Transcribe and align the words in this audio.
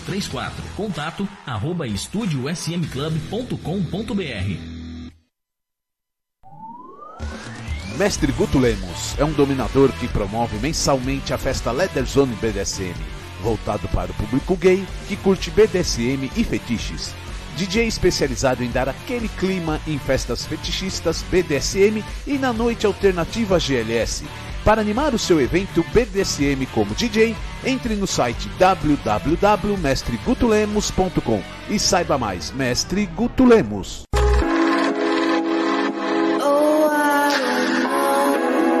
3834. 0.00 0.64
Contato 0.76 1.28
arroba 1.46 1.86
estudiosmclub.com.br. 1.86 4.84
Mestre 7.96 8.32
Guto 8.32 8.58
Lemos 8.58 9.16
é 9.18 9.24
um 9.24 9.32
dominador 9.32 9.92
que 9.92 10.08
promove 10.08 10.58
mensalmente 10.58 11.32
a 11.32 11.38
festa 11.38 11.70
Leather 11.70 12.04
Zone 12.04 12.34
BDSM, 12.36 12.96
voltado 13.40 13.86
para 13.88 14.10
o 14.10 14.14
público 14.14 14.56
gay 14.56 14.84
que 15.06 15.16
curte 15.16 15.48
BDSM 15.50 16.28
e 16.36 16.42
fetiches. 16.42 17.14
DJ 17.56 17.86
especializado 17.86 18.64
em 18.64 18.70
dar 18.70 18.88
aquele 18.88 19.28
clima 19.28 19.80
em 19.86 19.96
festas 19.96 20.44
fetichistas 20.44 21.24
BDSM 21.30 22.02
e 22.26 22.36
na 22.36 22.52
noite 22.52 22.84
alternativa 22.84 23.60
GLS. 23.60 24.24
Para 24.64 24.80
animar 24.80 25.14
o 25.14 25.18
seu 25.18 25.42
evento 25.42 25.84
BDSM 25.92 26.64
como 26.72 26.94
DJ, 26.94 27.36
entre 27.66 27.94
no 27.96 28.06
site 28.06 28.48
www.mestregutulemos.com 28.58 31.42
e 31.68 31.78
saiba 31.78 32.16
mais. 32.16 32.50
Mestre 32.50 33.04
Guto 33.04 33.44
Lemos. 33.44 34.04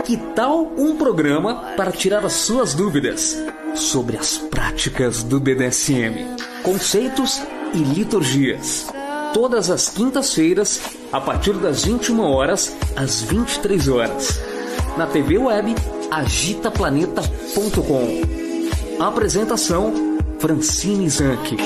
Que 0.06 0.16
tal 0.34 0.72
um 0.78 0.96
programa 0.96 1.74
para 1.76 1.92
tirar 1.92 2.24
as 2.24 2.32
suas 2.32 2.72
dúvidas 2.72 3.36
sobre 3.74 4.16
as 4.16 4.38
práticas 4.38 5.22
do 5.22 5.38
BDSM, 5.38 6.34
conceitos 6.62 7.42
e 7.74 7.78
liturgias? 7.78 8.86
Todas 9.34 9.68
as 9.68 9.90
quintas-feiras, 9.90 10.80
a 11.12 11.20
partir 11.20 11.52
das 11.54 11.84
21 11.84 12.20
horas 12.20 12.74
às 12.96 13.20
23 13.22 13.88
horas. 13.88 14.53
Na 14.96 15.08
TV 15.08 15.38
web 15.38 15.74
agitaplaneta.com. 16.08 19.02
Apresentação 19.02 19.92
Francine 20.38 21.10
Zanck. 21.10 21.56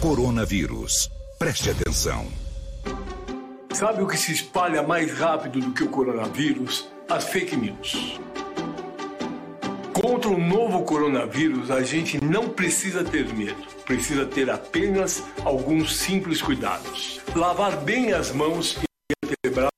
Coronavírus. 0.00 1.10
Preste 1.38 1.70
atenção. 1.70 2.26
Sabe 3.72 4.02
o 4.02 4.06
que 4.06 4.18
se 4.18 4.32
espalha 4.32 4.82
mais 4.82 5.18
rápido 5.18 5.60
do 5.60 5.72
que 5.72 5.82
o 5.82 5.88
coronavírus? 5.88 6.86
As 7.08 7.24
fake 7.24 7.56
news. 7.56 8.20
Contra 10.02 10.28
o 10.28 10.38
novo 10.38 10.82
coronavírus, 10.82 11.70
a 11.70 11.82
gente 11.82 12.22
não 12.22 12.50
precisa 12.50 13.02
ter 13.02 13.32
medo. 13.32 13.56
Precisa 13.86 14.26
ter 14.26 14.50
apenas 14.50 15.22
alguns 15.42 15.96
simples 15.96 16.42
cuidados. 16.42 17.18
Lavar 17.34 17.78
bem 17.78 18.12
as 18.12 18.30
mãos 18.30 18.76
e 18.76 19.14
antebraços 19.24 19.70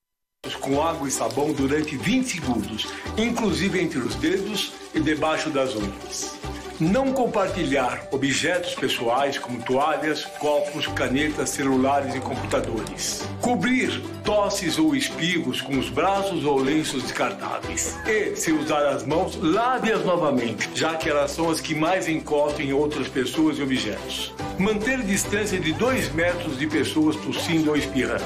com 0.61 0.83
água 0.83 1.07
e 1.07 1.11
sabão 1.13 1.53
durante 1.53 1.97
20 1.97 2.27
segundos, 2.27 2.89
inclusive 3.17 3.81
entre 3.81 4.01
os 4.01 4.17
dedos 4.17 4.73
e 4.93 4.99
debaixo 4.99 5.51
das 5.51 5.77
unhas. 5.77 6.37
Não 6.81 7.13
compartilhar 7.13 8.07
objetos 8.13 8.73
pessoais 8.77 9.37
como 9.37 9.61
toalhas, 9.61 10.25
copos, 10.39 10.87
canetas, 10.87 11.51
celulares 11.51 12.15
e 12.15 12.21
computadores. 12.21 13.27
Cobrir 13.41 14.01
tosses 14.23 14.79
ou 14.79 14.95
espirros 14.95 15.61
com 15.61 15.77
os 15.77 15.89
braços 15.89 16.45
ou 16.45 16.57
lenços 16.57 17.03
descartáveis. 17.03 17.99
E, 18.07 18.37
se 18.37 18.53
usar 18.53 18.87
as 18.87 19.05
mãos, 19.05 19.37
lave-as 19.43 20.05
novamente, 20.05 20.71
já 20.73 20.95
que 20.95 21.09
elas 21.09 21.33
são 21.33 21.51
as 21.51 21.61
que 21.61 21.75
mais 21.75 22.07
encostam 22.07 22.65
em 22.65 22.73
outras 22.73 23.09
pessoas 23.09 23.59
e 23.59 23.63
objetos. 23.63 24.33
Manter 24.57 25.03
distância 25.03 25.59
de 25.59 25.73
2 25.73 26.13
metros 26.13 26.57
de 26.57 26.69
pessoas 26.69 27.17
tossindo 27.17 27.71
ou 27.71 27.77
espirrando. 27.77 28.23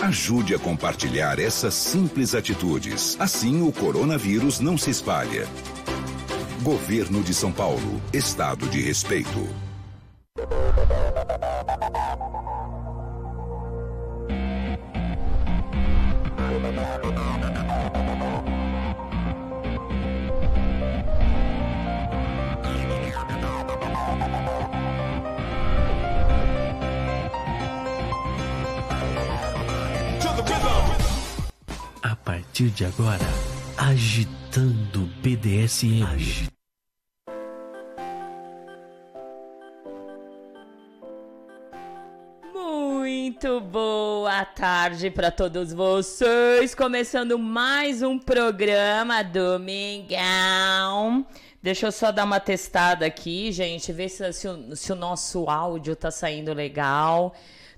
Ajude 0.00 0.54
a 0.54 0.58
compartilhar 0.58 1.38
essas 1.38 1.74
simples 1.74 2.34
atitudes. 2.34 3.18
Assim 3.20 3.60
o 3.60 3.70
coronavírus 3.70 4.60
não 4.60 4.78
se 4.78 4.88
espalha. 4.88 5.46
Governo 6.64 7.22
de 7.22 7.34
São 7.34 7.52
Paulo. 7.52 8.00
Estado 8.10 8.66
de 8.68 8.80
respeito. 8.80 9.46
A 32.02 32.16
partir 32.16 32.70
de 32.70 32.86
agora, 32.86 33.20
agitando 33.76 34.43
BDSM. 34.56 36.48
Muito 42.52 43.60
boa 43.60 44.44
tarde 44.44 45.10
para 45.10 45.32
todos 45.32 45.72
vocês. 45.72 46.72
Começando 46.72 47.36
mais 47.36 48.00
um 48.00 48.16
programa 48.16 49.24
Domingão. 49.24 49.66
Deixa 51.60 51.86
eu 51.86 51.92
só 51.92 52.12
dar 52.12 52.22
uma 52.22 52.38
testada 52.38 53.06
aqui, 53.06 53.50
gente, 53.50 53.92
ver 53.92 54.08
se, 54.08 54.32
se 54.32 54.46
o, 54.46 54.76
se 54.76 54.92
o 54.92 54.96
nosso 54.96 55.50
áudio 55.50 55.96
tá 55.96 56.12
saindo 56.12 56.54
legal. 56.54 57.34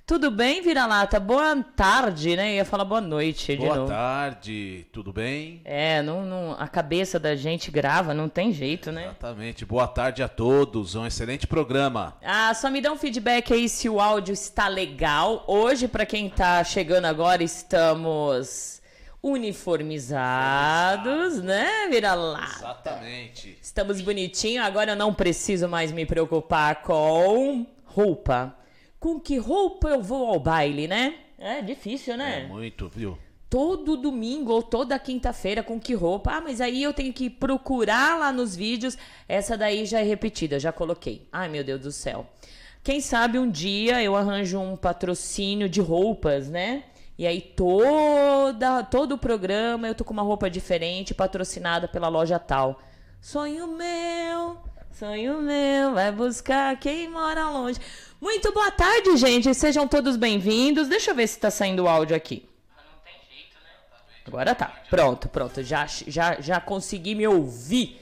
Tudo 0.06 0.31
bem, 0.31 0.62
Vira-Lata? 0.62 1.19
Boa 1.19 1.56
tarde, 1.75 2.37
né? 2.37 2.53
Eu 2.53 2.56
ia 2.58 2.64
falar 2.64 2.85
boa 2.85 3.00
noite 3.00 3.56
de 3.56 3.64
Boa 3.64 3.75
novo. 3.75 3.88
tarde, 3.88 4.87
tudo 4.93 5.12
bem? 5.12 5.61
É, 5.64 6.00
não, 6.00 6.25
não, 6.25 6.53
a 6.53 6.69
cabeça 6.69 7.19
da 7.19 7.35
gente 7.35 7.73
grava, 7.73 8.14
não 8.14 8.29
tem 8.29 8.53
jeito, 8.53 8.93
né? 8.93 9.06
Exatamente. 9.06 9.67
Boa 9.67 9.88
tarde 9.88 10.23
a 10.23 10.29
todos. 10.29 10.94
Um 10.94 11.05
excelente 11.05 11.49
programa. 11.49 12.17
Ah, 12.23 12.55
só 12.55 12.70
me 12.70 12.81
dá 12.81 12.93
um 12.93 12.97
feedback 12.97 13.53
aí 13.53 13.69
se 13.69 13.88
o 13.88 14.00
áudio 14.00 14.32
está 14.32 14.69
legal. 14.69 15.43
Hoje, 15.49 15.88
para 15.88 16.06
quem 16.06 16.31
tá 16.31 16.62
chegando 16.62 17.06
agora, 17.06 17.43
estamos 17.43 18.81
uniformizados, 19.20 21.43
né? 21.43 21.88
Vira 21.91 22.14
lá. 22.14 22.49
Exatamente. 22.56 23.58
Estamos 23.61 24.00
bonitinho. 24.00 24.62
Agora 24.62 24.93
eu 24.93 24.97
não 24.97 25.12
preciso 25.12 25.69
mais 25.69 25.91
me 25.91 26.06
preocupar 26.06 26.82
com 26.82 27.67
roupa. 27.85 28.55
Com 28.98 29.20
que 29.20 29.38
roupa 29.38 29.88
eu 29.88 30.02
vou 30.02 30.26
ao 30.26 30.40
baile, 30.40 30.88
né? 30.88 31.14
É 31.38 31.60
difícil, 31.60 32.16
né? 32.16 32.44
É 32.44 32.46
muito, 32.46 32.88
viu? 32.88 33.19
todo 33.48 33.96
domingo 33.96 34.52
ou 34.52 34.62
toda 34.62 34.98
quinta-feira 34.98 35.62
com 35.62 35.78
que 35.78 35.94
roupa? 35.94 36.32
Ah, 36.32 36.40
mas 36.40 36.60
aí 36.60 36.82
eu 36.82 36.93
tenho 36.93 37.12
que 37.12 37.31
procurar 37.31 38.19
lá 38.19 38.32
nos 38.32 38.56
vídeos. 38.56 38.98
Essa 39.28 39.56
daí 39.56 39.87
já 39.87 40.00
é 40.00 40.02
repetida, 40.02 40.58
já 40.58 40.72
coloquei. 40.72 41.28
Ai, 41.32 41.48
meu 41.48 41.62
Deus 41.62 41.81
do 41.81 41.93
céu. 41.93 42.26
Quem 42.82 43.00
sabe 43.00 43.38
um 43.38 43.50
dia 43.50 44.02
eu 44.02 44.14
arranjo 44.14 44.60
um 44.60 44.76
patrocínio 44.76 45.69
de 45.69 45.81
roupas, 45.81 46.48
né? 46.48 46.84
E 47.19 47.26
aí 47.26 47.40
toda 47.40 48.82
todo 48.84 49.12
o 49.12 49.19
programa 49.19 49.88
eu 49.88 49.94
tô 49.94 50.04
com 50.04 50.12
uma 50.12 50.22
roupa 50.22 50.50
diferente, 50.50 51.14
patrocinada 51.14 51.88
pela 51.88 52.08
loja 52.08 52.38
tal. 52.38 52.81
Sonho 53.20 53.66
meu, 53.69 54.58
sonho 54.98 55.43
meu, 55.43 55.93
vai 55.93 56.10
buscar 56.10 56.75
quem 56.81 57.06
mora 57.06 57.50
longe. 57.50 57.78
Muito 58.19 58.50
boa 58.50 58.70
tarde, 58.70 59.14
gente. 59.19 59.52
Sejam 59.52 59.87
todos 59.87 60.16
bem-vindos. 60.16 60.88
Deixa 60.88 61.10
eu 61.10 61.14
ver 61.14 61.26
se 61.26 61.38
tá 61.38 61.50
saindo 61.50 61.82
o 61.82 61.88
áudio 61.88 62.16
aqui. 62.16 62.48
Agora 64.26 64.54
tá. 64.54 64.75
Pronto, 64.88 65.28
pronto. 65.28 65.62
Já, 65.62 65.87
já, 65.87 66.40
já 66.40 66.60
consegui 66.60 67.14
me 67.14 67.26
ouvir. 67.26 68.00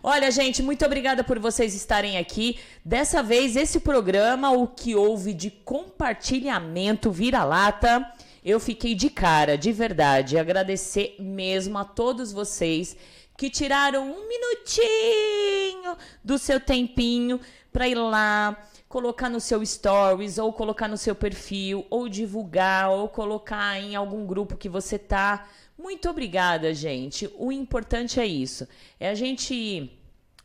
Olha, 0.00 0.30
gente, 0.30 0.62
muito 0.62 0.84
obrigada 0.86 1.24
por 1.24 1.40
vocês 1.40 1.74
estarem 1.74 2.16
aqui. 2.16 2.60
Dessa 2.84 3.24
vez, 3.24 3.56
esse 3.56 3.80
programa, 3.80 4.52
o 4.52 4.68
que 4.68 4.94
houve 4.94 5.34
de 5.34 5.50
compartilhamento 5.50 7.10
vira-lata, 7.10 8.08
eu 8.44 8.60
fiquei 8.60 8.94
de 8.94 9.10
cara, 9.10 9.58
de 9.58 9.72
verdade. 9.72 10.38
Agradecer 10.38 11.16
mesmo 11.18 11.76
a 11.76 11.84
todos 11.84 12.32
vocês 12.32 12.96
que 13.36 13.50
tiraram 13.50 14.10
um 14.10 14.28
minutinho 14.28 15.96
do 16.24 16.38
seu 16.38 16.58
tempinho 16.58 17.40
para 17.72 17.88
ir 17.88 17.94
lá, 17.94 18.56
colocar 18.88 19.28
no 19.28 19.40
seu 19.40 19.64
stories, 19.64 20.38
ou 20.38 20.52
colocar 20.52 20.88
no 20.88 20.96
seu 20.96 21.14
perfil, 21.14 21.86
ou 21.90 22.08
divulgar, 22.08 22.90
ou 22.90 23.08
colocar 23.08 23.78
em 23.78 23.94
algum 23.94 24.26
grupo 24.26 24.56
que 24.56 24.68
você 24.68 24.98
tá 24.98 25.46
muito 25.78 26.08
obrigada, 26.08 26.72
gente. 26.72 27.30
O 27.36 27.52
importante 27.52 28.18
é 28.18 28.26
isso. 28.26 28.66
É 28.98 29.10
a 29.10 29.14
gente 29.14 29.90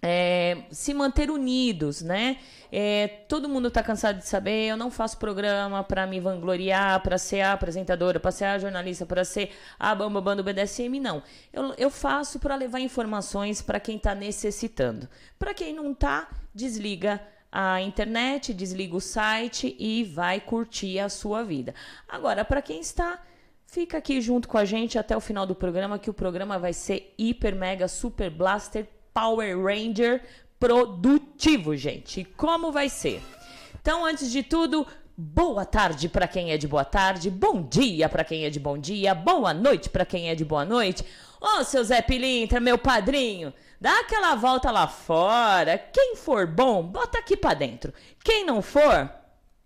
é, 0.02 0.64
se 0.72 0.94
manter 0.94 1.30
unidos, 1.30 2.02
né? 2.02 2.38
É, 2.72 3.08
todo 3.28 3.48
mundo 3.48 3.68
está 3.68 3.84
cansado 3.84 4.18
de 4.18 4.28
saber. 4.28 4.68
Eu 4.68 4.78
não 4.78 4.90
faço 4.90 5.18
programa 5.18 5.84
para 5.84 6.08
me 6.08 6.20
vangloriar, 6.20 7.02
para 7.02 7.18
ser 7.18 7.42
a 7.42 7.54
apresentadora, 7.54 8.20
para 8.20 8.32
ser 8.32 8.46
a 8.46 8.58
jornalista, 8.58 9.06
para 9.06 9.24
ser 9.24 9.52
a 9.80 9.94
bambambam 9.94 10.36
do 10.36 10.44
BDSM, 10.44 11.00
não. 11.00 11.22
Eu, 11.54 11.74
eu 11.78 11.90
faço 11.90 12.40
para 12.40 12.56
levar 12.56 12.80
informações 12.80 13.62
para 13.62 13.80
quem 13.80 13.98
está 13.98 14.16
necessitando. 14.16 15.08
Para 15.38 15.54
quem 15.54 15.74
não 15.74 15.92
está, 15.92 16.30
desliga 16.56 17.22
a 17.52 17.82
internet, 17.82 18.54
desliga 18.54 18.96
o 18.96 19.02
site 19.02 19.76
e 19.78 20.04
vai 20.04 20.40
curtir 20.40 21.00
a 21.00 21.10
sua 21.10 21.44
vida. 21.44 21.76
Agora, 22.08 22.44
para 22.44 22.62
quem 22.62 22.80
está 22.80 23.20
Fica 23.72 24.00
aqui 24.00 24.20
junto 24.20 24.50
com 24.50 24.58
a 24.58 24.66
gente 24.66 25.00
até 25.00 25.16
o 25.16 25.22
final 25.22 25.46
do 25.46 25.56
programa, 25.56 25.98
que 25.98 26.10
o 26.10 26.14
programa 26.14 26.60
vai 26.60 26.74
ser 26.74 27.14
hiper, 27.18 27.56
mega, 27.56 27.88
super 27.88 28.30
blaster, 28.30 28.86
Power 29.14 29.62
Ranger 29.64 30.22
produtivo, 30.60 31.76
gente. 31.76 32.24
Como 32.24 32.72
vai 32.72 32.88
ser? 32.88 33.22
Então, 33.82 34.06
antes 34.06 34.32
de 34.32 34.44
tudo, 34.44 34.86
boa 35.18 35.66
tarde 35.66 36.08
para 36.08 36.28
quem 36.28 36.52
é 36.52 36.58
de 36.58 36.68
boa 36.68 36.86
tarde, 36.86 37.30
bom 37.30 37.64
dia 37.64 38.08
para 38.08 38.24
quem 38.24 38.46
é 38.46 38.50
de 38.50 38.60
bom 38.60 38.78
dia, 38.78 39.16
boa 39.16 39.54
noite 39.54 39.90
para 39.90 40.06
quem 40.06 40.30
é 40.30 40.36
de 40.36 40.46
boa 40.46 40.64
noite. 40.64 41.04
Ô, 41.40 41.64
seu 41.64 41.84
Zé 41.84 42.02
Pilintra, 42.02 42.60
meu 42.60 42.78
padrinho, 42.78 43.52
dá 43.80 44.02
aquela 44.02 44.36
volta 44.36 44.70
lá 44.70 44.88
fora. 44.88 45.78
Quem 45.78 46.16
for 46.16 46.46
bom, 46.46 46.84
bota 46.84 47.18
aqui 47.18 47.36
para 47.36 47.56
dentro. 47.56 47.92
Quem 48.24 48.46
não 48.46 48.62
for, 48.62 49.12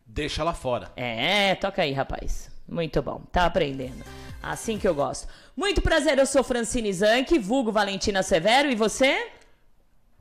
deixa 0.06 0.44
lá 0.44 0.54
fora. 0.54 0.92
É, 0.96 1.56
toca 1.56 1.82
aí, 1.82 1.92
rapaz. 1.92 2.50
Muito 2.68 3.02
bom, 3.02 3.22
tá 3.32 3.46
aprendendo. 3.46 4.25
Assim 4.46 4.78
que 4.78 4.88
eu 4.88 4.94
gosto. 4.94 5.28
Muito 5.58 5.82
prazer, 5.82 6.20
eu 6.20 6.26
sou 6.28 6.44
Francine 6.44 6.94
Zanck, 6.94 7.40
vulgo 7.40 7.72
Valentina 7.72 8.22
Severo, 8.22 8.70
e 8.70 8.76
você? 8.76 9.32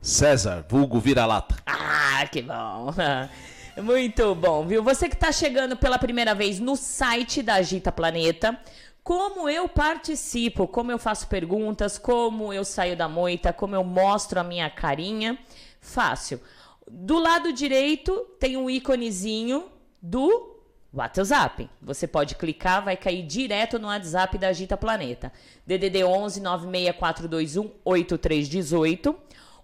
César, 0.01 0.65
vulgo 0.67 0.99
Vira-Lata. 0.99 1.55
Ah, 1.63 2.25
que 2.31 2.41
bom. 2.41 2.91
Muito 3.83 4.33
bom, 4.33 4.65
viu? 4.65 4.81
Você 4.81 5.07
que 5.07 5.13
está 5.13 5.31
chegando 5.31 5.77
pela 5.77 5.99
primeira 5.99 6.33
vez 6.33 6.59
no 6.59 6.75
site 6.75 7.43
da 7.43 7.55
Agita 7.55 7.91
Planeta, 7.91 8.59
como 9.03 9.47
eu 9.47 9.69
participo, 9.69 10.67
como 10.67 10.91
eu 10.91 10.97
faço 10.97 11.27
perguntas, 11.27 11.99
como 11.99 12.51
eu 12.51 12.65
saio 12.65 12.97
da 12.97 13.07
moita, 13.07 13.53
como 13.53 13.75
eu 13.75 13.83
mostro 13.83 14.39
a 14.39 14.43
minha 14.43 14.71
carinha, 14.71 15.37
fácil. 15.79 16.41
Do 16.89 17.19
lado 17.19 17.53
direito 17.53 18.25
tem 18.39 18.57
um 18.57 18.67
íconezinho 18.71 19.65
do 20.01 20.54
WhatsApp. 20.99 21.69
Você 21.81 22.07
pode 22.07 22.35
clicar, 22.35 22.83
vai 22.83 22.95
cair 22.95 23.23
direto 23.23 23.77
no 23.77 23.87
WhatsApp 23.87 24.37
da 24.37 24.49
Agita 24.49 24.77
Planeta. 24.77 25.31
DDD 25.65 26.03
11 26.03 26.41
96421 26.41 27.71
8318. 27.83 29.15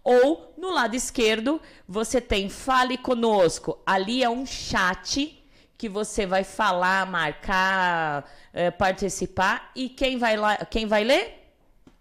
Ou 0.04 0.54
no 0.57 0.72
lado 0.74 0.95
esquerdo, 0.95 1.62
você 1.88 2.19
tem 2.19 2.50
Fale 2.50 2.98
Conosco. 2.98 3.80
Ali 3.86 4.24
é 4.24 4.30
um 4.30 4.45
chat 4.45 5.38
que 5.78 5.88
você 5.88 6.25
vai 6.25 6.44
falar, 6.44 7.06
marcar, 7.06 8.30
é, 8.54 8.69
participar. 8.69 9.72
E 9.75 9.89
quem 9.89 10.18
vai, 10.18 10.36
lá, 10.36 10.57
quem 10.57 10.86
vai 10.86 11.04
ler? 11.04 11.54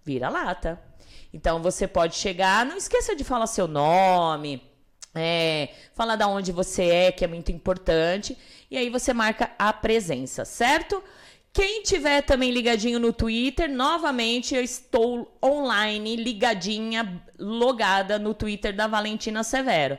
Vira 0.04 0.28
lata. 0.28 0.80
Então 1.32 1.62
você 1.62 1.86
pode 1.86 2.16
chegar, 2.16 2.66
não 2.66 2.76
esqueça 2.76 3.14
de 3.14 3.22
falar 3.22 3.46
seu 3.46 3.68
nome, 3.68 4.62
é, 5.14 5.70
falar 5.94 6.16
da 6.16 6.26
onde 6.26 6.52
você 6.52 6.84
é, 6.84 7.12
que 7.12 7.24
é 7.24 7.28
muito 7.28 7.50
importante 7.50 8.36
e 8.70 8.76
aí 8.76 8.88
você 8.88 9.12
marca 9.12 9.50
a 9.58 9.72
presença, 9.72 10.44
certo? 10.44 11.02
Quem 11.52 11.82
tiver 11.82 12.22
também 12.22 12.52
ligadinho 12.52 13.00
no 13.00 13.12
Twitter, 13.12 13.68
novamente 13.68 14.54
eu 14.54 14.62
estou 14.62 15.36
online, 15.44 16.14
ligadinha, 16.14 17.22
logada 17.36 18.20
no 18.20 18.32
Twitter 18.32 18.74
da 18.74 18.86
Valentina 18.86 19.42
Severo. 19.42 19.98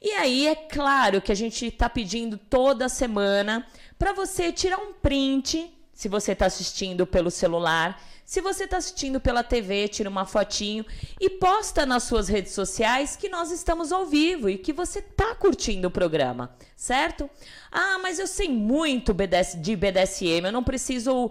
E 0.00 0.10
aí 0.12 0.46
é 0.46 0.54
claro 0.54 1.20
que 1.20 1.32
a 1.32 1.34
gente 1.34 1.66
está 1.66 1.88
pedindo 1.88 2.36
toda 2.36 2.88
semana 2.88 3.66
para 3.98 4.12
você 4.12 4.52
tirar 4.52 4.78
um 4.78 4.92
print, 4.92 5.72
se 5.92 6.08
você 6.08 6.32
está 6.32 6.46
assistindo 6.46 7.04
pelo 7.04 7.30
celular, 7.30 8.00
se 8.32 8.40
você 8.40 8.64
está 8.64 8.78
assistindo 8.78 9.20
pela 9.20 9.42
TV, 9.42 9.88
tira 9.88 10.08
uma 10.08 10.24
fotinho 10.24 10.86
e 11.20 11.28
posta 11.28 11.84
nas 11.84 12.04
suas 12.04 12.28
redes 12.28 12.52
sociais 12.52 13.14
que 13.14 13.28
nós 13.28 13.50
estamos 13.50 13.92
ao 13.92 14.06
vivo 14.06 14.48
e 14.48 14.56
que 14.56 14.72
você 14.72 15.00
está 15.00 15.34
curtindo 15.34 15.88
o 15.88 15.90
programa, 15.90 16.56
certo? 16.74 17.28
Ah, 17.70 17.98
mas 18.00 18.18
eu 18.18 18.26
sei 18.26 18.48
muito 18.48 19.14
de 19.60 19.76
BDSM, 19.76 20.46
eu 20.46 20.50
não 20.50 20.64
preciso 20.64 21.26
uh, 21.26 21.30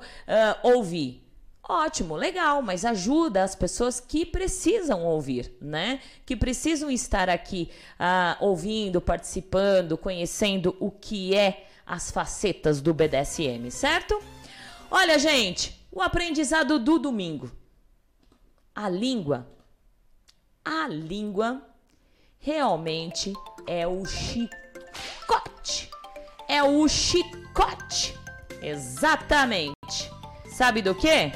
ouvir. 0.61 1.27
Ótimo, 1.67 2.15
legal, 2.15 2.61
mas 2.61 2.85
ajuda 2.85 3.41
as 3.41 3.55
pessoas 3.55 3.99
que 3.99 4.23
precisam 4.23 5.03
ouvir, 5.03 5.51
né? 5.59 6.01
Que 6.23 6.35
precisam 6.35 6.91
estar 6.91 7.31
aqui 7.31 7.71
uh, 7.99 8.45
ouvindo, 8.45 9.01
participando, 9.01 9.97
conhecendo 9.97 10.77
o 10.79 10.91
que 10.91 11.35
é 11.35 11.65
as 11.83 12.11
facetas 12.11 12.79
do 12.79 12.93
BDSM, 12.93 13.71
certo? 13.71 14.21
Olha, 14.91 15.17
gente, 15.17 15.80
o 15.91 16.01
aprendizado 16.01 16.79
do 16.79 16.97
domingo. 16.97 17.51
A 18.73 18.87
língua. 18.87 19.45
A 20.63 20.87
língua 20.87 21.61
realmente 22.39 23.33
é 23.67 23.85
o 23.85 24.05
chicote. 24.05 25.89
É 26.47 26.63
o 26.63 26.87
chicote. 26.87 28.17
Exatamente. 28.61 29.75
Sabe 30.49 30.81
do 30.81 30.95
que? 30.95 31.31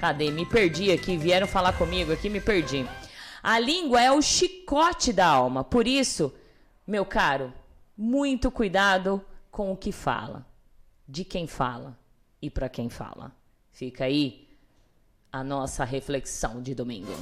Cadê? 0.00 0.30
Me 0.30 0.46
perdi 0.46 0.90
aqui. 0.90 1.16
Vieram 1.16 1.46
falar 1.46 1.76
comigo 1.76 2.12
aqui, 2.12 2.30
me 2.30 2.40
perdi. 2.40 2.88
A 3.42 3.58
língua 3.58 4.00
é 4.00 4.10
o 4.10 4.22
chicote 4.22 5.12
da 5.12 5.26
alma. 5.26 5.62
Por 5.62 5.86
isso, 5.86 6.34
meu 6.86 7.04
caro, 7.04 7.52
muito 7.96 8.50
cuidado 8.50 9.22
com 9.50 9.70
o 9.70 9.76
que 9.76 9.92
fala, 9.92 10.46
de 11.06 11.24
quem 11.24 11.46
fala 11.46 11.98
e 12.44 12.50
para 12.50 12.68
quem 12.68 12.90
fala. 12.90 13.32
Fica 13.72 14.04
aí 14.04 14.46
a 15.32 15.42
nossa 15.42 15.82
reflexão 15.82 16.60
de 16.60 16.74
domingo. 16.74 17.14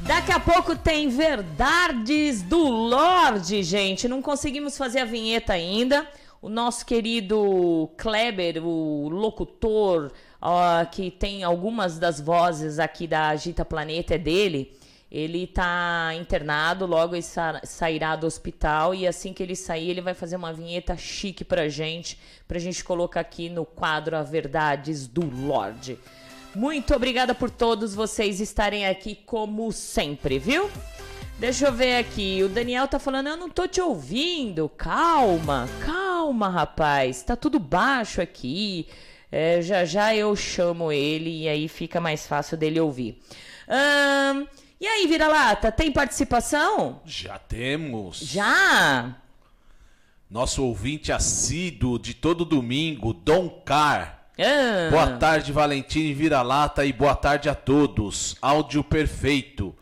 Daqui 0.00 0.30
a 0.30 0.38
pouco 0.38 0.76
tem 0.76 1.08
Verdades 1.08 2.42
do 2.42 2.58
Lorde, 2.58 3.62
gente. 3.62 4.06
Não 4.06 4.20
conseguimos 4.20 4.76
fazer 4.76 5.00
a 5.00 5.04
vinheta 5.06 5.54
ainda. 5.54 6.06
O 6.42 6.50
nosso 6.50 6.84
querido 6.84 7.90
Kleber, 7.96 8.62
o 8.62 9.08
locutor, 9.08 10.12
uh, 10.42 10.86
que 10.90 11.10
tem 11.10 11.42
algumas 11.42 11.98
das 11.98 12.20
vozes 12.20 12.78
aqui 12.78 13.06
da 13.06 13.28
Agita 13.28 13.64
Planeta, 13.64 14.16
é 14.16 14.18
dele. 14.18 14.78
Ele 15.14 15.44
está 15.44 16.12
internado, 16.16 16.86
logo 16.86 17.14
ele 17.14 17.24
sairá 17.62 18.16
do 18.16 18.26
hospital 18.26 18.92
e 18.92 19.06
assim 19.06 19.32
que 19.32 19.44
ele 19.44 19.54
sair, 19.54 19.90
ele 19.90 20.00
vai 20.00 20.12
fazer 20.12 20.34
uma 20.34 20.52
vinheta 20.52 20.96
chique 20.96 21.44
pra 21.44 21.68
gente, 21.68 22.18
pra 22.48 22.58
gente 22.58 22.82
colocar 22.82 23.20
aqui 23.20 23.48
no 23.48 23.64
quadro 23.64 24.16
A 24.16 24.24
Verdades 24.24 25.06
do 25.06 25.24
Lorde. 25.24 26.00
Muito 26.52 26.92
obrigada 26.96 27.32
por 27.32 27.48
todos 27.48 27.94
vocês 27.94 28.40
estarem 28.40 28.88
aqui 28.88 29.14
como 29.14 29.70
sempre, 29.70 30.36
viu? 30.36 30.68
Deixa 31.38 31.68
eu 31.68 31.72
ver 31.72 31.94
aqui. 31.98 32.42
O 32.42 32.48
Daniel 32.48 32.88
tá 32.88 32.98
falando, 32.98 33.28
eu 33.28 33.36
não 33.36 33.48
tô 33.48 33.68
te 33.68 33.80
ouvindo. 33.80 34.68
Calma, 34.68 35.68
calma 35.86 36.48
rapaz, 36.48 37.22
tá 37.22 37.36
tudo 37.36 37.60
baixo 37.60 38.20
aqui. 38.20 38.88
É, 39.30 39.62
já 39.62 39.84
já 39.84 40.12
eu 40.12 40.34
chamo 40.34 40.90
ele 40.90 41.42
e 41.42 41.48
aí 41.48 41.68
fica 41.68 42.00
mais 42.00 42.26
fácil 42.26 42.56
dele 42.56 42.80
ouvir. 42.80 43.22
Ahn, 43.68 44.44
e 44.84 44.86
aí, 44.86 45.06
vira-lata, 45.06 45.72
tem 45.72 45.90
participação? 45.90 47.00
Já 47.06 47.38
temos. 47.38 48.18
Já? 48.18 49.16
Nosso 50.28 50.62
ouvinte 50.62 51.10
assíduo 51.10 51.98
de 51.98 52.12
todo 52.12 52.44
domingo, 52.44 53.14
Dom 53.14 53.48
Car. 53.64 54.26
Ah, 54.38 54.90
Boa 54.90 55.16
tarde, 55.16 55.52
Valentim 55.52 56.12
Vira-Lata, 56.12 56.84
e 56.84 56.92
boa 56.92 57.14
tarde 57.14 57.48
a 57.48 57.54
todos. 57.54 58.36
Áudio 58.42 58.84
perfeito. 58.84 59.74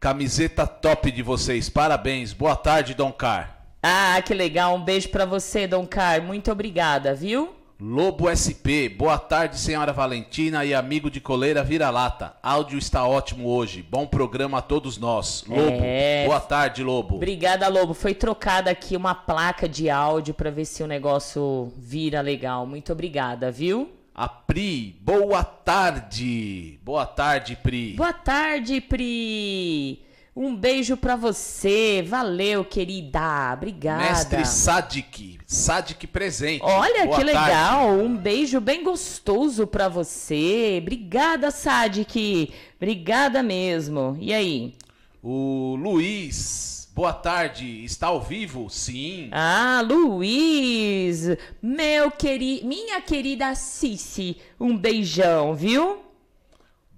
Camiseta 0.00 0.66
top 0.66 1.10
de 1.10 1.22
vocês, 1.22 1.68
parabéns. 1.68 2.32
Boa 2.32 2.56
tarde, 2.56 2.94
Dom 2.94 3.12
Car. 3.12 3.58
Ah, 3.82 4.22
que 4.24 4.32
legal. 4.32 4.74
Um 4.74 4.82
beijo 4.82 5.10
pra 5.10 5.26
você, 5.26 5.66
Dom 5.66 5.86
Car. 5.86 6.22
Muito 6.22 6.50
obrigada, 6.50 7.14
viu? 7.14 7.54
Lobo 7.78 8.30
SP, 8.32 8.88
boa 8.88 9.18
tarde, 9.18 9.58
senhora 9.60 9.92
Valentina 9.92 10.64
e 10.64 10.72
amigo 10.72 11.10
de 11.10 11.20
coleira 11.20 11.62
Vira-Lata. 11.62 12.34
Áudio 12.42 12.78
está 12.78 13.06
ótimo 13.06 13.46
hoje. 13.50 13.82
Bom 13.82 14.06
programa 14.06 14.58
a 14.58 14.62
todos 14.62 14.96
nós. 14.96 15.44
Lobo, 15.46 15.82
É. 15.82 16.24
boa 16.24 16.40
tarde, 16.40 16.82
Lobo. 16.82 17.16
Obrigada, 17.16 17.68
Lobo. 17.68 17.92
Foi 17.92 18.14
trocada 18.14 18.70
aqui 18.70 18.96
uma 18.96 19.14
placa 19.14 19.68
de 19.68 19.90
áudio 19.90 20.32
pra 20.32 20.50
ver 20.50 20.64
se 20.64 20.82
o 20.82 20.86
negócio 20.86 21.70
vira 21.76 22.22
legal. 22.22 22.66
Muito 22.66 22.92
obrigada, 22.92 23.50
viu? 23.50 23.90
A 24.14 24.26
Pri, 24.26 24.96
boa 25.02 25.44
tarde. 25.44 26.80
Boa 26.82 27.04
tarde, 27.04 27.56
Pri. 27.62 27.92
Boa 27.92 28.14
tarde, 28.14 28.80
Pri. 28.80 30.00
Um 30.36 30.54
beijo 30.54 30.98
pra 30.98 31.16
você. 31.16 32.04
Valeu, 32.06 32.62
querida. 32.62 33.54
Obrigada. 33.54 34.04
Mestre 34.04 34.44
Sadik, 34.44 35.38
Sadik 35.46 36.06
presente. 36.06 36.62
Olha 36.62 37.06
Boa 37.06 37.18
que 37.18 37.24
tarde. 37.24 37.48
legal, 37.48 37.88
um 37.92 38.14
beijo 38.14 38.60
bem 38.60 38.84
gostoso 38.84 39.66
pra 39.66 39.88
você. 39.88 40.76
Obrigada, 40.82 41.50
Sadik. 41.50 42.52
Obrigada 42.76 43.42
mesmo. 43.42 44.14
E 44.20 44.34
aí? 44.34 44.74
O 45.22 45.74
Luiz, 45.80 46.92
boa 46.94 47.14
tarde. 47.14 47.82
Está 47.82 48.08
ao 48.08 48.20
vivo? 48.20 48.68
Sim. 48.68 49.30
Ah, 49.32 49.82
Luiz, 49.82 51.34
meu 51.62 52.10
queri... 52.10 52.60
minha 52.62 53.00
querida 53.00 53.54
Cici, 53.54 54.36
um 54.60 54.76
beijão, 54.76 55.54
viu? 55.54 56.04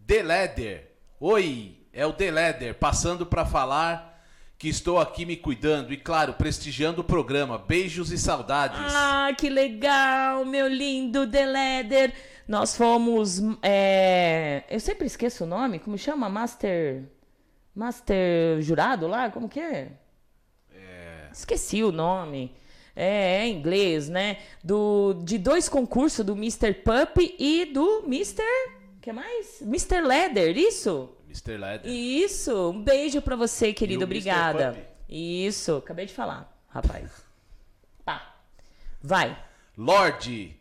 The 0.08 0.24
Leder. 0.24 0.90
Oi, 1.20 1.77
é 1.98 2.06
o 2.06 2.12
The 2.12 2.30
Leder, 2.30 2.74
passando 2.76 3.26
para 3.26 3.44
falar 3.44 4.22
que 4.56 4.68
estou 4.68 5.00
aqui 5.00 5.26
me 5.26 5.36
cuidando 5.36 5.92
e, 5.92 5.96
claro, 5.96 6.32
prestigiando 6.32 7.00
o 7.00 7.04
programa. 7.04 7.58
Beijos 7.58 8.12
e 8.12 8.18
saudades. 8.18 8.78
Ah, 8.94 9.32
que 9.36 9.50
legal, 9.50 10.44
meu 10.44 10.68
lindo 10.68 11.28
The 11.28 11.44
Leder. 11.44 12.14
Nós 12.46 12.76
fomos, 12.76 13.42
é, 13.60 14.62
eu 14.70 14.78
sempre 14.78 15.08
esqueço 15.08 15.42
o 15.42 15.46
nome, 15.46 15.80
como 15.80 15.98
chama? 15.98 16.28
Master, 16.28 17.02
Master 17.74 18.62
jurado 18.62 19.08
lá, 19.08 19.28
como 19.28 19.48
que 19.48 19.58
é? 19.58 19.90
Esqueci 21.32 21.82
o 21.82 21.90
nome. 21.90 22.54
É, 22.94 23.38
é 23.38 23.46
em 23.48 23.58
inglês, 23.58 24.08
né? 24.08 24.38
Do, 24.62 25.14
de 25.14 25.36
dois 25.36 25.68
concursos, 25.68 26.24
do 26.24 26.34
Mr. 26.34 26.74
Pup 26.74 27.18
e 27.36 27.64
do 27.64 28.04
Mr. 28.06 28.44
que 29.02 29.12
mais? 29.12 29.60
Mr. 29.62 30.00
Leather, 30.00 30.56
isso? 30.56 31.17
Mr. 31.28 31.58
Leder. 31.58 31.92
Isso. 31.92 32.70
Um 32.70 32.82
beijo 32.82 33.20
pra 33.20 33.36
você, 33.36 33.72
querido. 33.72 34.04
Obrigada. 34.04 34.76
Isso. 35.08 35.76
Acabei 35.76 36.06
de 36.06 36.14
falar, 36.14 36.50
rapaz. 36.68 37.10
Tá. 38.04 38.34
Vai. 39.02 39.38
Lorde, 39.76 40.56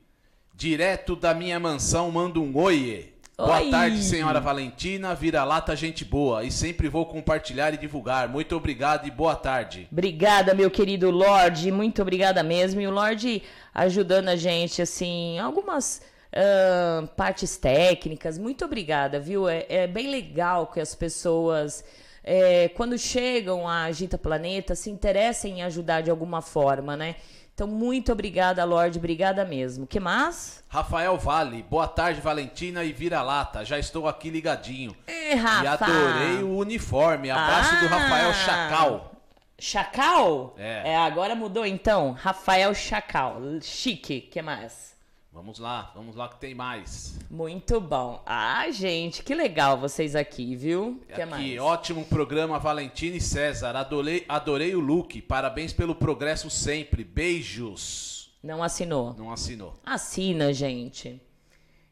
direto 0.54 1.16
da 1.16 1.34
minha 1.34 1.60
mansão, 1.60 2.12
mando 2.12 2.44
um 2.44 2.56
oiê. 2.58 3.14
Boa 3.38 3.60
Oi. 3.60 3.70
tarde, 3.70 4.04
senhora 4.04 4.40
Valentina. 4.42 5.14
Vira-lata, 5.14 5.76
gente 5.76 6.04
boa. 6.04 6.44
E 6.44 6.52
sempre 6.52 6.90
vou 6.90 7.06
compartilhar 7.06 7.72
e 7.72 7.78
divulgar. 7.78 8.28
Muito 8.28 8.56
obrigado 8.56 9.08
e 9.08 9.12
boa 9.12 9.36
tarde. 9.36 9.88
Obrigada, 9.92 10.56
meu 10.56 10.72
querido 10.72 11.12
Lorde. 11.12 11.72
Muito 11.72 12.02
obrigada 12.02 12.42
mesmo. 12.42 12.82
E 12.82 12.88
o 12.88 12.92
Lorde 12.92 13.44
ajudando 13.74 14.30
a 14.30 14.36
gente, 14.36 14.82
assim, 14.82 15.38
algumas 15.38 16.02
ahn, 16.36 17.08
partes 17.16 17.58
técnicas. 17.58 18.38
Muito 18.38 18.66
obrigada, 18.66 19.20
viu? 19.20 19.48
É, 19.48 19.66
é 19.70 19.88
bem 19.88 20.10
legal 20.10 20.68
que 20.68 20.80
as 20.80 20.94
pessoas, 20.96 21.84
é, 22.24 22.70
quando 22.70 22.98
chegam 22.98 23.68
à 23.68 23.84
Agita 23.84 24.18
Planeta, 24.18 24.76
se 24.76 24.90
interessem 24.90 25.60
em 25.60 25.64
ajudar 25.64 26.02
de 26.02 26.10
alguma 26.12 26.42
forma, 26.42 26.96
né? 26.98 27.16
Então, 27.54 27.66
muito 27.68 28.12
obrigada, 28.12 28.64
Lorde. 28.64 29.00
Obrigada 29.00 29.44
mesmo. 29.44 29.88
que 29.88 30.00
mais? 30.00 30.64
Rafael 30.70 31.18
Vale, 31.18 31.64
boa 31.64 31.88
tarde, 31.88 32.22
Valentina 32.22 32.84
e 32.84 32.94
Vira-Lata. 32.94 33.66
Já 33.66 33.80
estou 33.80 34.08
aqui 34.08 34.30
ligadinho. 34.30 34.96
É, 35.08 35.34
Rafa. 35.34 35.64
E 35.64 35.68
adorei 35.68 36.44
o 36.44 36.56
uniforme. 36.56 37.32
Abraço 37.32 37.72
do 37.80 37.86
Ah. 37.88 37.98
Rafael 37.98 38.34
Chacal. 38.36 39.12
Chacal? 39.58 40.54
É. 40.60 40.96
agora 40.98 41.34
mudou 41.34 41.66
então. 41.66 42.12
Rafael 42.12 42.76
Chacal. 42.76 43.42
Chique. 43.62 44.22
que 44.22 44.40
mais? 44.40 44.96
Vamos 45.38 45.60
lá, 45.60 45.92
vamos 45.94 46.16
lá 46.16 46.28
que 46.28 46.40
tem 46.40 46.56
mais. 46.56 47.20
Muito 47.30 47.80
bom. 47.80 48.24
Ah, 48.26 48.68
gente, 48.72 49.22
que 49.22 49.36
legal 49.36 49.78
vocês 49.78 50.16
aqui, 50.16 50.56
viu? 50.56 51.00
que 51.14 51.22
aqui, 51.22 51.30
mais? 51.30 51.60
ótimo 51.60 52.04
programa, 52.06 52.58
Valentina 52.58 53.18
e 53.18 53.22
César. 53.22 53.76
Adorei, 53.76 54.26
adorei 54.28 54.74
o 54.74 54.80
look. 54.80 55.22
Parabéns 55.22 55.72
pelo 55.72 55.94
progresso 55.94 56.50
sempre. 56.50 57.04
Beijos. 57.04 58.36
Não 58.42 58.64
assinou. 58.64 59.14
Não 59.14 59.32
assinou. 59.32 59.80
Assina, 59.86 60.52
gente. 60.52 61.22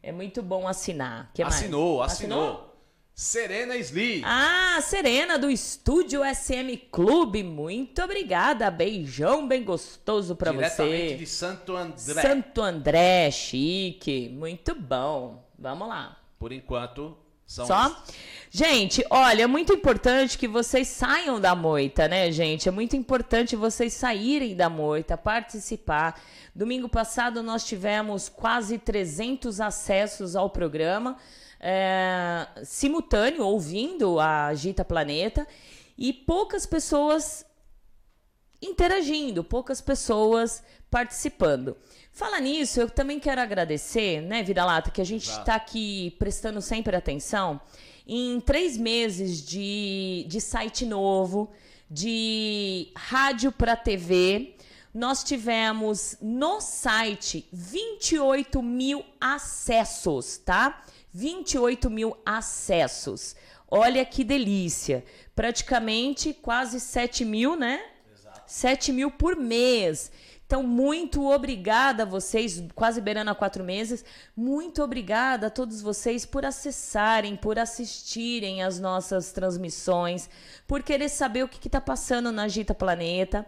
É 0.02 0.12
muito 0.12 0.42
bom 0.42 0.68
assinar. 0.68 1.30
Que 1.32 1.44
mais? 1.44 1.54
assinou, 1.54 2.02
assinou. 2.02 2.75
Serena 3.16 3.78
Sli. 3.78 4.22
Ah, 4.26 4.78
Serena 4.82 5.40
do 5.40 5.50
Estúdio 5.50 6.22
SM 6.22 6.76
Clube. 6.92 7.44
Muito 7.44 8.04
obrigada. 8.04 8.70
Beijão 8.70 9.48
bem 9.48 9.64
gostoso 9.64 10.36
pra 10.36 10.52
diretamente 10.52 11.08
você. 11.08 11.16
de 11.16 11.26
Santo 11.26 11.78
André. 11.78 12.22
Santo 12.22 12.62
André, 12.62 13.32
chique. 13.32 14.28
Muito 14.28 14.76
bom. 14.76 15.48
Vamos 15.58 15.88
lá. 15.88 16.20
Por 16.38 16.52
enquanto, 16.52 17.18
são 17.48 17.66
Só? 17.66 18.04
Gente, 18.52 19.02
olha, 19.10 19.44
é 19.44 19.48
muito 19.48 19.72
importante 19.72 20.38
que 20.38 20.48
vocês 20.48 20.90
saiam 20.90 21.40
da 21.40 21.56
moita, 21.56 22.10
né, 22.10 22.30
gente? 22.34 22.68
É 22.68 22.72
muito 22.72 22.98
importante 22.98 23.56
vocês 23.56 23.94
saírem 23.94 24.58
da 24.58 24.70
moita, 24.70 25.16
participar. 25.16 26.20
Domingo 26.54 26.90
passado 26.90 27.42
nós 27.42 27.64
tivemos 27.66 28.28
quase 28.28 28.78
300 28.78 29.62
acessos 29.62 30.36
ao 30.36 30.50
programa, 30.50 31.18
é, 31.68 32.48
simultâneo, 32.64 33.44
ouvindo 33.44 34.20
a 34.20 34.46
Agita 34.46 34.86
Planeta, 34.86 35.48
e 35.98 36.14
poucas 36.14 36.68
pessoas 36.68 37.44
interagindo, 38.62 39.44
poucas 39.44 39.82
pessoas 39.82 40.62
participando. 40.92 41.76
Fala 42.12 42.40
nisso, 42.40 42.80
eu 42.80 42.90
também 42.90 43.20
quero 43.20 43.42
agradecer, 43.42 44.22
né, 44.22 44.44
Vida 44.44 44.64
Lata, 44.64 44.92
que 44.92 45.02
a 45.02 45.06
gente 45.06 45.28
está 45.28 45.56
aqui 45.56 46.16
prestando 46.20 46.62
sempre 46.62 46.96
atenção. 46.96 47.60
Em 48.08 48.40
três 48.40 48.78
meses 48.78 49.42
de, 49.42 50.24
de 50.28 50.40
site 50.40 50.86
novo, 50.86 51.52
de 51.90 52.92
rádio 52.96 53.52
para 53.52 53.76
TV, 53.76 54.56
nós 54.94 55.24
tivemos 55.24 56.16
no 56.22 56.62
site 56.62 57.48
28 57.52 58.62
mil 58.62 59.04
acessos, 59.20 60.38
tá? 60.38 60.84
28 61.16 61.90
mil 61.90 62.18
acessos. 62.26 63.38
Olha 63.72 64.04
que 64.04 64.22
delícia. 64.22 65.02
Praticamente 65.34 66.34
quase 66.34 66.78
7 66.78 67.24
mil, 67.24 67.56
né? 67.56 67.82
7 68.46 68.92
mil 68.92 69.10
por 69.10 69.38
mês. 69.38 70.12
Então, 70.46 70.62
muito 70.62 71.32
obrigada 71.32 72.04
a 72.04 72.06
vocês, 72.06 72.62
quase 72.76 73.00
beirando 73.00 73.32
a 73.32 73.36
quatro 73.36 73.64
meses. 73.64 74.04
Muito 74.36 74.84
obrigada 74.84 75.48
a 75.48 75.50
todos 75.50 75.82
vocês 75.82 76.26
por 76.26 76.46
acessarem, 76.46 77.38
por 77.38 77.58
assistirem 77.58 78.62
as 78.62 78.78
nossas 78.78 79.32
transmissões, 79.32 80.30
por 80.68 80.84
querer 80.84 81.08
saber 81.08 81.44
o 81.44 81.48
que 81.48 81.66
está 81.66 81.80
passando 81.80 82.30
na 82.30 82.44
Agita 82.44 82.76
Planeta. 82.76 83.48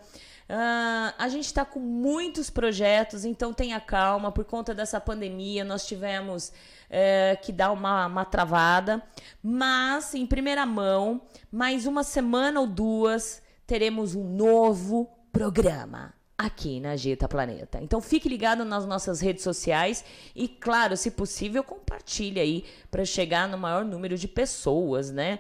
Ah, 0.50 1.14
a 1.18 1.28
gente 1.28 1.46
está 1.46 1.66
com 1.66 1.80
muitos 1.80 2.50
projetos, 2.50 3.26
então 3.26 3.54
tenha 3.54 3.80
calma. 3.80 4.32
Por 4.32 4.46
conta 4.46 4.74
dessa 4.74 5.00
pandemia, 5.00 5.64
nós 5.64 5.86
tivemos 5.86 6.54
eh, 6.90 7.38
que 7.42 7.52
dar 7.52 7.72
uma, 7.72 8.08
uma 8.08 8.26
travada. 8.26 9.04
Mas, 9.44 10.14
em 10.14 10.26
primeira 10.26 10.66
mão, 10.66 11.22
mais 11.52 11.86
uma 11.86 12.04
semana 12.04 12.62
ou 12.62 12.68
duas, 12.68 13.42
teremos 13.66 14.16
um 14.16 14.24
novo 14.24 15.10
programa 15.32 16.14
aqui 16.38 16.80
na 16.80 16.92
Agita 16.92 17.28
Planeta. 17.28 17.80
Então 17.82 18.00
fique 18.00 18.30
ligado 18.30 18.64
nas 18.64 18.86
nossas 18.86 19.20
redes 19.20 19.44
sociais 19.44 20.06
e, 20.36 20.48
claro, 20.48 20.96
se 20.96 21.12
possível, 21.12 21.64
compartilhe 21.64 22.40
aí 22.40 22.66
para 22.92 23.04
chegar 23.04 23.48
no 23.50 23.58
maior 23.58 23.84
número 23.84 24.18
de 24.18 24.28
pessoas, 24.28 25.12
né? 25.12 25.40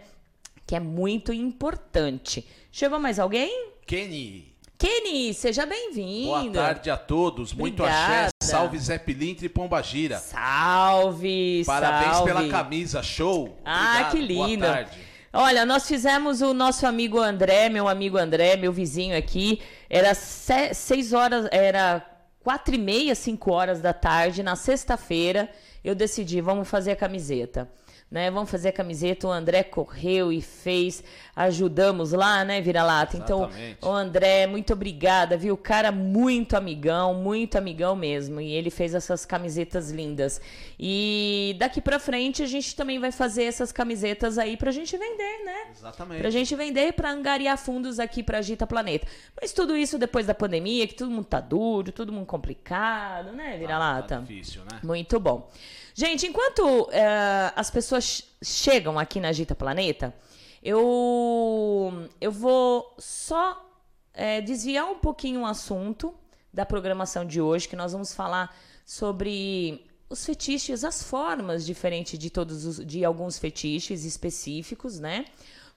Que 0.65 0.75
é 0.75 0.79
muito 0.79 1.31
importante. 1.31 2.45
Chegou 2.71 2.99
mais 2.99 3.19
alguém? 3.19 3.71
Kenny. 3.85 4.46
Kenny, 4.77 5.33
seja 5.33 5.65
bem-vindo. 5.65 6.27
Boa 6.27 6.51
tarde 6.51 6.89
a 6.91 6.97
todos. 6.97 7.51
Muito 7.51 7.81
Obrigada. 7.81 8.25
axé. 8.27 8.29
Salve 8.43 8.77
Zé 8.77 8.99
Pilintra 8.99 9.45
e 9.45 9.49
Pombagira. 9.49 10.19
Salve, 10.19 11.63
Parabéns 11.65 12.11
salve. 12.17 12.31
pela 12.33 12.47
camisa, 12.47 13.01
show. 13.01 13.57
Ah, 13.65 13.87
Obrigado, 13.89 14.11
que 14.11 14.21
lindo. 14.21 14.65
Boa 14.65 14.73
tarde. 14.75 14.97
Olha, 15.33 15.65
nós 15.65 15.87
fizemos 15.87 16.41
o 16.41 16.53
nosso 16.53 16.85
amigo 16.85 17.19
André, 17.19 17.69
meu 17.69 17.87
amigo 17.87 18.17
André, 18.17 18.55
meu 18.55 18.71
vizinho 18.71 19.17
aqui. 19.17 19.59
Era 19.89 20.13
se- 20.13 20.73
seis 20.75 21.11
horas, 21.11 21.47
era 21.51 22.05
quatro 22.43 22.75
e 22.75 22.77
meia, 22.77 23.15
cinco 23.15 23.51
horas 23.51 23.81
da 23.81 23.93
tarde, 23.93 24.43
na 24.43 24.55
sexta-feira. 24.55 25.49
Eu 25.83 25.95
decidi, 25.95 26.39
vamos 26.39 26.67
fazer 26.67 26.91
a 26.91 26.95
camiseta. 26.95 27.67
Né, 28.09 28.31
vamos 28.31 28.49
fazer 28.49 28.69
a 28.69 28.71
camiseta, 28.71 29.27
o 29.27 29.31
André 29.31 29.63
correu 29.63 30.31
e 30.31 30.41
fez, 30.41 31.03
ajudamos 31.35 32.13
lá, 32.13 32.45
né, 32.45 32.61
Vira-Lata? 32.61 33.17
Então, 33.17 33.43
Exatamente. 33.43 33.85
o 33.85 33.89
André, 33.89 34.47
muito 34.47 34.71
obrigada, 34.71 35.35
viu? 35.35 35.57
Cara, 35.57 35.91
muito 35.91 36.55
amigão, 36.55 37.13
muito 37.15 37.57
amigão 37.57 37.97
mesmo. 37.97 38.39
E 38.39 38.53
ele 38.53 38.69
fez 38.69 38.95
essas 38.95 39.25
camisetas 39.25 39.91
lindas. 39.91 40.39
E 40.79 41.53
daqui 41.59 41.81
pra 41.81 41.99
frente 41.99 42.41
a 42.41 42.45
gente 42.45 42.73
também 42.77 42.97
vai 42.97 43.11
fazer 43.11 43.43
essas 43.43 43.73
camisetas 43.73 44.37
aí 44.37 44.55
pra 44.55 44.71
gente 44.71 44.95
vender, 44.95 45.43
né? 45.43 45.71
Exatamente. 45.75 46.21
Pra 46.21 46.29
gente 46.29 46.55
vender 46.55 46.87
e 46.87 46.91
pra 46.93 47.11
angariar 47.11 47.57
fundos 47.57 47.99
aqui 47.99 48.23
pra 48.23 48.37
Agita 48.37 48.65
Planeta. 48.65 49.05
Mas 49.39 49.51
tudo 49.51 49.75
isso 49.75 49.97
depois 49.97 50.25
da 50.25 50.33
pandemia, 50.33 50.87
que 50.87 50.93
todo 50.93 51.11
mundo 51.11 51.25
tá 51.25 51.41
duro, 51.41 51.91
todo 51.91 52.13
mundo 52.13 52.25
complicado, 52.25 53.33
né, 53.33 53.57
Vira-Lata? 53.57 54.15
Tá 54.15 54.21
difícil, 54.21 54.61
né? 54.61 54.79
Muito 54.81 55.19
bom. 55.19 55.49
Gente, 55.99 56.27
enquanto 56.27 56.87
eh, 56.91 57.51
as 57.55 57.71
pessoas 57.71 58.21
chegam 58.39 58.99
aqui 58.99 59.19
na 59.19 59.29
Agita 59.29 59.55
Planeta, 59.55 60.13
eu, 60.61 62.07
eu 62.21 62.31
vou 62.31 62.93
só 62.99 63.67
eh, 64.13 64.39
desviar 64.41 64.85
um 64.85 64.99
pouquinho 64.99 65.41
o 65.41 65.45
assunto 65.47 66.13
da 66.53 66.67
programação 66.67 67.25
de 67.25 67.41
hoje, 67.41 67.67
que 67.67 67.75
nós 67.75 67.93
vamos 67.93 68.13
falar 68.13 68.55
sobre 68.85 69.87
os 70.07 70.23
fetiches, 70.23 70.83
as 70.83 71.01
formas 71.01 71.65
diferentes 71.65 72.19
de 72.19 72.29
todos 72.29 72.63
os, 72.63 72.85
de 72.85 73.03
alguns 73.03 73.39
fetiches 73.39 74.05
específicos, 74.05 74.99
né? 74.99 75.25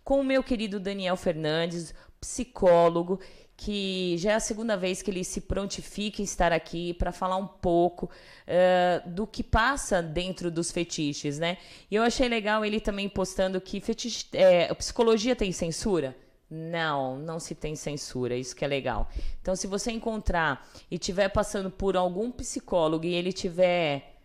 Com 0.05 0.21
o 0.21 0.25
meu 0.25 0.43
querido 0.43 0.79
Daniel 0.79 1.17
Fernandes, 1.17 1.95
psicólogo, 2.21 3.19
que 3.63 4.17
já 4.17 4.33
é 4.33 4.35
a 4.37 4.41
segunda 4.41 4.75
vez 4.75 5.03
que 5.03 5.11
ele 5.11 5.23
se 5.23 5.43
prontifica 5.43 6.23
em 6.23 6.25
estar 6.25 6.51
aqui 6.51 6.95
para 6.95 7.13
falar 7.13 7.37
um 7.37 7.47
pouco 7.47 8.09
eh, 8.47 9.03
do 9.05 9.27
que 9.27 9.43
passa 9.43 10.03
dentro 10.03 10.51
dos 10.51 10.73
fetiches, 10.73 11.39
né? 11.39 11.59
E 11.91 11.95
eu 11.95 12.03
achei 12.03 12.27
legal 12.27 12.65
ele 12.65 12.81
também 12.81 13.07
postando 13.07 13.61
que 13.61 13.79
fetiche, 13.79 14.25
eh, 14.33 14.73
psicologia 14.75 15.37
tem 15.37 15.53
censura. 15.53 16.17
Não, 16.51 17.17
não 17.19 17.39
se 17.39 17.55
tem 17.55 17.77
censura, 17.77 18.35
isso 18.35 18.57
que 18.57 18.65
é 18.65 18.69
legal. 18.69 19.09
Então, 19.43 19.55
se 19.55 19.67
você 19.67 19.93
encontrar 19.93 20.67
e 20.91 20.95
estiver 20.95 21.29
passando 21.29 21.71
por 21.71 21.97
algum 21.99 22.31
psicólogo 22.31 23.05
e 23.05 23.15
ele 23.15 23.33
tiver 23.33 24.17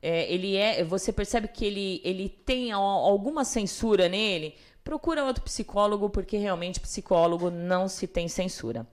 é, 0.00 0.32
ele 0.32 0.54
é, 0.56 0.84
você 0.84 1.12
percebe 1.12 1.48
que 1.48 1.64
ele, 1.64 2.00
ele 2.04 2.28
tem 2.28 2.70
al- 2.70 2.80
alguma 2.82 3.44
censura 3.44 4.08
nele, 4.08 4.54
procura 4.88 5.22
outro 5.22 5.44
psicólogo, 5.44 6.08
porque 6.08 6.38
realmente 6.38 6.80
psicólogo 6.80 7.50
não 7.50 7.88
se 7.88 8.06
tem 8.06 8.26
censura. 8.26 8.86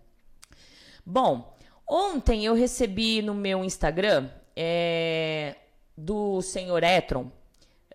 Bom, 1.05 1.55
ontem 1.87 2.43
eu 2.43 2.53
recebi 2.53 3.21
no 3.21 3.33
meu 3.33 3.63
Instagram 3.63 4.29
é, 4.53 5.55
do 5.95 6.41
senhor 6.41 6.83
Etron 6.83 7.31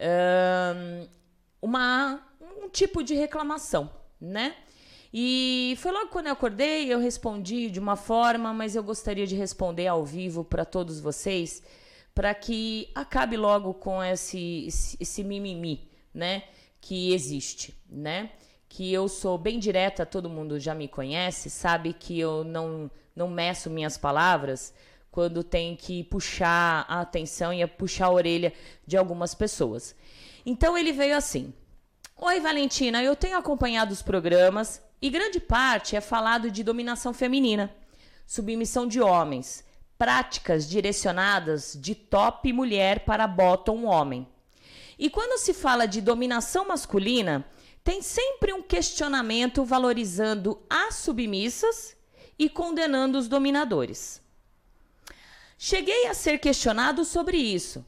ahn, 0.00 1.06
uma, 1.60 2.26
um 2.40 2.70
tipo 2.70 3.02
de 3.02 3.14
reclamação, 3.14 3.90
né? 4.18 4.56
E 5.12 5.74
foi 5.76 5.92
logo 5.92 6.08
quando 6.08 6.28
eu 6.28 6.32
acordei, 6.32 6.90
eu 6.90 6.98
respondi 6.98 7.68
de 7.68 7.78
uma 7.78 7.96
forma, 7.96 8.50
mas 8.54 8.74
eu 8.74 8.82
gostaria 8.82 9.26
de 9.26 9.36
responder 9.36 9.88
ao 9.88 10.06
vivo 10.06 10.42
para 10.42 10.64
todos 10.64 11.00
vocês, 11.00 11.62
para 12.14 12.32
que 12.32 12.90
acabe 12.94 13.36
logo 13.36 13.74
com 13.74 14.02
esse, 14.02 14.64
esse, 14.68 14.96
esse 14.98 15.22
mimimi, 15.22 15.86
né? 16.14 16.44
Que 16.80 17.12
existe, 17.12 17.74
né? 17.88 18.30
Que 18.68 18.92
eu 18.92 19.08
sou 19.08 19.36
bem 19.36 19.58
direta, 19.58 20.06
todo 20.06 20.28
mundo 20.28 20.58
já 20.58 20.74
me 20.74 20.88
conhece, 20.88 21.50
sabe 21.50 21.92
que 21.92 22.18
eu 22.18 22.44
não, 22.44 22.90
não 23.14 23.28
meço 23.28 23.68
minhas 23.68 23.98
palavras 23.98 24.72
quando 25.10 25.42
tem 25.42 25.74
que 25.74 26.04
puxar 26.04 26.86
a 26.88 27.00
atenção 27.00 27.52
e 27.52 27.66
puxar 27.66 28.06
a 28.06 28.12
orelha 28.12 28.52
de 28.86 28.96
algumas 28.96 29.34
pessoas. 29.34 29.94
Então 30.46 30.78
ele 30.78 30.92
veio 30.92 31.16
assim. 31.16 31.52
Oi, 32.16 32.38
Valentina, 32.38 33.02
eu 33.02 33.16
tenho 33.16 33.36
acompanhado 33.36 33.92
os 33.92 34.02
programas 34.02 34.82
e 35.02 35.08
grande 35.08 35.40
parte 35.40 35.96
é 35.96 36.00
falado 36.00 36.50
de 36.50 36.62
dominação 36.62 37.14
feminina, 37.14 37.74
submissão 38.26 38.86
de 38.86 39.00
homens, 39.00 39.64
práticas 39.98 40.68
direcionadas 40.68 41.76
de 41.80 41.94
top 41.94 42.52
mulher 42.52 43.00
para 43.00 43.26
bottom 43.26 43.84
homem. 43.84 44.26
E 45.00 45.08
quando 45.08 45.40
se 45.40 45.54
fala 45.54 45.86
de 45.86 46.02
dominação 46.02 46.68
masculina, 46.68 47.42
tem 47.82 48.02
sempre 48.02 48.52
um 48.52 48.60
questionamento 48.60 49.64
valorizando 49.64 50.60
as 50.68 50.96
submissas 50.96 51.96
e 52.38 52.50
condenando 52.50 53.16
os 53.16 53.26
dominadores. 53.26 54.20
Cheguei 55.56 56.06
a 56.06 56.12
ser 56.12 56.38
questionado 56.38 57.02
sobre 57.02 57.38
isso. 57.38 57.82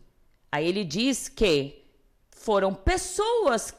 Aí 0.50 0.66
ele 0.66 0.84
diz 0.84 1.28
que 1.28 1.84
foram 2.30 2.74
pessoas 2.74 3.74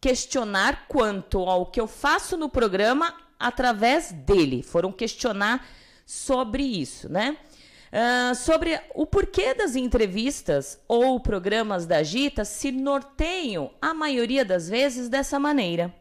questionar 0.00 0.88
quanto 0.88 1.38
ao 1.38 1.64
que 1.64 1.80
eu 1.80 1.86
faço 1.86 2.36
no 2.36 2.48
programa 2.48 3.16
através 3.38 4.10
dele. 4.10 4.64
Foram 4.64 4.90
questionar 4.90 5.64
sobre 6.04 6.64
isso, 6.64 7.08
né? 7.08 7.38
Ah, 7.90 8.34
sobre 8.34 8.78
o 8.94 9.06
porquê 9.06 9.54
das 9.54 9.74
entrevistas 9.74 10.78
ou 10.86 11.18
programas 11.20 11.86
da 11.86 12.02
Gita 12.02 12.44
se 12.44 12.70
norteiam, 12.70 13.70
a 13.80 13.94
maioria 13.94 14.44
das 14.44 14.68
vezes, 14.68 15.08
dessa 15.08 15.38
maneira. 15.38 15.94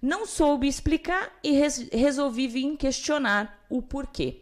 Não 0.00 0.26
soube 0.26 0.66
explicar 0.66 1.36
e 1.42 1.52
res- 1.52 1.88
resolvi 1.92 2.46
vir 2.48 2.76
questionar 2.76 3.66
o 3.68 3.82
porquê. 3.82 4.40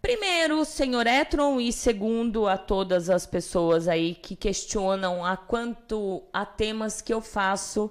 Primeiro, 0.00 0.64
senhor 0.64 1.06
Etron, 1.08 1.60
e 1.60 1.72
segundo, 1.72 2.46
a 2.46 2.56
todas 2.56 3.10
as 3.10 3.26
pessoas 3.26 3.88
aí 3.88 4.14
que 4.14 4.36
questionam 4.36 5.24
a 5.24 5.36
quanto 5.36 6.22
a 6.32 6.46
temas 6.46 7.00
que 7.00 7.12
eu 7.12 7.20
faço 7.20 7.90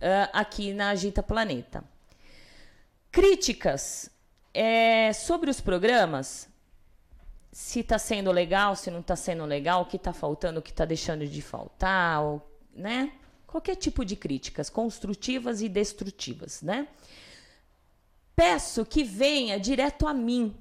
ah, 0.00 0.28
aqui 0.34 0.74
na 0.74 0.90
Agita 0.90 1.22
Planeta. 1.22 1.82
Críticas 3.10 4.10
é, 4.52 5.12
sobre 5.14 5.48
os 5.48 5.60
programas, 5.60 6.46
se 7.56 7.80
está 7.80 7.98
sendo 7.98 8.30
legal, 8.30 8.76
se 8.76 8.90
não 8.90 9.00
está 9.00 9.16
sendo 9.16 9.46
legal, 9.46 9.80
o 9.80 9.86
que 9.86 9.96
está 9.96 10.12
faltando, 10.12 10.60
o 10.60 10.62
que 10.62 10.68
está 10.68 10.84
deixando 10.84 11.26
de 11.26 11.40
faltar, 11.40 12.22
ou, 12.22 12.46
né? 12.74 13.10
Qualquer 13.46 13.76
tipo 13.76 14.04
de 14.04 14.14
críticas, 14.14 14.68
construtivas 14.68 15.62
e 15.62 15.68
destrutivas, 15.70 16.60
né? 16.60 16.86
Peço 18.34 18.84
que 18.84 19.02
venha 19.02 19.58
direto 19.58 20.06
a 20.06 20.12
mim. 20.12 20.54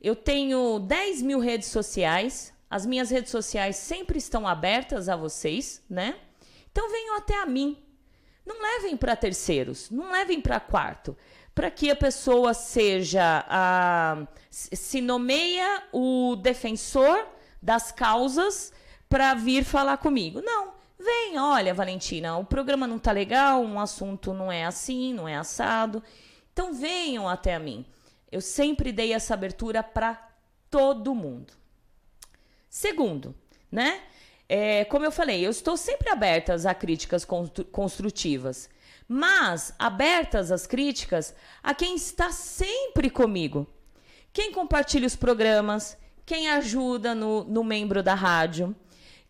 Eu 0.00 0.16
tenho 0.16 0.80
10 0.80 1.22
mil 1.22 1.38
redes 1.38 1.68
sociais. 1.68 2.52
As 2.68 2.84
minhas 2.84 3.10
redes 3.10 3.30
sociais 3.30 3.76
sempre 3.76 4.18
estão 4.18 4.44
abertas 4.44 5.08
a 5.08 5.14
vocês, 5.14 5.80
né? 5.88 6.18
Então 6.72 6.90
venham 6.90 7.16
até 7.16 7.40
a 7.40 7.46
mim. 7.46 7.80
Não 8.44 8.60
levem 8.60 8.96
para 8.96 9.14
terceiros, 9.14 9.88
não 9.88 10.10
levem 10.10 10.40
para 10.40 10.58
quarto, 10.58 11.16
para 11.54 11.70
que 11.70 11.90
a 11.90 11.96
pessoa 11.96 12.52
seja 12.52 13.44
a 13.48 14.26
se 14.50 15.00
nomeia 15.00 15.84
o 15.92 16.36
defensor 16.36 17.26
das 17.62 17.90
causas 17.90 18.72
para 19.08 19.34
vir 19.34 19.64
falar 19.64 19.96
comigo. 19.98 20.40
Não, 20.42 20.74
vem, 20.98 21.38
olha, 21.38 21.74
Valentina, 21.74 22.36
o 22.36 22.44
programa 22.44 22.86
não 22.86 22.98
tá 22.98 23.12
legal, 23.12 23.62
um 23.62 23.78
assunto 23.80 24.32
não 24.32 24.50
é 24.50 24.64
assim, 24.64 25.12
não 25.12 25.28
é 25.28 25.36
assado. 25.36 26.02
Então 26.52 26.72
venham 26.72 27.28
até 27.28 27.54
a 27.54 27.58
mim. 27.58 27.84
Eu 28.30 28.40
sempre 28.40 28.92
dei 28.92 29.12
essa 29.12 29.34
abertura 29.34 29.82
para 29.82 30.28
todo 30.70 31.14
mundo. 31.14 31.52
Segundo, 32.68 33.34
né? 33.70 34.02
É, 34.48 34.84
como 34.86 35.04
eu 35.04 35.12
falei, 35.12 35.44
eu 35.46 35.50
estou 35.50 35.76
sempre 35.76 36.10
abertas 36.10 36.66
a 36.66 36.74
críticas 36.74 37.24
constru- 37.24 37.64
construtivas, 37.66 38.68
mas 39.08 39.74
abertas 39.78 40.50
às 40.50 40.66
críticas 40.66 41.34
a 41.62 41.74
quem 41.74 41.94
está 41.94 42.30
sempre 42.30 43.10
comigo. 43.10 43.66
Quem 44.32 44.50
compartilha 44.50 45.06
os 45.06 45.14
programas, 45.14 45.96
quem 46.26 46.48
ajuda 46.48 47.14
no, 47.14 47.44
no 47.44 47.62
membro 47.62 48.02
da 48.02 48.14
rádio, 48.14 48.74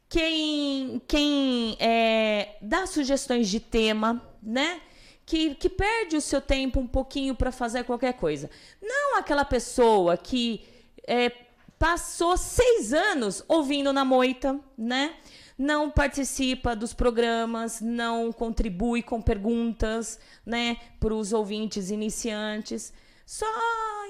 quem, 0.09 1.03
quem 1.09 1.77
é, 1.81 2.57
dá 2.63 2.87
sugestões 2.87 3.49
de 3.49 3.61
tema, 3.61 4.23
né? 4.43 4.81
Que, 5.27 5.55
que 5.55 5.69
perde 5.69 6.17
o 6.17 6.21
seu 6.21 6.41
tempo 6.41 6.79
um 6.79 6.87
pouquinho 6.87 7.35
para 7.35 7.51
fazer 7.51 7.85
qualquer 7.85 8.13
coisa. 8.15 8.51
Não 8.81 9.17
aquela 9.17 9.45
pessoa 9.45 10.17
que 10.17 10.65
é, 11.07 11.33
passou 11.79 12.37
seis 12.37 12.93
anos 12.93 13.43
ouvindo 13.49 13.93
na 13.93 14.05
moita, 14.05 14.61
né? 14.77 15.17
Não 15.57 15.91
participa 15.91 16.75
dos 16.75 16.93
programas, 16.93 17.81
não 17.81 18.33
contribui 18.33 19.03
com 19.03 19.23
perguntas, 19.23 20.19
né, 20.45 20.77
para 20.99 21.15
os 21.15 21.33
ouvintes 21.33 21.91
iniciantes. 21.91 22.93
só 23.27 23.47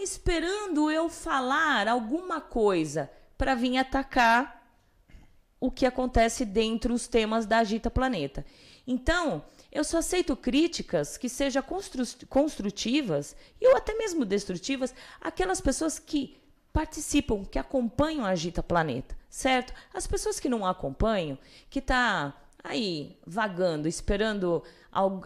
esperando 0.02 0.90
eu 0.90 1.08
falar 1.08 1.86
alguma 1.86 2.40
coisa 2.40 3.10
para 3.38 3.54
vir 3.54 3.78
atacar 3.78 4.62
o 5.60 5.70
que 5.70 5.86
acontece 5.86 6.44
dentro 6.44 6.92
dos 6.92 7.06
temas 7.06 7.46
da 7.46 7.58
Agita 7.58 7.90
Planeta. 7.90 8.44
Então, 8.86 9.44
eu 9.72 9.82
só 9.82 9.98
aceito 9.98 10.36
críticas 10.36 11.16
que 11.16 11.28
sejam 11.28 11.62
constru 11.62 12.04
construtivas 12.28 13.34
e 13.60 13.66
ou 13.66 13.76
até 13.76 13.94
mesmo 13.94 14.24
destrutivas 14.24 14.94
aquelas 15.20 15.60
pessoas 15.60 15.98
que 15.98 16.36
participam, 16.74 17.44
que 17.44 17.56
acompanham 17.56 18.24
a 18.24 18.30
Agita 18.30 18.60
Planeta, 18.60 19.16
certo? 19.30 19.72
As 19.94 20.08
pessoas 20.08 20.40
que 20.40 20.48
não 20.48 20.66
acompanham, 20.66 21.38
que 21.70 21.80
tá 21.80 22.34
aí 22.64 23.16
vagando, 23.24 23.86
esperando 23.86 24.60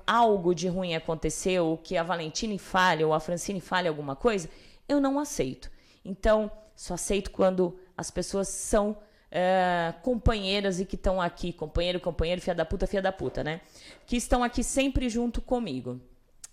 algo 0.06 0.54
de 0.54 0.68
ruim 0.68 0.94
acontecer, 0.94 1.58
ou 1.58 1.78
que 1.78 1.96
a 1.96 2.02
Valentine 2.02 2.58
fale 2.58 3.02
ou 3.02 3.14
a 3.14 3.18
Francine 3.18 3.62
fale 3.62 3.88
alguma 3.88 4.14
coisa, 4.14 4.46
eu 4.86 5.00
não 5.00 5.18
aceito. 5.18 5.70
Então, 6.04 6.50
só 6.76 6.94
aceito 6.94 7.30
quando 7.30 7.80
as 7.96 8.10
pessoas 8.10 8.48
são 8.48 8.98
é, 9.30 9.94
companheiras 10.02 10.78
e 10.80 10.84
que 10.84 10.96
estão 10.96 11.18
aqui, 11.18 11.50
companheiro, 11.50 11.98
companheiro, 11.98 12.42
fia 12.42 12.54
da 12.54 12.66
puta, 12.66 12.86
fia 12.86 13.00
da 13.00 13.10
puta, 13.10 13.42
né? 13.42 13.62
Que 14.06 14.16
estão 14.16 14.44
aqui 14.44 14.62
sempre 14.62 15.08
junto 15.08 15.40
comigo. 15.40 15.98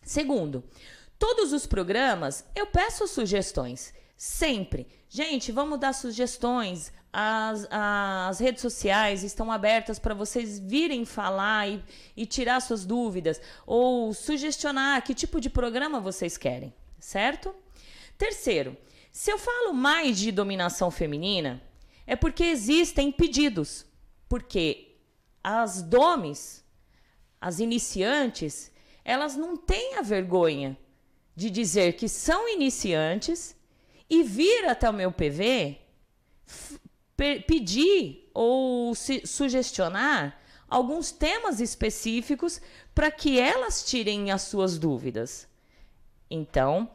Segundo, 0.02 0.64
todos 1.20 1.52
os 1.52 1.66
programas 1.66 2.46
eu 2.56 2.66
peço 2.66 3.06
sugestões. 3.10 3.94
Sempre. 4.16 4.88
Gente, 5.10 5.52
vamos 5.52 5.80
dar 5.80 5.94
sugestões. 5.94 6.92
As, 7.12 7.68
as 7.72 8.40
redes 8.40 8.62
sociais 8.62 9.24
estão 9.24 9.52
abertas 9.52 9.98
para 9.98 10.14
vocês 10.14 10.60
virem 10.60 11.06
falar 11.06 11.70
e, 11.70 11.84
e 12.16 12.26
tirar 12.26 12.62
suas 12.62 12.86
dúvidas 12.86 13.40
ou 13.66 14.14
sugestionar 14.14 15.02
que 15.02 15.14
tipo 15.14 15.40
de 15.40 15.50
programa 15.50 16.02
vocês 16.02 16.38
querem, 16.38 16.74
certo? 17.00 17.56
Terceiro, 18.18 18.76
se 19.12 19.32
eu 19.32 19.38
falo 19.38 19.74
mais 19.74 20.20
de 20.20 20.32
dominação 20.32 20.92
feminina, 20.92 21.62
é 22.06 22.16
porque 22.16 22.44
existem 22.44 23.12
pedidos. 23.12 23.86
Porque 24.28 24.98
as 25.44 25.82
domes, 25.82 26.66
as 27.40 27.60
iniciantes, 27.60 28.72
elas 29.06 29.36
não 29.36 29.56
têm 29.56 29.96
a 29.96 30.02
vergonha 30.02 30.78
de 31.36 31.50
dizer 31.50 31.94
que 31.94 32.10
são 32.10 32.50
iniciantes 32.50 33.55
e 34.10 34.24
vir 34.24 34.66
até 34.66 34.90
o 34.90 34.94
meu 34.94 35.12
PV 35.12 35.80
pedir 37.48 38.30
ou 38.34 38.94
sugestionar 38.94 40.40
alguns 40.68 41.12
temas 41.12 41.60
específicos 41.60 42.62
para 42.94 43.10
que 43.10 43.40
elas 43.40 43.86
tirem 43.86 44.32
as 44.32 44.44
suas 44.44 44.78
dúvidas. 44.78 45.48
Então, 46.30 46.90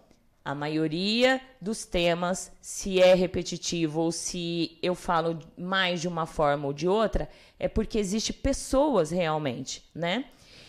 a 0.44 0.54
maioria 0.54 1.40
dos 1.60 1.84
temas, 1.84 2.52
se 2.60 3.00
é 3.00 3.14
repetitivo 3.14 4.00
ou 4.00 4.12
se 4.12 4.78
eu 4.82 4.94
falo 4.94 5.38
mais 5.56 6.00
de 6.00 6.08
uma 6.08 6.26
forma 6.26 6.66
ou 6.66 6.72
de 6.72 6.88
outra, 6.88 7.28
é 7.58 7.68
porque 7.68 7.98
existe 7.98 8.32
pessoas 8.32 9.10
realmente, 9.10 9.88
né? 9.94 10.26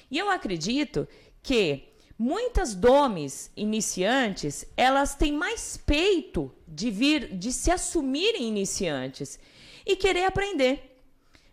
E 0.09 0.17
eu 0.17 0.29
acredito 0.29 1.07
que 1.41 1.90
muitas 2.21 2.75
domes 2.75 3.49
iniciantes, 3.57 4.63
elas 4.77 5.15
têm 5.15 5.33
mais 5.33 5.75
peito 5.75 6.53
de 6.67 6.91
vir, 6.91 7.35
de 7.35 7.51
se 7.51 7.71
assumirem 7.71 8.47
iniciantes 8.47 9.39
e 9.83 9.95
querer 9.95 10.25
aprender. 10.25 11.01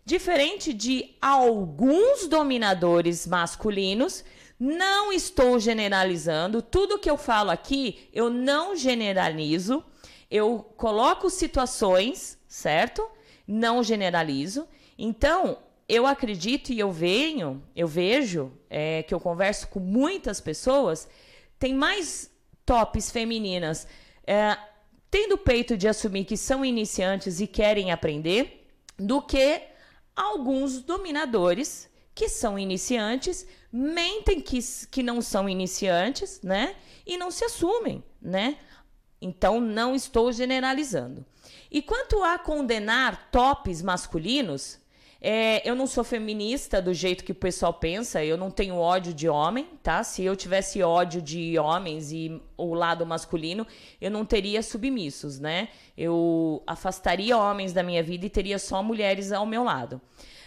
Diferente 0.05 0.71
de 0.71 1.15
alguns 1.19 2.27
dominadores 2.27 3.25
masculinos 3.25 4.23
não 4.59 5.11
estou 5.11 5.57
generalizando. 5.59 6.61
Tudo 6.61 6.99
que 6.99 7.09
eu 7.09 7.17
falo 7.17 7.49
aqui, 7.49 8.07
eu 8.13 8.29
não 8.29 8.75
generalizo. 8.75 9.83
Eu 10.29 10.63
coloco 10.77 11.31
situações, 11.31 12.37
certo? 12.47 13.09
Não 13.47 13.81
generalizo. 13.81 14.67
Então, 14.95 15.57
eu 15.89 16.05
acredito 16.05 16.71
e 16.71 16.79
eu 16.79 16.91
venho, 16.91 17.63
eu 17.75 17.87
vejo 17.87 18.53
é, 18.69 19.01
que 19.01 19.13
eu 19.13 19.19
converso 19.19 19.67
com 19.69 19.79
muitas 19.79 20.39
pessoas, 20.39 21.09
tem 21.57 21.73
mais 21.73 22.31
tops 22.63 23.09
femininas 23.09 23.87
é, 24.25 24.55
tendo 25.09 25.37
peito 25.37 25.75
de 25.75 25.87
assumir 25.87 26.25
que 26.25 26.37
são 26.37 26.63
iniciantes 26.63 27.41
e 27.41 27.47
querem 27.47 27.91
aprender, 27.91 28.67
do 28.95 29.21
que 29.21 29.63
alguns 30.15 30.81
dominadores 30.81 31.89
que 32.13 32.29
são 32.29 32.59
iniciantes, 32.59 33.47
mentem 33.71 34.41
que, 34.41 34.59
que 34.91 35.01
não 35.01 35.21
são 35.21 35.49
iniciantes, 35.49 36.41
né? 36.43 36.75
E 37.05 37.17
não 37.17 37.31
se 37.31 37.45
assumem, 37.45 38.03
né? 38.21 38.57
Então, 39.21 39.59
não 39.59 39.95
estou 39.95 40.31
generalizando. 40.31 41.25
E 41.71 41.81
quanto 41.81 42.21
a 42.23 42.37
condenar 42.37 43.29
tops 43.31 43.81
masculinos, 43.81 44.79
é, 45.21 45.67
eu 45.69 45.75
não 45.75 45.85
sou 45.85 46.03
feminista 46.03 46.81
do 46.81 46.93
jeito 46.93 47.25
que 47.25 47.33
o 47.33 47.35
pessoal 47.35 47.73
pensa, 47.73 48.23
eu 48.23 48.37
não 48.37 48.49
tenho 48.49 48.75
ódio 48.75 49.13
de 49.13 49.27
homem, 49.27 49.67
tá? 49.83 50.01
Se 50.01 50.23
eu 50.23 50.33
tivesse 50.33 50.81
ódio 50.81 51.21
de 51.21 51.59
homens 51.59 52.11
e 52.11 52.41
o 52.55 52.73
lado 52.73 53.05
masculino, 53.05 53.67
eu 53.99 54.09
não 54.09 54.23
teria 54.23 54.63
submissos, 54.63 55.37
né? 55.37 55.67
Eu 55.97 56.63
afastaria 56.65 57.37
homens 57.37 57.73
da 57.73 57.83
minha 57.83 58.01
vida 58.01 58.25
e 58.25 58.29
teria 58.29 58.57
só 58.57 58.81
mulheres 58.81 59.33
ao 59.33 59.45
meu 59.45 59.63
lado. 59.63 60.01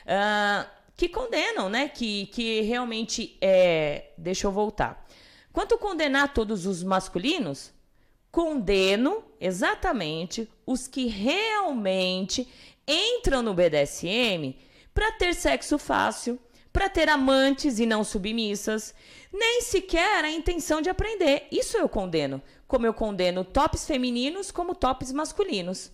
Uh, 0.05 0.67
que 0.97 1.07
condenam, 1.07 1.69
né? 1.69 1.89
Que, 1.89 2.27
que 2.27 2.63
realmente 2.63 3.37
é. 3.43 4.13
Deixa 4.17 4.47
eu 4.47 4.53
voltar. 4.53 5.07
Quanto 5.53 5.77
condenar 5.77 6.33
todos 6.33 6.65
os 6.65 6.83
masculinos, 6.83 7.75
condeno 8.31 9.23
exatamente 9.39 10.49
os 10.65 10.89
que 10.89 11.07
realmente 11.07 12.49
entram 12.87 13.43
no 13.43 13.55
BDSM 13.55 14.57
para 14.95 15.13
ter 15.13 15.35
sexo 15.35 15.79
fácil, 15.79 16.39
para 16.73 16.89
ter 16.89 17.09
amantes 17.09 17.79
e 17.79 17.87
não 17.87 18.03
submissas, 18.03 18.95
nem 19.33 19.61
sequer 19.63 20.25
a 20.25 20.31
intenção 20.31 20.81
de 20.81 20.89
aprender. 20.89 21.47
Isso 21.51 21.77
eu 21.77 21.89
condeno, 21.89 22.43
como 22.67 22.87
eu 22.87 22.95
condeno 22.95 23.45
tops 23.45 23.87
femininos 23.87 24.51
como 24.51 24.75
tops 24.75 25.13
masculinos. 25.13 25.93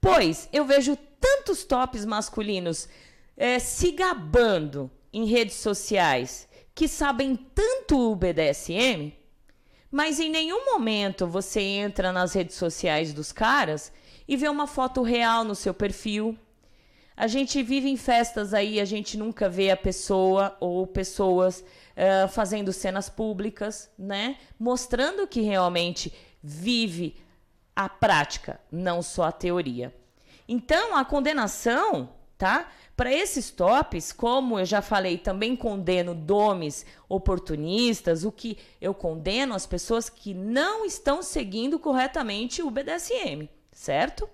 Pois 0.00 0.48
eu 0.52 0.64
vejo 0.64 0.96
tantos 1.20 1.64
tops 1.64 2.04
masculinos 2.04 2.88
é, 3.36 3.58
se 3.58 3.92
gabando 3.92 4.90
em 5.12 5.26
redes 5.26 5.56
sociais 5.56 6.48
que 6.74 6.88
sabem 6.88 7.36
tanto 7.36 8.10
o 8.10 8.16
BDSM, 8.16 9.12
mas 9.90 10.20
em 10.20 10.30
nenhum 10.30 10.64
momento 10.64 11.26
você 11.26 11.60
entra 11.60 12.12
nas 12.12 12.32
redes 12.32 12.56
sociais 12.56 13.12
dos 13.12 13.32
caras 13.32 13.92
e 14.30 14.36
vê 14.36 14.48
uma 14.48 14.68
foto 14.68 15.02
real 15.02 15.42
no 15.42 15.56
seu 15.56 15.74
perfil. 15.74 16.38
A 17.16 17.26
gente 17.26 17.60
vive 17.64 17.90
em 17.90 17.96
festas 17.96 18.54
aí, 18.54 18.78
a 18.78 18.84
gente 18.84 19.18
nunca 19.18 19.48
vê 19.48 19.72
a 19.72 19.76
pessoa 19.76 20.56
ou 20.60 20.86
pessoas 20.86 21.64
uh, 21.96 22.28
fazendo 22.28 22.72
cenas 22.72 23.08
públicas, 23.08 23.90
né? 23.98 24.36
Mostrando 24.56 25.26
que 25.26 25.40
realmente 25.40 26.12
vive 26.40 27.16
a 27.74 27.88
prática, 27.88 28.60
não 28.70 29.02
só 29.02 29.24
a 29.24 29.32
teoria. 29.32 29.92
Então, 30.46 30.96
a 30.96 31.04
condenação, 31.04 32.10
tá? 32.38 32.70
Para 32.96 33.12
esses 33.12 33.50
tops, 33.50 34.12
como 34.12 34.60
eu 34.60 34.64
já 34.64 34.80
falei, 34.80 35.18
também 35.18 35.56
condeno 35.56 36.14
domes 36.14 36.86
oportunistas, 37.08 38.24
o 38.24 38.30
que 38.30 38.56
eu 38.80 38.94
condeno 38.94 39.56
as 39.56 39.66
pessoas 39.66 40.08
que 40.08 40.32
não 40.32 40.86
estão 40.86 41.20
seguindo 41.20 41.80
corretamente 41.80 42.62
o 42.62 42.70
BDSM, 42.70 43.48
certo? 43.80 44.28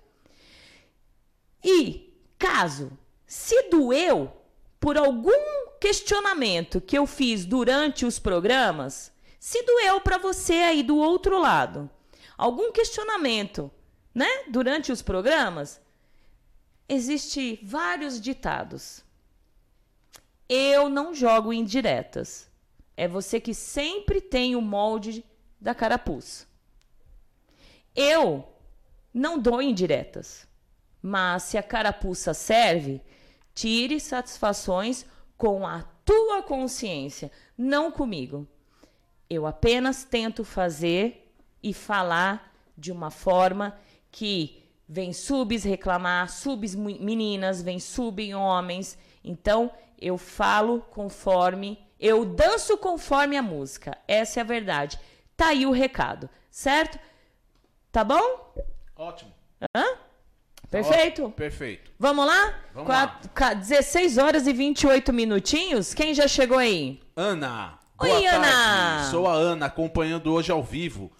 E 1.63 2.13
caso 2.37 2.91
se 3.25 3.69
doeu 3.69 4.31
por 4.79 4.97
algum 4.97 5.77
questionamento 5.79 6.79
que 6.79 6.97
eu 6.97 7.05
fiz 7.05 7.45
durante 7.45 8.05
os 8.05 8.19
programas, 8.19 9.11
se 9.39 9.61
doeu 9.63 9.99
para 10.01 10.17
você 10.17 10.53
aí 10.53 10.83
do 10.83 10.97
outro 10.97 11.39
lado, 11.39 11.89
algum 12.37 12.71
questionamento, 12.71 13.71
né, 14.13 14.45
durante 14.49 14.91
os 14.91 15.01
programas, 15.01 15.81
Existem 16.89 17.59
vários 17.61 18.19
ditados. 18.21 19.03
Eu 20.47 20.87
não 20.87 21.13
jogo 21.13 21.51
indiretas. 21.51 22.49
É 22.95 23.07
você 23.07 23.41
que 23.41 23.53
sempre 23.53 24.21
tem 24.21 24.55
o 24.55 24.61
molde 24.61 25.23
da 25.59 25.75
carapuça. 25.75 26.47
Eu 27.93 28.47
não 29.17 29.39
dou 29.39 29.61
indiretas. 29.61 30.47
Mas 31.01 31.43
se 31.43 31.57
a 31.57 31.63
carapuça 31.63 32.33
serve, 32.33 33.01
tire 33.53 33.99
satisfações 33.99 35.05
com 35.37 35.65
a 35.65 35.83
tua 36.03 36.41
consciência, 36.43 37.31
não 37.57 37.91
comigo. 37.91 38.47
Eu 39.29 39.45
apenas 39.45 40.03
tento 40.03 40.43
fazer 40.43 41.31
e 41.61 41.73
falar 41.73 42.53
de 42.77 42.91
uma 42.91 43.11
forma 43.11 43.77
que 44.11 44.67
Vem 44.89 45.11
subs 45.11 45.65
reclamar, 45.65 46.29
subs 46.29 46.73
meninas, 46.73 47.61
vem 47.61 47.77
sub 47.77 48.33
homens. 48.33 48.97
Então, 49.21 49.69
eu 49.99 50.17
falo 50.17 50.79
conforme, 50.91 51.77
eu 51.99 52.23
danço 52.23 52.77
conforme 52.77 53.35
a 53.35 53.41
música. 53.41 53.97
Essa 54.07 54.39
é 54.39 54.41
a 54.41 54.45
verdade. 54.45 54.97
Tá 55.35 55.47
aí 55.47 55.65
o 55.65 55.71
recado, 55.71 56.29
certo? 56.49 56.97
Tá 57.91 58.01
bom? 58.01 58.53
Ótimo. 58.97 59.31
Hã? 59.75 59.83
Perfeito? 60.69 61.21
Ótimo, 61.21 61.31
Perfeito. 61.31 61.91
Vamos 61.97 62.25
lá? 62.25 62.53
Vamos 62.73 62.87
Quatro- 62.87 63.29
ca- 63.33 63.53
16 63.53 64.17
horas 64.17 64.47
e 64.47 64.53
28 64.53 65.13
minutinhos. 65.13 65.93
Quem 65.93 66.13
já 66.13 66.27
chegou 66.27 66.57
aí? 66.57 66.99
Ana. 67.15 67.79
Oi, 67.99 68.09
boa 68.09 68.29
Ana. 68.29 68.47
tarde. 68.47 69.09
Sou 69.11 69.27
a 69.27 69.33
Ana, 69.33 69.65
acompanhando 69.67 70.31
hoje 70.33 70.51
ao 70.51 70.61
vivo. 70.61 71.11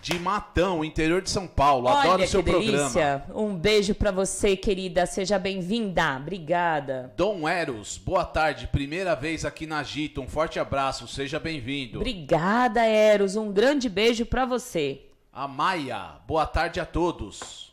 De 0.00 0.16
Matão, 0.18 0.84
interior 0.84 1.20
de 1.20 1.28
São 1.28 1.46
Paulo. 1.48 1.88
Adoro 1.88 2.22
o 2.22 2.26
seu 2.26 2.42
programa. 2.42 3.24
Um 3.34 3.54
beijo 3.56 3.94
pra 3.96 4.12
você, 4.12 4.56
querida. 4.56 5.04
Seja 5.06 5.38
bem-vinda. 5.40 6.16
Obrigada. 6.16 7.12
Dom 7.16 7.48
Eros, 7.48 7.98
boa 7.98 8.24
tarde. 8.24 8.68
Primeira 8.68 9.16
vez 9.16 9.44
aqui 9.44 9.66
na 9.66 9.82
Gita. 9.82 10.20
Um 10.20 10.28
forte 10.28 10.58
abraço. 10.60 11.08
Seja 11.08 11.40
bem-vindo. 11.40 11.98
Obrigada, 11.98 12.86
Eros. 12.86 13.34
Um 13.34 13.50
grande 13.52 13.88
beijo 13.88 14.24
pra 14.24 14.46
você. 14.46 15.02
A 15.38 15.46
Maia, 15.46 16.16
boa 16.26 16.44
tarde 16.44 16.80
a 16.80 16.84
todos. 16.84 17.72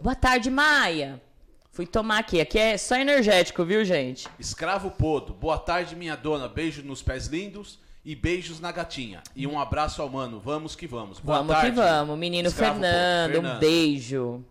Boa 0.00 0.14
tarde, 0.14 0.48
Maia. 0.48 1.20
Fui 1.72 1.84
tomar 1.84 2.18
aqui. 2.18 2.40
Aqui 2.40 2.56
é 2.56 2.78
só 2.78 2.94
energético, 2.94 3.64
viu, 3.64 3.84
gente? 3.84 4.28
Escravo 4.38 4.92
Podo, 4.92 5.34
boa 5.34 5.58
tarde, 5.58 5.96
minha 5.96 6.14
dona. 6.14 6.46
Beijo 6.46 6.84
nos 6.84 7.02
pés 7.02 7.26
lindos 7.26 7.80
e 8.04 8.14
beijos 8.14 8.60
na 8.60 8.70
gatinha. 8.70 9.24
E 9.34 9.44
um 9.44 9.58
abraço 9.58 10.00
ao 10.00 10.08
mano. 10.08 10.38
Vamos 10.38 10.76
que 10.76 10.86
vamos. 10.86 11.18
Boa 11.18 11.38
vamos 11.38 11.52
tarde. 11.52 11.70
que 11.72 11.76
vamos. 11.76 12.16
Menino 12.16 12.48
Fernando, 12.48 13.34
Podo. 13.34 13.48
um 13.48 13.58
beijo. 13.58 14.44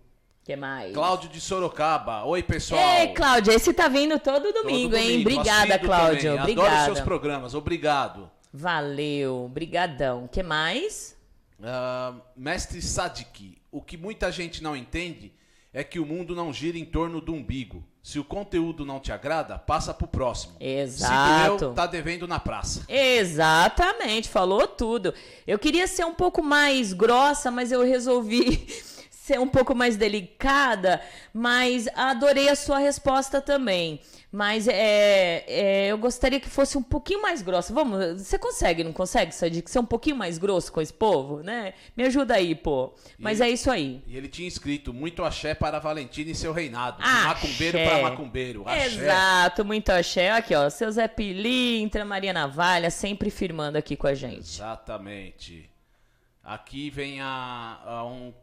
que 0.43 0.57
mais? 0.57 0.93
Cláudio 0.93 1.29
de 1.29 1.39
Sorocaba. 1.39 2.25
Oi, 2.25 2.43
pessoal. 2.43 2.81
Ei, 2.99 3.13
Cláudia, 3.13 3.53
esse 3.53 3.71
tá 3.71 3.87
vindo 3.87 4.19
todo 4.19 4.51
Todo 4.51 4.63
domingo, 4.63 4.97
hein? 4.97 5.23
domingo, 5.23 5.29
Obrigada, 5.29 5.79
Cláudio. 5.79 6.35
também. 6.35 6.39
Adoro 6.39 6.51
Obrigada. 6.51 6.85
seus 6.87 6.99
programas. 6.99 7.53
Obrigado. 7.53 8.29
Valeu, 8.51 9.49
brigadão. 9.49 10.27
que 10.29 10.43
mais? 10.43 11.15
Ah, 11.63 12.13
mestre 12.35 12.81
Sadik, 12.81 13.61
o 13.71 13.81
que 13.81 13.97
muita 13.97 14.31
gente 14.31 14.61
não 14.61 14.75
entende 14.75 15.33
é 15.73 15.83
que 15.83 15.99
o 15.99 16.05
mundo 16.05 16.35
não 16.35 16.51
gira 16.53 16.77
em 16.77 16.85
torno 16.85 17.21
do 17.21 17.33
umbigo. 17.33 17.83
Se 18.01 18.17
o 18.19 18.23
conteúdo 18.23 18.85
não 18.85 19.01
te 19.01 19.11
agrada, 19.11 19.59
passa 19.59 19.93
pro 19.93 20.07
próximo. 20.07 20.55
Exato. 20.59 21.53
Se 21.53 21.59
doeu, 21.59 21.73
tá 21.73 21.85
devendo 21.85 22.25
na 22.25 22.39
praça. 22.39 22.85
Exatamente, 22.87 24.29
falou 24.29 24.65
tudo. 24.65 25.13
Eu 25.45 25.59
queria 25.59 25.85
ser 25.87 26.05
um 26.05 26.13
pouco 26.13 26.41
mais 26.41 26.93
grossa, 26.93 27.51
mas 27.51 27.71
eu 27.71 27.83
resolvi 27.83 28.65
ser 29.11 29.39
um 29.41 29.47
pouco 29.47 29.75
mais 29.75 29.97
delicada, 29.97 31.01
mas 31.33 31.87
adorei 31.95 32.47
a 32.47 32.55
sua 32.55 32.79
resposta 32.79 33.41
também. 33.41 33.99
Mas 34.29 34.67
é, 34.67 35.45
é, 35.47 35.87
eu 35.87 35.97
gostaria 35.97 36.37
que 36.39 36.49
fosse 36.49 36.77
um 36.77 36.83
pouquinho 36.83 37.21
mais 37.21 37.41
grossa. 37.41 37.73
Vamos, 37.73 38.21
você 38.21 38.37
consegue, 38.37 38.83
não 38.83 38.91
consegue, 38.91 39.33
Sadiq? 39.33 39.71
Ser 39.71 39.79
um 39.79 39.85
pouquinho 39.85 40.17
mais 40.17 40.37
grosso 40.37 40.71
com 40.71 40.81
esse 40.81 40.93
povo, 40.93 41.41
né? 41.41 41.73
Me 41.95 42.03
ajuda 42.03 42.35
aí, 42.35 42.53
pô. 42.53 42.93
Mas 43.17 43.39
E- 43.39 43.43
é 43.43 43.49
isso 43.49 43.71
aí. 43.71 44.03
E 44.05 44.17
ele 44.17 44.27
tinha 44.27 44.47
escrito 44.47 44.93
muito 44.93 45.23
axé 45.23 45.55
para 45.55 45.79
Valentina 45.79 46.29
e 46.29 46.35
seu 46.35 46.51
reinado. 46.51 47.01
Axé. 47.01 47.23
macumbeiro 47.27 47.77
para 47.79 48.01
macumbeiro. 48.01 48.63
Axé. 48.67 48.85
Exato, 48.85 49.63
muito 49.65 49.89
axé. 49.91 50.29
Aqui, 50.31 50.53
ó, 50.53 50.69
seu 50.69 50.91
Zé 50.91 51.07
Pilintra, 51.07 52.03
Maria 52.03 52.33
Navalha, 52.33 52.89
sempre 52.91 53.29
firmando 53.29 53.77
aqui 53.77 53.95
com 53.95 54.07
a 54.07 54.13
gente. 54.13 54.39
Exatamente. 54.39 55.69
Aqui 56.43 56.89
vem 56.89 57.21
a, 57.21 57.79
a 57.85 58.05
um. 58.05 58.33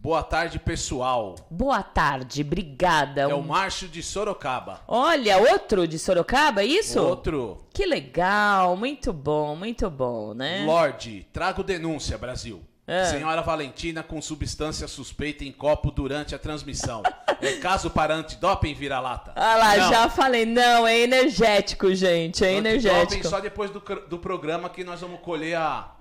Boa 0.00 0.22
tarde, 0.22 0.60
pessoal. 0.60 1.34
Boa 1.50 1.82
tarde, 1.82 2.42
obrigada. 2.42 3.22
É 3.22 3.34
o 3.34 3.42
Márcio 3.42 3.88
de 3.88 4.00
Sorocaba. 4.00 4.80
Olha, 4.86 5.38
outro 5.38 5.88
de 5.88 5.98
Sorocaba, 5.98 6.62
é 6.62 6.66
isso? 6.66 7.00
Outro. 7.00 7.66
Que 7.74 7.84
legal, 7.84 8.76
muito 8.76 9.12
bom, 9.12 9.56
muito 9.56 9.90
bom, 9.90 10.34
né? 10.34 10.64
Lorde, 10.64 11.26
trago 11.32 11.64
denúncia, 11.64 12.16
Brasil. 12.16 12.62
É. 12.86 13.06
Senhora 13.06 13.42
Valentina 13.42 14.02
com 14.04 14.22
substância 14.22 14.86
suspeita 14.86 15.44
em 15.44 15.50
copo 15.50 15.90
durante 15.90 16.32
a 16.32 16.38
transmissão. 16.38 17.02
é 17.42 17.56
caso 17.56 17.90
para 17.90 18.14
antidoping 18.14 18.74
vira-lata? 18.74 19.32
Ah 19.34 19.56
lá, 19.56 19.76
Não. 19.76 19.90
já 19.90 20.08
falei, 20.08 20.46
não, 20.46 20.86
é 20.86 21.00
energético, 21.00 21.92
gente, 21.92 22.44
é 22.44 22.50
Antidoping 22.56 22.68
energético. 22.68 23.28
só 23.28 23.40
depois 23.40 23.70
do, 23.70 23.80
do 24.08 24.18
programa 24.18 24.70
que 24.70 24.84
nós 24.84 25.00
vamos 25.00 25.20
colher 25.20 25.56
a, 25.56 25.92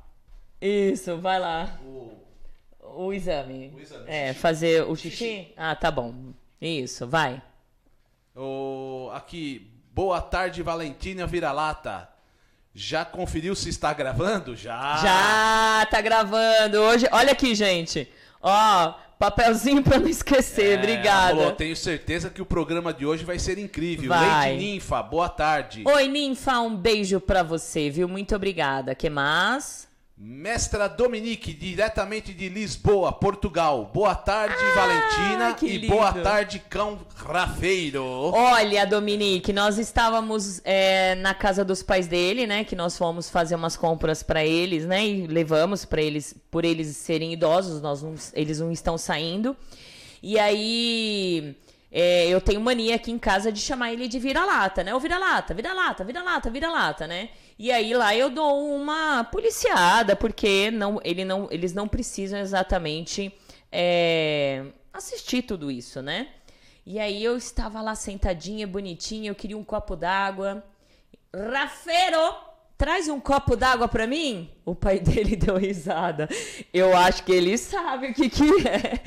Isso, 0.62 1.17
vai 1.17 1.39
lá, 1.39 1.77
o, 1.83 2.16
o 2.95 3.13
exame. 3.13 3.73
O 3.76 3.80
exame, 3.80 4.04
É, 4.08 4.28
xixi. 4.30 4.39
fazer 4.39 4.84
o 4.84 4.95
xixi? 4.95 5.54
Ah, 5.58 5.76
tá 5.76 5.89
bom. 5.91 6.13
Isso, 6.62 7.06
vai. 7.08 7.41
o- 8.36 9.10
Aqui, 9.13 9.67
boa 9.93 10.21
tarde, 10.21 10.62
Valentina 10.62 11.26
vira-lata. 11.26 12.10
Já 12.73 13.04
conferiu 13.04 13.56
se 13.56 13.69
está 13.69 13.91
gravando? 13.93 14.56
Já. 14.56 14.97
Já 14.97 15.86
tá 15.89 16.00
gravando 16.02 16.78
hoje. 16.80 17.08
Olha 17.12 17.32
aqui, 17.32 17.56
gente. 17.56 18.08
Ó, 18.39 18.93
papelzinho 19.17 19.82
pra 19.82 19.97
não 19.97 20.08
esquecer. 20.08 20.76
É, 20.76 20.78
Obrigada. 20.78 21.36
falou, 21.36 21.52
tenho 21.54 21.76
certeza 21.76 22.30
que 22.30 22.39
o 22.41 22.45
programa 22.45 22.93
de 22.93 23.04
hoje 23.04 23.26
vai 23.26 23.39
ser 23.39 23.58
incrível. 23.58 24.10
Vai. 24.10 24.50
Leite 24.52 24.63
Ninfa, 24.63 25.02
boa 25.02 25.28
tarde. 25.28 25.82
Oi, 25.88 26.08
Ninfa, 26.08 26.60
um 26.60 26.76
beijo 26.76 27.19
pra 27.19 27.41
você, 27.41 27.89
viu? 27.89 28.08
Muito 28.08 28.36
obrigada. 28.36 28.93
que 28.93 29.10
mais? 29.10 29.87
Mestra 30.19 30.89
Dominique, 30.89 31.53
diretamente 31.53 32.34
de 32.34 32.49
Lisboa, 32.49 33.12
Portugal. 33.13 33.91
Boa 33.93 34.15
tarde, 34.15 34.56
Valentina. 34.73 35.49
Ah, 35.49 35.53
que 35.53 35.67
E 35.67 35.77
lindo. 35.77 35.93
boa 35.93 36.12
tarde, 36.12 36.58
cão 36.67 36.97
rafeiro. 37.15 38.03
Olha, 38.34 38.84
Dominique, 38.88 39.53
nós 39.53 39.77
estávamos 39.77 40.60
é, 40.65 41.13
na 41.15 41.36
casa 41.36 41.63
dos 41.63 41.84
pais 41.84 42.08
dele, 42.08 42.47
né? 42.47 42.63
Que 42.63 42.75
nós 42.75 42.97
fomos 42.97 43.30
fazer 43.30 43.53
umas 43.53 43.77
compras 43.77 44.23
pra 44.23 44.43
eles, 44.43 44.86
né? 44.88 45.06
E 45.08 45.27
levamos 45.27 45.86
pra 45.86 46.01
eles, 46.01 46.34
por 46.49 46.65
eles 46.65 46.97
serem 46.97 47.32
idosos, 47.32 47.80
nós 47.80 48.01
não- 48.01 48.15
eles 48.34 48.60
não 48.60 48.71
estão 48.71 48.97
saindo. 48.97 49.56
E 50.23 50.39
aí 50.39 51.56
é, 51.91 52.27
eu 52.27 52.41
tenho 52.41 52.60
mania 52.60 52.95
aqui 52.95 53.12
em 53.12 53.19
casa 53.19 53.51
de 53.51 53.62
chamar 53.62 53.93
ele 53.93 54.08
de 54.08 54.17
vira-lata, 54.17 54.84
né? 54.84 54.95
Ô 54.95 54.99
vira-lata, 54.99 55.53
vira-lata, 55.53 56.03
vira-lata, 56.03 56.49
vira-lata, 56.49 57.06
né? 57.06 57.30
E 57.60 57.72
aí 57.72 57.93
lá 57.93 58.15
eu 58.15 58.30
dou 58.30 58.76
uma 58.76 59.24
policiada, 59.24 60.15
porque 60.15 60.70
não, 60.70 61.00
ele 61.04 61.26
não, 61.26 61.48
eles 61.50 61.74
não 61.74 61.88
precisam 61.88 62.39
exatamente 62.39 63.34
é, 63.72 64.65
assistir 64.93 65.41
tudo 65.41 65.72
isso, 65.72 66.02
né? 66.02 66.28
E 66.86 67.00
aí 67.00 67.24
eu 67.24 67.36
estava 67.36 67.82
lá 67.82 67.96
sentadinha, 67.96 68.67
bonitinha, 68.67 69.30
eu 69.30 69.36
queria 69.36 69.58
um 69.58 69.63
copo 69.63 69.96
d'água. 69.96 70.63
Rafeiro, 71.36 72.36
traz 72.78 73.10
um 73.10 73.20
copo 73.20 73.56
d'água 73.56 73.88
pra 73.88 74.06
mim? 74.08 74.50
O 74.63 74.76
pai 74.76 75.00
dele 75.02 75.36
deu 75.36 75.58
risada. 75.58 76.30
Eu 76.72 76.96
acho 76.96 77.24
que 77.24 77.32
ele 77.32 77.58
sabe 77.58 78.08
o 78.08 78.13
que 78.13 78.30
que 78.30 78.67
é. 78.67 79.02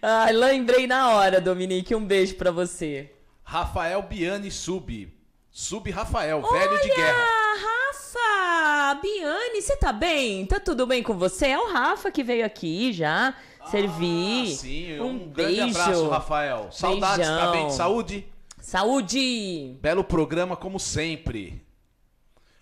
Ai, 0.00 0.32
lembrei 0.32 0.86
na 0.86 1.10
hora, 1.10 1.40
Dominique. 1.40 1.94
Um 1.94 2.04
beijo 2.04 2.36
pra 2.36 2.50
você. 2.50 3.12
Rafael 3.42 4.00
Biani 4.02 4.50
Sub. 4.50 5.12
Sub 5.54 5.90
Rafael, 5.90 6.40
velho 6.40 6.80
de 6.80 6.88
guerra. 6.88 7.26
Rafa! 7.60 9.00
Biane, 9.02 9.60
você 9.60 9.76
tá 9.76 9.92
bem? 9.92 10.46
Tá 10.46 10.58
tudo 10.58 10.86
bem 10.86 11.02
com 11.02 11.12
você? 11.12 11.48
É 11.48 11.58
o 11.58 11.70
Rafa 11.70 12.10
que 12.10 12.24
veio 12.24 12.46
aqui 12.46 12.90
já 12.90 13.34
servir. 13.70 14.50
Ah, 14.50 14.56
sim, 14.56 14.98
um, 14.98 15.04
um, 15.04 15.28
grande 15.28 15.56
beijo. 15.56 15.78
abraço, 15.78 16.08
Rafael. 16.08 16.72
Saudades, 16.72 17.28
tá 17.28 17.50
bem? 17.50 17.60
Beijão. 17.64 17.70
Saúde? 17.70 18.26
Saúde! 18.62 19.76
Belo 19.78 20.02
programa, 20.02 20.56
como 20.56 20.80
sempre. 20.80 21.62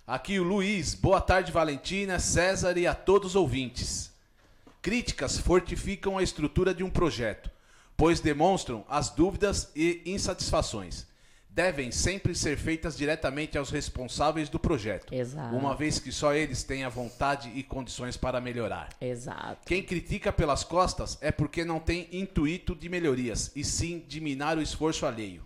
Aqui 0.05 0.41
o 0.41 0.43
Luiz. 0.43 0.93
Boa 0.93 1.21
tarde, 1.21 1.53
Valentina, 1.53 2.19
César 2.19 2.77
e 2.77 2.89
a 2.89 2.95
todos 2.95 3.31
os 3.31 3.37
ouvintes. 3.37 4.13
Críticas 4.83 5.39
fortificam 5.39 6.19
a 6.19 6.25
estrutura 6.25 6.75
de 6.75 6.83
um 6.83 6.91
projeto, 6.91 7.53
pois 7.97 8.19
demonstram 8.19 8.85
as 8.89 9.11
dúvidas 9.11 9.71
e 9.77 10.03
insatisfações. 10.05 11.09
Devem 11.61 11.93
sempre 11.93 12.35
ser 12.35 12.57
feitas 12.57 12.97
diretamente 12.97 13.59
aos 13.59 13.69
responsáveis 13.69 14.49
do 14.49 14.59
projeto, 14.59 15.15
Exato. 15.15 15.55
uma 15.55 15.77
vez 15.77 15.99
que 15.99 16.11
só 16.11 16.33
eles 16.33 16.65
têm 16.65 16.85
a 16.85 16.89
vontade 16.89 17.53
e 17.55 17.63
condições 17.63 18.17
para 18.17 18.41
melhorar. 18.41 18.89
Exato. 18.99 19.67
Quem 19.67 19.83
critica 19.83 20.33
pelas 20.33 20.65
costas 20.65 21.19
é 21.21 21.31
porque 21.31 21.63
não 21.63 21.79
tem 21.79 22.09
intuito 22.13 22.75
de 22.75 22.89
melhorias, 22.89 23.53
e 23.55 23.63
sim 23.63 24.03
de 24.09 24.23
minar 24.23 24.57
o 24.57 24.63
esforço 24.63 25.05
alheio. 25.05 25.43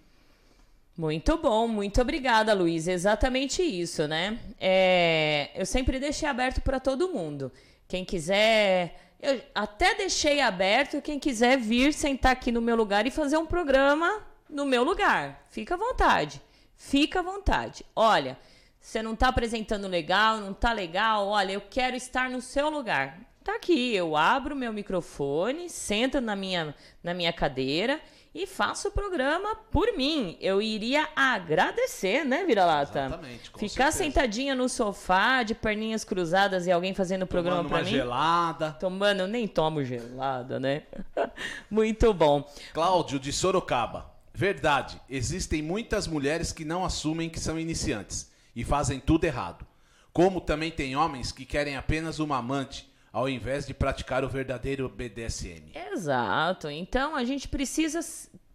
Muito 0.97 1.37
bom, 1.37 1.67
muito 1.67 2.01
obrigada, 2.01 2.55
Luiz. 2.55 2.87
Exatamente 2.87 3.61
isso, 3.61 4.07
né? 4.07 4.39
É, 4.61 5.51
eu 5.57 5.67
sempre 5.67 5.99
deixei 5.99 6.29
aberto 6.29 6.61
para 6.61 6.79
todo 6.79 7.09
mundo. 7.09 7.51
Quem 7.89 8.05
quiser. 8.05 9.17
Eu 9.21 9.41
até 9.53 9.97
deixei 9.97 10.41
aberto 10.41 11.03
quem 11.03 11.19
quiser 11.19 11.59
vir 11.59 11.93
sentar 11.93 12.31
aqui 12.31 12.53
no 12.53 12.61
meu 12.61 12.77
lugar 12.77 13.05
e 13.05 13.11
fazer 13.11 13.37
um 13.37 13.47
programa 13.47 14.33
no 14.49 14.65
meu 14.65 14.83
lugar. 14.85 15.45
Fica 15.49 15.75
à 15.75 15.79
vontade. 15.79 16.41
Fica 16.77 17.21
à 17.21 17.23
vontade. 17.23 17.85
Olha, 17.95 18.39
você 18.81 19.03
não 19.03 19.17
tá 19.17 19.29
apresentando 19.29 19.89
legal, 19.89 20.39
não 20.39 20.53
tá 20.53 20.73
legal. 20.73 21.27
Olha, 21.29 21.53
eu 21.53 21.61
quero 21.63 21.97
estar 21.97 22.29
no 22.29 22.41
seu 22.41 22.69
lugar. 22.69 23.19
Tá 23.43 23.57
aqui, 23.57 23.95
eu 23.95 24.17
abro 24.17 24.57
meu 24.57 24.73
microfone, 24.73 25.69
sento 25.69 26.19
na 26.19 26.35
minha, 26.35 26.75
na 27.03 27.13
minha 27.13 27.31
cadeira 27.31 28.01
e 28.35 28.47
faça 28.47 28.89
o 28.89 28.91
programa 28.91 29.55
por 29.71 29.95
mim. 29.97 30.39
Eu 30.41 30.63
iria 30.63 31.07
agradecer, 31.15 32.25
né, 32.25 32.43
Vira-Lata? 32.45 33.05
Exatamente, 33.07 33.51
com 33.51 33.59
Ficar 33.59 33.93
certeza. 33.93 33.99
sentadinha 34.05 34.55
no 34.55 34.67
sofá, 34.69 35.43
de 35.43 35.55
perninhas 35.55 36.05
cruzadas 36.05 36.67
e 36.67 36.73
alguém 36.73 36.95
fazendo 36.95 37.25
o 37.25 37.27
programa 37.27 37.59
Tomando 37.63 37.73
uma 37.77 37.85
mim. 37.85 37.91
gelada. 37.91 38.73
Tomando, 38.81 39.21
eu 39.21 39.27
nem 39.29 39.47
tomo 39.47 39.85
gelada, 39.85 40.59
né? 40.59 40.85
Muito 41.71 42.15
bom. 42.15 42.51
Cláudio 42.73 43.21
de 43.21 43.31
Sorocaba. 43.31 44.14
Verdade, 44.37 45.01
existem 45.09 45.63
muitas 45.63 46.09
mulheres 46.09 46.51
que 46.51 46.65
não 46.65 46.85
assumem 46.85 47.31
que 47.31 47.39
são 47.39 47.59
iniciantes 47.59 48.33
e 48.55 48.65
fazem 48.65 48.99
tudo 48.99 49.25
errado. 49.25 49.65
Como 50.13 50.41
também 50.41 50.73
tem 50.73 50.97
homens 50.97 51.31
que 51.31 51.45
querem 51.45 51.77
apenas 51.77 52.19
uma 52.19 52.39
amante, 52.39 52.93
ao 53.13 53.29
invés 53.29 53.65
de 53.65 53.73
praticar 53.73 54.25
o 54.25 54.29
verdadeiro 54.29 54.89
BDSM. 54.89 55.71
Exato. 55.93 56.69
Então 56.69 57.15
a 57.15 57.23
gente 57.25 57.47
precisa 57.47 58.01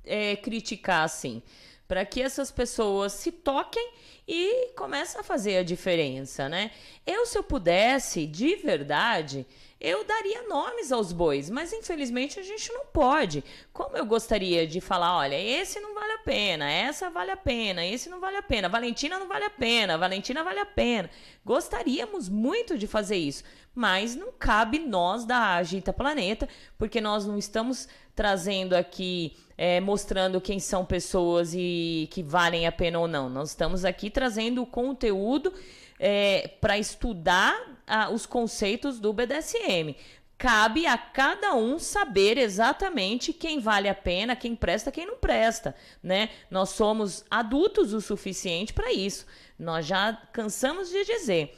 é, 0.03 0.35
criticar 0.35 1.05
assim, 1.05 1.41
para 1.87 2.05
que 2.05 2.21
essas 2.21 2.51
pessoas 2.51 3.13
se 3.13 3.31
toquem 3.31 3.93
e 4.27 4.73
comecem 4.75 5.21
a 5.21 5.23
fazer 5.23 5.57
a 5.57 5.63
diferença, 5.63 6.49
né? 6.49 6.71
Eu, 7.07 7.25
se 7.25 7.37
eu 7.37 7.43
pudesse, 7.43 8.27
de 8.27 8.57
verdade, 8.57 9.47
eu 9.79 10.03
daria 10.03 10.47
nomes 10.47 10.91
aos 10.91 11.13
bois, 11.13 11.49
mas 11.49 11.71
infelizmente 11.71 12.37
a 12.37 12.43
gente 12.43 12.69
não 12.73 12.85
pode. 12.87 13.43
Como 13.71 13.95
eu 13.95 14.05
gostaria 14.05 14.67
de 14.67 14.81
falar, 14.81 15.15
olha, 15.15 15.39
esse 15.39 15.79
não 15.79 15.95
vale 15.95 16.13
a 16.13 16.17
pena, 16.17 16.69
essa 16.69 17.09
vale 17.09 17.31
a 17.31 17.37
pena, 17.37 17.85
esse 17.85 18.09
não 18.09 18.19
vale 18.19 18.35
a 18.35 18.41
pena, 18.41 18.67
Valentina 18.67 19.17
não 19.17 19.27
vale 19.27 19.45
a 19.45 19.49
pena, 19.49 19.97
Valentina 19.97 20.43
vale 20.43 20.59
a 20.59 20.65
pena. 20.65 21.09
Gostaríamos 21.45 22.27
muito 22.27 22.77
de 22.77 22.87
fazer 22.87 23.15
isso, 23.15 23.43
mas 23.73 24.17
não 24.17 24.33
cabe 24.33 24.79
nós 24.79 25.23
da 25.23 25.55
Agita 25.55 25.93
Planeta, 25.93 26.49
porque 26.77 26.99
nós 26.99 27.25
não 27.25 27.37
estamos 27.37 27.87
trazendo 28.13 28.75
aqui, 28.75 29.37
é, 29.57 29.79
mostrando 29.79 30.41
quem 30.41 30.59
são 30.59 30.83
pessoas 30.83 31.53
e 31.53 32.09
que 32.11 32.21
valem 32.21 32.67
a 32.67 32.71
pena 32.71 32.99
ou 32.99 33.07
não. 33.07 33.29
Nós 33.29 33.51
estamos 33.51 33.85
aqui 33.85 34.09
trazendo 34.09 34.61
o 34.61 34.65
conteúdo 34.65 35.53
é, 35.97 36.49
para 36.59 36.77
estudar 36.77 37.78
os 38.11 38.25
conceitos 38.25 38.99
do 38.99 39.11
BDSM. 39.13 39.95
Cabe 40.37 40.85
a 40.85 40.97
cada 40.97 41.53
um 41.53 41.77
saber 41.77 42.37
exatamente 42.37 43.33
quem 43.33 43.59
vale 43.59 43.89
a 43.89 43.93
pena, 43.93 44.37
quem 44.37 44.55
presta, 44.55 44.89
quem 44.89 45.05
não 45.05 45.17
presta, 45.17 45.75
né? 46.01 46.29
Nós 46.49 46.69
somos 46.69 47.25
adultos 47.29 47.93
o 47.93 47.99
suficiente 47.99 48.71
para 48.71 48.93
isso. 48.93 49.25
Nós 49.57 49.85
já 49.85 50.13
cansamos 50.31 50.89
de 50.89 51.03
dizer. 51.03 51.57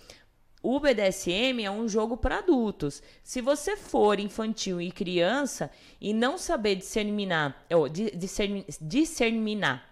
O 0.64 0.80
BDSM 0.80 1.64
é 1.64 1.70
um 1.70 1.88
jogo 1.88 2.18
para 2.18 2.40
adultos. 2.40 3.04
Se 3.24 3.40
você 3.42 3.76
for 3.76 4.20
infantil 4.20 4.82
e 4.82 4.92
criança 4.92 5.72
e 6.00 6.14
não 6.14 6.38
saber 6.38 6.76
discerminar, 6.76 7.66
ou 7.72 7.88
discern, 7.88 8.66
discerminar 8.80 9.88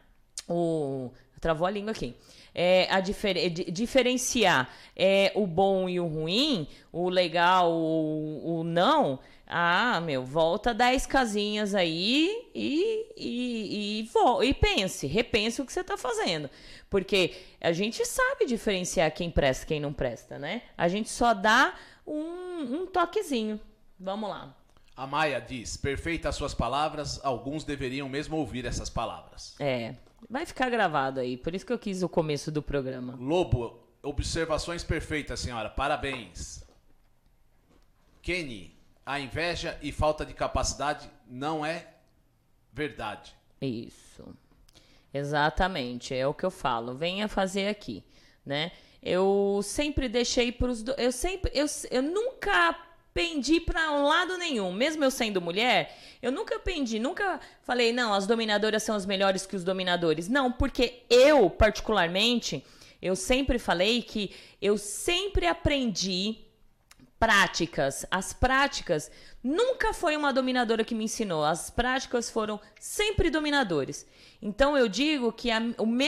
o 0.48 1.12
travou 1.40 1.66
a 1.66 1.72
língua 1.72 1.92
aqui. 1.92 2.16
É, 2.54 2.88
a 2.90 3.00
difer 3.00 3.50
diferenciar 3.50 4.70
é, 4.96 5.32
o 5.36 5.46
bom 5.46 5.88
e 5.88 6.00
o 6.00 6.08
ruim, 6.08 6.68
o 6.92 7.10
legal, 7.10 7.72
o, 7.72 8.60
o 8.60 8.64
não. 8.64 9.20
Ah, 9.52 10.00
meu, 10.02 10.24
volta 10.24 10.76
10 10.76 11.08
casinhas 11.08 11.74
aí 11.74 12.50
e, 12.54 13.08
e, 13.18 14.02
e, 14.14 14.48
e 14.48 14.54
pense, 14.54 15.08
repense 15.08 15.60
o 15.60 15.66
que 15.66 15.74
você 15.74 15.82
está 15.82 15.98
fazendo. 15.98 16.50
Porque 16.88 17.36
a 17.60 17.72
gente 17.72 18.06
sabe 18.06 18.46
diferenciar 18.46 19.12
quem 19.12 19.32
presta 19.32 19.66
e 19.66 19.68
quem 19.68 19.80
não 19.80 19.92
presta, 19.92 20.38
né? 20.38 20.62
A 20.78 20.88
gente 20.88 21.10
só 21.10 21.34
dá 21.34 21.74
um, 22.06 22.82
um 22.82 22.86
toquezinho. 22.86 23.60
Vamos 24.00 24.30
lá. 24.30 24.56
A 24.96 25.08
Maia 25.08 25.40
diz: 25.40 25.78
perfeitas 25.78 26.36
suas 26.36 26.54
palavras, 26.54 27.20
alguns 27.24 27.64
deveriam 27.64 28.10
mesmo 28.10 28.38
ouvir 28.38 28.66
essas 28.66 28.90
palavras. 28.90 29.56
É, 29.60 29.96
vai 30.30 30.46
ficar 30.46 30.70
gravado 30.70 31.20
aí, 31.20 31.38
por 31.38 31.54
isso 31.54 31.66
que 31.66 31.74
eu 31.74 31.80
quis 31.80 32.02
o 32.02 32.10
começo 32.10 32.52
do 32.52 32.62
programa. 32.62 33.16
Lobo, 33.20 33.80
observações 34.02 34.84
perfeitas, 34.84 35.40
senhora, 35.40 35.70
parabéns. 35.70 36.64
Kenny, 38.22 38.76
a 39.06 39.20
inveja 39.20 39.78
e 39.82 39.92
falta 39.92 40.26
de 40.26 40.34
capacidade 40.34 41.10
não 41.28 41.66
é 41.66 41.88
verdade. 42.72 43.36
Isso. 43.62 44.24
Exatamente, 45.14 46.14
é 46.14 46.28
o 46.28 46.34
que 46.34 46.46
eu 46.46 46.52
falo. 46.52 46.96
Venha 46.96 47.28
fazer 47.28 47.68
aqui, 47.68 48.04
né? 48.46 48.72
Eu 49.02 49.62
sempre 49.64 50.10
deixei 50.10 50.52
para 50.52 50.70
os 50.70 50.84
do... 50.84 50.92
eu 50.94 51.12
sempre 51.12 51.52
eu, 51.56 51.66
eu 51.90 52.02
nunca 52.02 52.78
pendi 53.20 53.60
para 53.60 53.92
um 53.92 54.04
lado 54.04 54.38
nenhum, 54.38 54.72
mesmo 54.72 55.04
eu 55.04 55.12
sendo 55.12 55.42
mulher, 55.42 55.94
eu 56.22 56.32
nunca 56.32 56.58
pendi, 56.58 57.00
nunca 57.00 57.38
falei 57.64 57.92
não, 57.92 58.14
as 58.14 58.26
dominadoras 58.26 58.82
são 58.82 58.96
as 58.96 59.06
melhores 59.06 59.46
que 59.46 59.58
os 59.58 59.64
dominadores. 59.66 60.30
Não, 60.30 60.50
porque 60.50 61.04
eu 61.10 61.50
particularmente, 61.50 62.66
eu 63.02 63.18
sempre 63.18 63.60
falei 63.60 64.02
que 64.02 64.34
eu 64.62 64.78
sempre 64.78 65.46
aprendi 65.46 66.38
práticas. 67.20 68.06
As 68.10 68.32
práticas 68.32 69.12
nunca 69.44 69.94
foi 69.94 70.16
uma 70.16 70.32
dominadora 70.32 70.86
que 70.86 70.96
me 70.96 71.04
ensinou. 71.04 71.44
As 71.44 71.70
práticas 71.70 72.30
foram 72.30 72.58
sempre 72.80 73.30
dominadores. 73.30 74.08
Então 74.42 74.78
eu 74.78 74.88
digo 74.88 75.34
que 75.34 75.52
a, 75.52 75.62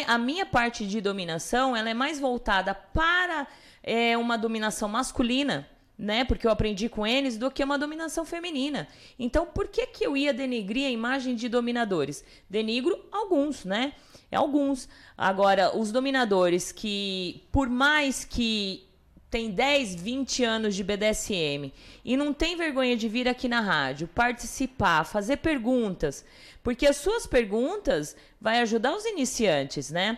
a 0.07 0.17
minha 0.17 0.45
parte 0.45 0.87
de 0.87 1.01
dominação 1.01 1.75
ela 1.75 1.89
é 1.89 1.93
mais 1.93 2.21
voltada 2.21 2.73
para 2.73 3.45
é, 3.83 4.17
uma 4.17 4.37
dominação 4.37 4.87
masculina. 4.87 5.67
Né? 6.01 6.25
Porque 6.25 6.47
eu 6.47 6.51
aprendi 6.51 6.89
com 6.89 7.05
eles 7.05 7.37
do 7.37 7.51
que 7.51 7.63
uma 7.63 7.77
dominação 7.77 8.25
feminina. 8.25 8.87
Então, 9.19 9.45
por 9.45 9.67
que, 9.67 9.85
que 9.85 10.03
eu 10.03 10.17
ia 10.17 10.33
denegrir 10.33 10.87
a 10.87 10.89
imagem 10.89 11.35
de 11.35 11.47
dominadores? 11.47 12.25
Denigro 12.49 12.99
alguns, 13.11 13.63
né? 13.63 13.93
Alguns. 14.31 14.89
Agora, 15.15 15.77
os 15.77 15.91
dominadores 15.91 16.71
que, 16.71 17.43
por 17.51 17.69
mais 17.69 18.25
que 18.25 18.83
tem 19.29 19.51
10, 19.51 19.95
20 20.01 20.43
anos 20.43 20.75
de 20.75 20.83
BDSM 20.83 21.71
e 22.03 22.17
não 22.17 22.33
tem 22.33 22.57
vergonha 22.57 22.97
de 22.97 23.07
vir 23.07 23.27
aqui 23.27 23.47
na 23.47 23.61
rádio, 23.61 24.07
participar, 24.07 25.05
fazer 25.05 25.37
perguntas, 25.37 26.25
porque 26.63 26.87
as 26.87 26.97
suas 26.97 27.27
perguntas 27.27 28.15
vai 28.41 28.59
ajudar 28.59 28.95
os 28.95 29.05
iniciantes, 29.05 29.91
né? 29.91 30.17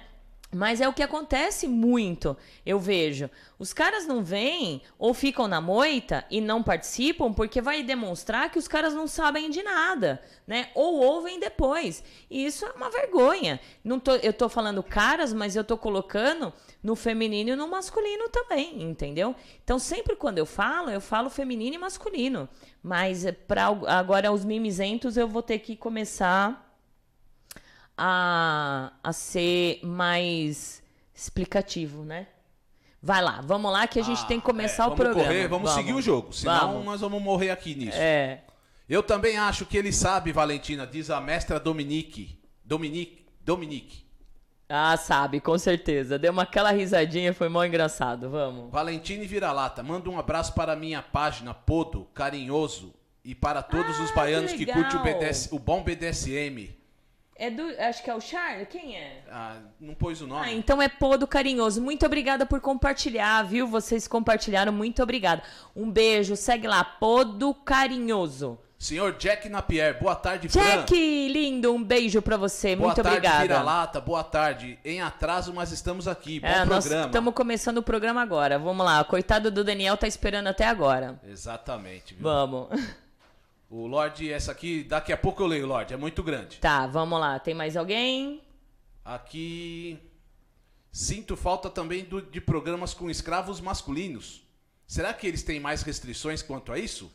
Mas 0.53 0.79
é 0.79 0.87
o 0.87 0.93
que 0.93 1.01
acontece 1.01 1.67
muito, 1.67 2.37
eu 2.65 2.79
vejo. 2.79 3.29
Os 3.57 3.73
caras 3.73 4.05
não 4.05 4.23
vêm 4.23 4.81
ou 4.99 5.13
ficam 5.13 5.47
na 5.47 5.59
moita 5.59 6.23
e 6.29 6.39
não 6.39 6.61
participam 6.61 7.33
porque 7.33 7.61
vai 7.61 7.81
demonstrar 7.81 8.51
que 8.51 8.59
os 8.59 8.67
caras 8.67 8.93
não 8.93 9.07
sabem 9.07 9.49
de 9.49 9.63
nada, 9.63 10.21
né? 10.45 10.69
Ou 10.75 11.01
ouvem 11.01 11.39
depois. 11.39 12.03
E 12.29 12.45
isso 12.45 12.65
é 12.65 12.71
uma 12.71 12.89
vergonha. 12.89 13.59
Não 13.83 13.99
tô, 13.99 14.15
eu 14.15 14.31
tô 14.31 14.47
falando 14.47 14.83
caras, 14.83 15.33
mas 15.33 15.55
eu 15.55 15.63
tô 15.63 15.77
colocando 15.77 16.53
no 16.83 16.95
feminino 16.95 17.51
e 17.51 17.55
no 17.55 17.67
masculino 17.67 18.29
também, 18.29 18.83
entendeu? 18.83 19.35
Então 19.63 19.79
sempre 19.79 20.15
quando 20.15 20.37
eu 20.37 20.45
falo, 20.45 20.89
eu 20.91 21.01
falo 21.01 21.29
feminino 21.29 21.75
e 21.75 21.79
masculino. 21.79 22.47
Mas 22.81 23.25
para 23.47 23.67
agora 23.87 24.31
os 24.31 24.45
mimizentos 24.45 25.17
eu 25.17 25.27
vou 25.27 25.41
ter 25.41 25.59
que 25.59 25.75
começar 25.75 26.62
a, 27.97 28.93
a 29.03 29.13
ser 29.13 29.79
mais 29.84 30.82
explicativo, 31.13 32.03
né? 32.03 32.27
Vai 33.01 33.21
lá, 33.21 33.41
vamos 33.41 33.71
lá 33.71 33.86
que 33.86 33.99
a 33.99 34.03
gente 34.03 34.21
Ah, 34.23 34.27
tem 34.27 34.39
que 34.39 34.45
começar 34.45 34.84
é, 34.84 34.86
o 34.86 34.89
vamos 34.89 35.03
programa. 35.03 35.27
Correr, 35.27 35.47
vamos, 35.47 35.71
seguir 35.71 35.93
o 35.93 36.01
jogo, 36.01 36.32
senão 36.32 36.73
Vamos. 36.73 36.86
nós 36.86 37.01
vamos 37.01 37.21
morrer 37.21 37.49
aqui 37.49 37.75
nisso. 37.75 37.97
É. 37.97 38.43
Eu 38.88 39.03
também 39.03 39.38
acho 39.38 39.65
que 39.65 39.77
ele 39.77 39.91
sabe, 39.91 40.32
Valentina, 40.32 40.88
diz 40.88 41.10
a 41.10 41.19
mestra 41.19 41.60
Dominique. 41.60 42.39
Dominique. 42.63 43.25
Dominique. 43.41 44.03
Ah, 44.69 44.95
sabe, 44.95 45.41
com 45.41 45.58
certeza. 45.58 46.17
Deu 46.17 46.32
uma 46.32 46.43
aquela 46.43 46.71
risadinha, 46.71 47.34
foi 47.34 47.49
mó 47.49 47.63
engraçado. 47.63 48.29
Vamos. 48.29 48.71
Valentina 48.71 49.23
e 49.23 49.27
Vira-Lata, 49.27 49.84
manda 49.84 50.10
um 50.10 50.17
abraço 50.17 50.53
para 50.53 50.71
a 50.71 50.75
minha 50.75 51.01
página, 51.01 51.53
Podo, 51.53 52.08
carinhoso, 52.13 52.93
e 53.23 53.36
para 53.36 53.62
todos 53.62 53.99
os 53.99 54.12
baianos 54.12 54.53
que, 54.53 54.65
que 54.65 54.71
curtem 54.71 54.99
o. 54.99 55.03
BDS, 55.03 55.49
o 55.51 55.60
bom 55.60 55.84
BDSM. 55.84 56.73
É 57.43 57.49
do. 57.49 57.63
Acho 57.79 58.03
que 58.03 58.10
é 58.10 58.15
o 58.15 58.21
Charles? 58.21 58.67
Quem 58.69 58.95
é? 58.95 59.22
Ah, 59.30 59.57
não 59.80 59.93
pôs 59.93 60.22
o 60.22 60.28
nome? 60.28 60.45
Ah, 60.45 60.51
então 60.53 60.82
é 60.82 60.88
Podo 60.88 61.28
Carinhoso. 61.28 61.82
Muito 61.82 62.05
obrigada 62.05 62.45
por 62.45 62.61
compartilhar, 62.61 63.43
viu? 63.43 63.67
Vocês 63.67 64.07
compartilharam, 64.07 64.72
muito 64.72 65.03
obrigada. 65.03 65.43
Um 65.76 65.91
beijo, 65.91 66.36
segue 66.36 66.67
lá, 66.67 66.84
Podo 66.84 67.53
Carinhoso. 67.53 68.57
Senhor 68.80 69.13
Jack 69.17 69.47
Napier, 69.47 69.97
boa 69.97 70.13
tarde, 70.13 70.49
Fran. 70.49 70.61
Jack, 70.61 70.93
lindo, 71.30 71.74
um 71.74 71.82
beijo 71.82 72.22
pra 72.22 72.36
você. 72.36 72.76
Boa 72.76 72.88
muito 72.88 73.01
tarde, 73.01 73.17
obrigada. 73.17 73.41
Vira-Lata, 73.41 74.01
boa 74.01 74.24
tarde. 74.26 74.78
Em 74.84 75.01
atraso, 75.01 75.53
mas 75.53 75.72
estamos 75.72 76.05
aqui. 76.05 76.41
Bom 76.41 76.47
É, 76.47 76.65
programa. 76.65 77.05
estamos 77.05 77.34
começando 77.34 77.78
o 77.78 77.84
programa 77.84 78.22
agora. 78.22 78.59
Vamos 78.59 78.86
lá. 78.86 79.01
Coitado 79.05 79.49
do 79.49 79.63
Daniel 79.63 79.95
tá 79.95 80.05
esperando 80.05 80.47
até 80.47 80.65
agora. 80.65 81.17
Exatamente. 81.26 82.13
Viu? 82.13 82.24
Vamos. 82.24 82.67
O 83.76 83.88
Lorde, 83.88 84.32
essa 84.32 84.51
aqui, 84.51 84.84
daqui 84.84 85.11
a 85.11 85.17
pouco 85.17 85.41
eu 85.41 85.47
leio, 85.47 85.65
Lorde, 85.65 85.95
é 85.95 85.97
muito 85.97 86.21
grande. 86.21 86.57
Tá, 86.59 86.86
vamos 86.86 87.19
lá. 87.19 87.39
Tem 87.39 87.55
mais 87.55 87.76
alguém? 87.76 88.39
Aqui. 89.03 89.97
Sinto 90.91 91.36
falta 91.36 91.71
também 91.71 92.03
do- 92.03 92.21
de 92.21 92.39
programas 92.39 92.93
com 92.93 93.09
escravos 93.09 93.59
masculinos. 93.59 94.43
Será 94.86 95.11
que 95.11 95.26
eles 95.26 95.41
têm 95.41 95.59
mais 95.59 95.82
restrições 95.82 96.43
quanto 96.43 96.71
a 96.71 96.78
isso? 96.78 97.11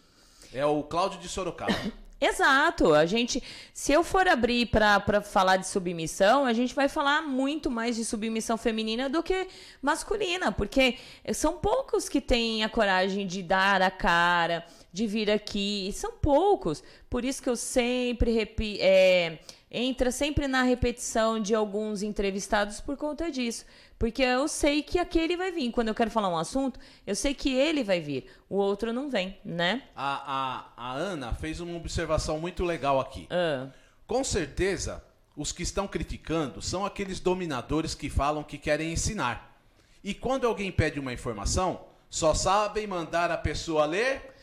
É 0.52 0.66
o 0.66 0.82
Cláudio 0.82 1.20
de 1.20 1.28
Sorocaba. 1.28 1.72
Exato. 2.20 2.92
A 2.92 3.06
gente, 3.06 3.40
se 3.72 3.92
eu 3.92 4.02
for 4.02 4.26
abrir 4.26 4.66
para 4.66 5.20
falar 5.22 5.58
de 5.58 5.68
submissão, 5.68 6.44
a 6.44 6.52
gente 6.52 6.74
vai 6.74 6.88
falar 6.88 7.22
muito 7.22 7.70
mais 7.70 7.94
de 7.94 8.04
submissão 8.04 8.58
feminina 8.58 9.08
do 9.08 9.22
que 9.22 9.46
masculina, 9.80 10.50
porque 10.50 10.98
são 11.32 11.58
poucos 11.58 12.08
que 12.08 12.20
têm 12.20 12.64
a 12.64 12.68
coragem 12.68 13.24
de 13.24 13.44
dar 13.44 13.80
a 13.80 13.92
cara, 13.92 14.66
de 14.92 15.06
vir 15.06 15.30
aqui. 15.30 15.90
São 15.94 16.12
poucos. 16.12 16.82
Por 17.08 17.24
isso 17.24 17.42
que 17.42 17.48
eu 17.48 17.56
sempre 17.56 18.32
repito. 18.32 18.80
É, 18.82 19.38
entra 19.70 20.10
sempre 20.10 20.48
na 20.48 20.62
repetição 20.62 21.38
de 21.38 21.54
alguns 21.54 22.02
entrevistados 22.02 22.80
por 22.80 22.96
conta 22.96 23.30
disso. 23.30 23.64
Porque 23.98 24.22
eu 24.22 24.46
sei 24.48 24.82
que 24.82 24.98
aquele 24.98 25.36
vai 25.36 25.50
vir. 25.50 25.70
Quando 25.70 25.88
eu 25.88 25.94
quero 25.94 26.10
falar 26.10 26.28
um 26.28 26.36
assunto, 26.36 26.78
eu 27.06 27.14
sei 27.14 27.34
que 27.34 27.52
ele 27.52 27.82
vai 27.82 28.00
vir. 28.00 28.26
O 28.48 28.56
outro 28.56 28.92
não 28.92 29.10
vem, 29.10 29.36
né? 29.44 29.82
A, 29.94 30.72
a, 30.76 30.90
a 30.90 30.92
Ana 30.94 31.34
fez 31.34 31.60
uma 31.60 31.76
observação 31.76 32.38
muito 32.38 32.64
legal 32.64 33.00
aqui. 33.00 33.26
Ah. 33.30 33.68
Com 34.06 34.22
certeza, 34.24 35.04
os 35.36 35.52
que 35.52 35.62
estão 35.62 35.86
criticando 35.86 36.62
são 36.62 36.86
aqueles 36.86 37.20
dominadores 37.20 37.94
que 37.94 38.08
falam 38.08 38.42
que 38.42 38.56
querem 38.56 38.92
ensinar. 38.92 39.60
E 40.02 40.14
quando 40.14 40.46
alguém 40.46 40.70
pede 40.70 40.98
uma 40.98 41.12
informação, 41.12 41.84
só 42.08 42.32
sabem 42.32 42.86
mandar 42.86 43.30
a 43.30 43.36
pessoa 43.36 43.84
ler. 43.84 44.34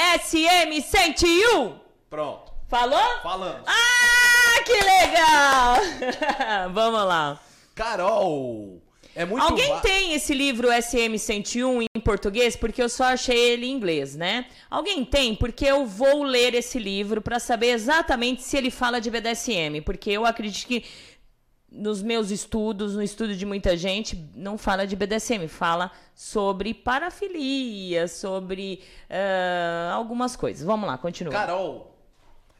SM101! 0.00 1.74
Pronto. 2.08 2.50
Falou? 2.68 3.20
Falamos. 3.22 3.62
Ah, 3.66 4.62
que 4.64 4.72
legal! 4.72 5.76
Vamos 6.72 7.04
lá. 7.04 7.38
Carol! 7.74 8.80
É 9.14 9.24
muito 9.24 9.42
Alguém 9.42 9.68
va- 9.68 9.80
tem 9.80 10.14
esse 10.14 10.32
livro 10.32 10.68
SM101 10.68 11.84
em 11.96 12.00
português? 12.00 12.54
Porque 12.54 12.80
eu 12.80 12.88
só 12.88 13.04
achei 13.04 13.36
ele 13.36 13.66
em 13.66 13.72
inglês, 13.72 14.14
né? 14.14 14.46
Alguém 14.70 15.04
tem? 15.04 15.34
Porque 15.34 15.66
eu 15.66 15.84
vou 15.84 16.22
ler 16.22 16.54
esse 16.54 16.78
livro 16.78 17.20
para 17.20 17.40
saber 17.40 17.70
exatamente 17.70 18.42
se 18.42 18.56
ele 18.56 18.70
fala 18.70 19.00
de 19.00 19.10
BDSM. 19.10 19.80
Porque 19.84 20.10
eu 20.12 20.24
acredito 20.24 20.64
que 20.66 20.84
nos 21.70 22.02
meus 22.02 22.30
estudos, 22.30 22.96
no 22.96 23.02
estudo 23.02 23.34
de 23.36 23.46
muita 23.46 23.76
gente, 23.76 24.28
não 24.34 24.58
fala 24.58 24.86
de 24.86 24.96
BDSM, 24.96 25.46
fala 25.46 25.92
sobre 26.14 26.74
parafilia, 26.74 28.08
sobre 28.08 28.82
ah, 29.08 29.92
algumas 29.94 30.34
coisas. 30.34 30.64
Vamos 30.66 30.88
lá, 30.88 30.98
continua. 30.98 31.32
Carol, 31.32 31.96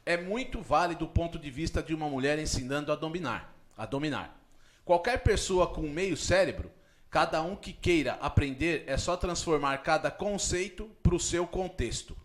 é 0.06 0.16
muito 0.16 0.60
válido 0.60 1.06
do 1.06 1.10
ponto 1.10 1.38
de 1.38 1.50
vista 1.50 1.82
de 1.82 1.94
uma 1.94 2.08
mulher 2.08 2.38
ensinando 2.38 2.92
a 2.92 2.96
dominar. 2.96 3.54
A 3.76 3.84
dominar. 3.84 4.40
Qualquer 4.84 5.22
pessoa 5.22 5.66
com 5.66 5.82
meio 5.82 6.16
cérebro, 6.16 6.70
cada 7.10 7.42
um 7.42 7.56
que 7.56 7.72
queira 7.72 8.12
aprender 8.20 8.84
é 8.86 8.96
só 8.96 9.16
transformar 9.16 9.78
cada 9.78 10.10
conceito 10.10 10.88
para 11.02 11.14
o 11.14 11.20
seu 11.20 11.46
contexto. 11.46 12.16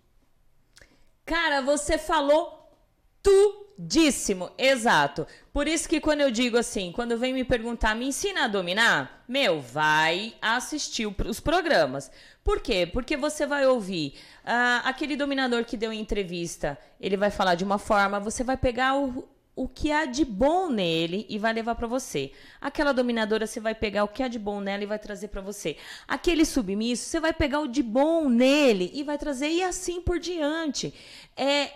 Cara, 1.26 1.62
você 1.62 1.98
falou 1.98 2.70
tudíssimo, 3.76 4.52
exato. 4.58 5.28
Por 5.52 5.68
isso 5.68 5.88
que 5.88 6.00
quando 6.00 6.22
eu 6.22 6.32
digo 6.32 6.58
assim, 6.58 6.92
quando 6.92 7.18
vem 7.18 7.34
me 7.34 7.44
perguntar, 7.44 7.96
me 7.96 8.08
ensina 8.08 8.46
a 8.46 8.48
dominar, 8.48 9.24
meu, 9.28 9.62
vai 9.62 10.34
assistir 10.42 11.08
os 11.08 11.40
programas. 11.40 12.12
Por 12.44 12.62
quê? 12.62 12.90
Porque 12.92 13.18
você 13.18 13.46
vai 13.46 13.66
ouvir 13.68 14.16
ah, 14.44 14.82
aquele 14.86 15.16
dominador 15.16 15.66
que 15.66 15.78
deu 15.78 15.92
entrevista, 15.92 16.78
ele 17.00 17.18
vai 17.18 17.30
falar 17.30 17.56
de 17.56 17.64
uma 17.64 17.78
forma, 17.78 18.20
você 18.20 18.44
vai 18.44 18.56
pegar 18.56 18.96
o, 18.98 19.28
o 19.56 19.68
que 19.68 19.92
há 19.92 20.06
de 20.06 20.24
bom 20.24 20.70
nele 20.70 21.26
e 21.30 21.38
vai 21.38 21.54
levar 21.54 21.76
pra 21.76 21.88
você. 21.88 22.32
Aquela 22.62 22.94
dominadora, 22.94 23.48
você 23.48 23.60
vai 23.60 23.76
pegar 23.76 24.04
o 24.04 24.08
que 24.08 24.24
há 24.24 24.28
de 24.28 24.40
bom 24.40 24.62
nela 24.62 24.84
e 24.84 24.88
vai 24.88 25.00
trazer 25.00 25.30
pra 25.30 25.42
você. 25.42 25.78
Aquele 26.08 26.46
submisso, 26.46 27.10
você 27.10 27.20
vai 27.20 27.34
pegar 27.34 27.60
o 27.60 27.68
de 27.68 27.84
bom 27.84 28.30
nele 28.30 28.92
e 28.94 29.04
vai 29.04 29.18
trazer 29.18 29.50
e 29.50 29.64
assim 29.64 30.02
por 30.02 30.20
diante. 30.20 30.94
É 31.36 31.72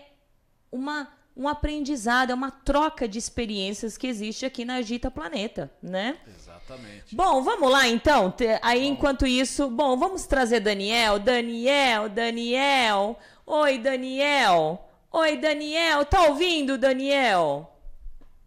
uma, 0.72 1.08
um 1.40 1.48
aprendizado, 1.48 2.32
é 2.32 2.36
uma 2.36 2.52
troca 2.52 3.08
de 3.08 3.18
experiências 3.18 3.98
que 3.98 4.06
existe 4.08 4.46
aqui 4.46 4.66
na 4.66 4.76
Agita 4.76 5.10
Planeta, 5.10 5.72
né? 5.82 6.18
Exatamente. 6.28 7.16
Bom, 7.16 7.42
vamos 7.42 7.72
lá 7.72 7.88
então. 7.88 8.34
Aí, 8.62 8.86
enquanto 8.86 9.26
isso, 9.26 9.70
bom, 9.70 9.96
vamos 9.96 10.26
trazer 10.26 10.60
Daniel. 10.60 11.18
Daniel, 11.18 12.10
Daniel. 12.10 13.18
Oi, 13.46 13.78
Daniel. 13.78 14.86
Oi, 15.10 15.38
Daniel. 15.38 16.04
Tá 16.04 16.24
ouvindo, 16.24 16.78
Daniel? 16.78 17.74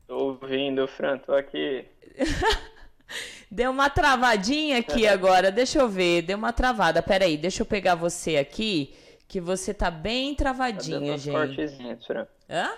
Tô 0.06 0.18
ouvindo, 0.18 0.86
Fran, 0.86 1.16
tô 1.16 1.32
aqui. 1.32 1.86
Deu 3.50 3.70
uma 3.70 3.88
travadinha 3.88 4.80
aqui 4.80 5.06
agora. 5.08 5.50
Deixa 5.50 5.78
eu 5.78 5.88
ver. 5.88 6.20
Deu 6.20 6.36
uma 6.36 6.52
travada. 6.52 7.02
Peraí, 7.02 7.38
deixa 7.38 7.62
eu 7.62 7.66
pegar 7.66 7.94
você 7.94 8.36
aqui. 8.36 8.94
Que 9.32 9.40
você 9.40 9.72
tá 9.72 9.90
bem 9.90 10.34
Tá 10.34 10.44
travadinha, 10.44 11.14
uns 11.14 11.22
gente. 11.22 12.06
Fran. 12.06 12.26
Hã? 12.50 12.70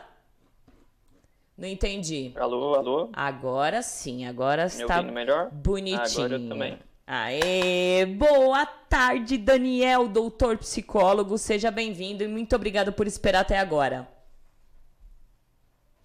Não 1.59 1.67
entendi. 1.67 2.33
Alô, 2.37 2.77
alô? 2.77 3.11
Agora 3.13 3.83
sim, 3.83 4.25
agora 4.25 4.63
Me 4.63 4.69
está 4.69 5.03
melhor? 5.03 5.51
bonitinho. 5.51 6.01
Agora 6.27 6.35
eu 6.37 6.49
também. 6.49 6.79
Aê, 7.05 8.07
boa 8.07 8.65
tarde, 8.65 9.37
Daniel, 9.37 10.07
doutor 10.07 10.57
psicólogo. 10.59 11.37
Seja 11.39 11.73
bem-vindo 11.73 12.23
e 12.23 12.29
muito 12.29 12.55
obrigado 12.55 12.93
por 12.93 13.09
esperar 13.09 13.41
até 13.41 13.59
agora. 13.59 14.07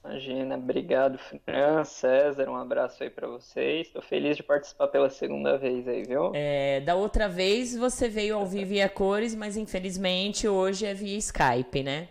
Imagina, 0.10 0.56
obrigado, 0.56 1.20
Fran, 1.20 1.84
César, 1.84 2.50
um 2.50 2.56
abraço 2.56 3.04
aí 3.04 3.12
pra 3.12 3.28
vocês. 3.28 3.90
Tô 3.90 4.02
feliz 4.02 4.36
de 4.36 4.42
participar 4.42 4.88
pela 4.88 5.08
segunda 5.08 5.56
vez 5.56 5.88
aí, 5.88 6.02
viu? 6.02 6.32
É, 6.34 6.80
da 6.80 6.96
outra 6.96 7.30
vez 7.30 7.78
você 7.78 8.10
veio 8.10 8.36
ao 8.36 8.44
vivo 8.44 8.74
e 8.74 8.82
a 8.82 8.90
cores, 8.90 9.36
mas 9.36 9.56
infelizmente 9.56 10.48
hoje 10.48 10.88
é 10.88 10.96
via 10.96 11.16
Skype, 11.16 11.84
né? 11.84 12.08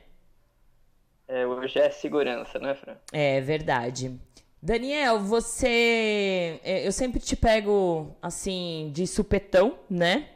É, 1.26 1.44
hoje 1.44 1.80
é 1.80 1.90
segurança, 1.90 2.60
né, 2.60 2.76
Fran? 2.76 2.94
É 3.12 3.40
verdade. 3.40 4.16
Daniel, 4.62 5.18
você. 5.18 6.60
é, 6.62 6.86
Eu 6.86 6.92
sempre 6.92 7.18
te 7.18 7.34
pego 7.34 8.16
assim, 8.22 8.92
de 8.94 9.08
supetão, 9.08 9.76
né? 9.90 10.28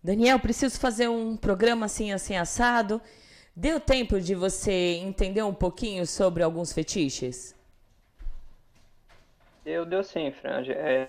Daniel, 0.00 0.38
preciso 0.38 0.78
fazer 0.78 1.08
um 1.08 1.36
programa 1.36 1.86
assim, 1.86 2.12
assim, 2.12 2.36
assado. 2.36 3.02
Deu 3.58 3.80
tempo 3.80 4.20
de 4.20 4.34
você 4.34 4.70
entender 5.02 5.42
um 5.42 5.54
pouquinho 5.54 6.06
sobre 6.06 6.42
alguns 6.42 6.74
fetiches? 6.74 7.54
Deu, 9.64 9.86
deu 9.86 10.04
sim, 10.04 10.30
Fran. 10.30 10.62
É, 10.68 11.08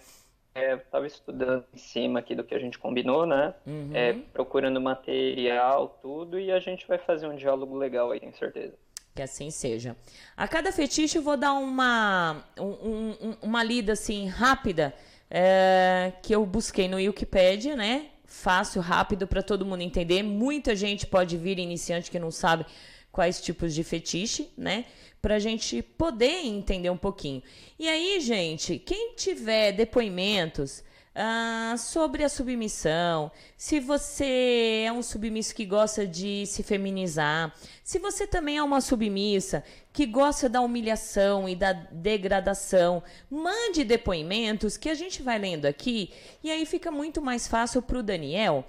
é, 0.55 0.73
eu 0.73 0.79
tava 0.79 1.05
estudando 1.05 1.65
em 1.73 1.77
cima 1.77 2.19
aqui 2.19 2.33
do 2.33 2.45
que 2.45 2.55
a 2.55 2.59
gente 2.59 2.79
combinou, 2.79 3.25
né? 3.25 3.53
Uhum. 3.65 3.91
É, 3.93 4.13
procurando 4.31 4.79
material, 4.79 5.99
tudo, 6.01 6.39
e 6.39 6.49
a 6.49 6.59
gente 6.59 6.87
vai 6.87 6.97
fazer 6.97 7.27
um 7.27 7.35
diálogo 7.35 7.75
legal 7.75 8.11
aí, 8.11 8.19
tenho 8.21 8.35
certeza. 8.37 8.73
Que 9.13 9.21
assim 9.21 9.51
seja. 9.51 9.95
A 10.37 10.47
cada 10.47 10.71
fetiche 10.71 11.17
eu 11.17 11.21
vou 11.23 11.35
dar 11.35 11.53
uma, 11.53 12.45
um- 12.57 12.63
um- 12.63 13.17
um- 13.29 13.37
uma 13.41 13.61
lida 13.61 13.91
assim 13.91 14.27
rápida 14.27 14.93
é, 15.29 16.13
que 16.23 16.33
eu 16.33 16.45
busquei 16.45 16.87
no 16.87 16.95
Wikipedia, 16.95 17.75
né? 17.75 18.05
Fácil, 18.27 18.81
rápido 18.81 19.25
para 19.25 19.41
todo 19.41 19.65
mundo 19.65 19.81
entender. 19.81 20.21
Muita 20.21 20.75
gente 20.75 21.07
pode 21.07 21.37
vir 21.37 21.57
iniciante 21.57 22.11
que 22.11 22.19
não 22.19 22.29
sabe 22.29 22.65
quais 23.09 23.41
tipos 23.41 23.73
de 23.73 23.85
fetiche, 23.85 24.49
né? 24.55 24.83
Pra 25.21 25.39
gente 25.39 25.81
poder 25.81 26.45
entender 26.45 26.89
um 26.89 26.97
pouquinho. 26.97 27.41
E 27.79 27.87
aí, 27.87 28.19
gente, 28.19 28.77
quem 28.79 29.15
tiver 29.15 29.71
depoimentos 29.71 30.83
ah, 31.19 31.73
sobre 31.79 32.23
a 32.23 32.29
submissão, 32.29 33.31
se 33.57 33.79
você 33.79 34.83
é 34.85 34.91
um 34.91 35.01
submisso 35.01 35.55
que 35.55 35.65
gosta 35.65 36.05
de 36.05 36.45
se 36.45 36.61
feminizar, 36.61 37.51
se 37.83 37.97
você 37.97 38.27
também 38.27 38.57
é 38.57 38.63
uma 38.63 38.81
submissa 38.81 39.63
que 39.91 40.05
gosta 40.05 40.47
da 40.47 40.61
humilhação 40.61 41.49
e 41.49 41.55
da 41.55 41.73
degradação, 41.73 43.01
mande 43.31 43.83
depoimentos 43.83 44.77
que 44.77 44.89
a 44.89 44.93
gente 44.93 45.23
vai 45.23 45.39
lendo 45.39 45.65
aqui 45.65 46.11
e 46.43 46.51
aí 46.51 46.67
fica 46.67 46.91
muito 46.91 47.19
mais 47.19 47.47
fácil 47.47 47.81
para 47.81 47.97
o 47.97 48.03
Daniel, 48.03 48.63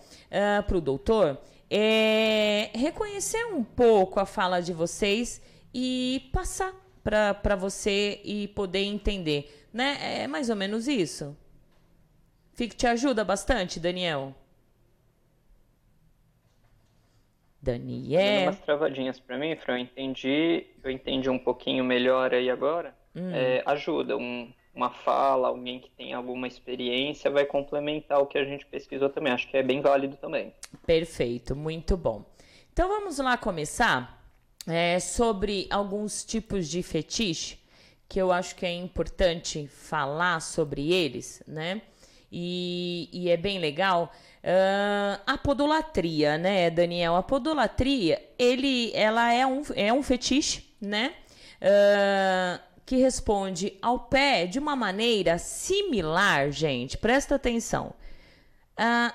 para 0.67 0.77
o 0.79 0.81
doutor, 0.81 1.39
é, 1.71 2.71
reconhecer 2.75 3.45
um 3.45 3.63
pouco 3.63 4.21
a 4.21 4.25
fala 4.25 4.61
de 4.61 4.73
vocês 4.73 5.43
e 5.75 6.31
passar 6.33 6.75
para 7.05 7.57
você 7.57 8.23
e 8.25 8.49
poder 8.49 8.85
entender, 8.85 9.67
né? 9.71 10.23
É 10.23 10.27
mais 10.27 10.49
ou 10.49 10.57
menos 10.57 10.89
isso. 10.89 11.37
Fica, 12.59 12.75
te 12.77 12.89
ajuda 12.89 13.25
bastante, 13.25 13.79
Daniel? 13.79 14.35
Dando 17.63 17.83
Daniel. 17.87 18.43
umas 18.43 18.59
travadinhas 18.59 19.21
pra 19.21 19.39
mim, 19.39 19.55
Fran, 19.55 19.75
eu 19.75 19.79
entendi, 19.79 20.67
eu 20.83 20.91
entendi 20.91 21.31
um 21.31 21.39
pouquinho 21.39 21.85
melhor 21.85 22.35
aí 22.35 22.51
agora. 22.51 22.97
É, 23.15 23.63
ajuda, 23.65 24.17
um- 24.17 24.53
uma 24.75 24.91
fala, 24.91 25.47
alguém 25.49 25.79
que 25.79 25.89
tem 25.91 26.13
alguma 26.13 26.49
experiência 26.49 27.31
vai 27.31 27.47
complementar 27.47 28.21
o 28.21 28.27
que 28.27 28.37
a 28.37 28.45
gente 28.45 28.67
pesquisou 28.67 29.09
também. 29.09 29.33
Acho 29.33 29.49
que 29.49 29.57
é 29.57 29.63
bem 29.63 29.81
válido 29.81 30.17
também. 30.17 30.53
Perfeito, 30.85 31.55
muito 31.55 31.97
bom. 31.97 32.25
Então 32.73 32.89
vamos 32.89 33.19
lá 33.19 33.37
começar 33.39 34.21
é, 34.67 34.99
sobre 34.99 35.69
alguns 35.71 36.25
tipos 36.25 36.67
de 36.69 36.83
fetiche 36.83 37.57
que 38.09 38.21
eu 38.21 38.33
acho 38.33 38.57
que 38.57 38.67
é 38.67 38.73
importante 38.73 39.69
falar 39.69 40.41
sobre 40.41 40.93
eles, 40.93 41.41
né? 41.47 41.83
E, 42.31 43.09
e 43.13 43.31
é 43.31 43.37
bem 43.37 43.59
legal. 43.59 44.13
Uh, 44.43 45.21
a 45.27 45.37
podolatria, 45.39 46.39
né, 46.39 46.71
Daniel? 46.71 47.17
A 47.17 47.23
podolatria, 47.23 48.23
ele, 48.39 48.93
ela 48.95 49.33
é 49.33 49.47
um, 49.47 49.63
é 49.75 49.93
um 49.93 50.03
fetiche, 50.03 50.75
né? 50.81 51.15
Uh, 51.61 52.61
que 52.87 52.97
responde 52.97 53.77
ao 53.83 53.99
pé 53.99 54.47
de 54.47 54.59
uma 54.59 54.75
maneira 54.75 55.37
similar, 55.37 56.51
gente, 56.51 56.97
presta 56.97 57.35
atenção, 57.35 57.93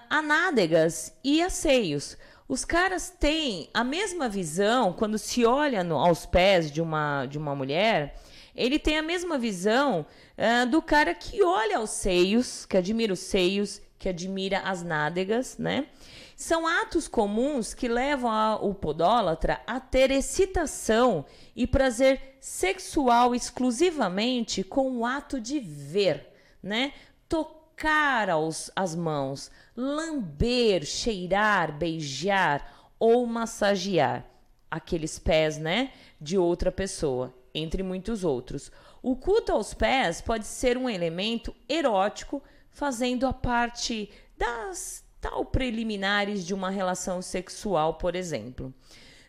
a 0.10 0.22
nádegas 0.22 1.18
e 1.24 1.42
a 1.42 1.50
seios. 1.50 2.16
Os 2.48 2.64
caras 2.64 3.10
têm 3.10 3.70
a 3.74 3.84
mesma 3.84 4.30
visão 4.30 4.94
quando 4.94 5.18
se 5.18 5.44
olha 5.44 5.84
no, 5.84 5.98
aos 5.98 6.24
pés 6.24 6.72
de 6.72 6.84
uma, 6.84 7.26
de 7.26 7.40
uma 7.40 7.56
mulher, 7.56 8.16
ele 8.56 8.78
tem 8.78 8.98
a 8.98 9.02
mesma 9.02 9.40
visão 9.40 10.06
uh, 10.38 10.70
do 10.70 10.82
cara 10.82 11.14
que 11.14 11.44
olha 11.44 11.78
aos 11.78 11.92
seios, 11.92 12.66
que 12.66 12.78
admira 12.78 13.14
os 13.14 13.20
seios, 13.20 13.82
que 13.98 14.10
admira 14.10 14.60
as 14.60 14.84
nádegas, 14.84 15.58
né? 15.58 15.88
São 16.36 16.68
atos 16.68 17.08
comuns 17.08 17.74
que 17.74 17.88
levam 17.88 18.30
a, 18.30 18.56
o 18.56 18.74
podólatra 18.74 19.62
a 19.66 19.80
ter 19.80 20.12
excitação 20.12 21.26
e 21.56 21.66
prazer 21.66 22.38
sexual 22.42 23.34
exclusivamente 23.34 24.64
com 24.64 24.98
o 24.98 25.06
ato 25.06 25.40
de 25.40 25.60
ver, 25.60 26.30
né? 26.62 26.94
Tocar 27.30 28.30
aos, 28.30 28.70
as 28.76 28.96
mãos, 28.96 29.50
lamber, 29.76 30.86
cheirar, 30.86 31.72
beijar 31.78 32.92
ou 33.00 33.26
massagear 33.26 34.26
aqueles 34.74 35.20
pés, 35.20 35.60
né, 35.60 35.92
de 36.20 36.36
outra 36.36 36.72
pessoa, 36.72 37.32
entre 37.54 37.84
muitos 37.84 38.24
outros. 38.24 38.72
O 39.04 39.18
culto 39.18 39.52
aos 39.52 39.74
pés 39.74 40.22
pode 40.22 40.46
ser 40.46 40.78
um 40.78 40.90
elemento 40.90 41.54
erótico, 41.68 42.42
fazendo 42.72 43.28
a 43.28 43.34
parte 43.34 44.10
das 44.38 45.04
tal 45.20 45.44
preliminares 45.44 46.46
de 46.46 46.54
uma 46.54 46.70
relação 46.70 47.22
sexual, 47.22 47.96
por 47.96 48.16
exemplo. 48.16 48.74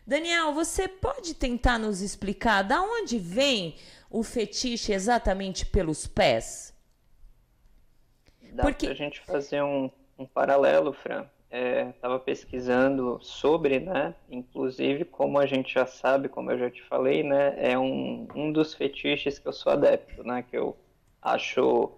Daniel, 0.07 0.53
você 0.53 0.87
pode 0.87 1.33
tentar 1.33 1.77
nos 1.77 1.99
explicar 1.99 2.61
da 2.61 2.81
onde 2.81 3.19
vem 3.19 3.75
o 4.09 4.23
fetiche 4.23 4.93
exatamente 4.93 5.65
pelos 5.65 6.07
pés? 6.07 6.73
Dá 8.53 8.63
Porque... 8.63 8.85
pra 8.85 8.95
gente 8.95 9.19
fazer 9.19 9.61
um, 9.61 9.91
um 10.17 10.25
paralelo, 10.25 10.93
Fran. 10.93 11.29
Estava 11.89 12.15
é, 12.15 12.19
pesquisando 12.19 13.17
sobre, 13.21 13.79
né? 13.79 14.13
Inclusive, 14.29 15.05
como 15.05 15.39
a 15.39 15.45
gente 15.45 15.73
já 15.73 15.85
sabe, 15.85 16.27
como 16.27 16.51
eu 16.51 16.59
já 16.59 16.69
te 16.69 16.83
falei, 16.83 17.23
né? 17.23 17.55
É 17.57 17.79
um, 17.79 18.27
um 18.35 18.51
dos 18.51 18.73
fetiches 18.73 19.39
que 19.39 19.47
eu 19.47 19.53
sou 19.53 19.71
adepto, 19.71 20.21
né? 20.23 20.43
Que 20.43 20.57
eu 20.57 20.75
acho 21.21 21.91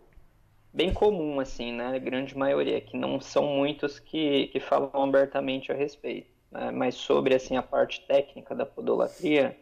bem 0.72 0.94
comum, 0.94 1.40
assim, 1.40 1.72
né? 1.74 1.96
A 1.96 1.98
grande 1.98 2.38
maioria, 2.38 2.80
que 2.80 2.96
não 2.96 3.20
são 3.20 3.48
muitos 3.48 4.00
que, 4.00 4.48
que 4.48 4.60
falam 4.60 4.92
abertamente 4.94 5.72
a 5.72 5.76
respeito. 5.76 6.30
Né? 6.52 6.70
Mas 6.70 6.94
sobre, 6.94 7.34
assim, 7.34 7.58
a 7.58 7.64
parte 7.64 8.06
técnica 8.06 8.54
da 8.54 8.66
podolatria, 8.66 9.58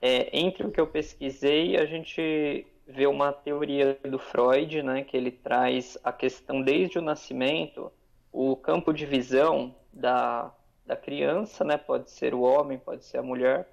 é, 0.00 0.36
entre 0.38 0.66
o 0.66 0.70
que 0.70 0.80
eu 0.80 0.86
pesquisei, 0.86 1.76
a 1.76 1.84
gente 1.84 2.66
vê 2.86 3.06
uma 3.06 3.30
teoria 3.30 3.98
do 4.04 4.18
Freud, 4.18 4.82
né? 4.82 5.04
Que 5.04 5.18
ele 5.18 5.30
traz 5.30 5.98
a 6.02 6.12
questão 6.12 6.62
desde 6.62 6.98
o 6.98 7.02
nascimento, 7.02 7.92
o 8.32 8.56
campo 8.56 8.92
de 8.92 9.04
visão 9.04 9.74
da, 9.92 10.52
da 10.86 10.96
criança, 10.96 11.64
né? 11.64 11.76
Pode 11.76 12.10
ser 12.10 12.34
o 12.34 12.40
homem, 12.40 12.78
pode 12.78 13.04
ser 13.04 13.18
a 13.18 13.22
mulher, 13.22 13.68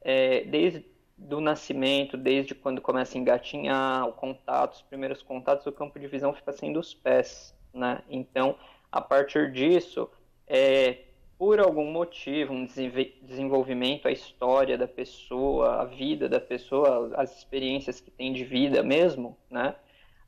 é, 0.00 0.44
desde 0.44 0.86
do 1.16 1.40
nascimento, 1.40 2.16
desde 2.16 2.54
quando 2.54 2.80
começa 2.80 3.16
a 3.16 3.20
engatinhar, 3.20 4.08
o 4.08 4.12
contato, 4.12 4.74
os 4.74 4.82
primeiros 4.82 5.22
contatos, 5.22 5.66
o 5.66 5.72
campo 5.72 5.98
de 5.98 6.08
visão 6.08 6.32
fica 6.32 6.52
sendo 6.52 6.80
os 6.80 6.92
pés, 6.92 7.54
né? 7.72 8.02
Então, 8.08 8.56
a 8.90 9.00
partir 9.00 9.52
disso, 9.52 10.10
é, 10.46 10.98
por 11.38 11.60
algum 11.60 11.90
motivo, 11.90 12.52
um 12.52 12.66
desenvolvimento, 13.22 14.08
a 14.08 14.12
história 14.12 14.76
da 14.76 14.88
pessoa, 14.88 15.82
a 15.82 15.84
vida 15.84 16.28
da 16.28 16.40
pessoa, 16.40 17.12
as 17.16 17.36
experiências 17.38 18.00
que 18.00 18.10
tem 18.10 18.32
de 18.32 18.44
vida 18.44 18.82
mesmo, 18.82 19.36
né? 19.50 19.74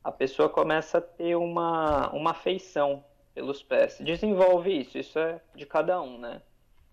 A 0.03 0.11
pessoa 0.11 0.47
começa 0.47 0.99
a 0.99 1.01
ter 1.01 1.35
uma, 1.35 2.09
uma 2.11 2.31
afeição 2.31 3.03
pelos 3.37 3.61
pés. 3.61 3.97
Desenvolve 3.99 4.81
isso, 4.81 4.97
isso 4.97 5.19
é 5.19 5.39
de 5.53 5.63
cada 5.63 6.01
um, 6.01 6.17
né? 6.17 6.41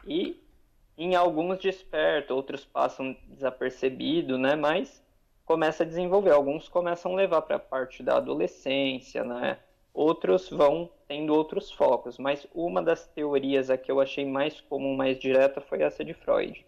E 0.07 0.38
em 0.99 1.14
alguns 1.14 1.59
desperta, 1.59 2.34
outros 2.34 2.66
passam 2.66 3.16
desapercebido, 3.28 4.36
né? 4.36 4.55
Mas 4.55 5.03
começa 5.47 5.84
a 5.84 5.86
desenvolver. 5.86 6.32
Alguns 6.32 6.68
começam 6.68 7.14
a 7.14 7.16
levar 7.16 7.40
para 7.40 7.57
a 7.57 7.59
parte 7.59 8.03
da 8.03 8.18
adolescência, 8.18 9.24
né? 9.24 9.57
Outros 9.95 10.51
vão 10.51 10.90
tendo 11.09 11.34
outros 11.34 11.72
focos. 11.72 12.18
Mas 12.18 12.47
uma 12.55 12.82
das 12.82 13.07
teorias 13.07 13.70
a 13.70 13.78
que 13.78 13.90
eu 13.90 13.99
achei 13.99 14.26
mais 14.26 14.61
comum, 14.61 14.95
mais 14.95 15.18
direta, 15.18 15.62
foi 15.62 15.80
essa 15.80 16.05
de 16.05 16.12
Freud. 16.12 16.62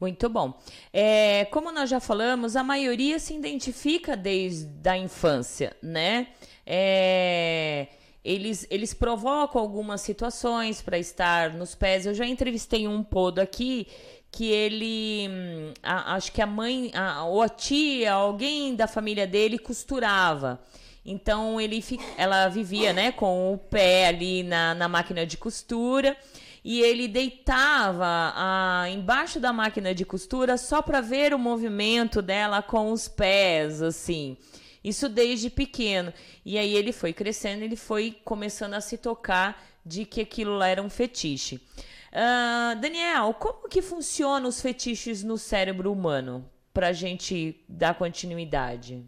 Muito 0.00 0.28
bom. 0.28 0.54
É, 0.92 1.44
como 1.46 1.70
nós 1.70 1.88
já 1.88 2.00
falamos, 2.00 2.56
a 2.56 2.64
maioria 2.64 3.20
se 3.20 3.32
identifica 3.32 4.16
desde 4.16 4.88
a 4.88 4.96
infância, 4.98 5.76
né? 5.80 6.28
É, 6.66 7.86
eles, 8.24 8.66
eles 8.70 8.92
provocam 8.92 9.60
algumas 9.60 10.00
situações 10.00 10.82
para 10.82 10.98
estar 10.98 11.54
nos 11.54 11.74
pés. 11.74 12.06
Eu 12.06 12.14
já 12.14 12.26
entrevistei 12.26 12.86
um 12.86 13.02
podo 13.02 13.40
aqui 13.40 13.86
que 14.30 14.50
ele, 14.50 15.28
hum, 15.30 15.72
a, 15.82 16.14
acho 16.14 16.32
que 16.32 16.42
a 16.42 16.46
mãe, 16.46 16.90
a, 16.94 17.24
ou 17.24 17.42
a 17.42 17.48
tia, 17.48 18.12
alguém 18.12 18.74
da 18.74 18.86
família 18.86 19.26
dele 19.26 19.58
costurava. 19.58 20.60
Então 21.04 21.60
ele, 21.60 21.82
ela 22.18 22.48
vivia, 22.48 22.92
né, 22.92 23.12
com 23.12 23.52
o 23.52 23.58
pé 23.58 24.08
ali 24.08 24.42
na, 24.42 24.74
na 24.74 24.88
máquina 24.88 25.24
de 25.24 25.38
costura 25.38 26.16
e 26.64 26.82
ele 26.82 27.08
deitava 27.08 28.34
a, 28.36 28.90
embaixo 28.90 29.40
da 29.40 29.52
máquina 29.52 29.94
de 29.94 30.04
costura 30.04 30.58
só 30.58 30.82
para 30.82 31.00
ver 31.00 31.32
o 31.32 31.38
movimento 31.38 32.20
dela 32.20 32.60
com 32.60 32.92
os 32.92 33.08
pés, 33.08 33.80
assim. 33.80 34.36
Isso 34.88 35.08
desde 35.08 35.50
pequeno. 35.50 36.12
E 36.44 36.58
aí 36.58 36.74
ele 36.74 36.92
foi 36.92 37.12
crescendo, 37.12 37.62
ele 37.62 37.76
foi 37.76 38.16
começando 38.24 38.74
a 38.74 38.80
se 38.80 38.96
tocar 38.96 39.62
de 39.84 40.04
que 40.04 40.20
aquilo 40.22 40.56
lá 40.56 40.68
era 40.68 40.82
um 40.82 40.88
fetiche. 40.88 41.56
Uh, 42.10 42.80
Daniel, 42.80 43.34
como 43.34 43.68
que 43.68 43.82
funcionam 43.82 44.48
os 44.48 44.62
fetiches 44.62 45.22
no 45.22 45.36
cérebro 45.36 45.92
humano? 45.92 46.48
Para 46.72 46.88
a 46.88 46.92
gente 46.92 47.62
dar 47.68 47.94
continuidade. 47.94 49.04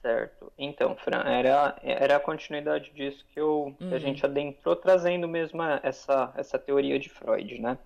Certo. 0.00 0.52
Então, 0.56 0.96
Fran, 0.96 1.22
era, 1.24 1.76
era 1.82 2.16
a 2.16 2.20
continuidade 2.20 2.92
disso 2.92 3.24
que, 3.34 3.40
eu, 3.40 3.64
uhum. 3.64 3.74
que 3.74 3.84
a 3.84 3.88
uhum. 3.88 3.98
gente 3.98 4.24
adentrou, 4.24 4.76
trazendo 4.76 5.26
mesmo 5.26 5.62
essa, 5.82 6.32
essa 6.36 6.58
teoria 6.58 6.98
de 6.98 7.08
Freud, 7.08 7.60
né? 7.60 7.76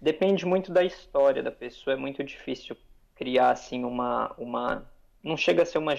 Depende 0.00 0.44
muito 0.44 0.70
da 0.70 0.84
história 0.84 1.42
da 1.42 1.50
pessoa, 1.50 1.94
é 1.94 1.96
muito 1.96 2.22
difícil 2.22 2.76
criar, 3.14 3.50
assim, 3.50 3.82
uma, 3.82 4.34
uma 4.36 4.86
não 5.24 5.38
chega 5.38 5.62
a 5.62 5.66
ser 5.66 5.78
uma 5.78 5.94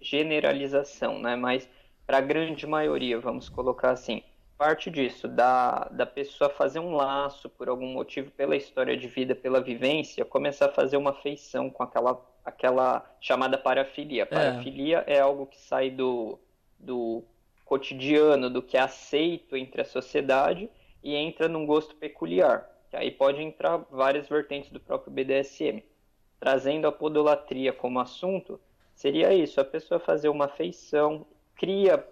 generalização, 0.00 1.18
né? 1.18 1.34
Mas 1.34 1.68
para 2.06 2.18
a 2.18 2.20
grande 2.20 2.66
maioria, 2.66 3.18
vamos 3.18 3.48
colocar 3.48 3.90
assim, 3.90 4.22
parte 4.56 4.88
disso, 4.88 5.26
da, 5.26 5.88
da 5.90 6.06
pessoa 6.06 6.48
fazer 6.48 6.78
um 6.78 6.94
laço 6.94 7.48
por 7.48 7.68
algum 7.68 7.92
motivo, 7.92 8.30
pela 8.30 8.54
história 8.54 8.96
de 8.96 9.08
vida, 9.08 9.34
pela 9.34 9.60
vivência, 9.60 10.24
começar 10.24 10.66
a 10.66 10.72
fazer 10.72 10.96
uma 10.96 11.12
feição 11.12 11.68
com 11.68 11.82
aquela, 11.82 12.24
aquela 12.44 13.04
chamada 13.20 13.58
parafilia. 13.58 14.22
É. 14.22 14.26
Parafilia 14.26 15.04
é, 15.06 15.16
é 15.16 15.20
algo 15.20 15.46
que 15.46 15.58
sai 15.58 15.90
do, 15.90 16.38
do 16.78 17.24
cotidiano, 17.64 18.48
do 18.48 18.62
que 18.62 18.76
é 18.76 18.80
aceito 18.80 19.56
entre 19.56 19.80
a 19.80 19.84
sociedade 19.84 20.70
e 21.02 21.16
entra 21.16 21.48
num 21.48 21.66
gosto 21.66 21.96
peculiar. 21.96 22.70
Que 22.88 22.96
aí 22.96 23.10
pode 23.10 23.42
entrar 23.42 23.78
várias 23.90 24.28
vertentes 24.28 24.70
do 24.70 24.78
próprio 24.78 25.12
BDSM 25.12 25.82
trazendo 26.40 26.88
a 26.88 26.92
podolatria 26.92 27.72
como 27.72 28.00
assunto, 28.00 28.58
seria 28.94 29.32
isso: 29.34 29.60
a 29.60 29.64
pessoa 29.64 30.00
fazer 30.00 30.30
uma 30.30 30.46
afeição, 30.46 31.26
cria 31.54 32.04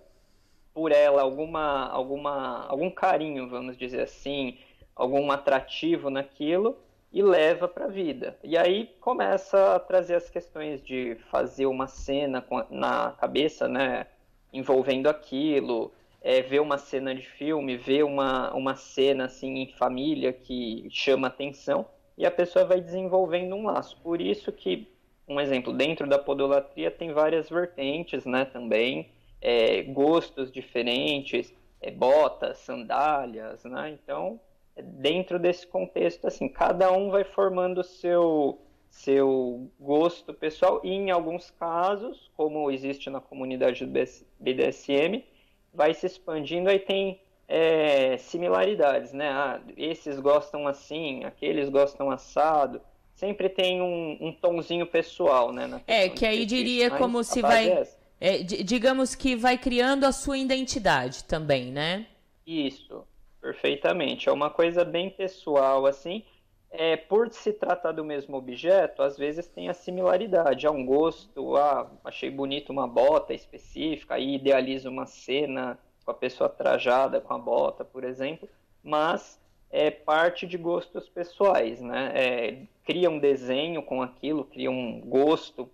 por 0.74 0.92
ela 0.92 1.22
alguma, 1.22 1.88
alguma, 1.88 2.66
algum 2.66 2.90
carinho, 2.90 3.48
vamos 3.48 3.76
dizer 3.76 4.02
assim, 4.02 4.58
algum 4.94 5.32
atrativo 5.32 6.10
naquilo 6.10 6.76
e 7.12 7.22
leva 7.22 7.66
para 7.66 7.86
a 7.86 7.88
vida. 7.88 8.38
E 8.44 8.56
aí 8.56 8.94
começa 9.00 9.74
a 9.74 9.80
trazer 9.80 10.14
as 10.14 10.28
questões 10.28 10.80
de 10.82 11.16
fazer 11.30 11.66
uma 11.66 11.88
cena 11.88 12.44
na 12.70 13.12
cabeça, 13.12 13.66
né, 13.66 14.06
envolvendo 14.52 15.08
aquilo, 15.08 15.90
é, 16.20 16.42
ver 16.42 16.60
uma 16.60 16.76
cena 16.76 17.14
de 17.14 17.22
filme, 17.22 17.76
ver 17.76 18.04
uma, 18.04 18.52
uma 18.54 18.76
cena 18.76 19.24
assim 19.24 19.58
em 19.58 19.72
família 19.72 20.32
que 20.32 20.86
chama 20.90 21.28
atenção 21.28 21.86
e 22.18 22.26
a 22.26 22.30
pessoa 22.32 22.64
vai 22.64 22.80
desenvolvendo 22.80 23.54
um 23.54 23.66
laço. 23.66 23.96
Por 24.02 24.20
isso 24.20 24.50
que, 24.50 24.92
um 25.26 25.40
exemplo, 25.40 25.72
dentro 25.72 26.06
da 26.08 26.18
podolatria 26.18 26.90
tem 26.90 27.12
várias 27.12 27.48
vertentes, 27.48 28.26
né, 28.26 28.44
também, 28.44 29.08
é, 29.40 29.82
gostos 29.82 30.50
diferentes, 30.50 31.54
é, 31.80 31.92
botas, 31.92 32.58
sandálias, 32.58 33.62
né, 33.62 33.90
então, 33.90 34.40
dentro 34.76 35.38
desse 35.38 35.64
contexto, 35.64 36.26
assim, 36.26 36.48
cada 36.48 36.90
um 36.92 37.08
vai 37.08 37.22
formando 37.22 37.82
o 37.82 37.84
seu, 37.84 38.60
seu 38.90 39.70
gosto 39.78 40.34
pessoal. 40.34 40.80
E, 40.82 40.90
em 40.90 41.12
alguns 41.12 41.52
casos, 41.52 42.32
como 42.36 42.68
existe 42.68 43.08
na 43.10 43.20
comunidade 43.20 43.86
do 43.86 43.92
BDSM, 44.40 45.24
vai 45.72 45.94
se 45.94 46.06
expandindo, 46.06 46.68
aí 46.68 46.80
tem 46.80 47.20
é, 47.48 48.18
similaridades, 48.18 49.12
né? 49.12 49.30
Ah, 49.30 49.60
esses 49.76 50.20
gostam 50.20 50.68
assim, 50.68 51.24
aqueles 51.24 51.70
gostam 51.70 52.10
assado. 52.10 52.80
Sempre 53.14 53.48
tem 53.48 53.82
um, 53.82 54.16
um 54.20 54.32
tomzinho 54.32 54.86
pessoal, 54.86 55.50
né? 55.52 55.80
É, 55.86 56.08
que 56.08 56.24
aí 56.24 56.46
diria 56.46 56.90
como 56.90 57.24
se 57.24 57.40
vai. 57.42 57.68
É 57.68 57.98
é, 58.20 58.38
digamos 58.38 59.14
que 59.14 59.36
vai 59.36 59.56
criando 59.56 60.04
a 60.04 60.12
sua 60.12 60.36
identidade 60.38 61.24
também, 61.24 61.70
né? 61.70 62.06
Isso, 62.46 63.04
perfeitamente. 63.40 64.28
É 64.28 64.32
uma 64.32 64.50
coisa 64.50 64.84
bem 64.84 65.08
pessoal, 65.08 65.86
assim. 65.86 66.24
É, 66.70 66.96
por 66.96 67.32
se 67.32 67.52
tratar 67.52 67.92
do 67.92 68.04
mesmo 68.04 68.36
objeto, 68.36 69.02
às 69.02 69.16
vezes 69.16 69.46
tem 69.46 69.68
a 69.68 69.74
similaridade. 69.74 70.66
Há 70.66 70.70
um 70.70 70.84
gosto, 70.84 71.56
ah, 71.56 71.90
achei 72.04 72.28
bonito 72.30 72.70
uma 72.70 72.86
bota 72.86 73.32
específica, 73.32 74.14
aí 74.14 74.34
idealiza 74.34 74.90
uma 74.90 75.06
cena 75.06 75.78
com 76.08 76.12
a 76.12 76.14
pessoa 76.14 76.48
trajada 76.48 77.20
com 77.20 77.34
a 77.34 77.38
bota, 77.38 77.84
por 77.84 78.02
exemplo, 78.02 78.48
mas 78.82 79.38
é 79.70 79.90
parte 79.90 80.46
de 80.46 80.56
gostos 80.56 81.06
pessoais, 81.06 81.82
né? 81.82 82.12
É, 82.14 82.62
cria 82.82 83.10
um 83.10 83.18
desenho 83.18 83.82
com 83.82 84.00
aquilo, 84.00 84.42
cria 84.42 84.70
um 84.70 85.02
gosto 85.02 85.68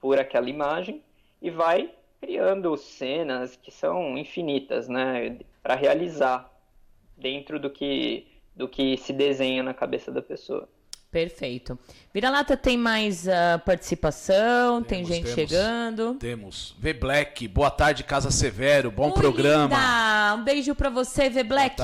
por 0.00 0.18
aquela 0.18 0.48
imagem 0.48 1.02
e 1.42 1.50
vai 1.50 1.90
criando 2.22 2.74
cenas 2.78 3.54
que 3.54 3.70
são 3.70 4.16
infinitas, 4.16 4.88
né, 4.88 5.40
para 5.62 5.74
realizar 5.74 6.50
dentro 7.14 7.60
do 7.60 7.68
que 7.68 8.26
do 8.54 8.66
que 8.66 8.96
se 8.96 9.12
desenha 9.12 9.62
na 9.62 9.74
cabeça 9.74 10.10
da 10.10 10.22
pessoa. 10.22 10.66
Perfeito. 11.10 11.78
Vira-lata 12.12 12.56
tem 12.56 12.76
mais 12.76 13.26
uh, 13.26 13.58
participação, 13.64 14.82
temos, 14.82 14.86
tem 14.88 15.04
gente 15.04 15.34
temos, 15.34 15.34
chegando. 15.34 16.14
Temos. 16.14 16.74
V 16.78 16.92
Black, 16.92 17.48
boa 17.48 17.70
tarde, 17.70 18.04
Casa 18.04 18.30
Severo, 18.30 18.90
bom 18.90 19.06
Oi, 19.06 19.12
programa. 19.12 19.76
Linda. 19.76 20.34
Um 20.36 20.44
beijo 20.44 20.74
para 20.74 20.90
você, 20.90 21.30
V 21.30 21.42
Black. 21.44 21.82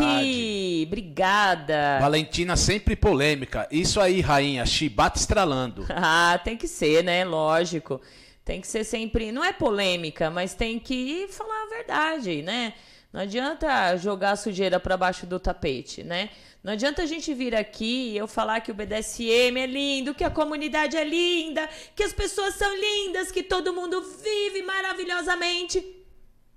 Obrigada. 0.87 1.99
Valentina 2.01 2.57
sempre 2.57 2.97
polêmica. 2.97 3.66
Isso 3.70 4.01
aí, 4.01 4.20
rainha, 4.20 4.66
chibata 4.66 5.18
estralando. 5.18 5.87
ah, 5.95 6.39
tem 6.43 6.57
que 6.57 6.68
ser, 6.68 7.03
né? 7.03 7.25
Lógico. 7.25 8.01
Tem 8.45 8.61
que 8.61 8.66
ser 8.66 8.85
sempre. 8.85 9.31
Não 9.31 9.45
é 9.45 9.53
polêmica, 9.53 10.31
mas 10.31 10.53
tem 10.53 10.79
que 10.79 11.29
falar 11.29 11.62
a 11.62 11.68
verdade, 11.68 12.43
né? 12.43 12.75
Não 13.12 13.20
adianta 13.20 13.95
jogar 13.97 14.33
a 14.33 14.37
sujeira 14.37 14.81
para 14.81 14.97
baixo 14.97 15.27
do 15.27 15.39
tapete, 15.39 16.03
né? 16.03 16.31
Não 16.62 16.74
adianta 16.74 17.02
a 17.02 17.06
gente 17.06 17.34
vir 17.34 17.56
aqui 17.56 18.10
e 18.10 18.16
eu 18.16 18.28
falar 18.28 18.60
que 18.60 18.70
o 18.70 18.74
BDSM 18.74 19.58
é 19.58 19.66
lindo, 19.66 20.14
que 20.14 20.22
a 20.22 20.30
comunidade 20.30 20.96
é 20.96 21.02
linda, 21.02 21.68
que 21.96 22.04
as 22.04 22.12
pessoas 22.12 22.54
são 22.54 22.72
lindas, 22.76 23.32
que 23.32 23.42
todo 23.42 23.74
mundo 23.74 24.00
vive 24.22 24.62
maravilhosamente. 24.62 25.84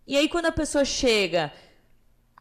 E 0.05 0.15
aí 0.15 0.29
quando 0.29 0.45
a 0.45 0.51
pessoa 0.51 0.85
chega 0.85 1.51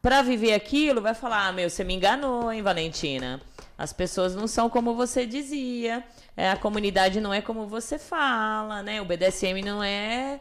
para 0.03 0.21
viver 0.21 0.53
aquilo, 0.53 1.01
vai 1.01 1.15
falar: 1.15 1.49
"Ah, 1.49 1.53
meu, 1.53 1.71
você 1.71 1.83
me 1.83 1.95
enganou, 1.95 2.53
hein, 2.53 2.61
Valentina? 2.61 3.41
As 3.77 3.93
pessoas 3.93 4.35
não 4.35 4.47
são 4.47 4.69
como 4.71 4.95
você 4.95 5.27
dizia." 5.27 6.05
é, 6.37 6.51
a 6.51 6.57
comunidade 6.57 7.21
não 7.21 7.33
é 7.33 7.41
como 7.41 7.67
você 7.67 7.99
fala, 7.99 8.83
né? 8.83 9.01
O 9.01 9.05
BDSM 9.05 9.63
não 9.65 9.83
é 9.83 10.41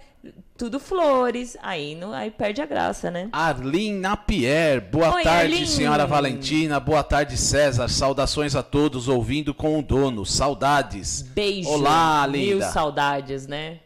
tudo 0.57 0.79
flores. 0.79 1.55
Aí, 1.61 1.93
não, 1.93 2.11
aí 2.13 2.31
perde 2.31 2.61
a 2.61 2.65
graça, 2.65 3.11
né? 3.11 3.29
Arlene 3.31 3.99
Napier, 3.99 4.81
boa 4.81 5.13
Oi, 5.13 5.23
tarde, 5.23 5.53
Arlene. 5.53 5.67
senhora 5.67 6.07
Valentina. 6.07 6.79
Boa 6.79 7.03
tarde, 7.03 7.37
César. 7.37 7.87
Saudações 7.87 8.55
a 8.55 8.63
todos 8.63 9.07
ouvindo 9.07 9.53
com 9.53 9.77
o 9.77 9.83
dono. 9.83 10.25
Saudades. 10.25 11.21
Beijo. 11.21 11.69
Olá, 11.69 12.25
linda. 12.25 12.55
Mil 12.55 12.61
saudades, 12.61 13.45
né? 13.45 13.79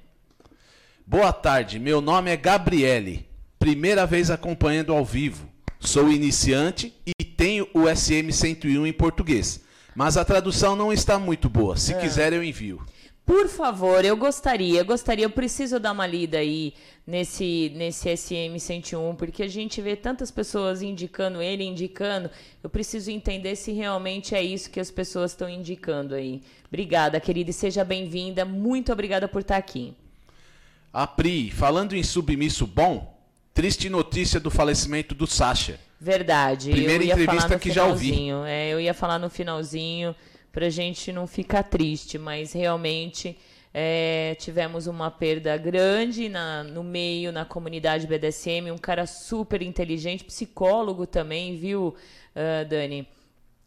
Boa 1.05 1.33
tarde, 1.33 1.77
meu 1.79 1.99
nome 1.99 2.31
é 2.31 2.37
Gabriele. 2.37 3.27
Primeira 3.59 4.05
vez 4.05 4.29
acompanhando 4.29 4.93
ao 4.93 5.03
vivo. 5.03 5.47
Sou 5.79 6.09
iniciante 6.11 6.93
e 7.05 7.16
o 7.73 7.87
SM 7.87 8.31
101 8.31 8.87
em 8.87 8.93
português. 8.93 9.61
Mas 9.95 10.17
a 10.17 10.23
tradução 10.23 10.75
não 10.75 10.93
está 10.93 11.17
muito 11.17 11.49
boa. 11.49 11.75
Se 11.75 11.93
é. 11.93 11.99
quiser, 11.99 12.33
eu 12.33 12.43
envio. 12.43 12.85
Por 13.27 13.49
favor, 13.49 14.05
eu 14.05 14.15
gostaria, 14.15 14.79
eu 14.79 14.85
gostaria, 14.85 15.25
eu 15.25 15.29
preciso 15.29 15.81
dar 15.81 15.91
uma 15.91 16.07
lida 16.07 16.37
aí 16.37 16.73
nesse, 17.05 17.73
nesse 17.75 18.07
SM101, 18.07 19.17
porque 19.17 19.43
a 19.43 19.49
gente 19.49 19.81
vê 19.81 19.97
tantas 19.97 20.31
pessoas 20.31 20.81
indicando 20.81 21.41
ele, 21.41 21.65
indicando. 21.65 22.29
Eu 22.63 22.69
preciso 22.69 23.11
entender 23.11 23.57
se 23.57 23.73
realmente 23.73 24.33
é 24.33 24.41
isso 24.41 24.69
que 24.69 24.79
as 24.79 24.89
pessoas 24.89 25.31
estão 25.31 25.49
indicando 25.49 26.15
aí. 26.15 26.41
Obrigada, 26.69 27.19
querida, 27.19 27.49
e 27.49 27.53
seja 27.53 27.83
bem-vinda. 27.83 28.45
Muito 28.45 28.93
obrigada 28.93 29.27
por 29.27 29.41
estar 29.41 29.57
aqui. 29.57 29.93
A 30.93 31.05
Pri, 31.05 31.51
falando 31.51 31.97
em 31.97 32.03
submisso 32.03 32.65
bom, 32.65 33.19
triste 33.53 33.89
notícia 33.89 34.39
do 34.39 34.49
falecimento 34.49 35.13
do 35.13 35.27
Sasha. 35.27 35.81
Verdade. 35.99 36.71
Primeira 36.71 37.03
entrevista 37.03 37.57
que 37.59 37.71
já 37.71 37.85
ouvi. 37.85 38.29
É, 38.45 38.69
eu 38.69 38.79
ia 38.79 38.93
falar 38.93 39.17
no 39.17 39.29
finalzinho 39.29 40.15
pra 40.51 40.69
gente 40.69 41.11
não 41.11 41.27
ficar 41.27 41.63
triste, 41.63 42.17
mas 42.17 42.53
realmente 42.53 43.37
é, 43.73 44.35
tivemos 44.39 44.87
uma 44.87 45.11
perda 45.11 45.55
grande 45.57 46.29
na, 46.29 46.63
no 46.63 46.83
meio, 46.83 47.31
na 47.31 47.45
comunidade 47.45 48.07
BDSM, 48.07 48.71
um 48.71 48.77
cara 48.77 49.05
super 49.05 49.61
inteligente, 49.61 50.23
psicólogo 50.23 51.05
também, 51.05 51.55
viu, 51.55 51.95
uh, 52.35 52.67
Dani? 52.67 53.07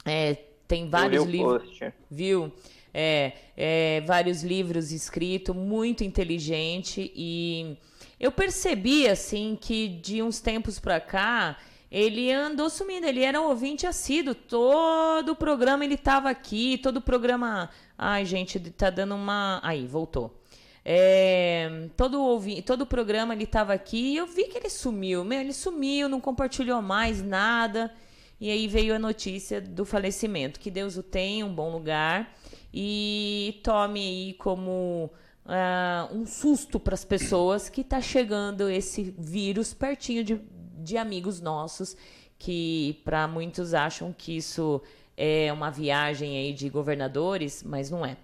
É, 0.05 0.37
tem 0.67 0.89
vários 0.89 1.25
livros. 1.27 1.79
Viu? 2.11 2.53
É, 2.93 3.33
é, 3.57 4.03
vários 4.05 4.43
livros 4.43 4.91
escritos, 4.91 5.55
muito 5.55 6.03
inteligente 6.03 7.13
e 7.15 7.77
eu 8.19 8.33
percebi 8.33 9.07
assim 9.07 9.57
que 9.61 9.87
de 9.87 10.21
uns 10.23 10.41
tempos 10.41 10.81
para 10.81 10.99
cá 10.99 11.57
ele 11.91 12.31
andou 12.31 12.71
sumindo, 12.71 13.07
ele 13.07 13.23
era 13.25 13.41
um 13.41 13.49
ouvinte 13.49 13.87
assíduo, 13.87 14.35
todo 14.35 15.31
o 15.31 15.37
programa 15.37 15.85
ele 15.85 15.95
estava 15.95 16.31
aqui, 16.31 16.79
todo 16.79 16.99
o 16.99 17.01
programa... 17.01 17.69
Ai, 17.99 18.25
gente, 18.25 18.61
tá 18.71 18.91
dando 18.91 19.15
uma... 19.15 19.61
Aí, 19.63 19.87
voltou. 19.87 20.41
É, 20.85 21.89
todo, 21.97 22.23
ouvi... 22.23 22.63
todo 22.63 22.83
o 22.83 22.87
programa 22.87 23.35
ele 23.35 23.45
estava 23.45 23.73
aqui 23.73 24.13
e 24.13 24.17
eu 24.17 24.27
vi 24.27 24.45
que 24.45 24.57
ele 24.57 24.71
sumiu. 24.71 25.25
Meu, 25.25 25.41
ele 25.41 25.53
sumiu, 25.53 26.09
não 26.09 26.21
compartilhou 26.21 26.81
mais 26.81 27.23
nada. 27.23 27.93
E 28.41 28.51
aí 28.51 28.69
veio 28.69 28.95
a 28.95 28.99
notícia 28.99 29.61
do 29.61 29.85
falecimento. 29.85 30.61
Que 30.61 30.71
Deus 30.71 30.97
o 30.97 31.03
tenha, 31.03 31.45
um 31.45 31.53
bom 31.53 31.73
lugar. 31.73 32.35
E 32.73 33.61
tome 33.65 34.01
aí 34.01 34.35
como 34.35 35.11
uh, 35.45 36.15
um 36.15 36.25
susto 36.25 36.79
para 36.79 36.95
as 36.95 37.05
pessoas 37.05 37.69
que 37.69 37.81
está 37.81 38.01
chegando 38.01 38.71
esse 38.71 39.15
vírus 39.19 39.75
pertinho 39.75 40.23
de, 40.23 40.41
de 40.83 40.97
amigos 40.97 41.41
nossos 41.41 41.97
que 42.39 43.01
para 43.05 43.29
muitos 43.29 43.75
acham 43.75 44.15
que 44.17 44.37
isso 44.37 44.83
é 45.17 45.53
uma 45.53 45.71
viagem 45.71 46.39
aí 46.39 46.53
de 46.55 46.71
governadores, 46.71 47.63
mas 47.63 47.91
não 47.91 48.05
é. 48.05 48.17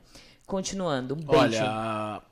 Continuando, 0.46 1.14
um 1.14 1.18
beijo. 1.18 1.38
Olha, 1.38 2.22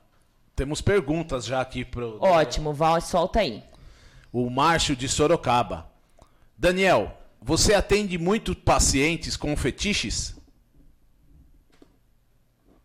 temos 0.55 0.81
perguntas 0.81 1.45
já 1.45 1.61
aqui 1.61 1.85
pro 1.85 2.17
Ótimo, 2.19 2.73
Val, 2.73 2.99
solta 2.99 3.41
aí. 3.41 3.63
O 4.33 4.49
Márcio 4.49 4.95
de 4.95 5.07
Sorocaba. 5.07 5.87
Daniel, 6.57 7.15
você 7.39 7.75
atende 7.75 8.17
muito 8.17 8.55
pacientes 8.55 9.37
com 9.37 9.55
fetiches? 9.55 10.35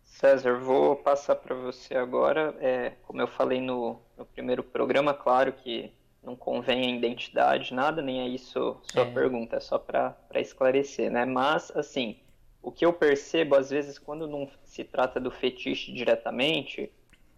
César, 0.03 0.59
vou 0.59 0.95
passar 0.95 1.35
para 1.35 1.55
você 1.55 1.95
agora. 1.95 2.55
É, 2.59 2.91
como 3.07 3.19
eu 3.19 3.27
falei 3.27 3.59
no, 3.59 3.99
no 4.15 4.23
primeiro 4.23 4.61
programa, 4.61 5.15
claro 5.15 5.51
que 5.51 5.91
não 6.23 6.35
convém 6.35 6.85
a 6.85 6.97
identidade, 6.97 7.73
nada, 7.73 8.01
nem 8.01 8.21
é 8.21 8.27
isso 8.27 8.79
sua 8.83 9.03
é. 9.03 9.11
pergunta, 9.11 9.55
é 9.55 9.59
só 9.59 9.77
para 9.77 10.15
esclarecer, 10.35 11.11
né? 11.11 11.25
Mas, 11.25 11.71
assim, 11.75 12.19
o 12.61 12.71
que 12.71 12.85
eu 12.85 12.93
percebo, 12.93 13.55
às 13.55 13.69
vezes, 13.69 13.97
quando 13.97 14.27
não 14.27 14.47
se 14.63 14.83
trata 14.83 15.19
do 15.19 15.31
fetiche 15.31 15.91
diretamente, 15.91 16.91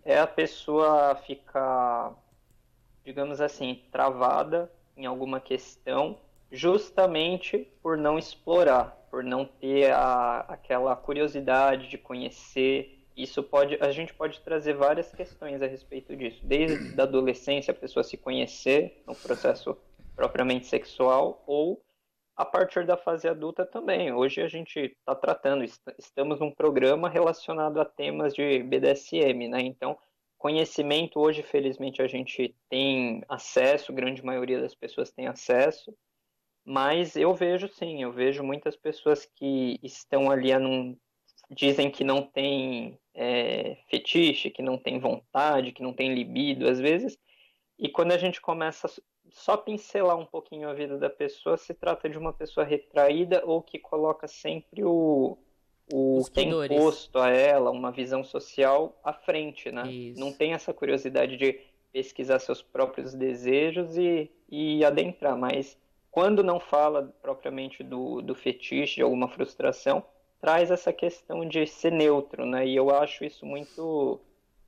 é 0.04 0.20
a 0.20 0.28
pessoa 0.28 1.16
ficar, 1.16 2.14
digamos 3.06 3.40
assim, 3.40 3.82
travada 3.92 4.70
em 4.98 5.06
alguma 5.06 5.40
questão, 5.40 6.18
justamente 6.52 7.68
por 7.82 7.98
não 7.98 8.20
explorar, 8.20 9.08
por 9.10 9.24
não 9.24 9.46
ter 9.46 9.92
a, 9.92 10.40
aquela 10.50 10.96
curiosidade 10.96 11.88
de 11.88 11.98
conhecer 11.98 13.03
isso 13.16 13.44
pode, 13.44 13.78
a 13.80 13.92
gente 13.92 14.14
pode 14.14 14.40
trazer 14.42 14.74
várias 14.74 15.14
questões 15.14 15.62
a 15.62 15.68
respeito 15.68 16.16
disso, 16.16 16.40
desde 16.44 16.94
a 17.00 17.04
adolescência 17.04 17.72
a 17.72 17.76
pessoa 17.76 18.04
se 18.04 18.18
conhecer 18.18 19.04
no 19.06 19.16
processo 19.16 19.78
propriamente 20.16 20.68
sexual 20.68 21.44
ou 21.48 21.84
a 22.36 22.46
partir 22.46 22.86
da 22.86 22.98
fase 22.98 23.28
adulta 23.28 23.66
também. 23.66 24.12
Hoje 24.12 24.42
a 24.42 24.48
gente 24.48 24.80
está 24.80 25.14
tratando, 25.14 25.64
estamos 26.00 26.40
num 26.40 26.52
programa 26.52 27.10
relacionado 27.10 27.80
a 27.80 27.86
temas 27.86 28.34
de 28.34 28.64
BDSM, 28.64 29.48
né? 29.48 29.62
Então, 29.62 29.98
conhecimento 30.38 31.20
hoje, 31.20 31.44
felizmente, 31.44 32.02
a 32.02 32.08
gente 32.08 32.56
tem 32.70 33.24
acesso, 33.30 33.94
grande 33.94 34.26
maioria 34.26 34.60
das 34.60 34.74
pessoas 34.74 35.12
tem 35.12 35.28
acesso, 35.28 35.96
mas 36.66 37.16
eu 37.16 37.34
vejo 37.34 37.68
sim, 37.68 38.02
eu 38.02 38.12
vejo 38.12 38.44
muitas 38.44 38.76
pessoas 38.76 39.26
que 39.26 39.80
estão 39.84 40.32
ali 40.32 40.58
num, 40.58 40.98
dizem 41.50 41.90
que 41.90 42.04
não 42.04 42.22
tem 42.22 42.98
é, 43.14 43.78
fetiche, 43.90 44.50
que 44.50 44.62
não 44.62 44.78
tem 44.78 45.00
vontade, 45.00 45.72
que 45.72 45.84
não 45.84 45.94
tem 45.94 46.14
libido 46.14 46.68
às 46.68 46.80
vezes. 46.80 47.18
E 47.78 47.90
quando 47.90 48.12
a 48.12 48.18
gente 48.18 48.42
começa 48.42 48.88
só 49.30 49.58
pincelar 49.58 50.18
um 50.18 50.26
pouquinho 50.26 50.70
a 50.70 50.74
vida 50.74 50.98
da 50.98 51.10
pessoa, 51.10 51.58
se 51.58 51.74
trata 51.74 52.10
de 52.10 52.18
uma 52.18 52.34
pessoa 52.34 52.66
retraída 52.66 53.44
ou 53.46 53.62
que 53.62 53.80
coloca 53.80 54.28
sempre 54.28 54.84
o, 54.84 55.38
o 55.92 56.24
que 56.32 56.40
é 56.40 56.44
imposto 56.44 57.20
a 57.20 57.30
ela, 57.30 57.72
uma 57.72 57.92
visão 57.92 58.24
social 58.24 59.00
à 59.04 59.14
frente, 59.14 59.72
né? 59.72 59.90
Isso. 59.92 60.20
Não 60.20 60.32
tem 60.32 60.54
essa 60.54 60.74
curiosidade 60.74 61.36
de 61.38 61.60
pesquisar 61.92 62.40
seus 62.40 62.62
próprios 62.62 63.14
desejos 63.14 63.98
e, 63.98 64.32
e 64.50 64.84
adentrar, 64.84 65.38
mas 65.38 65.78
quando 66.10 66.44
não 66.44 66.60
fala 66.60 67.14
propriamente 67.22 67.84
do, 67.84 68.22
do 68.22 68.36
fetiche, 68.36 68.98
de 68.98 69.02
alguma 69.02 69.28
frustração, 69.28 70.04
traz 70.44 70.70
essa 70.70 70.92
questão 70.92 71.48
de 71.48 71.66
ser 71.66 71.94
neutro, 71.94 72.46
né? 72.46 72.68
E 72.68 72.76
eu 72.76 72.94
acho 72.94 73.24
isso 73.24 73.46
muito 73.46 74.20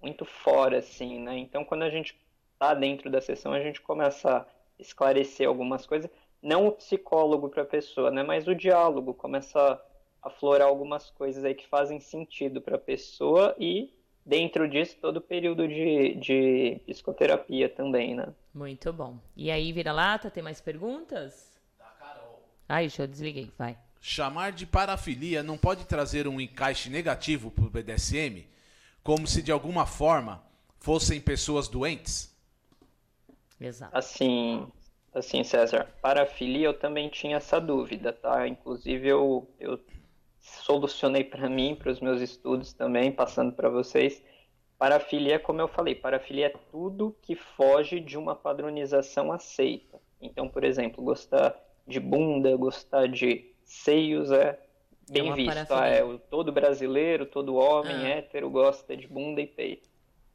muito 0.02 0.24
fora, 0.24 0.78
assim, 0.78 1.20
né? 1.20 1.38
Então, 1.38 1.66
quando 1.66 1.84
a 1.84 1.90
gente 1.90 2.18
tá 2.58 2.74
dentro 2.74 3.10
da 3.10 3.20
sessão, 3.20 3.52
a 3.52 3.60
gente 3.60 3.82
começa 3.82 4.38
a 4.38 4.46
esclarecer 4.80 5.46
algumas 5.46 5.86
coisas, 5.86 6.10
não 6.42 6.68
o 6.68 6.72
psicólogo 6.72 7.50
para 7.50 7.64
a 7.64 7.66
pessoa, 7.66 8.10
né? 8.10 8.24
Mas 8.24 8.48
o 8.48 8.56
diálogo 8.56 9.14
começa 9.14 9.60
a 9.60 10.28
aflorar 10.30 10.70
algumas 10.70 11.12
coisas 11.12 11.44
aí 11.44 11.54
que 11.54 11.68
fazem 11.68 12.00
sentido 12.00 12.62
para 12.62 12.78
a 12.78 12.80
pessoa 12.80 13.54
e 13.60 13.94
dentro 14.26 14.70
disso 14.70 14.96
todo 15.02 15.18
o 15.18 15.22
período 15.22 15.68
de, 15.68 16.16
de 16.16 16.80
psicoterapia 16.86 17.68
também, 17.68 18.16
né? 18.16 18.34
Muito 18.54 18.94
bom. 18.94 19.20
E 19.36 19.52
aí, 19.52 19.74
vira-lata, 19.74 20.32
tem 20.32 20.42
mais 20.42 20.62
perguntas? 20.62 21.60
Da 21.78 21.86
Carol. 22.00 22.42
Ai, 22.70 22.84
deixa 22.84 23.04
eu 23.04 23.08
desliguei, 23.08 23.52
vai. 23.58 23.78
Chamar 24.08 24.52
de 24.52 24.68
parafilia 24.68 25.42
não 25.42 25.58
pode 25.58 25.84
trazer 25.86 26.28
um 26.28 26.40
encaixe 26.40 26.92
negativo 26.92 27.50
para 27.50 27.66
o 27.66 27.70
BDSM, 27.72 28.46
como 29.04 29.26
se 29.26 29.42
de 29.42 29.52
alguma 29.52 29.88
forma 29.88 30.44
fossem 30.78 31.20
pessoas 31.20 31.68
doentes? 31.68 32.32
Exato. 33.60 33.98
Assim, 33.98 34.68
assim, 35.12 35.44
César, 35.44 35.90
parafilia 36.04 36.68
eu 36.68 36.74
também 36.76 37.10
tinha 37.10 37.38
essa 37.38 37.60
dúvida, 37.60 38.14
tá? 38.14 38.48
Inclusive 38.48 39.08
eu, 39.08 39.50
eu 39.60 39.80
solucionei 40.40 41.24
para 41.24 41.50
mim, 41.50 41.74
para 41.74 41.92
os 41.92 42.00
meus 42.00 42.22
estudos 42.22 42.74
também, 42.74 43.12
passando 43.12 43.54
para 43.54 43.70
vocês. 43.70 44.22
Parafilia, 44.78 45.40
como 45.40 45.62
eu 45.62 45.68
falei, 45.68 45.96
parafilia 45.96 46.46
é 46.46 46.54
tudo 46.70 47.18
que 47.24 47.36
foge 47.36 48.00
de 48.00 48.20
uma 48.20 48.36
padronização 48.36 49.32
aceita. 49.32 50.00
Então, 50.22 50.48
por 50.48 50.64
exemplo, 50.64 51.04
gostar 51.04 51.60
de 51.88 52.00
bunda, 52.00 52.56
gostar 52.56 53.08
de 53.08 53.55
seios 53.66 54.32
é 54.32 54.60
bem 55.10 55.32
é 55.32 55.34
visto. 55.34 55.74
Ah, 55.74 55.88
é, 55.88 56.02
todo 56.30 56.52
brasileiro, 56.52 57.26
todo 57.26 57.56
homem 57.56 57.96
ah. 57.96 58.10
hétero 58.10 58.50
gosta 58.50 58.96
de 58.96 59.08
bunda 59.08 59.42
e 59.42 59.48
peito. 59.48 59.90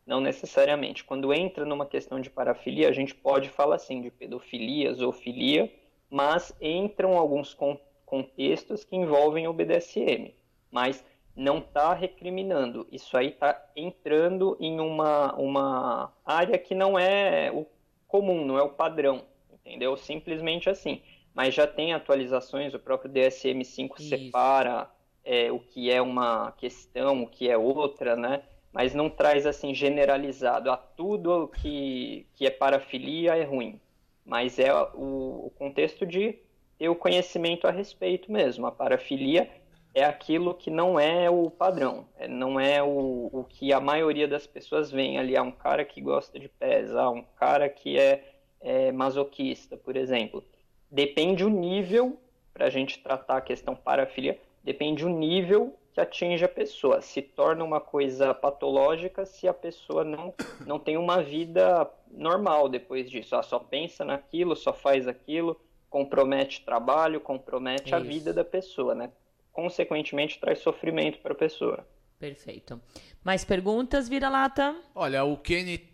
Não 0.07 0.21
necessariamente. 0.21 1.05
Quando 1.05 1.33
entra 1.33 1.65
numa 1.65 1.87
questão 1.87 2.21
de 2.21 2.29
parafilia, 2.29 2.89
a 2.89 2.93
gente 2.93 3.15
pode 3.15 3.49
falar 3.49 3.77
assim 3.77 4.03
de 4.03 4.11
pedofilia, 4.11 4.93
zoofilia, 4.93 5.73
mas 6.11 6.55
entram 6.61 7.17
alguns 7.17 7.57
contextos 8.05 8.85
que 8.85 8.97
envolvem 8.97 9.47
o 9.47 9.53
BDSM. 9.53 10.35
Mas 10.71 11.05
não 11.37 11.59
está 11.59 11.95
recriminando. 11.95 12.89
Isso 12.91 13.17
aí 13.17 13.29
está 13.29 13.71
entrando 13.77 14.57
em 14.59 14.81
uma, 14.81 15.33
uma 15.37 16.13
área 16.25 16.59
que 16.59 16.75
não 16.75 16.99
é 16.99 17.53
o 17.53 17.65
comum, 18.09 18.45
não 18.45 18.59
é 18.59 18.63
o 18.63 18.71
padrão, 18.71 19.23
entendeu? 19.53 19.97
Simplesmente 19.97 20.69
assim 20.69 21.01
mas 21.35 21.55
já 21.55 21.67
tem 21.67 21.93
atualizações, 21.93 22.75
o 22.75 22.79
próprio 22.79 23.11
DSM-5 23.13 24.01
separa 24.01 24.91
é, 25.25 25.51
o 25.53 25.59
que 25.59 25.91
é 25.91 26.01
uma 26.01 26.53
questão, 26.53 27.23
o 27.23 27.27
que 27.27 27.49
é 27.49 27.57
outra, 27.57 28.17
né? 28.17 28.43
Mas 28.73 28.95
não 28.95 29.09
traz 29.09 29.47
assim 29.47 29.75
generalizado 29.75 30.71
a 30.71 30.77
tudo 30.77 31.49
que, 31.61 32.27
que 32.35 32.47
é 32.47 32.51
parafilia 32.51 33.37
é 33.37 33.45
ruim. 33.45 33.81
Mas 34.25 34.59
é 34.59 34.73
o, 34.95 35.47
o 35.47 35.53
contexto 35.57 36.07
de 36.07 36.39
ter 36.79 36.89
o 36.89 36.95
conhecimento 36.95 37.67
a 37.67 37.71
respeito 37.71 38.31
mesmo. 38.31 38.67
A 38.67 38.73
parafilia 38.73 39.51
é 39.93 40.05
aquilo 40.05 40.55
que 40.55 40.71
não 40.71 41.01
é 41.01 41.29
o 41.29 41.51
padrão, 41.51 42.07
é, 42.17 42.29
não 42.29 42.61
é 42.61 42.81
o, 42.81 43.29
o 43.33 43.45
que 43.49 43.73
a 43.73 43.81
maioria 43.81 44.29
das 44.29 44.47
pessoas 44.47 44.91
vê 44.91 45.17
ali. 45.17 45.37
Há 45.37 45.43
um 45.43 45.51
cara 45.51 45.85
que 45.85 46.01
gosta 46.01 46.39
de 46.39 46.49
pés, 46.49 46.95
há 46.95 47.11
um 47.11 47.23
cara 47.23 47.69
que 47.69 47.99
é, 47.99 48.25
é 48.61 48.93
masoquista, 48.93 49.77
por 49.77 49.97
exemplo 49.97 50.45
depende 50.91 51.45
o 51.45 51.49
nível, 51.49 52.19
para 52.53 52.67
a 52.67 52.71
gente 52.71 52.99
tratar 52.99 53.37
a 53.37 53.41
questão 53.41 53.75
parafilia, 53.75 54.39
depende 54.63 55.05
o 55.05 55.09
nível 55.09 55.77
que 55.93 56.01
atinge 56.01 56.45
a 56.45 56.49
pessoa. 56.49 57.01
Se 57.01 57.21
torna 57.23 57.65
uma 57.65 57.81
coisa 57.81 58.33
patológica 58.35 59.25
se 59.25 59.49
a 59.49 59.55
pessoa 59.55 60.05
não, 60.05 60.35
não 60.67 60.79
tem 60.79 60.97
uma 60.97 61.23
vida 61.23 61.89
normal 62.11 62.69
depois 62.69 63.11
disso. 63.11 63.35
Ela 63.35 63.43
só 63.43 63.59
pensa 63.59 64.05
naquilo, 64.05 64.55
só 64.55 64.73
faz 64.73 65.09
aquilo, 65.09 65.61
compromete 65.89 66.65
trabalho, 66.65 67.21
compromete 67.21 67.87
Isso. 67.87 67.95
a 67.97 67.99
vida 67.99 68.33
da 68.33 68.45
pessoa, 68.45 68.95
né? 68.95 69.11
Consequentemente, 69.53 70.39
traz 70.39 70.61
sofrimento 70.61 71.19
para 71.19 71.33
a 71.33 71.37
pessoa. 71.37 71.87
Perfeito. 72.19 72.81
Mais 73.25 73.45
perguntas, 73.45 74.09
Vira-Lata? 74.09 74.77
Olha, 74.95 75.25
o 75.25 75.37
Kenny 75.37 75.89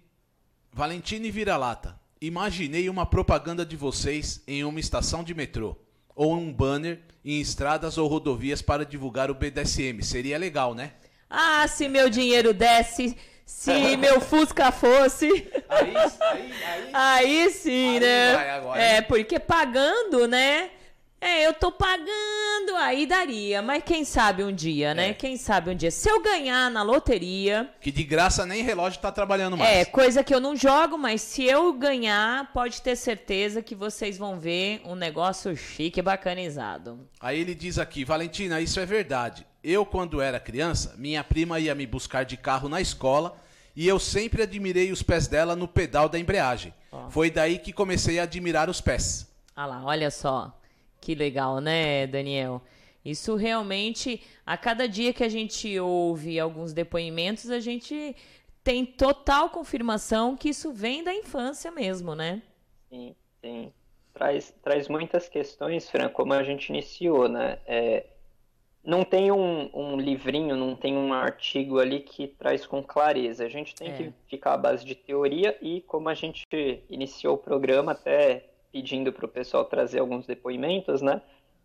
Valentine 0.73 1.31
Vira-Lata. 1.31 1.99
Imaginei 2.21 2.89
uma 2.89 3.05
propaganda 3.05 3.65
de 3.65 3.77
vocês 3.77 4.43
em 4.47 4.65
uma 4.65 4.81
estação 4.81 5.23
de 5.23 5.35
metrô 5.35 5.77
ou 6.15 6.35
um 6.35 6.51
banner 6.51 7.01
em 7.23 7.41
estradas 7.41 7.99
ou 7.99 8.09
rodovias 8.09 8.63
para 8.63 8.87
divulgar 8.87 9.31
o 9.31 9.35
BDSM. 9.35 10.03
Seria 10.03 10.39
legal, 10.39 10.75
né? 10.75 10.93
Ah, 11.29 11.69
se 11.69 11.89
meu 11.89 12.09
dinheiro 12.09 12.55
desse, 12.55 13.17
se 13.45 13.97
meu 13.99 14.21
Fusca 14.21 14.73
fosse. 14.73 15.27
Aí, 15.69 15.97
aí, 15.97 16.53
aí, 16.63 16.91
aí 16.95 17.51
sim, 17.51 17.95
aí 17.95 18.01
né? 18.01 18.51
Agora, 18.51 18.81
é, 18.81 19.03
porque 19.03 19.39
pagando, 19.39 20.27
né? 20.27 20.71
É, 21.21 21.47
eu 21.47 21.55
tô 21.55 21.73
pagando, 21.73 22.77
aí 22.79 23.07
daria. 23.07 23.63
Mas 23.63 23.83
quem 23.85 24.05
sabe 24.05 24.45
um 24.45 24.53
dia, 24.53 24.95
né? 24.95 25.11
É. 25.11 25.15
Quem 25.15 25.37
sabe 25.37 25.71
um 25.71 25.75
dia. 25.75 25.91
Se 25.91 26.09
eu 26.09 26.23
ganhar 26.23 26.71
na 26.71 26.83
loteria. 26.83 27.71
Que 27.81 27.91
de 27.91 28.05
graça 28.05 28.45
nem 28.45 28.63
relógio 28.63 29.01
tá 29.01 29.11
trabalhando 29.11 29.57
mais. 29.57 29.71
É, 29.71 29.85
coisa 29.85 30.23
que 30.23 30.35
eu 30.35 30.41
não 30.41 30.55
jogo, 30.55 30.99
mas 30.99 31.23
se 31.23 31.45
eu 31.45 31.73
ganhar, 31.73 32.53
pode 32.53 32.83
ter 32.83 32.97
certeza 32.97 33.63
que 33.63 33.75
vocês 33.75 34.19
vão 34.19 34.39
ver 34.39 34.83
um 34.85 34.95
negócio 34.95 35.57
chique 35.57 36.01
e 36.01 36.03
bacanizado. 36.03 37.09
Aí 37.19 37.41
ele 37.41 37.55
diz 37.55 37.79
aqui, 37.79 38.05
Valentina, 38.05 38.61
isso 38.61 38.79
é 38.79 38.87
verdade. 38.87 39.47
Eu, 39.65 39.85
quando 39.87 40.21
era 40.21 40.39
criança, 40.39 40.95
minha 40.97 41.25
prima 41.25 41.59
ia 41.59 41.75
me 41.75 41.87
buscar 41.87 42.25
de 42.25 42.37
carro 42.37 42.69
na 42.69 42.81
escola 42.81 43.37
e 43.75 43.89
eu 43.89 43.99
sempre 43.99 44.43
admirei 44.43 44.93
os 44.93 45.03
pés 45.03 45.27
dela 45.27 45.57
no 45.57 45.67
pedal 45.67 46.09
da 46.09 46.19
embreagem. 46.19 46.73
Foi 47.11 47.31
daí 47.31 47.59
que 47.59 47.73
comecei 47.73 48.19
a 48.19 48.23
admirar 48.23 48.71
os 48.71 48.81
pés. 48.81 49.27
Ah 49.55 49.67
lá, 49.67 49.83
olha 49.85 50.11
só. 50.11 50.57
Que 51.07 51.15
legal, 51.15 51.61
né, 51.61 52.05
Daniel? 52.09 52.61
Isso 53.05 53.37
realmente, 53.37 54.21
a 54.45 54.57
cada 54.57 54.89
dia 54.89 55.13
que 55.13 55.23
a 55.23 55.29
gente 55.29 55.79
ouve 55.79 56.41
alguns 56.41 56.73
depoimentos, 56.73 57.49
a 57.49 57.61
gente 57.61 58.17
tem 58.65 58.85
total 58.85 59.51
confirmação 59.51 60.37
que 60.37 60.49
isso 60.49 60.73
vem 60.73 61.05
da 61.05 61.15
infância 61.15 61.71
mesmo, 61.71 62.17
né? 62.17 62.43
Sim, 62.89 63.15
sim. 63.41 63.73
Traz, 64.13 64.53
traz 64.61 64.89
muitas 64.89 65.29
questões, 65.29 65.89
Fran, 65.89 66.09
como 66.09 66.33
a 66.33 66.43
gente 66.43 66.71
iniciou, 66.71 67.29
né? 67.29 67.61
É, 67.67 68.07
não 68.83 69.05
tem 69.05 69.31
um, 69.31 69.71
um, 69.73 69.97
livrinho, 69.97 70.57
não 70.57 70.75
tem 70.75 70.97
um 70.97 71.13
artigo 71.13 71.79
ali 71.79 72.01
que 72.01 72.27
traz 72.27 72.67
com 72.67 72.83
clareza. 72.83 73.45
A 73.45 73.49
gente 73.49 73.77
tem 73.77 73.93
é. 73.93 73.97
que 73.97 74.13
ficar 74.27 74.55
à 74.55 74.59
base 74.59 74.85
de 74.85 74.97
teoria 74.97 75.57
e, 75.63 75.83
como 75.83 76.09
a 76.09 76.15
gente 76.15 76.43
iniciou 76.91 77.37
o 77.37 77.39
programa, 77.39 77.93
até 77.93 78.56
pedindo 78.77 79.11
para 79.11 79.25
o 79.25 79.29
pessoal 79.29 79.65
trazer 79.65 80.01
alguns 80.01 80.27
depoimentos, 80.27 81.01
né? 81.01 81.23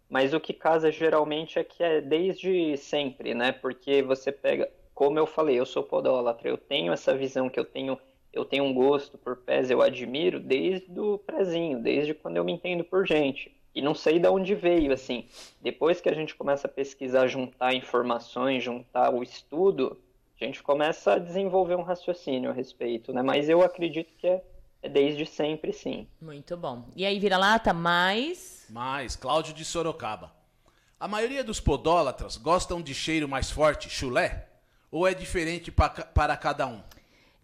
Mas 0.09 0.33
o 0.33 0.39
que 0.39 0.53
casa 0.53 0.89
geralmente 0.89 1.59
é 1.59 1.63
que 1.63 1.83
é 1.83 1.99
desde 1.99 2.77
sempre, 2.77 3.33
né? 3.33 3.51
Porque 3.51 4.01
você 4.01 4.31
pega, 4.31 4.71
como 4.95 5.19
eu 5.19 5.27
falei, 5.27 5.59
eu 5.59 5.65
sou 5.65 5.83
podólatra, 5.83 6.47
eu 6.47 6.57
tenho 6.57 6.93
essa 6.93 7.13
visão 7.13 7.49
que 7.49 7.59
eu 7.59 7.65
tenho, 7.65 7.99
eu 8.31 8.45
tenho 8.45 8.63
um 8.63 8.73
gosto 8.73 9.17
por 9.17 9.35
pés, 9.35 9.69
eu 9.69 9.81
admiro 9.81 10.39
desde 10.39 10.97
o 10.97 11.17
prezinho, 11.17 11.81
desde 11.81 12.13
quando 12.13 12.37
eu 12.37 12.45
me 12.45 12.53
entendo 12.53 12.85
por 12.85 13.05
gente. 13.05 13.53
E 13.75 13.81
não 13.81 13.93
sei 13.93 14.17
de 14.17 14.27
onde 14.29 14.55
veio, 14.55 14.93
assim. 14.93 15.25
Depois 15.61 15.99
que 15.99 16.07
a 16.07 16.15
gente 16.15 16.33
começa 16.33 16.67
a 16.67 16.71
pesquisar, 16.71 17.27
juntar 17.27 17.73
informações, 17.73 18.63
juntar 18.63 19.13
o 19.13 19.21
estudo, 19.21 19.97
a 20.39 20.45
gente 20.45 20.63
começa 20.63 21.13
a 21.13 21.19
desenvolver 21.19 21.75
um 21.75 21.83
raciocínio 21.83 22.51
a 22.51 22.53
respeito, 22.53 23.11
né? 23.11 23.21
Mas 23.21 23.49
eu 23.49 23.61
acredito 23.61 24.13
que 24.17 24.27
é 24.27 24.41
desde 24.89 25.25
sempre, 25.25 25.71
sim. 25.73 26.07
Muito 26.21 26.57
bom. 26.57 26.89
E 26.95 27.05
aí, 27.05 27.19
vira-lata, 27.19 27.73
mais? 27.73 28.65
Mais, 28.69 29.15
Cláudio 29.15 29.53
de 29.53 29.63
Sorocaba. 29.65 30.33
A 30.99 31.07
maioria 31.07 31.43
dos 31.43 31.59
podólatras 31.59 32.37
gostam 32.37 32.81
de 32.81 32.93
cheiro 32.93 33.27
mais 33.27 33.49
forte, 33.49 33.89
chulé? 33.89 34.47
Ou 34.91 35.07
é 35.07 35.13
diferente 35.13 35.71
para 35.71 36.37
cada 36.37 36.67
um? 36.67 36.81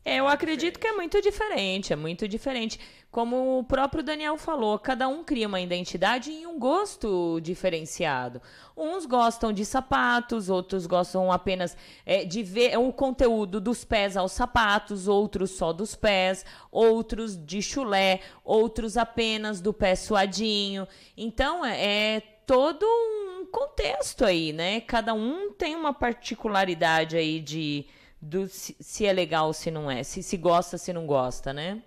É, 0.08 0.22
eu 0.22 0.28
acredito 0.30 0.80
que 0.80 0.88
é 0.88 0.93
muito 0.93 1.22
diferente, 1.22 1.91
é 1.91 1.95
muito 1.97 2.30
diferente. 2.30 2.80
Como 3.12 3.60
o 3.60 3.64
próprio 3.66 4.01
Daniel 4.01 4.38
falou, 4.38 4.80
cada 4.80 5.05
um 5.10 5.22
cria 5.22 5.49
uma 5.49 5.60
identidade 5.60 6.32
e 6.32 6.47
um 6.47 6.58
gosto 6.58 7.41
diferenciado. 7.41 8.41
Uns 8.78 9.05
gostam 9.05 9.51
de 9.51 9.66
sapatos, 9.66 10.49
outros 10.49 10.88
gostam 10.88 11.30
apenas 11.30 11.76
é, 12.05 12.24
de 12.24 12.41
ver 12.41 12.80
o 12.80 12.93
conteúdo 12.93 13.60
dos 13.60 13.84
pés 13.84 14.16
aos 14.16 14.32
sapatos, 14.32 15.10
outros 15.10 15.51
só 15.51 15.74
dos 15.74 15.93
pés, 15.93 16.45
outros 16.72 17.36
de 17.36 17.62
chulé, 17.62 18.22
outros 18.45 18.95
apenas 18.95 19.60
do 19.60 19.74
pé 19.74 19.93
suadinho. 19.93 20.88
Então, 21.18 21.66
é, 21.66 22.16
é 22.16 22.22
todo 22.45 22.86
um 22.86 23.45
contexto 23.51 24.24
aí, 24.24 24.53
né? 24.53 24.80
Cada 24.80 25.14
um 25.14 25.51
tem 25.51 25.76
uma 25.76 25.93
particularidade 25.93 27.18
aí 27.18 27.41
de 27.41 27.88
do 28.28 28.47
se, 28.47 28.75
se 28.80 29.05
é 29.05 29.13
legal 29.13 29.47
ou 29.47 29.53
se 29.53 29.71
não 29.71 29.89
é, 29.89 30.03
se 30.03 30.21
se 30.21 30.38
gosta, 30.38 30.78
se 30.78 30.91
não 30.91 31.05
gosta, 31.05 31.53
né? 31.53 31.82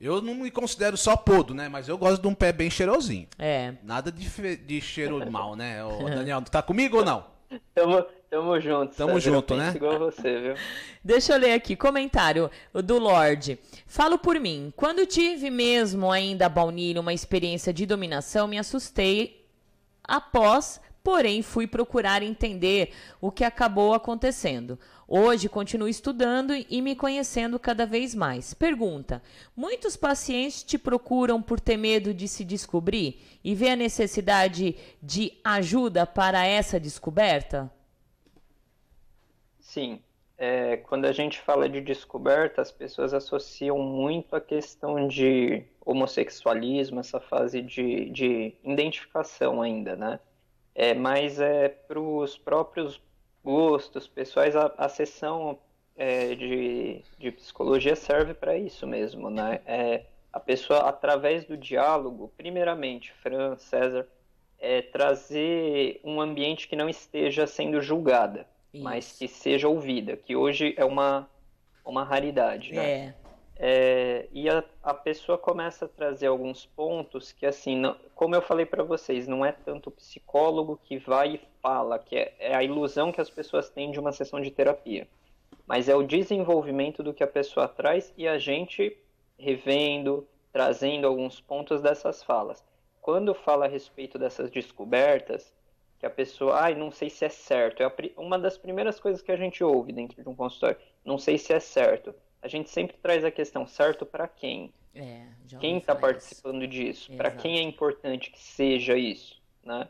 Eu 0.00 0.20
não 0.20 0.34
me 0.34 0.50
considero 0.50 0.96
só 0.96 1.16
podo, 1.16 1.54
né? 1.54 1.68
Mas 1.68 1.88
eu 1.88 1.96
gosto 1.96 2.20
de 2.20 2.26
um 2.26 2.34
pé 2.34 2.52
bem 2.52 2.68
cheirosinho. 2.68 3.28
É. 3.38 3.74
Nada 3.84 4.10
de, 4.10 4.56
de 4.56 4.80
cheiro 4.80 5.24
mal, 5.30 5.54
né? 5.54 5.84
Ô, 5.84 6.04
Daniel, 6.08 6.42
tu 6.42 6.50
tá 6.50 6.60
comigo 6.60 6.98
ou 6.98 7.04
não? 7.04 7.24
Tamo, 7.74 8.04
tamo 8.28 8.60
junto. 8.60 8.96
Tamo 8.96 9.20
junto, 9.20 9.54
né? 9.54 9.72
Igual 9.76 9.98
você, 9.98 10.40
viu? 10.40 10.54
Deixa 11.04 11.34
eu 11.34 11.38
ler 11.38 11.52
aqui, 11.52 11.76
comentário 11.76 12.50
do 12.74 12.98
Lorde. 12.98 13.58
Falo 13.86 14.18
por 14.18 14.40
mim. 14.40 14.72
Quando 14.74 15.06
tive 15.06 15.50
mesmo 15.50 16.10
ainda 16.10 16.46
a 16.46 16.48
baunilha 16.48 17.00
uma 17.00 17.12
experiência 17.12 17.72
de 17.72 17.86
dominação, 17.86 18.48
me 18.48 18.58
assustei 18.58 19.46
após, 20.02 20.80
porém 21.04 21.42
fui 21.42 21.68
procurar 21.68 22.24
entender 22.24 22.92
o 23.20 23.30
que 23.30 23.44
acabou 23.44 23.94
acontecendo. 23.94 24.78
Hoje 25.14 25.46
continuo 25.46 25.88
estudando 25.88 26.54
e 26.54 26.80
me 26.80 26.96
conhecendo 26.96 27.58
cada 27.58 27.84
vez 27.84 28.14
mais. 28.14 28.54
Pergunta: 28.54 29.22
muitos 29.54 29.94
pacientes 29.94 30.62
te 30.62 30.78
procuram 30.78 31.42
por 31.42 31.60
ter 31.60 31.76
medo 31.76 32.14
de 32.14 32.26
se 32.26 32.42
descobrir 32.42 33.20
e 33.44 33.54
vê 33.54 33.68
a 33.68 33.76
necessidade 33.76 34.74
de 35.02 35.34
ajuda 35.44 36.06
para 36.06 36.46
essa 36.46 36.80
descoberta? 36.80 37.70
Sim. 39.60 40.00
É, 40.38 40.78
quando 40.78 41.04
a 41.04 41.12
gente 41.12 41.38
fala 41.38 41.68
de 41.68 41.82
descoberta, 41.82 42.62
as 42.62 42.72
pessoas 42.72 43.12
associam 43.12 43.78
muito 43.80 44.34
a 44.34 44.40
questão 44.40 45.06
de 45.06 45.62
homossexualismo, 45.84 47.00
essa 47.00 47.20
fase 47.20 47.60
de, 47.60 48.08
de 48.08 48.54
identificação 48.64 49.60
ainda, 49.60 49.94
né? 49.94 50.18
É, 50.74 50.94
mas 50.94 51.38
é 51.38 51.68
para 51.68 52.00
os 52.00 52.38
próprios 52.38 52.98
gostos 53.44 54.06
pessoais, 54.06 54.54
a, 54.56 54.72
a 54.78 54.88
sessão 54.88 55.58
é, 55.96 56.34
de, 56.34 57.02
de 57.18 57.30
psicologia 57.32 57.96
serve 57.96 58.34
para 58.34 58.56
isso 58.56 58.86
mesmo, 58.86 59.30
né? 59.30 59.60
É, 59.66 60.04
a 60.32 60.40
pessoa, 60.40 60.88
através 60.88 61.44
do 61.44 61.56
diálogo, 61.56 62.32
primeiramente, 62.36 63.12
Fran, 63.12 63.56
César, 63.56 64.08
é 64.58 64.80
trazer 64.80 66.00
um 66.02 66.20
ambiente 66.20 66.68
que 66.68 66.76
não 66.76 66.88
esteja 66.88 67.46
sendo 67.46 67.82
julgada, 67.82 68.46
isso. 68.72 68.82
mas 68.82 69.18
que 69.18 69.28
seja 69.28 69.68
ouvida, 69.68 70.16
que 70.16 70.34
hoje 70.34 70.74
é 70.78 70.84
uma, 70.84 71.28
uma 71.84 72.04
raridade, 72.04 72.72
né? 72.72 72.90
É. 72.90 73.14
É, 73.56 74.28
e 74.32 74.48
a, 74.48 74.64
a, 74.82 74.94
pessoa 74.94 75.36
começa 75.36 75.84
a 75.84 75.88
trazer 75.88 76.26
alguns 76.26 76.66
pontos 76.66 77.32
que, 77.32 77.46
assim, 77.46 77.76
não, 77.76 77.96
como 78.14 78.34
eu 78.34 78.42
falei 78.42 78.66
para 78.66 78.82
vocês, 78.82 79.28
não 79.28 79.44
é 79.44 79.52
tanto 79.52 79.88
o 79.88 79.92
psicólogo 79.92 80.80
que 80.82 80.98
vai 80.98 81.34
e 81.34 81.40
fala, 81.60 81.98
que 81.98 82.16
é, 82.16 82.34
é, 82.38 82.54
a 82.54 82.64
ilusão 82.64 83.12
que 83.12 83.20
as 83.20 83.30
pessoas 83.30 83.68
têm 83.68 83.90
de 83.90 84.00
uma 84.00 84.12
sessão 84.12 84.40
de 84.40 84.50
terapia, 84.50 85.06
mas 85.66 85.88
é 85.88 85.94
o 85.94 86.02
desenvolvimento 86.02 87.02
do 87.02 87.14
que 87.14 87.22
a 87.22 87.26
pessoa 87.26 87.68
traz 87.68 88.12
e 88.16 88.26
a 88.26 88.38
gente 88.38 88.96
revendo, 89.38 90.26
trazendo 90.52 91.06
alguns 91.06 91.40
pontos 91.40 91.80
dessas 91.80 92.22
falas. 92.22 92.64
Quando 93.00 93.34
fala 93.34 93.66
a 93.66 93.68
respeito 93.68 94.18
dessas 94.18 94.50
descobertas, 94.50 95.52
que 96.00 96.06
a 96.06 96.10
pessoa, 96.10 96.56
ai, 96.56 96.72
ah, 96.72 96.76
não 96.76 96.90
sei 96.90 97.08
se 97.08 97.24
é 97.24 97.28
certo, 97.28 97.80
é 97.80 97.86
a, 97.86 97.92
uma 98.16 98.38
das 98.38 98.58
primeiras 98.58 98.98
coisas 98.98 99.22
que 99.22 99.30
a 99.30 99.36
gente 99.36 99.62
ouve 99.62 99.92
dentro 99.92 100.20
de 100.20 100.28
um 100.28 100.34
consultório, 100.34 100.76
não 101.04 101.16
sei 101.16 101.38
se 101.38 101.52
é 101.52 101.60
certo 101.60 102.12
a 102.42 102.48
gente 102.48 102.68
sempre 102.68 102.96
traz 103.00 103.24
a 103.24 103.30
questão 103.30 103.66
certo 103.66 104.04
para 104.04 104.26
quem? 104.26 104.72
É, 104.94 105.26
quem 105.58 105.78
está 105.78 105.94
participando 105.94 106.66
disso? 106.66 107.12
Para 107.16 107.30
quem 107.30 107.58
é 107.58 107.62
importante 107.62 108.30
que 108.30 108.38
seja 108.38 108.96
isso, 108.96 109.40
né? 109.64 109.88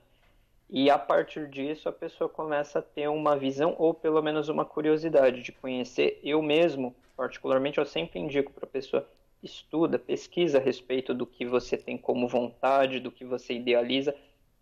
E 0.68 0.88
a 0.88 0.98
partir 0.98 1.48
disso 1.48 1.88
a 1.88 1.92
pessoa 1.92 2.30
começa 2.30 2.78
a 2.78 2.82
ter 2.82 3.08
uma 3.08 3.36
visão 3.36 3.74
ou 3.78 3.92
pelo 3.92 4.22
menos 4.22 4.48
uma 4.48 4.64
curiosidade 4.64 5.42
de 5.42 5.50
conhecer. 5.50 6.20
Eu 6.22 6.40
mesmo, 6.40 6.94
particularmente, 7.16 7.78
eu 7.78 7.84
sempre 7.84 8.20
indico 8.20 8.52
para 8.52 8.64
a 8.64 8.70
pessoa 8.70 9.08
estuda, 9.42 9.98
pesquisa 9.98 10.58
a 10.58 10.60
respeito 10.60 11.12
do 11.12 11.26
que 11.26 11.44
você 11.44 11.76
tem 11.76 11.98
como 11.98 12.28
vontade, 12.28 13.00
do 13.00 13.10
que 13.10 13.24
você 13.24 13.54
idealiza. 13.54 14.14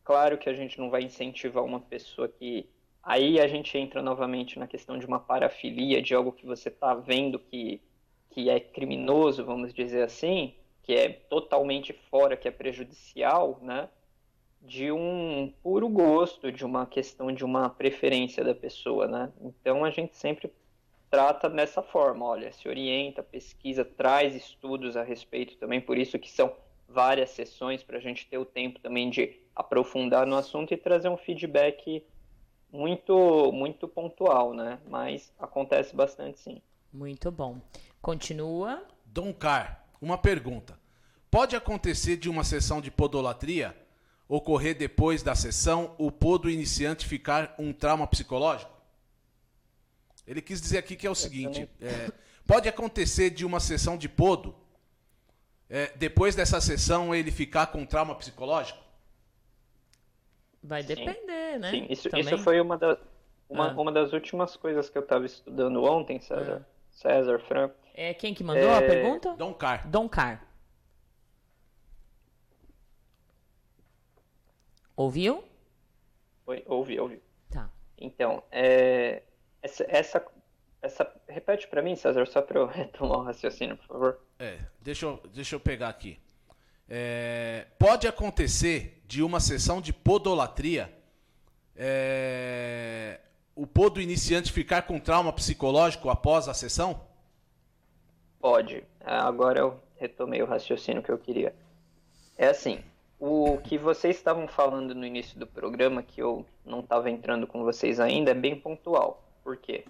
Claro 0.03 0.39
que 0.39 0.49
a 0.49 0.55
gente 0.55 0.79
não 0.79 0.91
vai 0.91 1.03
incentivar 1.03 1.63
uma 1.63 1.81
pessoa 1.81 2.29
que 2.29 2.67
Aí 3.03 3.41
a 3.41 3.47
gente 3.47 3.77
entra 3.79 4.03
novamente 4.03 4.59
na 4.59 4.67
questão 4.67 4.99
de 4.99 5.07
uma 5.07 5.19
parafilia, 5.19 6.03
de 6.03 6.15
algo 6.15 6.33
que 6.33 6.45
você 6.45 6.69
está 6.69 6.95
vendo 6.95 7.39
que, 7.39 7.81
que 8.31 8.51
é 8.51 8.61
criminoso, 8.61 9.45
vamos 9.45 9.73
dizer 9.73 10.03
assim, 10.03 10.55
que 10.83 10.93
é 10.93 11.09
totalmente 11.09 11.93
fora, 11.93 12.37
que 12.37 12.47
é 12.47 12.51
prejudicial, 12.51 13.59
né? 13.63 13.89
De 14.61 14.93
um 14.93 15.53
puro 15.63 15.89
gosto, 15.89 16.53
de 16.53 16.65
uma 16.65 16.85
questão 16.85 17.33
de 17.33 17.45
uma 17.45 17.71
preferência 17.71 18.45
da 18.45 18.55
pessoa, 18.55 19.07
né? 19.07 19.33
Então 19.41 19.85
a 19.85 19.91
gente 19.91 20.15
sempre 20.17 20.53
trata 21.11 21.49
dessa 21.49 21.83
forma, 21.83 22.27
olha, 22.27 22.53
se 22.53 22.69
orienta, 22.69 23.23
pesquisa, 23.23 23.85
traz 23.85 24.35
estudos 24.35 24.97
a 24.97 25.03
respeito 25.03 25.57
também, 25.57 25.81
por 25.81 25.99
isso 25.99 26.19
que 26.19 26.31
são 26.31 26.53
várias 26.89 27.31
sessões 27.31 27.83
para 27.83 27.99
a 27.99 28.01
gente 28.01 28.27
ter 28.27 28.39
o 28.39 28.45
tempo 28.45 28.79
também 28.81 29.11
de 29.11 29.41
aprofundar 29.57 30.27
no 30.27 30.37
assunto 30.37 30.75
e 30.75 30.77
trazer 30.77 31.09
um 31.09 31.17
feedback 31.17 32.05
muito, 32.73 33.51
muito 33.53 33.89
pontual, 33.89 34.55
né? 34.55 34.79
Mas 34.89 35.33
acontece 35.39 35.95
bastante 35.95 36.39
sim. 36.39 36.63
Muito 36.93 37.31
bom. 37.31 37.61
Continua. 38.01 38.83
Dom 39.05 39.33
Car, 39.33 39.85
uma 40.01 40.17
pergunta. 40.17 40.79
Pode 41.31 41.55
acontecer 41.55 42.17
de 42.17 42.29
uma 42.29 42.45
sessão 42.45 42.81
de 42.81 42.91
podolatria 42.91 43.77
ocorrer 44.29 44.77
depois 44.77 45.23
da 45.23 45.35
sessão 45.35 45.95
o 45.99 46.11
podo 46.11 46.49
iniciante 46.49 47.07
ficar 47.07 47.55
um 47.59 47.73
trauma 47.73 48.07
psicológico? 48.07 48.73
Ele 50.27 50.41
quis 50.41 50.61
dizer 50.61 50.79
aqui 50.79 50.97
que 50.97 51.07
é 51.07 51.11
o 51.11 51.15
seguinte: 51.15 51.69
é, 51.81 52.11
pode 52.47 52.69
acontecer 52.69 53.31
de 53.31 53.45
uma 53.45 53.59
sessão 53.59 53.97
de 53.97 54.09
podo 54.09 54.55
é, 55.69 55.93
depois 55.97 56.35
dessa 56.35 56.61
sessão 56.61 57.15
ele 57.15 57.31
ficar 57.31 57.69
com 57.69 57.87
trauma 57.87 58.15
psicológico? 58.15 58.90
Vai 60.63 60.83
depender, 60.83 61.55
Sim. 61.55 61.59
né? 61.59 61.71
Sim, 61.71 61.87
isso, 61.89 62.09
isso 62.17 62.39
foi 62.39 62.61
uma, 62.61 62.77
da, 62.77 62.99
uma, 63.49 63.71
ah. 63.71 63.81
uma 63.81 63.91
das 63.91 64.13
últimas 64.13 64.57
coisas 64.57 64.91
que 64.91 64.99
eu 64.99 65.03
estava 65.03 65.25
estudando 65.25 65.83
ontem, 65.85 66.21
César. 66.21 66.67
Ah. 66.67 66.81
César, 66.91 67.39
Fran. 67.41 67.71
É 67.95 68.13
quem 68.15 68.35
que 68.35 68.45
mandou 68.45 68.69
é... 68.69 68.77
a 68.77 68.81
pergunta? 68.81 69.35
Dom 69.35 69.55
Car. 69.55 69.89
Dom 69.89 70.09
Car. 70.09 70.47
Ouviu? 74.95 75.43
Oi, 76.47 76.63
ouvi, 76.67 77.01
ouvi. 77.01 77.23
Tá. 77.51 77.71
Então, 77.97 78.43
é, 78.53 79.23
essa, 79.63 79.85
essa, 79.89 80.27
essa 80.83 81.21
repete 81.27 81.67
para 81.69 81.81
mim, 81.81 81.97
César, 81.97 82.27
só 82.27 82.43
para 82.43 82.61
eu 82.61 82.67
retomar 82.69 83.19
o 83.19 83.23
raciocínio, 83.23 83.79
por 83.79 83.87
favor. 83.87 84.21
É, 84.39 84.59
deixa 84.83 85.07
eu, 85.07 85.23
deixa 85.33 85.57
eu 85.57 85.61
pegar 85.61 85.89
aqui. 85.89 86.21
É, 86.91 87.67
pode 87.79 88.09
acontecer 88.09 89.01
de 89.07 89.23
uma 89.23 89.39
sessão 89.39 89.81
de 89.81 89.93
podolatria 89.93 90.93
é, 91.77 93.21
o 93.55 93.67
podo 93.67 94.01
iniciante 94.01 94.53
ficar 94.53 94.83
com 94.83 94.99
trauma 94.99 95.33
psicológico 95.33 96.11
após 96.11 96.49
a 96.49 96.53
sessão? 96.53 97.01
Pode. 98.39 98.85
É, 99.01 99.15
agora 99.15 99.61
eu 99.61 99.81
retomei 99.97 100.43
o 100.43 100.47
raciocínio 100.47 101.03
que 101.03 101.11
eu 101.11 101.17
queria. 101.17 101.55
É 102.37 102.49
assim, 102.49 102.81
o 103.19 103.59
que 103.59 103.79
vocês 103.79 104.17
estavam 104.17 104.49
falando 104.49 104.95
no 104.95 105.07
início 105.07 105.39
do 105.39 105.47
programa, 105.47 106.03
que 106.03 106.21
eu 106.21 106.45
não 106.65 106.81
estava 106.81 107.09
entrando 107.11 107.47
com 107.47 107.63
vocês 107.63 108.01
ainda, 108.01 108.31
é 108.31 108.35
bem 108.35 108.59
pontual. 108.59 109.23
Por 109.45 109.57
quê? 109.57 109.85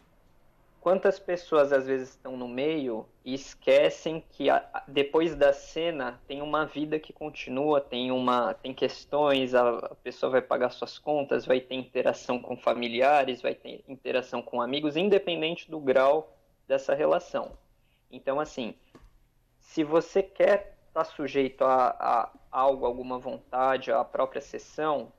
Quantas 0.80 1.18
pessoas 1.18 1.72
às 1.72 1.86
vezes 1.86 2.10
estão 2.10 2.36
no 2.36 2.48
meio 2.48 3.06
e 3.24 3.34
esquecem 3.34 4.24
que 4.30 4.48
a, 4.48 4.82
depois 4.88 5.36
da 5.36 5.52
cena 5.52 6.20
tem 6.26 6.40
uma 6.40 6.64
vida 6.64 6.98
que 6.98 7.12
continua, 7.12 7.80
tem 7.80 8.10
uma 8.10 8.54
tem 8.54 8.72
questões, 8.72 9.54
a, 9.54 9.78
a, 9.78 9.94
pessoa 9.96 10.32
vai 10.32 10.42
pagar 10.42 10.70
suas 10.70 10.98
contas, 10.98 11.44
vai 11.44 11.60
ter 11.60 11.74
interação 11.74 12.40
com 12.40 12.56
familiares, 12.56 13.42
vai 13.42 13.54
ter 13.54 13.84
interação 13.86 14.40
com 14.40 14.60
amigos, 14.60 14.96
independente 14.96 15.70
do 15.70 15.78
grau 15.78 16.36
dessa 16.66 16.94
relação. 16.94 17.52
Então, 18.10 18.40
assim, 18.40 18.74
se 19.58 19.84
você 19.84 20.22
quer 20.22 20.78
estar 20.88 21.04
tá 21.04 21.04
sujeito 21.04 21.62
a, 21.62 21.90
a 21.90 22.32
algo, 22.50 22.86
alguma 22.86 23.18
vontade, 23.18 23.92
à 23.92 24.02
própria 24.02 24.40
sessão, 24.40 25.12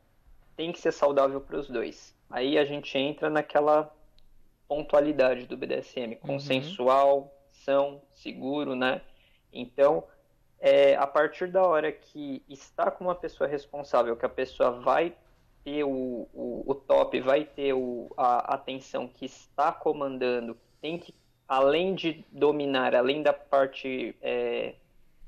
tem 0.55 0.72
que 0.72 0.80
ser 0.80 0.91
saudável 0.91 1.39
para 1.39 1.57
os 1.57 1.70
dois. 1.70 2.16
Aí 2.30 2.57
a 2.57 2.66
gente 2.66 2.97
entra 2.97 3.30
naquela 3.30 3.93
pontualidade 4.72 5.47
do 5.47 5.57
BDSM, 5.57 6.13
uhum. 6.13 6.15
consensual, 6.15 7.36
são, 7.49 8.01
seguro, 8.15 8.74
né? 8.74 9.01
Então, 9.51 10.05
é, 10.61 10.95
a 10.95 11.05
partir 11.05 11.51
da 11.51 11.61
hora 11.61 11.91
que 11.91 12.41
está 12.47 12.89
com 12.89 13.03
uma 13.03 13.13
pessoa 13.13 13.49
responsável, 13.49 14.15
que 14.15 14.26
a 14.26 14.30
pessoa 14.30 14.72
vai 14.80 15.13
ter 15.61 15.84
o, 15.84 16.26
o, 16.34 16.63
o 16.65 16.74
top, 16.74 17.19
vai 17.19 17.43
ter 17.43 17.74
o, 17.74 18.13
a 18.15 18.53
atenção 18.53 19.09
que 19.09 19.26
está 19.26 19.74
comandando, 19.74 20.57
tem 20.80 20.97
que, 20.97 21.13
além 21.45 21.93
de 21.93 22.26
dominar, 22.32 22.95
além 22.95 23.22
da 23.22 23.34
parte 23.34 24.15
é, 24.22 24.76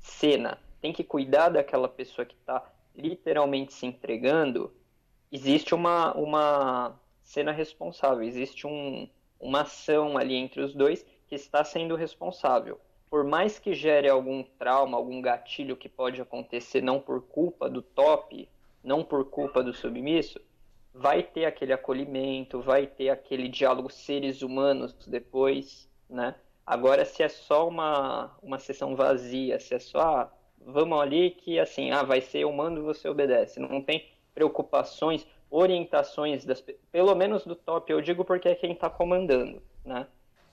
cena, 0.00 0.58
tem 0.80 0.90
que 0.90 1.04
cuidar 1.04 1.50
daquela 1.50 1.86
pessoa 1.86 2.24
que 2.24 2.34
está 2.34 2.64
literalmente 2.96 3.74
se 3.74 3.84
entregando, 3.84 4.72
existe 5.30 5.74
uma, 5.74 6.14
uma 6.14 6.98
cena 7.22 7.52
responsável, 7.52 8.22
existe 8.22 8.66
um, 8.66 9.06
uma 9.38 9.62
ação 9.62 10.16
ali 10.16 10.34
entre 10.34 10.60
os 10.60 10.74
dois 10.74 11.04
que 11.26 11.34
está 11.34 11.64
sendo 11.64 11.96
responsável. 11.96 12.80
Por 13.08 13.24
mais 13.24 13.58
que 13.58 13.74
gere 13.74 14.08
algum 14.08 14.42
trauma, 14.42 14.96
algum 14.96 15.20
gatilho 15.20 15.76
que 15.76 15.88
pode 15.88 16.20
acontecer 16.20 16.82
não 16.82 17.00
por 17.00 17.22
culpa 17.22 17.68
do 17.70 17.80
top, 17.80 18.48
não 18.82 19.04
por 19.04 19.24
culpa 19.26 19.62
do 19.62 19.72
submisso, 19.72 20.40
vai 20.92 21.22
ter 21.22 21.44
aquele 21.44 21.72
acolhimento, 21.72 22.60
vai 22.60 22.86
ter 22.86 23.10
aquele 23.10 23.48
diálogo 23.48 23.90
seres 23.90 24.42
humanos 24.42 24.94
depois, 25.06 25.88
né? 26.08 26.34
Agora, 26.66 27.04
se 27.04 27.22
é 27.22 27.28
só 27.28 27.68
uma, 27.68 28.36
uma 28.42 28.58
sessão 28.58 28.96
vazia, 28.96 29.58
se 29.58 29.74
é 29.74 29.78
só, 29.78 30.00
ah, 30.00 30.32
vamos 30.58 30.98
ali 30.98 31.30
que 31.30 31.58
assim, 31.58 31.90
ah, 31.90 32.02
vai 32.02 32.20
ser 32.20 32.38
eu 32.40 32.52
mando 32.52 32.82
você 32.82 33.08
obedece, 33.08 33.60
não 33.60 33.82
tem 33.82 34.08
preocupações, 34.34 35.26
orientações, 35.54 36.44
das, 36.44 36.60
pelo 36.90 37.14
menos 37.14 37.46
do 37.46 37.54
top, 37.54 37.92
eu 37.92 38.00
digo 38.00 38.24
porque 38.24 38.48
é 38.48 38.54
quem 38.56 38.72
está 38.72 38.90
comandando, 38.90 39.62
né? 39.84 40.08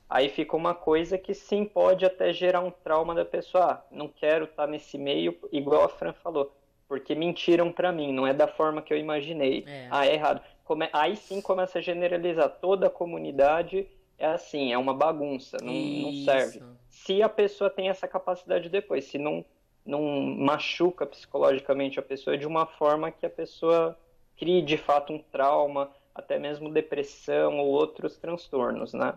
Aí 0.08 0.30
fica 0.30 0.56
uma 0.56 0.76
coisa 0.76 1.18
que 1.18 1.34
sim 1.34 1.66
pode 1.66 2.06
até 2.06 2.32
gerar 2.32 2.60
um 2.60 2.70
trauma 2.70 3.16
da 3.16 3.26
pessoa, 3.26 3.64
ah, 3.64 3.82
não 3.90 4.08
quero 4.08 4.46
estar 4.46 4.66
tá 4.66 4.68
nesse 4.68 4.98
meio, 5.00 5.36
igual 5.52 5.86
a 5.86 5.90
Fran 5.90 6.14
falou, 6.14 6.56
porque 6.88 7.16
mentiram 7.16 7.72
para 7.72 7.92
mim, 7.92 8.14
não 8.14 8.28
é 8.28 8.34
da 8.34 8.48
forma 8.48 8.82
que 8.82 8.94
eu 8.94 8.98
imaginei. 8.98 9.64
É. 9.66 9.88
Ah, 9.90 10.06
é 10.06 10.14
errado. 10.14 10.42
Come... 10.66 10.88
Aí 10.94 11.16
sim 11.16 11.42
começa 11.42 11.80
a 11.80 11.82
generalizar 11.82 12.50
toda 12.62 12.88
a 12.88 12.90
comunidade, 12.90 13.88
é 14.20 14.28
assim, 14.28 14.72
é 14.72 14.78
uma 14.78 14.94
bagunça, 14.94 15.58
não, 15.64 15.74
não 15.74 16.14
serve. 16.26 16.62
Se 16.90 17.24
a 17.24 17.30
pessoa 17.30 17.72
tem 17.72 17.90
essa 17.90 18.08
capacidade 18.08 18.70
depois, 18.70 19.06
se 19.06 19.18
não, 19.18 19.44
não 19.84 20.02
machuca 20.02 21.08
psicologicamente 21.08 21.98
a 21.98 22.04
pessoa 22.04 22.38
de 22.38 22.46
uma 22.46 22.68
forma 22.68 23.10
que 23.10 23.26
a 23.26 23.30
pessoa 23.30 23.98
crie 24.42 24.64
de 24.64 24.76
fato 24.76 25.14
um 25.14 25.20
trauma, 25.20 25.92
até 26.16 26.40
mesmo 26.40 26.74
depressão 26.74 27.60
ou 27.60 27.68
outros 27.68 28.18
transtornos, 28.18 28.92
né? 28.92 29.14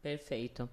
Perfeito. 0.00 0.68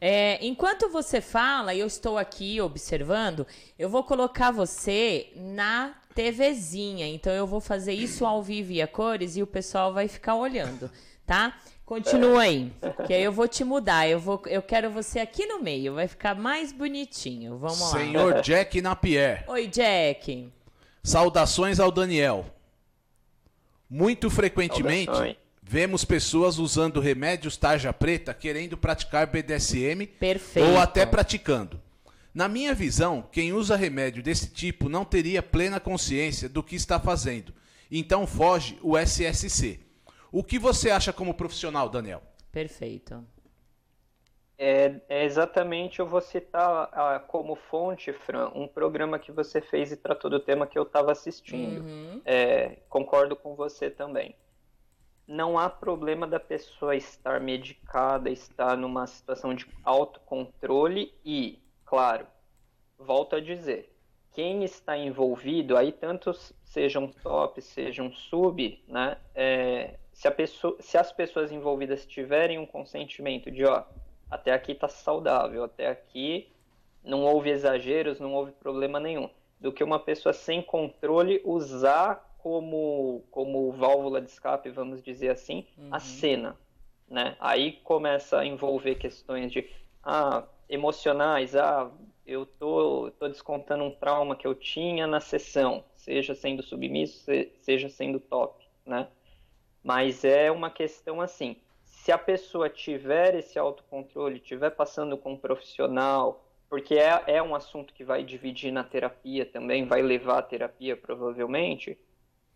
É, 0.00 0.44
enquanto 0.44 0.88
você 0.88 1.20
fala, 1.20 1.72
e 1.72 1.78
eu 1.78 1.86
estou 1.86 2.18
aqui 2.18 2.60
observando, 2.60 3.46
eu 3.78 3.88
vou 3.88 4.02
colocar 4.02 4.50
você 4.50 5.28
na 5.36 5.94
TVzinha. 6.16 7.06
Então 7.06 7.32
eu 7.32 7.46
vou 7.46 7.60
fazer 7.60 7.92
isso 7.92 8.26
ao 8.26 8.42
vivo 8.42 8.72
e 8.72 8.82
a 8.82 8.88
cores 8.88 9.36
e 9.36 9.42
o 9.42 9.46
pessoal 9.46 9.92
vai 9.92 10.08
ficar 10.08 10.34
olhando, 10.34 10.90
tá? 11.24 11.56
Continua 11.86 12.42
aí, 12.42 12.72
que 13.06 13.14
aí 13.14 13.22
eu 13.22 13.32
vou 13.32 13.46
te 13.46 13.62
mudar. 13.62 14.06
Eu, 14.08 14.18
vou, 14.18 14.42
eu 14.46 14.60
quero 14.60 14.90
você 14.90 15.20
aqui 15.20 15.46
no 15.46 15.62
meio, 15.62 15.94
vai 15.94 16.08
ficar 16.08 16.34
mais 16.34 16.72
bonitinho. 16.72 17.56
Vamos 17.56 17.80
lá. 17.80 17.98
Senhor 17.98 18.42
Jack 18.42 18.82
Napier. 18.82 19.44
Oi, 19.46 19.68
Jack. 19.68 20.52
Saudações 21.02 21.80
ao 21.80 21.90
Daniel. 21.90 22.57
Muito 23.88 24.28
frequentemente. 24.30 25.06
Saudações 25.06 25.48
Vemos 25.70 26.02
pessoas 26.02 26.56
usando 26.56 26.98
remédios 26.98 27.58
tarja 27.58 27.92
preta 27.92 28.32
querendo 28.32 28.74
praticar 28.74 29.26
BDSM 29.26 30.06
Perfeito. 30.18 30.66
ou 30.66 30.78
até 30.78 31.04
praticando. 31.04 31.78
Na 32.32 32.48
minha 32.48 32.74
visão, 32.74 33.28
quem 33.30 33.52
usa 33.52 33.76
remédio 33.76 34.22
desse 34.22 34.48
tipo 34.48 34.88
não 34.88 35.04
teria 35.04 35.42
plena 35.42 35.78
consciência 35.78 36.48
do 36.48 36.62
que 36.62 36.74
está 36.74 36.98
fazendo. 36.98 37.52
Então 37.90 38.26
foge 38.26 38.78
o 38.80 38.96
SSC. 38.96 39.78
O 40.32 40.42
que 40.42 40.58
você 40.58 40.88
acha 40.88 41.12
como 41.12 41.34
profissional, 41.34 41.90
Daniel? 41.90 42.22
Perfeito. 42.50 43.22
É, 44.58 45.00
é 45.08 45.24
exatamente, 45.24 46.00
eu 46.00 46.06
vou 46.06 46.20
citar 46.20 46.88
ah, 46.92 47.22
como 47.26 47.54
fonte, 47.54 48.12
Fran, 48.12 48.50
um 48.54 48.66
programa 48.66 49.18
que 49.18 49.30
você 49.30 49.60
fez 49.60 49.92
e 49.92 49.96
tratou 49.96 50.28
do 50.28 50.40
tema 50.40 50.66
que 50.66 50.76
eu 50.76 50.82
estava 50.82 51.12
assistindo. 51.12 51.80
Uhum. 51.84 52.20
É, 52.24 52.78
concordo 52.88 53.36
com 53.36 53.54
você 53.54 53.88
também 53.88 54.34
não 55.28 55.58
há 55.58 55.68
problema 55.68 56.26
da 56.26 56.40
pessoa 56.40 56.96
estar 56.96 57.38
medicada, 57.38 58.30
estar 58.30 58.78
numa 58.78 59.06
situação 59.06 59.54
de 59.54 59.66
autocontrole 59.84 61.12
e, 61.22 61.58
claro, 61.84 62.26
volto 62.98 63.36
a 63.36 63.40
dizer, 63.40 63.94
quem 64.32 64.64
está 64.64 64.96
envolvido, 64.96 65.76
aí 65.76 65.92
tanto 65.92 66.32
sejam 66.64 67.08
top, 67.08 67.60
sejam 67.60 68.10
sub, 68.10 68.82
né? 68.88 69.18
É, 69.34 69.98
se, 70.12 70.26
a 70.26 70.30
pessoa, 70.30 70.76
se 70.80 70.96
as 70.96 71.12
pessoas 71.12 71.52
envolvidas 71.52 72.06
tiverem 72.06 72.58
um 72.58 72.66
consentimento 72.66 73.50
de, 73.50 73.64
ó, 73.66 73.84
até 74.30 74.52
aqui 74.52 74.72
está 74.72 74.88
saudável, 74.88 75.64
até 75.64 75.88
aqui 75.88 76.52
não 77.04 77.24
houve 77.24 77.50
exageros, 77.50 78.20
não 78.20 78.34
houve 78.34 78.52
problema 78.52 79.00
nenhum, 79.00 79.30
do 79.60 79.72
que 79.72 79.82
uma 79.82 79.98
pessoa 79.98 80.32
sem 80.32 80.62
controle 80.62 81.40
usar 81.44 82.36
como, 82.38 83.24
como 83.30 83.72
válvula 83.72 84.20
de 84.20 84.30
escape, 84.30 84.70
vamos 84.70 85.02
dizer 85.02 85.30
assim, 85.30 85.66
uhum. 85.76 85.88
a 85.90 85.98
cena. 85.98 86.56
Né? 87.08 87.36
Aí 87.40 87.72
começa 87.84 88.38
a 88.38 88.46
envolver 88.46 88.96
questões 88.96 89.50
de 89.50 89.68
ah, 90.02 90.44
emocionais, 90.68 91.56
ah, 91.56 91.90
eu 92.26 92.44
tô, 92.44 93.10
tô 93.18 93.26
descontando 93.26 93.84
um 93.84 93.90
trauma 93.90 94.36
que 94.36 94.46
eu 94.46 94.54
tinha 94.54 95.06
na 95.06 95.18
sessão, 95.18 95.82
seja 95.96 96.34
sendo 96.34 96.62
submisso, 96.62 97.24
seja 97.60 97.88
sendo 97.88 98.20
top, 98.20 98.62
né? 98.84 99.08
Mas 99.82 100.24
é 100.24 100.50
uma 100.50 100.70
questão 100.70 101.22
assim, 101.22 101.56
se 102.08 102.12
a 102.12 102.16
pessoa 102.16 102.70
tiver 102.70 103.34
esse 103.34 103.58
autocontrole, 103.58 104.40
tiver 104.40 104.70
passando 104.70 105.18
com 105.18 105.34
um 105.34 105.36
profissional, 105.36 106.42
porque 106.66 106.94
é, 106.94 107.22
é 107.26 107.42
um 107.42 107.54
assunto 107.54 107.92
que 107.92 108.02
vai 108.02 108.24
dividir 108.24 108.72
na 108.72 108.82
terapia 108.82 109.44
também, 109.44 109.84
vai 109.84 110.00
levar 110.00 110.38
a 110.38 110.42
terapia 110.42 110.96
provavelmente, 110.96 111.98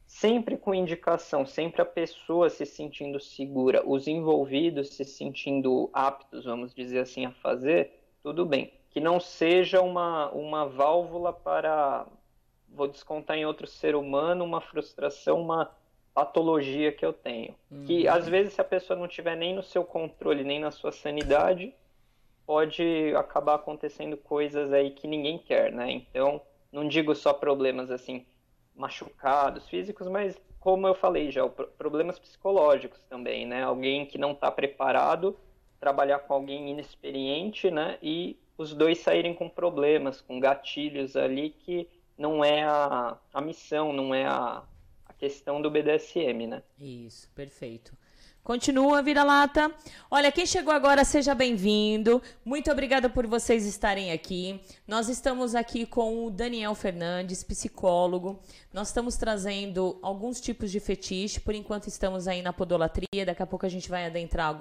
sempre 0.06 0.56
com 0.56 0.74
indicação, 0.74 1.44
sempre 1.44 1.82
a 1.82 1.84
pessoa 1.84 2.48
se 2.48 2.64
sentindo 2.64 3.20
segura, 3.20 3.86
os 3.86 4.08
envolvidos 4.08 4.94
se 4.94 5.04
sentindo 5.04 5.90
aptos, 5.92 6.46
vamos 6.46 6.72
dizer 6.72 7.00
assim, 7.00 7.26
a 7.26 7.32
fazer, 7.32 7.92
tudo 8.22 8.46
bem. 8.46 8.72
Que 8.88 9.00
não 9.00 9.20
seja 9.20 9.82
uma, 9.82 10.30
uma 10.30 10.66
válvula 10.66 11.30
para, 11.30 12.06
vou 12.70 12.88
descontar 12.88 13.36
em 13.36 13.44
outro 13.44 13.66
ser 13.66 13.94
humano, 13.94 14.46
uma 14.46 14.62
frustração, 14.62 15.42
uma 15.42 15.70
patologia 16.14 16.92
que 16.92 17.04
eu 17.04 17.12
tenho. 17.12 17.54
Uhum. 17.70 17.84
Que 17.84 18.06
às 18.06 18.28
vezes, 18.28 18.54
se 18.54 18.60
a 18.60 18.64
pessoa 18.64 18.98
não 18.98 19.08
tiver 19.08 19.36
nem 19.36 19.54
no 19.54 19.62
seu 19.62 19.84
controle, 19.84 20.44
nem 20.44 20.60
na 20.60 20.70
sua 20.70 20.92
sanidade, 20.92 21.74
pode 22.46 23.14
acabar 23.16 23.54
acontecendo 23.54 24.16
coisas 24.16 24.72
aí 24.72 24.90
que 24.90 25.06
ninguém 25.06 25.38
quer, 25.38 25.72
né? 25.72 25.90
Então, 25.90 26.40
não 26.70 26.86
digo 26.86 27.14
só 27.14 27.32
problemas 27.32 27.90
assim 27.90 28.26
machucados 28.74 29.68
físicos, 29.68 30.08
mas 30.08 30.40
como 30.58 30.86
eu 30.86 30.94
falei 30.94 31.30
já, 31.30 31.46
problemas 31.48 32.18
psicológicos 32.18 33.00
também, 33.08 33.46
né? 33.46 33.62
Alguém 33.62 34.06
que 34.06 34.16
não 34.16 34.32
está 34.32 34.50
preparado, 34.50 35.36
trabalhar 35.80 36.20
com 36.20 36.34
alguém 36.34 36.70
inexperiente, 36.70 37.70
né? 37.70 37.98
E 38.02 38.38
os 38.56 38.72
dois 38.72 38.98
saírem 38.98 39.34
com 39.34 39.48
problemas, 39.48 40.20
com 40.20 40.38
gatilhos 40.38 41.16
ali 41.16 41.50
que 41.50 41.88
não 42.16 42.44
é 42.44 42.62
a, 42.62 43.16
a 43.34 43.40
missão, 43.40 43.92
não 43.92 44.14
é 44.14 44.24
a, 44.24 44.62
a 44.62 44.64
questão 45.22 45.62
do 45.62 45.70
BDSM, 45.70 46.48
né? 46.48 46.64
Isso, 46.80 47.30
perfeito. 47.32 47.96
Continua, 48.42 49.00
vira-lata. 49.00 49.72
Olha, 50.10 50.32
quem 50.32 50.44
chegou 50.44 50.74
agora, 50.74 51.04
seja 51.04 51.32
bem-vindo. 51.32 52.20
Muito 52.44 52.72
obrigada 52.72 53.08
por 53.08 53.24
vocês 53.24 53.64
estarem 53.64 54.10
aqui. 54.10 54.60
Nós 54.84 55.08
estamos 55.08 55.54
aqui 55.54 55.86
com 55.86 56.26
o 56.26 56.28
Daniel 56.28 56.74
Fernandes, 56.74 57.44
psicólogo. 57.44 58.40
Nós 58.72 58.88
estamos 58.88 59.16
trazendo 59.16 59.96
alguns 60.02 60.40
tipos 60.40 60.72
de 60.72 60.80
fetiche. 60.80 61.38
Por 61.38 61.54
enquanto, 61.54 61.86
estamos 61.86 62.26
aí 62.26 62.42
na 62.42 62.52
podolatria. 62.52 63.24
Daqui 63.24 63.44
a 63.44 63.46
pouco 63.46 63.64
a 63.64 63.68
gente 63.68 63.88
vai 63.88 64.06
adentrar 64.06 64.60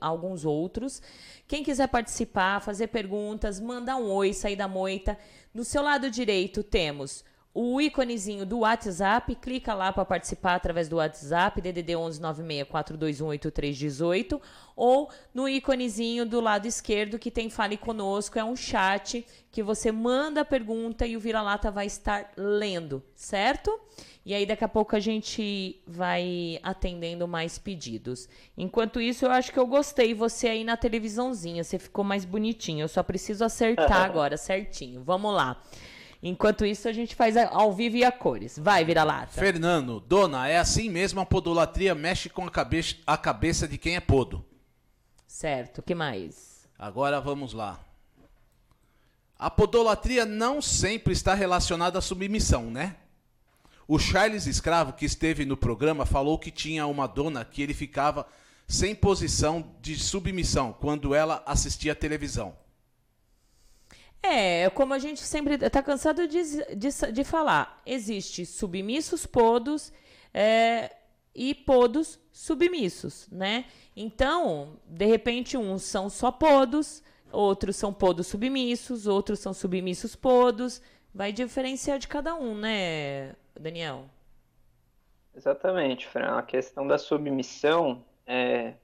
alguns 0.00 0.46
outros. 0.46 1.02
Quem 1.46 1.62
quiser 1.62 1.88
participar, 1.88 2.60
fazer 2.60 2.86
perguntas, 2.86 3.60
mandar 3.60 3.96
um 3.96 4.10
oi, 4.10 4.32
sair 4.32 4.56
da 4.56 4.66
moita. 4.66 5.18
No 5.52 5.62
seu 5.62 5.82
lado 5.82 6.10
direito 6.10 6.62
temos 6.62 7.22
o 7.52 7.80
íconezinho 7.80 8.46
do 8.46 8.60
WhatsApp, 8.60 9.34
clica 9.34 9.74
lá 9.74 9.92
para 9.92 10.04
participar 10.04 10.54
através 10.54 10.88
do 10.88 10.96
WhatsApp, 10.96 11.60
DDD 11.60 11.96
11 11.96 12.20
964218318, 12.20 14.40
ou 14.76 15.10
no 15.34 15.48
íconezinho 15.48 16.24
do 16.24 16.40
lado 16.40 16.66
esquerdo 16.66 17.18
que 17.18 17.30
tem 17.30 17.50
Fale 17.50 17.76
Conosco, 17.76 18.38
é 18.38 18.44
um 18.44 18.54
chat 18.54 19.26
que 19.50 19.64
você 19.64 19.90
manda 19.90 20.42
a 20.42 20.44
pergunta 20.44 21.04
e 21.04 21.16
o 21.16 21.20
Vira-Lata 21.20 21.72
vai 21.72 21.86
estar 21.86 22.30
lendo, 22.36 23.02
certo? 23.16 23.80
E 24.24 24.32
aí 24.32 24.46
daqui 24.46 24.64
a 24.64 24.68
pouco 24.68 24.94
a 24.94 25.00
gente 25.00 25.82
vai 25.86 26.60
atendendo 26.62 27.26
mais 27.26 27.58
pedidos. 27.58 28.28
Enquanto 28.56 29.00
isso, 29.00 29.24
eu 29.24 29.32
acho 29.32 29.50
que 29.50 29.58
eu 29.58 29.66
gostei 29.66 30.14
você 30.14 30.48
aí 30.48 30.62
na 30.62 30.76
televisãozinha, 30.76 31.64
você 31.64 31.78
ficou 31.78 32.04
mais 32.04 32.24
bonitinho. 32.24 32.84
Eu 32.84 32.88
só 32.88 33.02
preciso 33.02 33.44
acertar 33.44 33.90
agora 34.04 34.36
certinho. 34.36 35.02
Vamos 35.02 35.34
lá. 35.34 35.60
Enquanto 36.22 36.66
isso, 36.66 36.86
a 36.86 36.92
gente 36.92 37.14
faz 37.14 37.36
ao 37.36 37.72
vivo 37.72 37.96
e 37.96 38.04
a 38.04 38.12
cores. 38.12 38.58
Vai, 38.58 38.84
vira 38.84 39.02
lata. 39.04 39.32
Fernando, 39.32 40.00
dona, 40.00 40.48
é 40.48 40.58
assim 40.58 40.90
mesmo 40.90 41.20
a 41.20 41.26
podolatria 41.26 41.94
mexe 41.94 42.28
com 42.28 42.46
a 42.46 42.50
cabeça, 42.50 42.96
a 43.06 43.16
cabeça 43.16 43.66
de 43.66 43.78
quem 43.78 43.96
é 43.96 44.00
podo. 44.00 44.44
Certo, 45.26 45.80
que 45.80 45.94
mais? 45.94 46.68
Agora 46.78 47.20
vamos 47.20 47.54
lá. 47.54 47.80
A 49.38 49.48
podolatria 49.48 50.26
não 50.26 50.60
sempre 50.60 51.14
está 51.14 51.32
relacionada 51.32 51.98
à 51.98 52.02
submissão, 52.02 52.70
né? 52.70 52.96
O 53.88 53.98
Charles 53.98 54.46
Escravo, 54.46 54.92
que 54.92 55.06
esteve 55.06 55.46
no 55.46 55.56
programa, 55.56 56.04
falou 56.04 56.38
que 56.38 56.50
tinha 56.50 56.86
uma 56.86 57.06
dona 57.06 57.44
que 57.44 57.62
ele 57.62 57.72
ficava 57.72 58.26
sem 58.68 58.94
posição 58.94 59.74
de 59.80 59.96
submissão 59.96 60.72
quando 60.72 61.14
ela 61.14 61.42
assistia 61.46 61.92
a 61.92 61.96
televisão. 61.96 62.54
É, 64.22 64.68
como 64.70 64.92
a 64.92 64.98
gente 64.98 65.20
sempre 65.22 65.54
está 65.54 65.82
cansado 65.82 66.28
de, 66.28 66.42
de, 66.76 67.12
de, 67.12 67.24
falar, 67.24 67.80
existe 67.86 68.44
submissos 68.44 69.24
podos 69.24 69.92
é, 70.32 70.94
e 71.34 71.54
podos 71.54 72.20
submissos, 72.30 73.28
né? 73.30 73.64
Então, 73.96 74.78
de 74.86 75.06
repente, 75.06 75.56
uns 75.56 75.82
são 75.82 76.10
só 76.10 76.30
podos, 76.30 77.02
outros 77.32 77.76
são 77.76 77.92
podos 77.92 78.26
submissos, 78.26 79.06
outros 79.06 79.38
são 79.38 79.54
submissos 79.54 80.14
podos. 80.14 80.82
Vai 81.14 81.32
diferenciar 81.32 81.98
de 81.98 82.06
cada 82.06 82.34
um, 82.34 82.54
né, 82.54 83.34
Daniel? 83.58 84.04
Exatamente, 85.34 86.06
Fran. 86.06 86.36
A 86.36 86.42
questão 86.42 86.86
da 86.86 86.98
submissão 86.98 88.04
é, 88.26 88.74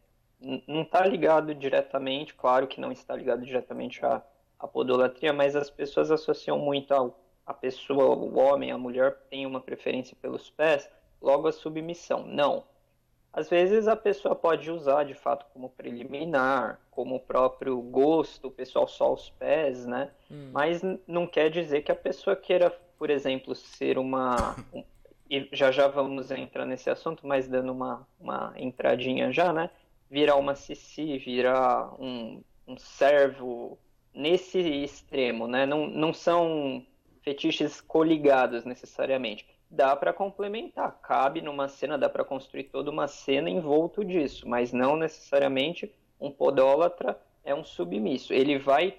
não 0.66 0.82
está 0.82 1.06
ligado 1.06 1.54
diretamente, 1.54 2.34
claro 2.34 2.66
que 2.66 2.80
não 2.80 2.90
está 2.90 3.14
ligado 3.14 3.44
diretamente 3.44 4.04
a 4.04 4.22
a 4.58 4.66
podolatria, 4.66 5.32
mas 5.32 5.54
as 5.54 5.70
pessoas 5.70 6.10
associam 6.10 6.58
muito 6.58 6.92
ao, 6.92 7.18
a 7.46 7.54
pessoa, 7.54 8.16
o 8.16 8.38
homem, 8.38 8.72
a 8.72 8.78
mulher 8.78 9.16
tem 9.30 9.46
uma 9.46 9.60
preferência 9.60 10.16
pelos 10.20 10.50
pés, 10.50 10.88
logo 11.20 11.46
a 11.46 11.52
submissão. 11.52 12.26
Não. 12.26 12.64
Às 13.32 13.50
vezes 13.50 13.86
a 13.86 13.94
pessoa 13.94 14.34
pode 14.34 14.70
usar 14.70 15.04
de 15.04 15.12
fato 15.12 15.44
como 15.52 15.68
preliminar, 15.68 16.80
como 16.90 17.20
próprio 17.20 17.78
gosto, 17.82 18.48
o 18.48 18.50
pessoal 18.50 18.88
só 18.88 19.12
os 19.12 19.28
pés, 19.28 19.84
né? 19.84 20.10
Hum. 20.30 20.50
Mas 20.52 20.80
não 21.06 21.26
quer 21.26 21.50
dizer 21.50 21.82
que 21.82 21.92
a 21.92 21.96
pessoa 21.96 22.34
queira, 22.34 22.70
por 22.98 23.10
exemplo, 23.10 23.54
ser 23.54 23.98
uma. 23.98 24.56
Um, 24.72 24.82
e 25.30 25.48
já 25.52 25.70
já 25.70 25.86
vamos 25.86 26.30
entrar 26.30 26.64
nesse 26.64 26.88
assunto, 26.88 27.26
mas 27.26 27.46
dando 27.46 27.72
uma, 27.72 28.08
uma 28.18 28.54
entradinha 28.56 29.30
já, 29.30 29.52
né? 29.52 29.68
Virar 30.08 30.36
uma 30.36 30.54
cici, 30.54 31.18
virar 31.18 31.94
um, 32.00 32.42
um 32.66 32.78
servo 32.78 33.78
nesse 34.16 34.58
extremo, 34.58 35.46
né? 35.46 35.66
Não, 35.66 35.86
não 35.86 36.12
são 36.12 36.84
fetiches 37.22 37.80
coligados 37.80 38.64
necessariamente. 38.64 39.46
Dá 39.70 39.94
para 39.94 40.12
complementar, 40.12 41.00
cabe 41.02 41.42
numa 41.42 41.68
cena, 41.68 41.98
dá 41.98 42.08
para 42.08 42.24
construir 42.24 42.64
toda 42.64 42.90
uma 42.90 43.06
cena 43.06 43.50
envolto 43.50 44.04
disso, 44.04 44.48
mas 44.48 44.72
não 44.72 44.96
necessariamente 44.96 45.92
um 46.20 46.30
podólatra 46.30 47.20
é 47.44 47.54
um 47.54 47.64
submisso. 47.64 48.32
Ele 48.32 48.58
vai 48.58 48.98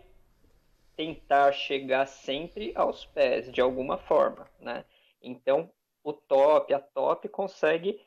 tentar 0.96 1.52
chegar 1.52 2.06
sempre 2.06 2.72
aos 2.76 3.06
pés 3.06 3.52
de 3.52 3.62
alguma 3.62 3.98
forma, 3.98 4.48
né? 4.60 4.84
Então, 5.22 5.70
o 6.04 6.14
top, 6.14 6.74
a 6.74 6.80
top 6.80 7.28
consegue 7.30 8.00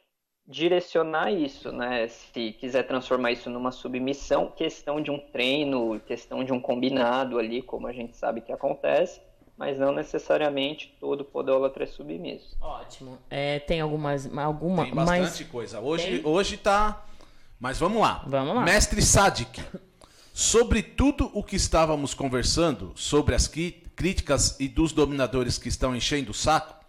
direcionar 0.47 1.33
isso, 1.33 1.71
né? 1.71 2.09
Se 2.09 2.53
quiser 2.53 2.83
transformar 2.85 3.33
isso 3.33 3.49
numa 3.49 3.71
submissão, 3.71 4.53
questão 4.55 5.01
de 5.01 5.11
um 5.11 5.19
treino, 5.19 6.01
questão 6.01 6.43
de 6.43 6.53
um 6.53 6.61
combinado 6.61 7.39
ali, 7.39 7.63
como 7.63 7.87
a 7.87 7.93
gente 7.93 8.17
sabe 8.17 8.41
que 8.41 8.53
acontece, 8.53 9.21
mas 9.57 9.79
não 9.79 9.93
necessariamente 9.93 10.97
todo 10.99 11.25
podólatra 11.25 11.85
é 11.85 11.87
submisso. 11.87 12.57
Ótimo. 12.61 13.19
É, 13.29 13.59
tem 13.61 13.81
algumas, 13.81 14.27
alguma, 14.39 14.85
tem 14.85 14.95
bastante 14.95 15.21
mais... 15.21 15.41
coisa. 15.43 15.81
Hoje, 15.81 16.19
tem? 16.19 16.27
hoje 16.27 16.57
tá, 16.57 17.05
mas 17.59 17.79
vamos 17.79 18.01
lá. 18.01 18.25
Vamos 18.27 18.55
lá. 18.55 18.63
Mestre 18.63 19.03
Sadik, 19.03 19.63
sobre 20.33 20.83
tudo 20.83 21.31
o 21.35 21.45
que 21.45 21.57
estávamos 21.57 22.15
conversando 22.15 22.93
sobre 22.97 23.35
as 23.35 23.47
críticas 23.47 24.59
e 24.59 24.67
dos 24.67 24.93
dominadores 24.93 25.59
que 25.59 25.69
estão 25.69 25.95
enchendo 25.95 26.31
o 26.31 26.35
saco 26.35 26.80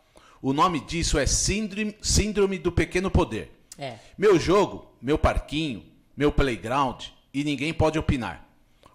o 0.42 0.54
nome 0.54 0.80
disso 0.80 1.20
é 1.20 1.28
síndrome, 1.28 1.96
síndrome 2.02 2.58
do 2.58 2.72
pequeno 2.72 3.12
poder. 3.12 3.52
É. 3.78 3.98
Meu 4.18 4.40
jogo, 4.40 4.92
meu 5.02 5.18
parquinho, 5.18 5.84
meu 6.18 6.32
playground 6.32 7.06
e 7.34 7.44
ninguém 7.44 7.74
pode 7.74 8.00
opinar. 8.00 8.48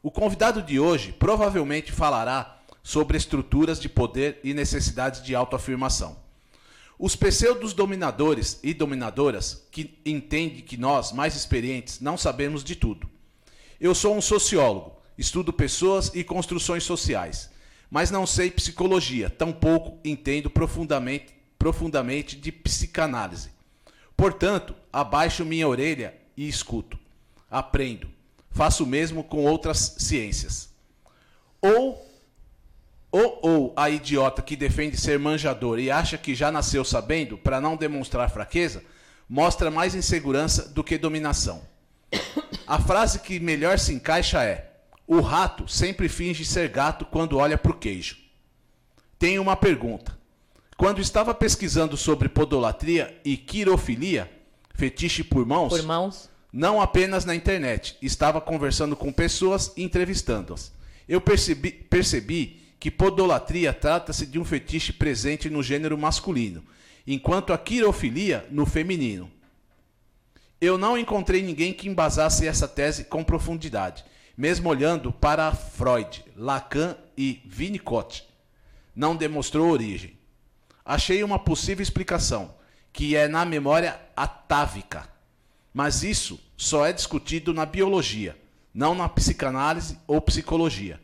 O 0.03 0.11
convidado 0.11 0.63
de 0.63 0.79
hoje 0.79 1.13
provavelmente 1.13 1.93
falará 1.93 2.61
sobre 2.83 3.17
estruturas 3.17 3.81
de 3.81 3.89
poder 3.89 4.41
e 4.45 4.55
necessidades 4.55 5.23
de 5.23 5.35
autoafirmação. 5.35 6.17
Os 6.99 7.15
pseudos 7.15 7.73
dominadores 7.75 8.59
e 8.63 8.73
dominadoras 8.73 9.67
que 9.71 9.99
entendem 10.05 10.63
que 10.63 10.77
nós, 10.77 11.13
mais 11.13 11.37
experientes, 11.37 12.01
não 12.01 12.17
sabemos 12.17 12.65
de 12.65 12.75
tudo. 12.75 13.09
Eu 13.81 13.95
sou 13.95 14.17
um 14.17 14.21
sociólogo, 14.21 14.97
estudo 15.19 15.53
pessoas 15.53 16.11
e 16.15 16.25
construções 16.25 16.85
sociais, 16.85 17.51
mas 17.91 18.11
não 18.11 18.27
sei 18.27 18.51
psicologia, 18.51 19.29
tampouco 19.29 19.99
entendo 20.05 20.49
profundamente 20.49 21.36
profundamente 21.59 22.37
de 22.37 22.51
psicanálise. 22.53 23.51
Portanto, 24.17 24.75
abaixo 24.93 25.45
minha 25.45 25.69
orelha 25.69 26.15
e 26.37 26.49
escuto. 26.49 26.99
Aprendo. 27.51 28.09
Faço 28.51 28.85
o 28.85 28.87
mesmo 28.87 29.23
com 29.23 29.45
outras 29.45 29.97
ciências. 29.99 30.71
Ou 31.61 32.07
ou, 33.11 33.39
ou 33.43 33.73
a 33.77 33.89
idiota 33.89 34.43
que 34.43 34.57
defende 34.57 34.97
ser 34.97 35.19
manjador 35.19 35.79
e 35.79 35.91
acha 35.91 36.19
que 36.19 36.35
já 36.35 36.51
nasceu 36.51 36.85
sabendo 36.85 37.39
para 37.39 37.61
não 37.61 37.77
demonstrar 37.77 38.31
fraqueza, 38.31 38.83
mostra 39.29 39.71
mais 39.71 39.95
insegurança 39.95 40.69
do 40.69 40.85
que 40.85 40.99
dominação. 40.99 41.63
A 42.67 42.81
frase 42.81 43.21
que 43.21 43.41
melhor 43.41 43.79
se 43.79 43.95
encaixa 43.95 44.43
é: 44.45 44.71
O 45.07 45.21
rato 45.21 45.69
sempre 45.69 46.09
finge 46.09 46.45
ser 46.45 46.69
gato 46.69 47.05
quando 47.07 47.39
olha 47.39 47.57
para 47.57 47.73
o 47.73 47.79
queijo. 47.79 48.19
Tenho 49.19 49.41
uma 49.41 49.57
pergunta. 49.57 50.16
Quando 50.77 51.01
estava 51.01 51.33
pesquisando 51.33 51.97
sobre 51.97 52.29
podolatria 52.29 53.19
e 53.25 53.37
quirofilia, 53.37 54.31
fetiche 54.75 55.25
por 55.25 55.47
mãos, 55.47 55.71
por 55.71 55.83
mãos, 55.83 56.29
não 56.53 56.81
apenas 56.81 57.25
na 57.25 57.35
internet, 57.35 57.97
estava 58.03 58.41
conversando 58.43 58.95
com 58.95 59.11
pessoas 59.11 59.73
e 59.75 59.83
entrevistando-as. 59.83 60.71
Eu 61.09 61.21
percebi, 61.21 61.71
percebi 61.71 62.61
que 62.79 62.91
podolatria 62.91 63.73
trata-se 63.73 64.27
de 64.27 64.39
um 64.39 64.45
fetiche 64.45 64.93
presente 64.93 65.49
no 65.49 65.63
gênero 65.63 65.97
masculino, 65.97 66.63
enquanto 67.07 67.55
a 67.55 67.59
quirofilia 67.59 68.47
no 68.51 68.67
feminino. 68.67 69.31
Eu 70.61 70.77
não 70.77 70.99
encontrei 70.99 71.43
ninguém 71.43 71.73
que 71.73 71.89
embasasse 71.89 72.47
essa 72.47 72.69
tese 72.69 73.05
com 73.05 73.25
profundidade, 73.25 74.05
mesmo 74.37 74.69
olhando 74.69 75.11
para 75.11 75.53
Freud, 75.53 76.23
Lacan 76.37 76.97
e 77.17 77.41
Winnicott. 77.47 78.27
Não 78.95 79.17
demonstrou 79.17 79.71
origem. 79.71 80.16
Achei 80.87 81.25
uma 81.25 81.37
possível 81.37 81.83
explicação, 81.83 82.55
que 82.93 83.17
é 83.17 83.27
na 83.27 83.45
memória 83.45 84.01
atávica. 84.17 85.09
Mas 85.75 86.05
isso 86.05 86.39
só 86.57 86.87
é 86.87 86.93
discutido 86.93 87.53
na 87.53 87.67
biologia, 87.67 88.41
não 88.73 88.95
na 88.95 89.09
psicanálise 89.09 89.99
ou 90.07 90.21
psicologia. 90.21 91.01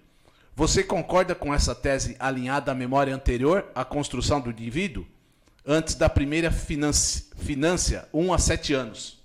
Você 0.55 0.85
concorda 0.85 1.35
com 1.35 1.53
essa 1.53 1.75
tese 1.75 2.15
alinhada 2.21 2.71
à 2.71 2.75
memória 2.77 3.13
anterior 3.13 3.67
à 3.75 3.85
construção 3.85 4.41
do 4.41 4.51
indivíduo? 4.51 5.05
Antes 5.67 5.97
da 5.97 6.09
primeira 6.09 6.53
finância, 6.53 8.09
1 8.13 8.25
um 8.25 8.33
a 8.33 8.39
7 8.39 8.75
anos. 8.75 9.21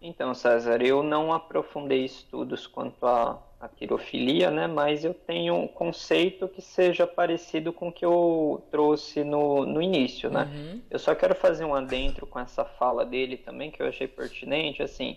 Então, 0.00 0.34
César, 0.34 0.82
eu 0.82 1.02
não 1.02 1.32
aprofundei 1.32 2.04
estudos 2.04 2.66
quanto 2.66 3.06
a 3.06 3.38
a 3.62 3.68
quirofilia, 3.68 4.50
né? 4.50 4.66
Mas 4.66 5.04
eu 5.04 5.14
tenho 5.14 5.54
um 5.54 5.68
conceito 5.68 6.48
que 6.48 6.60
seja 6.60 7.06
parecido 7.06 7.72
com 7.72 7.88
o 7.88 7.92
que 7.92 8.04
eu 8.04 8.60
trouxe 8.72 9.22
no, 9.22 9.64
no 9.64 9.80
início, 9.80 10.28
né? 10.28 10.50
Uhum. 10.52 10.80
Eu 10.90 10.98
só 10.98 11.14
quero 11.14 11.32
fazer 11.32 11.64
um 11.64 11.72
adentro 11.72 12.26
com 12.26 12.40
essa 12.40 12.64
fala 12.64 13.06
dele 13.06 13.36
também, 13.36 13.70
que 13.70 13.80
eu 13.80 13.86
achei 13.86 14.08
pertinente, 14.08 14.82
assim, 14.82 15.16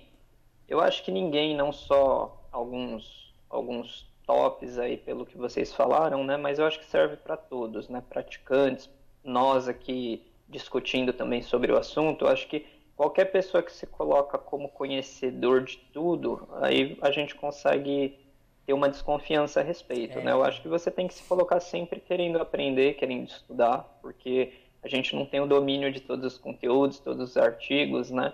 eu 0.70 0.80
acho 0.80 1.04
que 1.04 1.12
ninguém, 1.12 1.56
não 1.56 1.72
só 1.72 2.48
alguns, 2.52 3.34
alguns 3.50 4.08
tops 4.28 4.78
aí 4.78 4.96
pelo 4.96 5.26
que 5.26 5.36
vocês 5.36 5.74
falaram, 5.74 6.24
né? 6.24 6.38
Mas 6.38 6.60
eu 6.60 6.68
acho 6.68 6.78
que 6.78 6.86
serve 6.86 7.16
para 7.16 7.36
todos, 7.36 7.90
né? 7.90 8.04
Praticantes, 8.08 8.88
nós 9.24 9.68
aqui 9.68 10.22
discutindo 10.48 11.12
também 11.12 11.42
sobre 11.42 11.72
o 11.72 11.78
assunto, 11.78 12.26
eu 12.26 12.30
acho 12.30 12.48
que 12.48 12.64
qualquer 12.96 13.26
pessoa 13.26 13.64
que 13.64 13.72
se 13.72 13.88
coloca 13.88 14.38
como 14.38 14.70
conhecedor 14.70 15.64
de 15.64 15.78
tudo, 15.92 16.48
aí 16.62 16.96
a 17.02 17.10
gente 17.10 17.34
consegue 17.34 18.24
ter 18.66 18.74
uma 18.74 18.90
desconfiança 18.90 19.60
a 19.60 19.64
respeito, 19.64 20.20
é. 20.20 20.24
né? 20.24 20.32
Eu 20.32 20.44
acho 20.44 20.62
que 20.62 20.68
você 20.68 20.90
tem 20.90 21.08
que 21.08 21.14
se 21.14 21.24
colocar 21.24 21.60
sempre 21.60 22.00
querendo 22.00 22.40
aprender, 22.40 22.96
querendo 22.96 23.28
estudar, 23.28 23.98
porque 24.02 24.54
a 24.84 24.88
gente 24.88 25.16
não 25.16 25.26
tem 25.26 25.40
o 25.40 25.48
domínio 25.48 25.92
de 25.92 26.00
todos 26.00 26.34
os 26.34 26.40
conteúdos, 26.40 27.00
todos 27.00 27.32
os 27.32 27.38
artigos, 27.38 28.12
né? 28.12 28.34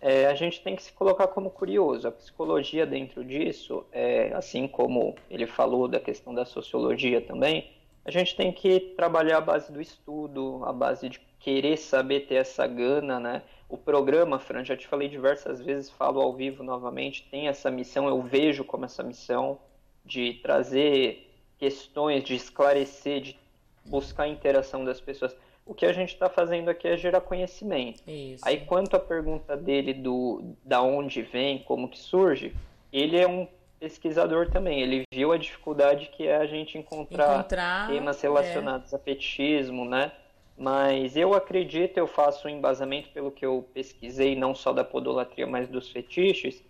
É, 0.00 0.26
a 0.26 0.34
gente 0.34 0.60
tem 0.62 0.76
que 0.76 0.82
se 0.82 0.92
colocar 0.92 1.26
como 1.28 1.50
curioso. 1.50 2.06
A 2.06 2.12
psicologia 2.12 2.86
dentro 2.86 3.24
disso, 3.24 3.84
é, 3.90 4.32
assim 4.32 4.68
como 4.68 5.16
ele 5.28 5.46
falou 5.46 5.88
da 5.88 5.98
questão 5.98 6.32
da 6.32 6.44
sociologia 6.44 7.20
também, 7.20 7.70
a 8.04 8.10
gente 8.10 8.36
tem 8.36 8.52
que 8.52 8.80
trabalhar 8.96 9.38
a 9.38 9.40
base 9.40 9.72
do 9.72 9.80
estudo, 9.80 10.62
a 10.64 10.72
base 10.72 11.08
de 11.08 11.20
querer 11.40 11.76
saber 11.76 12.20
ter 12.20 12.36
essa 12.36 12.66
gana, 12.66 13.18
né? 13.20 13.42
O 13.68 13.76
programa, 13.76 14.38
Fran, 14.38 14.64
já 14.64 14.76
te 14.76 14.86
falei 14.86 15.08
diversas 15.08 15.60
vezes, 15.60 15.90
falo 15.90 16.20
ao 16.20 16.32
vivo 16.32 16.62
novamente, 16.62 17.28
tem 17.30 17.48
essa 17.48 17.70
missão, 17.70 18.08
eu 18.08 18.22
vejo 18.22 18.64
como 18.64 18.86
essa 18.86 19.02
missão 19.02 19.58
de 20.08 20.34
trazer 20.42 21.30
questões, 21.58 22.24
de 22.24 22.34
esclarecer, 22.34 23.20
de 23.20 23.38
buscar 23.84 24.24
a 24.24 24.28
interação 24.28 24.84
das 24.84 25.00
pessoas. 25.00 25.36
O 25.66 25.74
que 25.74 25.84
a 25.84 25.92
gente 25.92 26.14
está 26.14 26.30
fazendo 26.30 26.70
aqui 26.70 26.88
é 26.88 26.96
gerar 26.96 27.20
conhecimento. 27.20 28.02
Isso. 28.08 28.42
Aí, 28.46 28.60
quanto 28.60 28.96
à 28.96 28.98
pergunta 28.98 29.54
dele 29.54 29.92
do 29.92 30.56
da 30.64 30.80
onde 30.80 31.20
vem, 31.20 31.58
como 31.58 31.88
que 31.88 31.98
surge, 31.98 32.54
ele 32.90 33.18
é 33.18 33.28
um 33.28 33.46
pesquisador 33.78 34.50
também. 34.50 34.80
Ele 34.80 35.02
viu 35.12 35.30
a 35.30 35.36
dificuldade 35.36 36.10
que 36.16 36.26
é 36.26 36.36
a 36.36 36.46
gente 36.46 36.78
encontrar, 36.78 37.40
encontrar 37.40 37.88
temas 37.88 38.20
relacionados 38.20 38.92
é. 38.92 38.96
a 38.96 38.98
fetichismo, 38.98 39.84
né? 39.84 40.10
Mas 40.56 41.16
eu 41.16 41.34
acredito, 41.34 41.98
eu 41.98 42.06
faço 42.06 42.48
um 42.48 42.50
embasamento 42.50 43.10
pelo 43.10 43.30
que 43.30 43.46
eu 43.46 43.68
pesquisei, 43.74 44.34
não 44.34 44.54
só 44.54 44.72
da 44.72 44.82
podolatria, 44.82 45.46
mas 45.46 45.68
dos 45.68 45.88
fetiches, 45.90 46.64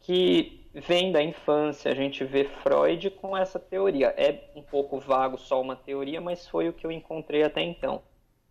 que 0.00 0.65
vem 0.80 1.10
da 1.10 1.22
infância. 1.22 1.90
A 1.90 1.94
gente 1.94 2.24
vê 2.24 2.44
Freud 2.44 3.10
com 3.10 3.36
essa 3.36 3.58
teoria. 3.58 4.08
É 4.16 4.50
um 4.54 4.62
pouco 4.62 4.98
vago 4.98 5.38
só 5.38 5.60
uma 5.60 5.74
teoria, 5.74 6.20
mas 6.20 6.46
foi 6.46 6.68
o 6.68 6.72
que 6.72 6.86
eu 6.86 6.92
encontrei 6.92 7.42
até 7.42 7.62
então. 7.62 8.02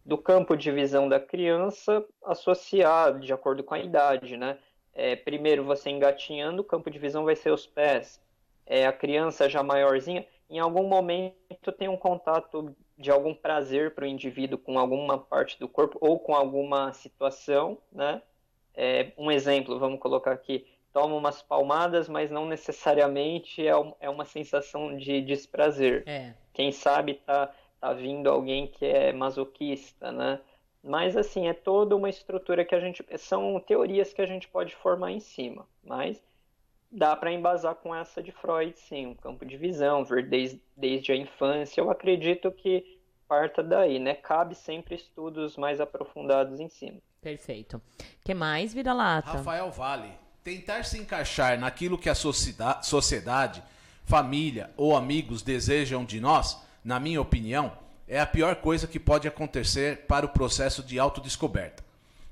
Do 0.03 0.17
campo 0.17 0.55
de 0.55 0.71
visão 0.71 1.07
da 1.07 1.19
criança, 1.19 2.05
associar 2.23 3.19
de 3.19 3.33
acordo 3.33 3.63
com 3.63 3.73
a 3.73 3.79
idade, 3.79 4.37
né? 4.37 4.57
É, 4.93 5.15
primeiro 5.15 5.63
você 5.63 5.89
engatinhando, 5.89 6.61
o 6.61 6.65
campo 6.65 6.89
de 6.89 6.97
visão 6.97 7.25
vai 7.25 7.35
ser 7.35 7.51
os 7.51 7.67
pés. 7.67 8.21
É, 8.65 8.85
a 8.85 8.93
criança 8.93 9.49
já 9.49 9.61
maiorzinha, 9.61 10.25
em 10.49 10.59
algum 10.59 10.87
momento 10.87 11.71
tem 11.77 11.87
um 11.87 11.97
contato 11.97 12.75
de 12.97 13.11
algum 13.11 13.33
prazer 13.33 13.93
para 13.93 14.05
o 14.05 14.07
indivíduo 14.07 14.57
com 14.57 14.79
alguma 14.79 15.17
parte 15.17 15.59
do 15.59 15.67
corpo 15.67 15.97
ou 15.99 16.17
com 16.19 16.33
alguma 16.33 16.93
situação, 16.93 17.77
né? 17.91 18.21
É, 18.73 19.11
um 19.17 19.31
exemplo, 19.31 19.79
vamos 19.79 19.99
colocar 19.99 20.31
aqui, 20.31 20.65
toma 20.95 21.13
umas 21.13 21.41
palmadas, 21.41 22.07
mas 22.07 22.31
não 22.31 22.45
necessariamente 22.45 23.67
é, 23.67 23.73
é 23.99 24.09
uma 24.09 24.23
sensação 24.23 24.95
de 24.95 25.19
desprazer. 25.19 26.03
É. 26.05 26.33
Quem 26.53 26.71
sabe 26.71 27.15
tá, 27.15 27.53
tá 27.81 27.91
vindo 27.91 28.29
alguém 28.29 28.65
que 28.65 28.85
é 28.85 29.11
masoquista, 29.11 30.09
né? 30.09 30.39
Mas 30.81 31.17
assim, 31.17 31.49
é 31.49 31.53
toda 31.53 31.97
uma 31.97 32.07
estrutura 32.07 32.63
que 32.63 32.73
a 32.73 32.79
gente. 32.79 33.03
São 33.17 33.59
teorias 33.59 34.13
que 34.13 34.21
a 34.21 34.25
gente 34.25 34.47
pode 34.47 34.73
formar 34.73 35.11
em 35.11 35.19
cima. 35.19 35.67
Mas 35.83 36.23
dá 36.89 37.13
para 37.13 37.33
embasar 37.33 37.75
com 37.75 37.93
essa 37.93 38.23
de 38.23 38.31
Freud, 38.31 38.71
sim, 38.79 39.07
um 39.07 39.15
campo 39.15 39.45
de 39.45 39.57
visão, 39.57 40.05
ver 40.05 40.29
desde, 40.29 40.61
desde 40.77 41.11
a 41.11 41.15
infância. 41.17 41.81
Eu 41.81 41.91
acredito 41.91 42.49
que 42.53 43.01
parta 43.27 43.61
daí, 43.61 43.99
né? 43.99 44.13
Cabe 44.13 44.55
sempre 44.55 44.95
estudos 44.95 45.57
mais 45.57 45.81
aprofundados 45.81 46.61
em 46.61 46.69
cima. 46.69 47.01
Perfeito. 47.21 47.81
que 48.23 48.33
mais, 48.33 48.73
Vira-Lata? 48.73 49.31
Rafael 49.31 49.69
Vale. 49.71 50.24
Tentar 50.45 50.85
se 50.85 50.99
encaixar 50.99 51.59
naquilo 51.59 51.97
que 51.97 52.07
a 52.07 52.13
sociedade, 52.13 53.63
família 54.03 54.69
ou 54.77 54.95
amigos 54.95 55.41
desejam 55.41 56.05
de 56.05 56.21
nós, 56.21 56.55
na 56.83 56.99
minha 56.99 57.19
opinião, 57.19 57.75
é 58.07 58.19
a 58.19 58.27
pior 58.27 58.57
coisa 58.57 58.85
que 58.85 58.99
pode 58.99 59.27
acontecer 59.27 60.05
para 60.05 60.23
o 60.23 60.29
processo 60.29 60.83
de 60.83 60.99
autodescoberta. 60.99 61.83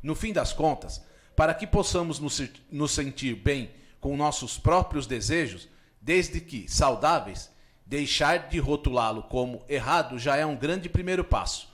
No 0.03 0.13
fim 0.13 0.31
das 0.31 0.53
contas, 0.53 1.03
para 1.35 1.55
que 1.55 1.65
possamos 1.65 2.21
nos 2.71 2.91
sentir 2.91 3.33
bem 3.33 3.71
com 3.99 4.15
nossos 4.15 4.59
próprios 4.59 5.07
desejos, 5.07 5.67
desde 5.99 6.39
que 6.39 6.71
saudáveis, 6.71 7.49
deixar 7.83 8.47
de 8.47 8.59
rotulá-lo 8.59 9.23
como 9.23 9.65
errado 9.67 10.19
já 10.19 10.37
é 10.37 10.45
um 10.45 10.55
grande 10.55 10.87
primeiro 10.87 11.23
passo. 11.23 11.67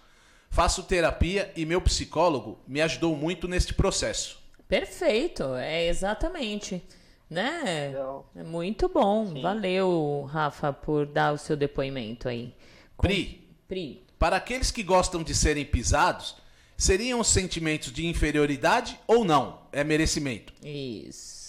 Faço 0.50 0.84
terapia 0.84 1.52
e 1.58 1.66
meu 1.66 1.82
psicólogo 1.82 2.64
me 2.66 2.80
ajudou 2.80 3.14
muito 3.14 3.46
neste 3.46 3.74
processo. 3.74 4.39
Perfeito, 4.70 5.56
é 5.56 5.88
exatamente. 5.88 6.82
Né? 7.28 7.94
É 8.36 8.44
muito 8.44 8.88
bom. 8.88 9.28
Sim. 9.28 9.42
Valeu, 9.42 10.30
Rafa, 10.32 10.72
por 10.72 11.08
dar 11.08 11.34
o 11.34 11.38
seu 11.38 11.58
depoimento 11.58 12.30
aí. 12.30 12.56
Com... 12.96 13.08
Pri, 13.08 13.50
Pri, 13.68 14.04
para 14.18 14.36
aqueles 14.36 14.72
que 14.72 14.84
gostam 14.84 15.24
de 15.24 15.34
serem 15.34 15.66
pisados, 15.66 16.36
seriam 16.78 17.24
sentimentos 17.24 17.92
de 17.92 18.06
inferioridade 18.06 19.00
ou 19.08 19.26
não? 19.26 19.60
É 19.72 19.84
merecimento. 19.84 20.54
Isso. 20.64 21.40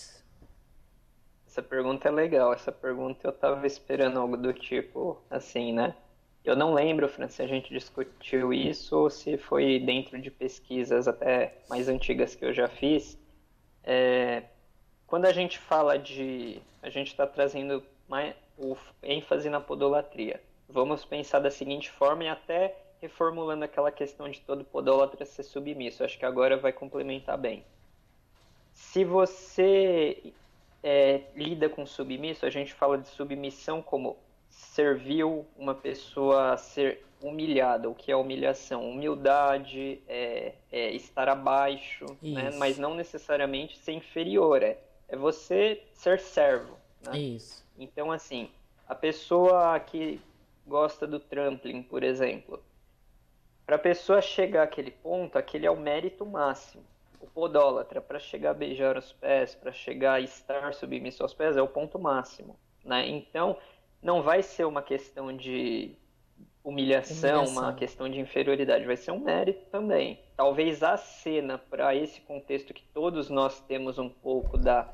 Essa 1.47 1.63
pergunta 1.63 2.09
é 2.09 2.11
legal. 2.11 2.55
Essa 2.55 2.73
pergunta 2.73 3.29
eu 3.29 3.33
tava 3.33 3.67
esperando 3.67 4.19
algo 4.19 4.37
do 4.37 4.53
tipo 4.53 5.21
assim, 5.31 5.73
né? 5.73 5.95
Eu 6.45 6.57
não 6.57 6.73
lembro, 6.73 7.09
Fran, 7.09 7.29
se 7.29 7.43
a 7.43 7.47
gente 7.47 7.73
discutiu 7.73 8.53
isso 8.53 8.97
ou 8.97 9.11
se 9.11 9.37
foi 9.37 9.79
dentro 9.79 10.21
de 10.21 10.31
pesquisas 10.31 11.07
até 11.07 11.55
mais 11.69 11.89
antigas 11.89 12.35
que 12.35 12.45
eu 12.45 12.53
já 12.53 12.67
fiz. 12.67 13.19
É, 13.85 14.45
quando 15.07 15.27
a 15.27 15.33
gente 15.33 15.59
fala 15.59 15.99
de. 15.99 16.61
A 16.83 16.89
gente 16.89 17.09
está 17.09 17.27
trazendo 17.27 17.83
mais, 18.09 18.35
o 18.57 18.77
ênfase 19.03 19.51
na 19.51 19.61
podolatria. 19.61 20.41
Vamos 20.69 21.05
pensar 21.05 21.41
da 21.41 21.51
seguinte 21.51 21.91
forma 21.91 22.25
e 22.25 22.29
até 22.29 22.77
reformulando 23.01 23.65
aquela 23.65 23.91
questão 23.91 24.29
de 24.29 24.41
todo 24.41 24.65
podólatra 24.65 25.25
ser 25.27 25.43
submisso. 25.43 26.05
Acho 26.05 26.19
que 26.19 26.25
agora 26.25 26.57
vai 26.57 26.73
complementar 26.73 27.37
bem. 27.37 27.65
Se 28.73 29.05
você 29.05 30.33
é, 30.83 31.23
lida 31.35 31.69
com 31.69 31.85
submisso, 31.85 32.47
a 32.47 32.51
gente 32.51 32.73
fala 32.73 32.99
de 32.99 33.09
submissão 33.09 33.83
como 33.83 34.17
serviu 34.81 35.47
uma 35.59 35.75
pessoa 35.75 36.53
a 36.53 36.57
ser 36.57 37.05
humilhada, 37.21 37.87
o 37.91 37.95
que 37.95 38.11
é 38.11 38.17
humilhação? 38.17 38.89
Humildade, 38.89 40.01
é, 40.09 40.55
é 40.73 40.91
estar 40.93 41.29
abaixo, 41.29 42.07
né? 42.23 42.51
mas 42.57 42.79
não 42.79 42.95
necessariamente 42.95 43.77
ser 43.77 43.93
inferior, 43.93 44.63
é, 44.63 44.79
é 45.07 45.17
você 45.17 45.83
ser 45.93 46.19
servo. 46.19 46.79
Né? 47.07 47.19
Isso. 47.19 47.63
Então, 47.79 48.11
assim, 48.11 48.49
a 48.89 48.95
pessoa 48.95 49.79
que 49.81 50.19
gosta 50.67 51.07
do 51.07 51.21
trampling, 51.21 51.83
por 51.83 52.03
exemplo, 52.03 52.63
para 53.67 53.77
a 53.77 53.79
pessoa 53.79 54.23
chegar 54.23 54.63
àquele 54.63 54.91
ponto, 54.91 55.37
aquele 55.37 55.67
é 55.67 55.71
o 55.71 55.77
mérito 55.77 56.25
máximo 56.25 56.83
o 57.21 57.27
podólatra 57.27 58.01
para 58.01 58.19
chegar 58.19 58.53
a 58.53 58.55
beijar 58.55 58.97
os 58.97 59.13
pés, 59.13 59.55
para 59.55 59.71
chegar 59.71 60.15
a 60.15 60.21
estar 60.21 60.73
submisso 60.73 61.23
aos 61.23 61.35
pés, 61.35 61.55
é 61.55 61.61
o 61.61 61.69
ponto 61.69 61.99
máximo. 61.99 62.57
Né? 62.83 63.09
Então, 63.09 63.59
não 64.03 64.23
vai 64.23 64.43
ser 64.43 64.65
uma 64.65 64.83
questão 64.83 65.37
de 65.37 65.97
humilhação, 66.63 67.41
humilhação, 67.41 67.63
uma 67.63 67.73
questão 67.73 68.09
de 68.09 68.21
inferioridade, 68.21 68.85
vai 68.85 68.97
ser 68.97 69.11
um 69.13 69.21
mérito 69.21 69.65
também. 69.71 70.21
Talvez 70.37 70.83
a 70.83 70.97
cena, 70.97 71.59
para 71.59 71.95
esse 71.95 72.21
contexto 72.21 72.75
que 72.75 72.85
todos 72.93 73.29
nós 73.31 73.61
temos 73.61 73.99
um 73.99 74.09
pouco 74.09 74.59
da, 74.59 74.93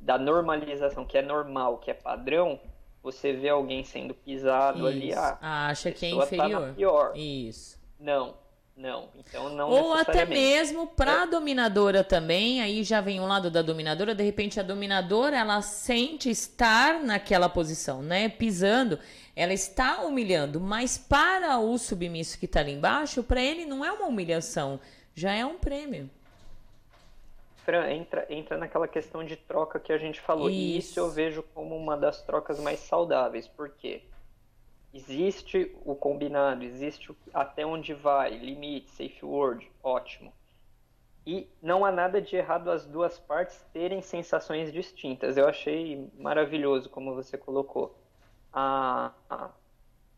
da 0.00 0.18
normalização, 0.18 1.04
que 1.04 1.18
é 1.18 1.22
normal, 1.22 1.78
que 1.78 1.90
é 1.90 1.94
padrão, 1.94 2.58
você 3.02 3.32
vê 3.32 3.48
alguém 3.48 3.84
sendo 3.84 4.14
pisado 4.14 4.78
Isso. 4.78 4.86
ali, 4.86 5.14
ah, 5.14 5.68
acha 5.68 5.90
que 5.90 6.06
é 6.06 6.10
inferior. 6.10 6.68
Tá 6.68 6.72
pior. 6.74 7.12
Isso. 7.16 7.80
Não, 7.98 8.34
não, 8.82 9.10
então 9.16 9.48
não 9.48 9.70
Ou 9.70 9.94
até 9.94 10.24
mesmo 10.24 10.88
para 10.88 11.22
a 11.22 11.26
dominadora 11.26 12.02
também, 12.02 12.60
aí 12.60 12.82
já 12.82 13.00
vem 13.00 13.20
um 13.20 13.28
lado 13.28 13.48
da 13.48 13.62
dominadora, 13.62 14.12
de 14.12 14.24
repente 14.24 14.58
a 14.58 14.62
dominadora 14.64 15.38
ela 15.38 15.62
sente 15.62 16.28
estar 16.28 17.00
naquela 17.00 17.48
posição, 17.48 18.02
né? 18.02 18.28
Pisando, 18.28 18.98
ela 19.36 19.52
está 19.52 20.02
humilhando, 20.02 20.60
mas 20.60 20.98
para 20.98 21.60
o 21.60 21.78
submisso 21.78 22.36
que 22.36 22.46
está 22.46 22.58
ali 22.58 22.72
embaixo, 22.72 23.22
para 23.22 23.40
ele 23.40 23.64
não 23.64 23.84
é 23.84 23.92
uma 23.92 24.08
humilhação, 24.08 24.80
já 25.14 25.32
é 25.32 25.46
um 25.46 25.58
prêmio. 25.58 26.10
Fran, 27.64 27.88
entra, 27.88 28.26
entra 28.28 28.58
naquela 28.58 28.88
questão 28.88 29.24
de 29.24 29.36
troca 29.36 29.78
que 29.78 29.92
a 29.92 29.98
gente 29.98 30.20
falou. 30.20 30.50
Isso. 30.50 30.58
E 30.58 30.78
isso 30.78 30.98
eu 30.98 31.08
vejo 31.08 31.44
como 31.54 31.76
uma 31.76 31.96
das 31.96 32.20
trocas 32.20 32.58
mais 32.58 32.80
saudáveis. 32.80 33.46
Por 33.46 33.68
quê? 33.70 34.02
Existe 34.94 35.74
o 35.84 35.94
combinado, 35.94 36.64
existe 36.64 37.16
até 37.32 37.64
onde 37.64 37.94
vai, 37.94 38.36
limite, 38.36 38.90
safe 38.90 39.24
word, 39.24 39.70
ótimo. 39.82 40.32
E 41.26 41.48
não 41.62 41.84
há 41.84 41.92
nada 41.92 42.20
de 42.20 42.36
errado 42.36 42.70
as 42.70 42.84
duas 42.86 43.18
partes 43.18 43.64
terem 43.72 44.02
sensações 44.02 44.72
distintas. 44.72 45.36
Eu 45.36 45.48
achei 45.48 46.10
maravilhoso 46.18 46.90
como 46.90 47.14
você 47.14 47.38
colocou. 47.38 47.96
a, 48.52 49.12
a, 49.30 49.50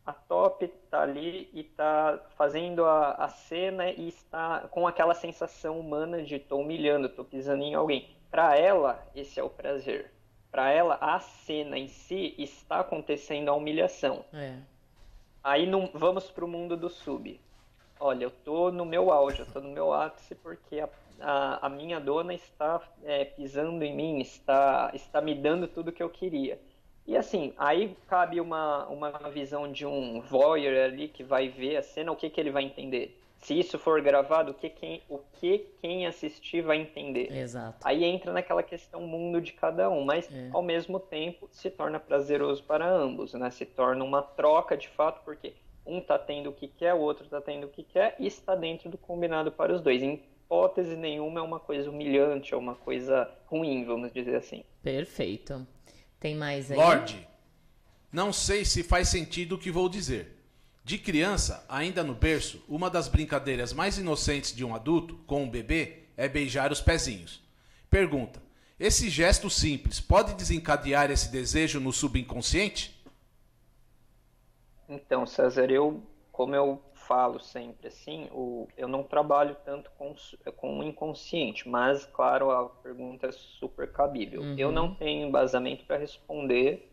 a 0.06 0.12
top 0.12 0.64
está 0.64 1.02
ali 1.02 1.51
e 1.52 1.60
está 1.60 2.20
fazendo 2.36 2.84
a, 2.84 3.12
a 3.12 3.28
cena 3.28 3.90
e 3.90 4.09
está 4.09 4.68
com 4.68 4.86
aquela 4.86 5.14
sensação 5.14 5.78
humana 5.80 6.22
de 6.22 6.36
estou 6.36 6.60
humilhando, 6.60 7.06
estou 7.06 7.24
pisando 7.24 7.62
em 7.62 7.74
alguém. 7.74 8.16
Para 8.30 8.56
ela, 8.59 9.06
esse 9.14 9.38
é 9.38 9.42
o 9.42 9.51
prazer. 9.51 10.13
Para 10.55 10.70
ela, 10.70 10.97
a 11.01 11.18
cena 11.18 11.76
em 11.76 11.89
si 11.89 12.32
está 12.39 12.78
acontecendo 12.78 13.48
a 13.48 13.55
humilhação. 13.55 14.24
É. 14.32 14.55
Aí 15.43 15.66
não, 15.66 15.90
vamos 15.93 16.31
para 16.31 16.44
o 16.44 16.48
mundo 16.48 16.76
do 16.76 16.89
sub. 16.89 17.40
Olha, 17.98 18.22
eu 18.22 18.31
tô 18.31 18.70
no 18.70 18.85
meu 18.85 19.10
auge, 19.10 19.40
eu 19.40 19.47
tô 19.47 19.60
no 19.60 19.70
meu 19.70 19.93
ápice 19.93 20.36
porque 20.36 20.78
a, 20.78 20.89
a, 21.20 21.66
a 21.66 21.68
minha 21.68 21.98
dona 21.98 22.32
está 22.35 22.81
é, 23.02 23.24
pisando 23.24 23.82
em 23.82 23.97
mim, 23.97 24.20
está, 24.20 24.93
está 24.94 25.20
me 25.20 25.35
dando 25.35 25.66
tudo 25.66 25.90
que 25.90 26.01
eu 26.01 26.09
queria. 26.09 26.56
E 27.05 27.16
assim, 27.16 27.52
aí 27.59 27.97
cabe 28.06 28.40
uma, 28.40 28.86
uma 28.86 29.10
visão 29.31 29.72
de 29.72 29.85
um 29.85 30.20
voyeur 30.20 30.85
ali 30.85 31.09
que 31.09 31.24
vai 31.24 31.48
ver 31.48 31.78
a 31.78 31.82
cena, 31.82 32.12
o 32.12 32.16
que, 32.16 32.31
que 32.31 32.40
ele 32.40 32.52
vai 32.52 32.62
entender. 32.62 33.20
Se 33.44 33.58
isso 33.58 33.78
for 33.78 34.00
gravado, 34.00 34.52
o 34.52 34.54
que 34.54 34.70
quem, 34.70 35.02
o 35.06 35.18
que 35.34 35.66
quem 35.82 36.06
assistir 36.06 36.62
vai 36.62 36.78
entender. 36.78 37.30
Exato. 37.30 37.76
Aí 37.84 38.02
entra 38.02 38.32
naquela 38.32 38.62
questão 38.62 39.02
mundo 39.02 39.38
de 39.38 39.52
cada 39.52 39.90
um, 39.90 40.02
mas 40.02 40.26
É. 40.32 40.48
ao 40.50 40.62
mesmo 40.62 40.98
tempo 40.98 41.46
se 41.52 41.68
torna 41.68 42.00
prazeroso 42.00 42.64
para 42.64 42.88
ambos, 42.88 43.34
né? 43.34 43.50
Se 43.50 43.66
torna 43.66 44.02
uma 44.02 44.22
troca 44.22 44.78
de 44.78 44.88
fato, 44.88 45.22
porque 45.26 45.52
um 45.84 46.00
tá 46.00 46.18
tendo 46.18 46.48
o 46.48 46.52
que 46.54 46.66
quer, 46.68 46.94
o 46.94 47.00
outro 47.00 47.26
tá 47.26 47.38
tendo 47.38 47.66
o 47.66 47.68
que 47.68 47.82
quer 47.82 48.16
e 48.18 48.26
está 48.26 48.54
dentro 48.54 48.88
do 48.88 48.96
combinado 48.96 49.52
para 49.52 49.74
os 49.74 49.82
dois. 49.82 50.02
Em 50.02 50.14
hipótese 50.14 50.96
nenhuma 50.96 51.40
é 51.40 51.42
uma 51.42 51.60
coisa 51.60 51.90
humilhante, 51.90 52.54
é 52.54 52.56
uma 52.56 52.74
coisa 52.74 53.30
ruim, 53.44 53.84
vamos 53.84 54.10
dizer 54.10 54.36
assim. 54.36 54.64
Perfeito. 54.82 55.66
Tem 56.18 56.34
mais 56.34 56.70
aí? 56.70 56.78
Lorde, 56.78 57.28
não 58.10 58.32
sei 58.32 58.64
se 58.64 58.82
faz 58.82 59.08
sentido 59.08 59.56
o 59.56 59.58
que 59.58 59.70
vou 59.70 59.86
dizer. 59.86 60.34
De 60.85 60.98
criança, 60.98 61.65
ainda 61.66 62.05
no 62.05 62.15
berço, 62.15 62.62
uma 62.69 62.90
das 62.90 63.09
brincadeiras 63.09 63.73
mais 63.73 63.97
inocentes 63.97 64.55
de 64.55 64.62
um 64.62 64.74
adulto 64.74 65.16
com 65.27 65.43
um 65.43 65.48
bebê 65.48 66.05
é 66.15 66.28
beijar 66.28 66.70
os 66.70 66.82
pezinhos. 66.82 67.43
Pergunta: 67.89 68.43
esse 68.78 69.09
gesto 69.09 69.48
simples 69.48 69.98
pode 69.98 70.35
desencadear 70.35 71.11
esse 71.11 71.32
desejo 71.32 71.81
no 71.81 71.90
subconsciente? 71.90 73.02
Então, 74.86 75.24
César, 75.24 75.70
eu, 75.70 76.02
como 76.31 76.55
eu 76.55 76.82
falo 76.93 77.40
sempre 77.40 77.89
assim, 77.89 78.28
o, 78.31 78.69
eu 78.77 78.86
não 78.86 79.02
trabalho 79.02 79.56
tanto 79.65 79.90
com, 79.97 80.15
com 80.56 80.81
o 80.81 80.85
inconsciente, 80.85 81.66
mas, 81.66 82.05
claro, 82.05 82.51
a 82.51 82.69
pergunta 82.69 83.28
é 83.28 83.32
super 83.32 83.90
cabível. 83.90 84.43
Eu 84.59 84.70
não 84.70 84.94
tenho 84.94 85.27
embasamento 85.28 85.86
para 85.86 85.97
responder. 85.97 86.90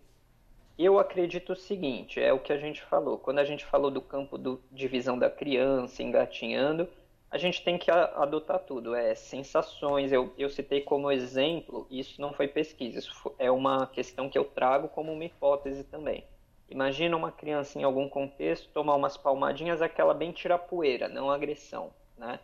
Eu 0.78 0.98
acredito 1.00 1.54
o 1.54 1.56
seguinte, 1.56 2.20
é 2.20 2.34
o 2.34 2.40
que 2.40 2.52
a 2.52 2.58
gente 2.58 2.82
falou. 2.82 3.18
Quando 3.18 3.40
a 3.40 3.46
gente 3.46 3.66
falou 3.66 3.92
do 3.92 4.02
campo 4.02 4.38
do, 4.38 4.62
de 4.72 4.88
visão 4.88 5.18
da 5.18 5.30
criança, 5.30 6.02
engatinhando, 6.02 6.88
a 7.30 7.38
gente 7.38 7.64
tem 7.64 7.78
que 7.78 7.90
adotar 7.90 8.60
tudo. 8.60 8.94
É 8.94 9.16
sensações. 9.16 10.12
Eu, 10.12 10.34
eu 10.38 10.50
citei 10.50 10.82
como 10.82 11.12
exemplo, 11.12 11.88
isso 11.90 12.20
não 12.20 12.34
foi 12.34 12.48
pesquisa, 12.48 13.00
isso 13.00 13.34
é 13.40 13.50
uma 13.50 13.88
questão 13.88 14.30
que 14.30 14.38
eu 14.38 14.44
trago 14.44 14.90
como 14.90 15.14
uma 15.14 15.24
hipótese 15.24 15.84
também. 15.84 16.26
Imagina 16.70 17.18
uma 17.18 17.32
criança 17.32 17.78
em 17.80 17.84
algum 17.84 18.08
contexto 18.08 18.70
tomar 18.74 18.96
umas 18.96 19.18
palmadinhas, 19.18 19.82
aquela 19.82 20.14
bem 20.14 20.32
tirapoeira, 20.32 21.10
não 21.10 21.30
agressão, 21.30 21.92
né? 22.18 22.40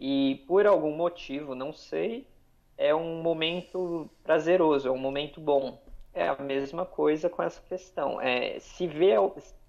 E 0.00 0.44
por 0.46 0.66
algum 0.66 0.94
motivo, 0.96 1.54
não 1.54 1.72
sei, 1.72 2.26
é 2.76 2.94
um 2.94 3.22
momento 3.22 4.08
prazeroso, 4.22 4.88
é 4.88 4.90
um 4.90 4.98
momento 4.98 5.40
bom. 5.40 5.80
É 6.18 6.28
a 6.28 6.36
mesma 6.36 6.84
coisa 6.84 7.30
com 7.30 7.42
essa 7.42 7.60
questão. 7.62 8.20
É, 8.20 8.58
se 8.60 8.86
vê, 8.86 9.14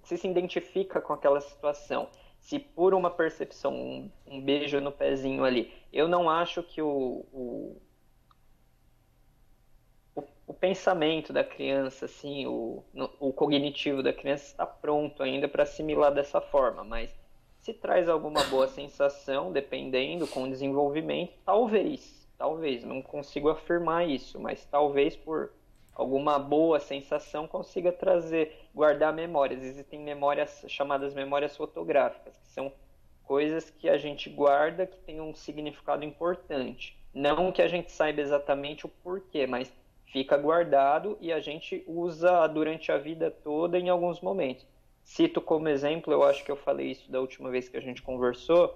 se 0.04 0.18
se 0.18 0.28
identifica 0.28 1.00
com 1.00 1.14
aquela 1.14 1.40
situação, 1.42 2.10
se 2.40 2.60
por 2.60 2.94
uma 2.94 3.10
percepção, 3.12 3.74
um, 3.74 4.12
um 4.28 4.42
beijo 4.42 4.82
no 4.82 4.92
pezinho 4.92 5.44
ali, 5.46 5.72
eu 5.94 6.08
não 6.08 6.30
acho 6.30 6.62
que 6.64 6.82
o, 6.82 7.26
o, 7.32 7.82
o, 10.16 10.24
o 10.48 10.54
pensamento 10.54 11.34
da 11.34 11.44
criança, 11.44 12.06
assim, 12.06 12.46
o, 12.46 12.84
no- 12.94 13.12
o 13.20 13.34
cognitivo 13.34 14.04
da 14.04 14.14
criança 14.14 14.46
está 14.46 14.66
pronto 14.66 15.22
ainda 15.24 15.48
para 15.48 15.64
assimilar 15.64 16.14
dessa 16.14 16.40
forma, 16.42 16.84
mas 16.84 17.14
se 17.60 17.74
traz 17.74 18.08
alguma 18.08 18.44
boa 18.46 18.68
sensação, 18.68 19.52
dependendo, 19.52 20.28
com 20.28 20.44
o 20.44 20.50
desenvolvimento, 20.50 21.34
talvez, 21.46 22.28
talvez, 22.38 22.84
não 22.84 23.02
consigo 23.02 23.50
afirmar 23.50 24.08
isso, 24.08 24.40
mas 24.40 24.66
talvez 24.66 25.16
por 25.16 25.52
alguma 26.00 26.40
boa 26.40 26.80
sensação 26.80 27.46
consiga 27.46 27.92
trazer, 27.92 28.70
guardar 28.74 29.12
memórias. 29.14 29.62
Existem 29.62 30.00
memórias 30.00 30.64
chamadas 30.70 31.14
memórias 31.14 31.58
fotográficas, 31.58 32.38
que 32.38 32.48
são 32.48 32.72
coisas 33.24 33.70
que 33.70 33.90
a 33.90 33.98
gente 33.98 34.30
guarda 34.30 34.88
que 34.88 34.98
tem 35.02 35.20
um 35.20 35.36
significado 35.36 36.06
importante. 36.06 36.98
Não 37.14 37.52
que 37.52 37.62
a 37.62 37.68
gente 37.68 37.92
saiba 37.92 38.22
exatamente 38.22 38.86
o 38.86 38.90
porquê, 38.90 39.46
mas 39.46 39.70
fica 40.06 40.38
guardado 40.38 41.18
e 41.20 41.34
a 41.34 41.42
gente 41.42 41.84
usa 41.86 42.48
durante 42.48 42.94
a 42.94 42.98
vida 42.98 43.30
toda 43.30 43.78
em 43.78 43.90
alguns 43.90 44.22
momentos. 44.22 44.66
Cito 45.04 45.42
como 45.42 45.68
exemplo, 45.68 46.14
eu 46.14 46.24
acho 46.24 46.46
que 46.46 46.52
eu 46.52 46.56
falei 46.56 46.92
isso 46.92 47.12
da 47.12 47.20
última 47.20 47.50
vez 47.50 47.68
que 47.68 47.76
a 47.76 47.82
gente 47.82 48.02
conversou, 48.02 48.74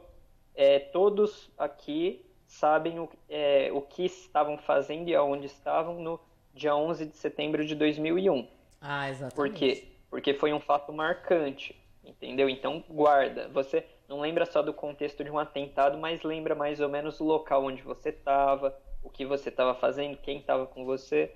é, 0.54 0.78
todos 0.78 1.50
aqui 1.58 2.26
sabem 2.46 3.00
o, 3.00 3.10
é, 3.30 3.72
o 3.72 3.82
que 3.82 4.04
estavam 4.04 4.58
fazendo 4.58 5.08
e 5.08 5.16
aonde 5.16 5.46
estavam 5.46 6.00
no 6.02 6.20
dia 6.54 6.76
11 6.76 7.06
de 7.08 7.18
setembro 7.18 7.66
de 7.66 7.76
2001. 7.76 8.48
Ah, 8.80 9.10
exatamente. 9.10 9.36
Por 9.36 9.50
quê? 9.50 9.88
Porque 10.10 10.34
foi 10.34 10.54
um 10.54 10.60
fato 10.60 10.94
marcante, 10.94 11.76
entendeu? 12.04 12.48
Então 12.50 12.84
guarda. 12.90 13.48
Você 13.50 13.86
não 14.08 14.20
lembra 14.20 14.46
só 14.46 14.62
do 14.62 14.74
contexto 14.74 15.24
de 15.24 15.32
um 15.32 15.40
atentado, 15.40 15.98
mas 15.98 16.22
lembra 16.24 16.54
mais 16.54 16.80
ou 16.80 16.90
menos 16.90 17.20
o 17.20 17.24
local 17.24 17.64
onde 17.66 17.82
você 17.82 18.10
estava, 18.10 18.78
o 19.02 19.10
que 19.10 19.26
você 19.26 19.50
estava 19.50 19.74
fazendo, 19.74 20.18
quem 20.18 20.38
estava 20.38 20.68
com 20.68 20.86
você. 20.86 21.32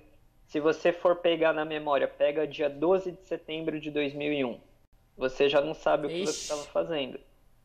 Se 0.46 0.60
você 0.60 0.92
for 0.92 1.16
pegar 1.16 1.52
na 1.52 1.64
memória, 1.64 2.08
pega 2.08 2.46
dia 2.46 2.70
12 2.70 3.12
de 3.12 3.22
setembro 3.24 3.78
de 3.80 3.90
2001. 3.90 4.58
Você 5.16 5.48
já 5.48 5.60
não 5.60 5.74
sabe 5.74 6.06
o 6.06 6.08
que 6.08 6.24
você 6.24 6.30
Ixi. 6.30 6.42
estava 6.42 6.62
fazendo. 6.64 7.18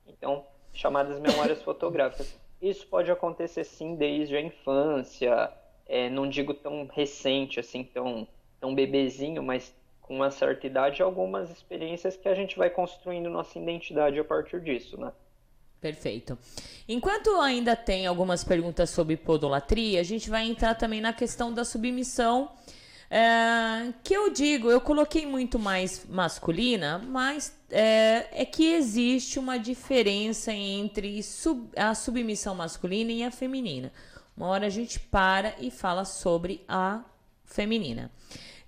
Então, 0.08 0.46
chamadas 0.74 1.20
memórias 1.20 1.62
fotográficas. 1.62 2.38
Isso 2.62 2.88
pode 2.88 3.12
acontecer 3.12 3.64
sim 3.64 3.96
desde 3.96 4.36
a 4.36 4.42
infância, 4.42 5.52
é, 5.88 6.10
não 6.10 6.28
digo 6.30 6.54
tão 6.54 6.88
recente, 6.88 7.60
assim, 7.60 7.84
tão, 7.84 8.28
tão 8.60 8.74
bebezinho, 8.76 9.42
mas 9.44 9.74
com 10.02 10.16
uma 10.18 10.32
certa 10.32 10.68
idade, 10.68 11.02
algumas 11.02 11.50
experiências 11.50 12.18
que 12.18 12.28
a 12.28 12.36
gente 12.36 12.58
vai 12.58 12.70
construindo 12.70 13.30
nossa 13.30 13.58
identidade 13.60 14.20
a 14.20 14.24
partir 14.24 14.62
disso, 14.62 14.98
né? 15.00 15.12
Perfeito. 15.80 16.38
Enquanto 16.88 17.30
ainda 17.42 17.76
tem 17.76 18.06
algumas 18.08 18.44
perguntas 18.44 18.90
sobre 18.90 19.18
podolatria, 19.18 20.00
a 20.00 20.04
gente 20.04 20.30
vai 20.30 20.48
entrar 20.48 20.76
também 20.76 21.02
na 21.02 21.12
questão 21.12 21.54
da 21.54 21.66
submissão. 21.66 22.52
é, 23.10 23.94
que 24.04 24.14
eu 24.14 24.30
digo, 24.32 24.72
eu 24.72 24.82
coloquei 24.82 25.26
muito 25.26 25.60
mais 25.60 26.06
masculina, 26.10 26.98
mas 27.00 27.56
é, 27.70 28.28
é 28.32 28.46
que 28.46 28.74
existe 28.74 29.38
uma 29.38 29.58
diferença 29.60 30.52
entre 30.54 31.22
sub- 31.22 31.70
a 31.76 31.94
submissão 31.94 32.56
masculina 32.56 33.12
e 33.12 33.24
a 33.24 33.30
feminina. 33.32 33.92
Uma 34.36 34.48
hora 34.48 34.68
a 34.68 34.70
gente 34.70 35.00
para 35.00 35.56
e 35.60 35.70
fala 35.70 36.06
sobre 36.06 36.64
a 36.68 37.02
feminina. 37.46 38.12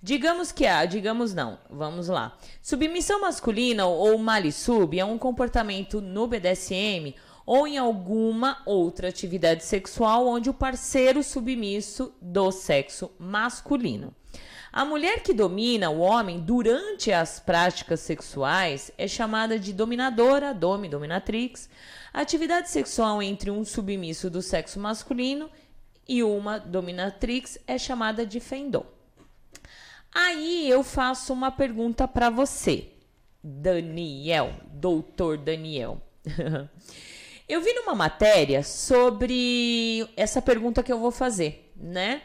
Digamos 0.02 0.52
que 0.52 0.66
há, 0.66 0.84
digamos 0.84 1.34
não, 1.34 1.58
vamos 1.68 2.08
lá. 2.08 2.36
Submissão 2.62 3.20
masculina 3.20 3.86
ou 3.86 4.16
mali-sub 4.18 4.98
é 4.98 5.04
um 5.04 5.18
comportamento 5.18 6.00
no 6.00 6.26
BDSM 6.28 7.14
ou 7.44 7.66
em 7.66 7.78
alguma 7.78 8.62
outra 8.66 9.08
atividade 9.08 9.64
sexual 9.64 10.26
onde 10.26 10.50
o 10.50 10.54
parceiro 10.54 11.22
submisso 11.22 12.12
do 12.20 12.50
sexo 12.52 13.10
masculino. 13.18 14.14
A 14.72 14.84
mulher 14.84 15.22
que 15.22 15.32
domina 15.32 15.90
o 15.90 16.00
homem 16.00 16.40
durante 16.40 17.12
as 17.12 17.40
práticas 17.40 18.00
sexuais 18.00 18.90
é 18.98 19.08
chamada 19.08 19.58
de 19.58 19.72
dominadora, 19.72 20.52
domi, 20.52 20.88
dominatrix. 20.88 21.68
A 22.12 22.20
atividade 22.20 22.70
sexual 22.70 23.22
entre 23.22 23.50
um 23.50 23.64
submisso 23.64 24.28
do 24.28 24.42
sexo 24.42 24.80
masculino 24.80 25.48
e 26.08 26.22
uma 26.22 26.58
dominatrix 26.58 27.58
é 27.66 27.78
chamada 27.78 28.24
de 28.26 28.40
fendom. 28.40 28.84
Aí 30.14 30.68
eu 30.68 30.82
faço 30.82 31.32
uma 31.32 31.50
pergunta 31.50 32.08
para 32.08 32.30
você, 32.30 32.88
Daniel, 33.42 34.54
doutor 34.72 35.36
Daniel. 35.36 36.00
eu 37.48 37.60
vi 37.60 37.72
numa 37.74 37.94
matéria 37.94 38.62
sobre 38.62 40.08
essa 40.16 40.40
pergunta 40.40 40.82
que 40.82 40.92
eu 40.92 40.98
vou 40.98 41.10
fazer, 41.10 41.70
né? 41.76 42.22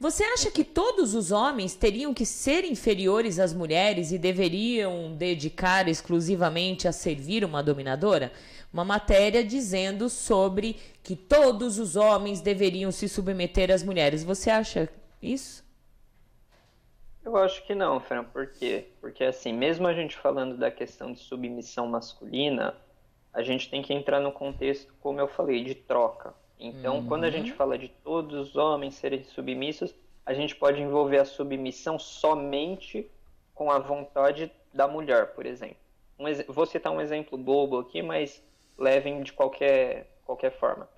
Você 0.00 0.22
acha 0.22 0.48
que 0.48 0.62
todos 0.62 1.12
os 1.12 1.32
homens 1.32 1.74
teriam 1.74 2.14
que 2.14 2.24
ser 2.24 2.64
inferiores 2.64 3.40
às 3.40 3.52
mulheres 3.52 4.12
e 4.12 4.18
deveriam 4.18 5.16
dedicar 5.16 5.88
exclusivamente 5.88 6.86
a 6.86 6.92
servir 6.92 7.44
uma 7.44 7.64
dominadora? 7.64 8.32
Uma 8.72 8.84
matéria 8.84 9.42
dizendo 9.42 10.08
sobre 10.08 10.74
que 11.02 11.16
todos 11.16 11.80
os 11.80 11.96
homens 11.96 12.40
deveriam 12.40 12.92
se 12.92 13.08
submeter 13.08 13.72
às 13.72 13.82
mulheres. 13.82 14.22
Você 14.22 14.50
acha 14.50 14.88
isso? 15.20 15.66
Eu 17.24 17.36
acho 17.36 17.66
que 17.66 17.74
não, 17.74 17.98
Fran. 17.98 18.22
Por 18.22 18.52
quê? 18.52 18.92
Porque, 19.00 19.24
assim, 19.24 19.52
mesmo 19.52 19.88
a 19.88 19.92
gente 19.92 20.16
falando 20.16 20.56
da 20.56 20.70
questão 20.70 21.12
de 21.12 21.18
submissão 21.18 21.88
masculina, 21.88 22.76
a 23.32 23.42
gente 23.42 23.68
tem 23.68 23.82
que 23.82 23.92
entrar 23.92 24.20
no 24.20 24.30
contexto, 24.30 24.94
como 25.00 25.18
eu 25.18 25.26
falei, 25.26 25.64
de 25.64 25.74
troca. 25.74 26.32
Então, 26.58 26.96
uhum. 26.96 27.06
quando 27.06 27.24
a 27.24 27.30
gente 27.30 27.52
fala 27.52 27.78
de 27.78 27.88
todos 27.88 28.48
os 28.48 28.56
homens 28.56 28.94
serem 28.94 29.22
submissos, 29.24 29.94
a 30.26 30.34
gente 30.34 30.56
pode 30.56 30.80
envolver 30.80 31.18
a 31.18 31.24
submissão 31.24 31.98
somente 31.98 33.10
com 33.54 33.70
a 33.70 33.78
vontade 33.78 34.50
da 34.72 34.86
mulher, 34.86 35.34
por 35.34 35.46
exemplo. 35.46 35.76
Um, 36.18 36.24
vou 36.52 36.66
citar 36.66 36.92
um 36.92 37.00
exemplo 37.00 37.38
bobo 37.38 37.78
aqui, 37.78 38.02
mas 38.02 38.42
levem 38.76 39.22
de 39.22 39.32
qualquer, 39.32 40.18
qualquer 40.24 40.50
forma. 40.58 40.88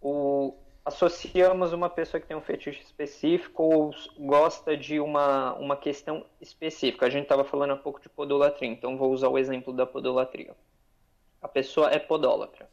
O, 0.00 0.54
associamos 0.84 1.72
uma 1.72 1.90
pessoa 1.90 2.20
que 2.20 2.26
tem 2.28 2.36
um 2.36 2.40
fetiche 2.40 2.80
específico 2.80 3.62
ou 3.62 3.90
gosta 4.18 4.76
de 4.76 5.00
uma, 5.00 5.54
uma 5.54 5.76
questão 5.76 6.24
específica. 6.40 7.06
A 7.06 7.10
gente 7.10 7.24
estava 7.24 7.44
falando 7.44 7.72
há 7.72 7.76
pouco 7.76 8.00
de 8.00 8.08
podolatria, 8.08 8.70
então 8.70 8.96
vou 8.96 9.10
usar 9.10 9.28
o 9.28 9.36
exemplo 9.36 9.72
da 9.72 9.84
podolatria. 9.84 10.54
A 11.42 11.48
pessoa 11.48 11.90
é 11.90 11.98
podólatra. 11.98 12.68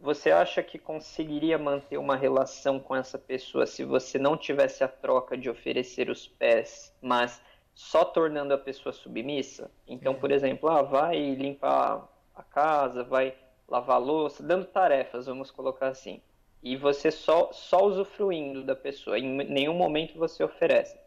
Você 0.00 0.30
acha 0.30 0.62
que 0.62 0.78
conseguiria 0.78 1.56
manter 1.56 1.96
uma 1.98 2.16
relação 2.16 2.78
com 2.78 2.94
essa 2.94 3.18
pessoa 3.18 3.66
se 3.66 3.84
você 3.84 4.18
não 4.18 4.36
tivesse 4.36 4.84
a 4.84 4.88
troca 4.88 5.36
de 5.36 5.48
oferecer 5.48 6.10
os 6.10 6.26
pés, 6.26 6.94
mas 7.00 7.40
só 7.74 8.04
tornando 8.04 8.52
a 8.52 8.58
pessoa 8.58 8.92
submissa? 8.92 9.70
Então, 9.86 10.14
por 10.14 10.30
exemplo, 10.30 10.68
ah, 10.68 10.82
vai 10.82 11.34
limpar 11.34 12.08
a 12.34 12.42
casa, 12.42 13.02
vai 13.02 13.34
lavar 13.68 14.00
louça, 14.00 14.42
dando 14.42 14.66
tarefas, 14.66 15.26
vamos 15.26 15.50
colocar 15.50 15.88
assim 15.88 16.20
e 16.64 16.76
você 16.76 17.10
só, 17.10 17.52
só 17.52 17.84
usufruindo 17.84 18.64
da 18.64 18.74
pessoa, 18.74 19.18
em 19.18 19.36
nenhum 19.44 19.74
momento 19.74 20.18
você 20.18 20.42
oferece. 20.42 20.98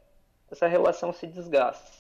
Essa 0.52 0.68
relação 0.68 1.12
se 1.12 1.26
desgasta. 1.26 1.98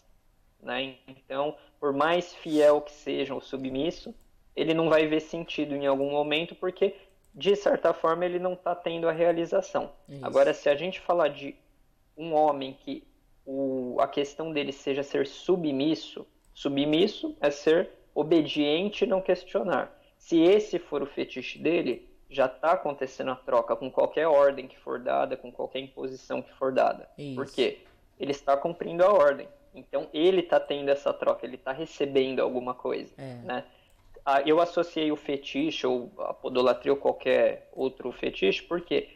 Né? 0.61 0.97
Então, 1.07 1.57
por 1.80 1.91
mais 1.91 2.35
fiel 2.35 2.81
que 2.81 2.91
seja 2.91 3.34
o 3.34 3.41
submisso, 3.41 4.14
ele 4.57 4.73
não 4.73 4.89
vai 4.89 5.05
ver 5.05 5.21
sentido 5.21 5.75
em 5.75 5.85
algum 5.85 6.09
momento, 6.09 6.55
porque, 6.55 6.95
de 7.34 7.55
certa 7.55 7.93
forma, 7.93 8.25
ele 8.25 8.39
não 8.39 8.53
está 8.53 8.73
tendo 8.73 9.07
a 9.07 9.11
realização. 9.11 9.91
Isso. 10.09 10.25
Agora, 10.25 10.51
se 10.51 10.67
a 10.67 10.75
gente 10.75 10.99
falar 10.99 11.27
de 11.27 11.55
um 12.17 12.34
homem 12.34 12.75
que 12.84 13.03
o, 13.45 13.97
a 13.99 14.07
questão 14.07 14.51
dele 14.51 14.73
seja 14.73 15.03
ser 15.03 15.27
submisso, 15.27 16.25
submisso 16.55 17.38
é 17.39 17.51
ser 17.51 17.91
obediente 18.15 19.03
e 19.03 19.07
não 19.07 19.21
questionar. 19.21 19.95
Se 20.17 20.41
esse 20.41 20.79
for 20.79 21.03
o 21.03 21.05
fetiche 21.05 21.59
dele, 21.59 22.09
já 22.27 22.47
está 22.47 22.71
acontecendo 22.71 23.29
a 23.29 23.35
troca 23.35 23.75
com 23.75 23.91
qualquer 23.91 24.27
ordem 24.27 24.67
que 24.67 24.77
for 24.77 24.99
dada, 24.99 25.38
com 25.38 25.51
qualquer 25.51 25.79
imposição 25.79 26.41
que 26.41 26.51
for 26.53 26.73
dada. 26.73 27.07
Isso. 27.15 27.35
Por 27.35 27.45
quê? 27.45 27.81
Ele 28.19 28.31
está 28.31 28.57
cumprindo 28.57 29.03
a 29.03 29.13
ordem. 29.13 29.47
Então 29.75 30.07
ele 30.11 30.41
está 30.41 30.59
tendo 30.59 30.89
essa 30.89 31.13
troca, 31.13 31.45
ele 31.45 31.55
está 31.55 31.71
recebendo 31.71 32.39
alguma 32.39 32.73
coisa. 32.73 33.13
É. 33.19 33.35
Né? 33.43 33.63
Eu 34.45 34.60
associei 34.60 35.12
o 35.12 35.16
fetiche 35.16 35.88
ou 35.88 36.12
a 36.20 36.34
podolatria 36.34 36.91
ou 36.91 36.98
qualquer 36.98 37.70
outro 37.72 38.12
fetiche 38.12 38.62
porque 38.64 39.10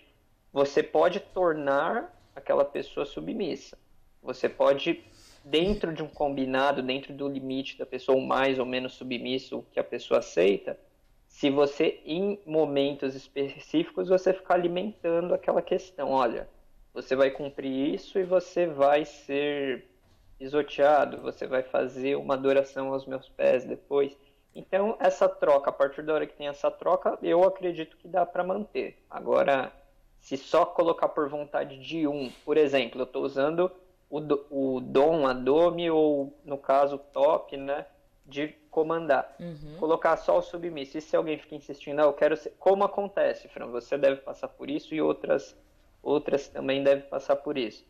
você 0.54 0.82
pode 0.82 1.20
tornar 1.20 2.18
aquela 2.36 2.64
pessoa 2.64 3.06
submissa. 3.06 3.78
Você 4.22 4.48
pode, 4.48 5.04
dentro 5.44 5.94
de 5.94 6.02
um 6.02 6.08
combinado, 6.08 6.82
dentro 6.82 7.14
do 7.14 7.28
limite 7.28 7.78
da 7.78 7.86
pessoa, 7.86 8.20
mais 8.22 8.58
ou 8.60 8.66
menos 8.66 8.94
submisso 8.94 9.66
que 9.72 9.80
a 9.80 9.84
pessoa 9.84 10.20
aceita, 10.20 10.80
se 11.28 11.50
você, 11.50 12.00
em 12.06 12.40
momentos 12.46 13.16
específicos, 13.16 14.10
você 14.10 14.34
ficar 14.34 14.56
alimentando 14.56 15.34
aquela 15.34 15.62
questão, 15.62 16.12
olha, 16.12 16.48
você 16.94 17.16
vai 17.16 17.32
cumprir 17.32 17.96
isso 17.96 18.20
e 18.20 18.24
você 18.24 18.68
vai 18.68 19.06
ser 19.06 19.90
pisoteado, 20.38 21.22
você 21.22 21.48
vai 21.48 21.64
fazer 21.64 22.16
uma 22.16 22.34
adoração 22.34 22.94
aos 22.94 23.06
meus 23.06 23.30
pés 23.30 23.64
depois. 23.64 24.16
Então, 24.53 24.98
essa 24.99 25.30
troca, 25.30 25.69
a 25.69 25.73
partir 25.73 26.02
da 26.02 26.14
hora 26.14 26.28
que 26.28 26.36
tem 26.36 26.48
essa 26.48 26.69
troca, 26.69 27.18
eu 27.22 27.44
acredito 27.44 27.98
que 27.98 28.07
dá 28.07 28.26
para 28.26 28.44
manter. 28.44 29.02
Agora, 29.10 29.72
se 30.19 30.36
só 30.38 30.65
colocar 30.65 31.07
por 31.10 31.30
vontade 31.30 31.80
de 31.80 32.07
um, 32.07 32.32
por 32.44 32.57
exemplo, 32.57 33.02
eu 33.02 33.06
estou 33.06 33.23
usando 33.23 33.72
o, 34.10 34.19
o 34.49 34.82
dom, 34.82 35.26
a 35.26 35.34
dome, 35.34 35.90
ou 35.90 36.38
no 36.44 36.57
caso, 36.57 36.98
top, 36.98 37.56
né? 37.56 37.86
de 38.26 38.48
comandar. 38.69 39.36
Uhum. 39.40 39.76
Colocar 39.78 40.15
só 40.18 40.38
o 40.38 40.41
submisso. 40.41 40.98
E 40.98 41.02
se 41.02 41.15
alguém 41.15 41.38
fica 41.38 41.56
insistindo, 41.56 41.99
ah, 41.99 42.06
eu 42.06 42.14
quero 42.14 42.38
ser. 42.38 42.56
Como 42.57 42.84
acontece, 42.84 43.48
Fran? 43.49 43.68
Você 43.68 43.98
deve 43.98 44.22
passar 44.22 44.48
por 44.48 44.69
isso 44.69 44.95
e 44.95 45.02
outras, 45.02 45.56
outras 46.02 46.48
também 46.48 46.84
devem 46.84 47.07
passar 47.07 47.36
por 47.36 47.57
isso. 47.57 47.86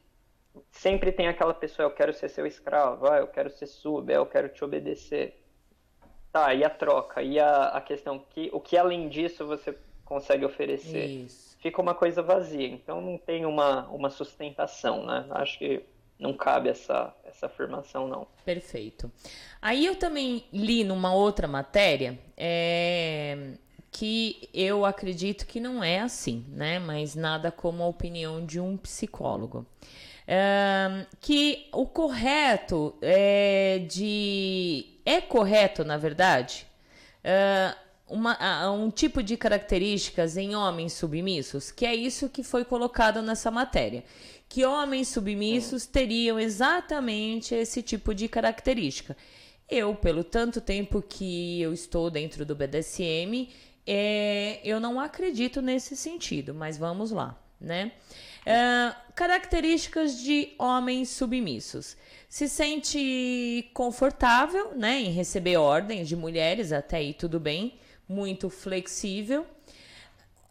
Sempre 0.72 1.12
tem 1.12 1.28
aquela 1.28 1.54
pessoa, 1.54 1.86
eu 1.86 1.92
quero 1.92 2.14
ser 2.14 2.28
seu 2.28 2.46
escravo, 2.46 3.08
ah, 3.08 3.20
eu 3.20 3.28
quero 3.28 3.50
ser 3.50 3.68
sub, 3.68 4.12
ah, 4.12 4.18
eu 4.18 4.26
quero 4.26 4.50
te 4.50 4.66
obedecer. 4.66 5.41
Tá, 6.32 6.54
e 6.54 6.64
a 6.64 6.70
troca? 6.70 7.22
E 7.22 7.40
a, 7.40 7.66
a 7.66 7.82
questão, 7.82 8.20
que, 8.30 8.50
o 8.54 8.60
que 8.60 8.78
além 8.78 9.10
disso 9.10 9.46
você 9.46 9.78
consegue 10.06 10.46
oferecer? 10.46 11.06
Isso. 11.06 11.58
Fica 11.60 11.82
uma 11.82 11.94
coisa 11.94 12.22
vazia, 12.22 12.68
então 12.68 13.02
não 13.02 13.18
tem 13.18 13.46
uma, 13.46 13.88
uma 13.90 14.10
sustentação, 14.10 15.06
né? 15.06 15.26
Acho 15.32 15.60
que 15.60 15.84
não 16.18 16.34
cabe 16.34 16.70
essa, 16.70 17.14
essa 17.24 17.48
afirmação, 17.48 18.08
não. 18.08 18.28
Perfeito. 18.46 19.12
Aí 19.62 19.86
eu 19.86 19.96
também 19.96 20.46
li 20.54 20.84
numa 20.84 21.14
outra 21.14 21.48
matéria 21.48 22.18
é, 22.38 23.54
que 23.92 24.48
eu 24.54 24.86
acredito 24.86 25.46
que 25.46 25.60
não 25.60 25.84
é 25.84 26.00
assim, 26.00 26.46
né? 26.50 26.80
Mas 26.80 27.16
nada 27.16 27.52
como 27.52 27.84
a 27.84 27.88
opinião 27.88 28.46
de 28.46 28.60
um 28.60 28.78
psicólogo. 28.78 29.66
É, 30.34 31.06
que 31.20 31.68
o 31.74 31.86
correto 31.86 32.96
é 33.02 33.80
de. 33.80 34.86
É 35.06 35.20
correto, 35.20 35.84
na 35.84 35.98
verdade, 35.98 36.66
é, 37.22 37.76
uma, 38.08 38.72
um 38.72 38.90
tipo 38.90 39.22
de 39.22 39.36
características 39.36 40.38
em 40.38 40.56
homens 40.56 40.94
submissos, 40.94 41.70
que 41.70 41.86
é 41.86 41.94
isso 41.94 42.30
que 42.30 42.44
foi 42.44 42.64
colocado 42.64 43.22
nessa 43.22 43.52
matéria 43.52 44.06
que 44.52 44.66
homens 44.66 45.08
submissos 45.08 45.86
teriam 45.86 46.38
exatamente 46.38 47.56
esse 47.56 47.82
tipo 47.82 48.14
de 48.14 48.28
característica. 48.28 49.16
Eu, 49.70 49.96
pelo 49.96 50.26
tanto 50.26 50.60
tempo 50.60 51.02
que 51.02 51.62
eu 51.62 51.72
estou 51.72 52.10
dentro 52.10 52.46
do 52.46 52.54
BDSM, 52.54 53.48
é, 53.88 54.60
eu 54.62 54.78
não 54.82 55.00
acredito 55.00 55.62
nesse 55.62 55.96
sentido, 55.96 56.54
mas 56.54 56.78
vamos 56.78 57.12
lá, 57.12 57.42
né? 57.62 57.94
É, 58.46 58.96
características 59.16 60.20
de 60.20 60.54
homens 60.58 61.10
submissos. 61.10 61.96
Se 62.28 62.48
sente 62.48 63.70
confortável, 63.74 64.74
né, 64.76 65.00
em 65.00 65.12
receber 65.12 65.58
ordens 65.58 66.08
de 66.08 66.16
mulheres, 66.16 66.72
até 66.72 66.98
aí 66.98 67.14
tudo 67.14 67.40
bem, 67.40 67.78
muito 68.08 68.50
flexível. 68.50 69.46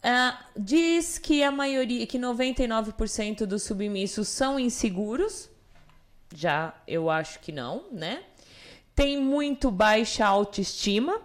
Uh, 0.01 0.35
diz 0.57 1.19
que 1.19 1.43
a 1.43 1.51
maioria, 1.51 2.07
que 2.07 2.19
99% 2.19 3.45
dos 3.45 3.65
submissos 3.65 4.29
são 4.29 4.59
inseguros. 4.59 5.51
Já 6.35 6.75
eu 6.87 7.11
acho 7.11 7.41
que 7.41 7.53
não, 7.53 7.85
né? 7.93 8.23
Tem 8.95 9.21
muito 9.21 9.71
baixa 9.71 10.25
autoestima, 10.25 11.21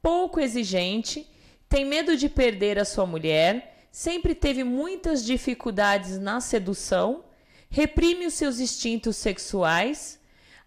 pouco 0.00 0.40
exigente, 0.40 1.28
tem 1.68 1.84
medo 1.84 2.16
de 2.16 2.28
perder 2.28 2.78
a 2.78 2.84
sua 2.84 3.06
mulher, 3.06 3.71
sempre 3.92 4.34
teve 4.34 4.64
muitas 4.64 5.22
dificuldades 5.22 6.18
na 6.18 6.40
sedução, 6.40 7.22
reprime 7.68 8.26
os 8.26 8.32
seus 8.32 8.58
instintos 8.58 9.16
sexuais, 9.16 10.18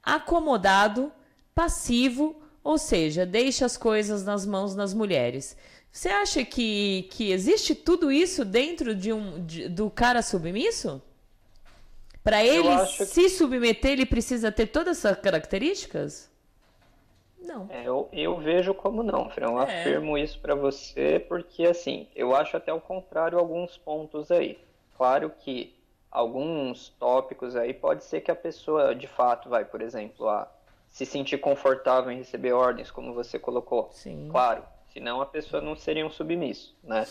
acomodado, 0.03 1.11
passivo, 1.55 2.39
ou 2.63 2.77
seja, 2.77 3.25
deixa 3.25 3.65
as 3.65 3.75
coisas 3.75 4.23
nas 4.23 4.45
mãos 4.45 4.75
das 4.75 4.93
mulheres. 4.93 5.57
Você 5.91 6.09
acha 6.09 6.45
que, 6.45 7.07
que 7.11 7.31
existe 7.31 7.73
tudo 7.73 8.11
isso 8.11 8.45
dentro 8.45 8.93
de 8.93 9.11
um 9.11 9.43
de, 9.43 9.69
do 9.69 9.89
cara 9.89 10.21
submisso? 10.21 11.01
Para 12.23 12.43
ele 12.43 12.85
se 12.87 13.21
que... 13.23 13.29
submeter, 13.29 13.91
ele 13.91 14.05
precisa 14.05 14.51
ter 14.51 14.67
todas 14.67 14.97
essas 14.97 15.19
características? 15.19 16.29
Não. 17.45 17.67
É, 17.69 17.87
eu, 17.87 18.09
eu 18.11 18.37
vejo 18.37 18.73
como 18.73 19.03
não, 19.03 19.29
Fran. 19.29 19.59
É. 19.59 19.63
afirmo 19.63 20.17
isso 20.17 20.39
para 20.39 20.55
você 20.55 21.19
porque, 21.27 21.63
assim, 21.63 22.07
eu 22.15 22.35
acho 22.35 22.57
até 22.57 22.73
o 22.73 22.81
contrário 22.81 23.37
alguns 23.37 23.77
pontos 23.77 24.31
aí. 24.31 24.59
Claro 24.97 25.29
que 25.29 25.75
alguns 26.09 26.89
tópicos 26.99 27.55
aí 27.55 27.73
pode 27.73 28.03
ser 28.03 28.21
que 28.21 28.31
a 28.31 28.35
pessoa, 28.35 28.95
de 28.95 29.07
fato, 29.07 29.49
vai, 29.49 29.65
por 29.65 29.81
exemplo, 29.81 30.29
a 30.29 30.49
se 30.89 31.05
sentir 31.05 31.37
confortável 31.37 32.11
em 32.11 32.17
receber 32.17 32.53
ordens, 32.53 32.89
como 32.89 33.13
você 33.13 33.37
colocou. 33.37 33.89
Sim. 33.91 34.29
Claro, 34.31 34.63
senão 34.93 35.21
a 35.21 35.25
pessoa 35.25 35.61
não 35.61 35.75
seria 35.75 36.05
um 36.05 36.09
submisso, 36.09 36.73
né? 36.81 37.05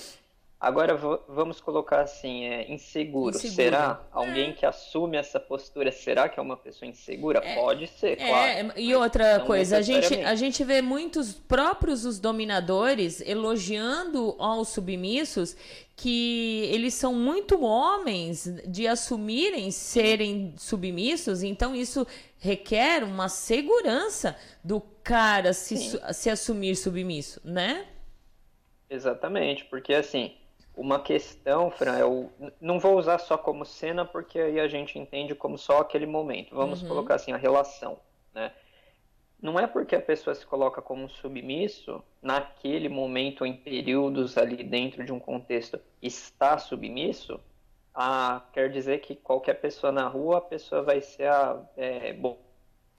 Agora 0.61 0.97
vamos 1.29 1.61
colocar 1.61 2.01
assim, 2.01 2.47
é, 2.47 2.73
inseguro. 2.73 3.37
inseguro. 3.37 3.55
Será? 3.55 4.01
É. 4.03 4.09
Alguém 4.11 4.55
que 4.55 4.65
assume 4.65 5.19
essa 5.19 5.39
postura, 5.39 5.93
será 5.93 6.27
que 6.27 6.41
é 6.41 6.43
uma 6.43 6.57
pessoa 6.57 6.89
insegura? 6.89 7.41
É, 7.45 7.55
Pode 7.57 7.87
ser, 7.87 8.19
é, 8.19 8.27
claro. 8.29 8.73
E 8.77 8.95
outra 8.95 9.41
coisa, 9.41 9.77
a 9.77 9.83
gente, 9.83 10.15
a 10.15 10.35
gente 10.35 10.65
vê 10.65 10.81
muitos 10.81 11.35
próprios 11.35 12.07
os 12.07 12.19
dominadores 12.19 13.21
elogiando 13.21 14.35
aos 14.39 14.69
submissos 14.69 15.55
que 15.95 16.67
eles 16.73 16.95
são 16.95 17.15
muito 17.15 17.63
homens 17.63 18.47
de 18.67 18.89
assumirem 18.89 19.71
serem 19.71 20.55
submissos, 20.57 21.43
então 21.43 21.75
isso 21.75 22.07
requer 22.39 23.05
uma 23.05 23.29
segurança 23.29 24.37
do 24.63 24.81
cara 25.03 25.53
se, 25.53 26.01
se 26.13 26.31
assumir 26.31 26.75
submisso, 26.75 27.41
né? 27.45 27.87
Exatamente, 28.89 29.65
porque 29.67 29.95
assim, 29.95 30.33
uma 30.77 30.99
questão, 30.99 31.71
Fran, 31.71 31.99
eu 31.99 32.31
não 32.61 32.79
vou 32.79 32.99
usar 32.99 33.19
só 33.19 33.39
como 33.39 33.65
cena, 33.65 34.05
porque 34.05 34.39
aí 34.39 34.59
a 34.59 34.67
gente 34.67 34.99
entende 34.99 35.35
como 35.35 35.57
só 35.57 35.79
aquele 35.79 36.07
momento. 36.07 36.55
Vamos 36.55 36.83
uhum. 36.83 36.89
colocar 36.89 37.15
assim, 37.15 37.33
a 37.33 37.37
relação, 37.37 37.99
né? 38.35 38.53
Não 39.41 39.61
é 39.61 39.67
porque 39.67 39.95
a 39.95 40.01
pessoa 40.01 40.35
se 40.35 40.47
coloca 40.47 40.81
como 40.81 41.09
submisso, 41.09 42.03
naquele 42.23 42.89
momento, 42.89 43.45
em 43.45 43.55
períodos 43.55 44.39
ali 44.39 44.65
dentro 44.65 45.05
de 45.05 45.13
um 45.13 45.21
contexto, 45.21 45.79
está 46.01 46.57
submisso, 46.57 47.39
ah, 47.95 48.43
quer 48.53 48.71
dizer 48.71 49.01
que 49.01 49.15
qualquer 49.15 49.55
pessoa 49.61 49.93
na 49.93 50.09
rua, 50.09 50.39
a 50.39 50.41
pessoa 50.41 50.83
vai 50.83 51.01
ser 51.01 51.29
a, 51.29 51.63
é, 51.77 52.15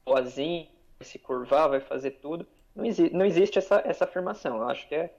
boazinha, 0.05 0.67
vai 0.97 1.05
se 1.05 1.19
curvar, 1.19 1.67
vai 1.67 1.81
fazer 1.81 2.11
tudo. 2.11 2.47
Não, 2.73 2.85
exi 2.85 3.09
não 3.09 3.25
existe 3.25 3.57
essa, 3.57 3.81
essa 3.85 4.05
afirmação. 4.05 4.57
Eu 4.57 4.69
acho 4.69 4.87
que 4.87 4.95
é 4.95 5.13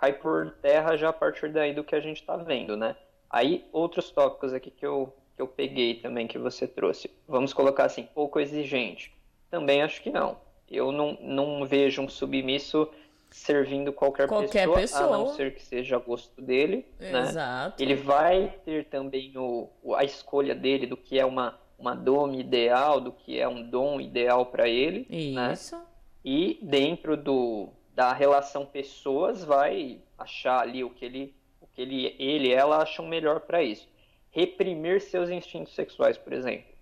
cai 0.00 0.14
por 0.14 0.50
terra 0.62 0.96
já 0.96 1.10
a 1.10 1.12
partir 1.12 1.52
daí 1.52 1.74
do 1.74 1.84
que 1.84 1.94
a 1.94 2.00
gente 2.00 2.20
está 2.20 2.34
vendo, 2.34 2.74
né? 2.74 2.96
Aí, 3.28 3.68
outros 3.70 4.10
tópicos 4.10 4.52
aqui 4.54 4.70
que 4.70 4.84
eu, 4.84 5.14
que 5.36 5.42
eu 5.42 5.46
peguei 5.46 5.94
também, 5.94 6.26
que 6.26 6.38
você 6.38 6.66
trouxe. 6.66 7.10
Vamos 7.28 7.52
colocar 7.52 7.84
assim, 7.84 8.08
pouco 8.14 8.40
exigente. 8.40 9.14
Também 9.50 9.82
acho 9.82 10.02
que 10.02 10.10
não. 10.10 10.38
Eu 10.68 10.90
não, 10.90 11.18
não 11.20 11.66
vejo 11.66 12.00
um 12.00 12.08
submisso 12.08 12.88
servindo 13.30 13.92
qualquer, 13.92 14.26
qualquer 14.26 14.66
pessoa, 14.66 14.76
pessoa, 14.76 15.14
a 15.14 15.18
não 15.18 15.28
ser 15.34 15.54
que 15.54 15.62
seja 15.62 15.96
a 15.96 15.98
gosto 15.98 16.40
dele. 16.40 16.86
Né? 16.98 17.20
Exato. 17.20 17.76
Né? 17.78 17.90
Ele 17.90 17.94
vai 17.94 18.54
ter 18.64 18.86
também 18.86 19.32
o, 19.36 19.68
a 19.94 20.02
escolha 20.02 20.54
dele 20.54 20.86
do 20.86 20.96
que 20.96 21.18
é 21.18 21.24
uma, 21.24 21.58
uma 21.78 21.94
dome 21.94 22.40
ideal, 22.40 23.00
do 23.00 23.12
que 23.12 23.38
é 23.38 23.46
um 23.46 23.62
dom 23.62 24.00
ideal 24.00 24.46
para 24.46 24.68
ele. 24.68 25.06
Né? 25.34 25.52
Isso. 25.52 25.76
Né? 25.76 25.82
E 26.24 26.58
dentro 26.62 27.16
do, 27.16 27.68
da 28.00 28.14
relação 28.14 28.64
pessoas 28.64 29.44
vai 29.44 30.00
achar 30.16 30.60
ali 30.62 30.82
o 30.82 30.88
que 30.88 31.04
ele, 31.04 31.34
o 31.60 31.66
que 31.66 31.82
ele, 31.82 32.16
ele 32.18 32.50
ela 32.50 32.78
acham 32.78 33.06
melhor 33.06 33.40
para 33.40 33.62
isso. 33.62 33.86
Reprimir 34.30 35.02
seus 35.02 35.28
instintos 35.28 35.74
sexuais, 35.74 36.16
por 36.16 36.32
exemplo. 36.32 36.72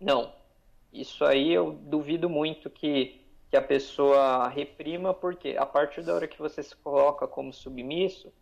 Não. 0.00 0.32
Isso 0.92 1.24
aí 1.24 1.52
eu 1.52 1.70
duvido 1.70 2.28
muito 2.28 2.68
que, 2.68 3.24
que 3.48 3.56
a 3.56 3.62
pessoa 3.62 4.48
reprima, 4.48 5.14
porque 5.14 5.54
a 5.56 5.64
partir 5.64 6.02
da 6.02 6.12
hora 6.12 6.26
que 6.26 6.40
você 6.40 6.60
se 6.60 6.74
coloca 6.74 7.28
como 7.28 7.52
submisso, 7.52 8.32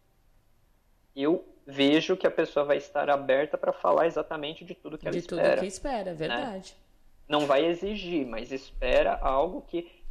eu 1.15 1.45
vejo 1.67 2.17
que 2.17 2.27
a 2.27 2.31
pessoa 2.31 2.65
vai 2.65 2.79
estar 2.79 3.11
aberta 3.11 3.59
para 3.59 3.75
falar 3.75 4.07
exatamente 4.07 4.65
de 4.65 4.75
tudo 4.75 4.97
que 4.97 5.07
ela 5.07 5.13
de 5.13 5.19
espera. 5.19 5.43
De 5.43 5.49
tudo 5.51 5.61
que 5.61 5.67
espera, 5.67 6.11
é 6.13 6.15
verdade. 6.15 6.71
Né? 6.73 6.83
Não 7.29 7.41
vai 7.41 7.67
exigir, 7.67 8.27
mas 8.27 8.51
espera 8.53 9.19
algo 9.21 9.61
que 9.61 10.02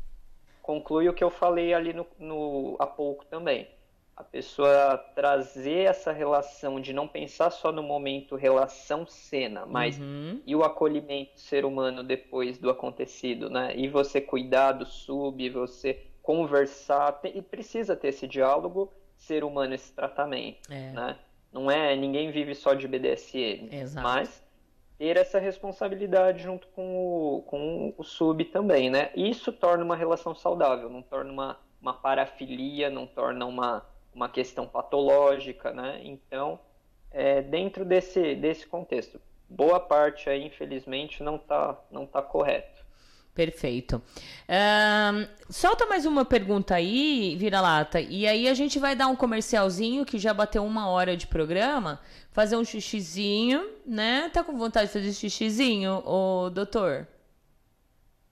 conclui 0.62 1.10
o 1.10 1.14
que 1.14 1.24
eu 1.24 1.30
falei 1.30 1.74
ali 1.74 1.94
no, 1.94 2.06
no, 2.20 2.76
há 2.80 2.88
pouco 2.88 3.26
também. 3.26 3.68
A 4.16 4.24
pessoa 4.24 4.98
trazer 5.16 5.88
essa 5.88 6.12
relação 6.12 6.80
de 6.80 6.94
não 6.94 7.08
pensar 7.08 7.50
só 7.50 7.72
no 7.72 7.82
momento 7.82 8.36
relação-cena, 8.36 9.66
mas 9.66 9.98
uhum. 9.98 10.40
e 10.46 10.56
o 10.56 10.64
acolhimento 10.64 11.40
ser 11.40 11.66
humano 11.66 12.04
depois 12.04 12.58
do 12.58 12.70
acontecido, 12.70 13.50
né? 13.50 13.74
E 13.76 13.88
você 13.88 14.22
cuidar 14.22 14.74
do 14.74 14.86
sub, 14.86 15.50
você 15.50 16.06
conversar, 16.22 17.20
e 17.34 17.42
precisa 17.42 17.96
ter 17.96 18.10
esse 18.10 18.28
diálogo 18.28 18.94
ser 19.18 19.44
humano, 19.44 19.74
esse 19.74 19.92
tratamento, 19.92 20.72
é. 20.72 20.92
né? 20.92 21.18
Não 21.52 21.70
é, 21.70 21.96
ninguém 21.96 22.32
vive 22.32 22.54
só 22.54 22.74
de 22.74 22.88
BDSM, 22.88 23.70
Exato. 23.72 24.08
mas 24.08 24.44
ter 25.02 25.18
essa 25.18 25.40
responsabilidade 25.40 26.44
junto 26.44 26.68
com 26.68 26.96
o, 26.96 27.42
com 27.42 27.92
o 27.98 28.04
sub 28.04 28.46
também, 28.46 28.88
né? 28.88 29.10
Isso 29.16 29.52
torna 29.52 29.84
uma 29.84 29.96
relação 29.96 30.36
saudável, 30.36 30.92
não 30.92 31.02
torna 31.02 31.32
uma, 31.32 31.58
uma 31.82 31.92
parafilia, 31.92 32.88
não 32.88 33.08
torna 33.08 33.48
uma, 33.48 33.84
uma 34.14 34.30
questão 34.30 34.68
patológica, 34.68 35.74
né? 35.74 36.02
Então, 36.04 36.60
é, 37.10 37.42
dentro 37.42 37.84
desse, 37.84 38.36
desse 38.36 38.68
contexto, 38.68 39.20
boa 39.50 39.80
parte 39.80 40.30
aí, 40.30 40.46
infelizmente, 40.46 41.24
não 41.24 41.38
está 41.38 41.82
não 41.90 42.06
tá 42.06 42.22
correto. 42.22 42.81
Perfeito. 43.34 44.02
Um, 44.50 45.28
solta 45.50 45.86
mais 45.86 46.06
uma 46.06 46.26
pergunta 46.26 46.76
aí, 46.76 47.36
vira-lata, 47.40 48.02
e 48.02 48.28
aí 48.28 48.48
a 48.48 48.54
gente 48.54 48.78
vai 48.78 48.94
dar 48.94 49.08
um 49.08 49.16
comercialzinho 49.16 50.04
que 50.04 50.20
já 50.20 50.34
bateu 50.34 50.66
uma 50.66 50.90
hora 50.90 51.16
de 51.16 51.28
programa, 51.28 52.02
fazer 52.32 52.58
um 52.58 52.66
xixizinho, 52.66 53.66
né? 53.86 54.30
Tá 54.34 54.44
com 54.44 54.58
vontade 54.58 54.88
de 54.88 54.94
fazer 54.94 55.14
xixizinho, 55.14 56.04
ô 56.06 56.50
doutor? 56.50 57.08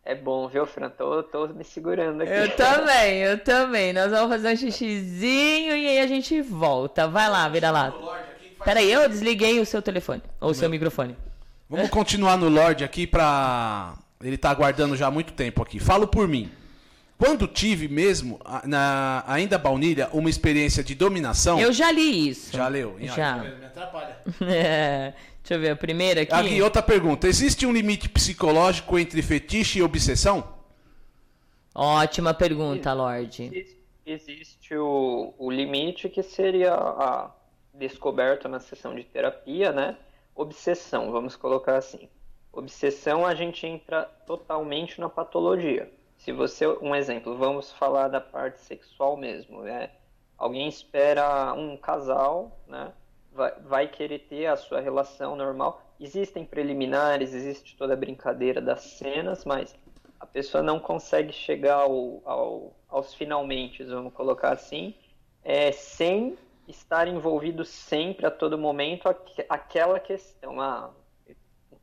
É 0.04 0.16
bom, 0.16 0.48
viu, 0.48 0.66
Fran? 0.66 0.90
Tô, 0.90 1.24
tô 1.24 1.48
me 1.48 1.64
segurando 1.64 2.22
aqui. 2.22 2.32
Eu 2.32 2.54
também, 2.58 3.18
eu 3.20 3.38
também. 3.44 3.94
Nós 3.94 4.12
vamos 4.12 4.30
fazer 4.30 4.54
um 4.54 4.58
xixizinho 4.58 5.78
e 5.78 5.88
aí 5.88 6.00
a 6.00 6.08
gente 6.08 6.42
volta. 6.42 7.08
Vai 7.08 7.30
lá, 7.30 7.48
vira-lata. 7.48 7.98
Peraí, 8.66 8.92
eu 8.92 9.08
desliguei 9.08 9.60
o 9.60 9.66
seu 9.66 9.82
telefone, 9.82 10.22
ou 10.42 10.50
o 10.50 10.54
seu 10.54 10.70
microfone. 10.70 11.16
Vamos 11.70 11.90
continuar 11.90 12.36
no 12.38 12.50
Lorde 12.50 12.84
aqui 12.84 13.06
pra 13.06 13.96
ele 14.22 14.38
tá 14.38 14.50
aguardando 14.50 14.98
já 14.98 15.08
há 15.08 15.12
muito 15.12 15.34
tempo 15.34 15.62
aqui. 15.62 15.80
Falo 15.80 16.08
por 16.08 16.28
mim. 16.28 16.52
Quando 17.18 17.48
tive 17.48 17.88
mesmo, 17.88 18.40
na, 18.66 19.24
ainda 19.28 19.58
baunilha, 19.58 20.10
uma 20.14 20.30
experiência 20.30 20.84
de 20.84 20.96
dominação. 20.96 21.60
Eu 21.60 21.72
já 21.72 21.92
li 21.92 22.30
isso. 22.30 22.56
Já 22.56 22.68
leu? 22.68 22.98
Já. 23.00 23.38
Me 23.38 23.66
atrapalha. 23.66 24.18
É. 24.42 25.14
Deixa 25.42 25.54
eu 25.56 25.60
ver 25.60 25.72
a 25.72 25.76
primeira 25.76 26.22
aqui. 26.22 26.34
Aqui, 26.34 26.62
outra 26.62 26.84
pergunta. 26.84 27.28
Existe 27.28 27.66
um 27.66 27.72
limite 27.72 28.08
psicológico 28.08 29.00
entre 29.00 29.22
fetiche 29.22 29.80
e 29.80 29.82
obsessão? 29.82 30.56
Ótima 31.74 32.34
pergunta, 32.34 32.94
Lorde. 32.94 33.50
Existe, 33.54 33.78
existe 34.06 34.76
o, 34.76 35.34
o 35.38 35.50
limite 35.50 36.10
que 36.10 36.22
seria 36.22 36.74
a 36.74 37.32
descoberto 37.74 38.50
na 38.50 38.60
sessão 38.60 38.94
de 38.94 39.04
terapia, 39.04 39.72
né? 39.72 39.98
Obsessão, 40.36 41.12
vamos 41.12 41.36
colocar 41.36 41.78
assim. 41.78 42.10
Obsessão, 42.52 43.26
a 43.26 43.36
gente 43.36 43.66
entra 43.66 44.04
totalmente 44.26 45.00
na 45.00 45.08
patologia. 45.08 45.92
Se 46.18 46.32
você, 46.32 46.68
um 46.68 46.96
exemplo, 46.96 47.38
vamos 47.38 47.72
falar 47.72 48.08
da 48.08 48.20
parte 48.20 48.60
sexual 48.62 49.16
mesmo, 49.16 49.62
né? 49.62 49.92
Alguém 50.38 50.68
espera 50.68 51.54
um 51.54 51.78
casal, 51.78 52.60
né? 52.68 52.92
Vai, 53.32 53.54
vai 53.62 53.88
querer 53.88 54.20
ter 54.20 54.48
a 54.48 54.58
sua 54.58 54.80
relação 54.80 55.36
normal. 55.36 55.82
Existem 56.00 56.44
preliminares, 56.44 57.34
existe 57.34 57.78
toda 57.78 57.94
a 57.94 57.98
brincadeira 57.98 58.60
das 58.60 58.82
cenas, 58.82 59.46
mas 59.46 59.76
a 60.20 60.26
pessoa 60.26 60.64
não 60.64 60.80
consegue 60.80 61.32
chegar 61.32 61.76
ao, 61.76 62.22
ao, 62.26 62.76
aos 62.90 63.14
finalmente, 63.14 63.84
vamos 63.84 64.14
colocar 64.14 64.52
assim, 64.52 64.94
é, 65.44 65.72
sem 65.72 66.38
estar 66.68 67.08
envolvido 67.08 67.64
sempre, 67.64 68.26
a 68.26 68.32
todo 68.32 68.58
momento, 68.58 69.08
aqu 69.08 69.44
aquela 69.48 70.00
questão. 70.00 70.60
Ah, 70.60 70.92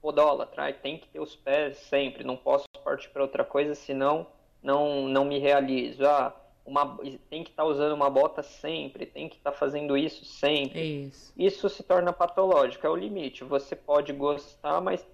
podólatra, 0.00 0.72
tem 0.72 0.98
que 0.98 1.08
ter 1.08 1.20
os 1.20 1.34
pés 1.34 1.76
sempre, 1.78 2.24
não 2.24 2.36
posso 2.36 2.66
partir 2.84 3.10
para 3.10 3.22
outra 3.22 3.44
coisa, 3.44 3.74
senão 3.74 4.26
não, 4.62 5.08
não 5.08 5.24
me 5.24 5.38
realizo. 5.38 6.06
Ah, 6.06 6.34
uma, 6.64 6.98
tem 7.30 7.44
que 7.44 7.50
estar 7.50 7.62
tá 7.62 7.68
usando 7.68 7.92
uma 7.92 8.10
bota 8.10 8.42
sempre, 8.42 9.06
tem 9.06 9.28
que 9.28 9.36
estar 9.36 9.52
tá 9.52 9.56
fazendo 9.56 9.96
isso 9.96 10.24
sempre. 10.24 11.06
Isso. 11.06 11.32
isso 11.36 11.68
se 11.68 11.82
torna 11.82 12.12
patológico, 12.12 12.86
é 12.86 12.90
o 12.90 12.96
limite. 12.96 13.44
Você 13.44 13.76
pode 13.76 14.12
gostar, 14.12 14.80
mas 14.80 15.06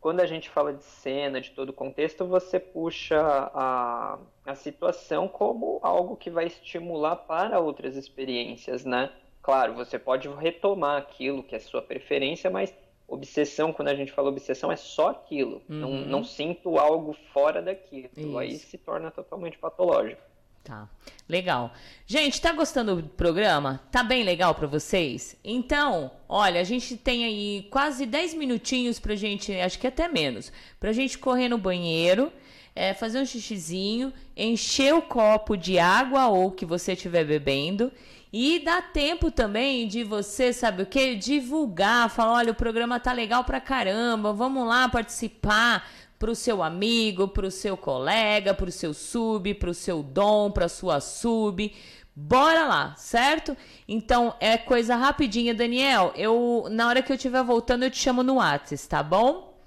quando 0.00 0.20
a 0.20 0.26
gente 0.26 0.48
fala 0.48 0.72
de 0.72 0.82
cena, 0.82 1.40
de 1.40 1.50
todo 1.50 1.70
o 1.70 1.74
contexto, 1.74 2.24
você 2.24 2.58
puxa 2.58 3.20
a, 3.20 4.18
a 4.46 4.54
situação 4.54 5.28
como 5.28 5.78
algo 5.82 6.16
que 6.16 6.30
vai 6.30 6.46
estimular 6.46 7.16
para 7.16 7.60
outras 7.60 7.96
experiências, 7.96 8.84
né? 8.84 9.10
Claro, 9.42 9.74
você 9.74 9.98
pode 9.98 10.28
retomar 10.28 10.98
aquilo 10.98 11.42
que 11.42 11.56
é 11.56 11.58
sua 11.58 11.82
preferência, 11.82 12.50
mas 12.50 12.74
obsessão, 13.10 13.72
quando 13.72 13.88
a 13.88 13.94
gente 13.94 14.12
fala 14.12 14.28
obsessão, 14.28 14.70
é 14.70 14.76
só 14.76 15.08
aquilo. 15.08 15.60
Uhum. 15.68 15.76
Não, 15.76 15.90
não 15.90 16.24
sinto 16.24 16.78
algo 16.78 17.14
fora 17.32 17.60
daquilo. 17.60 18.08
Isso. 18.16 18.38
Aí 18.38 18.56
se 18.56 18.78
torna 18.78 19.10
totalmente 19.10 19.58
patológico. 19.58 20.22
Tá. 20.62 20.88
Legal. 21.28 21.72
Gente, 22.06 22.40
tá 22.40 22.52
gostando 22.52 22.96
do 22.96 23.08
programa? 23.08 23.80
Tá 23.90 24.04
bem 24.04 24.22
legal 24.22 24.54
para 24.54 24.66
vocês? 24.66 25.36
Então, 25.42 26.10
olha, 26.28 26.60
a 26.60 26.64
gente 26.64 26.96
tem 26.96 27.24
aí 27.24 27.66
quase 27.70 28.04
10 28.04 28.34
minutinhos 28.34 29.00
pra 29.00 29.16
gente, 29.16 29.52
acho 29.52 29.78
que 29.78 29.86
até 29.86 30.06
menos, 30.06 30.52
pra 30.78 30.92
gente 30.92 31.18
correr 31.18 31.48
no 31.48 31.56
banheiro, 31.56 32.30
é, 32.74 32.92
fazer 32.92 33.20
um 33.20 33.26
xixizinho, 33.26 34.12
encher 34.36 34.94
o 34.94 35.02
copo 35.02 35.56
de 35.56 35.78
água 35.78 36.28
ou 36.28 36.50
que 36.50 36.66
você 36.66 36.92
estiver 36.92 37.24
bebendo 37.24 37.90
E 38.32 38.60
dá 38.60 38.80
tempo 38.80 39.30
também 39.30 39.88
de 39.88 40.04
você, 40.04 40.52
sabe 40.52 40.82
o 40.82 40.86
que? 40.86 41.16
Divulgar, 41.16 42.08
falar, 42.08 42.34
olha, 42.34 42.52
o 42.52 42.54
programa 42.54 43.00
tá 43.00 43.12
legal 43.12 43.42
pra 43.42 43.60
caramba, 43.60 44.32
vamos 44.32 44.68
lá 44.68 44.88
participar 44.88 45.88
para 46.16 46.30
o 46.30 46.34
seu 46.34 46.62
amigo, 46.62 47.26
para 47.26 47.46
o 47.46 47.50
seu 47.50 47.76
colega, 47.76 48.54
para 48.54 48.68
o 48.68 48.72
seu 48.72 48.94
sub, 48.94 49.54
para 49.54 49.70
o 49.70 49.74
seu 49.74 50.02
dom, 50.02 50.50
para 50.50 50.68
sua 50.68 51.00
sub. 51.00 51.74
Bora 52.14 52.66
lá, 52.66 52.94
certo? 52.96 53.56
Então 53.88 54.34
é 54.38 54.58
coisa 54.58 54.94
rapidinha, 54.94 55.54
Daniel. 55.54 56.12
Eu 56.14 56.66
na 56.70 56.86
hora 56.86 57.02
que 57.02 57.10
eu 57.10 57.16
estiver 57.16 57.42
voltando 57.42 57.84
eu 57.84 57.90
te 57.90 57.96
chamo 57.96 58.22
no 58.22 58.34
WhatsApp, 58.34 58.88
tá 58.88 59.02
bom? 59.02 59.58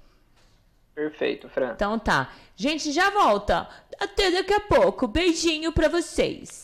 Perfeito, 0.94 1.48
Fran. 1.48 1.72
Então 1.72 1.98
tá. 1.98 2.30
Gente, 2.54 2.92
já 2.92 3.10
volta. 3.10 3.68
Até 3.98 4.30
daqui 4.30 4.54
a 4.54 4.60
pouco. 4.60 5.08
Beijinho 5.08 5.72
para 5.72 5.88
vocês. 5.88 6.63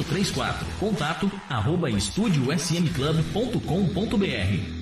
34. 0.03 0.67
Contato 0.79 1.31
arroba 1.49 1.89
estudiosmclub.com.br 1.89 4.81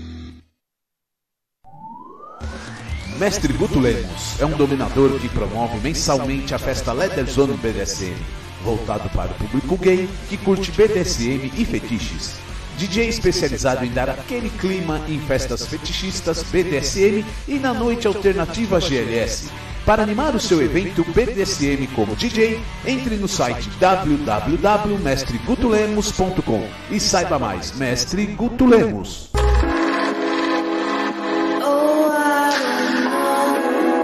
Mestre 3.20 3.52
Guto 3.52 3.80
Lemos 3.80 4.40
é 4.40 4.46
um 4.46 4.56
dominador 4.56 5.20
que 5.20 5.28
promove 5.28 5.78
mensalmente 5.80 6.56
a 6.56 6.60
festa 6.60 6.94
Leather 6.94 7.26
Zone 7.26 7.58
BDSM, 7.58 8.16
voltado 8.64 9.10
para 9.10 9.32
o 9.32 9.34
público 9.34 9.76
gay 9.76 10.08
que 10.30 10.38
curte 10.38 10.72
BDSM 10.72 11.52
e 11.58 11.66
fetiches. 11.66 12.38
DJ 12.78 13.10
especializado 13.10 13.84
em 13.84 13.92
dar 13.92 14.10
aquele 14.10 14.50
clima 14.50 15.02
em 15.10 15.20
festas 15.20 15.68
fetichistas 15.68 16.44
BDSM 16.44 17.26
e 17.46 17.60
na 17.60 17.74
noite 17.74 18.08
alternativa 18.08 18.80
GLS. 18.80 19.52
Para 19.86 20.04
animar 20.04 20.36
o 20.36 20.40
seu 20.40 20.62
evento 20.62 21.04
BDSM 21.04 21.88
como 21.96 22.16
DJ, 22.16 22.60
entre 22.86 23.16
no 23.16 23.28
site 23.28 23.68
www.mestregutulemos.com 23.80 26.68
e 26.92 27.00
saiba 27.00 27.40
mais, 27.40 27.76
Mestre 27.76 28.28
Guto 28.28 28.66
Lemos. 28.66 29.32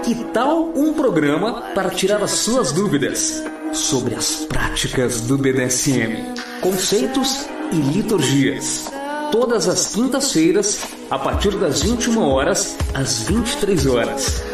Que 0.02 0.14
tal 0.32 0.72
um 0.76 0.94
programa 0.94 1.62
para 1.74 1.90
tirar 1.90 2.22
as 2.22 2.30
suas 2.30 2.72
dúvidas 2.72 3.44
sobre 3.72 4.14
as 4.14 4.46
práticas 4.48 5.20
do 5.22 5.36
BDSM, 5.36 6.32
conceitos 6.60 7.48
e 7.72 7.76
liturgias? 7.76 8.86
Todas 9.32 9.66
as 9.68 9.94
quintas-feiras, 9.94 10.86
a 11.10 11.18
partir 11.18 11.50
das 11.58 11.82
21 11.82 12.22
horas 12.22 12.76
às 12.94 13.22
23 13.22 13.86
horas, 13.86 14.44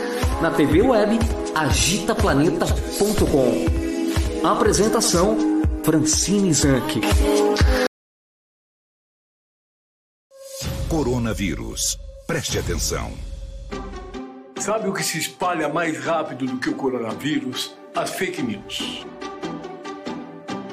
na 0.42 0.50
TV 0.50 0.82
web 0.82 1.18
agitaplaneta.com. 1.54 4.44
Apresentação 4.44 5.36
Francine 5.84 6.52
Zanck. 6.52 7.00
Coronavírus. 10.88 11.96
Preste 12.26 12.58
atenção. 12.58 13.12
Sabe 14.58 14.88
o 14.88 14.92
que 14.92 15.04
se 15.04 15.18
espalha 15.18 15.68
mais 15.68 16.04
rápido 16.04 16.46
do 16.46 16.58
que 16.58 16.70
o 16.70 16.74
coronavírus? 16.74 17.76
As 17.94 18.10
fake 18.10 18.42
news. 18.42 19.06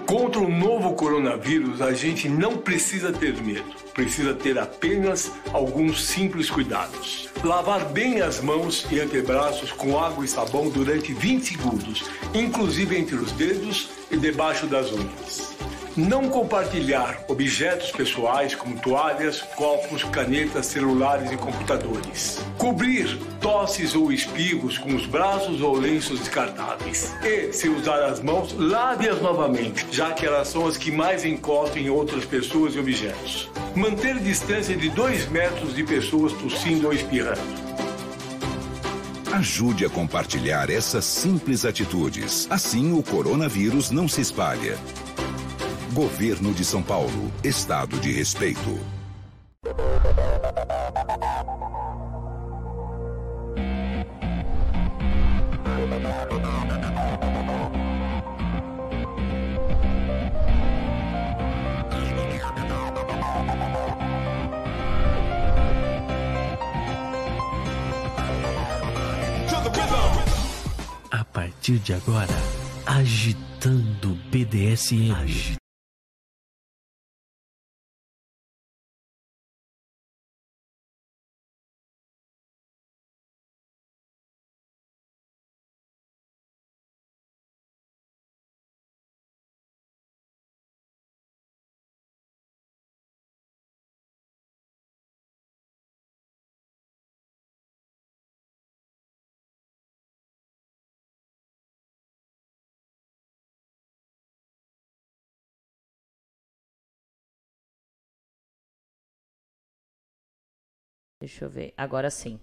Contra 0.09 0.41
o 0.41 0.49
novo 0.49 0.95
coronavírus, 0.95 1.83
a 1.83 1.93
gente 1.93 2.27
não 2.27 2.57
precisa 2.57 3.13
ter 3.13 3.39
medo. 3.43 3.75
Precisa 3.93 4.33
ter 4.33 4.57
apenas 4.57 5.31
alguns 5.53 6.03
simples 6.03 6.49
cuidados. 6.49 7.29
Lavar 7.43 7.85
bem 7.89 8.19
as 8.19 8.41
mãos 8.41 8.87
e 8.89 8.99
antebraços 8.99 9.71
com 9.71 9.99
água 9.99 10.25
e 10.25 10.27
sabão 10.27 10.67
durante 10.67 11.13
20 11.13 11.45
segundos, 11.45 12.09
inclusive 12.33 12.97
entre 12.97 13.17
os 13.17 13.31
dedos 13.33 13.91
e 14.09 14.17
debaixo 14.17 14.65
das 14.65 14.91
unhas. 14.91 15.55
Não 15.99 16.29
compartilhar 16.29 17.25
objetos 17.27 17.91
pessoais 17.91 18.55
como 18.55 18.79
toalhas, 18.79 19.41
copos, 19.41 20.01
canetas, 20.05 20.67
celulares 20.67 21.29
e 21.29 21.35
computadores. 21.35 22.39
Cobrir 22.57 23.19
tosses 23.41 23.93
ou 23.95 24.09
espirros 24.09 24.77
com 24.77 24.95
os 24.95 25.05
braços 25.05 25.61
ou 25.61 25.77
lenços 25.77 26.19
descartáveis. 26.19 27.13
E, 27.21 27.51
se 27.51 27.67
usar 27.67 28.01
as 28.05 28.21
mãos, 28.21 28.53
lave-as 28.57 29.21
novamente, 29.21 29.85
já 29.91 30.13
que 30.13 30.25
elas 30.25 30.47
são 30.47 30.65
as 30.65 30.77
que 30.77 30.89
mais 30.89 31.25
encostam 31.25 31.81
em 31.81 31.89
outras 31.89 32.23
pessoas 32.23 32.75
e 32.75 32.79
objetos. 32.79 33.49
Manter 33.75 34.19
distância 34.19 34.77
de 34.77 34.89
2 34.91 35.27
metros 35.27 35.75
de 35.75 35.83
pessoas 35.83 36.31
tossindo 36.31 36.87
ou 36.87 36.93
espirrando. 36.93 37.41
Ajude 39.33 39.85
a 39.85 39.89
compartilhar 39.89 40.69
essas 40.69 41.03
simples 41.03 41.65
atitudes. 41.65 42.47
Assim 42.49 42.97
o 42.97 43.03
coronavírus 43.03 43.91
não 43.91 44.07
se 44.07 44.21
espalha. 44.21 44.77
Governo 45.93 46.53
de 46.53 46.63
São 46.63 46.83
Paulo. 46.83 47.31
Estado 47.43 47.99
de 47.99 48.11
respeito. 48.11 48.79
A 71.11 71.25
partir 71.25 71.79
de 71.79 71.93
agora, 71.93 72.27
agitando 72.85 74.15
BDSM. 74.31 75.58
Deixa 111.29 111.45
eu 111.45 111.49
ver. 111.49 111.75
Agora 111.77 112.09
sim. 112.09 112.39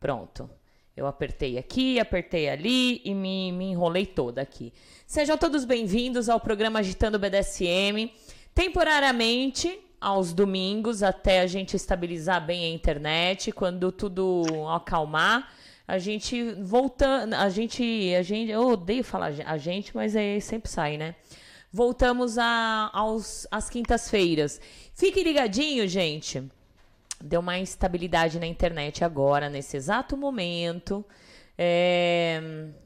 Pronto. 0.00 0.48
Eu 0.96 1.06
apertei 1.06 1.58
aqui, 1.58 2.00
apertei 2.00 2.48
ali 2.48 3.02
e 3.04 3.14
me, 3.14 3.52
me 3.52 3.66
enrolei 3.66 4.06
toda 4.06 4.40
aqui. 4.40 4.72
Sejam 5.06 5.36
todos 5.36 5.66
bem-vindos 5.66 6.30
ao 6.30 6.40
programa 6.40 6.78
Agitando 6.78 7.18
BDSM. 7.18 8.10
Temporariamente, 8.54 9.78
aos 10.00 10.32
domingos, 10.32 11.02
até 11.02 11.40
a 11.40 11.46
gente 11.46 11.76
estabilizar 11.76 12.44
bem 12.44 12.64
a 12.64 12.74
internet. 12.74 13.52
Quando 13.52 13.92
tudo 13.92 14.44
acalmar, 14.74 15.52
a 15.86 15.98
gente 15.98 16.54
voltando. 16.54 17.34
A 17.34 17.50
gente. 17.50 18.14
A 18.18 18.22
gente. 18.22 18.50
Eu 18.50 18.66
odeio 18.66 19.04
falar 19.04 19.34
a 19.44 19.58
gente, 19.58 19.94
mas 19.94 20.16
aí 20.16 20.40
sempre 20.40 20.70
sai, 20.70 20.96
né? 20.96 21.16
Voltamos 21.70 22.38
a, 22.38 22.88
aos, 22.94 23.46
às 23.50 23.68
quintas-feiras. 23.68 24.58
Fiquem 24.94 25.22
ligadinhos, 25.22 25.90
gente 25.90 26.50
deu 27.22 27.40
uma 27.40 27.58
instabilidade 27.58 28.38
na 28.38 28.46
internet 28.46 29.04
agora, 29.04 29.48
nesse 29.48 29.76
exato 29.76 30.16
momento. 30.16 31.04
É, 31.56 32.40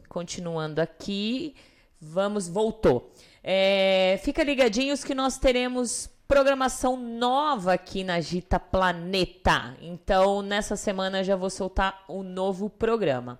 continuando 0.08 0.80
aqui, 0.80 1.54
vamos, 2.00 2.48
voltou. 2.48 3.12
É, 3.42 4.20
fica 4.22 4.42
ligadinhos 4.42 5.02
que 5.02 5.14
nós 5.14 5.38
teremos 5.38 6.10
programação 6.28 6.96
nova 6.96 7.74
aqui 7.74 8.02
na 8.02 8.20
Gita 8.20 8.58
Planeta. 8.58 9.76
Então, 9.80 10.42
nessa 10.42 10.76
semana 10.76 11.22
já 11.22 11.36
vou 11.36 11.50
soltar 11.50 12.04
o 12.08 12.20
um 12.20 12.22
novo 12.22 12.68
programa. 12.68 13.38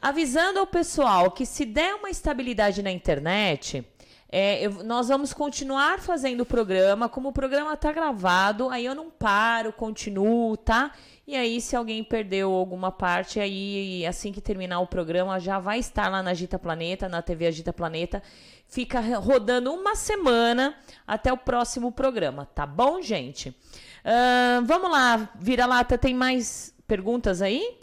Avisando 0.00 0.58
ao 0.60 0.66
pessoal 0.66 1.30
que 1.30 1.46
se 1.46 1.64
der 1.64 1.94
uma 1.94 2.10
estabilidade 2.10 2.82
na 2.82 2.90
internet, 2.90 3.84
é, 4.28 4.66
eu, 4.66 4.82
nós 4.82 5.08
vamos 5.08 5.32
continuar 5.32 6.00
fazendo 6.00 6.40
o 6.40 6.46
programa. 6.46 7.08
Como 7.08 7.28
o 7.28 7.32
programa 7.32 7.74
está 7.74 7.92
gravado, 7.92 8.68
aí 8.68 8.84
eu 8.84 8.94
não 8.94 9.08
paro, 9.08 9.72
continuo, 9.72 10.56
tá? 10.56 10.92
E 11.26 11.34
aí, 11.36 11.60
se 11.60 11.74
alguém 11.74 12.02
perdeu 12.02 12.52
alguma 12.52 12.90
parte, 12.90 13.38
aí 13.40 14.04
assim 14.06 14.32
que 14.32 14.40
terminar 14.40 14.80
o 14.80 14.86
programa, 14.86 15.38
já 15.38 15.58
vai 15.58 15.78
estar 15.78 16.08
lá 16.08 16.22
na 16.22 16.30
Agita 16.30 16.58
Planeta, 16.58 17.08
na 17.08 17.22
TV 17.22 17.46
Agita 17.46 17.72
Planeta. 17.72 18.22
Fica 18.68 19.00
rodando 19.18 19.72
uma 19.72 19.94
semana 19.94 20.74
até 21.06 21.32
o 21.32 21.36
próximo 21.36 21.92
programa, 21.92 22.46
tá 22.46 22.66
bom, 22.66 23.00
gente? 23.00 23.50
Uh, 23.50 24.64
vamos 24.64 24.90
lá, 24.90 25.30
vira-lata, 25.36 25.96
tem 25.96 26.14
mais 26.14 26.74
perguntas 26.86 27.42
aí? 27.42 27.76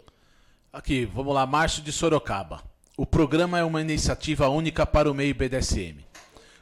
Aqui, 0.72 1.06
vamos 1.06 1.34
lá, 1.34 1.46
Márcio 1.46 1.82
de 1.82 1.92
Sorocaba. 1.92 2.62
O 2.96 3.04
programa 3.06 3.58
é 3.58 3.64
uma 3.64 3.80
iniciativa 3.80 4.48
única 4.48 4.86
para 4.86 5.10
o 5.10 5.14
meio 5.14 5.34
BDSM. 5.34 6.04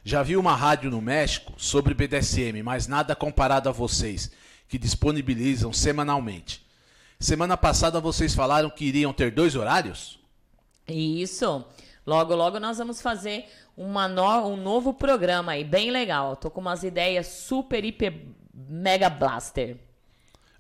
Já 0.05 0.21
vi 0.21 0.37
uma 0.37 0.57
rádio 0.57 0.91
no 0.91 1.01
México 1.01 1.53
sobre 1.57 1.95
BDSM, 1.95 2.61
mas 2.65 2.89
nada 2.89 3.15
comparado 3.15 3.69
a 3.69 3.73
vocês, 3.73 4.33
que 4.69 4.77
disponibilizam 4.77 5.73
semanalmente. 5.73 6.67
Semana 7.21 7.57
passada 7.57 8.01
vocês 8.01 8.35
falaram 8.35 8.69
que 8.69 8.85
iriam 8.85 9.13
ter 9.13 9.31
dois 9.31 9.55
horários? 9.55 10.19
Isso. 10.89 11.65
Logo, 12.05 12.35
logo 12.35 12.59
nós 12.59 12.79
vamos 12.79 13.01
fazer 13.01 13.45
uma 13.77 14.09
no... 14.09 14.49
um 14.49 14.57
novo 14.57 14.93
programa 14.93 15.53
aí, 15.53 15.63
bem 15.63 15.93
legal. 15.93 16.35
Tô 16.35 16.51
com 16.51 16.61
umas 16.61 16.83
ideias 16.83 17.29
super, 17.29 17.85
hiper, 17.85 18.27
mega 18.53 19.09
blaster. 19.09 19.77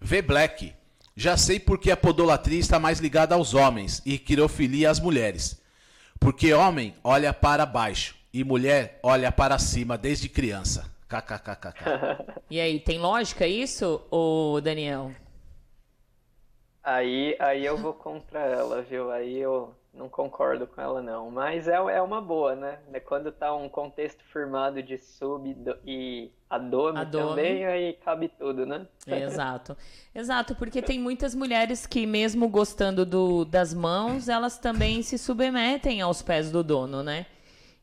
V 0.01 0.23
Black. 0.23 0.73
Já 1.17 1.37
sei 1.37 1.59
porque 1.59 1.91
a 1.91 1.97
podolatria 1.97 2.61
está 2.61 2.79
mais 2.79 3.01
ligada 3.01 3.35
aos 3.35 3.55
homens 3.55 4.01
e 4.07 4.19
quirofilia 4.19 4.89
às 4.89 5.01
mulheres. 5.01 5.61
Porque 6.21 6.55
homem 6.55 6.95
olha 7.03 7.35
para 7.35 7.67
baixo 7.67 8.22
e 8.33 8.43
mulher 8.43 8.99
olha 9.03 9.31
para 9.31 9.59
cima 9.59 9.99
desde 9.99 10.29
criança. 10.29 10.91
KKKKK. 11.09 12.43
e 12.49 12.59
aí, 12.59 12.81
tem 12.81 12.99
lógica 12.99 13.47
isso, 13.47 14.01
ô 14.11 14.59
Daniel? 14.63 15.13
Aí, 16.83 17.37
aí 17.39 17.65
eu 17.65 17.77
vou 17.77 17.93
contra 17.93 18.41
ela, 18.41 18.83
viu? 18.83 19.11
Aí 19.11 19.39
eu 19.39 19.75
não 19.95 20.09
concordo 20.09 20.67
com 20.67 20.81
ela, 20.81 21.03
não. 21.03 21.31
Mas 21.31 21.69
é, 21.69 21.75
é 21.75 22.01
uma 22.01 22.21
boa, 22.21 22.57
né? 22.57 22.79
Quando 23.05 23.31
tá 23.31 23.55
um 23.55 23.69
contexto 23.69 24.25
firmado 24.33 24.83
de 24.83 24.97
sub 24.97 25.55
e 25.85 26.31
adome, 26.49 26.99
adome. 26.99 27.29
também, 27.29 27.67
aí 27.67 27.93
cabe 28.05 28.29
tudo, 28.29 28.65
né? 28.65 28.87
Exato. 29.07 29.77
Exato, 30.15 30.55
porque 30.55 30.81
tem 30.81 30.99
muitas 30.99 31.35
mulheres 31.35 31.87
que, 31.87 32.07
mesmo 32.07 32.49
gostando 32.49 33.05
do, 33.05 33.45
das 33.45 33.75
mãos, 33.75 34.29
elas 34.29 34.59
também 34.59 35.03
se 35.03 35.19
submetem 35.19 36.01
aos 36.01 36.23
pés 36.23 36.51
do 36.51 36.65
dono, 36.65 37.03
né? 37.03 37.27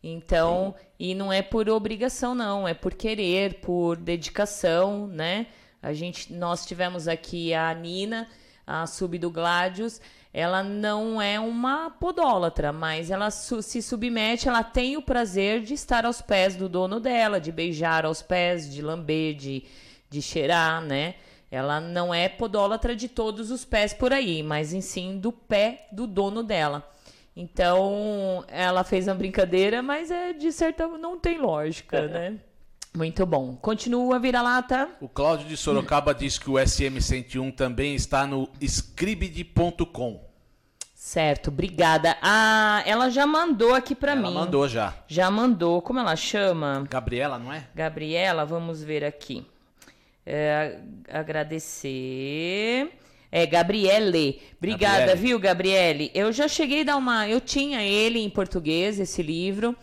Então, 0.01 0.75
Sim. 0.77 0.85
e 0.99 1.15
não 1.15 1.31
é 1.31 1.41
por 1.41 1.69
obrigação, 1.69 2.33
não, 2.33 2.67
é 2.67 2.73
por 2.73 2.93
querer, 2.93 3.55
por 3.55 3.97
dedicação, 3.97 5.07
né? 5.07 5.47
A 5.81 5.93
gente, 5.93 6.31
nós 6.33 6.65
tivemos 6.65 7.07
aqui 7.07 7.53
a 7.53 7.73
Nina, 7.73 8.27
a 8.65 8.85
sub 8.85 9.17
do 9.17 9.29
Gladius, 9.29 9.99
ela 10.33 10.61
não 10.61 11.21
é 11.21 11.39
uma 11.39 11.89
podólatra, 11.89 12.71
mas 12.71 13.09
ela 13.09 13.31
su 13.31 13.61
se 13.61 13.81
submete, 13.81 14.47
ela 14.47 14.63
tem 14.63 14.95
o 14.95 15.01
prazer 15.01 15.61
de 15.61 15.73
estar 15.73 16.05
aos 16.05 16.21
pés 16.21 16.55
do 16.55 16.69
dono 16.69 16.99
dela, 16.99 17.39
de 17.39 17.51
beijar 17.51 18.05
aos 18.05 18.21
pés, 18.21 18.71
de 18.71 18.81
lamber, 18.81 19.33
de, 19.35 19.63
de 20.09 20.21
cheirar, 20.21 20.81
né? 20.81 21.15
Ela 21.51 21.81
não 21.81 22.13
é 22.13 22.29
podólatra 22.29 22.95
de 22.95 23.07
todos 23.07 23.49
os 23.49 23.65
pés 23.65 23.91
por 23.91 24.13
aí, 24.13 24.43
mas 24.43 24.71
em 24.71 24.81
sim 24.81 25.17
do 25.17 25.31
pé 25.31 25.87
do 25.91 26.05
dono 26.05 26.43
dela. 26.43 26.87
Então, 27.35 28.43
ela 28.47 28.83
fez 28.83 29.07
uma 29.07 29.15
brincadeira, 29.15 29.81
mas 29.81 30.11
é 30.11 30.33
de 30.33 30.51
certa 30.51 30.87
não 30.87 31.17
tem 31.17 31.37
lógica, 31.37 32.07
né? 32.07 32.39
Muito 32.95 33.25
bom. 33.25 33.55
Continua, 33.55 34.19
vira-lata. 34.19 34.89
O 34.99 35.07
Cláudio 35.07 35.47
de 35.47 35.55
Sorocaba 35.55 36.13
diz 36.13 36.37
que 36.37 36.49
o 36.49 36.53
SM101 36.53 37.55
também 37.55 37.95
está 37.95 38.25
no 38.25 38.49
scribd.com. 38.59 40.27
Certo, 40.95 41.47
obrigada. 41.47 42.17
Ah, 42.21 42.83
ela 42.85 43.09
já 43.09 43.25
mandou 43.25 43.73
aqui 43.73 43.95
para 43.95 44.15
mim. 44.15 44.27
Ela 44.27 44.41
mandou 44.41 44.67
já. 44.67 44.93
Já 45.07 45.31
mandou. 45.31 45.81
Como 45.81 45.99
ela 45.99 46.15
chama? 46.15 46.85
Gabriela, 46.89 47.39
não 47.39 47.53
é? 47.53 47.67
Gabriela, 47.73 48.45
vamos 48.45 48.83
ver 48.83 49.05
aqui. 49.05 49.45
É, 50.25 50.79
agradecer. 51.09 52.91
É, 53.31 53.45
Gabriele. 53.45 54.41
Obrigada, 54.57 54.99
Gabriele. 54.99 55.21
viu, 55.21 55.39
Gabriele? 55.39 56.11
Eu 56.13 56.31
já 56.31 56.47
cheguei 56.47 56.81
a 56.81 56.85
dar 56.85 56.97
uma. 56.97 57.27
Eu 57.27 57.39
tinha 57.39 57.83
ele 57.83 58.19
em 58.19 58.29
português, 58.29 58.99
esse 58.99 59.21
livro. 59.21 59.75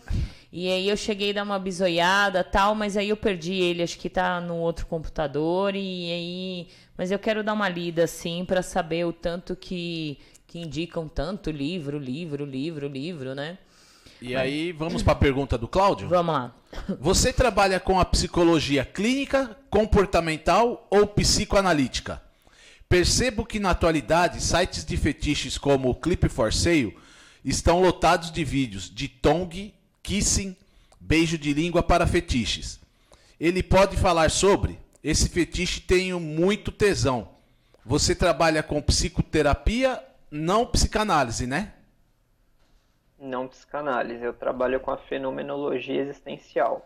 E 0.51 0.69
aí 0.69 0.89
eu 0.89 0.97
cheguei 0.97 1.31
a 1.31 1.33
dar 1.33 1.43
uma 1.43 1.59
bisoiada 1.59 2.43
tal, 2.43 2.73
mas 2.73 2.97
aí 2.97 3.09
eu 3.09 3.17
perdi 3.17 3.53
ele, 3.53 3.83
acho 3.83 3.97
que 3.97 4.09
tá 4.09 4.41
no 4.41 4.55
outro 4.57 4.85
computador. 4.85 5.75
E 5.75 6.11
aí. 6.11 6.67
Mas 6.97 7.11
eu 7.11 7.19
quero 7.19 7.43
dar 7.43 7.53
uma 7.53 7.69
lida, 7.69 8.03
assim, 8.03 8.43
para 8.43 8.61
saber 8.61 9.05
o 9.05 9.13
tanto 9.13 9.55
que, 9.55 10.17
que 10.45 10.59
indicam 10.59 11.07
tanto 11.07 11.51
livro, 11.51 11.97
livro, 11.99 12.43
livro, 12.43 12.87
livro, 12.87 13.35
né? 13.35 13.57
E 14.19 14.35
aí, 14.35 14.71
vamos 14.71 15.03
para 15.03 15.13
a 15.13 15.15
pergunta 15.15 15.59
do 15.59 15.67
Cláudio? 15.67 16.09
Vamos 16.09 16.33
lá. 16.33 16.55
Você 16.99 17.31
trabalha 17.31 17.79
com 17.79 17.99
a 17.99 18.05
psicologia 18.05 18.83
clínica, 18.83 19.55
comportamental 19.69 20.87
ou 20.89 21.05
psicoanalítica? 21.05 22.19
Percebo 22.89 23.45
que 23.45 23.59
na 23.59 23.71
atualidade 23.71 24.41
sites 24.41 24.85
de 24.85 24.95
fetiches 24.95 25.57
como 25.57 25.89
o 25.89 25.95
Clip 25.95 26.29
for 26.29 26.53
Sale 26.53 26.97
estão 27.43 27.81
lotados 27.81 28.31
de 28.31 28.43
vídeos 28.45 28.89
de 28.89 29.09
tongue, 29.09 29.73
kissing, 30.01 30.55
beijo 30.99 31.37
de 31.37 31.53
língua 31.53 31.83
para 31.83 32.07
fetiches. 32.07 32.79
Ele 33.39 33.61
pode 33.61 33.97
falar 33.97 34.31
sobre? 34.31 34.79
Esse 35.03 35.27
fetiche 35.29 35.81
tenho 35.81 36.19
muito 36.19 36.71
tesão. 36.71 37.29
Você 37.85 38.15
trabalha 38.15 38.63
com 38.63 38.81
psicoterapia, 38.81 40.01
não 40.31 40.65
psicanálise, 40.65 41.45
né? 41.45 41.73
Não 43.19 43.47
psicanálise, 43.47 44.23
eu 44.23 44.33
trabalho 44.33 44.79
com 44.79 44.91
a 44.91 44.97
fenomenologia 44.97 46.01
existencial. 46.01 46.85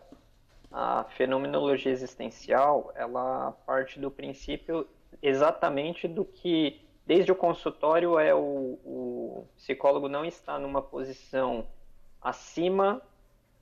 A 0.70 1.04
fenomenologia 1.16 1.92
existencial, 1.92 2.92
ela 2.94 3.52
parte 3.66 3.98
do 4.00 4.10
princípio 4.10 4.86
exatamente 5.22 6.08
do 6.08 6.24
que, 6.24 6.80
desde 7.06 7.30
o 7.30 7.36
consultório, 7.36 8.18
é 8.18 8.34
o, 8.34 8.78
o 8.84 9.48
psicólogo 9.56 10.08
não 10.08 10.24
está 10.24 10.58
numa 10.58 10.82
posição 10.82 11.66
acima, 12.20 13.00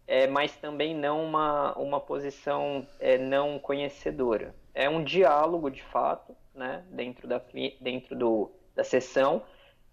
é, 0.06 0.26
mas 0.26 0.56
também 0.56 0.94
não 0.94 1.24
uma, 1.24 1.76
uma 1.78 2.00
posição 2.00 2.86
é, 2.98 3.18
não 3.18 3.58
conhecedora. 3.58 4.54
É 4.74 4.88
um 4.88 5.04
diálogo, 5.04 5.70
de 5.70 5.82
fato, 5.82 6.34
né, 6.54 6.84
dentro, 6.90 7.28
da, 7.28 7.40
dentro 7.80 8.16
do, 8.16 8.50
da 8.74 8.82
sessão, 8.82 9.42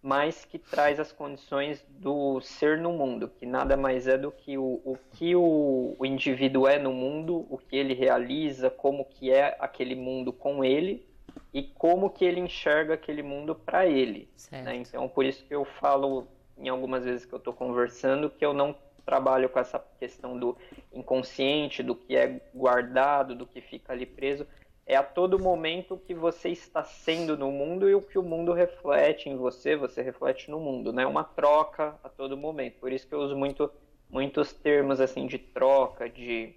mas 0.02 0.46
que 0.46 0.58
traz 0.58 1.00
as 1.00 1.12
condições 1.12 1.84
do 1.90 2.40
ser 2.40 2.78
no 2.78 2.94
mundo, 2.94 3.28
que 3.28 3.46
nada 3.46 3.76
mais 3.76 4.08
é 4.08 4.18
do 4.18 4.32
que 4.32 4.58
o, 4.58 4.82
o 4.86 4.98
que 5.12 5.36
o, 5.36 5.96
o 6.00 6.06
indivíduo 6.06 6.68
é 6.68 6.80
no 6.80 6.94
mundo, 6.94 7.46
o 7.50 7.58
que 7.58 7.76
ele 7.76 7.94
realiza, 7.94 8.70
como 8.70 9.06
que 9.06 9.32
é 9.32 9.58
aquele 9.60 9.96
mundo 9.96 10.32
com 10.32 10.64
ele, 10.64 11.06
e 11.54 11.64
como 11.64 12.10
que 12.10 12.26
ele 12.26 12.40
enxerga 12.40 12.94
aquele 12.94 13.24
mundo 13.24 13.56
para 13.56 13.86
ele. 13.86 14.30
Né? 14.64 14.76
Então, 14.76 15.08
por 15.08 15.26
isso 15.26 15.46
que 15.46 15.56
eu 15.56 15.66
falo 15.66 16.28
em 16.58 16.70
algumas 16.70 17.06
vezes 17.06 17.26
que 17.26 17.34
eu 17.34 17.38
estou 17.38 17.54
conversando 17.54 18.30
que 18.30 18.46
eu 18.46 18.54
não 18.54 18.76
trabalho 19.06 19.48
com 19.48 19.60
essa 19.60 19.80
questão 20.00 20.38
do 20.38 20.58
inconsciente, 20.94 21.82
do 21.82 21.96
que 21.96 22.16
é 22.16 22.42
guardado, 22.54 23.36
do 23.36 23.48
que 23.48 23.62
fica 23.62 23.94
ali 23.94 24.06
preso, 24.06 24.46
é 24.86 24.96
a 24.96 25.04
todo 25.04 25.40
momento 25.40 25.96
o 25.96 26.00
que 26.00 26.14
você 26.14 26.50
está 26.50 26.84
sendo 26.84 27.38
no 27.38 27.52
mundo 27.52 27.90
e 27.90 27.96
o 27.96 28.02
que 28.02 28.18
o 28.18 28.24
mundo 28.24 28.54
reflete 28.54 29.30
em 29.30 29.36
você, 29.36 29.76
você 29.76 30.02
reflete 30.02 30.50
no 30.50 30.60
mundo, 30.60 30.94
né? 30.94 31.06
Uma 31.06 31.24
troca 31.24 31.96
a 32.04 32.10
todo 32.10 32.38
momento. 32.38 32.80
Por 32.80 32.92
isso 32.92 33.08
que 33.08 33.14
eu 33.14 33.20
uso 33.20 33.36
muito, 33.36 33.70
muitos 34.10 34.54
termos 34.54 35.02
assim 35.02 35.28
de 35.28 35.38
troca, 35.38 36.10
de, 36.10 36.56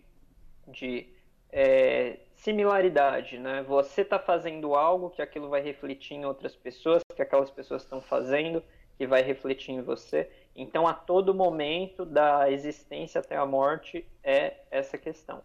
de 0.68 1.08
é, 1.52 2.18
similaridade, 2.42 3.38
né? 3.38 3.62
Você 3.62 4.00
está 4.00 4.18
fazendo 4.18 4.74
algo 4.74 5.10
que 5.10 5.20
aquilo 5.20 5.48
vai 5.48 5.60
refletir 5.60 6.14
em 6.14 6.24
outras 6.24 6.56
pessoas, 6.56 7.02
que 7.14 7.22
aquelas 7.22 7.50
pessoas 7.50 7.82
estão 7.82 8.00
fazendo, 8.00 8.62
que 8.96 9.06
vai 9.06 9.22
refletir 9.22 9.72
em 9.72 9.82
você. 9.82 10.30
Então, 10.56 10.86
a 10.86 10.94
todo 10.94 11.34
momento 11.34 12.04
da 12.04 12.50
existência 12.50 13.20
até 13.20 13.36
a 13.36 13.46
morte 13.46 14.04
é 14.22 14.54
essa 14.70 14.96
questão. 14.96 15.42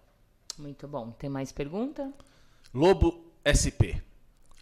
Muito 0.58 0.88
bom. 0.88 1.12
Tem 1.12 1.30
mais 1.30 1.52
pergunta? 1.52 2.12
Lobo 2.74 3.26
SP. 3.44 4.02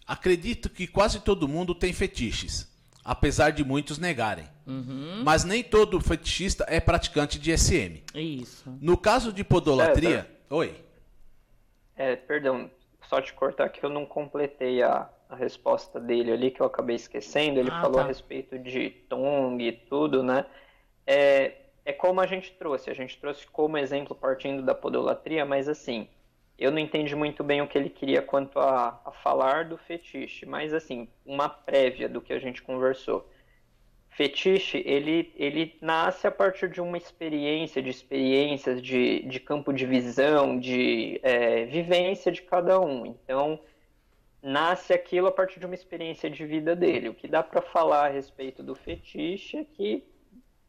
Acredito 0.06 0.68
que 0.68 0.86
quase 0.86 1.20
todo 1.20 1.48
mundo 1.48 1.74
tem 1.74 1.92
fetiches, 1.92 2.68
apesar 3.04 3.50
de 3.50 3.64
muitos 3.64 3.96
negarem. 3.96 4.46
Uhum. 4.66 5.22
Mas 5.24 5.44
nem 5.44 5.62
todo 5.62 6.00
fetichista 6.00 6.64
é 6.68 6.80
praticante 6.80 7.38
de 7.38 7.56
SM. 7.56 8.02
Isso. 8.14 8.76
No 8.80 8.98
caso 8.98 9.32
de 9.32 9.44
podolatria. 9.44 10.28
Oi. 10.50 10.83
É, 11.96 12.16
perdão, 12.16 12.70
só 13.02 13.20
te 13.20 13.32
cortar 13.32 13.68
que 13.68 13.84
eu 13.84 13.90
não 13.90 14.04
completei 14.06 14.82
a, 14.82 15.08
a 15.28 15.36
resposta 15.36 16.00
dele 16.00 16.32
ali, 16.32 16.50
que 16.50 16.60
eu 16.60 16.66
acabei 16.66 16.96
esquecendo. 16.96 17.58
Ele 17.60 17.70
Ah, 17.70 17.80
falou 17.80 17.96
tá. 17.96 18.04
a 18.04 18.06
respeito 18.08 18.58
de 18.58 18.90
Tong 19.08 19.62
e 19.62 19.72
tudo, 19.72 20.22
né? 20.22 20.44
É, 21.06 21.56
é 21.84 21.92
como 21.92 22.20
a 22.20 22.26
gente 22.26 22.52
trouxe. 22.52 22.90
A 22.90 22.94
gente 22.94 23.18
trouxe 23.20 23.46
como 23.46 23.78
exemplo 23.78 24.14
partindo 24.16 24.62
da 24.62 24.74
podolatria, 24.74 25.44
mas 25.44 25.68
assim, 25.68 26.08
eu 26.58 26.70
não 26.70 26.78
entendi 26.78 27.14
muito 27.16 27.44
bem 27.44 27.62
o 27.62 27.68
que 27.68 27.78
ele 27.78 27.90
queria 27.90 28.22
quanto 28.22 28.58
a, 28.58 29.00
a 29.04 29.12
falar 29.12 29.66
do 29.66 29.76
fetiche, 29.78 30.46
mas 30.46 30.72
assim, 30.74 31.08
uma 31.24 31.48
prévia 31.48 32.08
do 32.08 32.20
que 32.20 32.32
a 32.32 32.38
gente 32.38 32.62
conversou. 32.62 33.28
Fetiche, 34.16 34.80
ele, 34.86 35.32
ele 35.36 35.76
nasce 35.80 36.24
a 36.26 36.30
partir 36.30 36.70
de 36.70 36.80
uma 36.80 36.96
experiência, 36.96 37.82
de 37.82 37.90
experiências, 37.90 38.80
de, 38.80 39.22
de 39.22 39.40
campo 39.40 39.72
de 39.72 39.84
visão, 39.84 40.58
de 40.58 41.18
é, 41.22 41.64
vivência 41.64 42.30
de 42.30 42.42
cada 42.42 42.80
um. 42.80 43.04
Então, 43.06 43.58
nasce 44.40 44.92
aquilo 44.92 45.26
a 45.26 45.32
partir 45.32 45.58
de 45.58 45.66
uma 45.66 45.74
experiência 45.74 46.30
de 46.30 46.46
vida 46.46 46.76
dele. 46.76 47.08
O 47.08 47.14
que 47.14 47.26
dá 47.26 47.42
para 47.42 47.60
falar 47.60 48.06
a 48.06 48.12
respeito 48.12 48.62
do 48.62 48.76
fetiche 48.76 49.56
é 49.56 49.64
que 49.64 50.04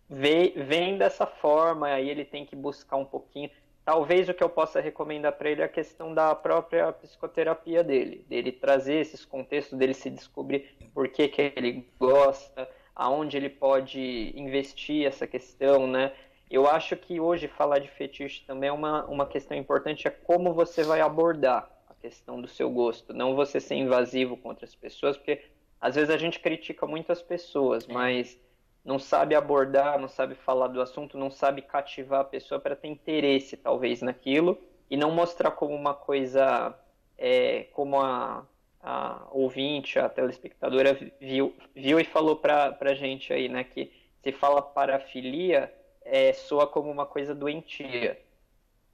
vê- 0.10 0.54
vem 0.56 0.98
dessa 0.98 1.28
forma, 1.28 1.88
aí 1.88 2.10
ele 2.10 2.26
tem 2.26 2.48
que 2.48 2.56
buscar 2.56 2.96
um 2.96 3.06
pouquinho. 3.06 3.52
Talvez 3.84 4.28
o 4.28 4.34
que 4.34 4.44
eu 4.44 4.50
possa 4.50 4.82
recomendar 4.82 5.34
para 5.34 5.52
ele 5.52 5.62
é 5.62 5.66
a 5.66 5.70
questão 5.70 6.16
da 6.16 6.34
própria 6.34 6.92
psicoterapia 6.92 7.84
dele, 7.84 8.26
dele 8.28 8.52
trazer 8.52 8.96
esses 9.02 9.24
contextos, 9.24 9.78
dele 9.78 9.94
se 9.94 10.10
descobrir 10.10 10.76
por 10.96 11.08
que, 11.10 11.28
que 11.28 11.54
ele 11.56 11.88
gosta, 12.00 12.68
aonde 12.96 13.36
ele 13.36 13.50
pode 13.50 14.34
investir 14.36 15.06
essa 15.06 15.28
questão, 15.28 15.86
né? 15.86 16.14
Eu 16.50 16.68
acho 16.68 16.96
que 16.96 17.20
hoje 17.20 17.48
falar 17.48 17.80
de 17.80 17.90
fetiche 17.90 18.46
também 18.46 18.70
é 18.70 18.72
uma, 18.72 19.06
uma 19.06 19.26
questão 19.26 19.58
importante, 19.58 20.08
é 20.08 20.12
como 20.12 20.54
você 20.54 20.84
vai 20.84 21.02
abordar 21.02 21.70
a 21.90 21.94
questão 21.96 22.40
do 22.40 22.48
seu 22.48 22.70
gosto, 22.70 23.14
não 23.14 23.36
você 23.36 23.60
ser 23.60 23.76
invasivo 23.76 24.38
com 24.38 24.50
outras 24.50 24.76
pessoas, 24.76 25.18
porque 25.18 25.42
às 25.82 25.96
vezes 25.96 26.10
a 26.10 26.18
gente 26.18 26.40
critica 26.40 26.86
muito 26.86 27.12
as 27.12 27.22
pessoas, 27.22 27.86
mas 27.88 28.40
não 28.84 29.00
sabe 29.00 29.34
abordar, 29.34 30.00
não 30.00 30.08
sabe 30.08 30.36
falar 30.36 30.68
do 30.68 30.80
assunto, 30.80 31.18
não 31.18 31.32
sabe 31.32 31.64
cativar 31.64 32.22
a 32.22 32.26
pessoa 32.26 32.62
para 32.62 32.76
ter 32.76 32.88
interesse, 32.88 33.58
talvez, 33.58 34.02
naquilo, 34.02 34.58
e 34.90 34.96
não 34.96 35.12
mostrar 35.12 35.52
como 35.52 35.74
uma 35.74 35.96
coisa, 35.96 36.78
é, 37.18 37.64
como 37.74 38.00
a, 38.00 38.46
a 38.86 39.28
ouvinte, 39.32 39.98
a 39.98 40.08
telespectadora 40.08 40.94
viu, 41.20 41.56
viu 41.76 42.00
e 42.00 42.04
falou 42.04 42.36
para 42.36 42.78
a 42.80 42.94
gente 42.94 43.34
aí, 43.34 43.50
né, 43.50 43.64
que 43.64 43.92
se 44.24 44.32
fala 44.32 44.62
parafilia, 44.62 45.74
é, 46.04 46.32
soa 46.34 46.68
como 46.68 46.92
uma 46.92 47.06
coisa 47.06 47.34
doentia. 47.34 48.22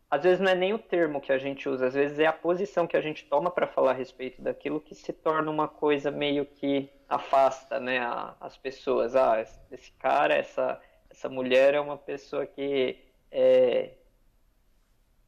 Às 0.10 0.24
vezes 0.24 0.40
não 0.40 0.50
é 0.52 0.56
nem 0.56 0.74
o 0.74 0.80
termo 0.80 1.20
que 1.20 1.32
a 1.32 1.38
gente 1.38 1.68
usa, 1.68 1.88
às 1.88 1.94
vezes 1.94 2.20
é 2.20 2.26
a 2.26 2.34
posição 2.34 2.88
que 2.88 2.96
a 2.96 3.02
gente 3.02 3.26
toma 3.26 3.52
para 3.52 3.68
falar 3.68 3.92
a 3.92 3.94
respeito 3.94 4.42
daquilo 4.42 4.80
que 4.80 4.96
se 4.96 5.12
torna 5.12 5.52
uma 5.52 5.68
coisa 5.68 6.10
meio 6.10 6.46
que 6.46 6.90
afasta, 7.10 7.80
né, 7.80 8.00
a- 8.00 8.36
as 8.40 8.58
pessoas. 8.58 9.16
Ah, 9.16 9.42
esse 9.72 9.92
cara, 10.00 10.34
essa, 10.36 10.82
essa 11.10 11.28
mulher 11.30 11.74
é 11.74 11.80
uma 11.82 11.98
pessoa 11.98 12.46
que 12.46 12.98
é, 13.30 13.92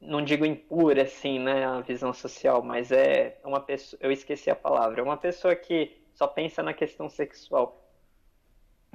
não 0.04 0.22
digo 0.22 0.44
impura 0.44 1.02
assim, 1.02 1.38
né, 1.38 1.64
a 1.64 1.80
visão 1.80 2.12
social, 2.12 2.62
mas 2.62 2.92
é 2.92 3.38
uma 3.44 3.60
pessoa, 3.60 3.98
eu 4.02 4.12
esqueci 4.12 4.50
a 4.50 4.56
palavra, 4.56 5.00
é 5.00 5.02
uma 5.02 5.16
pessoa 5.16 5.54
que 5.54 5.96
só 6.14 6.26
pensa 6.26 6.62
na 6.62 6.72
questão 6.72 7.08
sexual. 7.08 7.80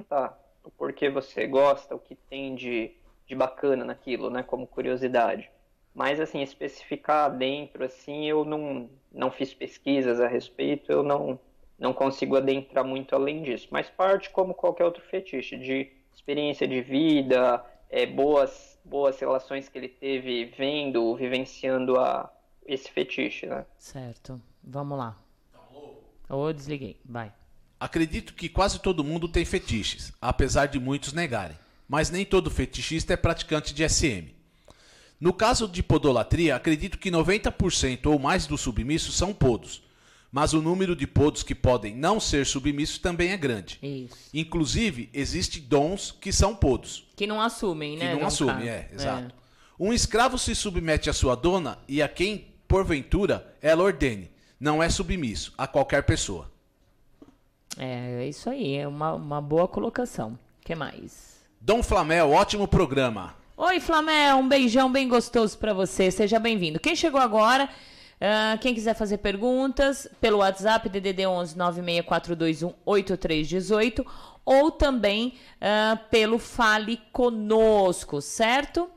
Tá, 0.08 0.38
o 0.64 0.70
porquê 0.70 1.10
você 1.10 1.46
gosta, 1.46 1.94
o 1.94 1.98
que 1.98 2.14
tem 2.14 2.54
de, 2.54 2.96
de 3.26 3.34
bacana 3.34 3.84
naquilo, 3.84 4.30
né, 4.30 4.42
como 4.42 4.66
curiosidade. 4.66 5.50
Mas 5.94 6.20
assim, 6.20 6.40
especificar 6.40 7.36
dentro 7.36 7.84
assim, 7.84 8.26
eu 8.26 8.44
não 8.44 8.88
não 9.12 9.30
fiz 9.30 9.52
pesquisas 9.52 10.20
a 10.20 10.28
respeito, 10.28 10.90
eu 10.92 11.02
não 11.02 11.38
não 11.78 11.92
consigo 11.92 12.36
adentrar 12.36 12.84
muito 12.84 13.14
além 13.14 13.42
disso. 13.42 13.68
Mas 13.70 13.90
parte 13.90 14.30
como 14.30 14.54
qualquer 14.54 14.84
outro 14.84 15.02
fetiche 15.02 15.56
de 15.56 15.90
experiência 16.12 16.68
de 16.68 16.80
vida, 16.80 17.64
é, 17.88 18.06
boas 18.06 18.78
boas 18.84 19.18
relações 19.18 19.68
que 19.68 19.78
ele 19.78 19.88
teve 19.88 20.46
vendo, 20.56 21.14
vivenciando 21.16 21.98
a 21.98 22.30
esse 22.66 22.90
fetiche, 22.90 23.46
né? 23.46 23.64
Certo. 23.78 24.40
Vamos 24.62 24.98
lá. 24.98 25.16
Ô, 26.28 26.52
desliguei. 26.52 27.00
Vai. 27.04 27.32
Acredito 27.78 28.34
que 28.34 28.48
quase 28.48 28.78
todo 28.78 29.02
mundo 29.02 29.26
tem 29.28 29.44
fetiches, 29.44 30.12
apesar 30.20 30.66
de 30.66 30.78
muitos 30.78 31.12
negarem. 31.12 31.58
Mas 31.88 32.10
nem 32.10 32.24
todo 32.24 32.50
fetichista 32.50 33.14
é 33.14 33.16
praticante 33.16 33.74
de 33.74 33.88
SM. 33.88 34.32
No 35.18 35.32
caso 35.32 35.66
de 35.66 35.82
podolatria, 35.82 36.56
acredito 36.56 36.98
que 36.98 37.10
90% 37.10 38.06
ou 38.06 38.18
mais 38.18 38.46
dos 38.46 38.60
submissos 38.60 39.16
são 39.16 39.34
podos. 39.34 39.82
Mas 40.32 40.52
o 40.52 40.62
número 40.62 40.94
de 40.94 41.06
podos 41.06 41.42
que 41.42 41.54
podem 41.54 41.94
não 41.94 42.20
ser 42.20 42.46
submissos 42.46 42.98
também 42.98 43.30
é 43.32 43.36
grande. 43.36 43.78
Isso. 43.82 44.16
Inclusive, 44.32 45.10
existem 45.12 45.60
dons 45.62 46.12
que 46.20 46.32
são 46.32 46.54
podos. 46.54 47.08
Que 47.16 47.26
não 47.26 47.40
assumem, 47.40 47.98
Que 47.98 48.04
né? 48.04 48.12
não 48.14 48.20
no 48.20 48.26
assume, 48.26 48.52
caso. 48.52 48.64
é, 48.64 48.88
exato. 48.92 49.34
Um 49.78 49.92
escravo 49.92 50.38
se 50.38 50.54
submete 50.54 51.10
à 51.10 51.12
sua 51.12 51.34
dona 51.34 51.78
e 51.88 52.00
a 52.00 52.08
quem, 52.08 52.46
porventura, 52.68 53.56
ela 53.60 53.82
ordene. 53.82 54.30
Não 54.60 54.80
é 54.82 54.88
submisso 54.88 55.52
a 55.58 55.66
qualquer 55.66 56.02
pessoa. 56.04 56.50
É, 57.78 58.22
é 58.24 58.28
isso 58.28 58.48
aí. 58.50 58.74
É 58.76 58.86
uma, 58.86 59.14
uma 59.14 59.40
boa 59.40 59.66
colocação. 59.66 60.38
O 60.62 60.64
que 60.66 60.74
mais? 60.74 61.40
Dom 61.60 61.82
Flamel, 61.82 62.30
ótimo 62.30 62.68
programa. 62.68 63.34
Oi, 63.56 63.80
Flamel. 63.80 64.36
Um 64.36 64.48
beijão 64.48 64.90
bem 64.92 65.08
gostoso 65.08 65.58
pra 65.58 65.72
você. 65.72 66.10
Seja 66.10 66.38
bem-vindo. 66.38 66.78
Quem 66.80 66.94
chegou 66.94 67.20
agora, 67.20 67.68
ah, 68.20 68.58
quem 68.60 68.74
quiser 68.74 68.94
fazer 68.94 69.18
perguntas, 69.18 70.06
pelo 70.20 70.38
WhatsApp, 70.38 70.88
DDD 70.88 71.26
11 71.26 71.56
96421 71.56 72.74
8318, 72.84 74.06
ou 74.44 74.70
também 74.70 75.34
ah, 75.60 75.98
pelo 76.10 76.38
Fale 76.38 77.00
Conosco, 77.12 78.20
certo? 78.20 78.90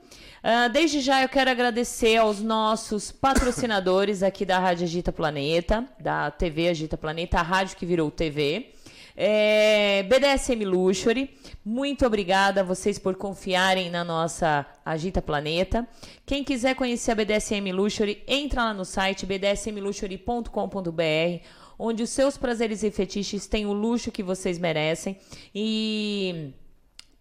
Ah, 0.44 0.68
desde 0.68 1.00
já 1.00 1.22
eu 1.22 1.30
quero 1.30 1.50
agradecer 1.50 2.18
aos 2.18 2.42
nossos 2.42 3.14
patrocinadores 3.14 4.22
aqui 4.22 4.46
da 4.46 4.60
Rádio 4.60 4.84
Agita 4.84 5.10
Planeta, 5.10 5.88
da 5.98 6.30
TV 6.30 6.68
Agita 6.68 6.98
Planeta, 6.98 7.40
a 7.40 7.42
rádio 7.42 7.78
que 7.78 7.86
virou 7.86 8.12
TV. 8.12 8.73
É, 9.16 10.04
BDSM 10.04 10.66
Luxury, 10.66 11.38
muito 11.64 12.06
obrigada 12.06 12.62
a 12.62 12.64
vocês 12.64 12.98
por 12.98 13.16
confiarem 13.16 13.90
na 13.90 14.04
nossa 14.04 14.66
Agita 14.86 15.22
Planeta. 15.22 15.88
Quem 16.26 16.44
quiser 16.44 16.76
conhecer 16.76 17.12
a 17.12 17.16
BDSM 17.16 17.72
Luxury, 17.72 18.24
entra 18.28 18.64
lá 18.64 18.74
no 18.74 18.86
site 18.86 19.26
bdsmluxury.com.br, 19.26 21.46
onde 21.78 22.04
os 22.04 22.10
seus 22.10 22.38
prazeres 22.38 22.84
e 22.84 22.92
fetiches 22.92 23.48
têm 23.48 23.66
o 23.66 23.74
luxo 23.74 24.12
que 24.12 24.24
vocês 24.24 24.58
merecem. 24.58 25.18
E 25.54 26.54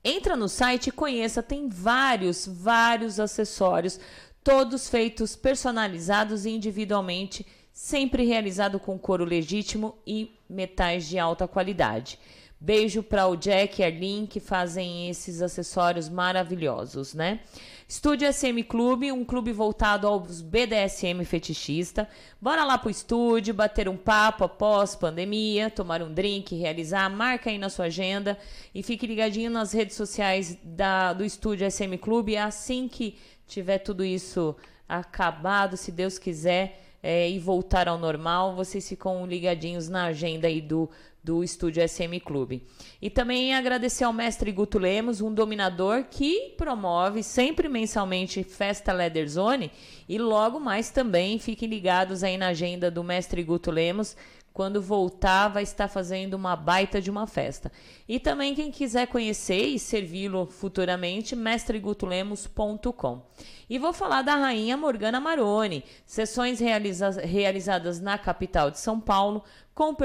Entra 0.05 0.35
no 0.35 0.49
site 0.49 0.89
e 0.89 0.93
conheça, 0.93 1.43
tem 1.43 1.69
vários, 1.69 2.47
vários 2.47 3.21
acessórios, 3.21 4.01
todos 4.43 4.89
feitos 4.89 5.37
personalizados 5.37 6.45
e 6.45 6.51
individualmente, 6.51 7.47
sempre 7.73 8.25
realizado 8.25 8.81
com 8.81 8.99
couro 8.99 9.25
legítimo 9.25 9.97
e 10.05 10.37
metais 10.53 11.09
de 11.09 11.19
alta 11.19 11.49
qualidade. 11.49 12.19
Beijo 12.65 13.03
para 13.03 13.27
o 13.27 13.35
Jack 13.35 13.81
e 13.81 13.85
a 13.85 13.89
Arlene 13.89 14.29
que 14.29 14.39
fazem 14.39 15.11
esses 15.11 15.43
acessórios 15.43 16.09
maravilhosos, 16.09 17.13
né? 17.13 17.41
Estúdio 17.89 18.33
SM 18.33 18.63
Clube, 18.69 19.11
um 19.11 19.25
clube 19.25 19.53
voltado 19.53 20.07
aos 20.07 20.41
BDSM 20.41 21.25
fetichista. 21.25 22.09
Bora 22.41 22.65
lá 22.65 22.79
pro 22.79 22.89
estúdio, 22.89 23.53
bater 23.53 23.89
um 23.89 23.97
papo 23.97 24.45
após 24.45 24.95
pandemia, 24.95 25.71
tomar 25.71 26.03
um 26.03 26.15
drink, 26.15 26.55
realizar, 26.55 27.11
marca 27.11 27.51
aí 27.51 27.59
na 27.59 27.69
sua 27.69 27.87
agenda 27.87 28.39
e 28.73 28.81
fique 28.81 29.09
ligadinho 29.09 29.51
nas 29.51 29.73
redes 29.73 29.97
sociais 29.97 30.57
da, 30.63 31.13
do 31.13 31.25
Estúdio 31.25 31.69
SM 31.69 31.99
Clube. 32.01 32.37
Assim 32.37 32.87
que 32.87 33.19
tiver 33.45 33.79
tudo 33.79 34.05
isso 34.05 34.55
acabado, 34.89 35.77
se 35.77 35.91
Deus 35.91 36.17
quiser, 36.17 36.92
é, 37.03 37.29
e 37.29 37.39
voltar 37.39 37.89
ao 37.89 37.99
normal, 37.99 38.55
vocês 38.55 38.89
ficam 38.89 39.27
ligadinhos 39.27 39.89
na 39.89 40.05
agenda 40.05 40.47
aí 40.47 40.61
do, 40.61 40.89
do 41.23 41.43
estúdio 41.43 41.87
SM 41.87 42.21
Clube. 42.25 42.65
E 43.01 43.11
também 43.11 43.55
agradecer 43.55 44.05
ao 44.05 44.13
mestre 44.13 44.53
Guto 44.53 44.79
Lemos, 44.79 45.21
um 45.21 45.33
dominador 45.33 46.05
que 46.11 46.55
promove 46.57 47.23
sempre 47.23 47.69
mensalmente 47.69 48.45
Festa 48.45 48.93
Leather 48.93 49.29
Zone 49.29 49.71
e 50.09 50.19
logo 50.19 50.61
mais 50.61 50.91
também 50.91 51.39
fiquem 51.39 51.69
ligados 51.69 52.23
aí 52.23 52.37
na 52.37 52.49
agenda 52.49 52.91
do 52.91 53.03
mestre 53.03 53.43
Guto 53.43 53.71
Lemos 53.71 54.17
quando 54.53 54.83
voltar, 54.83 55.49
vai 55.49 55.63
estar 55.63 55.89
fazendo 55.89 56.35
uma 56.35 56.55
baita 56.55 57.01
de 57.01 57.11
uma 57.11 57.27
festa. 57.27 57.73
E 58.07 58.21
também 58.21 58.55
quem 58.55 58.71
quiser 58.71 59.07
conhecer 59.07 59.65
e 59.67 59.79
servi-lo 59.79 60.47
futuramente, 60.47 61.35
mestregutulemos.com. 61.35 63.23
E 63.69 63.79
vou 63.79 63.93
falar 63.93 64.21
da 64.21 64.35
rainha 64.35 64.77
Morgana 64.77 65.19
Maroni, 65.21 65.83
sessões 66.05 66.61
realiza 66.61 67.11
realizadas 67.23 68.01
na 68.01 68.19
capital 68.19 68.71
de 68.71 68.79
São 68.79 69.01
Paulo, 69.01 69.43
com, 69.75 69.97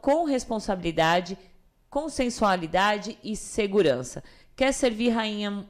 com 0.00 0.24
responsabilidade, 0.24 1.38
com 1.88 2.08
sensualidade 2.08 3.16
e 3.22 3.36
segurança. 3.36 4.24
Quer 4.56 4.72
servir 4.72 5.10
rainha, 5.10 5.64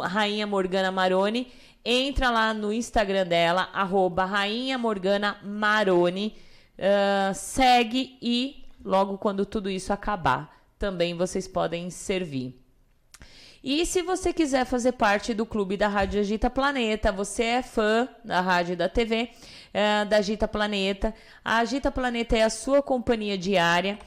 rainha 0.00 0.46
Morgana 0.46 0.90
Maroni? 0.90 1.52
Entra 1.84 2.30
lá 2.30 2.52
no 2.52 2.72
Instagram 2.72 3.26
dela, 3.26 3.70
arroba 3.72 4.24
Rainha 4.24 4.76
Morgana 4.76 5.38
Maroni 5.42 6.36
Uh, 6.80 7.34
segue 7.34 8.16
e 8.22 8.64
logo 8.82 9.18
quando 9.18 9.44
tudo 9.44 9.68
isso 9.68 9.92
acabar, 9.92 10.64
também 10.78 11.14
vocês 11.14 11.46
podem 11.46 11.90
servir. 11.90 12.58
E 13.62 13.84
se 13.84 14.00
você 14.00 14.32
quiser 14.32 14.64
fazer 14.64 14.92
parte 14.92 15.34
do 15.34 15.44
clube 15.44 15.76
da 15.76 15.86
Rádio 15.86 16.20
Agita 16.20 16.48
Planeta, 16.48 17.12
você 17.12 17.44
é 17.44 17.62
fã 17.62 18.08
da 18.24 18.40
rádio 18.40 18.72
e 18.72 18.76
da 18.76 18.88
TV, 18.88 19.28
uh, 19.68 20.08
da 20.08 20.16
Agita 20.16 20.48
Planeta. 20.48 21.14
A 21.44 21.58
Agita 21.58 21.90
Planeta 21.90 22.38
é 22.38 22.42
a 22.42 22.48
sua 22.48 22.82
companhia 22.82 23.36
diária. 23.36 23.98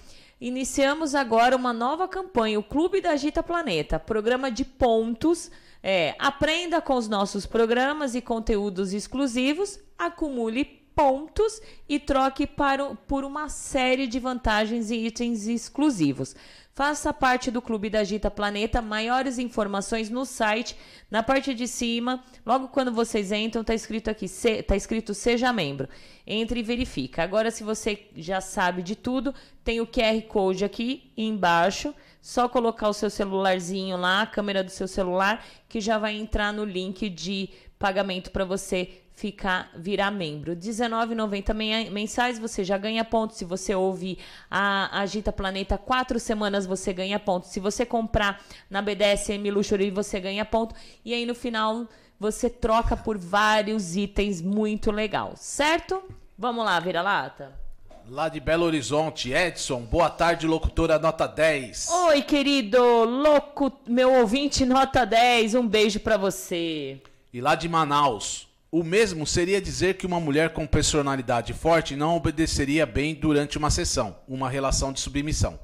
Iniciamos 0.41 1.13
agora 1.13 1.55
uma 1.55 1.71
nova 1.71 2.07
campanha, 2.07 2.57
o 2.57 2.63
Clube 2.63 2.99
da 2.99 3.11
Agita 3.11 3.43
Planeta, 3.43 3.99
programa 3.99 4.49
de 4.49 4.65
pontos. 4.65 5.51
É, 5.83 6.15
aprenda 6.17 6.81
com 6.81 6.95
os 6.95 7.07
nossos 7.07 7.45
programas 7.45 8.15
e 8.15 8.21
conteúdos 8.21 8.93
exclusivos, 8.93 9.79
acumule 9.99 10.82
pontos 10.95 11.61
e 11.87 11.99
troque 11.99 12.45
para, 12.45 12.95
por 12.95 13.23
uma 13.23 13.49
série 13.49 14.07
de 14.07 14.19
vantagens 14.19 14.91
e 14.91 15.07
itens 15.07 15.47
exclusivos. 15.47 16.35
Faça 16.75 17.13
parte 17.13 17.51
do 17.51 17.61
Clube 17.61 17.87
da 17.87 18.03
Gita 18.03 18.31
Planeta. 18.31 18.81
Maiores 18.81 19.37
informações 19.37 20.09
no 20.09 20.25
site, 20.25 20.75
na 21.09 21.21
parte 21.21 21.53
de 21.53 21.67
cima. 21.67 22.23
Logo 22.43 22.67
quando 22.67 22.91
vocês 22.91 23.31
entram, 23.31 23.61
está 23.61 23.75
escrito 23.75 24.09
aqui, 24.09 24.25
está 24.25 24.75
escrito 24.75 25.13
Seja 25.13 25.53
Membro. 25.53 25.87
Entre 26.25 26.61
e 26.61 26.63
verifica. 26.63 27.21
Agora, 27.21 27.51
se 27.51 27.63
você 27.63 28.07
já 28.15 28.41
sabe 28.41 28.81
de 28.81 28.95
tudo, 28.95 29.35
tem 29.63 29.81
o 29.81 29.87
QR 29.87 30.19
Code 30.27 30.65
aqui 30.65 31.11
embaixo. 31.15 31.93
Só 32.19 32.49
colocar 32.49 32.89
o 32.89 32.93
seu 32.93 33.09
celularzinho 33.09 33.95
lá, 33.95 34.23
a 34.23 34.27
câmera 34.27 34.63
do 34.63 34.71
seu 34.71 34.87
celular, 34.87 35.45
que 35.69 35.79
já 35.79 35.99
vai 35.99 36.15
entrar 36.15 36.51
no 36.51 36.65
link 36.65 37.07
de 37.07 37.49
pagamento 37.77 38.31
para 38.31 38.45
você 38.45 39.02
ficar 39.13 39.71
virar 39.75 40.11
membro. 40.11 40.53
R$19,90 40.53 41.89
mensais 41.91 42.39
você 42.39 42.63
já 42.63 42.77
ganha 42.77 43.05
pontos. 43.05 43.37
Se 43.37 43.45
você 43.45 43.73
ouvir 43.73 44.17
a 44.49 45.01
Agita 45.01 45.31
Planeta 45.31 45.77
quatro 45.77 46.19
semanas, 46.19 46.65
você 46.65 46.91
ganha 46.91 47.19
pontos. 47.19 47.49
Se 47.49 47.59
você 47.59 47.85
comprar 47.85 48.43
na 48.69 48.81
BDSM 48.81 49.49
Luxury, 49.51 49.91
você 49.91 50.19
ganha 50.19 50.43
ponto. 50.43 50.75
E 51.05 51.13
aí 51.13 51.25
no 51.25 51.35
final 51.35 51.87
você 52.19 52.49
troca 52.49 52.95
por 52.95 53.17
vários 53.17 53.95
itens 53.95 54.41
muito 54.41 54.91
legal, 54.91 55.33
certo? 55.35 56.01
Vamos 56.37 56.65
lá, 56.65 56.79
vira-lata? 56.79 57.63
Lá 58.09 58.27
de 58.27 58.39
Belo 58.39 58.65
Horizonte, 58.65 59.31
Edson, 59.31 59.81
boa 59.81 60.09
tarde, 60.09 60.45
locutora 60.45 60.99
nota 60.99 61.25
10. 61.25 61.89
Oi, 61.89 62.21
querido, 62.21 62.77
louco, 63.05 63.71
meu 63.87 64.11
ouvinte 64.15 64.65
nota 64.65 65.05
10, 65.05 65.55
um 65.55 65.65
beijo 65.65 66.01
para 66.01 66.17
você. 66.17 67.01
E 67.33 67.39
lá 67.39 67.55
de 67.55 67.69
Manaus, 67.69 68.47
o 68.73 68.83
mesmo 68.83 69.27
seria 69.27 69.61
dizer 69.61 69.97
que 69.97 70.07
uma 70.07 70.19
mulher 70.19 70.49
com 70.49 70.65
personalidade 70.65 71.53
forte 71.53 71.95
não 71.95 72.15
obedeceria 72.15 72.87
bem 72.87 73.13
durante 73.13 73.55
uma 73.55 73.69
sessão, 73.69 74.17
uma 74.27 74.49
relação 74.49 74.91
de 74.91 74.99
submissão. 74.99 75.59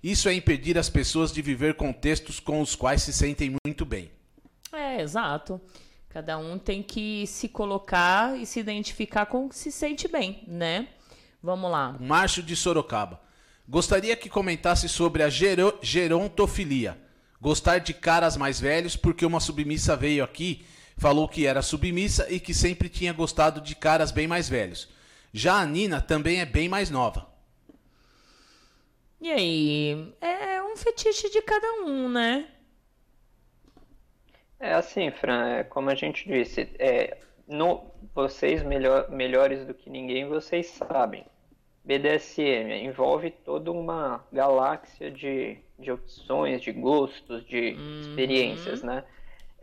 Isso 0.00 0.28
é 0.28 0.34
impedir 0.34 0.78
as 0.78 0.88
pessoas 0.88 1.32
de 1.32 1.42
viver 1.42 1.74
contextos 1.74 2.38
com 2.38 2.60
os 2.60 2.76
quais 2.76 3.02
se 3.02 3.12
sentem 3.12 3.56
muito 3.66 3.84
bem. 3.84 4.12
É, 4.72 5.02
exato. 5.02 5.60
Cada 6.08 6.38
um 6.38 6.56
tem 6.56 6.84
que 6.84 7.26
se 7.26 7.48
colocar 7.48 8.38
e 8.38 8.46
se 8.46 8.60
identificar 8.60 9.26
com 9.26 9.46
o 9.46 9.48
que 9.48 9.56
se 9.56 9.72
sente 9.72 10.06
bem, 10.06 10.44
né? 10.46 10.86
Vamos 11.42 11.68
lá. 11.68 11.96
Márcio 11.98 12.44
de 12.44 12.54
Sorocaba. 12.54 13.20
Gostaria 13.68 14.14
que 14.14 14.28
comentasse 14.28 14.88
sobre 14.88 15.24
a 15.24 15.28
gero 15.28 15.76
gerontofilia. 15.82 16.96
Gostar 17.40 17.78
de 17.78 17.92
caras 17.92 18.36
mais 18.36 18.60
velhos 18.60 18.94
porque 18.94 19.26
uma 19.26 19.40
submissa 19.40 19.96
veio 19.96 20.22
aqui 20.22 20.64
falou 20.96 21.28
que 21.28 21.46
era 21.46 21.62
submissa 21.62 22.30
e 22.30 22.38
que 22.38 22.54
sempre 22.54 22.88
tinha 22.88 23.12
gostado 23.12 23.60
de 23.60 23.74
caras 23.74 24.10
bem 24.10 24.26
mais 24.26 24.48
velhos. 24.48 24.88
Já 25.32 25.60
a 25.60 25.66
Nina 25.66 26.00
também 26.00 26.40
é 26.40 26.46
bem 26.46 26.68
mais 26.68 26.90
nova. 26.90 27.26
E 29.20 29.30
aí? 29.30 30.14
É 30.20 30.62
um 30.62 30.76
fetiche 30.76 31.30
de 31.30 31.40
cada 31.42 31.72
um, 31.84 32.08
né? 32.08 32.48
É 34.58 34.74
assim, 34.74 35.10
Fran, 35.10 35.48
é, 35.48 35.64
como 35.64 35.90
a 35.90 35.94
gente 35.94 36.26
disse, 36.28 36.68
é, 36.78 37.18
no, 37.48 37.84
vocês 38.14 38.62
melhor, 38.62 39.10
melhores 39.10 39.66
do 39.66 39.74
que 39.74 39.90
ninguém, 39.90 40.28
vocês 40.28 40.66
sabem. 40.66 41.24
BDSM 41.84 42.70
envolve 42.84 43.30
toda 43.30 43.72
uma 43.72 44.24
galáxia 44.32 45.10
de, 45.10 45.58
de 45.78 45.90
opções, 45.90 46.62
de 46.62 46.70
gostos, 46.70 47.44
de 47.44 47.72
uhum. 47.72 48.00
experiências, 48.00 48.82
né? 48.82 49.04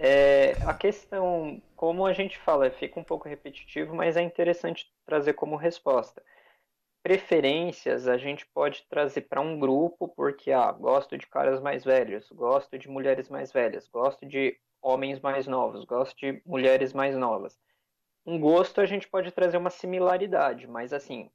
É, 0.02 0.54
a 0.66 0.74
questão, 0.74 1.62
como 1.76 2.06
a 2.06 2.14
gente 2.14 2.38
fala, 2.38 2.72
fica 2.72 2.98
um 2.98 3.04
pouco 3.04 3.28
repetitivo, 3.28 3.94
mas 3.94 4.16
é 4.16 4.22
interessante 4.22 4.90
trazer 5.06 5.34
como 5.34 5.58
resposta. 5.58 6.24
Preferências 7.04 8.08
a 8.08 8.18
gente 8.18 8.46
pode 8.46 8.86
trazer 8.90 9.24
para 9.24 9.42
um 9.42 9.60
grupo, 9.60 10.08
porque 10.08 10.54
ah, 10.54 10.72
gosto 10.72 11.18
de 11.18 11.28
caras 11.28 11.60
mais 11.60 11.84
velhos, 11.84 12.30
gosto 12.32 12.78
de 12.78 12.88
mulheres 12.88 13.28
mais 13.28 13.52
velhas, 13.52 13.90
gosto 13.90 14.26
de 14.26 14.58
homens 14.82 15.20
mais 15.20 15.48
novos, 15.48 15.84
gosto 15.84 16.16
de 16.18 16.42
mulheres 16.46 16.94
mais 16.94 17.18
novas. 17.18 17.60
Um 18.26 18.40
gosto 18.40 18.80
a 18.80 18.86
gente 18.86 19.06
pode 19.06 19.32
trazer 19.32 19.58
uma 19.58 19.70
similaridade, 19.70 20.66
mas 20.66 20.94
assim, 20.94 21.30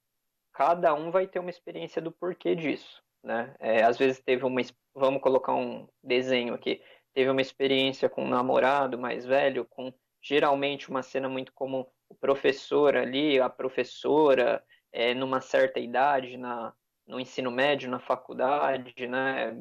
cada 0.55 0.95
um 0.95 1.11
vai 1.11 1.27
ter 1.27 1.39
uma 1.39 1.51
experiência 1.51 2.01
do 2.01 2.11
porquê 2.11 2.55
disso, 2.55 3.03
né? 3.23 3.55
É, 3.59 3.83
às 3.83 3.99
vezes 3.99 4.21
teve 4.21 4.47
uma, 4.47 4.63
vamos 4.95 5.21
colocar 5.21 5.55
um 5.55 5.87
desenho 6.03 6.55
aqui 6.55 6.83
teve 7.15 7.31
uma 7.31 7.41
experiência 7.41 8.09
com 8.09 8.25
um 8.25 8.29
namorado 8.29 8.99
mais 8.99 9.25
velho, 9.25 9.65
com 9.65 9.93
geralmente 10.21 10.91
uma 10.91 11.03
cena 11.03 11.29
muito 11.29 11.53
comum, 11.53 11.87
o 12.09 12.15
professor 12.15 12.97
ali, 12.97 13.41
a 13.41 13.49
professora, 13.49 14.63
é, 14.93 15.15
numa 15.15 15.41
certa 15.41 15.79
idade, 15.79 16.37
na, 16.37 16.73
no 17.07 17.21
ensino 17.21 17.51
médio, 17.51 17.91
na 17.91 17.99
faculdade, 17.99 19.07
né, 19.07 19.57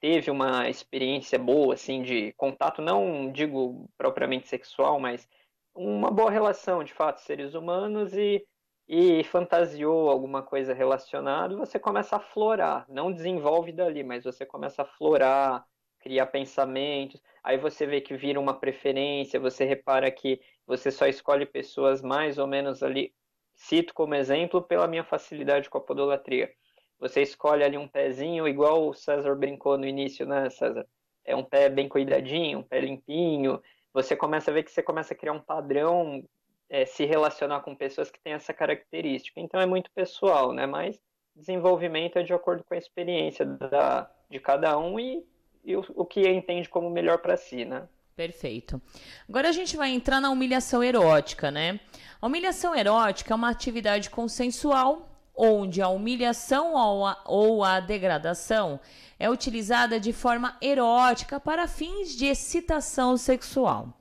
teve 0.00 0.30
uma 0.30 0.68
experiência 0.68 1.38
boa, 1.38 1.74
assim, 1.74 2.02
de 2.02 2.32
contato, 2.34 2.82
não 2.82 3.32
digo 3.32 3.90
propriamente 3.96 4.48
sexual, 4.48 5.00
mas 5.00 5.28
uma 5.74 6.10
boa 6.10 6.30
relação, 6.30 6.84
de 6.84 6.92
fato, 6.92 7.20
seres 7.20 7.54
humanos 7.54 8.14
e, 8.14 8.46
e 8.86 9.24
fantasiou 9.24 10.08
alguma 10.08 10.42
coisa 10.42 10.72
relacionada, 10.72 11.56
você 11.56 11.78
começa 11.78 12.16
a 12.16 12.20
florar, 12.20 12.86
não 12.88 13.12
desenvolve 13.12 13.72
dali, 13.72 14.04
mas 14.04 14.24
você 14.24 14.46
começa 14.46 14.82
a 14.82 14.86
florar, 14.86 15.66
criar 16.04 16.26
pensamentos. 16.26 17.20
Aí 17.42 17.56
você 17.56 17.86
vê 17.86 17.98
que 17.98 18.14
vira 18.14 18.38
uma 18.38 18.52
preferência, 18.52 19.40
você 19.40 19.64
repara 19.64 20.10
que 20.10 20.38
você 20.66 20.90
só 20.90 21.06
escolhe 21.06 21.46
pessoas 21.46 22.02
mais 22.02 22.36
ou 22.36 22.46
menos 22.46 22.82
ali. 22.82 23.14
Cito 23.54 23.94
como 23.94 24.14
exemplo 24.14 24.60
pela 24.60 24.86
minha 24.86 25.02
facilidade 25.02 25.70
com 25.70 25.78
a 25.78 25.80
podolatria. 25.80 26.52
Você 27.00 27.22
escolhe 27.22 27.64
ali 27.64 27.78
um 27.78 27.88
pezinho, 27.88 28.46
igual 28.46 28.86
o 28.86 28.92
César 28.94 29.34
brincou 29.34 29.78
no 29.78 29.86
início, 29.86 30.26
né, 30.26 30.50
César? 30.50 30.86
É 31.24 31.34
um 31.34 31.42
pé 31.42 31.70
bem 31.70 31.88
cuidadinho, 31.88 32.58
um 32.58 32.62
pé 32.62 32.80
limpinho. 32.80 33.62
Você 33.94 34.14
começa 34.14 34.50
a 34.50 34.54
ver 34.54 34.62
que 34.62 34.70
você 34.70 34.82
começa 34.82 35.14
a 35.14 35.16
criar 35.16 35.32
um 35.32 35.40
padrão, 35.40 36.22
é, 36.68 36.84
se 36.84 37.06
relacionar 37.06 37.60
com 37.60 37.74
pessoas 37.74 38.10
que 38.10 38.20
têm 38.20 38.34
essa 38.34 38.52
característica. 38.52 39.40
Então 39.40 39.58
é 39.58 39.66
muito 39.66 39.90
pessoal, 39.92 40.52
né? 40.52 40.66
Mas 40.66 41.00
desenvolvimento 41.34 42.18
é 42.18 42.22
de 42.22 42.34
acordo 42.34 42.62
com 42.62 42.74
a 42.74 42.78
experiência 42.78 43.46
da, 43.46 44.10
de 44.28 44.38
cada 44.38 44.78
um 44.78 45.00
e 45.00 45.24
e 45.64 45.76
o, 45.76 45.84
o 45.94 46.04
que 46.04 46.28
entende 46.28 46.68
como 46.68 46.90
melhor 46.90 47.18
para 47.18 47.36
si, 47.36 47.64
né? 47.64 47.88
Perfeito. 48.14 48.80
Agora 49.28 49.48
a 49.48 49.52
gente 49.52 49.76
vai 49.76 49.90
entrar 49.90 50.20
na 50.20 50.30
humilhação 50.30 50.82
erótica, 50.82 51.50
né? 51.50 51.80
A 52.20 52.26
humilhação 52.26 52.74
erótica 52.74 53.34
é 53.34 53.36
uma 53.36 53.50
atividade 53.50 54.08
consensual 54.08 55.10
onde 55.36 55.82
a 55.82 55.88
humilhação 55.88 56.74
ou 56.74 57.06
a, 57.06 57.20
ou 57.26 57.64
a 57.64 57.80
degradação 57.80 58.78
é 59.18 59.28
utilizada 59.28 59.98
de 59.98 60.12
forma 60.12 60.56
erótica 60.62 61.40
para 61.40 61.66
fins 61.66 62.14
de 62.14 62.26
excitação 62.26 63.16
sexual. 63.16 63.92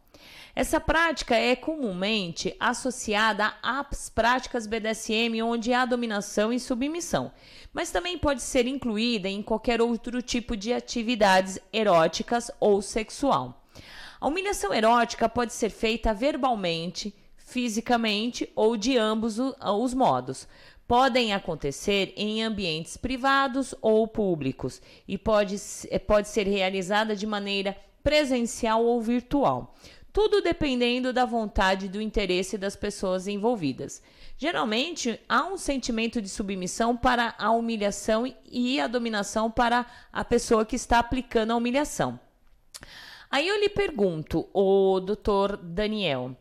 Essa 0.55 0.79
prática 0.79 1.35
é 1.35 1.55
comumente 1.55 2.55
associada 2.59 3.55
às 3.63 4.07
práticas 4.07 4.67
BDSM, 4.67 5.41
onde 5.41 5.73
há 5.73 5.83
dominação 5.83 6.53
e 6.53 6.59
submissão, 6.59 7.31
mas 7.73 7.89
também 7.89 8.19
pode 8.19 8.43
ser 8.43 8.67
incluída 8.67 9.27
em 9.27 9.41
qualquer 9.41 9.81
outro 9.81 10.21
tipo 10.21 10.55
de 10.55 10.71
atividades 10.71 11.57
eróticas 11.73 12.51
ou 12.59 12.83
sexual. 12.83 13.63
A 14.21 14.27
humilhação 14.27 14.71
erótica 14.71 15.27
pode 15.27 15.53
ser 15.53 15.71
feita 15.71 16.13
verbalmente, 16.13 17.15
fisicamente 17.35 18.47
ou 18.55 18.77
de 18.77 18.95
ambos 18.95 19.39
os 19.39 19.93
modos. 19.95 20.47
Podem 20.87 21.33
acontecer 21.33 22.13
em 22.15 22.43
ambientes 22.43 22.95
privados 22.95 23.73
ou 23.81 24.07
públicos 24.07 24.79
e 25.07 25.17
pode, 25.17 25.55
pode 26.05 26.27
ser 26.27 26.45
realizada 26.45 27.15
de 27.15 27.25
maneira 27.25 27.75
presencial 28.03 28.85
ou 28.85 29.01
virtual 29.01 29.73
tudo 30.13 30.41
dependendo 30.41 31.11
da 31.11 31.25
vontade 31.25 31.87
e 31.87 31.89
do 31.89 31.99
interesse 31.99 32.55
das 32.55 32.75
pessoas 32.75 33.27
envolvidas. 33.27 34.01
Geralmente, 34.37 35.19
há 35.27 35.45
um 35.45 35.57
sentimento 35.57 36.21
de 36.21 36.29
submissão 36.29 36.95
para 36.95 37.33
a 37.39 37.51
humilhação 37.51 38.31
e 38.45 38.79
a 38.79 38.87
dominação 38.87 39.49
para 39.49 39.85
a 40.11 40.23
pessoa 40.23 40.65
que 40.65 40.75
está 40.75 40.99
aplicando 40.99 41.51
a 41.51 41.55
humilhação. 41.55 42.19
Aí 43.31 43.47
eu 43.47 43.59
lhe 43.59 43.69
pergunto, 43.69 44.47
o 44.53 44.99
doutor 44.99 45.57
Daniel, 45.57 46.37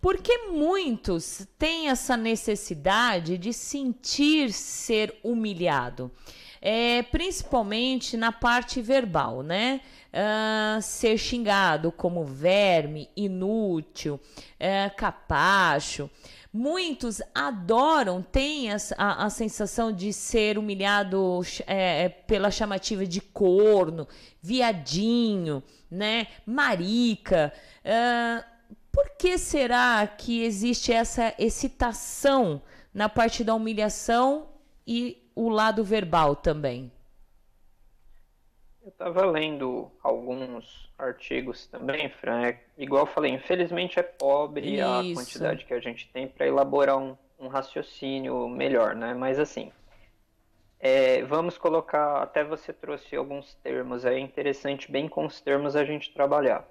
por 0.00 0.18
que 0.18 0.48
muitos 0.48 1.46
têm 1.58 1.88
essa 1.88 2.16
necessidade 2.16 3.38
de 3.38 3.52
sentir 3.52 4.52
ser 4.52 5.18
humilhado? 5.24 6.10
É, 6.60 7.02
principalmente 7.04 8.16
na 8.16 8.30
parte 8.30 8.82
verbal, 8.82 9.42
né? 9.42 9.80
Uh, 10.12 10.80
ser 10.82 11.18
xingado 11.18 11.92
como 11.92 12.24
verme, 12.24 13.08
inútil, 13.16 14.14
uh, 14.14 14.96
capacho. 14.96 16.10
Muitos 16.52 17.20
adoram, 17.34 18.22
têm 18.22 18.72
a, 18.72 18.76
a, 18.96 19.26
a, 19.26 19.30
sensação 19.30 19.92
de 19.92 20.12
ser 20.12 20.56
humilhado 20.56 21.42
é, 21.66 22.08
pela 22.08 22.50
chamativa 22.50 23.06
de 23.06 23.20
corno, 23.20 24.08
viadinho, 24.40 25.62
né, 25.90 26.28
marica. 26.46 27.52
Uh, 27.84 28.42
por 28.90 29.10
que 29.18 29.36
será 29.36 30.06
que 30.06 30.42
existe 30.42 30.92
essa 30.92 31.34
excitação 31.38 32.62
na 32.92 33.08
parte 33.08 33.44
da 33.44 33.54
humilhação 33.54 34.48
e 34.86 35.30
o 35.36 35.50
lado 35.50 35.84
verbal 35.84 36.34
também? 36.34 36.90
Eu 38.88 38.90
estava 38.90 39.26
lendo 39.26 39.92
alguns 40.02 40.90
artigos 40.96 41.66
também, 41.66 42.08
Fran. 42.08 42.46
É, 42.46 42.60
igual 42.78 43.02
eu 43.02 43.06
falei, 43.06 43.30
infelizmente 43.32 44.00
é 44.00 44.02
pobre 44.02 44.76
Isso. 44.76 44.82
a 44.82 45.14
quantidade 45.14 45.66
que 45.66 45.74
a 45.74 45.80
gente 45.80 46.08
tem 46.08 46.26
para 46.26 46.46
elaborar 46.46 46.96
um, 46.96 47.14
um, 47.38 47.48
raciocínio 47.48 48.48
melhor, 48.48 48.96
né? 48.96 49.12
Mas 49.12 49.38
assim, 49.38 49.70
é, 50.80 51.22
vamos 51.24 51.58
colocar. 51.58 52.22
Até 52.22 52.42
você 52.42 52.72
trouxe 52.72 53.14
alguns 53.14 53.52
termos 53.56 54.06
é 54.06 54.18
interessante, 54.18 54.90
bem 54.90 55.06
com 55.06 55.26
os 55.26 55.38
termos 55.38 55.76
a 55.76 55.84
gente 55.84 56.14
trabalhar. 56.14 56.66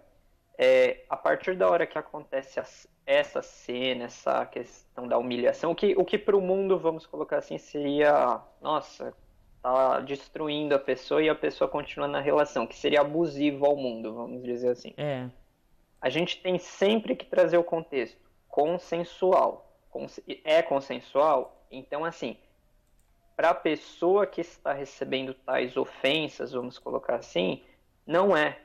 É, 0.58 1.04
a 1.08 1.16
partir 1.16 1.56
da 1.56 1.70
hora 1.70 1.86
que 1.86 2.00
acontece 2.00 2.60
as, 2.60 2.88
essa 3.06 3.44
cena, 3.44 4.06
essa 4.06 4.44
questão 4.48 5.08
da 5.08 5.20
humilhação, 5.20 5.70
o 5.70 5.76
que, 5.76 5.94
o 5.96 6.04
que 6.04 6.18
para 6.18 6.36
o 6.36 6.42
mundo, 6.42 6.80
vamos 6.80 7.06
colocar 7.06 7.38
assim, 7.38 7.60
seria, 7.60 8.42
nossa, 8.60 9.14
tá 9.68 10.00
destruindo 10.00 10.74
a 10.74 10.80
pessoa 10.80 11.22
e 11.22 11.30
a 11.30 11.36
pessoa 11.36 11.70
continua 11.70 12.08
na 12.08 12.22
relação, 12.22 12.66
que 12.66 12.76
seria 12.76 13.02
abusivo 13.02 13.66
ao 13.66 13.76
mundo, 13.76 14.14
vamos 14.14 14.44
dizer 14.44 14.70
assim. 14.70 14.94
É. 14.98 15.28
A 16.00 16.10
gente 16.10 16.42
tem 16.42 16.58
sempre 16.58 17.16
que 17.16 17.26
trazer 17.26 17.58
o 17.58 17.64
contexto 17.64 18.18
consensual. 18.48 19.66
É 20.44 20.62
consensual? 20.62 21.66
Então, 21.72 22.06
assim, 22.06 22.38
para 23.36 23.50
a 23.50 23.56
pessoa 23.56 24.26
que 24.26 24.42
está 24.42 24.74
recebendo 24.74 25.34
tais 25.34 25.76
ofensas, 25.76 26.54
vamos 26.54 26.78
colocar 26.78 27.16
assim, 27.16 27.64
não 28.06 28.38
é. 28.38 28.60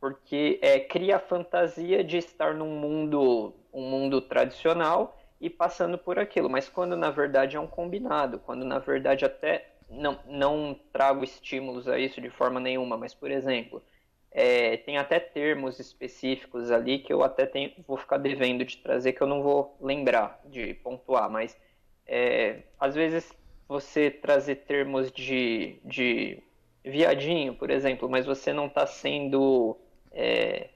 Porque 0.00 0.58
é, 0.60 0.80
cria 0.80 1.16
a 1.16 1.20
fantasia 1.20 2.02
de 2.02 2.16
estar 2.16 2.54
num 2.54 2.74
mundo, 2.74 3.54
um 3.72 3.82
mundo 3.82 4.20
tradicional 4.20 5.16
e 5.40 5.48
passando 5.48 5.96
por 5.96 6.18
aquilo. 6.18 6.50
Mas 6.50 6.68
quando 6.68 6.96
na 6.96 7.10
verdade 7.10 7.56
é 7.56 7.60
um 7.60 7.66
combinado, 7.66 8.40
quando 8.40 8.64
na 8.64 8.78
verdade 8.78 9.24
até 9.24 9.71
não, 9.92 10.18
não 10.26 10.78
trago 10.92 11.22
estímulos 11.22 11.86
a 11.88 11.98
isso 11.98 12.20
de 12.20 12.30
forma 12.30 12.58
nenhuma, 12.58 12.96
mas, 12.96 13.14
por 13.14 13.30
exemplo, 13.30 13.82
é, 14.30 14.78
tem 14.78 14.96
até 14.96 15.20
termos 15.20 15.78
específicos 15.78 16.70
ali 16.70 16.98
que 16.98 17.12
eu 17.12 17.22
até 17.22 17.44
tenho, 17.44 17.72
vou 17.86 17.96
ficar 17.96 18.16
devendo 18.16 18.64
de 18.64 18.78
trazer, 18.78 19.12
que 19.12 19.20
eu 19.20 19.26
não 19.26 19.42
vou 19.42 19.76
lembrar 19.80 20.40
de 20.46 20.74
pontuar, 20.74 21.30
mas 21.30 21.56
é, 22.06 22.62
às 22.80 22.94
vezes 22.94 23.32
você 23.68 24.10
trazer 24.10 24.56
termos 24.56 25.12
de, 25.12 25.78
de 25.84 26.42
viadinho, 26.84 27.54
por 27.54 27.70
exemplo, 27.70 28.08
mas 28.08 28.26
você 28.26 28.52
não 28.52 28.66
está 28.66 28.86
sendo 28.86 29.78
é, 30.10 30.70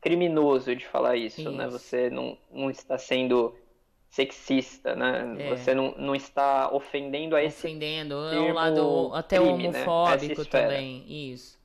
criminoso 0.00 0.74
de 0.76 0.86
falar 0.86 1.16
isso, 1.16 1.40
isso, 1.40 1.50
né? 1.50 1.68
Você 1.68 2.10
não, 2.10 2.36
não 2.50 2.70
está 2.70 2.98
sendo 2.98 3.54
sexista, 4.12 4.94
né? 4.94 5.36
É. 5.38 5.48
Você 5.48 5.74
não, 5.74 5.94
não 5.96 6.14
está 6.14 6.70
ofendendo 6.70 7.34
a 7.34 7.42
esse 7.42 7.66
ofendendo 7.66 8.14
é 8.28 8.38
um 8.38 8.52
lado 8.52 9.10
até 9.14 9.38
crime, 9.38 9.68
né? 9.68 9.82
homofóbico 9.82 10.42
né? 10.42 10.48
também, 10.50 11.04
isso. 11.08 11.58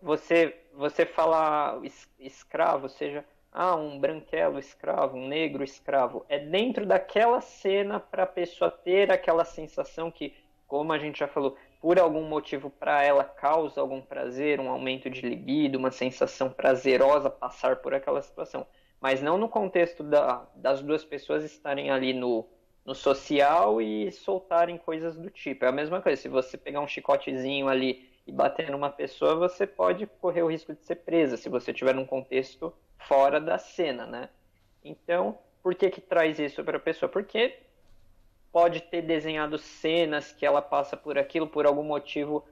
Você 0.00 0.56
você 0.74 1.04
fala 1.04 1.80
escravo, 2.20 2.88
seja 2.88 3.24
ah, 3.52 3.74
um 3.74 3.98
branquelo 3.98 4.60
escravo, 4.60 5.16
um 5.16 5.26
negro 5.26 5.64
escravo, 5.64 6.24
é 6.28 6.38
dentro 6.38 6.86
daquela 6.86 7.40
cena 7.40 7.98
para 7.98 8.22
a 8.22 8.26
pessoa 8.26 8.70
ter 8.70 9.10
aquela 9.10 9.44
sensação 9.44 10.08
que, 10.08 10.32
como 10.68 10.92
a 10.92 10.98
gente 10.98 11.18
já 11.18 11.26
falou, 11.26 11.56
por 11.80 11.98
algum 11.98 12.22
motivo 12.22 12.70
para 12.70 13.02
ela 13.02 13.24
causa 13.24 13.80
algum 13.80 14.00
prazer, 14.00 14.60
um 14.60 14.70
aumento 14.70 15.10
de 15.10 15.22
libido, 15.22 15.78
uma 15.78 15.90
sensação 15.90 16.48
prazerosa 16.48 17.28
passar 17.28 17.76
por 17.76 17.92
aquela 17.92 18.22
situação 18.22 18.64
mas 19.00 19.22
não 19.22 19.38
no 19.38 19.48
contexto 19.48 20.02
da, 20.02 20.46
das 20.54 20.82
duas 20.82 21.04
pessoas 21.04 21.44
estarem 21.44 21.90
ali 21.90 22.12
no, 22.12 22.46
no 22.84 22.94
social 22.94 23.80
e 23.80 24.10
soltarem 24.10 24.76
coisas 24.76 25.16
do 25.16 25.30
tipo. 25.30 25.64
É 25.64 25.68
a 25.68 25.72
mesma 25.72 26.00
coisa, 26.00 26.20
se 26.20 26.28
você 26.28 26.56
pegar 26.56 26.80
um 26.80 26.88
chicotezinho 26.88 27.68
ali 27.68 28.08
e 28.26 28.32
bater 28.32 28.70
numa 28.70 28.90
pessoa, 28.90 29.36
você 29.36 29.66
pode 29.66 30.06
correr 30.06 30.42
o 30.42 30.50
risco 30.50 30.74
de 30.74 30.84
ser 30.84 30.96
presa, 30.96 31.36
se 31.36 31.48
você 31.48 31.70
estiver 31.70 31.94
num 31.94 32.06
contexto 32.06 32.72
fora 32.98 33.40
da 33.40 33.58
cena, 33.58 34.06
né? 34.06 34.28
Então, 34.84 35.38
por 35.62 35.74
que 35.74 35.90
que 35.90 36.00
traz 36.00 36.38
isso 36.38 36.64
para 36.64 36.76
a 36.76 36.80
pessoa? 36.80 37.08
Porque 37.08 37.58
pode 38.52 38.80
ter 38.80 39.02
desenhado 39.02 39.58
cenas 39.58 40.32
que 40.32 40.44
ela 40.44 40.60
passa 40.60 40.96
por 40.96 41.18
aquilo, 41.18 41.46
por 41.46 41.66
algum 41.66 41.84
motivo 41.84 42.44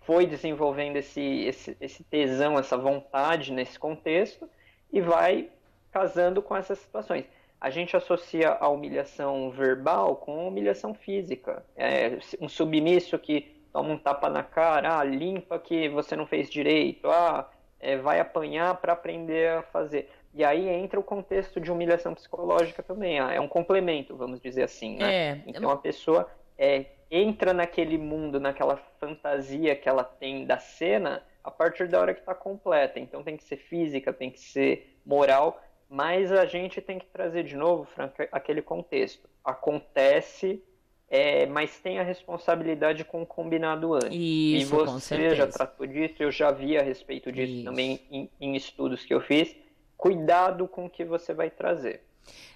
foi 0.00 0.26
desenvolvendo 0.26 0.96
esse, 0.96 1.20
esse, 1.20 1.76
esse 1.80 2.04
tesão, 2.04 2.58
essa 2.58 2.76
vontade 2.76 3.52
nesse 3.52 3.78
contexto, 3.78 4.48
e 4.92 5.00
vai 5.00 5.50
casando 5.94 6.42
com 6.42 6.56
essas 6.56 6.80
situações. 6.80 7.24
A 7.60 7.70
gente 7.70 7.96
associa 7.96 8.50
a 8.50 8.68
humilhação 8.68 9.48
verbal 9.52 10.16
com 10.16 10.48
humilhação 10.48 10.92
física. 10.92 11.64
É 11.76 12.18
um 12.40 12.48
submisso 12.48 13.16
que 13.16 13.54
toma 13.72 13.90
um 13.90 13.96
tapa 13.96 14.28
na 14.28 14.42
cara, 14.42 14.98
ah, 14.98 15.04
limpa 15.04 15.56
que 15.56 15.88
você 15.88 16.16
não 16.16 16.26
fez 16.26 16.50
direito, 16.50 17.08
ah, 17.08 17.48
é, 17.78 17.96
vai 17.96 18.18
apanhar 18.18 18.74
para 18.80 18.92
aprender 18.92 19.50
a 19.50 19.62
fazer. 19.62 20.10
E 20.34 20.44
aí 20.44 20.68
entra 20.68 20.98
o 20.98 21.02
contexto 21.02 21.60
de 21.60 21.70
humilhação 21.70 22.12
psicológica 22.12 22.82
também, 22.82 23.20
ah, 23.20 23.32
é 23.32 23.40
um 23.40 23.48
complemento, 23.48 24.16
vamos 24.16 24.40
dizer 24.40 24.64
assim. 24.64 24.96
Né? 24.96 25.14
É. 25.14 25.42
Então 25.46 25.70
a 25.70 25.76
pessoa 25.76 26.28
é, 26.58 26.86
entra 27.08 27.52
naquele 27.52 27.98
mundo, 27.98 28.40
naquela 28.40 28.76
fantasia 28.98 29.76
que 29.76 29.88
ela 29.88 30.02
tem 30.02 30.44
da 30.44 30.58
cena 30.58 31.22
a 31.42 31.50
partir 31.50 31.86
da 31.86 32.00
hora 32.00 32.12
que 32.12 32.20
está 32.20 32.34
completa. 32.34 32.98
Então 32.98 33.22
tem 33.22 33.36
que 33.36 33.44
ser 33.44 33.58
física, 33.58 34.12
tem 34.12 34.30
que 34.30 34.40
ser 34.40 34.98
moral, 35.06 35.60
mas 35.88 36.32
a 36.32 36.44
gente 36.46 36.80
tem 36.80 36.98
que 36.98 37.06
trazer 37.06 37.44
de 37.44 37.56
novo, 37.56 37.84
Frank, 37.84 38.28
aquele 38.32 38.62
contexto. 38.62 39.28
Acontece, 39.44 40.62
é, 41.08 41.46
mas 41.46 41.78
tem 41.78 41.98
a 41.98 42.02
responsabilidade 42.02 43.04
com 43.04 43.22
o 43.22 43.26
combinado 43.26 43.94
antes. 43.94 44.08
Isso, 44.10 44.74
e 44.74 44.84
você 44.86 45.34
já 45.34 45.46
tratou 45.46 45.86
disso, 45.86 46.14
eu 46.18 46.30
já 46.30 46.50
vi 46.50 46.76
a 46.76 46.82
respeito 46.82 47.30
disso 47.30 47.52
Isso. 47.52 47.64
também 47.64 48.00
em, 48.10 48.30
em, 48.40 48.56
estudos 48.56 49.04
que 49.04 49.12
eu 49.12 49.20
fiz. 49.20 49.54
Cuidado 49.96 50.66
com 50.66 50.86
o 50.86 50.90
que 50.90 51.04
você 51.04 51.32
vai 51.32 51.50
trazer. 51.50 52.02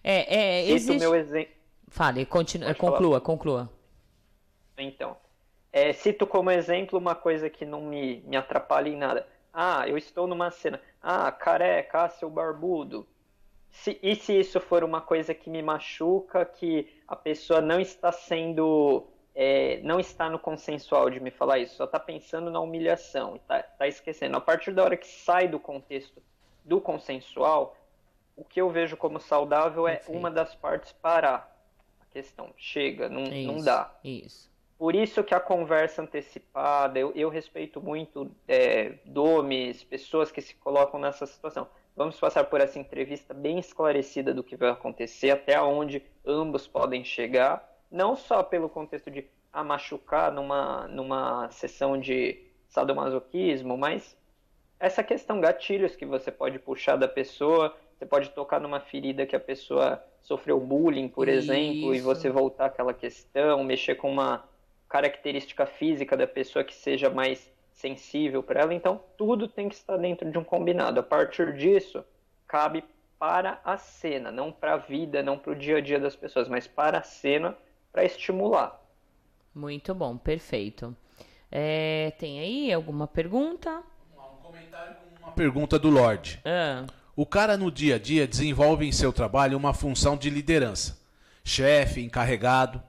É, 0.03 0.61
é, 0.61 0.63
Cito 0.63 0.75
existe... 0.75 0.99
meu 0.99 1.15
exemplo. 1.15 1.53
Fale, 1.89 2.27
continue, 2.27 2.75
conclua, 2.75 3.11
falar. 3.13 3.21
conclua. 3.21 3.71
Então, 4.77 5.17
é, 5.73 5.93
cito 5.93 6.27
como 6.27 6.51
exemplo 6.51 6.99
uma 6.99 7.15
coisa 7.15 7.49
que 7.49 7.65
não 7.65 7.83
me, 7.83 8.23
me 8.27 8.37
atrapalha 8.37 8.89
em 8.89 8.97
nada. 8.97 9.27
Ah, 9.53 9.89
eu 9.89 9.97
estou 9.97 10.27
numa 10.27 10.51
cena. 10.51 10.81
Ah, 11.01 11.31
careca, 11.33 12.05
ah, 12.05 12.09
seu 12.09 12.29
barbudo 12.29 13.07
se, 13.79 13.99
e 14.03 14.17
se 14.17 14.39
isso 14.39 14.61
for 14.61 14.83
uma 14.83 15.01
coisa 15.01 15.33
que 15.33 15.49
me 15.49 15.63
machuca, 15.63 16.45
que 16.45 16.89
a 17.07 17.15
pessoa 17.15 17.61
não 17.61 17.81
está 17.81 18.11
sendo. 18.11 19.07
É, 19.35 19.81
não 19.85 20.01
está 20.01 20.29
no 20.29 20.37
consensual 20.37 21.09
de 21.09 21.21
me 21.21 21.31
falar 21.31 21.61
isso, 21.61 21.77
só 21.77 21.85
está 21.85 22.01
pensando 22.01 22.51
na 22.51 22.59
humilhação, 22.59 23.37
está 23.37 23.63
tá 23.63 23.87
esquecendo. 23.87 24.37
A 24.37 24.41
partir 24.41 24.73
da 24.73 24.83
hora 24.83 24.97
que 24.97 25.07
sai 25.07 25.47
do 25.47 25.61
contexto 25.61 26.21
do 26.65 26.81
consensual, 26.81 27.77
o 28.37 28.43
que 28.43 28.61
eu 28.61 28.69
vejo 28.69 28.97
como 28.97 29.21
saudável 29.21 29.87
é 29.87 29.95
Perfeito. 29.95 30.19
uma 30.19 30.29
das 30.29 30.57
partes 30.57 30.91
parar. 30.91 31.57
A 32.01 32.13
questão 32.13 32.53
chega, 32.57 33.09
não, 33.09 33.23
isso, 33.23 33.53
não 33.53 33.63
dá. 33.63 33.95
Isso. 34.03 34.51
Por 34.77 34.97
isso 34.97 35.23
que 35.23 35.35
a 35.35 35.41
conversa 35.41 36.03
antecipada, 36.03 36.99
eu, 36.99 37.13
eu 37.15 37.29
respeito 37.29 37.81
muito 37.81 38.29
é, 38.49 38.99
domes, 39.05 39.85
pessoas 39.85 40.33
que 40.33 40.41
se 40.41 40.57
colocam 40.57 40.99
nessa 40.99 41.27
situação. 41.27 41.69
Vamos 41.99 42.17
passar 42.21 42.45
por 42.45 42.61
essa 42.61 42.79
entrevista 42.79 43.35
bem 43.35 43.59
esclarecida 43.59 44.33
do 44.33 44.45
que 44.45 44.55
vai 44.55 44.71
acontecer, 44.71 45.33
até 45.33 45.61
onde 45.61 46.01
ambos 46.25 46.65
podem 46.65 47.03
chegar, 47.03 47.69
não 47.91 48.15
só 48.15 48.41
pelo 48.41 48.69
contexto 48.69 49.11
de 49.11 49.27
a 49.53 49.65
machucar 49.65 50.31
numa, 50.31 50.87
numa 50.87 51.51
sessão 51.51 51.99
de 51.99 52.41
sadomasoquismo, 52.69 53.77
mas 53.77 54.17
essa 54.79 55.03
questão 55.03 55.41
gatilhos 55.41 55.97
que 55.97 56.07
você 56.07 56.31
pode 56.31 56.61
puxar 56.61 56.95
da 56.95 57.09
pessoa, 57.09 57.77
você 57.99 58.07
pode 58.07 58.31
tocar 58.31 58.61
numa 58.61 58.79
ferida 58.79 59.27
que 59.27 59.35
a 59.35 59.41
pessoa 59.41 60.01
sofreu 60.21 60.61
bullying, 60.61 61.09
por 61.09 61.27
Isso. 61.27 61.51
exemplo, 61.51 61.97
e 61.97 62.01
você 62.01 62.31
voltar 62.31 62.67
àquela 62.67 62.95
questão, 62.95 63.65
mexer 63.65 63.97
com 63.97 64.13
uma 64.13 64.45
característica 64.89 65.67
física 65.67 66.17
da 66.17 66.29
pessoa 66.29 66.65
que 66.65 66.77
seja 66.77 67.11
mais 67.11 67.51
sensível 67.79 68.43
para 68.43 68.61
ela. 68.61 68.75
Então, 68.75 69.01
tudo 69.17 69.47
tem 69.47 69.69
que 69.69 69.77
estar 69.77 69.97
dentro 69.97 70.31
de 70.31 70.37
um 70.37 70.45
combinado. 70.45 70.99
A 70.99 71.03
partir 71.03 71.57
disso, 71.57 72.05
cabe 72.47 72.85
para 73.19 73.61
a 73.65 73.79
cena, 73.79 74.31
não 74.31 74.53
para 74.53 74.75
a 74.75 74.77
vida, 74.77 75.23
não 75.23 75.39
para 75.39 75.53
o 75.53 75.57
dia 75.57 75.79
a 75.79 75.81
dia 75.81 75.99
das 75.99 76.17
pessoas, 76.17 76.49
mas 76.49 76.67
para 76.67 76.99
a 76.99 77.03
cena, 77.03 77.57
para 77.93 78.05
estimular. 78.05 78.81
Muito 79.55 79.95
bom, 79.95 80.17
perfeito. 80.17 80.95
É, 81.51 82.13
tem 82.19 82.41
aí 82.41 82.73
alguma 82.73 83.07
pergunta? 83.07 83.83
Um 84.17 84.43
comentário 84.43 84.97
com 84.97 85.25
uma 85.27 85.33
pergunta 85.33 85.79
do 85.79 85.89
Lorde. 85.89 86.41
Ah. 86.45 86.85
O 87.15 87.25
cara 87.25 87.57
no 87.57 87.71
dia 87.71 87.95
a 87.95 87.99
dia 87.99 88.27
desenvolve 88.27 88.87
em 88.87 88.93
seu 88.93 89.13
trabalho 89.13 89.57
uma 89.57 89.73
função 89.73 90.17
de 90.17 90.31
liderança. 90.31 90.99
Chefe, 91.45 92.03
encarregado, 92.03 92.83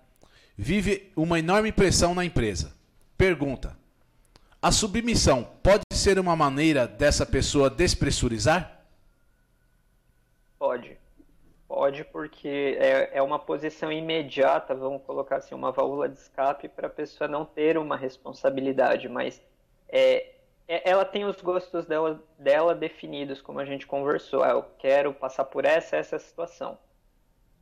vive 0.58 1.12
uma 1.16 1.40
enorme 1.40 1.72
pressão 1.72 2.14
na 2.14 2.26
empresa. 2.26 2.76
Pergunta: 3.18 3.79
a 4.62 4.72
submissão 4.72 5.48
pode 5.64 5.84
ser 5.94 6.20
uma 6.20 6.36
maneira 6.36 6.88
dessa 6.88 7.26
pessoa 7.26 7.70
despressurizar? 7.70 8.84
Pode. 10.58 10.98
Pode, 11.68 12.04
porque 12.06 12.78
é, 12.80 13.18
é 13.18 13.22
uma 13.22 13.40
posição 13.40 13.92
imediata, 13.92 14.76
vamos 14.76 15.04
colocar 15.04 15.38
assim, 15.38 15.54
uma 15.54 15.72
válvula 15.72 16.10
de 16.10 16.18
escape 16.18 16.68
para 16.68 16.88
a 16.88 16.90
pessoa 16.90 17.28
não 17.28 17.46
ter 17.46 17.78
uma 17.78 17.96
responsabilidade, 17.96 19.08
mas 19.08 19.42
é, 19.88 20.32
é, 20.68 20.90
ela 20.90 21.06
tem 21.06 21.26
os 21.26 21.40
gostos 21.42 21.86
dela, 21.86 22.22
dela 22.38 22.76
definidos, 22.76 23.42
como 23.42 23.60
a 23.60 23.66
gente 23.66 23.88
conversou. 23.88 24.44
Ah, 24.44 24.50
eu 24.50 24.64
quero 24.78 25.14
passar 25.14 25.46
por 25.46 25.64
essa 25.64 25.96
essa 25.96 26.20
situação. 26.20 26.78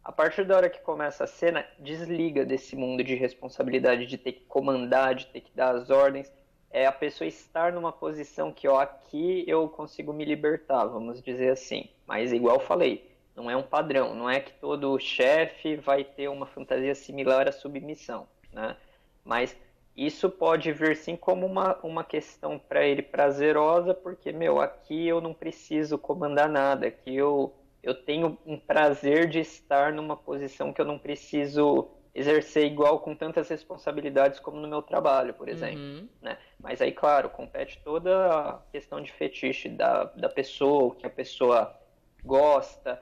A 0.03 0.11
partir 0.11 0.45
da 0.45 0.55
hora 0.55 0.69
que 0.69 0.79
começa 0.79 1.25
a 1.25 1.27
cena, 1.27 1.65
desliga 1.77 2.45
desse 2.45 2.75
mundo 2.75 3.03
de 3.03 3.13
responsabilidade, 3.13 4.05
de 4.05 4.17
ter 4.17 4.31
que 4.31 4.45
comandar, 4.45 5.15
de 5.15 5.27
ter 5.27 5.41
que 5.41 5.51
dar 5.53 5.75
as 5.75 5.89
ordens. 5.89 6.31
É 6.77 6.85
a 6.85 6.91
pessoa 6.91 7.27
estar 7.27 7.73
numa 7.73 7.91
posição 7.91 8.51
que, 8.51 8.67
ó, 8.67 8.79
aqui 8.79 9.43
eu 9.47 9.67
consigo 9.67 10.13
me 10.13 10.23
libertar, 10.23 10.85
vamos 10.85 11.23
dizer 11.23 11.49
assim. 11.49 11.89
Mas, 12.05 12.31
igual 12.31 12.59
falei, 12.59 13.09
não 13.35 13.49
é 13.49 13.57
um 13.57 13.63
padrão, 13.63 14.13
não 14.13 14.29
é 14.29 14.39
que 14.39 14.53
todo 14.53 14.99
chefe 14.99 15.75
vai 15.75 16.03
ter 16.03 16.27
uma 16.27 16.45
fantasia 16.45 16.93
similar 16.93 17.47
à 17.47 17.51
submissão, 17.51 18.27
né? 18.53 18.77
Mas 19.25 19.57
isso 19.95 20.29
pode 20.29 20.71
vir 20.71 20.95
sim 20.95 21.15
como 21.15 21.47
uma, 21.47 21.79
uma 21.81 22.03
questão 22.03 22.59
para 22.59 22.85
ele 22.85 23.01
prazerosa, 23.01 23.95
porque, 23.95 24.31
meu, 24.31 24.61
aqui 24.61 25.07
eu 25.07 25.19
não 25.19 25.33
preciso 25.33 25.97
comandar 25.97 26.47
nada, 26.47 26.85
aqui 26.85 27.15
eu 27.15 27.55
eu 27.81 27.95
tenho 27.95 28.37
um 28.45 28.59
prazer 28.59 29.27
de 29.29 29.39
estar 29.39 29.93
numa 29.93 30.15
posição 30.17 30.73
que 30.73 30.81
eu 30.81 30.85
não 30.85 30.99
preciso 30.99 31.89
exercer 32.17 32.65
igual 32.65 32.99
com 32.99 33.15
tantas 33.15 33.47
responsabilidades 33.47 34.39
como 34.39 34.59
no 34.59 34.67
meu 34.67 34.81
trabalho, 34.81 35.35
por 35.35 35.47
exemplo. 35.47 35.79
Uhum. 35.79 36.09
Né? 36.19 36.35
Mas 36.59 36.81
aí, 36.81 36.91
claro, 36.91 37.29
compete 37.29 37.79
toda 37.83 38.27
a 38.27 38.59
questão 38.71 38.99
de 38.99 39.11
fetiche 39.11 39.69
da, 39.69 40.05
da 40.05 40.27
pessoa, 40.27 40.85
o 40.85 40.91
que 40.91 41.05
a 41.05 41.11
pessoa 41.11 41.79
gosta. 42.23 42.99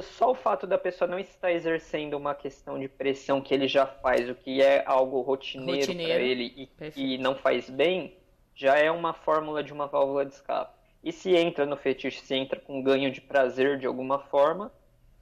Só 0.00 0.32
o 0.32 0.34
fato 0.34 0.66
da 0.66 0.76
pessoa 0.76 1.06
não 1.06 1.20
estar 1.20 1.52
exercendo 1.52 2.14
uma 2.14 2.34
questão 2.34 2.80
de 2.80 2.88
pressão 2.88 3.40
que 3.40 3.54
ele 3.54 3.68
já 3.68 3.86
faz, 3.86 4.28
o 4.28 4.34
que 4.34 4.60
é 4.60 4.82
algo 4.86 5.20
rotineiro, 5.20 5.80
rotineiro. 5.82 6.12
para 6.12 6.22
ele 6.22 6.68
e, 6.96 7.14
e 7.14 7.18
não 7.18 7.36
faz 7.36 7.70
bem, 7.70 8.16
já 8.56 8.76
é 8.76 8.90
uma 8.90 9.12
fórmula 9.12 9.62
de 9.62 9.72
uma 9.72 9.86
válvula 9.86 10.26
de 10.26 10.32
escape. 10.32 10.76
E 11.04 11.12
se 11.12 11.36
entra 11.36 11.64
no 11.64 11.76
fetiche, 11.76 12.20
se 12.20 12.34
entra 12.34 12.58
com 12.58 12.82
ganho 12.82 13.10
de 13.12 13.20
prazer 13.20 13.78
de 13.78 13.86
alguma 13.86 14.18
forma, 14.18 14.72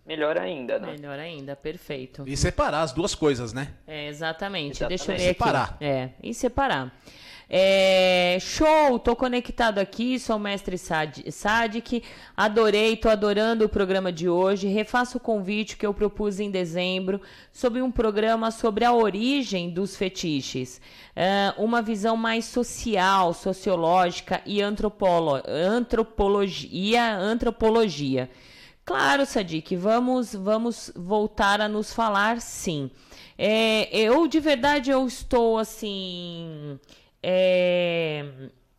melhor 0.07 0.37
ainda, 0.39 0.79
né? 0.79 0.93
Melhor 0.93 1.19
ainda, 1.19 1.57
perfeito. 1.57 2.25
E 2.27 2.37
separar 2.37 2.83
as 2.83 2.93
duas 2.93 3.15
coisas, 3.15 3.53
né? 3.53 3.75
É, 3.87 4.09
exatamente. 4.09 4.83
exatamente. 4.83 4.89
Deixa 4.89 5.13
eu 5.13 5.17
ler 5.17 5.35
separar. 5.35 5.75
aqui. 5.75 5.85
É, 5.85 6.11
e 6.23 6.35
separar. 6.35 6.93
É, 7.53 8.39
show, 8.41 8.97
tô 9.01 9.17
conectado 9.17 9.81
aqui, 9.81 10.21
sou 10.21 10.37
o 10.37 10.39
mestre 10.39 10.79
Sad, 10.79 11.25
Sadik, 11.33 12.01
adorei, 12.37 12.97
tô 12.97 13.09
adorando 13.09 13.65
o 13.65 13.69
programa 13.69 14.13
de 14.13 14.29
hoje. 14.29 14.69
Refaço 14.69 15.19
o 15.19 15.21
convite 15.21 15.77
que 15.77 15.85
eu 15.85 15.93
propus 15.93 16.39
em 16.39 16.49
dezembro 16.49 17.21
sobre 17.53 17.83
um 17.83 17.91
programa 17.91 18.53
sobre 18.53 18.85
a 18.85 18.93
origem 18.93 19.69
dos 19.69 19.97
fetiches, 19.97 20.81
é, 21.17 21.53
uma 21.59 21.83
visão 21.83 22.17
mais 22.17 22.45
social, 22.45 23.35
sociológica 23.35 24.41
e 24.47 24.63
antropolo, 24.63 25.43
antropologia, 25.45 27.17
antropologia. 27.17 28.31
Claro, 28.85 29.25
Sadik, 29.25 29.77
vamos, 29.77 30.35
vamos 30.35 30.91
voltar 30.97 31.61
a 31.61 31.69
nos 31.69 31.93
falar, 31.93 32.41
sim. 32.41 32.91
É, 33.39 33.89
eu 33.97 34.27
de 34.27 34.41
verdade 34.41 34.91
eu 34.91 35.07
estou 35.07 35.59
assim 35.59 36.79
é, 37.23 38.25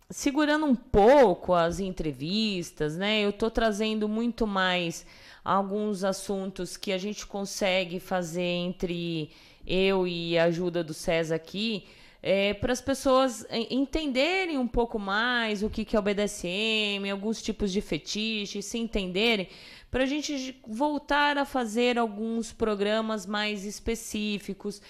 segurando 0.09 0.65
um 0.65 0.75
pouco 0.75 1.53
as 1.53 1.79
entrevistas, 1.79 2.97
né? 2.97 3.21
Eu 3.21 3.29
estou 3.31 3.49
trazendo 3.49 4.07
muito 4.09 4.45
mais 4.45 5.05
alguns 5.43 6.03
assuntos 6.03 6.77
que 6.77 6.91
a 6.91 6.97
gente 6.97 7.25
consegue 7.25 7.99
fazer 7.99 8.41
entre 8.41 9.31
eu 9.65 10.07
e 10.07 10.37
a 10.37 10.45
ajuda 10.45 10.83
do 10.83 10.93
César 10.93 11.35
aqui, 11.35 11.85
é, 12.21 12.53
para 12.53 12.71
as 12.71 12.81
pessoas 12.81 13.45
entenderem 13.69 14.57
um 14.57 14.67
pouco 14.67 14.99
mais 14.99 15.63
o 15.63 15.69
que, 15.69 15.83
que 15.83 15.95
é 15.95 15.99
o 15.99 16.01
BDSM, 16.03 17.09
alguns 17.09 17.41
tipos 17.41 17.71
de 17.71 17.81
fetiche, 17.81 18.61
se 18.61 18.77
entenderem, 18.77 19.47
para 19.91 20.03
a 20.03 20.07
gente 20.07 20.59
voltar 20.65 21.37
a 21.37 21.43
fazer 21.43 21.99
alguns 21.99 22.53
programas 22.53 23.25
mais 23.25 23.65
específicos. 23.65 24.81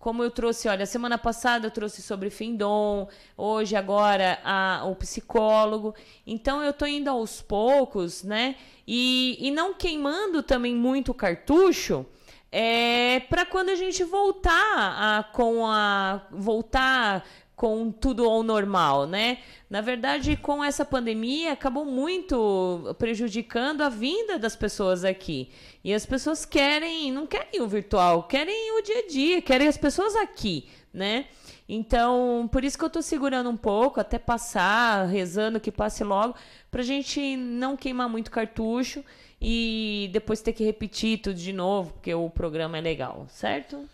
Como 0.00 0.24
eu 0.24 0.30
trouxe, 0.30 0.66
olha, 0.66 0.86
semana 0.86 1.16
passada 1.16 1.66
eu 1.66 1.70
trouxe 1.70 2.02
sobre 2.02 2.30
Findom, 2.30 3.06
hoje 3.36 3.76
agora 3.76 4.40
a, 4.42 4.82
o 4.86 4.96
psicólogo. 4.96 5.94
Então 6.26 6.64
eu 6.64 6.72
tô 6.72 6.86
indo 6.86 7.08
aos 7.08 7.40
poucos, 7.42 8.24
né? 8.24 8.56
E, 8.86 9.36
e 9.38 9.50
não 9.50 9.74
queimando 9.74 10.42
também 10.42 10.74
muito 10.74 11.12
cartucho, 11.14 12.06
é 12.50 13.20
para 13.28 13.46
quando 13.46 13.68
a 13.68 13.76
gente 13.76 14.02
voltar 14.02 14.52
a, 14.58 15.22
com 15.22 15.64
a 15.66 16.26
voltar 16.30 17.24
com 17.60 17.92
tudo 17.92 18.24
ao 18.24 18.42
normal, 18.42 19.06
né? 19.06 19.36
Na 19.68 19.82
verdade, 19.82 20.34
com 20.34 20.64
essa 20.64 20.82
pandemia, 20.82 21.52
acabou 21.52 21.84
muito 21.84 22.96
prejudicando 22.98 23.82
a 23.82 23.90
vinda 23.90 24.38
das 24.38 24.56
pessoas 24.56 25.04
aqui. 25.04 25.50
E 25.84 25.92
as 25.92 26.06
pessoas 26.06 26.46
querem, 26.46 27.12
não 27.12 27.26
querem 27.26 27.60
o 27.60 27.68
virtual, 27.68 28.22
querem 28.22 28.72
o 28.78 28.82
dia 28.82 29.00
a 29.00 29.06
dia, 29.06 29.42
querem 29.42 29.68
as 29.68 29.76
pessoas 29.76 30.16
aqui, 30.16 30.70
né? 30.90 31.26
Então, 31.68 32.48
por 32.50 32.64
isso 32.64 32.78
que 32.78 32.84
eu 32.86 32.88
tô 32.88 33.02
segurando 33.02 33.50
um 33.50 33.58
pouco, 33.58 34.00
até 34.00 34.18
passar, 34.18 35.06
rezando 35.06 35.60
que 35.60 35.70
passe 35.70 36.02
logo, 36.02 36.34
pra 36.70 36.82
gente 36.82 37.36
não 37.36 37.76
queimar 37.76 38.08
muito 38.08 38.30
cartucho 38.30 39.04
e 39.38 40.08
depois 40.14 40.40
ter 40.40 40.54
que 40.54 40.64
repetir 40.64 41.18
tudo 41.18 41.36
de 41.36 41.52
novo, 41.52 41.92
porque 41.92 42.14
o 42.14 42.30
programa 42.30 42.78
é 42.78 42.80
legal, 42.80 43.26
certo? 43.28 43.86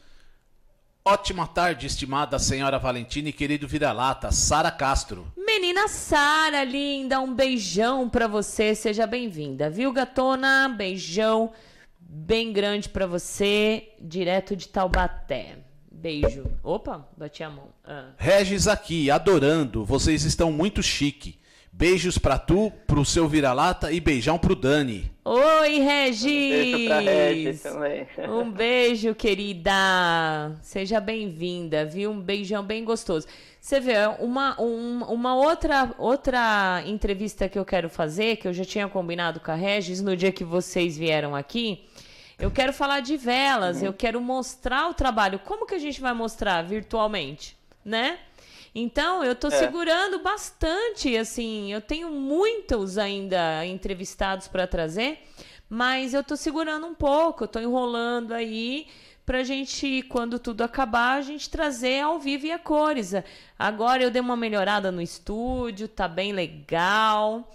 Ótima 1.08 1.46
tarde, 1.46 1.86
estimada 1.86 2.36
senhora 2.36 2.80
Valentina 2.80 3.28
e 3.28 3.32
querido 3.32 3.68
vira-lata, 3.68 4.32
Sara 4.32 4.72
Castro. 4.72 5.32
Menina 5.36 5.86
Sara, 5.86 6.64
linda, 6.64 7.20
um 7.20 7.32
beijão 7.32 8.10
pra 8.10 8.26
você, 8.26 8.74
seja 8.74 9.06
bem-vinda, 9.06 9.70
viu, 9.70 9.92
gatona? 9.92 10.68
Beijão 10.68 11.52
bem 12.00 12.52
grande 12.52 12.88
pra 12.88 13.06
você, 13.06 13.90
direto 14.00 14.56
de 14.56 14.66
Taubaté. 14.66 15.58
Beijo. 15.88 16.50
Opa, 16.60 17.08
bati 17.16 17.44
a 17.44 17.50
mão. 17.50 17.68
Ah. 17.84 18.08
Regis 18.18 18.66
aqui, 18.66 19.08
adorando, 19.08 19.84
vocês 19.84 20.24
estão 20.24 20.50
muito 20.50 20.82
chique. 20.82 21.38
Beijos 21.78 22.16
pra 22.16 22.38
tu, 22.38 22.72
pro 22.86 23.04
seu 23.04 23.28
vira-lata 23.28 23.92
e 23.92 24.00
beijão 24.00 24.38
pro 24.38 24.56
Dani. 24.56 25.12
Oi, 25.22 25.78
Regis! 25.78 26.24
Um 26.24 26.48
beijo 26.48 26.88
pra 26.88 27.00
Regis 27.00 27.62
também. 27.62 28.06
Um 28.30 28.50
beijo, 28.50 29.14
querida. 29.14 30.56
Seja 30.62 30.98
bem-vinda, 31.00 31.84
viu? 31.84 32.12
Um 32.12 32.18
beijão 32.18 32.64
bem 32.64 32.82
gostoso. 32.82 33.26
Você 33.60 33.78
vê, 33.78 33.92
uma, 34.20 34.58
um, 34.58 35.04
uma 35.04 35.36
outra, 35.36 35.94
outra 35.98 36.82
entrevista 36.86 37.46
que 37.46 37.58
eu 37.58 37.64
quero 37.66 37.90
fazer, 37.90 38.36
que 38.36 38.48
eu 38.48 38.54
já 38.54 38.64
tinha 38.64 38.88
combinado 38.88 39.38
com 39.38 39.50
a 39.50 39.54
Regis 39.54 40.00
no 40.00 40.16
dia 40.16 40.32
que 40.32 40.44
vocês 40.44 40.96
vieram 40.96 41.36
aqui, 41.36 41.84
eu 42.38 42.50
quero 42.50 42.72
falar 42.72 43.00
de 43.00 43.18
velas, 43.18 43.82
eu 43.82 43.92
quero 43.92 44.18
mostrar 44.18 44.88
o 44.88 44.94
trabalho. 44.94 45.38
Como 45.40 45.66
que 45.66 45.74
a 45.74 45.78
gente 45.78 46.00
vai 46.00 46.14
mostrar 46.14 46.62
virtualmente, 46.62 47.54
né? 47.84 48.18
Então, 48.78 49.24
eu 49.24 49.34
tô 49.34 49.48
É. 49.48 49.50
segurando 49.52 50.18
bastante, 50.18 51.16
assim, 51.16 51.72
eu 51.72 51.80
tenho 51.80 52.10
muitos 52.10 52.98
ainda 52.98 53.64
entrevistados 53.64 54.48
para 54.48 54.66
trazer, 54.66 55.18
mas 55.66 56.12
eu 56.12 56.22
tô 56.22 56.36
segurando 56.36 56.86
um 56.86 56.94
pouco, 56.94 57.44
eu 57.44 57.48
tô 57.48 57.58
enrolando 57.58 58.32
aí 58.34 58.86
pra 59.24 59.42
gente, 59.42 60.02
quando 60.10 60.38
tudo 60.38 60.60
acabar, 60.62 61.14
a 61.16 61.22
gente 61.22 61.48
trazer 61.48 62.00
ao 62.02 62.18
vivo 62.18 62.44
e 62.46 62.52
a 62.52 62.58
cores. 62.58 63.14
Agora 63.58 64.02
eu 64.02 64.10
dei 64.10 64.20
uma 64.20 64.36
melhorada 64.36 64.92
no 64.92 65.00
estúdio, 65.00 65.88
tá 65.88 66.06
bem 66.06 66.32
legal 66.34 67.50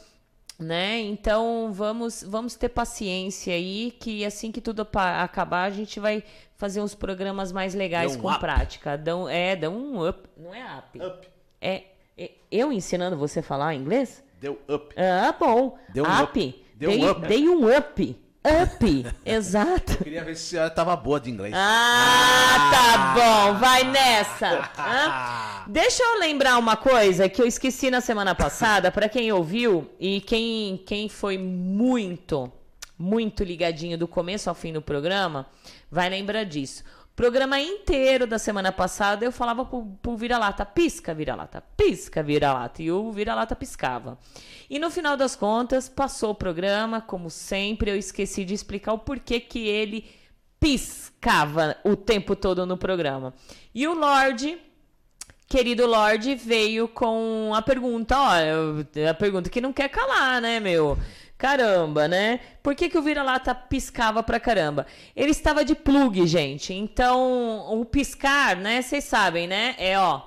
né? 0.60 0.99
Então 0.99 1.72
vamos 1.73 2.23
vamos 2.23 2.56
ter 2.56 2.69
paciência 2.69 3.53
aí 3.53 3.91
que 3.99 4.23
assim 4.23 4.52
que 4.52 4.61
tudo 4.61 4.88
acabar 4.93 5.64
a 5.64 5.69
gente 5.72 5.99
vai 5.99 6.23
fazer 6.61 6.79
uns 6.79 6.93
programas 6.93 7.51
mais 7.51 7.73
legais 7.73 8.15
um 8.15 8.19
com 8.19 8.29
up. 8.29 8.39
prática. 8.39 8.95
Dão, 8.95 9.27
é, 9.27 9.55
dá 9.55 9.67
um 9.67 10.07
up, 10.07 10.29
não 10.38 10.53
é 10.53 10.77
up. 10.77 11.27
É, 11.59 11.85
é- 12.15 12.33
eu 12.51 12.71
ensinando 12.71 13.17
você 13.17 13.39
a 13.39 13.43
falar 13.43 13.73
inglês? 13.73 14.23
Deu 14.39 14.59
up. 14.69 14.93
Ah, 14.95 15.33
bom. 15.39 15.75
Deu 15.91 16.05
um 16.05 16.21
up. 16.21 16.23
up. 16.23 16.65
Deu 16.75 16.91
dei, 16.91 17.03
um 17.03 17.09
up. 17.09 17.27
dei 17.27 17.49
um 17.49 17.77
up. 17.77 18.19
Up. 18.63 19.05
Exato. 19.25 20.03
Queria 20.03 20.23
ver 20.23 20.35
se 20.35 20.43
a 20.43 20.49
senhora 20.49 20.69
tava 20.69 20.95
boa 20.95 21.19
de 21.19 21.31
inglês. 21.31 21.51
Ah, 21.57 22.69
tá 22.71 23.13
bom, 23.15 23.59
vai 23.59 23.83
nessa. 23.83 24.69
Hã? 24.77 25.65
Deixa 25.67 26.03
eu 26.03 26.19
lembrar 26.19 26.59
uma 26.59 26.75
coisa 26.77 27.27
que 27.27 27.41
eu 27.41 27.47
esqueci 27.47 27.89
na 27.89 28.01
semana 28.01 28.35
passada, 28.35 28.91
pra 28.91 29.09
quem 29.09 29.31
ouviu 29.31 29.89
e 29.99 30.21
quem, 30.21 30.77
quem 30.85 31.09
foi 31.09 31.39
muito, 31.39 32.51
muito 32.99 33.43
ligadinho 33.43 33.97
do 33.97 34.07
começo 34.07 34.47
ao 34.47 34.55
fim 34.55 34.71
do 34.73 34.81
programa, 34.81 35.47
vai 35.91 36.09
lembrar 36.09 36.45
disso. 36.45 36.84
Programa 37.15 37.59
inteiro 37.59 38.26
da 38.26 38.39
semana 38.39 38.72
passada 38.72 39.26
eu 39.26 39.31
falava 39.31 39.65
pro, 39.65 39.85
pro 40.01 40.15
vira-lata, 40.15 40.65
pisca, 40.65 41.13
vira-lata, 41.13 41.61
pisca, 41.76 42.23
vira-lata. 42.23 42.81
E 42.81 42.89
o 42.89 43.11
vira-lata 43.11 43.55
piscava. 43.55 44.18
E 44.69 44.80
no 44.80 44.89
final 44.89 45.18
das 45.18 45.35
contas, 45.35 45.89
passou 45.89 46.31
o 46.31 46.35
programa, 46.35 47.01
como 47.01 47.30
sempre, 47.30 47.91
eu 47.91 47.97
esqueci 47.97 48.45
de 48.45 48.53
explicar 48.53 48.93
o 48.93 48.99
porquê 48.99 49.39
que 49.41 49.68
ele 49.68 50.05
piscava 50.59 51.76
o 51.84 51.95
tempo 51.95 52.35
todo 52.35 52.65
no 52.65 52.77
programa. 52.77 53.34
E 53.76 53.88
o 53.88 53.93
Lorde, 53.93 54.57
querido 55.49 55.85
Lorde, 55.85 56.34
veio 56.35 56.88
com 56.88 57.51
a 57.53 57.61
pergunta, 57.61 58.15
ó, 58.18 58.30
a 59.09 59.13
pergunta 59.13 59.49
que 59.49 59.59
não 59.59 59.73
quer 59.73 59.89
calar, 59.89 60.41
né, 60.41 60.59
meu? 60.59 60.97
Caramba, 61.41 62.07
né? 62.07 62.39
Por 62.61 62.76
que, 62.76 62.88
que 62.88 62.99
o 62.99 63.01
vira-lata 63.01 63.55
piscava 63.55 64.22
pra 64.22 64.39
caramba? 64.39 64.85
Ele 65.15 65.31
estava 65.31 65.65
de 65.65 65.73
plug, 65.73 66.27
gente. 66.27 66.72
Então, 66.72 67.81
o 67.81 67.84
piscar, 67.84 68.55
né? 68.55 68.80
Vocês 68.80 69.05
sabem, 69.05 69.47
né? 69.47 69.73
É, 69.80 69.97
ó. 69.97 70.22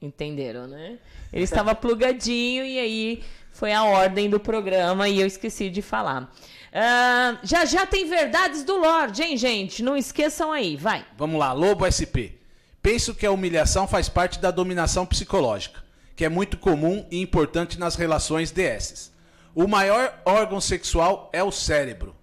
Entenderam, 0.00 0.66
né? 0.66 0.98
Ele 1.30 1.44
estava 1.44 1.74
plugadinho 1.76 2.64
e 2.64 2.78
aí 2.78 3.22
foi 3.52 3.74
a 3.74 3.84
ordem 3.84 4.30
do 4.30 4.40
programa 4.40 5.06
e 5.10 5.20
eu 5.20 5.26
esqueci 5.26 5.68
de 5.68 5.82
falar. 5.82 6.34
Ah, 6.72 7.38
já 7.42 7.66
já 7.66 7.84
tem 7.84 8.08
verdades 8.08 8.64
do 8.64 8.78
Lorde, 8.78 9.24
hein, 9.24 9.36
gente? 9.36 9.82
Não 9.82 9.94
esqueçam 9.94 10.52
aí, 10.52 10.74
vai. 10.74 11.04
Vamos 11.18 11.38
lá, 11.38 11.52
Lobo 11.52 11.84
SP. 11.84 12.32
Penso 12.80 13.14
que 13.14 13.26
a 13.26 13.30
humilhação 13.30 13.86
faz 13.86 14.08
parte 14.08 14.38
da 14.38 14.50
dominação 14.50 15.04
psicológica, 15.04 15.84
que 16.16 16.24
é 16.24 16.28
muito 16.28 16.56
comum 16.58 17.06
e 17.10 17.20
importante 17.20 17.78
nas 17.78 17.94
relações 17.94 18.50
DS. 18.50 19.12
O 19.54 19.68
maior 19.68 20.18
órgão 20.24 20.60
sexual 20.60 21.30
é 21.32 21.42
o 21.42 21.52
cérebro. 21.52 22.14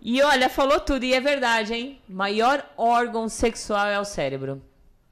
E 0.00 0.22
olha, 0.22 0.48
falou 0.48 0.78
tudo 0.78 1.04
e 1.04 1.12
é 1.12 1.20
verdade, 1.20 1.74
hein? 1.74 2.00
Maior 2.08 2.64
órgão 2.76 3.28
sexual 3.28 3.86
é 3.86 3.98
o 3.98 4.04
cérebro. 4.04 4.62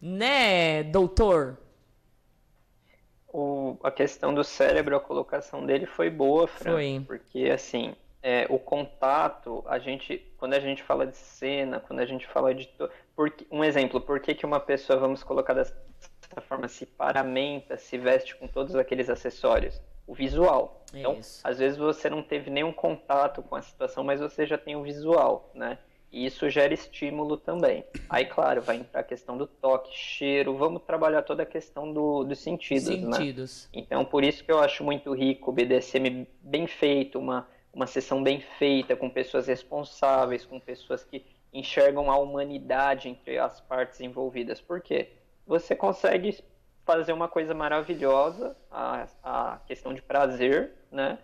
Né, 0.01 0.85
doutor? 0.85 1.59
O, 3.29 3.77
a 3.83 3.91
questão 3.91 4.33
do 4.33 4.45
cérebro, 4.45 4.97
a 4.97 5.01
colocação 5.01 5.65
dele 5.67 5.87
foi 5.87 6.09
boa, 6.09 6.47
Fran. 6.47 6.73
Foi. 6.73 7.03
Porque, 7.07 7.51
assim, 7.51 7.95
é, 8.23 8.47
o 8.49 8.59
contato, 8.59 9.65
a 9.67 9.79
gente, 9.79 10.19
quando 10.39 10.55
a 10.55 10.61
gente 10.61 10.83
fala 10.83 11.07
de 11.07 11.17
cena, 11.17 11.81
quando 11.81 12.01
a 12.01 12.07
gente 12.07 12.27
fala 12.27 12.55
de. 12.55 12.67
to- 12.69 12.89
Porque, 13.15 13.47
um 13.51 13.63
exemplo, 13.65 14.01
por 14.01 14.21
que, 14.21 14.35
que 14.35 14.47
uma 14.47 14.61
pessoa, 14.61 14.99
vamos 14.99 15.23
colocar 15.23 15.53
dessa 15.53 15.77
forma, 16.41 16.69
se 16.69 16.87
paramenta, 16.87 17.77
se 17.77 17.99
veste 17.99 18.35
com 18.37 18.47
todos 18.47 18.75
aqueles 18.75 19.09
acessórios? 19.09 19.81
O 20.07 20.15
visual. 20.15 20.85
Então, 20.95 21.19
Isso. 21.19 21.41
às 21.43 21.59
vezes 21.59 21.77
você 21.77 22.09
não 22.09 22.23
teve 22.23 22.51
nenhum 22.51 22.73
contato 22.73 23.43
com 23.43 23.57
a 23.57 23.63
situação, 23.63 24.05
mas 24.05 24.21
você 24.21 24.47
já 24.47 24.57
tem 24.57 24.77
o 24.77 24.83
visual, 24.83 25.51
né? 25.55 25.79
E 26.13 26.25
isso 26.25 26.49
gera 26.49 26.73
estímulo 26.73 27.37
também. 27.37 27.85
Aí, 28.09 28.25
claro, 28.25 28.63
vai 28.63 28.77
entrar 28.77 29.01
a 29.01 29.05
questão 29.05 29.37
do 29.37 29.47
toque, 29.47 29.95
cheiro, 29.95 30.57
vamos 30.57 30.83
trabalhar 30.83 31.23
toda 31.23 31.43
a 31.43 31.47
questão 31.47 31.93
do, 31.93 32.25
dos 32.25 32.39
sentidos, 32.39 32.89
né? 32.89 33.17
Sentidos. 33.17 33.69
Então, 33.73 34.05
por 34.05 34.23
isso 34.23 34.45
que 34.45 34.51
eu 34.51 34.61
acho 34.61 34.85
muito 34.85 35.13
rico 35.13 35.51
o 35.51 35.53
BDSM 35.53 36.27
bem 36.41 36.67
feito, 36.67 37.19
uma, 37.19 37.49
uma 37.73 37.87
sessão 37.87 38.23
bem 38.23 38.41
feita, 38.41 38.97
com 38.97 39.11
pessoas 39.11 39.49
responsáveis, 39.49 40.47
com 40.47 40.61
pessoas 40.61 41.05
que 41.05 41.25
enxergam 41.53 42.11
a 42.11 42.17
humanidade 42.17 43.09
entre 43.09 43.39
as 43.39 43.61
partes 43.61 44.01
envolvidas. 44.01 44.61
Por 44.61 44.81
quê? 44.81 45.11
Você 45.47 45.75
consegue 45.77 46.39
fazer 46.85 47.13
uma 47.13 47.29
coisa 47.29 47.55
maravilhosa, 47.55 48.57
a, 48.71 49.07
a 49.23 49.59
questão 49.67 49.93
de 49.95 50.03
prazer, 50.03 50.73
né? 50.91 51.19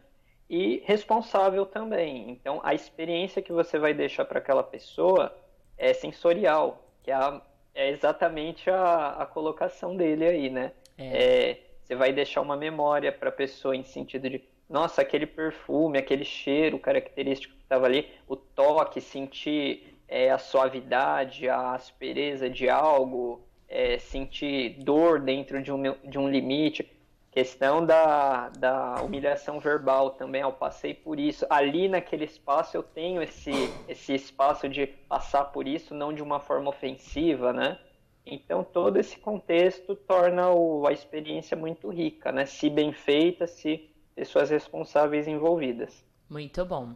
E 0.49 0.83
responsável 0.85 1.65
também. 1.65 2.31
Então, 2.31 2.61
a 2.63 2.75
experiência 2.75 3.41
que 3.43 3.53
você 3.53 3.79
vai 3.79 3.95
deixar 3.95 4.25
para 4.25 4.39
aquela 4.39 4.63
pessoa 4.63 5.35
é 5.79 5.93
sensorial, 5.95 6.85
que 7.03 7.11
é, 7.11 7.15
a- 7.15 7.41
é 7.75 7.89
exatamente 7.91 8.69
a, 8.71 9.23
a 9.23 9.27
colocação 9.27 9.97
dele 9.97 10.25
aí, 10.27 10.51
né? 10.51 10.73
É, 11.11 11.59
você 11.83 11.95
vai 11.95 12.13
deixar 12.13 12.41
uma 12.43 12.57
memória 12.57 13.11
para 13.13 13.29
a 13.31 13.33
pessoa 13.33 13.75
em 13.75 13.83
sentido 13.83 14.29
de, 14.29 14.43
nossa, 14.69 15.03
aquele 15.03 15.27
perfume, 15.27 15.99
aquele 15.99 16.25
cheiro 16.25 16.79
característico 16.79 17.55
que 17.55 17.63
estava 17.63 17.87
ali, 17.87 18.09
o 18.29 18.37
toque, 18.37 19.01
sentir 19.01 19.99
é, 20.09 20.31
a 20.31 20.39
suavidade, 20.39 21.49
a 21.49 21.73
aspereza 21.75 22.49
de 22.49 22.69
algo, 22.69 23.47
é, 23.73 23.99
sentir 23.99 24.77
dor 24.85 25.19
dentro 25.19 25.63
de 25.63 25.73
um, 25.73 25.83
de 26.05 26.19
um 26.19 26.29
limite. 26.29 26.87
Questão 27.31 27.85
da, 27.85 28.51
da 28.51 29.03
humilhação 29.03 29.59
verbal 29.59 30.11
também, 30.11 30.43
eu 30.43 30.53
passei 30.53 30.93
por 30.93 31.19
isso. 31.19 31.47
Ali 31.49 31.89
naquele 31.89 32.27
espaço 32.27 32.77
eu 32.77 32.83
tenho 32.83 33.23
esse, 33.23 33.51
esse 33.89 34.15
espaço 34.15 34.69
de 34.69 34.87
passar 34.87 35.45
por 35.47 35.67
isso, 35.67 35.95
não 35.95 36.13
de 36.13 36.23
uma 36.23 36.39
forma 36.39 36.69
ofensiva, 36.69 37.51
né? 37.51 37.79
Então 38.27 38.63
todo 38.63 38.99
esse 38.99 39.19
contexto 39.19 39.97
torna 39.97 40.51
o, 40.51 40.87
a 40.87 40.93
experiência 40.93 41.57
muito 41.57 41.89
rica, 41.89 42.31
né? 42.31 42.45
Se 42.45 42.69
bem 42.69 42.93
feita, 42.93 43.47
se 43.47 43.91
pessoas 44.15 44.51
responsáveis 44.51 45.27
envolvidas. 45.27 46.05
Muito 46.29 46.65
bom. 46.67 46.95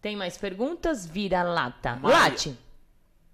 Tem 0.00 0.14
mais 0.14 0.38
perguntas? 0.38 1.04
Vira 1.04 1.42
lata. 1.42 1.96
Maia. 1.96 2.16
Late. 2.16 2.56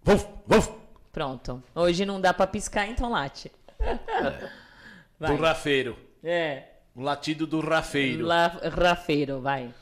Vuf, 0.03 0.27
vuf, 0.47 0.73
Pronto. 1.13 1.63
Hoje 1.75 2.05
não 2.05 2.21
dá 2.21 2.33
pra 2.33 2.47
piscar, 2.47 2.87
então 2.89 3.11
late. 3.11 3.51
Vai. 5.19 5.37
do 5.37 5.43
rafeiro. 5.43 5.99
É. 6.23 6.65
O 6.95 7.01
latido 7.01 7.47
do 7.47 7.61
rafeiro. 7.61 8.27
La... 8.27 8.47
Rafeiro, 8.47 9.41
vai. 9.41 9.73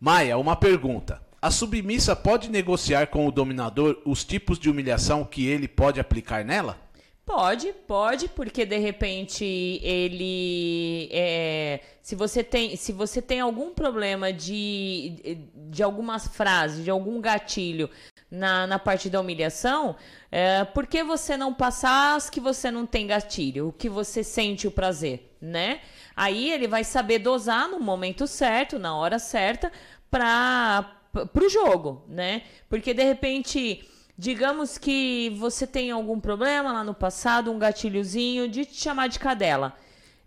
Maia, 0.00 0.36
uma 0.36 0.54
pergunta. 0.56 1.20
A 1.40 1.50
submissa 1.50 2.16
pode 2.16 2.50
negociar 2.50 3.06
com 3.06 3.26
o 3.26 3.30
dominador 3.30 4.00
os 4.04 4.24
tipos 4.24 4.58
de 4.58 4.68
humilhação 4.68 5.24
que 5.24 5.46
ele 5.46 5.68
pode 5.68 6.00
aplicar 6.00 6.44
nela? 6.44 6.78
Pode, 7.26 7.72
pode, 7.88 8.28
porque 8.28 8.64
de 8.64 8.78
repente 8.78 9.44
ele 9.82 11.08
é, 11.10 11.80
se 12.00 12.14
você 12.14 12.44
tem 12.44 12.76
se 12.76 12.92
você 12.92 13.20
tem 13.20 13.40
algum 13.40 13.74
problema 13.74 14.32
de, 14.32 15.36
de 15.68 15.82
algumas 15.82 16.28
frases, 16.28 16.84
de 16.84 16.90
algum 16.90 17.20
gatilho 17.20 17.90
na, 18.30 18.64
na 18.68 18.78
parte 18.78 19.10
da 19.10 19.20
humilhação, 19.20 19.96
é, 20.30 20.62
por 20.64 20.86
que 20.86 21.02
você 21.02 21.36
não 21.36 21.52
passar 21.52 22.14
as 22.14 22.30
que 22.30 22.38
você 22.38 22.70
não 22.70 22.86
tem 22.86 23.08
gatilho, 23.08 23.68
o 23.68 23.72
que 23.72 23.88
você 23.88 24.22
sente 24.22 24.68
o 24.68 24.70
prazer, 24.70 25.36
né? 25.40 25.80
Aí 26.14 26.52
ele 26.52 26.68
vai 26.68 26.84
saber 26.84 27.18
dosar 27.18 27.68
no 27.68 27.80
momento 27.80 28.24
certo, 28.28 28.78
na 28.78 28.96
hora 28.96 29.18
certa, 29.18 29.72
para 30.08 30.92
pro 31.32 31.48
jogo, 31.48 32.04
né? 32.08 32.42
Porque 32.68 32.94
de 32.94 33.02
repente 33.02 33.84
Digamos 34.18 34.78
que 34.78 35.30
você 35.38 35.66
tem 35.66 35.90
algum 35.90 36.18
problema 36.18 36.72
lá 36.72 36.82
no 36.82 36.94
passado, 36.94 37.52
um 37.52 37.58
gatilhozinho 37.58 38.48
de 38.48 38.64
te 38.64 38.80
chamar 38.80 39.08
de 39.08 39.18
cadela. 39.18 39.76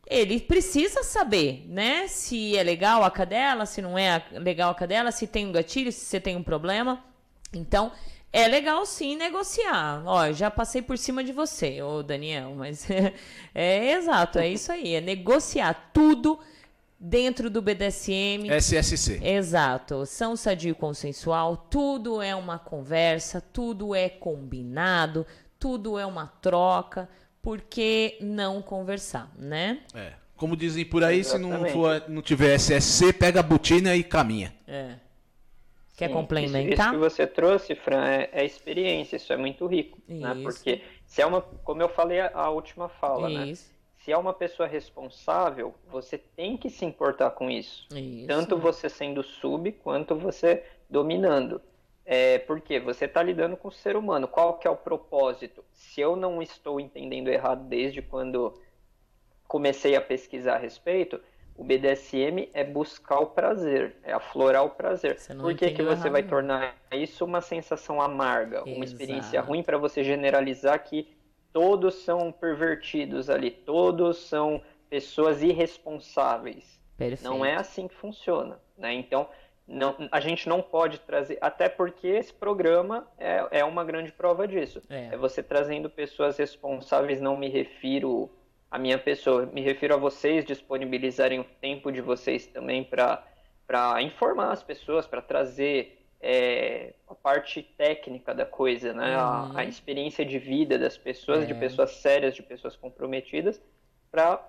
Ele 0.06 0.40
precisa 0.40 1.04
saber, 1.04 1.66
né? 1.68 2.08
Se 2.08 2.56
é 2.58 2.64
legal 2.64 3.04
a 3.04 3.12
cadela, 3.12 3.66
se 3.66 3.82
não 3.82 3.98
é 3.98 4.24
legal 4.34 4.72
a 4.72 4.76
cadela, 4.76 5.12
se 5.12 5.28
tem 5.28 5.46
um 5.48 5.52
gatilho, 5.52 5.92
se 5.92 6.02
você 6.06 6.20
tem 6.20 6.36
um 6.36 6.44
problema. 6.44 7.04
Então, 7.54 7.92
É 8.32 8.48
legal 8.48 8.86
sim 8.86 9.16
negociar. 9.16 10.04
Ó, 10.06 10.32
já 10.32 10.52
passei 10.52 10.82
por 10.84 10.98
cima 11.00 11.24
de 11.24 11.32
você, 11.34 11.82
ô 11.82 12.04
Daniel, 12.04 12.54
mas 12.56 12.90
é, 12.92 13.14
é 13.56 13.94
exato, 13.94 14.40
é 14.40 14.48
isso 14.50 14.72
aí. 14.72 14.96
É 14.96 15.02
negociar 15.02 15.92
tudo 15.94 16.40
dentro 17.00 17.50
do 17.50 17.62
BDSM. 17.62 18.50
SSC. 18.50 19.20
Exato. 19.24 20.06
São 20.06 20.36
sadio 20.36 20.76
consensual, 20.76 21.56
tudo 21.56 22.22
é 22.22 22.36
uma 22.36 22.60
conversa, 22.60 23.40
tudo 23.40 23.96
é 23.96 24.10
combinado, 24.10 25.26
tudo 25.58 25.98
é 25.98 26.06
uma 26.06 26.28
troca. 26.28 27.10
Por 27.42 27.62
que 27.62 28.18
não 28.20 28.62
conversar, 28.62 29.32
né? 29.38 29.80
É. 29.96 30.14
Como 30.36 30.56
dizem 30.56 30.86
por 30.86 31.04
aí, 31.04 31.20
Exatamente. 31.20 31.58
se 31.58 31.64
não, 31.64 31.70
for, 31.70 32.04
não 32.08 32.22
tiver 32.22 32.56
SSC, 32.56 33.14
pega 33.14 33.40
a 33.40 33.44
botina 33.44 33.96
e 33.96 34.04
caminha. 34.04 34.54
É. 34.68 34.96
Quer 35.98 36.08
Sim, 36.08 36.14
complementar? 36.14 36.64
Isso, 36.64 36.82
isso, 36.82 36.92
que 36.92 36.98
você 36.98 37.28
trouxe, 37.28 37.76
Fran, 37.76 38.06
é, 38.06 38.30
é 38.32 38.46
experiência, 38.46 39.18
isso 39.18 39.34
é 39.34 39.38
muito 39.38 39.68
rico, 39.68 40.00
né? 40.08 40.16
isso. 40.16 40.36
né? 40.36 40.44
Porque 40.44 40.82
se 41.06 41.22
é 41.22 41.26
uma, 41.26 41.42
como 41.42 41.82
eu 41.82 41.90
falei 41.90 42.22
a, 42.22 42.32
a 42.34 42.50
última 42.50 42.88
fala, 42.88 43.28
né? 43.28 43.48
isso. 43.48 43.68
né? 43.70 43.79
Se 44.10 44.14
é 44.14 44.18
uma 44.18 44.34
pessoa 44.34 44.68
responsável, 44.68 45.76
você 45.88 46.18
tem 46.18 46.58
que 46.58 46.68
se 46.68 46.84
importar 46.84 47.30
com 47.30 47.48
isso. 47.48 47.88
isso. 47.96 48.26
Tanto 48.26 48.58
você 48.58 48.90
sendo 48.90 49.22
sub, 49.22 49.72
quanto 49.72 50.16
você 50.16 50.64
dominando. 50.90 51.62
É, 52.04 52.40
porque 52.40 52.80
você 52.80 53.06
está 53.06 53.22
lidando 53.22 53.56
com 53.56 53.68
o 53.68 53.72
ser 53.72 53.96
humano. 53.96 54.28
Qual 54.28 54.58
que 54.58 54.68
é 54.68 54.72
o 54.72 54.76
propósito? 54.76 55.64
Se 55.72 56.02
eu 56.02 56.16
não 56.16 56.42
estou 56.42 56.80
entendendo 56.80 57.28
errado 57.28 57.66
desde 57.66 58.02
quando 58.02 58.60
comecei 59.48 59.96
a 59.96 60.02
pesquisar 60.02 60.56
a 60.56 60.58
respeito, 60.58 61.22
o 61.56 61.64
BDSM 61.64 62.50
é 62.52 62.64
buscar 62.64 63.20
o 63.20 63.28
prazer, 63.28 63.96
é 64.02 64.12
aflorar 64.12 64.66
o 64.66 64.72
prazer. 64.72 65.20
Por 65.40 65.54
que, 65.54 65.70
que 65.70 65.84
você 65.84 66.10
vai 66.10 66.24
tornar 66.24 66.76
isso 66.94 67.24
uma 67.24 67.42
sensação 67.42 68.02
amarga, 68.02 68.56
Exato. 68.58 68.72
uma 68.72 68.86
experiência 68.86 69.40
ruim 69.40 69.62
para 69.62 69.78
você 69.78 70.04
generalizar 70.04 70.84
que 70.84 71.19
todos 71.52 71.96
são 71.96 72.32
pervertidos 72.32 73.30
ali, 73.30 73.52
todos 73.52 74.18
são 74.18 74.62
pessoas 74.90 75.42
irresponsáveis. 75.42 76.80
Perfeito. 76.98 77.24
Não 77.24 77.46
é 77.46 77.56
assim 77.56 77.88
que 77.88 77.96
funciona, 77.96 78.60
né? 78.78 78.94
Então, 78.94 79.28
não, 79.68 79.96
a 80.12 80.20
gente 80.20 80.50
não 80.50 80.62
pode 80.62 81.00
trazer, 81.00 81.38
até 81.40 81.70
porque 81.70 82.08
esse 82.08 82.34
programa 82.34 83.08
é, 83.18 83.60
é 83.60 83.64
uma 83.64 83.86
grande 83.86 84.12
prova 84.12 84.48
disso. 84.48 84.82
É. 84.90 85.10
é 85.14 85.18
você 85.18 85.44
trazendo 85.44 85.90
pessoas 85.90 86.38
responsáveis, 86.38 87.22
não 87.22 87.38
me 87.38 87.48
refiro 87.48 88.30
a 88.70 88.78
minha 88.78 88.98
pessoa. 88.98 89.46
Me 89.46 89.62
refiro 89.62 89.94
a 89.94 89.98
vocês 89.98 90.44
disponibilizarem 90.44 91.40
o 91.40 91.44
tempo 91.44 91.92
de 91.92 92.02
vocês 92.02 92.48
também 92.48 92.84
para 92.84 94.02
informar 94.02 94.52
as 94.52 94.64
pessoas, 94.64 95.08
para 95.08 95.22
trazer 95.22 95.99
é, 96.22 96.94
a 97.08 97.16
parte 97.16 97.64
técnica 97.64 98.34
da 98.34 98.46
coisa, 98.46 98.94
né? 98.94 99.16
Uhum. 99.16 99.24
A, 99.24 99.60
a, 99.60 99.66
experiência 99.66 100.26
de 100.26 100.38
vida 100.38 100.78
das 100.78 100.98
pessoas, 100.98 101.44
é. 101.44 101.46
de 101.46 101.54
pessoas 101.54 101.92
sérias, 101.92 102.36
de 102.36 102.44
pessoas 102.44 102.76
comprometidas, 102.76 103.62
para 104.12 104.46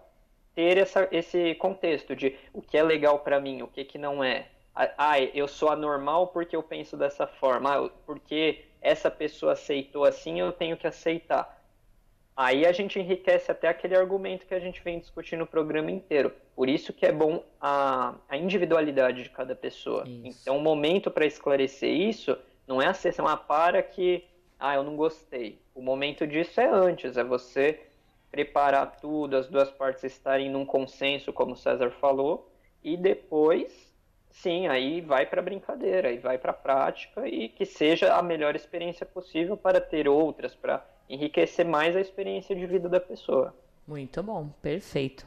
ter 0.54 0.78
essa, 0.78 1.08
esse 1.12 1.54
contexto 1.54 2.16
de 2.16 2.36
o 2.52 2.60
que 2.60 2.76
é 2.76 2.82
legal 2.82 3.20
para 3.20 3.40
mim, 3.40 3.62
o 3.62 3.68
que, 3.68 3.84
que 3.84 3.98
não 3.98 4.22
é. 4.22 4.48
Ah, 4.74 5.20
eu 5.20 5.46
sou 5.46 5.68
anormal 5.68 6.28
porque 6.28 6.56
eu 6.56 6.62
penso 6.62 6.96
dessa 6.96 7.26
forma. 7.26 7.86
Ah, 7.86 7.90
porque 8.06 8.64
essa 8.80 9.10
pessoa 9.10 9.52
aceitou 9.52 10.04
assim, 10.04 10.40
eu 10.40 10.52
tenho 10.52 10.76
que 10.76 10.86
aceitar. 10.86 11.59
Aí 12.36 12.64
a 12.64 12.72
gente 12.72 12.98
enriquece 12.98 13.50
até 13.50 13.68
aquele 13.68 13.94
argumento 13.94 14.46
que 14.46 14.54
a 14.54 14.60
gente 14.60 14.82
vem 14.82 14.98
discutindo 14.98 15.44
o 15.44 15.46
programa 15.46 15.90
inteiro. 15.90 16.32
Por 16.56 16.68
isso 16.68 16.92
que 16.92 17.04
é 17.04 17.12
bom 17.12 17.44
a, 17.60 18.14
a 18.28 18.36
individualidade 18.36 19.22
de 19.22 19.30
cada 19.30 19.54
pessoa. 19.54 20.04
Isso. 20.06 20.40
Então, 20.42 20.56
o 20.56 20.60
momento 20.60 21.10
para 21.10 21.26
esclarecer 21.26 21.90
isso 21.90 22.36
não 22.66 22.80
é 22.80 22.86
a 22.86 22.94
sessão, 22.94 23.26
ah, 23.26 23.36
para 23.36 23.82
que, 23.82 24.24
ah, 24.58 24.76
eu 24.76 24.82
não 24.82 24.96
gostei. 24.96 25.60
O 25.74 25.82
momento 25.82 26.26
disso 26.26 26.60
é 26.60 26.68
antes, 26.68 27.16
é 27.16 27.24
você 27.24 27.80
preparar 28.30 28.98
tudo, 29.00 29.36
as 29.36 29.48
duas 29.48 29.70
partes 29.70 30.04
estarem 30.04 30.48
num 30.48 30.64
consenso, 30.64 31.32
como 31.32 31.52
o 31.52 31.56
César 31.56 31.90
falou, 31.90 32.50
e 32.82 32.96
depois, 32.96 33.92
sim, 34.30 34.68
aí 34.68 35.00
vai 35.00 35.26
para 35.26 35.42
brincadeira, 35.42 36.08
aí 36.08 36.18
vai 36.18 36.38
para 36.38 36.52
prática 36.52 37.26
e 37.28 37.48
que 37.48 37.66
seja 37.66 38.14
a 38.14 38.22
melhor 38.22 38.54
experiência 38.54 39.04
possível 39.04 39.56
para 39.56 39.80
ter 39.80 40.08
outras, 40.08 40.54
para 40.54 40.86
enriquecer 41.10 41.66
mais 41.66 41.96
a 41.96 42.00
experiência 42.00 42.54
de 42.54 42.64
vida 42.66 42.88
da 42.88 43.00
pessoa. 43.00 43.54
Muito 43.86 44.22
bom, 44.22 44.48
perfeito. 44.62 45.26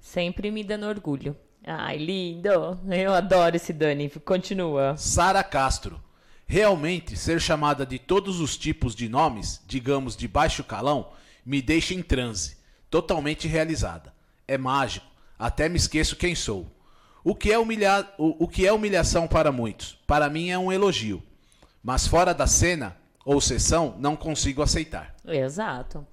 Sempre 0.00 0.50
me 0.50 0.64
dando 0.64 0.86
orgulho. 0.86 1.36
Ai, 1.62 1.98
lindo! 1.98 2.80
Eu 2.90 3.12
adoro 3.12 3.54
esse 3.54 3.72
Dani. 3.72 4.08
Continua. 4.08 4.96
Sara 4.96 5.44
Castro. 5.44 6.00
Realmente, 6.46 7.16
ser 7.16 7.40
chamada 7.40 7.84
de 7.84 7.98
todos 7.98 8.40
os 8.40 8.56
tipos 8.56 8.94
de 8.94 9.08
nomes, 9.08 9.62
digamos 9.66 10.16
de 10.16 10.26
baixo 10.26 10.64
calão, 10.64 11.12
me 11.44 11.60
deixa 11.62 11.94
em 11.94 12.02
transe, 12.02 12.56
totalmente 12.90 13.46
realizada. 13.46 14.12
É 14.48 14.58
mágico, 14.58 15.06
até 15.38 15.68
me 15.68 15.76
esqueço 15.76 16.16
quem 16.16 16.34
sou. 16.34 16.66
O 17.22 17.34
que, 17.34 17.52
é 17.52 17.58
humilha... 17.58 18.08
o, 18.18 18.44
o 18.44 18.48
que 18.48 18.66
é 18.66 18.72
humilhação 18.72 19.28
para 19.28 19.52
muitos? 19.52 19.98
Para 20.06 20.30
mim 20.30 20.48
é 20.48 20.58
um 20.58 20.72
elogio. 20.72 21.22
Mas 21.82 22.06
fora 22.06 22.32
da 22.34 22.46
cena, 22.46 22.96
ou 23.24 23.40
sessão, 23.40 23.94
não 23.98 24.16
consigo 24.16 24.62
aceitar. 24.62 25.14
Exato. 25.26 26.06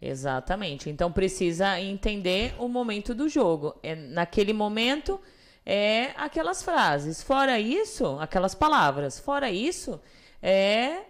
Exatamente. 0.00 0.90
Então 0.90 1.12
precisa 1.12 1.80
entender 1.80 2.54
o 2.58 2.66
momento 2.66 3.14
do 3.14 3.28
jogo. 3.28 3.78
É, 3.82 3.94
naquele 3.94 4.52
momento 4.52 5.20
é 5.64 6.10
aquelas 6.16 6.62
frases. 6.62 7.22
Fora 7.22 7.60
isso, 7.60 8.18
aquelas 8.18 8.52
palavras. 8.52 9.20
Fora 9.20 9.48
isso, 9.48 10.00
é 10.42 11.02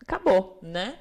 acabou, 0.00 0.58
né? 0.62 0.98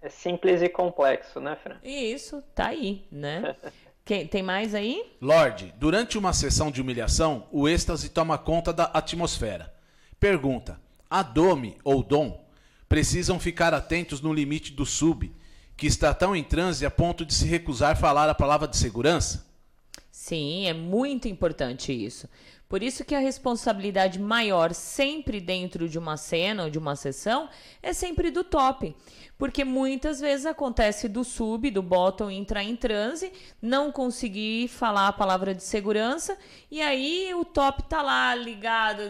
É 0.00 0.08
simples 0.08 0.62
e 0.62 0.68
complexo, 0.68 1.40
né, 1.40 1.56
Fran? 1.56 1.76
Isso, 1.82 2.42
tá 2.54 2.68
aí, 2.68 3.06
né? 3.10 3.56
Quem, 4.04 4.26
tem 4.26 4.42
mais 4.42 4.74
aí? 4.74 5.16
Lorde, 5.20 5.74
durante 5.78 6.18
uma 6.18 6.32
sessão 6.34 6.70
de 6.70 6.80
humilhação, 6.80 7.48
o 7.50 7.66
êxtase 7.66 8.10
toma 8.10 8.36
conta 8.36 8.70
da 8.70 8.84
atmosfera. 8.84 9.74
Pergunta: 10.20 10.78
a 11.08 11.22
Dome 11.22 11.76
ou 11.84 12.02
Dom 12.02 12.44
precisam 12.88 13.40
ficar 13.40 13.74
atentos 13.74 14.20
no 14.20 14.32
limite 14.32 14.72
do 14.72 14.86
sub, 14.86 15.32
que 15.76 15.86
está 15.86 16.14
tão 16.14 16.34
em 16.34 16.44
transe 16.44 16.86
a 16.86 16.90
ponto 16.90 17.24
de 17.24 17.34
se 17.34 17.46
recusar 17.46 17.96
falar 17.98 18.28
a 18.28 18.34
palavra 18.34 18.68
de 18.68 18.76
segurança? 18.76 19.46
Sim, 20.10 20.66
é 20.66 20.72
muito 20.72 21.28
importante 21.28 21.92
isso. 21.92 22.28
Por 22.74 22.82
isso 22.82 23.04
que 23.04 23.14
a 23.14 23.20
responsabilidade 23.20 24.18
maior 24.18 24.74
sempre 24.74 25.40
dentro 25.40 25.88
de 25.88 25.96
uma 25.96 26.16
cena 26.16 26.64
ou 26.64 26.70
de 26.70 26.76
uma 26.76 26.96
sessão 26.96 27.48
é 27.80 27.92
sempre 27.92 28.32
do 28.32 28.42
top. 28.42 28.96
Porque 29.38 29.64
muitas 29.64 30.18
vezes 30.18 30.44
acontece 30.44 31.08
do 31.08 31.22
sub, 31.22 31.70
do 31.70 31.80
bottom 31.80 32.28
entrar 32.28 32.64
em 32.64 32.74
transe, 32.74 33.32
não 33.62 33.92
conseguir 33.92 34.66
falar 34.66 35.06
a 35.06 35.12
palavra 35.12 35.54
de 35.54 35.62
segurança 35.62 36.36
e 36.68 36.82
aí 36.82 37.32
o 37.32 37.44
top 37.44 37.84
tá 37.84 38.02
lá 38.02 38.34
ligado, 38.34 39.02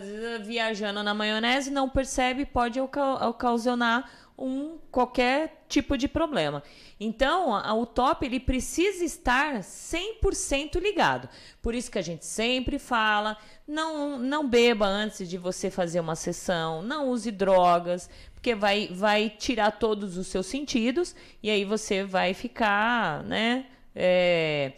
viajando 0.43 1.03
na 1.03 1.15
maionese, 1.15 1.71
não 1.71 1.89
percebe, 1.89 2.45
pode 2.45 2.79
ocasionar 2.79 4.11
um 4.37 4.79
qualquer 4.91 5.65
tipo 5.69 5.97
de 5.97 6.09
problema. 6.09 6.63
Então, 6.99 7.55
a, 7.55 7.73
o 7.75 7.87
top 7.87 8.27
ele 8.27 8.41
precisa 8.41 9.05
estar 9.05 9.61
100% 9.61 10.81
ligado. 10.81 11.29
Por 11.63 11.75
isso 11.75 11.91
que 11.91 11.99
a 11.99 12.03
gente 12.03 12.27
sempre 12.27 12.79
fala, 12.79 13.37
não 13.67 14.19
não 14.19 14.49
beba 14.49 14.87
antes 14.87 15.29
de 15.29 15.39
você 15.39 15.71
fazer 15.71 16.01
uma 16.01 16.15
sessão, 16.15 16.83
não 16.83 17.09
use 17.09 17.31
drogas, 17.31 18.09
porque 18.35 18.55
vai 18.55 18.89
vai 18.89 19.31
tirar 19.31 19.73
todos 19.73 20.17
os 20.17 20.27
seus 20.27 20.47
sentidos 20.47 21.15
e 21.43 21.51
aí 21.51 21.65
você 21.65 22.05
vai 22.05 22.35
ficar, 22.35 23.25
né, 23.25 23.67
é, 23.95 24.73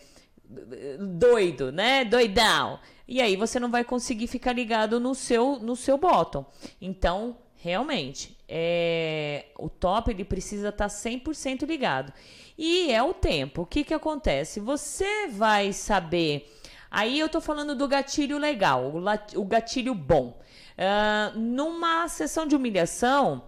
doido, 1.18 1.72
né, 1.72 2.04
doidão. 2.04 2.78
E 3.08 3.20
aí 3.20 3.36
você 3.36 3.60
não 3.60 3.70
vai 3.70 3.84
conseguir 3.84 4.26
ficar 4.26 4.52
ligado 4.52 5.00
no 5.00 5.14
seu 5.14 5.58
no 5.58 5.76
seu 5.76 5.98
bottom. 5.98 6.44
Então, 6.80 7.36
realmente, 7.56 8.36
é, 8.48 9.46
o 9.58 9.68
top 9.68 10.10
ele 10.10 10.24
precisa 10.24 10.68
estar 10.68 10.88
tá 10.88 10.94
100% 10.94 11.66
ligado. 11.66 12.12
E 12.56 12.90
é 12.92 13.02
o 13.02 13.12
tempo. 13.12 13.62
O 13.62 13.66
que, 13.66 13.84
que 13.84 13.92
acontece? 13.92 14.60
Você 14.60 15.28
vai 15.28 15.72
saber. 15.72 16.55
Aí 16.90 17.18
eu 17.18 17.28
tô 17.28 17.40
falando 17.40 17.74
do 17.74 17.88
gatilho 17.88 18.38
legal, 18.38 18.92
o 19.34 19.44
gatilho 19.44 19.94
bom. 19.94 20.40
Uh, 20.76 21.38
numa 21.38 22.06
sessão 22.08 22.46
de 22.46 22.54
humilhação, 22.54 23.42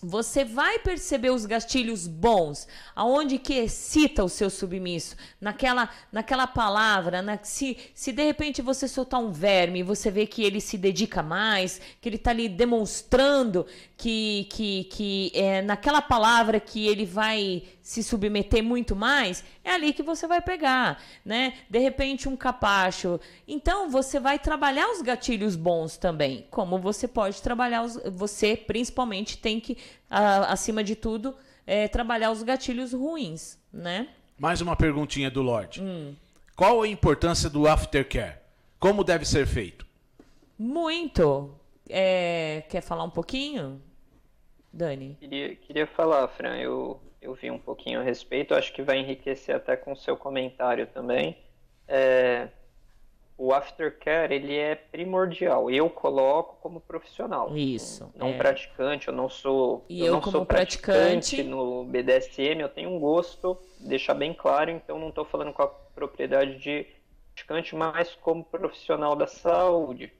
você 0.00 0.44
vai 0.44 0.78
perceber 0.78 1.30
os 1.30 1.44
gatilhos 1.44 2.06
bons, 2.06 2.68
aonde 2.94 3.38
que 3.38 3.54
excita 3.54 4.22
o 4.22 4.28
seu 4.28 4.48
submisso, 4.48 5.16
naquela, 5.40 5.90
naquela 6.12 6.46
palavra, 6.46 7.20
na, 7.20 7.38
se, 7.42 7.76
se 7.94 8.12
de 8.12 8.22
repente 8.22 8.62
você 8.62 8.86
soltar 8.86 9.20
um 9.20 9.32
verme, 9.32 9.82
você 9.82 10.10
vê 10.10 10.26
que 10.26 10.42
ele 10.42 10.60
se 10.60 10.78
dedica 10.78 11.22
mais, 11.22 11.80
que 12.00 12.08
ele 12.08 12.16
está 12.16 12.30
ali 12.30 12.48
demonstrando 12.48 13.66
que, 13.96 14.46
que, 14.50 14.84
que 14.84 15.32
é 15.34 15.62
naquela 15.62 16.00
palavra 16.00 16.60
que 16.60 16.86
ele 16.86 17.04
vai 17.04 17.64
se 17.82 18.02
submeter 18.02 18.62
muito 18.62 18.94
mais, 18.94 19.42
é 19.64 19.70
ali 19.70 19.92
que 19.92 20.02
você 20.02 20.26
vai 20.26 20.42
pegar, 20.42 21.02
né? 21.24 21.54
De 21.70 21.78
repente 21.78 22.28
um 22.28 22.36
capacho. 22.36 23.18
Então 23.46 23.88
você 23.88 24.20
vai 24.20 24.38
trabalhar 24.38 24.90
os 24.90 25.00
gatilhos 25.00 25.56
bons 25.56 25.96
também, 25.96 26.46
como 26.50 26.78
você 26.78 27.08
pode 27.08 27.40
trabalhar 27.40 27.82
os, 27.82 27.98
você 28.12 28.54
principalmente 28.54 29.38
tem 29.38 29.58
que 29.58 29.76
a, 30.08 30.52
acima 30.52 30.82
de 30.82 30.94
tudo 30.94 31.34
é, 31.66 31.88
trabalhar 31.88 32.30
os 32.30 32.42
gatilhos 32.42 32.92
ruins, 32.92 33.58
né? 33.72 34.08
Mais 34.38 34.60
uma 34.60 34.76
perguntinha 34.76 35.30
do 35.30 35.42
Lorde. 35.42 35.82
Hum. 35.82 36.14
Qual 36.56 36.82
a 36.82 36.88
importância 36.88 37.50
do 37.50 37.68
aftercare? 37.68 38.38
Como 38.78 39.04
deve 39.04 39.24
ser 39.24 39.46
feito? 39.46 39.86
Muito. 40.58 41.54
É, 41.88 42.64
quer 42.68 42.80
falar 42.80 43.04
um 43.04 43.10
pouquinho, 43.10 43.80
Dani? 44.72 45.16
Queria, 45.20 45.54
queria 45.56 45.86
falar, 45.86 46.26
Fran. 46.28 46.56
Eu 46.56 47.00
eu 47.20 47.34
vi 47.34 47.50
um 47.50 47.58
pouquinho 47.58 48.00
a 48.00 48.02
respeito, 48.02 48.54
acho 48.54 48.72
que 48.72 48.82
vai 48.82 48.98
enriquecer 48.98 49.54
até 49.54 49.76
com 49.76 49.92
o 49.92 49.96
seu 49.96 50.16
comentário 50.16 50.86
também. 50.86 51.36
É, 51.86 52.48
o 53.38 53.54
aftercare 53.54 54.34
ele 54.34 54.56
é 54.56 54.74
primordial. 54.74 55.70
Eu 55.70 55.88
coloco 55.88 56.56
como 56.60 56.80
profissional. 56.80 57.56
Isso. 57.56 58.12
Não 58.16 58.30
é. 58.30 58.36
praticante, 58.36 59.06
eu 59.06 59.14
não 59.14 59.28
sou. 59.28 59.84
E 59.88 60.00
eu, 60.00 60.06
eu 60.06 60.12
não 60.14 60.20
como 60.20 60.32
sou 60.38 60.44
praticante, 60.44 61.36
praticante 61.36 61.42
no 61.44 61.84
BDSM, 61.84 62.60
eu 62.60 62.68
tenho 62.68 62.90
um 62.90 62.98
gosto, 62.98 63.56
deixar 63.78 64.14
bem 64.14 64.34
claro, 64.34 64.72
então 64.72 64.98
não 64.98 65.10
estou 65.10 65.24
falando 65.24 65.52
com 65.52 65.62
a 65.62 65.68
propriedade 65.68 66.58
de 66.58 66.84
praticante, 67.32 67.76
mas 67.76 68.12
como 68.16 68.42
profissional 68.44 69.14
da 69.14 69.28
saúde. 69.28 70.12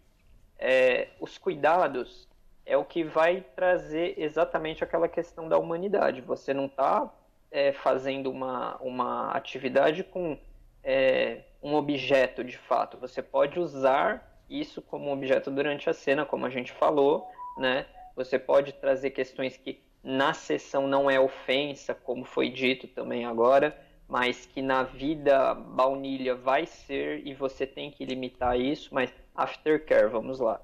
É, 0.57 1.09
os 1.21 1.37
cuidados 1.39 2.29
é 2.65 2.77
o 2.77 2.85
que 2.85 3.03
vai 3.03 3.45
trazer 3.57 4.15
exatamente 4.17 4.85
aquela 4.85 5.09
questão 5.09 5.49
da 5.49 5.59
humanidade. 5.59 6.21
Você 6.21 6.55
não 6.55 6.67
está 6.67 7.13
é, 7.51 7.73
fazendo 7.73 8.31
uma, 8.31 8.77
uma 8.77 9.33
atividade 9.33 10.05
com 10.05 10.39
é, 10.85 11.41
um 11.63 11.75
objeto 11.75 12.45
de 12.45 12.57
fato. 12.57 12.97
Você 12.99 13.23
pode 13.23 13.59
usar 13.59 14.43
isso 14.49 14.81
como 14.81 15.13
objeto 15.13 15.51
durante 15.51 15.91
a 15.91 15.93
cena, 15.93 16.25
como 16.25 16.47
a 16.47 16.51
gente 16.51 16.73
falou, 16.73 17.29
né? 17.59 17.87
Você 18.17 18.39
pode 18.39 18.73
trazer 18.75 19.11
questões 19.11 19.57
que 19.57 19.83
na 20.03 20.33
sessão 20.33 20.87
não 20.87 21.11
é 21.11 21.21
ofensa, 21.21 21.95
como 21.95 22.25
foi 22.25 22.49
dito 22.49 22.87
também 22.89 23.25
agora, 23.25 23.79
mas 24.09 24.47
que 24.47 24.63
na 24.63 24.83
vida 24.83 25.55
baunilha 25.55 26.35
vai 26.35 26.65
ser 26.65 27.27
e 27.27 27.35
você 27.35 27.67
tem 27.67 27.91
que 27.91 28.05
limitar 28.05 28.59
isso, 28.59 28.95
mas 28.95 29.13
aftercare, 29.35 30.09
vamos 30.09 30.41
lá 30.41 30.61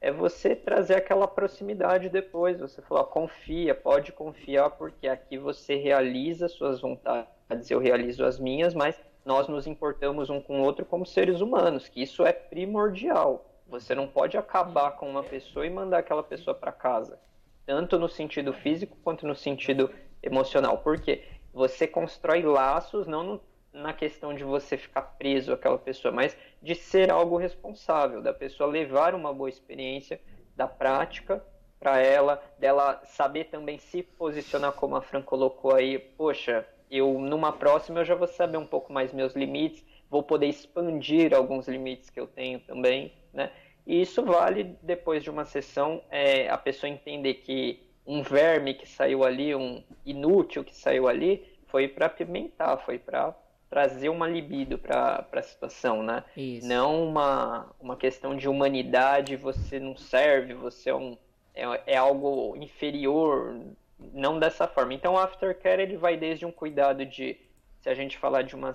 é 0.00 0.12
você 0.12 0.54
trazer 0.54 0.94
aquela 0.94 1.26
proximidade 1.26 2.08
depois. 2.08 2.58
Você 2.58 2.80
falar, 2.82 3.04
confia, 3.04 3.74
pode 3.74 4.12
confiar, 4.12 4.70
porque 4.70 5.08
aqui 5.08 5.36
você 5.38 5.76
realiza 5.76 6.48
suas 6.48 6.80
vontades, 6.80 7.70
eu 7.70 7.78
realizo 7.78 8.24
as 8.24 8.38
minhas, 8.38 8.74
mas 8.74 9.00
nós 9.28 9.46
nos 9.46 9.66
importamos 9.66 10.30
um 10.30 10.40
com 10.40 10.62
o 10.62 10.64
outro 10.64 10.86
como 10.86 11.04
seres 11.04 11.42
humanos, 11.42 11.86
que 11.86 12.00
isso 12.02 12.24
é 12.24 12.32
primordial. 12.32 13.44
Você 13.66 13.94
não 13.94 14.08
pode 14.08 14.38
acabar 14.38 14.92
com 14.92 15.06
uma 15.06 15.22
pessoa 15.22 15.66
e 15.66 15.70
mandar 15.70 15.98
aquela 15.98 16.22
pessoa 16.22 16.54
para 16.54 16.72
casa, 16.72 17.20
tanto 17.66 17.98
no 17.98 18.08
sentido 18.08 18.54
físico 18.54 18.96
quanto 19.04 19.26
no 19.26 19.36
sentido 19.36 19.90
emocional, 20.22 20.78
porque 20.78 21.24
você 21.52 21.86
constrói 21.86 22.40
laços 22.40 23.06
não 23.06 23.22
no 23.22 23.40
na 23.70 23.92
questão 23.92 24.32
de 24.32 24.42
você 24.42 24.78
ficar 24.78 25.02
preso 25.02 25.52
àquela 25.52 25.76
pessoa, 25.76 26.10
mas 26.10 26.34
de 26.62 26.74
ser 26.74 27.10
algo 27.10 27.36
responsável, 27.36 28.22
da 28.22 28.32
pessoa 28.32 28.68
levar 28.68 29.14
uma 29.14 29.32
boa 29.32 29.50
experiência 29.50 30.18
da 30.56 30.66
prática 30.66 31.44
para 31.78 31.98
ela, 32.00 32.42
dela 32.58 33.02
saber 33.04 33.44
também 33.44 33.78
se 33.78 34.02
posicionar 34.02 34.72
como 34.72 34.96
a 34.96 35.02
Fran 35.02 35.20
colocou 35.20 35.74
aí, 35.74 35.98
poxa, 35.98 36.66
eu 36.90 37.18
numa 37.18 37.52
próxima 37.52 38.00
eu 38.00 38.04
já 38.04 38.14
vou 38.14 38.26
saber 38.28 38.56
um 38.56 38.66
pouco 38.66 38.92
mais 38.92 39.12
meus 39.12 39.34
limites, 39.34 39.84
vou 40.10 40.22
poder 40.22 40.46
expandir 40.46 41.34
alguns 41.34 41.68
limites 41.68 42.10
que 42.10 42.18
eu 42.18 42.26
tenho 42.26 42.60
também, 42.60 43.12
né? 43.32 43.50
E 43.86 44.02
isso 44.02 44.22
vale 44.22 44.76
depois 44.82 45.22
de 45.22 45.30
uma 45.30 45.44
sessão 45.44 46.02
é, 46.10 46.48
a 46.48 46.58
pessoa 46.58 46.90
entender 46.90 47.34
que 47.34 47.88
um 48.06 48.22
verme 48.22 48.74
que 48.74 48.86
saiu 48.86 49.24
ali, 49.24 49.54
um 49.54 49.82
inútil 50.04 50.64
que 50.64 50.74
saiu 50.74 51.08
ali, 51.08 51.46
foi 51.66 51.88
para 51.88 52.08
pimentar, 52.08 52.78
foi 52.84 52.98
para 52.98 53.34
trazer 53.68 54.08
uma 54.08 54.26
libido 54.26 54.78
para 54.78 55.26
a 55.30 55.42
situação, 55.42 56.02
né? 56.02 56.24
Isso. 56.36 56.66
Não 56.66 57.06
uma, 57.06 57.70
uma 57.78 57.96
questão 57.96 58.34
de 58.36 58.48
humanidade, 58.48 59.36
você 59.36 59.78
não 59.78 59.96
serve, 59.96 60.54
você 60.54 60.90
é, 60.90 60.94
um, 60.94 61.16
é, 61.54 61.64
é 61.86 61.96
algo 61.96 62.56
inferior, 62.56 63.60
não 63.98 64.38
dessa 64.38 64.66
forma. 64.66 64.94
Então, 64.94 65.14
o 65.14 65.18
aftercare 65.18 65.82
ele 65.82 65.96
vai 65.96 66.16
desde 66.16 66.46
um 66.46 66.52
cuidado 66.52 67.04
de, 67.04 67.36
se 67.80 67.88
a 67.88 67.94
gente 67.94 68.16
falar 68.18 68.42
de 68.42 68.54
uma 68.54 68.72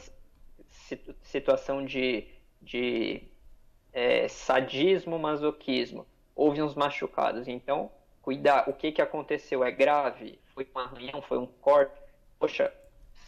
situação 1.21 1.85
de, 1.85 2.27
de 2.61 3.23
é, 3.91 4.27
sadismo, 4.27 5.17
masoquismo, 5.17 6.05
houve 6.35 6.61
uns 6.61 6.75
machucados. 6.75 7.47
Então, 7.47 7.91
cuidar, 8.21 8.69
o 8.69 8.73
que, 8.73 8.91
que 8.91 9.01
aconteceu 9.01 9.63
é 9.63 9.71
grave? 9.71 10.39
Foi 10.53 10.67
um 10.75 10.79
arranhão, 10.79 11.21
foi 11.21 11.37
um 11.37 11.45
corte? 11.45 11.93
Poxa, 12.39 12.73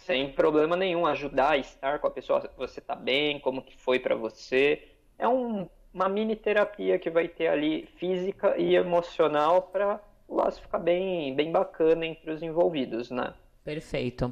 sem 0.05 0.31
problema 0.31 0.75
nenhum, 0.75 1.05
ajudar 1.05 1.51
a 1.51 1.57
estar 1.57 1.99
com 1.99 2.07
a 2.07 2.11
pessoa, 2.11 2.49
você 2.57 2.81
tá 2.81 2.95
bem, 2.95 3.39
como 3.39 3.61
que 3.61 3.75
foi 3.77 3.99
para 3.99 4.15
você. 4.15 4.87
É 5.17 5.27
um, 5.27 5.69
uma 5.93 6.09
mini 6.09 6.35
terapia 6.35 6.99
que 6.99 7.09
vai 7.09 7.27
ter 7.27 7.47
ali 7.47 7.87
física 7.97 8.57
e 8.57 8.75
emocional 8.75 9.61
para 9.61 9.99
o 10.27 10.35
laço 10.35 10.61
ficar 10.61 10.79
bem, 10.79 11.35
bem 11.35 11.51
bacana 11.51 12.05
entre 12.05 12.31
os 12.31 12.41
envolvidos, 12.41 13.09
né? 13.09 13.33
Perfeito. 13.63 14.31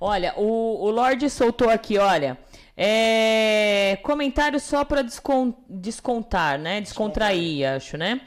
Olha, 0.00 0.34
o, 0.36 0.84
o 0.84 0.90
Lorde 0.90 1.30
soltou 1.30 1.70
aqui, 1.70 1.98
olha, 1.98 2.36
é, 2.76 3.96
comentário 4.02 4.58
só 4.58 4.84
para 4.84 5.04
descontar, 5.68 6.58
né? 6.58 6.80
Descontrair, 6.80 7.76
acho, 7.76 7.96
né? 7.96 8.20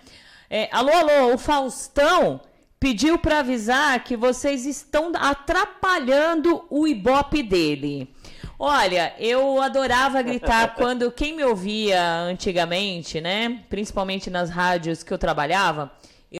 É, 0.50 0.70
alô, 0.72 0.92
alô, 0.92 1.34
o 1.34 1.38
Faustão 1.38 2.40
pediu 2.80 3.18
para 3.18 3.40
avisar 3.40 4.04
que 4.04 4.16
vocês 4.16 4.66
estão 4.66 5.12
atrapalhando 5.16 6.66
o 6.70 6.88
ibope 6.88 7.42
dele. 7.42 8.14
Olha, 8.58 9.14
eu 9.20 9.62
adorava 9.62 10.22
gritar 10.22 10.76
quando 10.78 11.12
quem 11.12 11.36
me 11.36 11.44
ouvia 11.44 12.02
antigamente, 12.22 13.20
né? 13.20 13.64
Principalmente 13.70 14.30
nas 14.30 14.50
rádios 14.50 15.04
que 15.04 15.12
eu 15.12 15.18
trabalhava, 15.18 15.92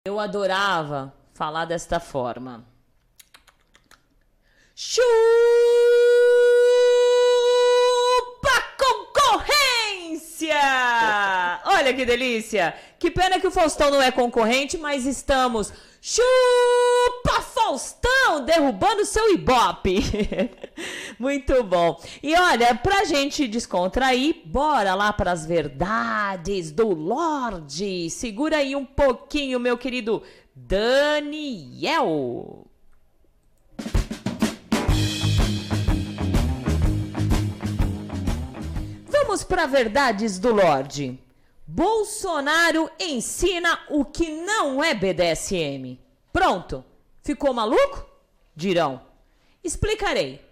eu 0.04 0.20
adorava 0.20 1.14
falar 1.34 1.66
desta 1.66 2.00
forma. 2.00 2.66
Chupa 4.76 6.25
concorrência! 10.46 11.62
Olha 11.66 11.94
que 11.94 12.06
delícia! 12.06 12.74
Que 13.00 13.12
pena 13.12 13.40
que 13.40 13.48
o 13.48 13.52
Faustão 13.52 13.92
não 13.92 14.02
é 14.02 14.12
concorrente, 14.12 14.78
mas 14.78 15.06
estamos 15.06 15.72
Chupa 16.02 17.42
Faustão, 17.42 18.46
derrubando 18.46 19.06
seu 19.06 19.34
ibope. 19.34 20.00
Muito 21.18 21.64
bom. 21.64 22.00
E 22.22 22.36
olha, 22.36 22.76
pra 22.76 23.06
gente 23.06 23.48
descontrair, 23.48 24.42
bora 24.46 24.94
lá 24.94 25.12
para 25.12 25.32
as 25.32 25.46
verdades 25.46 26.72
do 26.72 26.90
Lorde. 26.90 28.10
Segura 28.10 28.58
aí 28.58 28.76
um 28.76 28.86
pouquinho, 28.86 29.60
meu 29.60 29.78
querido 29.78 30.22
Daniel. 30.56 31.56
Vamos 39.26 39.44
para 39.44 39.66
verdades 39.66 40.38
do 40.38 40.54
Lorde. 40.54 41.20
Bolsonaro 41.66 42.88
ensina 43.00 43.80
o 43.90 44.06
que 44.06 44.30
não 44.30 44.84
é 44.84 44.94
BDSM. 44.94 46.00
Pronto. 46.32 46.86
Ficou 47.24 47.52
maluco? 47.52 48.08
Dirão. 48.56 49.02
Explicarei. 49.64 50.46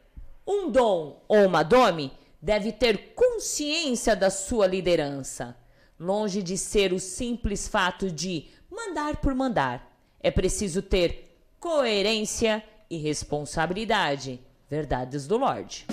Um 0.46 0.72
dom 0.72 1.24
ou 1.28 1.46
uma 1.46 1.62
dome 1.62 2.12
deve 2.42 2.72
ter 2.72 3.14
consciência 3.14 4.16
da 4.16 4.32
sua 4.32 4.66
liderança, 4.66 5.56
longe 6.00 6.42
de 6.42 6.58
ser 6.58 6.94
o 6.94 7.00
simples 7.00 7.68
fato 7.68 8.10
de 8.10 8.50
mandar 8.72 9.18
por 9.18 9.36
mandar. 9.36 9.88
É 10.20 10.32
preciso 10.32 10.82
ter 10.82 11.38
coerência 11.60 12.64
e 12.90 12.98
responsabilidade. 12.98 14.42
Verdades 14.68 15.28
do 15.28 15.38
Lorde. 15.38 15.86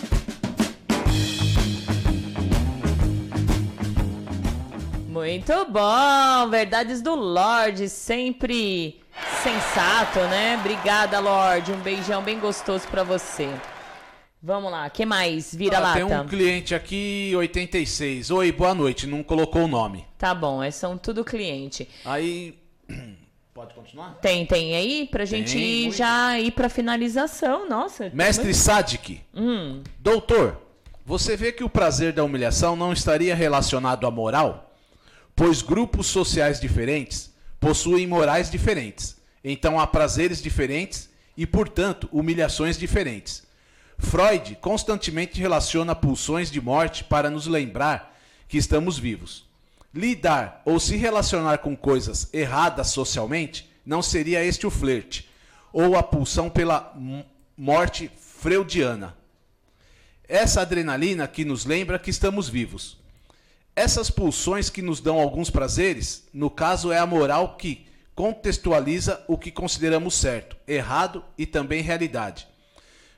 Muito 5.11 5.65
bom! 5.65 6.49
Verdades 6.49 7.03
do 7.03 7.16
Lorde, 7.16 7.89
sempre 7.89 9.01
Sensato, 9.43 10.20
né? 10.28 10.57
Obrigada, 10.61 11.19
Lorde. 11.19 11.73
Um 11.73 11.81
beijão 11.81 12.23
bem 12.23 12.39
gostoso 12.39 12.87
para 12.87 13.03
você. 13.03 13.49
Vamos 14.41 14.70
lá, 14.70 14.89
que 14.89 15.05
mais? 15.05 15.53
Vira 15.53 15.78
ah, 15.78 15.81
lata. 15.81 16.07
Tem 16.07 16.16
um 16.16 16.27
cliente 16.28 16.77
aqui, 16.77 17.32
86. 17.35 18.31
Oi, 18.31 18.53
boa 18.53 18.73
noite. 18.73 19.09
Não 19.09 19.23
colocou 19.24 19.65
o 19.65 19.69
nome. 19.69 20.07
Tá 20.16 20.32
bom, 20.32 20.62
é, 20.62 20.70
são 20.70 20.97
tudo 20.97 21.24
cliente. 21.24 21.89
Aí. 22.05 22.57
Pode 23.53 23.74
continuar? 23.74 24.16
Tem, 24.23 24.47
tem 24.47 24.77
aí 24.77 25.09
pra 25.11 25.24
gente 25.24 25.55
tem, 25.55 25.89
ir 25.89 25.91
já 25.91 26.39
ir 26.39 26.53
pra 26.53 26.69
finalização. 26.69 27.69
Nossa. 27.69 28.11
Mestre 28.15 28.45
muito... 28.45 28.57
Sadik. 28.57 29.20
Hum. 29.35 29.82
Doutor, 29.99 30.57
você 31.05 31.37
vê 31.37 31.51
que 31.51 31.65
o 31.65 31.69
prazer 31.69 32.12
da 32.12 32.23
humilhação 32.23 32.77
não 32.77 32.93
estaria 32.93 33.35
relacionado 33.35 34.07
à 34.07 34.11
moral? 34.11 34.70
Pois 35.43 35.62
grupos 35.62 36.07
sociais 36.09 36.61
diferentes 36.61 37.33
possuem 37.59 38.07
morais 38.07 38.51
diferentes. 38.51 39.17
Então 39.43 39.81
há 39.81 39.87
prazeres 39.87 40.43
diferentes 40.43 41.09
e, 41.35 41.47
portanto, 41.47 42.11
humilhações 42.12 42.77
diferentes. 42.77 43.45
Freud 43.97 44.59
constantemente 44.61 45.41
relaciona 45.41 45.95
pulsões 45.95 46.51
de 46.51 46.61
morte 46.61 47.05
para 47.05 47.31
nos 47.31 47.47
lembrar 47.47 48.15
que 48.49 48.59
estamos 48.59 48.99
vivos. 48.99 49.49
Lidar 49.95 50.61
ou 50.67 50.79
se 50.79 50.99
relacionar 50.99 51.57
com 51.61 51.75
coisas 51.75 52.29
erradas 52.35 52.89
socialmente 52.89 53.67
não 53.87 54.03
seria 54.03 54.45
este 54.45 54.67
o 54.67 54.71
flerte, 54.71 55.27
ou 55.73 55.97
a 55.97 56.03
pulsão 56.03 56.51
pela 56.51 56.95
morte 57.57 58.11
freudiana. 58.15 59.17
Essa 60.29 60.61
adrenalina 60.61 61.27
que 61.27 61.47
nos 61.47 61.65
lembra 61.65 61.99
que 61.99 62.11
estamos 62.11 62.47
vivos. 62.47 63.00
Essas 63.81 64.11
pulsões 64.11 64.69
que 64.69 64.82
nos 64.82 65.01
dão 65.01 65.19
alguns 65.19 65.48
prazeres, 65.48 66.28
no 66.35 66.51
caso 66.51 66.93
é 66.93 66.98
a 66.98 67.07
moral 67.07 67.57
que 67.57 67.86
contextualiza 68.15 69.24
o 69.27 69.39
que 69.39 69.51
consideramos 69.51 70.16
certo, 70.16 70.55
errado 70.69 71.24
e 71.39 71.47
também 71.47 71.81
realidade. 71.81 72.47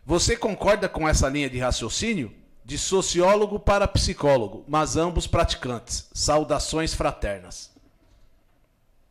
Você 0.06 0.36
concorda 0.36 0.88
com 0.88 1.08
essa 1.08 1.28
linha 1.28 1.50
de 1.50 1.58
raciocínio? 1.58 2.32
De 2.64 2.78
sociólogo 2.78 3.58
para 3.58 3.88
psicólogo, 3.88 4.64
mas 4.68 4.96
ambos 4.96 5.26
praticantes. 5.26 6.08
Saudações 6.14 6.94
fraternas. 6.94 7.74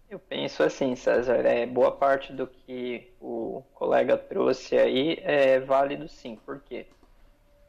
Eu 0.10 0.20
penso 0.20 0.64
assim, 0.64 0.96
César, 0.96 1.46
é, 1.46 1.66
boa 1.66 1.92
parte 1.92 2.32
do 2.32 2.48
que 2.48 3.12
o 3.20 3.62
colega 3.74 4.18
trouxe 4.18 4.78
aí 4.78 5.20
é 5.22 5.60
válido 5.60 6.08
sim. 6.08 6.38
Por 6.46 6.62
quê? 6.62 6.86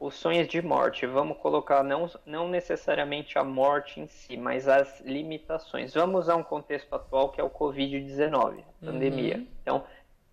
Os 0.03 0.17
sonhos 0.17 0.49
de 0.49 0.61
morte, 0.61 1.07
vamos 1.07 1.39
colocar 1.39 1.85
não, 1.85 2.11
não 2.27 2.49
necessariamente 2.49 3.39
a 3.39 3.45
morte 3.45 4.01
em 4.01 4.09
si, 4.09 4.37
mas 4.37 4.67
as 4.67 5.01
limitações. 5.03 5.95
Vamos 5.95 6.23
usar 6.23 6.35
um 6.35 6.43
contexto 6.43 6.93
atual 6.93 7.29
que 7.29 7.41
é 7.41 7.45
o 7.45 7.49
Covid-19, 7.49 8.65
pandemia. 8.85 9.37
Uhum. 9.37 9.47
Então, 9.63 9.85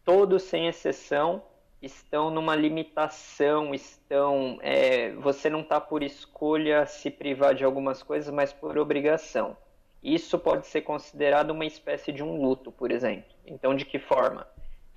todos 0.03 0.41
sem 0.41 0.67
exceção 0.67 1.43
estão 1.79 2.31
numa 2.31 2.55
limitação, 2.55 3.71
estão. 3.71 4.57
É, 4.63 5.11
você 5.11 5.51
não 5.51 5.61
está 5.61 5.79
por 5.79 6.01
escolha 6.01 6.87
se 6.87 7.11
privar 7.11 7.53
de 7.53 7.63
algumas 7.63 8.01
coisas, 8.01 8.33
mas 8.33 8.51
por 8.51 8.75
obrigação. 8.75 9.55
Isso 10.01 10.39
pode 10.39 10.65
ser 10.65 10.81
considerado 10.81 11.51
uma 11.51 11.65
espécie 11.65 12.11
de 12.11 12.23
um 12.23 12.41
luto, 12.41 12.71
por 12.71 12.89
exemplo. 12.89 13.35
Então, 13.45 13.75
de 13.75 13.85
que 13.85 13.99
forma? 13.99 14.47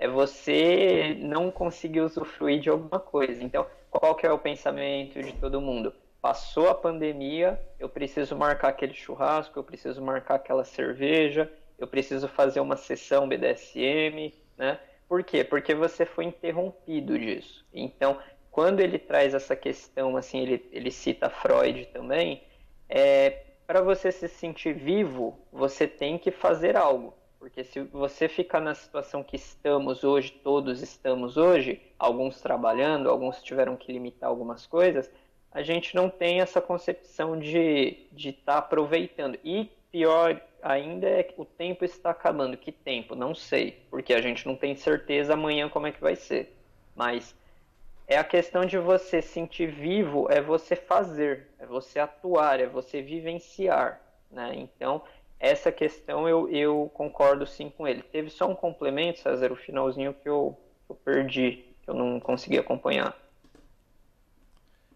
É 0.02 0.08
você 0.08 1.16
não 1.20 1.48
conseguir 1.48 2.00
usufruir 2.00 2.58
de 2.58 2.68
alguma 2.68 2.98
coisa. 2.98 3.40
Então, 3.40 3.64
qual 3.88 4.16
que 4.16 4.26
é 4.26 4.32
o 4.32 4.38
pensamento 4.38 5.22
de 5.22 5.32
todo 5.34 5.60
mundo? 5.60 5.94
Passou 6.20 6.68
a 6.68 6.74
pandemia, 6.74 7.56
eu 7.78 7.88
preciso 7.88 8.34
marcar 8.34 8.70
aquele 8.70 8.94
churrasco, 8.94 9.56
eu 9.56 9.62
preciso 9.62 10.02
marcar 10.02 10.34
aquela 10.34 10.64
cerveja, 10.64 11.48
eu 11.78 11.86
preciso 11.86 12.26
fazer 12.26 12.58
uma 12.58 12.76
sessão 12.76 13.28
BDSM, 13.28 14.34
né? 14.58 14.80
Por 15.08 15.22
quê? 15.22 15.44
Porque 15.44 15.72
você 15.72 16.04
foi 16.04 16.24
interrompido 16.24 17.16
disso. 17.16 17.64
Então, 17.72 18.18
quando 18.50 18.80
ele 18.80 18.98
traz 18.98 19.34
essa 19.34 19.54
questão, 19.54 20.16
assim, 20.16 20.40
ele, 20.40 20.68
ele 20.72 20.90
cita 20.90 21.30
Freud 21.30 21.86
também, 21.92 22.42
é, 22.88 23.44
para 23.68 23.80
você 23.80 24.10
se 24.10 24.26
sentir 24.26 24.74
vivo, 24.74 25.38
você 25.52 25.86
tem 25.86 26.18
que 26.18 26.32
fazer 26.32 26.76
algo. 26.76 27.14
Porque 27.42 27.64
se 27.64 27.80
você 27.80 28.28
ficar 28.28 28.60
na 28.60 28.72
situação 28.72 29.20
que 29.20 29.34
estamos 29.34 30.04
hoje, 30.04 30.30
todos 30.30 30.80
estamos 30.80 31.36
hoje, 31.36 31.82
alguns 31.98 32.40
trabalhando, 32.40 33.10
alguns 33.10 33.42
tiveram 33.42 33.74
que 33.74 33.90
limitar 33.90 34.30
algumas 34.30 34.64
coisas, 34.64 35.10
a 35.50 35.60
gente 35.60 35.96
não 35.96 36.08
tem 36.08 36.40
essa 36.40 36.60
concepção 36.60 37.36
de 37.36 37.58
estar 37.58 38.12
de 38.12 38.32
tá 38.32 38.58
aproveitando. 38.58 39.36
E 39.42 39.68
pior 39.90 40.40
ainda 40.62 41.08
é 41.08 41.24
que 41.24 41.34
o 41.36 41.44
tempo 41.44 41.84
está 41.84 42.10
acabando. 42.10 42.56
Que 42.56 42.70
tempo? 42.70 43.16
Não 43.16 43.34
sei, 43.34 43.82
porque 43.90 44.14
a 44.14 44.22
gente 44.22 44.46
não 44.46 44.54
tem 44.54 44.76
certeza 44.76 45.34
amanhã 45.34 45.68
como 45.68 45.88
é 45.88 45.90
que 45.90 46.00
vai 46.00 46.14
ser. 46.14 46.56
Mas 46.94 47.34
é 48.06 48.18
a 48.18 48.24
questão 48.24 48.64
de 48.64 48.78
você 48.78 49.20
sentir 49.20 49.66
vivo, 49.66 50.28
é 50.30 50.40
você 50.40 50.76
fazer, 50.76 51.48
é 51.58 51.66
você 51.66 51.98
atuar, 51.98 52.60
é 52.60 52.68
você 52.68 53.02
vivenciar, 53.02 54.00
né? 54.30 54.52
Então, 54.54 55.02
essa 55.42 55.72
questão 55.72 56.28
eu, 56.28 56.48
eu 56.48 56.90
concordo 56.94 57.44
sim 57.44 57.68
com 57.68 57.86
ele. 57.86 58.02
Teve 58.02 58.30
só 58.30 58.48
um 58.48 58.54
complemento, 58.54 59.18
César, 59.18 59.52
o 59.52 59.56
finalzinho 59.56 60.14
que 60.14 60.28
eu, 60.28 60.56
eu 60.88 60.94
perdi, 60.94 61.64
que 61.82 61.90
eu 61.90 61.94
não 61.94 62.20
consegui 62.20 62.58
acompanhar 62.58 63.20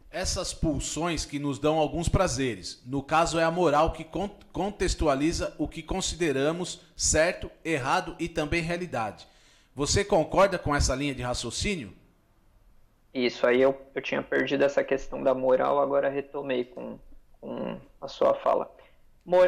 essas 0.09 0.55
pulsões 0.55 1.27
que 1.27 1.39
nos 1.39 1.59
dão 1.59 1.77
alguns 1.77 2.09
prazeres. 2.09 2.83
No 2.87 3.03
caso, 3.03 3.39
é 3.39 3.45
a 3.45 3.51
moral 3.51 3.93
que 3.93 4.07
contextualiza 4.51 5.55
o 5.59 5.69
que 5.69 5.83
consideramos 5.83 6.81
certo, 6.97 7.51
errado 7.63 8.17
e 8.19 8.27
também 8.27 8.63
realidade. 8.63 9.29
Você 9.75 10.03
concorda 10.03 10.59
com 10.59 10.75
essa 10.75 10.95
linha 10.95 11.15
de 11.15 11.21
raciocínio? 11.21 11.93
Isso, 13.13 13.47
aí 13.47 13.61
eu, 13.61 13.79
eu 13.95 14.01
tinha 14.01 14.23
perdido 14.23 14.65
essa 14.65 14.83
questão 14.83 15.23
da 15.23 15.35
moral, 15.35 15.81
agora 15.81 16.09
retomei 16.09 16.65
com, 16.65 16.99
com 17.39 17.79
a 18.01 18.09
sua 18.09 18.33
fala. 18.37 18.75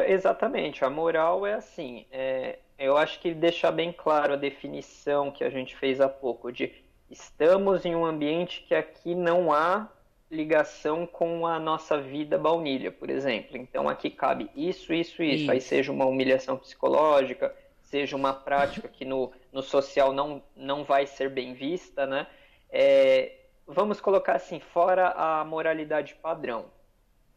Exatamente, 0.07 0.83
a 0.83 0.89
moral 0.89 1.45
é 1.45 1.53
assim, 1.53 2.05
é, 2.11 2.59
eu 2.77 2.97
acho 2.97 3.19
que 3.19 3.33
deixar 3.33 3.71
bem 3.71 3.93
claro 3.93 4.33
a 4.33 4.37
definição 4.37 5.31
que 5.31 5.43
a 5.43 5.49
gente 5.49 5.75
fez 5.75 6.01
há 6.01 6.09
pouco, 6.09 6.51
de 6.51 6.73
estamos 7.09 7.85
em 7.85 7.95
um 7.95 8.05
ambiente 8.05 8.63
que 8.67 8.75
aqui 8.75 9.15
não 9.15 9.51
há 9.51 9.89
ligação 10.29 11.07
com 11.07 11.47
a 11.47 11.59
nossa 11.59 11.99
vida 11.99 12.37
baunilha, 12.37 12.91
por 12.91 13.09
exemplo. 13.09 13.57
Então 13.57 13.89
aqui 13.89 14.09
cabe 14.09 14.49
isso, 14.55 14.93
isso, 14.93 15.23
isso. 15.23 15.41
isso. 15.41 15.51
Aí 15.51 15.59
seja 15.59 15.91
uma 15.91 16.05
humilhação 16.05 16.57
psicológica, 16.57 17.55
seja 17.81 18.15
uma 18.15 18.33
prática 18.33 18.87
que 18.87 19.03
no, 19.03 19.31
no 19.51 19.63
social 19.63 20.13
não, 20.13 20.43
não 20.55 20.83
vai 20.83 21.07
ser 21.07 21.29
bem 21.29 21.53
vista, 21.53 22.05
né? 22.05 22.27
É, 22.69 23.37
vamos 23.65 23.99
colocar 23.99 24.35
assim, 24.35 24.59
fora 24.59 25.09
a 25.09 25.43
moralidade 25.43 26.13
padrão, 26.15 26.65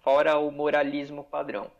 fora 0.00 0.38
o 0.38 0.50
moralismo 0.50 1.24
padrão. 1.24 1.70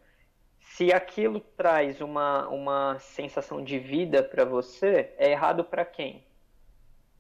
Se 0.77 0.91
aquilo 0.91 1.39
traz 1.39 2.01
uma, 2.01 2.49
uma 2.49 2.99
sensação 2.99 3.63
de 3.63 3.79
vida 3.79 4.23
para 4.23 4.43
você, 4.43 5.13
é 5.19 5.31
errado 5.31 5.63
para 5.65 5.85
quem? 5.85 6.25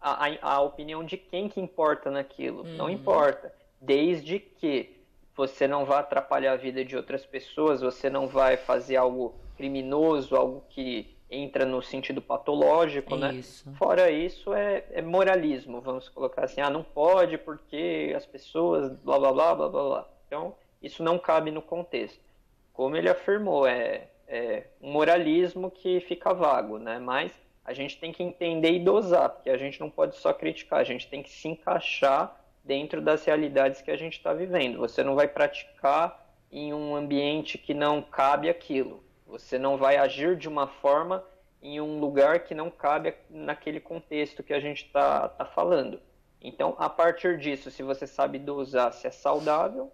A, 0.01 0.27
a, 0.27 0.55
a, 0.55 0.60
opinião 0.62 1.05
de 1.05 1.18
quem 1.18 1.51
que 1.51 1.60
importa 1.60 2.10
naquilo? 2.10 2.62
Uhum. 2.62 2.77
Não 2.77 2.91
importa 2.91 3.55
desde 3.78 4.39
que 4.39 4.99
você 5.36 5.68
não 5.68 5.85
vá 5.85 5.99
atrapalhar 5.99 6.52
a 6.52 6.57
vida 6.57 6.83
de 6.83 6.97
outras 6.97 7.27
pessoas, 7.27 7.83
você 7.83 8.09
não 8.09 8.27
vai 8.27 8.57
fazer 8.57 8.97
algo 8.97 9.35
criminoso, 9.55 10.35
algo 10.35 10.65
que 10.70 11.15
entra 11.31 11.67
no 11.67 11.83
sentido 11.83 12.23
patológico, 12.23 13.17
né? 13.17 13.35
isso. 13.35 13.70
Fora 13.75 14.10
isso, 14.10 14.55
é, 14.55 14.85
é, 14.93 15.02
moralismo, 15.02 15.81
vamos 15.83 16.09
colocar 16.09 16.44
assim, 16.44 16.62
ah, 16.62 16.70
não 16.70 16.83
pode 16.83 17.36
porque 17.36 18.15
as 18.17 18.25
pessoas, 18.25 18.91
blá, 19.01 19.18
blá, 19.18 19.33
blá, 19.33 19.55
blá, 19.55 19.68
blá, 19.68 19.83
blá. 19.85 20.09
Então, 20.27 20.55
isso 20.83 21.02
não 21.02 21.18
cabe 21.18 21.51
no 21.51 21.60
contexto. 21.60 22.32
Como 22.73 22.97
ele 22.97 23.09
afirmou, 23.09 23.67
é, 23.67 24.09
é 24.26 24.67
um 24.81 24.92
moralismo 24.92 25.70
que 25.70 26.01
fica 26.01 26.33
vago, 26.33 26.78
né? 26.78 26.99
Mas 26.99 27.33
a 27.65 27.73
gente 27.73 27.99
tem 27.99 28.12
que 28.12 28.23
entender 28.23 28.73
e 28.73 28.78
dosar, 28.78 29.28
porque 29.28 29.51
a 29.51 29.57
gente 29.57 29.78
não 29.78 29.91
pode 29.91 30.17
só 30.17 30.33
criticar, 30.33 30.81
a 30.81 30.84
gente 30.84 31.09
tem 31.09 31.23
que 31.23 31.31
se 31.31 31.49
encaixar 31.49 32.41
dentro 32.65 33.01
das 33.01 33.25
realidades 33.25 33.81
que 33.83 33.91
a 33.91 33.97
gente 33.97 34.15
está 34.15 34.33
vivendo. 34.33 34.78
Você 34.78 35.02
não 35.02 35.15
vai 35.15 35.28
praticar 35.28 36.23
em 36.51 36.73
um 36.73 36.94
ambiente 36.94 37.59
que 37.59 37.73
não 37.75 38.02
cabe 38.02 38.49
aquilo. 38.49 39.02
Você 39.26 39.59
não 39.59 39.76
vai 39.76 39.97
agir 39.97 40.36
de 40.36 40.49
uma 40.49 40.67
forma 40.67 41.25
em 41.62 41.81
um 41.81 42.01
lugar 42.01 42.41
que 42.41 42.55
não 42.55 42.70
cabe 42.70 43.15
naquele 43.31 43.81
contexto 43.81 44.42
que 44.42 44.52
a 44.52 44.60
gente 44.60 44.84
está 44.84 45.28
tá 45.28 45.44
falando. 45.44 46.01
Então, 46.41 46.75
a 46.78 46.89
partir 46.89 47.39
disso, 47.39 47.70
se 47.70 47.83
você 47.83 48.07
sabe 48.07 48.39
dosar 48.39 48.92
se 48.92 49.07
é 49.07 49.10
saudável, 49.10 49.92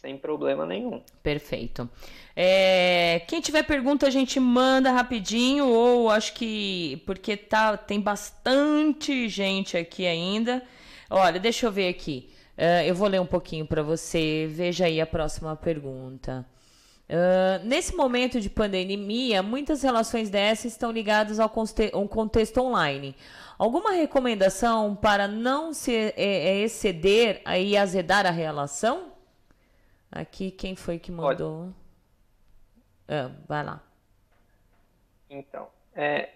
sem 0.00 0.16
problema 0.16 0.66
nenhum. 0.66 1.02
Perfeito. 1.22 1.88
É, 2.34 3.22
quem 3.26 3.40
tiver 3.40 3.62
pergunta, 3.62 4.06
a 4.06 4.10
gente 4.10 4.38
manda 4.38 4.92
rapidinho, 4.92 5.66
ou 5.66 6.10
acho 6.10 6.34
que. 6.34 7.02
Porque 7.06 7.36
tá, 7.36 7.76
tem 7.76 8.00
bastante 8.00 9.28
gente 9.28 9.76
aqui 9.76 10.06
ainda. 10.06 10.62
Olha, 11.08 11.40
deixa 11.40 11.66
eu 11.66 11.72
ver 11.72 11.88
aqui. 11.88 12.30
Uh, 12.58 12.86
eu 12.86 12.94
vou 12.94 13.08
ler 13.08 13.20
um 13.20 13.26
pouquinho 13.26 13.66
para 13.66 13.82
você. 13.82 14.46
Veja 14.50 14.84
aí 14.84 15.00
a 15.00 15.06
próxima 15.06 15.56
pergunta. 15.56 16.46
Uh, 17.08 17.64
nesse 17.64 17.94
momento 17.94 18.40
de 18.40 18.50
pandemia, 18.50 19.42
muitas 19.42 19.82
relações 19.82 20.28
dessas 20.28 20.72
estão 20.72 20.90
ligadas 20.90 21.38
ao 21.38 21.52
um 21.94 22.06
contexto 22.06 22.60
online. 22.60 23.14
Alguma 23.58 23.92
recomendação 23.92 24.94
para 24.94 25.26
não 25.26 25.72
se 25.72 25.94
é, 25.94 26.14
é, 26.16 26.60
exceder 26.60 27.40
e 27.58 27.76
azedar 27.76 28.26
a 28.26 28.30
relação? 28.30 29.15
Aqui, 30.20 30.50
quem 30.50 30.74
foi 30.74 30.98
que 30.98 31.12
mandou? 31.12 31.68
Ah, 33.06 33.30
vai 33.46 33.62
lá. 33.62 33.82
Então, 35.28 35.68
é, 35.94 36.30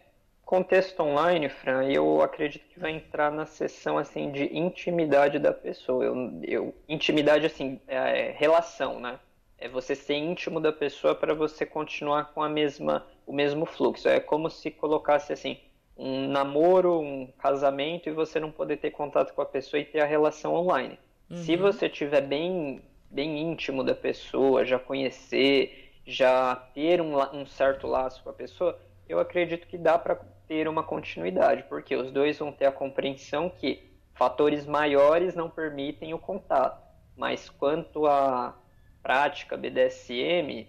contexto 0.44 1.00
online, 1.00 1.48
Fran, 1.48 1.84
eu 1.84 2.20
acredito 2.20 2.66
que 2.68 2.78
vai 2.78 2.90
entrar 2.90 3.30
na 3.30 3.46
sessão 3.46 3.96
assim 3.96 4.30
de 4.30 4.44
intimidade 4.56 5.38
da 5.38 5.52
pessoa. 5.52 6.04
Eu, 6.04 6.40
eu 6.42 6.74
intimidade 6.88 7.46
assim, 7.46 7.80
é, 7.88 8.34
relação, 8.36 9.00
né? 9.00 9.18
É 9.56 9.68
você 9.68 9.94
ser 9.94 10.14
íntimo 10.14 10.60
da 10.60 10.72
pessoa 10.72 11.14
para 11.14 11.34
você 11.34 11.64
continuar 11.64 12.32
com 12.32 12.42
a 12.42 12.48
mesma 12.48 13.06
o 13.26 13.32
mesmo 13.32 13.64
fluxo. 13.64 14.08
É 14.08 14.20
como 14.20 14.50
se 14.50 14.70
colocasse 14.70 15.32
assim 15.32 15.58
um 15.96 16.28
namoro, 16.28 17.00
um 17.00 17.26
casamento 17.38 18.08
e 18.08 18.12
você 18.12 18.38
não 18.40 18.50
poder 18.50 18.76
ter 18.76 18.90
contato 18.90 19.32
com 19.32 19.40
a 19.40 19.46
pessoa 19.46 19.80
e 19.80 19.84
ter 19.84 20.00
a 20.00 20.06
relação 20.06 20.54
online. 20.54 20.98
Uhum. 21.30 21.36
Se 21.36 21.56
você 21.56 21.88
tiver 21.88 22.22
bem 22.22 22.82
bem 23.10 23.38
íntimo 23.38 23.82
da 23.82 23.94
pessoa, 23.94 24.64
já 24.64 24.78
conhecer, 24.78 25.92
já 26.06 26.54
ter 26.54 27.00
um, 27.00 27.18
um 27.34 27.44
certo 27.44 27.86
laço 27.86 28.22
com 28.22 28.30
a 28.30 28.32
pessoa, 28.32 28.78
eu 29.08 29.18
acredito 29.18 29.66
que 29.66 29.76
dá 29.76 29.98
para 29.98 30.14
ter 30.46 30.68
uma 30.68 30.82
continuidade, 30.82 31.64
porque 31.68 31.96
os 31.96 32.10
dois 32.12 32.38
vão 32.38 32.52
ter 32.52 32.66
a 32.66 32.72
compreensão 32.72 33.50
que 33.50 33.90
fatores 34.14 34.66
maiores 34.66 35.34
não 35.34 35.50
permitem 35.50 36.14
o 36.14 36.18
contato. 36.18 36.80
Mas 37.16 37.48
quanto 37.48 38.06
à 38.06 38.56
prática 39.02 39.56
BDSM, 39.56 40.68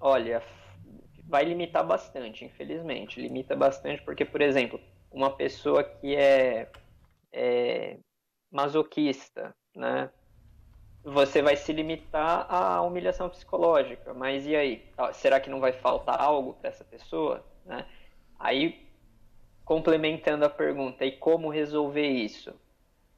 olha, 0.00 0.42
vai 1.26 1.44
limitar 1.44 1.86
bastante, 1.86 2.44
infelizmente. 2.44 3.20
Limita 3.20 3.56
bastante 3.56 4.02
porque, 4.02 4.24
por 4.24 4.40
exemplo, 4.40 4.80
uma 5.10 5.30
pessoa 5.30 5.82
que 5.82 6.14
é, 6.14 6.70
é 7.32 7.98
masoquista, 8.50 9.54
né? 9.74 10.10
Você 11.04 11.42
vai 11.42 11.54
se 11.54 11.72
limitar 11.72 12.46
à 12.48 12.80
humilhação 12.80 13.28
psicológica, 13.28 14.14
mas 14.14 14.46
e 14.46 14.56
aí? 14.56 14.82
Será 15.12 15.38
que 15.38 15.50
não 15.50 15.60
vai 15.60 15.72
faltar 15.72 16.18
algo 16.18 16.54
para 16.54 16.70
essa 16.70 16.82
pessoa? 16.82 17.44
Né? 17.66 17.84
Aí, 18.38 18.88
complementando 19.64 20.44
a 20.46 20.50
pergunta, 20.50 21.04
e 21.04 21.12
como 21.12 21.50
resolver 21.50 22.08
isso? 22.08 22.54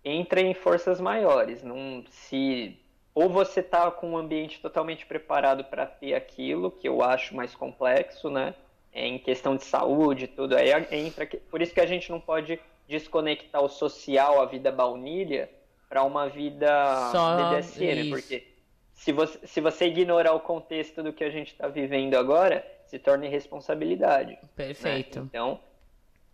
Entra 0.05 0.41
em 0.41 0.53
forças 0.53 1.01
maiores, 1.01 1.63
não 1.63 2.05
se 2.09 2.77
ou 3.17 3.31
você 3.31 3.61
está 3.61 3.91
com 3.91 4.11
um 4.11 4.17
ambiente 4.19 4.61
totalmente 4.61 5.07
preparado 5.07 5.65
para 5.65 5.87
ter 5.87 6.13
aquilo, 6.13 6.71
que 6.71 6.87
eu 6.87 7.03
acho 7.03 7.35
mais 7.35 7.55
complexo, 7.55 8.29
né? 8.29 8.55
É 8.93 9.07
em 9.07 9.19
questão 9.19 9.57
de 9.57 9.65
saúde, 9.65 10.27
tudo 10.27 10.55
aí 10.55 10.71
entra. 10.91 11.27
Por 11.51 11.63
isso 11.63 11.73
que 11.73 11.81
a 11.81 11.87
gente 11.87 12.11
não 12.11 12.21
pode 12.21 12.61
desconectar 12.87 13.65
o 13.65 13.71
social, 13.71 14.39
a 14.39 14.45
vida 14.45 14.71
baunilha, 14.71 15.49
para 15.89 16.03
uma 16.03 16.29
vida 16.29 17.11
Só 17.13 17.37
BDSM, 17.37 18.01
isso. 18.01 18.11
porque 18.11 18.47
se 18.95 19.13
você, 19.13 19.47
se 19.47 19.61
você 19.61 19.87
ignorar 19.87 20.33
o 20.33 20.41
contexto 20.41 21.03
do 21.03 21.13
que 21.13 21.23
a 21.23 21.31
gente 21.31 21.53
está 21.53 21.69
vivendo 21.69 22.15
agora, 22.15 22.67
se 22.87 22.99
torna 22.99 23.27
irresponsabilidade. 23.27 24.33
Né? 24.33 24.49
Perfeito. 24.55 25.21
Né? 25.21 25.27
Então, 25.29 25.61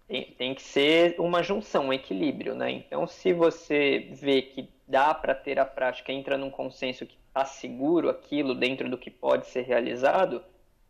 tem, 0.08 0.24
tem 0.39 0.55
que 0.55 0.62
ser 0.62 1.16
uma 1.18 1.42
junção, 1.42 1.86
um 1.86 1.92
equilíbrio, 1.92 2.55
né? 2.55 2.70
Então, 2.70 3.06
se 3.06 3.32
você 3.32 4.08
vê 4.12 4.42
que 4.42 4.68
dá 4.86 5.14
para 5.14 5.34
ter 5.34 5.58
a 5.58 5.64
prática, 5.64 6.12
entra 6.12 6.36
num 6.36 6.50
consenso 6.50 7.06
que 7.06 7.16
está 7.28 7.44
seguro 7.44 8.10
aquilo 8.10 8.55
dentro 8.55 8.89
do 8.90 8.98
que 8.98 9.10
pode 9.10 9.47
ser 9.47 9.62
realizado, 9.62 10.42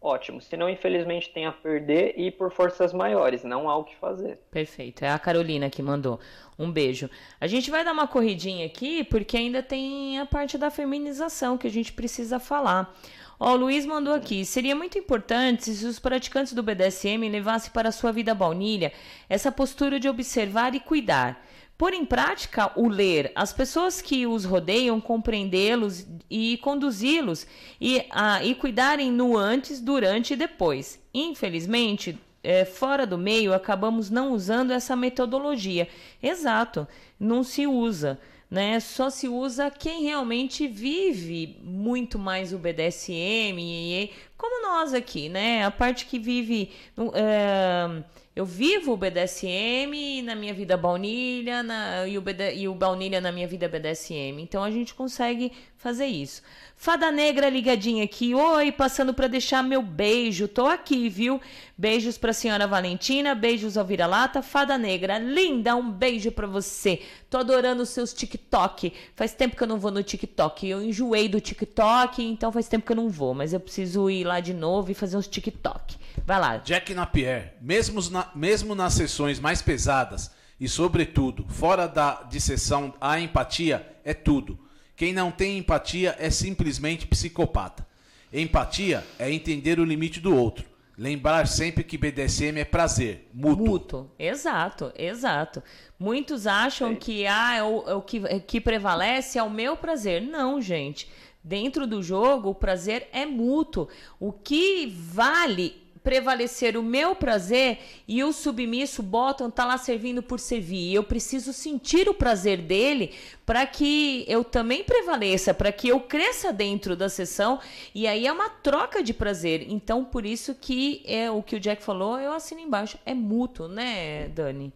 ótimo. 0.03 0.41
Se 0.41 0.57
não, 0.57 0.69
infelizmente, 0.69 1.31
tem 1.31 1.47
a 1.47 1.53
perder 1.53 2.15
e 2.17 2.31
por 2.31 2.53
forças 2.53 2.93
maiores, 2.93 3.45
não 3.45 3.71
há 3.71 3.77
o 3.77 3.85
que 3.85 3.97
fazer. 3.97 4.39
Perfeito. 4.51 5.05
É 5.05 5.11
a 5.11 5.19
Carolina 5.19 5.71
que 5.71 5.83
mandou. 5.83 6.19
Um 6.59 6.71
beijo. 6.71 7.09
A 7.41 7.47
gente 7.47 7.71
vai 7.71 7.85
dar 7.85 7.93
uma 7.93 8.07
corridinha 8.07 8.67
aqui, 8.67 9.05
porque 9.05 9.37
ainda 9.37 9.63
tem 9.63 10.19
a 10.19 10.27
parte 10.27 10.59
da 10.59 10.71
feminização 10.71 11.57
que 11.57 11.67
a 11.67 11.71
gente 11.71 11.93
precisa 11.93 12.39
falar. 12.39 12.95
Ó, 13.41 13.55
o 13.55 13.57
Luiz 13.57 13.85
mandou 13.87 14.15
aqui. 14.15 14.45
Seria 14.45 14.77
muito 14.77 14.99
importante 14.99 15.75
se 15.75 15.85
os 15.85 15.99
praticantes 15.99 16.53
do 16.53 16.63
BDSM 16.63 17.29
levassem 17.29 17.73
para 17.73 17.89
a 17.89 17.93
sua 17.93 18.13
vida 18.13 18.35
baunilha 18.35 18.93
essa 19.29 19.51
postura 19.51 19.99
de 19.99 20.09
observar 20.09 20.75
e 20.75 20.81
cuidar. 20.81 21.45
Pôr 21.77 21.95
em 21.95 22.05
prática 22.05 22.71
o 22.77 22.89
ler, 22.89 23.33
as 23.35 23.53
pessoas 23.53 24.01
que 24.01 24.27
os 24.27 24.45
rodeiam 24.45 25.01
compreendê-los 25.01 26.07
e 26.31 26.57
conduzi-los 26.59 27.47
e, 27.81 28.07
e 28.45 28.55
cuidarem 28.55 29.11
no 29.11 29.37
antes, 29.37 29.81
durante 29.81 30.35
e 30.35 30.37
depois. 30.37 31.01
Infelizmente, 31.13 32.19
é, 32.43 32.65
fora 32.65 33.07
do 33.07 33.19
meio, 33.19 33.53
acabamos 33.53 34.11
não 34.11 34.33
usando 34.33 34.71
essa 34.71 34.95
metodologia. 34.95 35.89
Exato, 36.23 36.87
não 37.19 37.43
se 37.43 37.67
usa 37.67 38.19
né? 38.53 38.79
Só 38.81 39.09
se 39.09 39.27
usa 39.29 39.71
quem 39.71 40.03
realmente 40.03 40.69
vive 40.69 41.59
muito 41.65 42.19
mais 42.19 42.53
o 42.53 42.59
BDSM, 42.59 44.11
como 44.37 44.63
nós 44.63 44.93
aqui, 44.93 45.31
né? 45.31 45.65
A 45.65 45.71
parte 45.71 46.05
que 46.05 46.19
vive. 46.19 46.71
É, 47.15 48.03
eu 48.35 48.47
vivo 48.47 48.93
o 48.93 48.97
BDSM 48.97 50.23
na 50.25 50.35
minha 50.35 50.55
vida 50.55 50.75
baunilha 50.75 51.63
na, 51.63 52.09
e, 52.09 52.17
o 52.17 52.23
BD, 52.23 52.55
e 52.55 52.67
o 52.67 52.75
baunilha 52.75 53.21
na 53.21 53.31
minha 53.31 53.47
vida 53.47 53.69
BDSM. 53.69 54.41
Então 54.41 54.65
a 54.65 54.71
gente 54.71 54.95
consegue 54.95 55.53
fazer 55.77 56.07
isso. 56.07 56.41
Fada 56.75 57.13
Negra 57.13 57.51
ligadinha 57.51 58.05
aqui. 58.05 58.35
Oi, 58.35 58.73
passando 58.73 59.13
para 59.13 59.27
deixar 59.27 59.63
meu 59.63 59.83
beijo. 59.83 60.49
Tô 60.49 60.65
aqui, 60.65 61.11
viu? 61.11 61.43
Beijos 61.77 62.17
pra 62.17 62.33
senhora 62.33 62.67
Valentina, 62.67 63.35
beijos 63.35 63.77
ao 63.77 63.85
Vira-Lata. 63.85 64.41
Fada 64.41 64.79
Negra, 64.79 65.19
linda, 65.19 65.77
um 65.77 65.91
beijo 65.91 66.33
para 66.33 66.47
você. 66.47 67.03
Tô 67.29 67.37
adorando 67.37 67.83
os 67.83 67.91
seus 67.91 68.15
TikTok. 68.15 68.95
Faz 69.15 69.35
tempo 69.35 69.57
que 69.57 69.63
eu 69.63 69.69
não 69.69 69.79
vou 69.79 69.91
no 69.91 70.03
TikTok. 70.03 70.67
Eu 70.67 70.83
enjoei 70.83 71.29
do 71.29 71.39
TikTok, 71.39 72.23
então 72.25 72.51
faz 72.51 72.67
tempo 72.67 72.87
que 72.87 72.93
eu 72.93 72.97
não 72.97 73.11
vou. 73.11 73.35
Mas 73.35 73.53
eu 73.53 73.61
preciso 73.61 74.09
ir 74.09 74.25
lá 74.25 74.41
de 74.41 74.55
novo 74.55 74.91
e 74.91 74.95
fazer 74.95 75.19
uns 75.19 75.29
TikTok. 75.29 76.01
Vai 76.25 76.41
lá. 76.41 76.57
Jack 76.59 76.95
Napier, 76.95 77.55
mesmo, 77.61 78.01
na, 78.11 78.31
mesmo 78.35 78.75
nas 78.75 78.95
sessões 78.95 79.41
mais 79.41 79.63
pesadas 79.63 80.31
e, 80.61 80.69
sobretudo, 80.69 81.45
fora 81.49 81.87
da 81.87 82.23
de 82.23 82.41
sessão, 82.41 82.95
a 83.01 83.19
empatia 83.19 83.97
é 84.05 84.15
tudo. 84.15 84.59
Quem 84.95 85.13
não 85.13 85.31
tem 85.31 85.59
empatia 85.59 86.15
é 86.19 86.31
simplesmente 86.31 87.07
psicopata. 87.07 87.87
Empatia 88.33 89.05
é 89.19 89.31
entender 89.31 89.81
o 89.81 89.85
limite 89.85 90.21
do 90.21 90.35
outro. 90.35 90.65
Lembrar 90.97 91.47
sempre 91.49 91.83
que 91.83 91.99
BDSM 91.99 92.59
é 92.59 92.65
prazer, 92.65 93.29
mútuo. 93.33 93.67
Mútuo, 93.67 94.11
exato, 94.19 94.93
exato. 94.97 95.63
Muitos 95.99 96.47
acham 96.47 96.95
que 96.95 97.27
ah, 97.27 97.57
é 97.57 97.63
o, 97.63 97.85
é 97.89 97.95
o 97.95 98.03
que, 98.03 98.23
é, 98.27 98.39
que 98.39 98.61
prevalece 98.61 99.39
é 99.39 99.43
o 99.43 99.51
meu 99.51 99.77
prazer. 99.77 100.21
Não, 100.21 100.61
gente. 100.61 101.11
Dentro 101.43 101.87
do 101.87 102.03
jogo, 102.03 102.51
o 102.51 102.55
prazer 102.55 103.09
é 103.13 103.27
mútuo. 103.27 103.89
O 104.21 104.33
que 104.33 104.87
vale 104.87 105.82
prevalecer 106.03 106.77
o 106.77 106.83
meu 106.83 107.15
prazer 107.15 107.79
e 108.07 108.23
o 108.25 108.33
submisso 108.33 109.03
Bottom 109.03 109.51
tá 109.51 109.65
lá 109.65 109.79
servindo 109.79 110.23
por 110.23 110.41
servir. 110.41 110.93
Eu 110.93 111.05
preciso 111.05 111.53
sentir 111.53 112.09
o 112.09 112.15
prazer 112.15 112.59
dele 112.59 113.13
para 113.47 113.65
que 113.67 114.25
eu 114.29 114.43
também 114.43 114.83
prevaleça, 114.85 115.55
para 115.55 115.71
que 115.71 115.89
eu 115.89 116.01
cresça 116.01 116.53
dentro 116.53 116.97
da 116.97 117.09
sessão 117.09 117.61
e 117.95 118.07
aí 118.07 118.27
é 118.27 118.33
uma 118.33 118.51
troca 118.51 119.03
de 119.03 119.15
prazer. 119.15 119.67
Então 119.69 120.05
por 120.05 120.27
isso 120.27 120.55
que 120.55 121.03
é 121.07 121.31
o 121.31 121.43
que 121.43 121.57
o 121.57 121.61
Jack 121.61 121.83
falou, 121.83 122.19
eu 122.19 122.33
assino 122.33 122.61
embaixo, 122.61 122.99
é 123.07 123.15
mútuo, 123.15 123.69
né, 123.69 124.29
Dani? 124.29 124.73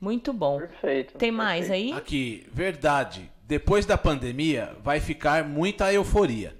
Muito 0.00 0.32
bom. 0.32 0.58
Perfeito. 0.58 1.18
Tem 1.18 1.32
mais 1.32 1.66
perfeito. 1.66 1.94
aí? 1.94 1.98
Aqui, 1.98 2.46
verdade. 2.52 3.30
Depois 3.46 3.86
da 3.86 3.96
pandemia 3.96 4.76
vai 4.84 5.00
ficar 5.00 5.42
muita 5.42 5.92
euforia. 5.92 6.54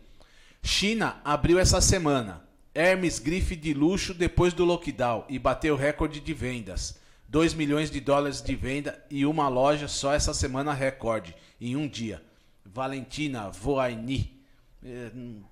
China 0.62 1.20
abriu 1.24 1.58
essa 1.58 1.80
semana 1.80 2.47
Hermes 2.78 3.18
grife 3.18 3.56
de 3.56 3.74
luxo 3.74 4.14
depois 4.14 4.54
do 4.54 4.64
lockdown 4.64 5.24
e 5.28 5.36
bateu 5.36 5.74
recorde 5.74 6.20
de 6.20 6.32
vendas. 6.32 6.96
2 7.28 7.52
milhões 7.52 7.90
de 7.90 7.98
dólares 7.98 8.40
de 8.40 8.54
venda 8.54 9.04
e 9.10 9.26
uma 9.26 9.48
loja 9.48 9.88
só 9.88 10.14
essa 10.14 10.32
semana 10.32 10.72
recorde, 10.72 11.34
em 11.60 11.74
um 11.74 11.88
dia. 11.88 12.22
Valentina 12.64 13.50
Voaini. 13.50 14.40
É, 14.80 15.10
hum, 15.12 15.42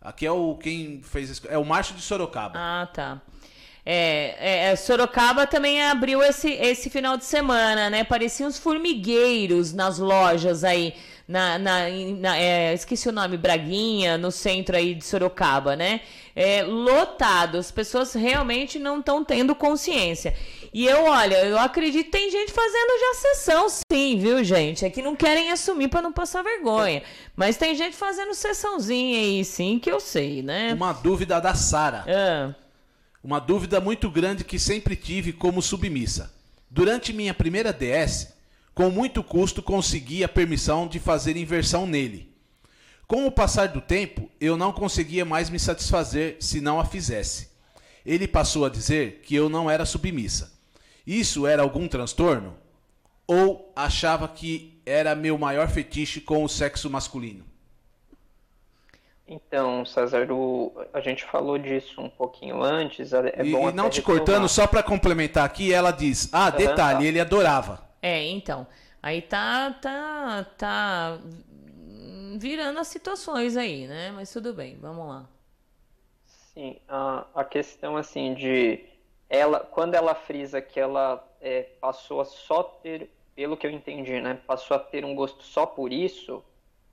aqui 0.00 0.24
é 0.24 0.30
o 0.30 0.56
quem 0.56 1.02
fez 1.02 1.42
é 1.44 1.58
o 1.58 1.64
Marcho 1.64 1.92
de 1.92 2.00
Sorocaba. 2.00 2.54
Ah, 2.56 2.88
tá. 2.90 3.20
É, 3.84 4.34
é, 4.38 4.72
é, 4.72 4.76
Sorocaba 4.76 5.46
também 5.46 5.82
abriu 5.82 6.22
esse, 6.22 6.50
esse 6.52 6.88
final 6.88 7.18
de 7.18 7.26
semana, 7.26 7.90
né? 7.90 8.02
Pareciam 8.02 8.48
uns 8.48 8.58
formigueiros 8.58 9.74
nas 9.74 9.98
lojas 9.98 10.64
aí 10.64 10.94
na, 11.26 11.58
na, 11.58 11.88
na 12.18 12.36
é, 12.36 12.74
esqueci 12.74 13.08
o 13.08 13.12
nome, 13.12 13.36
Braguinha, 13.36 14.18
no 14.18 14.30
centro 14.30 14.76
aí 14.76 14.94
de 14.94 15.04
Sorocaba, 15.04 15.74
né? 15.74 16.02
É, 16.36 16.62
lotado, 16.62 17.56
as 17.56 17.70
pessoas 17.70 18.12
realmente 18.12 18.78
não 18.78 18.98
estão 18.98 19.24
tendo 19.24 19.54
consciência. 19.54 20.36
E 20.72 20.84
eu, 20.86 21.04
olha, 21.04 21.36
eu 21.46 21.58
acredito 21.58 22.06
que 22.06 22.10
tem 22.10 22.30
gente 22.30 22.52
fazendo 22.52 23.00
já 23.00 23.14
sessão, 23.14 23.68
sim, 23.68 24.18
viu, 24.18 24.42
gente? 24.42 24.84
É 24.84 24.90
que 24.90 25.00
não 25.00 25.14
querem 25.14 25.50
assumir 25.50 25.88
para 25.88 26.02
não 26.02 26.12
passar 26.12 26.42
vergonha. 26.42 27.02
Mas 27.36 27.56
tem 27.56 27.74
gente 27.74 27.96
fazendo 27.96 28.34
sessãozinha 28.34 29.18
aí, 29.18 29.44
sim, 29.44 29.78
que 29.78 29.90
eu 29.90 30.00
sei, 30.00 30.42
né? 30.42 30.74
Uma 30.74 30.92
dúvida 30.92 31.40
da 31.40 31.54
Sara. 31.54 32.04
Ah, 32.08 32.54
Uma 33.22 33.38
dúvida 33.38 33.80
muito 33.80 34.10
grande 34.10 34.44
que 34.44 34.58
sempre 34.58 34.96
tive 34.96 35.32
como 35.32 35.62
submissa. 35.62 36.34
Durante 36.68 37.12
minha 37.12 37.32
primeira 37.32 37.72
DS, 37.72 38.33
com 38.74 38.90
muito 38.90 39.22
custo 39.22 39.62
consegui 39.62 40.24
a 40.24 40.28
permissão 40.28 40.86
de 40.88 40.98
fazer 40.98 41.36
inversão 41.36 41.86
nele. 41.86 42.34
Com 43.06 43.26
o 43.26 43.30
passar 43.30 43.68
do 43.68 43.80
tempo, 43.80 44.28
eu 44.40 44.56
não 44.56 44.72
conseguia 44.72 45.24
mais 45.24 45.48
me 45.48 45.58
satisfazer 45.58 46.36
se 46.40 46.60
não 46.60 46.80
a 46.80 46.84
fizesse. 46.84 47.50
Ele 48.04 48.26
passou 48.26 48.64
a 48.64 48.68
dizer 48.68 49.20
que 49.22 49.34
eu 49.34 49.48
não 49.48 49.70
era 49.70 49.84
submissa. 49.86 50.52
Isso 51.06 51.46
era 51.46 51.62
algum 51.62 51.86
transtorno? 51.86 52.54
Ou 53.26 53.72
achava 53.76 54.26
que 54.26 54.80
era 54.84 55.14
meu 55.14 55.38
maior 55.38 55.68
fetiche 55.68 56.20
com 56.20 56.42
o 56.42 56.48
sexo 56.48 56.90
masculino? 56.90 57.44
Então, 59.26 59.86
César, 59.86 60.26
a 60.92 61.00
gente 61.00 61.24
falou 61.24 61.58
disso 61.58 62.00
um 62.00 62.10
pouquinho 62.10 62.62
antes. 62.62 63.12
É 63.12 63.42
e 63.42 63.52
bom 63.52 63.70
e 63.70 63.72
não 63.72 63.88
te 63.88 64.02
cortando, 64.02 64.28
retomar. 64.28 64.48
só 64.50 64.66
para 64.66 64.82
complementar 64.82 65.44
aqui, 65.44 65.72
ela 65.72 65.90
diz: 65.90 66.28
Ah, 66.30 66.50
detalhe, 66.50 67.06
ele 67.06 67.18
adorava. 67.18 67.82
É, 68.04 68.22
então. 68.28 68.66
Aí 69.02 69.22
tá, 69.22 69.70
tá, 69.80 70.44
tá 70.58 71.18
virando 72.38 72.78
as 72.78 72.88
situações 72.88 73.56
aí, 73.56 73.86
né? 73.86 74.10
Mas 74.12 74.30
tudo 74.30 74.52
bem, 74.52 74.76
vamos 74.78 75.08
lá. 75.08 75.26
Sim, 76.24 76.76
a, 76.86 77.26
a 77.34 77.44
questão 77.44 77.96
assim 77.96 78.34
de 78.34 78.84
ela, 79.28 79.60
quando 79.60 79.94
ela 79.94 80.14
frisa 80.14 80.60
que 80.60 80.78
ela 80.78 81.26
é, 81.40 81.62
passou 81.80 82.20
a 82.20 82.24
só 82.24 82.62
ter, 82.62 83.10
pelo 83.34 83.56
que 83.56 83.66
eu 83.66 83.70
entendi, 83.70 84.20
né, 84.20 84.38
passou 84.46 84.76
a 84.76 84.80
ter 84.80 85.04
um 85.04 85.14
gosto 85.14 85.42
só 85.42 85.66
por 85.66 85.92
isso, 85.92 86.44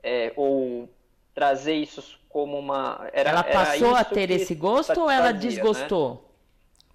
é, 0.01 0.31
ou 0.35 0.89
trazer 1.33 1.75
isso 1.75 2.19
como 2.29 2.57
uma, 2.57 3.09
era, 3.13 3.29
Ela 3.31 3.45
era 3.45 3.53
passou 3.53 3.95
a 3.95 4.01
isso 4.01 4.13
ter 4.13 4.31
esse 4.31 4.55
gosto 4.55 4.99
ou 4.99 5.09
ela 5.09 5.27
satisfazia, 5.27 5.63
né? 5.63 6.21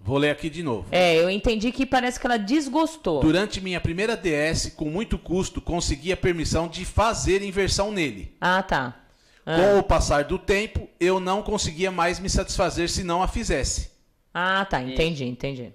Vou 0.07 0.17
ler 0.17 0.29
aqui 0.29 0.49
de 0.49 0.63
novo. 0.63 0.87
É, 0.89 1.17
eu 1.17 1.29
entendi 1.29 1.69
que 1.69 1.85
parece 1.85 2.17
que 2.17 2.25
ela 2.25 2.39
desgostou. 2.39 3.19
Durante 3.19 3.59
minha 3.59 3.81
primeira 3.81 4.15
DS, 4.15 4.73
com 4.73 4.85
muito 4.85 5.19
custo, 5.19 5.59
consegui 5.59 6.13
a 6.13 6.17
permissão 6.17 6.69
de 6.69 6.85
fazer 6.85 7.41
inversão 7.41 7.91
nele. 7.91 8.33
Ah, 8.39 8.63
tá. 8.63 9.01
Ah. 9.45 9.57
Com 9.57 9.79
o 9.79 9.83
passar 9.83 10.23
do 10.23 10.39
tempo, 10.39 10.87
eu 10.97 11.19
não 11.19 11.43
conseguia 11.43 11.91
mais 11.91 12.21
me 12.21 12.29
satisfazer 12.29 12.87
se 12.87 13.03
não 13.03 13.21
a 13.21 13.27
fizesse. 13.27 13.91
Ah, 14.33 14.63
tá, 14.63 14.81
entendi, 14.81 15.25
entendi. 15.25 15.73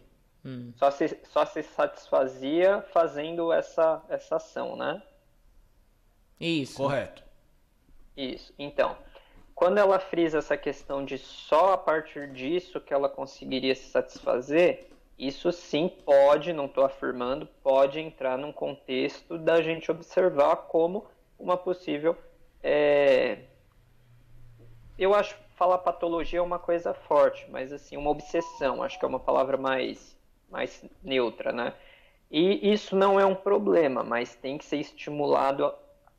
Só 0.76 0.90
se, 0.90 1.14
só 1.30 1.44
se 1.44 1.62
satisfazia 1.62 2.82
fazendo 2.90 3.52
essa, 3.52 4.02
essa 4.08 4.36
ação, 4.36 4.76
né? 4.76 5.02
Isso. 6.40 6.78
Correto. 6.78 7.22
Isso. 8.16 8.50
Então, 8.58 8.96
quando 9.62 9.78
ela 9.78 10.00
frisa 10.00 10.38
essa 10.38 10.56
questão 10.56 11.04
de 11.04 11.16
só 11.16 11.74
a 11.74 11.78
partir 11.78 12.32
disso 12.32 12.80
que 12.80 12.92
ela 12.92 13.08
conseguiria 13.08 13.76
se 13.76 13.90
satisfazer, 13.90 14.88
isso 15.16 15.52
sim 15.52 15.88
pode, 15.88 16.52
não 16.52 16.66
estou 16.66 16.82
afirmando, 16.82 17.46
pode 17.62 18.00
entrar 18.00 18.36
num 18.36 18.52
contexto 18.52 19.38
da 19.38 19.62
gente 19.62 19.88
observar 19.88 20.56
como 20.56 21.06
uma 21.38 21.56
possível. 21.56 22.16
é, 22.60 23.38
Eu 24.98 25.14
acho 25.14 25.36
falar 25.54 25.78
patologia 25.78 26.40
é 26.40 26.42
uma 26.42 26.58
coisa 26.58 26.92
forte, 26.92 27.48
mas 27.48 27.72
assim, 27.72 27.96
uma 27.96 28.10
obsessão, 28.10 28.82
acho 28.82 28.98
que 28.98 29.04
é 29.04 29.08
uma 29.08 29.20
palavra 29.20 29.56
mais, 29.56 30.18
mais 30.50 30.84
neutra, 31.00 31.52
né? 31.52 31.72
E 32.28 32.72
isso 32.72 32.96
não 32.96 33.20
é 33.20 33.24
um 33.24 33.36
problema, 33.36 34.02
mas 34.02 34.34
tem 34.34 34.58
que 34.58 34.64
ser 34.64 34.78
estimulado 34.78 35.72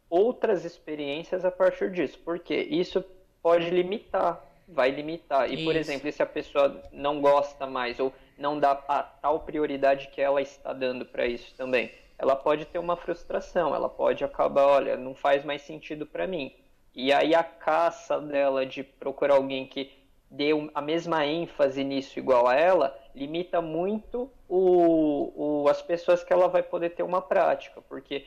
outras 0.09 0.63
experiências 0.63 1.43
a 1.43 1.51
partir 1.51 1.91
disso, 1.91 2.17
porque 2.23 2.55
isso 2.55 3.03
pode 3.43 3.69
limitar, 3.69 4.43
vai 4.67 4.91
limitar. 4.91 5.51
E, 5.51 5.57
por 5.57 5.75
Isso. 5.75 5.79
exemplo, 5.91 6.11
se 6.11 6.23
a 6.23 6.27
pessoa 6.27 6.83
não 6.91 7.21
gosta 7.21 7.67
mais 7.67 7.99
ou 7.99 8.13
não 8.37 8.59
dá 8.59 8.71
a 8.87 9.03
tal 9.03 9.41
prioridade 9.41 10.07
que 10.09 10.21
ela 10.21 10.41
está 10.41 10.73
dando 10.73 11.05
para 11.05 11.27
isso 11.27 11.55
também, 11.55 11.93
ela 12.17 12.35
pode 12.35 12.65
ter 12.65 12.79
uma 12.79 12.97
frustração, 12.97 13.75
ela 13.75 13.89
pode 13.89 14.23
acabar, 14.23 14.65
olha, 14.67 14.97
não 14.97 15.15
faz 15.15 15.45
mais 15.45 15.61
sentido 15.63 16.07
para 16.07 16.27
mim. 16.27 16.55
E 16.95 17.11
aí 17.13 17.35
a 17.35 17.43
caça 17.43 18.19
dela 18.21 18.65
de 18.65 18.83
procurar 18.83 19.35
alguém 19.35 19.67
que 19.67 19.91
dê 20.29 20.49
a 20.73 20.81
mesma 20.81 21.25
ênfase 21.25 21.83
nisso 21.83 22.17
igual 22.19 22.47
a 22.47 22.55
ela, 22.55 22.97
limita 23.15 23.61
muito 23.61 24.31
o, 24.47 25.63
o- 25.63 25.69
as 25.69 25.81
pessoas 25.81 26.23
que 26.23 26.33
ela 26.33 26.47
vai 26.47 26.63
poder 26.63 26.91
ter 26.91 27.03
uma 27.03 27.21
prática, 27.21 27.81
porque 27.81 28.25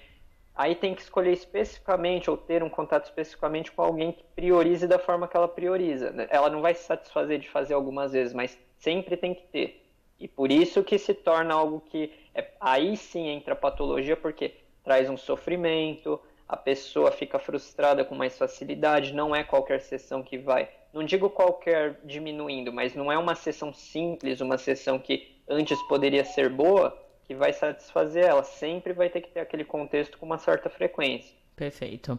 aí 0.56 0.74
tem 0.74 0.94
que 0.94 1.02
escolher 1.02 1.32
especificamente 1.32 2.30
ou 2.30 2.36
ter 2.36 2.62
um 2.62 2.70
contato 2.70 3.04
especificamente 3.04 3.70
com 3.70 3.82
alguém 3.82 4.12
que 4.12 4.24
priorize 4.34 4.86
da 4.88 4.98
forma 4.98 5.28
que 5.28 5.36
ela 5.36 5.48
prioriza. 5.48 6.10
né? 6.10 6.26
Ela 6.30 6.48
não 6.50 6.62
vai 6.62 6.74
se 6.74 6.84
satisfazer 6.84 7.38
de 7.38 7.48
fazer 7.48 7.74
algumas 7.74 8.12
vezes, 8.12 8.32
mas 8.32 8.58
sempre 8.78 9.16
tem 9.16 9.34
que 9.34 9.42
ter. 9.48 9.82
E 10.18 10.26
por 10.26 10.50
isso 10.50 10.82
que 10.82 10.98
se 10.98 11.12
torna 11.12 11.54
algo 11.54 11.80
que 11.80 12.10
é- 12.34 12.50
aí 12.60 12.96
sim 12.96 13.28
entra 13.28 13.52
a 13.52 13.56
patologia, 13.56 14.16
porque 14.16 14.54
traz 14.82 15.10
um 15.10 15.16
sofrimento, 15.16 16.18
a 16.48 16.56
pessoa 16.56 17.10
fica 17.10 17.38
frustrada 17.38 18.04
com 18.04 18.14
mais 18.14 18.38
facilidade, 18.38 19.12
não 19.12 19.34
é 19.34 19.42
qualquer 19.42 19.80
sessão 19.80 20.22
que 20.22 20.38
vai. 20.38 20.68
Não 20.92 21.04
digo 21.04 21.28
qualquer 21.28 22.00
diminuindo, 22.04 22.72
mas 22.72 22.94
não 22.94 23.10
é 23.12 23.18
uma 23.18 23.34
sessão 23.34 23.72
simples, 23.72 24.40
uma 24.40 24.56
sessão 24.56 24.98
que 24.98 25.36
antes 25.48 25.80
poderia 25.82 26.24
ser 26.24 26.48
boa, 26.48 26.96
que 27.26 27.34
vai 27.34 27.52
satisfazer 27.52 28.24
ela. 28.24 28.44
Sempre 28.44 28.92
vai 28.92 29.08
ter 29.08 29.20
que 29.20 29.30
ter 29.30 29.40
aquele 29.40 29.64
contexto 29.64 30.18
com 30.18 30.26
uma 30.26 30.38
certa 30.38 30.70
frequência. 30.70 31.34
Perfeito. 31.56 32.18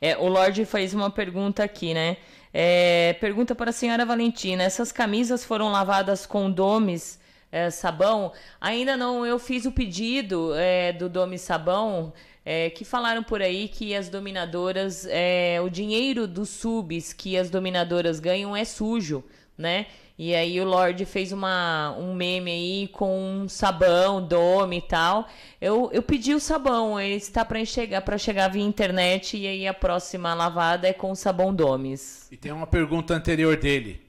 É, 0.00 0.16
o 0.16 0.28
Lorde 0.28 0.64
fez 0.64 0.94
uma 0.94 1.10
pergunta 1.10 1.62
aqui, 1.62 1.92
né? 1.92 2.16
É, 2.52 3.14
pergunta 3.20 3.54
para 3.54 3.68
a 3.68 3.72
senhora 3.72 4.06
Valentina: 4.06 4.62
essas 4.62 4.90
camisas 4.90 5.44
foram 5.44 5.70
lavadas 5.70 6.24
com 6.24 6.50
domes, 6.50 7.20
é, 7.52 7.68
sabão? 7.68 8.32
Ainda 8.58 8.96
não, 8.96 9.26
eu 9.26 9.38
fiz 9.38 9.66
o 9.66 9.72
pedido 9.72 10.54
é, 10.54 10.92
do 10.94 11.08
Dome 11.08 11.38
Sabão, 11.38 12.14
é, 12.44 12.70
que 12.70 12.82
falaram 12.82 13.22
por 13.22 13.42
aí 13.42 13.68
que 13.68 13.94
as 13.94 14.08
dominadoras, 14.08 15.06
é, 15.10 15.60
o 15.62 15.68
dinheiro 15.68 16.26
dos 16.26 16.48
subs 16.48 17.12
que 17.12 17.36
as 17.36 17.50
dominadoras 17.50 18.18
ganham 18.18 18.56
é 18.56 18.64
sujo, 18.64 19.22
né? 19.58 19.86
E 20.18 20.34
aí 20.34 20.60
o 20.60 20.64
Lorde 20.64 21.04
fez 21.04 21.30
uma, 21.30 21.94
um 21.96 22.12
meme 22.12 22.50
aí 22.50 22.88
com 22.88 23.42
um 23.42 23.48
sabão, 23.48 24.26
dome 24.26 24.78
e 24.78 24.82
tal. 24.82 25.28
Eu, 25.60 25.90
eu 25.92 26.02
pedi 26.02 26.34
o 26.34 26.40
sabão, 26.40 26.98
ele 26.98 27.14
está 27.14 27.44
para 27.44 27.64
chegar 27.64 28.02
para 28.02 28.18
chegar 28.18 28.48
via 28.48 28.64
internet 28.64 29.36
e 29.36 29.46
aí 29.46 29.68
a 29.68 29.74
próxima 29.74 30.34
lavada 30.34 30.88
é 30.88 30.92
com 30.92 31.12
o 31.12 31.16
sabão 31.16 31.54
domes. 31.54 32.26
E 32.32 32.36
tem 32.36 32.50
uma 32.50 32.66
pergunta 32.66 33.14
anterior 33.14 33.56
dele. 33.56 34.00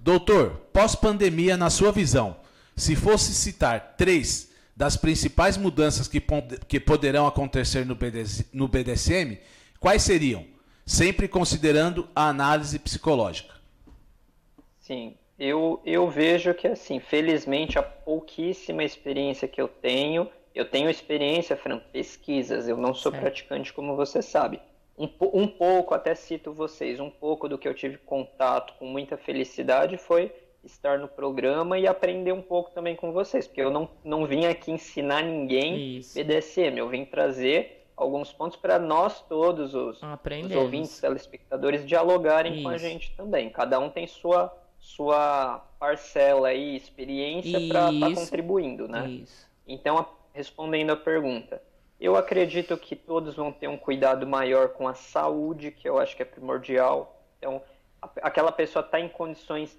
Doutor, 0.00 0.50
pós-pandemia, 0.74 1.56
na 1.56 1.70
sua 1.70 1.90
visão, 1.90 2.36
se 2.76 2.94
fosse 2.94 3.32
citar 3.32 3.94
três 3.96 4.50
das 4.76 4.94
principais 4.94 5.56
mudanças 5.56 6.06
que, 6.06 6.22
que 6.68 6.78
poderão 6.78 7.26
acontecer 7.26 7.86
no, 7.86 7.94
BDS 7.94 8.44
no 8.52 8.68
BDSM, 8.68 9.38
quais 9.80 10.02
seriam? 10.02 10.44
Sempre 10.84 11.26
considerando 11.26 12.06
a 12.14 12.28
análise 12.28 12.78
psicológica. 12.78 13.55
Sim, 14.86 15.16
eu, 15.36 15.82
eu 15.84 16.08
vejo 16.08 16.54
que 16.54 16.68
assim, 16.68 17.00
felizmente 17.00 17.76
a 17.76 17.82
pouquíssima 17.82 18.84
experiência 18.84 19.48
que 19.48 19.60
eu 19.60 19.66
tenho, 19.66 20.30
eu 20.54 20.64
tenho 20.64 20.88
experiência, 20.88 21.56
Fran, 21.56 21.80
pesquisas, 21.92 22.68
eu 22.68 22.76
não 22.76 22.94
sou 22.94 23.10
Certo. 23.10 23.22
praticante 23.22 23.72
como 23.72 23.96
você 23.96 24.22
sabe. 24.22 24.60
Um, 24.96 25.08
um 25.32 25.48
pouco, 25.48 25.92
até 25.92 26.14
cito 26.14 26.52
vocês, 26.52 27.00
um 27.00 27.10
pouco 27.10 27.48
do 27.48 27.58
que 27.58 27.66
eu 27.66 27.74
tive 27.74 27.98
contato 27.98 28.74
com 28.78 28.86
muita 28.86 29.16
felicidade 29.16 29.98
foi 29.98 30.32
estar 30.62 31.00
no 31.00 31.08
programa 31.08 31.76
e 31.80 31.88
aprender 31.88 32.30
um 32.30 32.40
pouco 32.40 32.70
também 32.70 32.94
com 32.94 33.12
vocês, 33.12 33.48
porque 33.48 33.62
eu 33.62 33.72
não, 33.72 33.90
não 34.04 34.24
vim 34.24 34.46
aqui 34.46 34.70
ensinar 34.70 35.22
ninguém 35.22 35.98
Isso. 35.98 36.14
BDSM, 36.14 36.78
eu 36.78 36.88
vim 36.88 37.04
trazer 37.04 37.88
alguns 37.96 38.32
pontos 38.32 38.56
para 38.56 38.78
nós 38.78 39.20
todos 39.22 39.74
os, 39.74 40.00
os 40.00 40.54
ouvintes, 40.54 41.00
telespectadores 41.00 41.84
dialogarem 41.84 42.62
com 42.62 42.68
a 42.68 42.76
Isso. 42.76 42.84
gente 42.84 43.16
também. 43.16 43.50
Cada 43.50 43.80
um 43.80 43.90
tem 43.90 44.06
sua 44.06 44.56
sua 44.86 45.58
parcela 45.80 46.54
e 46.54 46.76
experiência 46.76 47.58
para 47.68 47.90
estar 47.92 48.10
Isso. 48.10 48.20
contribuindo, 48.20 48.86
né? 48.86 49.08
Isso. 49.08 49.48
Então, 49.66 49.98
a- 49.98 50.06
respondendo 50.32 50.90
a 50.90 50.96
pergunta, 50.96 51.60
eu 52.00 52.14
acredito 52.14 52.76
que 52.78 52.94
todos 52.94 53.34
vão 53.34 53.50
ter 53.50 53.66
um 53.68 53.76
cuidado 53.76 54.24
maior 54.28 54.68
com 54.68 54.86
a 54.86 54.94
saúde, 54.94 55.72
que 55.72 55.88
eu 55.88 55.98
acho 55.98 56.14
que 56.14 56.22
é 56.22 56.24
primordial. 56.24 57.20
Então, 57.36 57.60
a- 58.00 58.08
aquela 58.22 58.52
pessoa 58.52 58.84
está 58.84 59.00
em 59.00 59.08
condições 59.08 59.76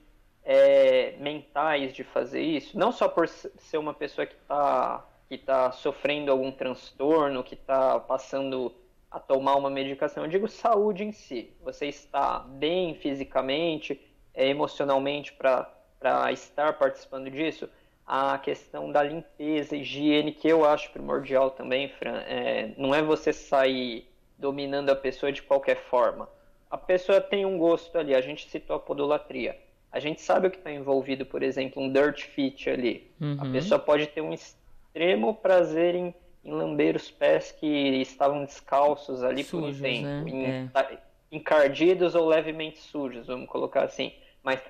é, 0.49 1.17
mentais 1.19 1.93
de 1.93 2.05
fazer 2.05 2.41
isso, 2.41 2.79
não 2.79 2.89
só 2.93 3.09
por 3.09 3.27
ser 3.27 3.77
uma 3.77 3.93
pessoa 3.93 4.25
que 4.25 4.35
está 4.35 5.05
que 5.27 5.37
tá 5.37 5.73
sofrendo 5.73 6.31
algum 6.31 6.53
transtorno, 6.53 7.43
que 7.43 7.53
está 7.53 7.99
passando 7.99 8.73
a 9.11 9.19
tomar 9.19 9.55
uma 9.57 9.69
medicação. 9.69 10.23
Eu 10.23 10.29
digo 10.29 10.47
saúde 10.47 11.03
em 11.03 11.11
si. 11.11 11.51
Você 11.61 11.87
está 11.87 12.39
bem 12.39 12.95
fisicamente, 12.95 13.99
é, 14.37 14.47
emocionalmente 14.47 15.33
para 15.33 16.31
estar 16.31 16.73
participando 16.73 17.29
disso. 17.29 17.67
A 18.05 18.37
questão 18.37 18.89
da 18.89 19.03
limpeza, 19.03 19.75
higiene, 19.75 20.31
que 20.31 20.47
eu 20.47 20.63
acho 20.63 20.91
primordial 20.91 21.51
também, 21.51 21.89
Fran. 21.89 22.19
É, 22.19 22.71
não 22.77 22.95
é 22.95 23.01
você 23.01 23.33
sair 23.33 24.07
dominando 24.37 24.89
a 24.89 24.95
pessoa 24.95 25.31
de 25.31 25.41
qualquer 25.41 25.75
forma. 25.75 26.29
A 26.69 26.77
pessoa 26.77 27.19
tem 27.19 27.45
um 27.45 27.57
gosto 27.57 27.97
ali, 27.97 28.15
a 28.15 28.21
gente 28.21 28.49
citou 28.49 28.77
a 28.77 28.79
podolatria. 28.79 29.57
A 29.91 29.99
gente 29.99 30.21
sabe 30.21 30.47
o 30.47 30.51
que 30.51 30.57
está 30.57 30.71
envolvido, 30.71 31.25
por 31.25 31.43
exemplo, 31.43 31.81
um 31.81 31.91
dirt 31.91 32.23
fit 32.27 32.69
ali. 32.69 33.11
Uhum. 33.19 33.37
A 33.39 33.51
pessoa 33.51 33.79
pode 33.79 34.07
ter 34.07 34.21
um 34.21 34.31
extremo 34.31 35.33
prazer 35.33 35.95
em 35.95 36.13
em 36.47 36.51
lamber 36.51 36.95
os 36.95 37.11
pés 37.11 37.51
que 37.51 37.67
estavam 37.67 38.45
descalços 38.45 39.21
ali 39.21 39.43
sujos, 39.43 39.77
por 39.77 39.85
um 39.85 39.91
tempo, 39.91 40.35
né? 40.37 40.63
é. 40.63 40.67
Tá, 40.71 40.89
encardidos 41.29 42.15
ou 42.15 42.25
levemente 42.25 42.79
sujos, 42.79 43.27
vamos 43.27 43.49
colocar 43.49 43.83
assim. 43.83 44.13
Mas 44.47 44.61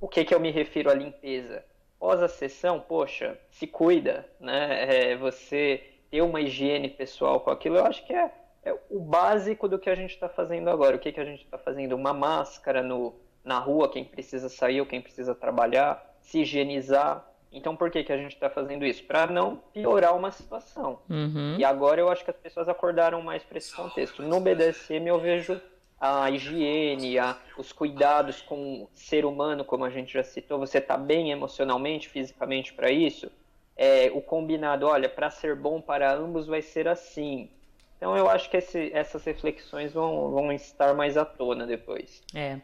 o 0.00 0.06
que, 0.06 0.24
que 0.24 0.32
eu 0.32 0.38
me 0.38 0.52
refiro 0.52 0.88
à 0.88 0.94
limpeza? 0.94 1.64
Pós 1.98 2.22
a 2.22 2.28
sessão, 2.28 2.78
poxa, 2.78 3.36
se 3.50 3.66
cuida, 3.66 4.24
né? 4.38 5.10
É, 5.10 5.16
você 5.16 5.82
ter 6.08 6.22
uma 6.22 6.40
higiene 6.40 6.88
pessoal 6.88 7.40
com 7.40 7.50
aquilo, 7.50 7.76
eu 7.76 7.84
acho 7.84 8.06
que 8.06 8.12
é, 8.12 8.30
é 8.62 8.72
o 8.88 9.00
básico 9.00 9.66
do 9.66 9.76
que 9.76 9.90
a 9.90 9.94
gente 9.96 10.12
está 10.12 10.28
fazendo 10.28 10.70
agora. 10.70 10.94
O 10.94 11.00
que, 11.00 11.10
que 11.10 11.18
a 11.18 11.24
gente 11.24 11.42
está 11.42 11.58
fazendo? 11.58 11.96
Uma 11.96 12.12
máscara 12.12 12.80
no, 12.80 13.12
na 13.42 13.58
rua, 13.58 13.90
quem 13.90 14.04
precisa 14.04 14.48
sair 14.48 14.80
ou 14.80 14.86
quem 14.86 15.00
precisa 15.00 15.34
trabalhar, 15.34 16.16
se 16.20 16.42
higienizar, 16.42 17.28
então, 17.50 17.76
por 17.76 17.88
que, 17.88 18.02
que 18.02 18.12
a 18.12 18.16
gente 18.16 18.34
está 18.34 18.50
fazendo 18.50 18.84
isso? 18.84 19.04
Para 19.04 19.28
não 19.28 19.62
piorar 19.72 20.16
uma 20.16 20.32
situação. 20.32 20.98
Uhum. 21.08 21.56
E 21.56 21.64
agora 21.64 22.00
eu 22.00 22.08
acho 22.08 22.24
que 22.24 22.30
as 22.30 22.36
pessoas 22.36 22.68
acordaram 22.68 23.22
mais 23.22 23.44
para 23.44 23.58
esse 23.58 23.72
contexto. 23.72 24.22
No 24.22 24.40
BDSM 24.40 25.06
eu 25.06 25.20
vejo 25.20 25.60
a 26.04 26.30
higiene, 26.30 27.18
a, 27.18 27.36
os 27.56 27.72
cuidados 27.72 28.42
com 28.42 28.82
o 28.82 28.88
ser 28.94 29.24
humano, 29.24 29.64
como 29.64 29.84
a 29.84 29.90
gente 29.90 30.12
já 30.12 30.22
citou. 30.22 30.58
Você 30.58 30.78
está 30.78 30.98
bem 30.98 31.30
emocionalmente, 31.30 32.10
fisicamente 32.10 32.74
para 32.74 32.90
isso? 32.90 33.30
É, 33.74 34.10
o 34.14 34.20
combinado, 34.20 34.86
olha, 34.86 35.08
para 35.08 35.30
ser 35.30 35.56
bom 35.56 35.80
para 35.80 36.14
ambos 36.14 36.46
vai 36.46 36.60
ser 36.60 36.86
assim. 36.86 37.48
Então 37.96 38.14
eu 38.16 38.28
acho 38.28 38.50
que 38.50 38.58
esse, 38.58 38.92
essas 38.92 39.24
reflexões 39.24 39.94
vão, 39.94 40.30
vão 40.30 40.52
estar 40.52 40.92
mais 40.94 41.16
à 41.16 41.24
tona 41.24 41.66
depois. 41.66 42.22
É. 42.34 42.60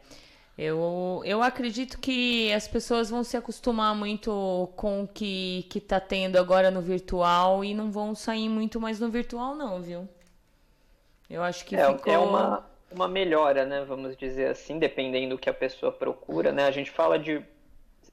Eu, 0.55 1.23
eu 1.25 1.41
acredito 1.41 1.97
que 1.97 2.53
as 2.53 2.67
pessoas 2.67 3.09
vão 3.09 3.23
se 3.23 3.35
acostumar 3.35 3.95
muito 3.95 4.69
com 4.75 5.03
o 5.03 5.07
que, 5.07 5.65
que 5.69 5.81
tá 5.81 5.99
tendo 5.99 6.37
agora 6.37 6.69
no 6.69 6.81
virtual 6.81 7.63
e 7.63 7.73
não 7.73 7.89
vão 7.89 8.13
sair 8.13 8.47
muito 8.47 8.79
mais 8.79 8.99
no 8.99 9.09
virtual, 9.09 9.55
não, 9.55 9.81
viu? 9.81 10.07
Eu 11.27 11.41
acho 11.41 11.65
que 11.65 11.75
é, 11.75 11.91
ficou... 11.91 12.13
é 12.13 12.19
uma, 12.19 12.70
uma 12.91 13.07
melhora, 13.07 13.65
né? 13.65 13.83
Vamos 13.87 14.15
dizer 14.15 14.49
assim, 14.49 14.79
dependendo 14.79 15.35
do 15.35 15.39
que 15.39 15.49
a 15.49 15.53
pessoa 15.53 15.91
procura, 15.91 16.51
né? 16.51 16.65
A 16.65 16.71
gente 16.71 16.91
fala 16.91 17.17
de 17.17 17.43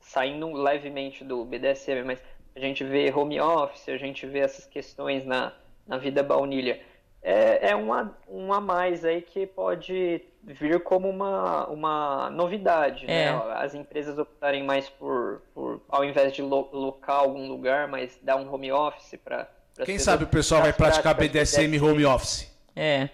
saindo 0.01 0.53
levemente 0.53 1.25
do 1.25 1.45
BDSM, 1.45 2.05
mas 2.05 2.19
a 2.57 2.61
gente 2.61 2.83
vê 2.83 3.13
home 3.13 3.41
office, 3.41 3.89
a 3.89 3.97
gente 3.97 4.27
vê 4.27 4.41
essas 4.41 4.65
questões 4.67 5.25
na, 5.25 5.53
na 5.87 5.99
vida 5.99 6.23
baunilha. 6.23 6.81
É, 7.21 7.71
é 7.71 7.77
uma, 7.77 8.17
um 8.29 8.53
a 8.53 8.61
mais 8.61 9.05
aí 9.05 9.21
que 9.21 9.47
pode 9.47 10.23
vir 10.43 10.81
como 10.81 11.09
uma, 11.09 11.67
uma 11.67 12.31
novidade, 12.31 13.07
né? 13.07 13.25
é. 13.25 13.33
né? 13.33 13.43
As 13.57 13.75
empresas 13.75 14.19
optarem 14.19 14.65
mais 14.65 14.89
por, 14.89 15.43
por 15.53 15.83
ao 15.89 16.05
invés 16.05 16.33
de 16.33 16.43
lo, 16.43 16.69
locar 16.73 17.17
algum 17.17 17.49
lugar, 17.49 17.89
mas 17.89 18.19
dar 18.23 18.37
um 18.37 18.53
home 18.53 18.73
office 18.73 19.19
para 19.23 19.49
Quem 19.85 19.99
sabe 19.99 20.25
o 20.25 20.29
pessoal 20.29 20.63
vai 20.63 20.73
praticar 20.73 21.15
BDSM 21.15 21.79
home 21.81 22.05
office? 22.05 22.51
É. 22.75 23.09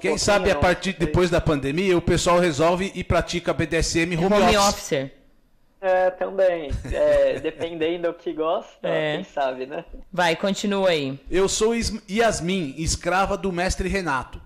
Quem 0.00 0.18
sabe 0.18 0.50
a 0.50 0.56
partir 0.56 0.92
depois 0.94 1.30
da 1.30 1.40
pandemia 1.40 1.96
o 1.96 2.02
pessoal 2.02 2.38
resolve 2.38 2.92
e 2.94 3.02
pratica 3.02 3.52
BDSM 3.52 4.16
home, 4.16 4.26
home 4.26 4.56
office. 4.56 4.68
officer. 4.68 5.14
É, 5.80 6.10
também. 6.10 6.70
É, 6.92 7.38
dependendo 7.40 8.08
do 8.08 8.14
que 8.14 8.32
gosta, 8.32 8.88
é. 8.88 9.16
quem 9.16 9.24
sabe, 9.24 9.66
né? 9.66 9.84
Vai, 10.10 10.34
continua 10.34 10.88
aí. 10.88 11.18
Eu 11.30 11.48
sou 11.48 11.74
Yasmin, 12.10 12.74
escrava 12.78 13.36
do 13.36 13.52
mestre 13.52 13.88
Renato. 13.88 14.40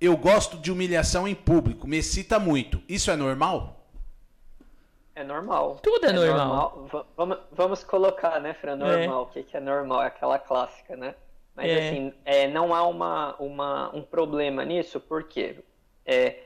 Eu 0.00 0.16
gosto 0.16 0.56
de 0.56 0.70
humilhação 0.70 1.26
em 1.26 1.34
público, 1.34 1.86
me 1.86 1.98
excita 1.98 2.38
muito. 2.38 2.80
Isso 2.88 3.10
é 3.10 3.16
normal? 3.16 3.84
É 5.16 5.22
normal. 5.22 5.78
Tudo 5.82 6.06
é, 6.06 6.10
é 6.10 6.12
normal. 6.12 6.76
normal. 6.76 7.06
Vamos, 7.16 7.38
vamos 7.52 7.84
colocar, 7.84 8.40
né, 8.40 8.54
Fran? 8.54 8.76
Normal. 8.76 8.98
É. 8.98 9.22
O 9.22 9.26
que, 9.26 9.42
que 9.44 9.56
é 9.56 9.60
normal? 9.60 10.02
É 10.02 10.06
aquela 10.06 10.38
clássica, 10.38 10.96
né? 10.96 11.14
Mas 11.54 11.70
é. 11.70 11.88
assim, 11.88 12.12
é, 12.24 12.48
não 12.48 12.74
há 12.74 12.86
uma, 12.86 13.36
uma, 13.36 13.94
um 13.94 14.02
problema 14.02 14.64
nisso, 14.64 14.98
porque 14.98 15.56
é, 16.04 16.36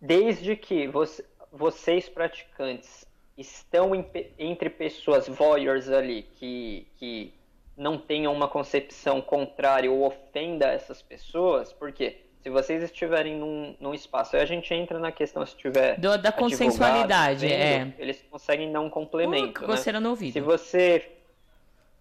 desde 0.00 0.56
que 0.56 0.86
você, 0.88 1.24
vocês 1.52 2.08
praticantes 2.08 3.04
estão 3.36 3.94
em, 3.94 4.06
entre 4.38 4.70
pessoas 4.70 5.28
voyeurs 5.28 5.90
ali 5.90 6.22
que, 6.22 6.86
que 6.96 7.34
não 7.76 7.98
tenham 7.98 8.32
uma 8.32 8.48
concepção 8.48 9.20
contrária 9.20 9.90
ou 9.90 10.06
ofenda 10.06 10.68
essas 10.68 11.02
pessoas, 11.02 11.72
porque 11.72 12.24
se 12.44 12.50
vocês 12.50 12.82
estiverem 12.82 13.36
num, 13.36 13.74
num 13.80 13.94
espaço, 13.94 14.36
aí 14.36 14.42
a 14.42 14.46
gente 14.46 14.72
entra 14.74 14.98
na 14.98 15.10
questão 15.10 15.44
se 15.46 15.56
tiver. 15.56 15.98
Do, 15.98 16.18
da 16.18 16.30
consensualidade, 16.30 17.46
vendo, 17.46 17.54
é. 17.58 17.94
Eles 17.98 18.22
conseguem 18.30 18.70
dar 18.70 18.80
um 18.80 18.90
complemento. 18.90 19.64
Uh, 19.64 19.92
né? 19.92 20.00
no 20.00 20.10
ouvido. 20.10 20.34
Se 20.34 20.40
você. 20.40 21.10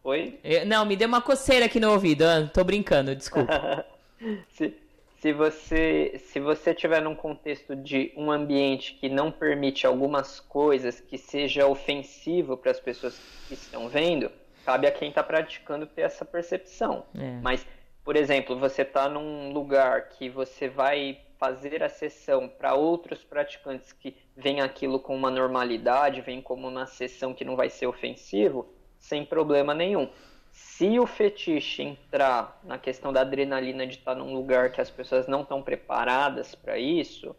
Oi? 0.03 0.39
Eu, 0.43 0.65
não, 0.65 0.85
me 0.85 0.95
deu 0.95 1.07
uma 1.07 1.21
coceira 1.21 1.65
aqui 1.65 1.79
no 1.79 1.91
ouvido. 1.91 2.23
Ah, 2.23 2.49
tô 2.53 2.63
brincando, 2.63 3.15
desculpa. 3.15 3.85
se, 4.49 4.75
se 5.19 5.31
você 5.31 6.21
se 6.25 6.39
você 6.39 6.71
estiver 6.71 7.01
num 7.01 7.15
contexto 7.15 7.75
de 7.75 8.11
um 8.17 8.29
ambiente 8.29 8.95
que 8.95 9.07
não 9.07 9.31
permite 9.31 9.87
algumas 9.87 10.39
coisas 10.39 10.99
que 10.99 11.17
seja 11.17 11.65
ofensivo 11.67 12.57
para 12.57 12.71
as 12.71 12.79
pessoas 12.79 13.17
que 13.47 13.53
estão 13.53 13.87
vendo, 13.87 14.29
cabe 14.65 14.87
a 14.87 14.91
quem 14.91 15.09
está 15.09 15.23
praticando 15.23 15.85
ter 15.85 16.01
essa 16.01 16.25
percepção. 16.25 17.05
É. 17.17 17.39
Mas 17.41 17.65
por 18.03 18.17
exemplo, 18.17 18.59
você 18.59 18.81
está 18.81 19.07
num 19.07 19.53
lugar 19.53 20.09
que 20.09 20.29
você 20.29 20.67
vai 20.67 21.19
fazer 21.37 21.81
a 21.81 21.89
sessão 21.89 22.49
para 22.49 22.73
outros 22.73 23.23
praticantes 23.23 23.93
que 23.93 24.15
veem 24.35 24.61
aquilo 24.61 24.99
com 24.99 25.15
uma 25.15 25.31
normalidade, 25.31 26.21
veem 26.21 26.41
como 26.41 26.67
uma 26.67 26.85
sessão 26.85 27.33
que 27.33 27.45
não 27.45 27.55
vai 27.55 27.69
ser 27.69 27.87
ofensivo, 27.87 28.67
sem 29.03 29.25
problema 29.25 29.73
nenhum. 29.73 30.07
Se 30.51 30.97
o 30.97 31.05
fetiche 31.05 31.83
entrar 31.83 32.59
na 32.63 32.77
questão 32.77 33.11
da 33.11 33.21
adrenalina 33.21 33.85
de 33.85 33.97
estar 33.97 34.15
num 34.15 34.33
lugar 34.33 34.71
que 34.71 34.79
as 34.79 34.89
pessoas 34.89 35.27
não 35.27 35.41
estão 35.41 35.61
preparadas 35.61 36.55
para 36.55 36.77
isso, 36.77 37.35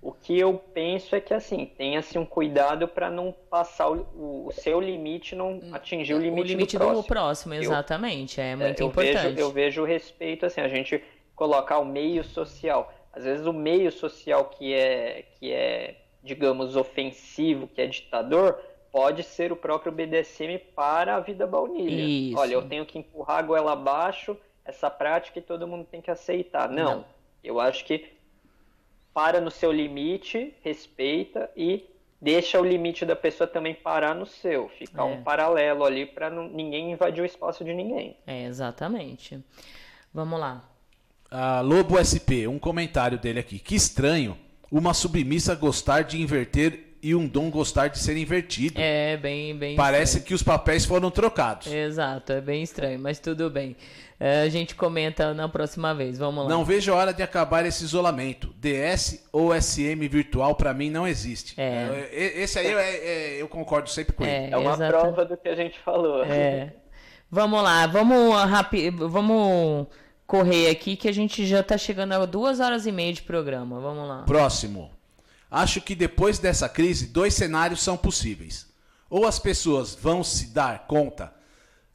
o 0.00 0.12
que 0.12 0.38
eu 0.38 0.54
penso 0.72 1.16
é 1.16 1.20
que 1.20 1.34
assim, 1.34 1.66
tenha-se 1.66 2.16
um 2.16 2.24
cuidado 2.24 2.86
para 2.86 3.10
não 3.10 3.34
passar 3.50 3.90
o, 3.90 4.46
o, 4.46 4.52
seu 4.52 4.80
limite, 4.80 5.34
não 5.34 5.60
atingir 5.72 6.14
o 6.14 6.18
limite, 6.18 6.40
o 6.40 6.46
limite 6.46 6.78
do 6.78 6.84
próximo. 6.84 7.02
Do 7.02 7.08
próximo 7.08 7.54
exatamente, 7.54 8.40
eu, 8.40 8.44
é 8.44 8.56
muito 8.56 8.80
é, 8.80 8.84
eu 8.84 8.88
importante. 8.88 9.28
Vejo, 9.34 9.40
eu 9.40 9.50
vejo 9.50 9.82
o 9.82 9.84
respeito, 9.84 10.46
assim, 10.46 10.60
a 10.60 10.68
gente 10.68 11.02
colocar 11.34 11.78
o 11.78 11.84
meio 11.84 12.22
social. 12.22 12.92
Às 13.12 13.24
vezes 13.24 13.44
o 13.44 13.52
meio 13.52 13.90
social 13.90 14.44
que 14.44 14.72
é, 14.72 15.24
que 15.40 15.52
é, 15.52 15.96
digamos, 16.22 16.76
ofensivo, 16.76 17.66
que 17.66 17.80
é 17.80 17.86
ditador, 17.86 18.56
pode 18.92 19.22
ser 19.22 19.52
o 19.52 19.56
próprio 19.56 19.92
BDSM 19.92 20.58
para 20.74 21.16
a 21.16 21.20
vida 21.20 21.46
baunilha. 21.46 22.02
Isso. 22.02 22.38
Olha, 22.38 22.54
eu 22.54 22.68
tenho 22.68 22.86
que 22.86 22.98
empurrar 22.98 23.38
a 23.38 23.42
goela 23.42 23.72
abaixo 23.72 24.36
essa 24.64 24.90
prática 24.90 25.38
e 25.38 25.42
todo 25.42 25.66
mundo 25.66 25.86
tem 25.90 26.00
que 26.00 26.10
aceitar. 26.10 26.68
Não. 26.68 26.96
Não. 26.96 27.04
Eu 27.42 27.60
acho 27.60 27.84
que 27.84 28.12
para 29.14 29.40
no 29.40 29.50
seu 29.50 29.72
limite, 29.72 30.54
respeita 30.62 31.50
e 31.56 31.84
deixa 32.20 32.60
o 32.60 32.64
limite 32.64 33.04
da 33.04 33.16
pessoa 33.16 33.46
também 33.46 33.74
parar 33.74 34.14
no 34.14 34.26
seu, 34.26 34.68
ficar 34.68 35.02
é. 35.02 35.04
um 35.06 35.22
paralelo 35.22 35.84
ali 35.84 36.06
para 36.06 36.30
ninguém 36.30 36.92
invadir 36.92 37.22
o 37.22 37.26
espaço 37.26 37.64
de 37.64 37.72
ninguém. 37.74 38.16
É, 38.26 38.44
exatamente. 38.44 39.42
Vamos 40.12 40.38
lá. 40.38 40.64
Ah, 41.30 41.60
Lobo 41.60 41.96
SP, 41.98 42.46
um 42.46 42.58
comentário 42.58 43.18
dele 43.18 43.40
aqui. 43.40 43.58
Que 43.58 43.74
estranho 43.74 44.36
uma 44.70 44.94
submissa 44.94 45.54
gostar 45.54 46.02
de 46.02 46.20
inverter 46.20 46.87
e 47.02 47.14
um 47.14 47.26
dom 47.26 47.50
gostar 47.50 47.88
de 47.88 47.98
ser 47.98 48.16
invertido. 48.16 48.80
É, 48.80 49.16
bem, 49.16 49.56
bem. 49.56 49.76
Parece 49.76 50.18
estranho. 50.18 50.26
que 50.26 50.34
os 50.34 50.42
papéis 50.42 50.84
foram 50.84 51.10
trocados. 51.10 51.66
Exato, 51.66 52.32
é 52.32 52.40
bem 52.40 52.62
estranho, 52.62 52.98
mas 52.98 53.18
tudo 53.18 53.48
bem. 53.50 53.76
É, 54.20 54.42
a 54.42 54.48
gente 54.48 54.74
comenta 54.74 55.32
na 55.32 55.48
próxima 55.48 55.94
vez. 55.94 56.18
Vamos 56.18 56.44
lá. 56.44 56.50
Não 56.50 56.64
vejo 56.64 56.92
a 56.92 56.96
hora 56.96 57.12
de 57.12 57.22
acabar 57.22 57.64
esse 57.64 57.84
isolamento. 57.84 58.52
DS 58.58 59.28
ou 59.32 59.54
SM 59.54 60.08
virtual 60.08 60.56
para 60.56 60.74
mim 60.74 60.90
não 60.90 61.06
existe. 61.06 61.54
É. 61.56 62.08
é 62.10 62.42
esse 62.42 62.58
aí 62.58 62.66
é, 62.66 63.36
é, 63.36 63.42
eu 63.42 63.48
concordo 63.48 63.88
sempre 63.88 64.12
com 64.14 64.24
ele. 64.24 64.52
É, 64.52 64.56
uma 64.56 64.74
exato. 64.74 64.90
prova 64.92 65.24
do 65.24 65.36
que 65.36 65.48
a 65.48 65.54
gente 65.54 65.78
falou. 65.78 66.24
É. 66.24 66.72
Vamos 67.30 67.62
lá, 67.62 67.86
vamos 67.86 68.34
rápido, 68.42 69.06
vamos 69.08 69.86
correr 70.26 70.70
aqui 70.70 70.96
que 70.96 71.06
a 71.06 71.12
gente 71.12 71.46
já 71.46 71.60
está 71.60 71.76
chegando 71.76 72.14
a 72.14 72.24
duas 72.24 72.58
horas 72.58 72.86
e 72.86 72.92
meia 72.92 73.12
de 73.12 73.22
programa. 73.22 73.78
Vamos 73.78 74.08
lá. 74.08 74.22
Próximo. 74.24 74.90
Acho 75.50 75.80
que 75.80 75.94
depois 75.94 76.38
dessa 76.38 76.68
crise, 76.68 77.06
dois 77.06 77.34
cenários 77.34 77.82
são 77.82 77.96
possíveis. 77.96 78.66
Ou 79.08 79.26
as 79.26 79.38
pessoas 79.38 79.94
vão 79.94 80.22
se 80.22 80.48
dar 80.48 80.86
conta 80.86 81.32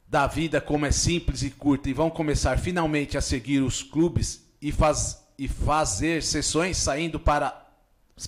da 0.06 0.26
vida 0.26 0.60
como 0.60 0.86
é 0.86 0.90
simples 0.90 1.42
e 1.42 1.50
curta 1.50 1.88
e 1.88 1.92
vão 1.92 2.10
começar 2.10 2.58
finalmente 2.58 3.16
a 3.16 3.20
seguir 3.20 3.60
os 3.60 3.82
clubes 3.82 4.44
e, 4.60 4.72
faz, 4.72 5.24
e 5.38 5.46
fazer 5.48 6.22
sessões 6.22 6.76
saindo 6.76 7.18
para, 7.18 7.66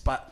para 0.03 0.27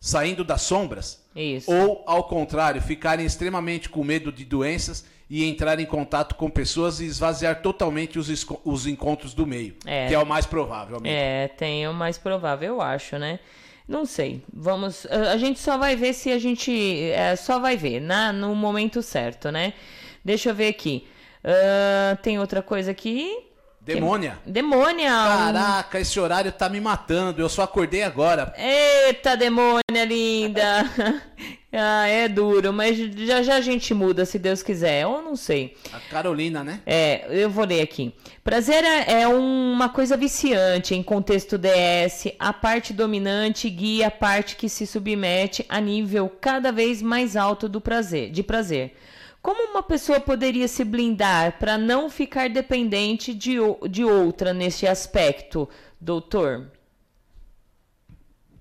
saindo 0.00 0.44
das 0.44 0.62
sombras? 0.62 1.24
Isso. 1.34 1.72
Ou, 1.72 2.04
ao 2.06 2.24
contrário, 2.24 2.82
ficarem 2.82 3.24
extremamente 3.24 3.88
com 3.88 4.04
medo 4.04 4.30
de 4.30 4.44
doenças 4.44 5.04
e 5.30 5.44
entrar 5.44 5.80
em 5.80 5.86
contato 5.86 6.34
com 6.34 6.50
pessoas 6.50 7.00
e 7.00 7.06
esvaziar 7.06 7.62
totalmente 7.62 8.18
os, 8.18 8.46
os 8.64 8.86
encontros 8.86 9.32
do 9.32 9.46
meio. 9.46 9.76
É. 9.86 10.08
Que 10.08 10.14
é 10.14 10.18
o 10.18 10.26
mais 10.26 10.44
provável. 10.44 10.98
Amigo. 10.98 11.14
É, 11.14 11.48
tem 11.48 11.88
o 11.88 11.94
mais 11.94 12.18
provável, 12.18 12.74
eu 12.74 12.80
acho, 12.82 13.18
né? 13.18 13.40
Não 13.86 14.06
sei. 14.06 14.42
Vamos. 14.52 15.06
A 15.06 15.36
gente 15.36 15.60
só 15.60 15.76
vai 15.76 15.94
ver 15.94 16.12
se 16.14 16.30
a 16.30 16.38
gente. 16.38 17.10
É, 17.10 17.36
só 17.36 17.58
vai 17.58 17.76
ver, 17.76 18.00
na, 18.00 18.32
no 18.32 18.54
momento 18.54 19.02
certo, 19.02 19.50
né? 19.50 19.74
Deixa 20.24 20.50
eu 20.50 20.54
ver 20.54 20.68
aqui. 20.68 21.06
Uh, 21.44 22.16
tem 22.22 22.38
outra 22.38 22.62
coisa 22.62 22.90
aqui. 22.90 23.44
Demônia. 23.84 24.38
Demônia. 24.46 25.10
Caraca, 25.10 26.00
esse 26.00 26.18
horário 26.18 26.50
tá 26.50 26.70
me 26.70 26.80
matando. 26.80 27.42
Eu 27.42 27.50
só 27.50 27.64
acordei 27.64 28.02
agora. 28.02 28.54
Eita, 28.56 29.36
demônia 29.36 30.04
linda. 30.06 30.90
ah, 31.76 32.06
é 32.06 32.28
duro, 32.28 32.72
mas 32.72 32.96
já 32.96 33.42
já 33.42 33.56
a 33.56 33.60
gente 33.60 33.92
muda, 33.92 34.24
se 34.24 34.38
Deus 34.38 34.62
quiser. 34.62 35.06
Ou 35.06 35.20
não 35.22 35.34
sei. 35.34 35.76
A 35.92 35.98
Carolina, 36.00 36.62
né? 36.62 36.80
É, 36.86 37.26
eu 37.30 37.50
vou 37.50 37.64
ler 37.64 37.80
aqui. 37.80 38.14
Prazer 38.42 38.84
é, 38.84 39.22
é 39.22 39.28
uma 39.28 39.88
coisa 39.88 40.16
viciante 40.16 40.94
em 40.94 41.02
contexto 41.02 41.58
DS. 41.58 42.34
A 42.38 42.52
parte 42.52 42.92
dominante 42.92 43.68
guia 43.68 44.06
a 44.06 44.10
parte 44.10 44.56
que 44.56 44.68
se 44.68 44.86
submete 44.86 45.64
a 45.68 45.80
nível 45.80 46.28
cada 46.40 46.70
vez 46.70 47.02
mais 47.02 47.36
alto 47.36 47.68
do 47.68 47.80
prazer, 47.80 48.30
de 48.30 48.42
prazer. 48.42 48.94
Como 49.42 49.70
uma 49.70 49.82
pessoa 49.82 50.20
poderia 50.20 50.66
se 50.68 50.84
blindar 50.84 51.58
para 51.58 51.76
não 51.76 52.08
ficar 52.08 52.48
dependente 52.48 53.34
de, 53.34 53.56
de 53.90 54.02
outra 54.02 54.54
nesse 54.54 54.86
aspecto, 54.86 55.68
doutor? 56.00 56.70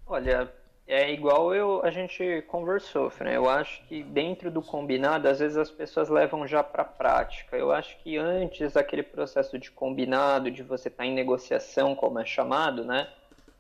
Olha, 0.06 0.52
é 0.94 1.12
igual 1.12 1.54
eu, 1.56 1.82
a 1.84 1.90
gente 1.90 2.44
conversou, 2.48 3.12
né? 3.20 3.36
Eu 3.36 3.50
acho 3.50 3.84
que 3.86 4.04
dentro 4.04 4.52
do 4.52 4.62
combinado, 4.62 5.28
às 5.28 5.40
vezes 5.40 5.58
as 5.58 5.72
pessoas 5.72 6.08
levam 6.08 6.46
já 6.48 6.64
para 6.64 6.84
a 6.84 6.86
prática. 6.86 7.58
Eu 7.58 7.72
acho 7.72 7.98
que 7.98 8.18
antes 8.18 8.78
aquele 8.78 9.02
processo 9.02 9.58
de 9.58 9.72
combinado, 9.72 10.52
de 10.52 10.62
você 10.62 10.90
estar 10.90 11.04
tá 11.04 11.08
em 11.08 11.14
negociação, 11.14 11.96
como 11.96 12.20
é 12.20 12.26
chamado, 12.26 12.86
né? 12.86 13.10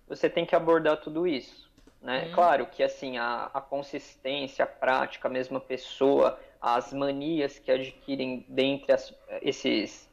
Você 0.07 0.29
tem 0.29 0.45
que 0.45 0.55
abordar 0.55 0.97
tudo 0.97 1.25
isso. 1.25 1.71
Né? 2.01 2.27
Hum. 2.27 2.35
Claro 2.35 2.67
que 2.67 2.83
assim 2.83 3.17
a, 3.17 3.49
a 3.53 3.61
consistência, 3.61 4.63
a 4.63 4.67
prática, 4.67 5.27
a 5.27 5.31
mesma 5.31 5.59
pessoa, 5.59 6.39
as 6.61 6.93
manias 6.93 7.57
que 7.57 7.71
adquirem 7.71 8.45
dentre 8.47 8.91
as, 8.91 9.13
esses, 9.41 10.09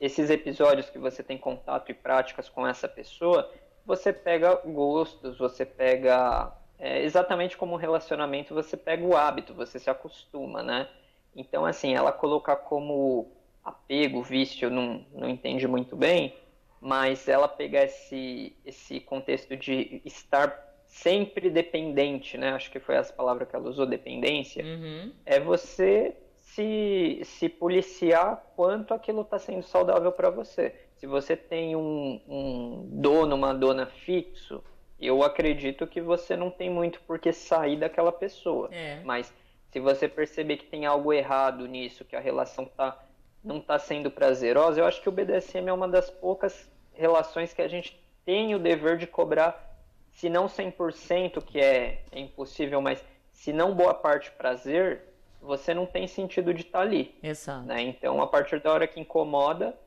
esses 0.00 0.30
episódios 0.30 0.88
que 0.88 0.98
você 0.98 1.22
tem 1.22 1.36
contato 1.36 1.90
e 1.90 1.94
práticas 1.94 2.48
com 2.48 2.66
essa 2.66 2.88
pessoa, 2.88 3.50
você 3.86 4.12
pega 4.12 4.54
gostos, 4.64 5.38
você 5.38 5.64
pega. 5.64 6.52
É, 6.78 7.02
exatamente 7.02 7.56
como 7.56 7.74
um 7.74 7.78
relacionamento, 7.78 8.52
você 8.52 8.76
pega 8.76 9.04
o 9.04 9.16
hábito, 9.16 9.54
você 9.54 9.78
se 9.78 9.88
acostuma, 9.88 10.62
né? 10.62 10.88
Então, 11.34 11.64
assim, 11.64 11.94
ela 11.94 12.12
colocar 12.12 12.56
como 12.56 13.30
apego, 13.64 14.22
vício, 14.22 14.68
não, 14.70 15.04
não 15.12 15.28
entende 15.28 15.66
muito 15.66 15.96
bem, 15.96 16.34
mas 16.80 17.28
ela 17.28 17.48
pegar 17.48 17.84
esse, 17.84 18.54
esse 18.64 19.00
contexto 19.00 19.56
de 19.56 20.02
estar 20.04 20.74
sempre 20.86 21.48
dependente, 21.48 22.36
né? 22.36 22.52
Acho 22.52 22.70
que 22.70 22.78
foi 22.78 22.96
essa 22.96 23.12
palavra 23.12 23.46
que 23.46 23.56
ela 23.56 23.68
usou, 23.68 23.86
dependência. 23.86 24.64
Uhum. 24.64 25.12
É 25.24 25.40
você 25.40 26.16
se, 26.36 27.20
se 27.24 27.48
policiar 27.48 28.52
quanto 28.54 28.94
aquilo 28.94 29.22
está 29.22 29.38
sendo 29.38 29.62
saudável 29.62 30.12
para 30.12 30.30
você. 30.30 30.74
Se 31.04 31.06
você 31.06 31.36
tem 31.36 31.76
um, 31.76 32.18
um 32.26 32.88
dono, 32.90 33.36
uma 33.36 33.52
dona 33.52 33.84
fixo, 33.84 34.64
eu 34.98 35.22
acredito 35.22 35.86
que 35.86 36.00
você 36.00 36.34
não 36.34 36.50
tem 36.50 36.70
muito 36.70 36.98
por 37.02 37.18
que 37.18 37.30
sair 37.30 37.76
daquela 37.76 38.10
pessoa. 38.10 38.70
É. 38.72 39.02
Mas 39.04 39.30
se 39.70 39.78
você 39.80 40.08
perceber 40.08 40.56
que 40.56 40.64
tem 40.64 40.86
algo 40.86 41.12
errado 41.12 41.68
nisso, 41.68 42.06
que 42.06 42.16
a 42.16 42.20
relação 42.20 42.64
tá, 42.64 42.98
não 43.44 43.58
está 43.58 43.78
sendo 43.78 44.10
prazerosa, 44.10 44.80
eu 44.80 44.86
acho 44.86 45.02
que 45.02 45.08
o 45.10 45.12
BDSM 45.12 45.68
é 45.68 45.72
uma 45.74 45.86
das 45.86 46.08
poucas 46.08 46.72
relações 46.94 47.52
que 47.52 47.60
a 47.60 47.68
gente 47.68 48.02
tem 48.24 48.54
o 48.54 48.58
dever 48.58 48.96
de 48.96 49.06
cobrar 49.06 49.76
se 50.10 50.30
não 50.30 50.46
100%, 50.46 51.44
que 51.44 51.60
é, 51.60 52.00
é 52.12 52.18
impossível, 52.18 52.80
mas 52.80 53.04
se 53.30 53.52
não 53.52 53.74
boa 53.74 53.92
parte 53.92 54.30
prazer, 54.30 55.02
você 55.38 55.74
não 55.74 55.84
tem 55.84 56.06
sentido 56.06 56.54
de 56.54 56.62
estar 56.62 56.78
tá 56.78 56.82
ali. 56.82 57.14
Exato. 57.22 57.66
Né? 57.66 57.82
Então, 57.82 58.22
a 58.22 58.26
partir 58.26 58.58
da 58.62 58.72
hora 58.72 58.88
que 58.88 58.98
incomoda, 58.98 59.78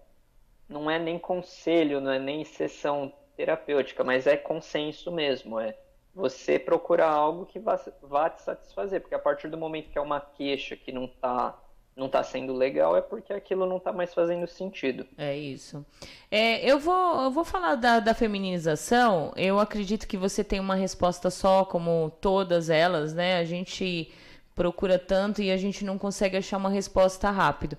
não 0.67 0.89
é 0.89 0.99
nem 0.99 1.17
conselho, 1.17 2.01
não 2.01 2.11
é 2.11 2.19
nem 2.19 2.43
sessão 2.43 3.11
terapêutica, 3.35 4.03
mas 4.03 4.27
é 4.27 4.35
consenso 4.35 5.11
mesmo. 5.11 5.59
É 5.59 5.77
você 6.13 6.57
procurar 6.57 7.09
algo 7.09 7.45
que 7.45 7.59
vá, 7.59 7.79
vá 8.01 8.29
te 8.29 8.41
satisfazer, 8.41 9.01
porque 9.01 9.15
a 9.15 9.19
partir 9.19 9.49
do 9.49 9.57
momento 9.57 9.89
que 9.89 9.97
é 9.97 10.01
uma 10.01 10.19
queixa 10.19 10.75
que 10.75 10.91
não 10.91 11.05
está 11.05 11.57
não 11.97 12.05
está 12.05 12.23
sendo 12.23 12.53
legal 12.53 12.95
é 12.95 13.01
porque 13.01 13.33
aquilo 13.33 13.65
não 13.65 13.77
está 13.77 13.91
mais 13.91 14.13
fazendo 14.13 14.45
sentido. 14.45 15.03
É 15.17 15.35
isso. 15.35 15.83
É, 16.29 16.63
eu, 16.63 16.77
vou, 16.77 17.23
eu 17.23 17.31
vou 17.31 17.43
falar 17.43 17.73
da, 17.73 17.99
da 17.99 18.13
feminização. 18.13 19.33
Eu 19.35 19.59
acredito 19.59 20.07
que 20.07 20.15
você 20.15 20.43
tem 20.43 20.59
uma 20.59 20.75
resposta 20.75 21.31
só, 21.31 21.65
como 21.65 22.11
todas 22.21 22.69
elas, 22.69 23.15
né? 23.15 23.39
A 23.39 23.43
gente 23.43 24.11
procura 24.57 24.97
tanto 24.97 25.39
e 25.39 25.51
a 25.51 25.55
gente 25.55 25.85
não 25.85 25.99
consegue 25.99 26.35
achar 26.35 26.57
uma 26.57 26.69
resposta 26.69 27.29
rápido. 27.29 27.77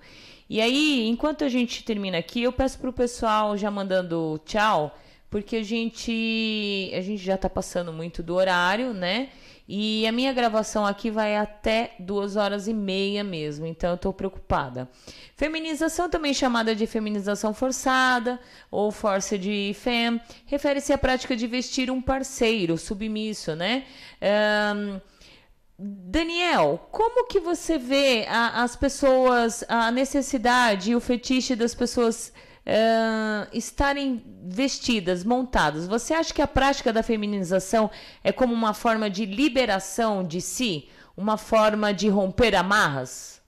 E 0.49 0.61
aí, 0.61 1.07
enquanto 1.07 1.43
a 1.43 1.49
gente 1.49 1.83
termina 1.83 2.17
aqui, 2.17 2.41
eu 2.41 2.53
peço 2.53 2.79
para 2.79 2.89
o 2.89 2.93
pessoal 2.93 3.55
já 3.57 3.69
mandando 3.69 4.41
tchau, 4.45 4.97
porque 5.29 5.57
a 5.57 5.63
gente, 5.63 6.89
a 6.95 7.01
gente 7.01 7.21
já 7.21 7.35
está 7.35 7.49
passando 7.49 7.91
muito 7.91 8.23
do 8.23 8.33
horário, 8.33 8.93
né? 8.93 9.27
E 9.67 10.07
a 10.07 10.11
minha 10.11 10.33
gravação 10.33 10.83
aqui 10.83 11.11
vai 11.11 11.37
até 11.37 11.91
duas 11.99 12.35
horas 12.35 12.67
e 12.67 12.73
meia 12.73 13.23
mesmo, 13.23 13.67
então 13.67 13.91
eu 13.91 13.95
estou 13.95 14.11
preocupada. 14.11 14.89
Feminização, 15.35 16.09
também 16.09 16.33
chamada 16.33 16.73
de 16.73 16.87
feminização 16.87 17.53
forçada 17.53 18.39
ou 18.71 18.89
força 18.89 19.37
de 19.37 19.75
fem, 19.75 20.19
refere-se 20.47 20.91
à 20.91 20.97
prática 20.97 21.35
de 21.35 21.45
vestir 21.45 21.91
um 21.91 22.01
parceiro 22.01 22.77
submisso, 22.77 23.55
né? 23.55 23.83
Um, 24.75 24.99
Daniel, 25.81 26.89
como 26.91 27.25
que 27.25 27.39
você 27.39 27.77
vê 27.77 28.25
a, 28.27 28.63
as 28.63 28.75
pessoas, 28.75 29.63
a 29.69 29.89
necessidade 29.89 30.91
e 30.91 30.95
o 30.95 30.99
fetiche 30.99 31.55
das 31.55 31.73
pessoas 31.73 32.33
uh, 32.65 33.47
estarem 33.53 34.21
vestidas, 34.43 35.23
montadas, 35.23 35.87
você 35.87 36.13
acha 36.13 36.33
que 36.33 36.41
a 36.41 36.47
prática 36.47 36.91
da 36.91 37.01
feminização 37.01 37.89
é 38.21 38.33
como 38.33 38.53
uma 38.53 38.73
forma 38.73 39.09
de 39.09 39.25
liberação 39.25 40.21
de 40.21 40.41
si? 40.41 40.89
Uma 41.15 41.37
forma 41.37 41.93
de 41.93 42.09
romper 42.09 42.55
amarras? 42.55 43.41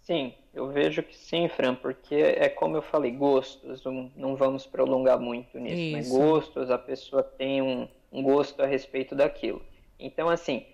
Sim, 0.00 0.32
eu 0.54 0.68
vejo 0.68 1.02
que 1.02 1.14
sim, 1.14 1.48
Fran, 1.48 1.74
porque 1.74 2.14
é 2.14 2.48
como 2.48 2.76
eu 2.76 2.82
falei, 2.82 3.10
gostos, 3.10 3.84
não, 3.84 4.10
não 4.16 4.36
vamos 4.36 4.66
prolongar 4.66 5.20
muito 5.20 5.58
nisso, 5.58 5.76
Isso. 5.76 6.14
né? 6.14 6.24
Gostos, 6.24 6.70
a 6.70 6.78
pessoa 6.78 7.22
tem 7.22 7.60
um, 7.60 7.86
um 8.10 8.22
gosto 8.22 8.62
a 8.62 8.66
respeito 8.66 9.14
daquilo. 9.14 9.62
Então, 9.98 10.28
assim, 10.28 10.66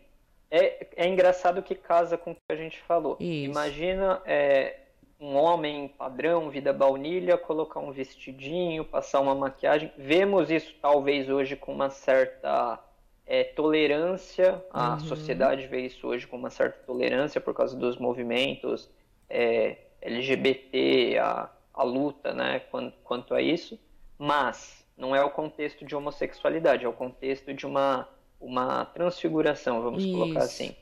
é, 0.50 0.86
é 0.96 1.08
engraçado 1.08 1.62
que 1.62 1.74
casa 1.74 2.18
com 2.18 2.32
o 2.32 2.34
que 2.34 2.40
a 2.48 2.56
gente 2.56 2.80
falou. 2.82 3.16
Isso. 3.20 3.50
Imagina 3.50 4.20
é, 4.24 4.80
um 5.20 5.36
homem 5.36 5.88
padrão, 5.88 6.50
vida 6.50 6.72
baunilha, 6.72 7.38
colocar 7.38 7.78
um 7.80 7.92
vestidinho, 7.92 8.84
passar 8.84 9.20
uma 9.20 9.34
maquiagem. 9.34 9.92
Vemos 9.96 10.50
isso 10.50 10.74
talvez 10.80 11.28
hoje 11.28 11.54
com 11.56 11.72
uma 11.72 11.90
certa 11.90 12.78
é, 13.26 13.44
tolerância. 13.44 14.64
A 14.72 14.94
uhum. 14.94 15.00
sociedade 15.00 15.66
vê 15.66 15.82
isso 15.82 16.06
hoje 16.08 16.26
com 16.26 16.36
uma 16.36 16.50
certa 16.50 16.78
tolerância 16.84 17.40
por 17.40 17.54
causa 17.54 17.76
dos 17.76 17.96
movimentos 17.96 18.90
é, 19.28 19.76
LGBT, 20.00 21.18
a, 21.18 21.50
a 21.72 21.82
luta 21.84 22.32
né, 22.34 22.60
quanto, 22.70 22.96
quanto 23.04 23.34
a 23.34 23.40
isso. 23.40 23.78
Mas 24.18 24.84
não 24.96 25.14
é 25.14 25.24
o 25.24 25.30
contexto 25.30 25.84
de 25.84 25.94
homossexualidade, 25.94 26.84
é 26.84 26.88
o 26.88 26.92
contexto 26.92 27.54
de 27.54 27.66
uma, 27.66 28.08
uma 28.40 28.86
transfiguração, 28.86 29.82
vamos 29.82 30.04
isso. 30.04 30.12
colocar 30.12 30.40
assim. 30.40 30.74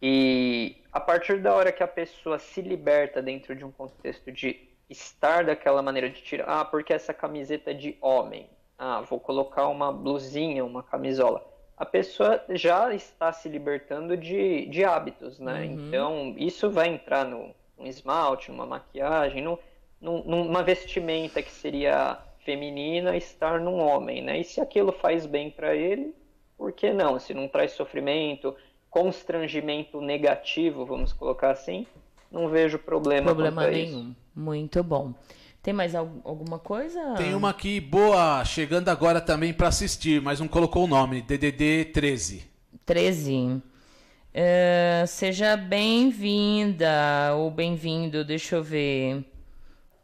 E 0.00 0.76
a 0.90 0.98
partir 0.98 1.40
da 1.40 1.54
hora 1.54 1.70
que 1.70 1.82
a 1.82 1.88
pessoa 1.88 2.38
se 2.38 2.60
liberta 2.60 3.22
dentro 3.22 3.54
de 3.54 3.64
um 3.64 3.70
contexto 3.70 4.32
de 4.32 4.68
estar 4.90 5.44
daquela 5.44 5.82
maneira 5.82 6.10
de 6.10 6.20
tirar, 6.22 6.46
ah, 6.48 6.64
porque 6.64 6.92
essa 6.92 7.14
camiseta 7.14 7.70
é 7.70 7.74
de 7.74 7.96
homem, 8.00 8.48
ah, 8.78 9.00
vou 9.00 9.20
colocar 9.20 9.68
uma 9.68 9.92
blusinha, 9.92 10.64
uma 10.64 10.82
camisola. 10.82 11.46
A 11.76 11.86
pessoa 11.86 12.44
já 12.50 12.92
está 12.94 13.32
se 13.32 13.48
libertando 13.48 14.16
de, 14.16 14.66
de 14.66 14.84
hábitos, 14.84 15.38
né? 15.38 15.62
Uhum. 15.62 15.88
Então, 15.88 16.34
isso 16.36 16.70
vai 16.70 16.88
entrar 16.88 17.24
no, 17.24 17.54
no 17.78 17.86
esmalte, 17.86 18.50
numa 18.50 18.66
maquiagem, 18.66 19.42
no, 19.42 19.58
no, 20.00 20.24
numa 20.24 20.62
vestimenta 20.62 21.42
que 21.42 21.50
seria 21.50 22.18
feminina, 22.44 23.16
estar 23.16 23.60
num 23.60 23.78
homem, 23.78 24.20
né? 24.22 24.40
E 24.40 24.44
se 24.44 24.60
aquilo 24.60 24.92
faz 24.92 25.26
bem 25.26 25.50
para 25.50 25.74
ele, 25.74 26.14
por 26.62 26.70
que 26.70 26.92
não? 26.92 27.18
Se 27.18 27.34
não 27.34 27.48
traz 27.48 27.72
sofrimento, 27.72 28.54
constrangimento 28.88 30.00
negativo, 30.00 30.86
vamos 30.86 31.12
colocar 31.12 31.50
assim, 31.50 31.88
não 32.30 32.48
vejo 32.48 32.78
problema. 32.78 33.24
Problema 33.24 33.66
nenhum. 33.66 34.10
Isso. 34.10 34.16
Muito 34.32 34.84
bom. 34.84 35.12
Tem 35.60 35.74
mais 35.74 35.92
alguma 35.96 36.60
coisa? 36.60 37.14
Tem 37.14 37.34
uma 37.34 37.50
aqui 37.50 37.80
boa, 37.80 38.44
chegando 38.44 38.90
agora 38.90 39.20
também 39.20 39.52
para 39.52 39.66
assistir, 39.66 40.22
mas 40.22 40.38
não 40.38 40.46
colocou 40.46 40.84
o 40.84 40.86
nome, 40.86 41.20
DDD 41.22 41.86
13. 41.86 42.44
13. 42.86 43.34
Uh, 43.34 45.06
seja 45.08 45.56
bem-vinda 45.56 47.34
ou 47.34 47.50
bem-vindo, 47.50 48.24
deixa 48.24 48.54
eu 48.54 48.62
ver. 48.62 49.24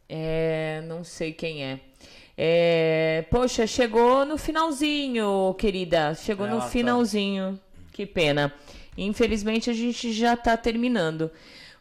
É, 0.08 0.82
não 0.88 1.04
sei 1.04 1.32
quem 1.32 1.62
é. 1.62 1.88
É. 2.41 3.25
Poxa, 3.31 3.67
chegou 3.67 4.25
no 4.25 4.39
finalzinho, 4.39 5.55
querida. 5.58 6.15
Chegou 6.15 6.47
Ela 6.47 6.55
no 6.55 6.62
finalzinho. 6.62 7.55
Tá... 7.55 7.89
Que 7.92 8.07
pena. 8.07 8.55
Infelizmente 8.97 9.68
a 9.68 9.73
gente 9.73 10.12
já 10.12 10.34
está 10.34 10.57
terminando. 10.57 11.33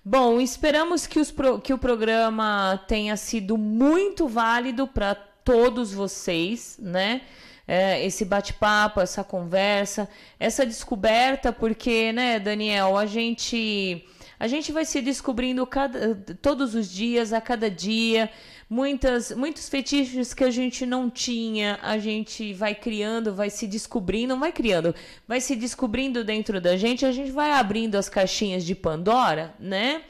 Bom, 0.03 0.41
esperamos 0.41 1.05
que, 1.05 1.19
os 1.19 1.29
pro, 1.29 1.59
que 1.59 1.71
o 1.73 1.77
programa 1.77 2.83
tenha 2.87 3.15
sido 3.15 3.55
muito 3.55 4.27
válido 4.27 4.87
para 4.87 5.13
todos 5.13 5.93
vocês, 5.93 6.75
né? 6.79 7.21
É, 7.67 8.03
esse 8.03 8.25
bate-papo, 8.25 8.99
essa 8.99 9.23
conversa, 9.23 10.09
essa 10.39 10.65
descoberta, 10.65 11.51
porque, 11.51 12.13
né, 12.13 12.39
Daniel, 12.39 12.97
a 12.97 13.05
gente 13.05 14.05
a 14.39 14.47
gente 14.47 14.71
vai 14.71 14.85
se 14.85 15.01
descobrindo 15.01 15.65
cada, 15.65 16.15
todos 16.41 16.75
os 16.75 16.89
dias, 16.89 17.33
a 17.33 17.41
cada 17.41 17.69
dia 17.69 18.29
muitas, 18.69 19.31
muitos 19.31 19.69
fetiches 19.69 20.33
que 20.33 20.43
a 20.43 20.51
gente 20.51 20.85
não 20.85 21.09
tinha, 21.09 21.79
a 21.81 21.97
gente 21.97 22.53
vai 22.53 22.75
criando, 22.75 23.33
vai 23.33 23.49
se 23.49 23.67
descobrindo, 23.67 24.33
não 24.33 24.39
vai 24.39 24.51
criando, 24.51 24.93
vai 25.27 25.39
se 25.39 25.55
descobrindo 25.55 26.23
dentro 26.23 26.59
da 26.59 26.75
gente, 26.75 27.05
a 27.05 27.11
gente 27.11 27.31
vai 27.31 27.51
abrindo 27.51 27.95
as 27.95 28.09
caixinhas 28.09 28.63
de 28.65 28.75
Pandora, 28.75 29.53
né? 29.59 30.01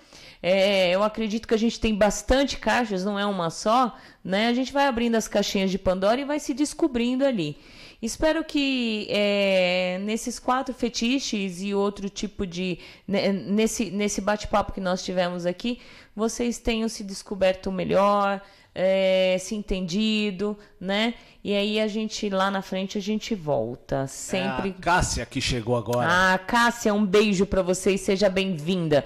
É, 0.41 0.91
eu 0.91 1.03
acredito 1.03 1.47
que 1.47 1.53
a 1.53 1.57
gente 1.57 1.79
tem 1.79 1.95
bastante 1.95 2.57
caixas, 2.57 3.03
não 3.03 3.17
é 3.17 3.25
uma 3.25 3.49
só, 3.49 3.95
né? 4.23 4.47
A 4.47 4.53
gente 4.53 4.71
vai 4.71 4.85
abrindo 4.85 5.15
as 5.15 5.27
caixinhas 5.27 5.71
de 5.71 5.79
Pandora 5.79 6.21
e 6.21 6.25
vai 6.25 6.39
se 6.39 6.53
descobrindo 6.53 7.25
ali. 7.25 7.57
Espero 8.01 8.43
que 8.43 9.07
é, 9.09 9.99
nesses 10.03 10.37
quatro 10.37 10.73
fetiches 10.73 11.61
e 11.61 11.73
outro 11.73 12.09
tipo 12.09 12.45
de. 12.45 12.77
Né, 13.07 13.31
nesse, 13.31 13.89
nesse 13.89 14.21
bate-papo 14.21 14.71
que 14.71 14.81
nós 14.81 15.03
tivemos 15.03 15.45
aqui, 15.45 15.79
vocês 16.15 16.59
tenham 16.59 16.87
se 16.87 17.03
descoberto 17.03 17.71
melhor, 17.71 18.39
é, 18.73 19.37
se 19.39 19.55
entendido, 19.55 20.55
né? 20.79 21.15
E 21.43 21.55
aí 21.55 21.79
a 21.79 21.87
gente 21.87 22.29
lá 22.29 22.51
na 22.51 22.61
frente 22.61 22.97
a 22.97 23.01
gente 23.01 23.33
volta 23.33 24.05
sempre. 24.05 24.69
É 24.69 24.71
a 24.71 24.81
Cássia 24.81 25.25
que 25.25 25.41
chegou 25.41 25.75
agora. 25.75 26.07
Ah, 26.07 26.37
Cássia, 26.37 26.93
um 26.93 27.05
beijo 27.05 27.47
para 27.47 27.63
você 27.63 27.93
e 27.93 27.97
seja 27.97 28.29
bem-vinda. 28.29 29.03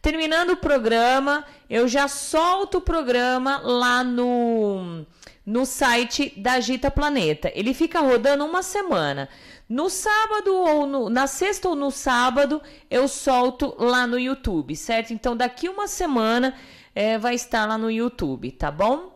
Terminando 0.00 0.50
o 0.50 0.56
programa, 0.56 1.44
eu 1.70 1.86
já 1.86 2.08
solto 2.08 2.78
o 2.78 2.80
programa 2.80 3.58
lá 3.58 4.02
no 4.02 5.06
no 5.44 5.66
site 5.66 6.32
da 6.36 6.52
Agita 6.52 6.90
Planeta. 6.90 7.50
Ele 7.54 7.74
fica 7.74 8.00
rodando 8.00 8.44
uma 8.44 8.62
semana. 8.62 9.28
No 9.68 9.88
sábado 9.88 10.54
ou 10.54 10.86
no, 10.86 11.08
na 11.08 11.26
sexta 11.26 11.68
ou 11.68 11.74
no 11.74 11.90
sábado 11.90 12.60
eu 12.90 13.08
solto 13.08 13.74
lá 13.78 14.06
no 14.06 14.18
YouTube, 14.18 14.76
certo? 14.76 15.12
Então 15.12 15.36
daqui 15.36 15.68
uma 15.68 15.88
semana 15.88 16.54
é, 16.94 17.18
vai 17.18 17.34
estar 17.34 17.66
lá 17.66 17.78
no 17.78 17.90
YouTube, 17.90 18.52
tá 18.52 18.70
bom? 18.70 19.12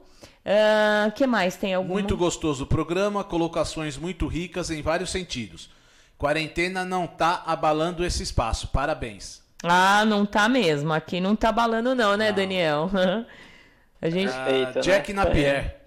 Uh, 0.46 1.10
que 1.12 1.26
mais 1.26 1.56
tem 1.56 1.74
algum? 1.74 1.94
Muito 1.94 2.16
gostoso 2.16 2.64
o 2.64 2.66
programa, 2.66 3.24
colocações 3.24 3.96
muito 3.96 4.28
ricas 4.28 4.70
em 4.70 4.80
vários 4.80 5.10
sentidos. 5.10 5.68
Quarentena 6.16 6.84
não 6.84 7.06
tá 7.06 7.42
abalando 7.44 8.04
esse 8.04 8.22
espaço. 8.22 8.68
Parabéns. 8.68 9.42
Ah, 9.62 10.04
não 10.04 10.24
tá 10.24 10.48
mesmo. 10.48 10.92
Aqui 10.92 11.20
não 11.20 11.34
tá 11.34 11.48
abalando 11.48 11.94
não, 11.94 12.16
né, 12.16 12.28
não. 12.28 12.36
Daniel? 12.36 12.90
A 14.00 14.08
gente... 14.08 14.32
Ah, 14.32 14.80
Jack 14.80 15.12
né? 15.12 15.24
Napier. 15.24 15.85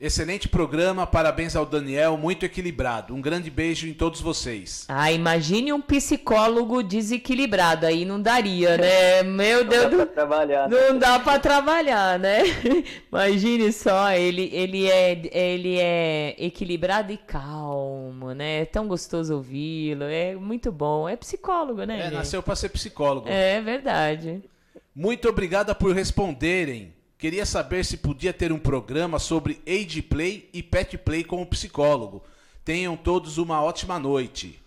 Excelente 0.00 0.48
programa, 0.48 1.04
parabéns 1.04 1.56
ao 1.56 1.66
Daniel, 1.66 2.16
muito 2.16 2.46
equilibrado. 2.46 3.12
Um 3.12 3.20
grande 3.20 3.50
beijo 3.50 3.88
em 3.88 3.92
todos 3.92 4.20
vocês. 4.20 4.84
Ah, 4.86 5.10
imagine 5.10 5.72
um 5.72 5.80
psicólogo 5.80 6.84
desequilibrado, 6.84 7.84
aí 7.84 8.04
não 8.04 8.22
daria, 8.22 8.76
né? 8.78 9.24
Meu 9.24 9.64
não 9.64 9.68
Deus. 9.68 9.82
Dá 9.82 9.88
do... 9.88 9.96
pra 9.96 10.06
trabalhar, 10.06 10.68
né? 10.68 10.76
Não 10.76 10.98
dá 11.00 11.18
para 11.18 11.40
trabalhar, 11.40 12.16
né? 12.16 12.42
Imagine 13.10 13.72
só, 13.72 14.12
ele, 14.12 14.48
ele, 14.52 14.88
é, 14.88 15.20
ele 15.36 15.78
é 15.80 16.36
equilibrado 16.38 17.12
e 17.12 17.16
calmo, 17.16 18.32
né? 18.34 18.60
É 18.60 18.64
tão 18.64 18.86
gostoso 18.86 19.34
ouvi-lo, 19.34 20.04
é 20.04 20.36
muito 20.36 20.70
bom. 20.70 21.08
É 21.08 21.16
psicólogo, 21.16 21.82
né? 21.82 21.98
É, 21.98 22.02
gente? 22.04 22.14
nasceu 22.14 22.40
para 22.40 22.54
ser 22.54 22.68
psicólogo. 22.68 23.28
É 23.28 23.60
verdade. 23.60 24.44
Muito 24.94 25.28
obrigada 25.28 25.74
por 25.74 25.92
responderem. 25.92 26.96
Queria 27.18 27.44
saber 27.44 27.84
se 27.84 27.96
podia 27.96 28.32
ter 28.32 28.52
um 28.52 28.60
programa 28.60 29.18
sobre 29.18 29.60
age 29.66 30.00
play 30.00 30.48
e 30.52 30.62
pet 30.62 30.96
play 30.96 31.24
como 31.24 31.44
psicólogo. 31.44 32.22
Tenham 32.64 32.96
todos 32.96 33.38
uma 33.38 33.60
ótima 33.60 33.98
noite. 33.98 34.62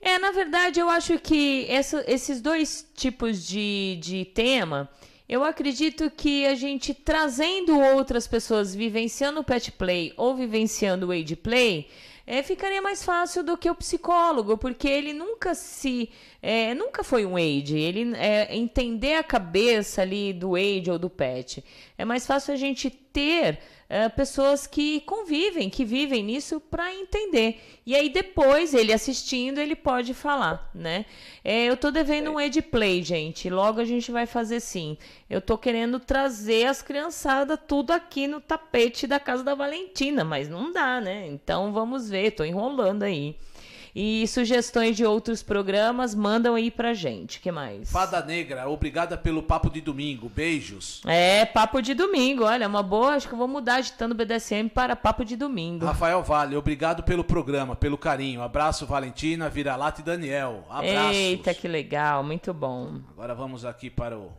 É, 0.00 0.18
na 0.18 0.32
verdade, 0.32 0.80
eu 0.80 0.88
acho 0.88 1.18
que 1.18 1.66
essa, 1.68 2.02
esses 2.08 2.40
dois 2.40 2.88
tipos 2.96 3.46
de, 3.46 3.98
de 4.00 4.24
tema, 4.24 4.88
eu 5.28 5.44
acredito 5.44 6.10
que 6.10 6.46
a 6.46 6.54
gente 6.54 6.94
trazendo 6.94 7.78
outras 7.78 8.26
pessoas 8.26 8.74
vivenciando 8.74 9.40
o 9.40 9.44
pet 9.44 9.70
play 9.70 10.14
ou 10.16 10.34
vivenciando 10.34 11.08
o 11.08 11.12
age 11.12 11.36
play, 11.36 11.88
é, 12.26 12.42
ficaria 12.42 12.80
mais 12.80 13.02
fácil 13.04 13.42
do 13.42 13.56
que 13.56 13.68
o 13.68 13.74
psicólogo, 13.74 14.56
porque 14.56 14.88
ele 14.88 15.12
nunca 15.12 15.54
se. 15.54 16.10
É, 16.40 16.74
nunca 16.74 17.02
foi 17.02 17.26
um 17.26 17.36
aid. 17.36 17.76
Ele 17.76 18.14
é, 18.16 18.54
entender 18.56 19.14
a 19.14 19.24
cabeça 19.24 20.02
ali 20.02 20.32
do 20.32 20.54
aid 20.54 20.90
ou 20.90 20.98
do 20.98 21.10
pet. 21.10 21.64
É 21.98 22.04
mais 22.04 22.26
fácil 22.26 22.54
a 22.54 22.56
gente 22.56 22.90
ter 22.90 23.58
uh, 23.92 24.10
pessoas 24.16 24.66
que 24.66 25.00
convivem, 25.02 25.68
que 25.68 25.84
vivem 25.84 26.22
nisso 26.22 26.58
para 26.58 26.94
entender. 26.94 27.60
E 27.84 27.94
aí 27.94 28.08
depois, 28.08 28.72
ele 28.72 28.92
assistindo, 28.92 29.58
ele 29.58 29.76
pode 29.76 30.14
falar, 30.14 30.70
né? 30.74 31.04
É, 31.44 31.66
eu 31.66 31.76
tô 31.76 31.90
devendo 31.90 32.30
um 32.30 32.40
edplay, 32.40 33.02
gente. 33.02 33.50
Logo 33.50 33.80
a 33.80 33.84
gente 33.84 34.10
vai 34.10 34.24
fazer 34.24 34.60
sim. 34.60 34.96
Eu 35.28 35.40
tô 35.40 35.58
querendo 35.58 36.00
trazer 36.00 36.66
as 36.66 36.80
criançadas 36.80 37.58
tudo 37.68 37.90
aqui 37.90 38.26
no 38.26 38.40
tapete 38.40 39.06
da 39.06 39.20
casa 39.20 39.44
da 39.44 39.54
Valentina, 39.54 40.24
mas 40.24 40.48
não 40.48 40.72
dá, 40.72 41.00
né? 41.00 41.26
Então 41.26 41.72
vamos 41.72 42.08
ver, 42.08 42.30
tô 42.30 42.44
enrolando 42.44 43.02
aí. 43.02 43.36
E 43.94 44.26
sugestões 44.26 44.96
de 44.96 45.04
outros 45.04 45.42
programas, 45.42 46.14
mandam 46.14 46.54
aí 46.54 46.70
pra 46.70 46.94
gente. 46.94 47.40
que 47.40 47.52
mais? 47.52 47.90
Fada 47.90 48.24
Negra, 48.24 48.66
obrigada 48.68 49.18
pelo 49.18 49.42
papo 49.42 49.68
de 49.68 49.82
domingo. 49.82 50.30
Beijos. 50.30 51.02
É, 51.04 51.44
papo 51.44 51.82
de 51.82 51.92
domingo. 51.92 52.44
Olha, 52.44 52.66
uma 52.66 52.82
boa. 52.82 53.14
Acho 53.14 53.28
que 53.28 53.34
eu 53.34 53.38
vou 53.38 53.48
mudar 53.48 53.76
agitando 53.76 54.14
BDSM 54.14 54.68
para 54.70 54.96
papo 54.96 55.26
de 55.26 55.36
domingo. 55.36 55.84
Rafael 55.84 56.22
Vale, 56.22 56.56
obrigado 56.56 57.02
pelo 57.02 57.22
programa, 57.22 57.76
pelo 57.76 57.98
carinho. 57.98 58.40
Abraço, 58.40 58.86
Valentina, 58.86 59.50
Vira-Lata 59.50 60.00
e 60.00 60.04
Daniel. 60.04 60.64
Abraços. 60.70 61.16
Eita, 61.16 61.52
que 61.52 61.68
legal. 61.68 62.24
Muito 62.24 62.54
bom. 62.54 63.00
Agora 63.10 63.34
vamos 63.34 63.64
aqui 63.66 63.90
para 63.90 64.18
o. 64.18 64.32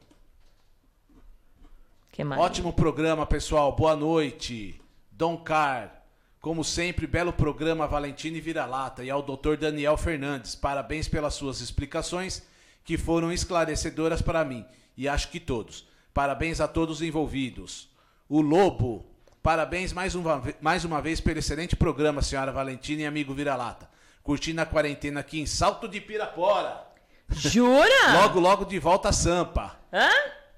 Que 2.11 2.23
mais? 2.23 2.41
Ótimo 2.41 2.73
programa, 2.73 3.25
pessoal. 3.25 3.71
Boa 3.75 3.95
noite. 3.95 4.81
Dom 5.11 5.37
Car. 5.37 6.02
Como 6.43 6.61
sempre, 6.61 7.07
belo 7.07 7.31
programa 7.31 7.87
Valentina 7.87 8.37
e 8.37 8.41
Vira-Lata 8.41 9.01
e 9.01 9.09
ao 9.09 9.21
Dr. 9.21 9.55
Daniel 9.57 9.95
Fernandes. 9.95 10.55
Parabéns 10.55 11.07
pelas 11.07 11.35
suas 11.35 11.61
explicações 11.61 12.45
que 12.83 12.97
foram 12.97 13.31
esclarecedoras 13.31 14.21
para 14.21 14.43
mim 14.43 14.65
e 14.97 15.07
acho 15.07 15.29
que 15.29 15.39
todos. 15.39 15.87
Parabéns 16.13 16.59
a 16.59 16.67
todos 16.67 17.01
envolvidos. 17.01 17.87
O 18.27 18.41
Lobo, 18.41 19.05
parabéns 19.41 19.93
mais 19.93 20.15
uma, 20.15 20.43
mais 20.59 20.83
uma 20.83 21.01
vez 21.01 21.21
pelo 21.21 21.39
excelente 21.39 21.77
programa, 21.77 22.21
senhora 22.21 22.51
Valentina 22.51 23.03
e 23.03 23.05
amigo 23.05 23.33
Vira-Lata. 23.33 23.89
Curtindo 24.21 24.59
a 24.59 24.65
quarentena 24.65 25.21
aqui 25.21 25.39
em 25.39 25.45
Salto 25.45 25.87
de 25.87 26.01
Pirapora. 26.01 26.85
Jura? 27.29 28.15
logo, 28.15 28.41
logo 28.41 28.65
de 28.65 28.77
volta 28.79 29.07
a 29.07 29.13
Sampa. 29.13 29.79
Hã? 29.93 30.09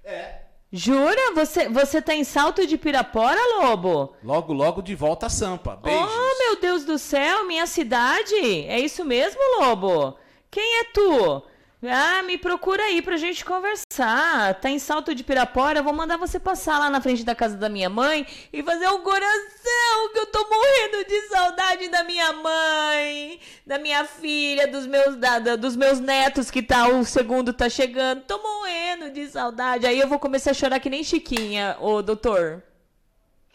É. 0.04 0.45
Jura? 0.78 1.32
Você, 1.34 1.70
você 1.70 2.02
tá 2.02 2.14
em 2.14 2.26
Salto 2.26 2.68
de 2.68 2.78
Pirapora, 2.78 3.40
Lobo? 3.62 4.14
Logo, 4.22 4.52
logo 4.52 4.82
de 4.82 4.94
volta 4.94 5.28
a 5.28 5.30
Sampa. 5.30 5.78
Beijos. 5.78 6.02
Oh, 6.06 6.38
meu 6.38 6.60
Deus 6.60 6.84
do 6.84 6.98
céu, 6.98 7.48
minha 7.48 7.66
cidade? 7.66 8.36
É 8.68 8.78
isso 8.78 9.06
mesmo, 9.06 9.40
Lobo? 9.62 10.18
Quem 10.52 10.80
é 10.82 10.84
tu? 10.84 11.44
Ah, 11.84 12.24
me 12.24 12.38
procura 12.38 12.82
aí 12.84 13.02
pra 13.02 13.18
gente 13.18 13.44
conversar. 13.44 14.56
Tá 14.56 14.70
em 14.70 14.80
Salto 14.80 15.14
de 15.14 15.24
Pirapora? 15.24 15.84
Vou 15.84 15.94
mandar 15.94 16.18
você 16.18 16.40
passar 16.40 16.80
lá 16.80 16.90
na 16.90 17.02
frente 17.02 17.24
da 17.24 17.36
casa 17.36 17.58
da 17.58 17.70
minha 17.70 17.90
mãe 17.90 18.26
e 18.52 18.64
fazer 18.64 18.88
um 18.88 19.02
coração 19.02 20.12
que 20.14 20.20
eu 20.20 20.26
tô 20.28 20.48
morrendo 20.50 21.08
de 21.08 21.22
saudade 21.28 21.88
da 21.90 22.04
minha 22.04 22.34
mãe, 22.34 23.40
da 23.66 23.78
minha 23.78 24.06
filha, 24.06 24.68
dos 24.68 24.88
meus, 24.88 25.16
da, 25.18 25.40
da, 25.40 25.56
dos 25.56 25.76
meus 25.76 26.00
netos 26.00 26.50
que 26.50 26.64
tá, 26.64 26.88
o 26.88 27.04
segundo 27.06 27.54
tá 27.54 27.70
chegando. 27.70 28.22
Tô 28.22 28.42
morrendo 28.42 29.12
de 29.12 29.28
saudade. 29.28 29.86
Aí 29.86 30.00
eu 30.00 30.08
vou 30.08 30.18
começar 30.18 30.52
a 30.52 30.56
chorar 30.56 30.80
que 30.80 30.90
nem 30.90 31.04
Chiquinha, 31.04 31.78
ô 31.80 32.02
doutor. 32.02 32.64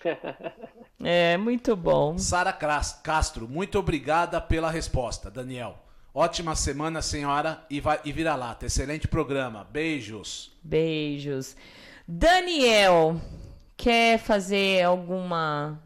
É, 1.02 1.38
muito 1.38 1.74
bom. 1.74 2.18
Sara 2.18 2.52
Castro, 2.52 3.48
muito 3.48 3.78
obrigada 3.78 4.38
pela 4.38 4.70
resposta, 4.70 5.30
Daniel. 5.30 5.78
Ótima 6.12 6.56
semana, 6.56 7.00
senhora, 7.00 7.64
e, 7.70 7.80
vai, 7.80 8.00
e 8.04 8.10
vira 8.10 8.34
lata. 8.34 8.66
Excelente 8.66 9.06
programa. 9.06 9.62
Beijos. 9.70 10.52
Beijos. 10.60 11.56
Daniel, 12.06 13.14
quer 13.76 14.18
fazer 14.18 14.82
alguma 14.82 15.80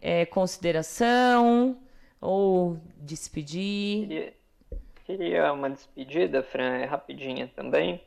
é, 0.00 0.24
consideração 0.26 1.76
ou 2.20 2.78
despedir? 2.96 4.06
Queria, 4.06 4.34
queria 5.04 5.52
uma 5.52 5.68
despedida, 5.68 6.44
Fran, 6.44 6.76
é 6.76 6.84
rapidinha 6.84 7.50
também. 7.56 8.00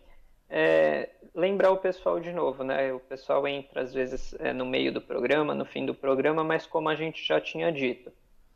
É, 0.50 1.10
lembrar 1.36 1.72
o 1.72 1.78
pessoal 1.78 2.18
de 2.18 2.32
novo, 2.32 2.64
né? 2.64 2.94
O 2.94 3.00
pessoal 3.02 3.46
entra 3.46 3.82
às 3.82 3.94
vezes 3.94 4.34
é, 4.40 4.54
no 4.54 4.66
meio 4.66 4.94
do 4.94 5.02
programa, 5.02 5.54
no 5.54 5.66
fim 5.66 5.86
do 5.86 5.94
programa, 5.94 6.46
mas 6.46 6.66
como 6.66 6.88
a 6.88 6.96
gente 6.96 7.22
já 7.28 7.42
tinha 7.42 7.70
dito, 7.74 8.10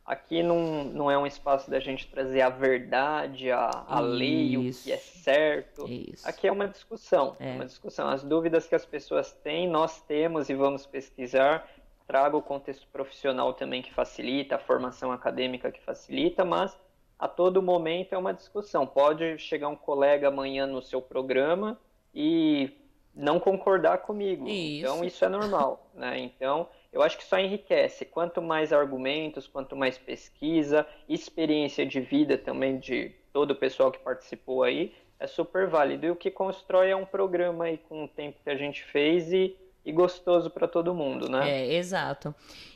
aqui 0.10 0.42
não, 0.42 0.84
não 0.86 1.12
é 1.12 1.16
um 1.16 1.28
espaço 1.28 1.70
da 1.70 1.80
gente 1.80 2.08
trazer 2.08 2.42
a 2.42 2.50
verdade, 2.50 3.52
a, 3.52 3.70
a 3.88 4.00
lei, 4.00 4.58
o 4.58 4.74
que 4.74 4.92
é 4.92 4.98
certo. 4.98 5.88
Isso. 5.88 6.28
Aqui 6.28 6.48
é 6.48 6.52
uma 6.52 6.68
discussão, 6.68 7.38
É. 7.40 7.54
uma 7.54 7.66
discussão. 7.66 8.10
As 8.10 8.24
dúvidas 8.24 8.66
que 8.66 8.74
as 8.74 8.84
pessoas 8.84 9.32
têm, 9.32 9.68
nós 9.70 10.02
temos 10.02 10.50
e 10.50 10.56
vamos 10.56 10.84
pesquisar. 10.88 11.70
Trago 12.08 12.40
o 12.40 12.42
contexto 12.42 12.88
profissional 12.92 13.54
também 13.54 13.84
que 13.84 13.94
facilita, 13.94 14.56
a 14.56 14.60
formação 14.60 15.12
acadêmica 15.12 15.72
que 15.72 15.80
facilita, 15.80 16.44
mas 16.44 16.76
a 17.20 17.28
todo 17.28 17.62
momento 17.62 18.14
é 18.14 18.18
uma 18.18 18.34
discussão. 18.34 18.88
Pode 18.88 19.38
chegar 19.38 19.68
um 19.68 19.76
colega 19.76 20.30
amanhã 20.30 20.66
no 20.66 20.82
seu 20.82 21.04
programa 21.04 21.80
e 22.16 22.72
não 23.14 23.40
concordar 23.40 24.00
comigo. 24.00 24.48
Isso. 24.48 24.80
Então 24.88 25.04
isso 25.06 25.24
é 25.24 25.30
normal, 25.30 25.88
né? 25.94 26.18
Então 26.18 26.68
eu 26.92 27.02
acho 27.02 27.18
que 27.18 27.24
só 27.24 27.38
enriquece. 27.38 28.06
Quanto 28.06 28.42
mais 28.42 28.74
argumentos, 28.74 29.48
quanto 29.48 29.76
mais 29.76 29.98
pesquisa, 29.98 30.86
experiência 31.08 31.86
de 31.86 32.00
vida 32.02 32.38
também 32.38 32.80
de 32.80 33.12
todo 33.32 33.52
o 33.52 33.56
pessoal 33.56 33.92
que 33.92 34.00
participou 34.00 34.64
aí, 34.64 34.94
é 35.20 35.28
super 35.28 35.68
válido. 35.68 36.06
E 36.06 36.12
o 36.12 36.16
que 36.16 36.32
constrói 36.32 36.90
é 36.90 36.96
um 36.96 37.06
programa 37.06 37.66
aí 37.66 37.78
com 37.78 38.06
o 38.06 38.08
tempo 38.08 38.40
que 38.44 38.50
a 38.50 38.56
gente 38.56 38.84
fez 38.84 39.32
e, 39.32 39.56
e 39.86 39.92
gostoso 39.92 40.50
para 40.50 40.68
todo 40.68 40.94
mundo, 40.94 41.30
né? 41.30 41.50
É, 41.50 41.74
exato. 41.76 42.34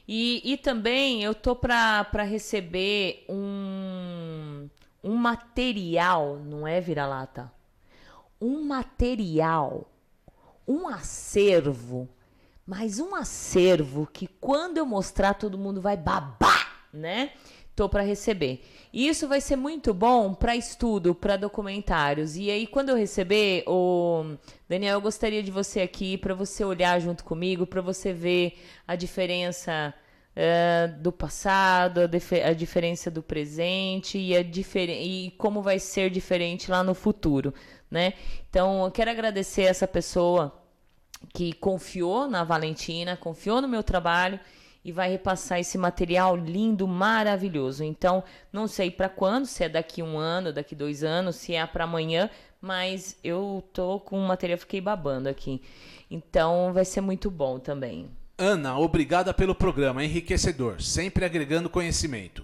E, 0.08 0.42
e 0.44 0.58
também 0.58 1.24
eu 1.24 1.34
tô 1.34 1.56
para 1.56 2.24
receber 2.24 3.26
um, 3.28 4.70
um 5.04 5.16
material, 5.16 6.38
não 6.38 6.68
é 6.68 6.80
vira-lata? 6.80 7.52
Um 8.40 8.64
material, 8.64 9.90
um 10.68 10.88
acervo, 10.88 12.10
mas 12.66 13.00
um 13.00 13.14
acervo 13.16 14.08
que 14.12 14.28
quando 14.28 14.78
eu 14.78 14.86
mostrar 14.86 15.34
todo 15.34 15.58
mundo 15.58 15.82
vai 15.82 15.98
babar, 15.98 16.88
né? 16.94 17.32
Tô 17.76 17.90
para 17.90 18.04
receber. 18.04 18.64
E 18.94 19.08
isso 19.08 19.28
vai 19.28 19.42
ser 19.42 19.56
muito 19.56 19.94
bom 19.94 20.34
para 20.34 20.56
estudo, 20.56 21.16
para 21.16 21.36
documentários. 21.36 22.36
E 22.38 22.52
aí 22.52 22.68
quando 22.68 22.90
eu 22.90 22.96
receber, 22.96 23.64
o 23.68 24.36
Daniel, 24.70 24.96
eu 24.96 25.02
gostaria 25.02 25.42
de 25.42 25.50
você 25.50 25.82
aqui 25.82 26.18
para 26.18 26.36
você 26.36 26.64
olhar 26.64 27.00
junto 27.02 27.24
comigo, 27.24 27.66
para 27.66 27.82
você 27.82 28.14
ver 28.14 28.60
a 28.88 28.96
diferença 28.96 29.94
eh, 30.36 30.88
do 31.00 31.12
passado, 31.12 32.02
a, 32.02 32.48
a 32.48 32.54
diferença 32.54 33.12
do 33.12 33.22
presente 33.24 34.18
e, 34.18 34.36
a 34.36 34.42
e 34.42 35.32
como 35.38 35.62
vai 35.62 35.80
ser 35.80 36.10
diferente 36.10 36.72
lá 36.72 36.84
no 36.84 36.94
futuro, 36.94 37.54
né? 37.90 38.14
Então, 38.50 38.86
eu 38.86 38.92
quero 38.92 39.12
agradecer 39.12 39.64
essa 39.64 39.88
pessoa 39.88 40.63
que 41.34 41.54
confiou 41.54 42.28
na 42.28 42.44
Valentina, 42.44 43.16
confiou 43.16 43.62
no 43.62 43.68
meu 43.68 43.84
trabalho 43.84 44.40
e 44.84 44.92
vai 44.92 45.10
repassar 45.10 45.60
esse 45.60 45.78
material 45.78 46.36
lindo, 46.36 46.88
maravilhoso. 46.88 47.84
Então, 47.84 48.24
não 48.52 48.68
sei 48.68 48.92
para 48.92 49.08
quando, 49.08 49.46
se 49.46 49.64
é 49.64 49.70
daqui 49.70 50.04
um 50.04 50.18
ano, 50.18 50.52
daqui 50.52 50.76
dois 50.76 51.04
anos, 51.04 51.38
se 51.38 51.54
é 51.54 51.66
para 51.66 51.86
amanhã, 51.86 52.30
mas 52.60 53.18
eu 53.24 53.64
tô 53.72 54.00
com 54.00 54.20
o 54.20 54.28
material, 54.28 54.58
fiquei 54.58 54.82
babando 54.82 55.30
aqui. 55.30 55.62
Então, 56.12 56.74
vai 56.74 56.84
ser 56.84 57.02
muito 57.02 57.32
bom 57.32 57.60
também. 57.60 58.10
Ana, 58.38 58.78
obrigada 58.78 59.34
pelo 59.34 59.56
programa, 59.56 60.04
enriquecedor, 60.04 60.82
sempre 60.82 61.24
agregando 61.24 61.70
conhecimento. 61.70 62.44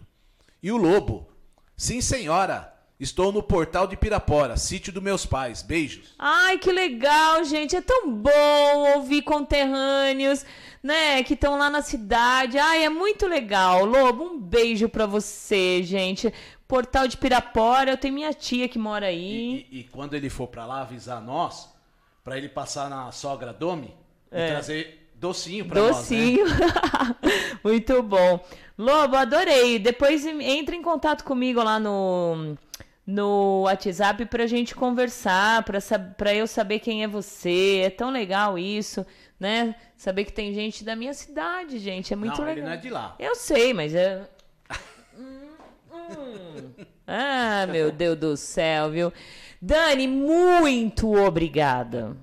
E 0.63 0.71
o 0.71 0.77
Lobo? 0.77 1.27
Sim, 1.75 1.99
senhora. 1.99 2.78
Estou 2.99 3.31
no 3.31 3.41
portal 3.41 3.87
de 3.87 3.95
Pirapora, 3.95 4.57
sítio 4.57 4.91
dos 4.91 5.01
meus 5.01 5.25
pais. 5.25 5.61
Beijos. 5.61 6.13
Ai, 6.19 6.57
que 6.57 6.69
legal, 6.69 7.45
gente. 7.45 7.73
É 7.73 7.79
tão 7.79 8.11
bom 8.11 8.93
ouvir 8.95 9.21
conterrâneos, 9.21 10.45
né, 10.83 11.23
que 11.23 11.33
estão 11.33 11.57
lá 11.57 11.69
na 11.69 11.81
cidade. 11.81 12.57
Ai, 12.59 12.83
é 12.83 12.89
muito 12.89 13.25
legal. 13.25 13.85
Lobo, 13.85 14.25
um 14.25 14.37
beijo 14.37 14.89
pra 14.89 15.05
você, 15.05 15.81
gente. 15.81 16.33
Portal 16.67 17.07
de 17.07 17.15
Pirapora, 17.15 17.91
eu 17.91 17.97
tenho 17.97 18.15
minha 18.15 18.33
tia 18.33 18.67
que 18.67 18.77
mora 18.77 19.05
aí. 19.05 19.65
E, 19.71 19.79
e 19.79 19.83
quando 19.85 20.13
ele 20.13 20.29
for 20.29 20.47
pra 20.47 20.65
lá 20.65 20.81
avisar 20.81 21.21
nós, 21.21 21.73
pra 22.21 22.37
ele 22.37 22.49
passar 22.49 22.89
na 22.89 23.13
sogra 23.13 23.53
Domi 23.53 23.95
e 24.29 24.47
trazer 24.47 25.09
docinho 25.15 25.65
pra 25.65 25.81
nós, 25.81 25.91
né? 25.91 25.95
Docinho. 26.01 26.45
muito 27.63 28.03
bom. 28.03 28.45
Lobo, 28.77 29.15
adorei. 29.15 29.79
Depois 29.79 30.25
entre 30.25 30.75
em 30.75 30.81
contato 30.81 31.23
comigo 31.23 31.63
lá 31.63 31.79
no 31.79 32.57
no 33.09 33.63
WhatsApp 33.63 34.23
pra 34.27 34.45
gente 34.45 34.75
conversar, 34.75 35.65
pra 36.15 36.35
eu 36.35 36.45
saber 36.45 36.77
quem 36.77 37.03
é 37.03 37.07
você. 37.07 37.81
É 37.85 37.89
tão 37.89 38.11
legal 38.11 38.57
isso, 38.57 39.03
né? 39.39 39.73
Saber 39.97 40.25
que 40.25 40.31
tem 40.31 40.53
gente 40.53 40.83
da 40.83 40.95
minha 40.95 41.13
cidade, 41.13 41.79
gente. 41.79 42.13
É 42.13 42.15
muito 42.15 42.37
não, 42.37 42.45
legal. 42.45 42.57
ele 42.57 42.61
não 42.61 42.71
é 42.71 42.77
de 42.77 42.89
lá. 42.91 43.15
Eu 43.17 43.33
sei, 43.35 43.73
mas 43.73 43.95
é. 43.95 44.29
Hum, 45.17 45.49
hum. 45.91 46.85
Ah, 47.07 47.65
meu 47.67 47.91
Deus 47.91 48.15
do 48.15 48.37
céu, 48.37 48.91
viu? 48.91 49.11
Dani, 49.59 50.07
muito 50.07 51.11
obrigada. 51.11 52.15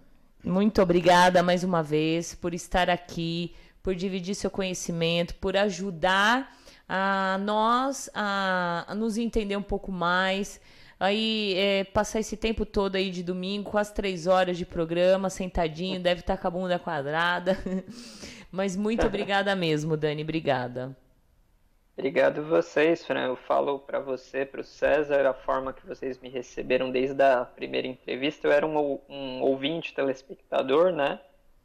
Muito 0.45 0.81
obrigada 0.81 1.43
mais 1.43 1.65
uma 1.65 1.83
vez 1.83 2.33
por 2.33 2.55
estar 2.55 2.89
aqui, 2.89 3.57
por 3.83 3.97
dividir 3.97 4.37
seu 4.37 4.53
conhecimento, 4.53 5.35
por 5.35 5.57
ajudar 5.57 6.57
a 6.89 7.39
nós 7.41 8.11
a, 8.15 8.85
a 8.89 8.95
nos 8.95 9.17
entender 9.19 9.57
um 9.57 9.63
pouco 9.63 9.91
mais. 9.91 10.61
Aí, 10.99 11.55
é, 11.57 11.85
passar 11.85 12.21
esse 12.21 12.37
tempo 12.37 12.65
todo 12.65 12.97
aí 12.97 13.11
de 13.11 13.23
domingo, 13.23 13.71
quase 13.71 13.93
três 13.93 14.27
horas 14.27 14.57
de 14.57 14.65
programa, 14.65 15.29
sentadinho, 15.29 16.01
deve 16.01 16.21
estar 16.21 16.39
com 16.39 16.49
a 16.49 16.51
bunda 16.51 16.79
quadrada. 16.79 17.59
Mas 18.51 18.77
muito 18.77 19.05
obrigada 19.07 19.55
mesmo, 19.55 19.97
Dani, 19.97 20.23
obrigada. 20.23 20.97
Obrigado 21.99 22.43
vocês, 22.43 23.05
Fran. 23.05 23.27
Eu 23.27 23.37
falo 23.37 23.79
para 23.79 23.99
você, 23.99 24.45
para 24.45 24.61
o 24.61 24.65
César, 24.65 25.27
a 25.27 25.33
forma 25.33 25.73
que 25.73 25.87
vocês 25.87 26.19
me 26.19 26.29
receberam 26.29 26.91
desde 26.91 27.23
a 27.23 27.45
primeira 27.45 27.87
entrevista. 27.87 28.47
Eu 28.47 28.53
era 28.53 28.67
um, 28.67 29.01
um 29.09 29.41
ouvinte, 29.41 29.95
telespectador, 29.95 30.93
né? 30.93 31.19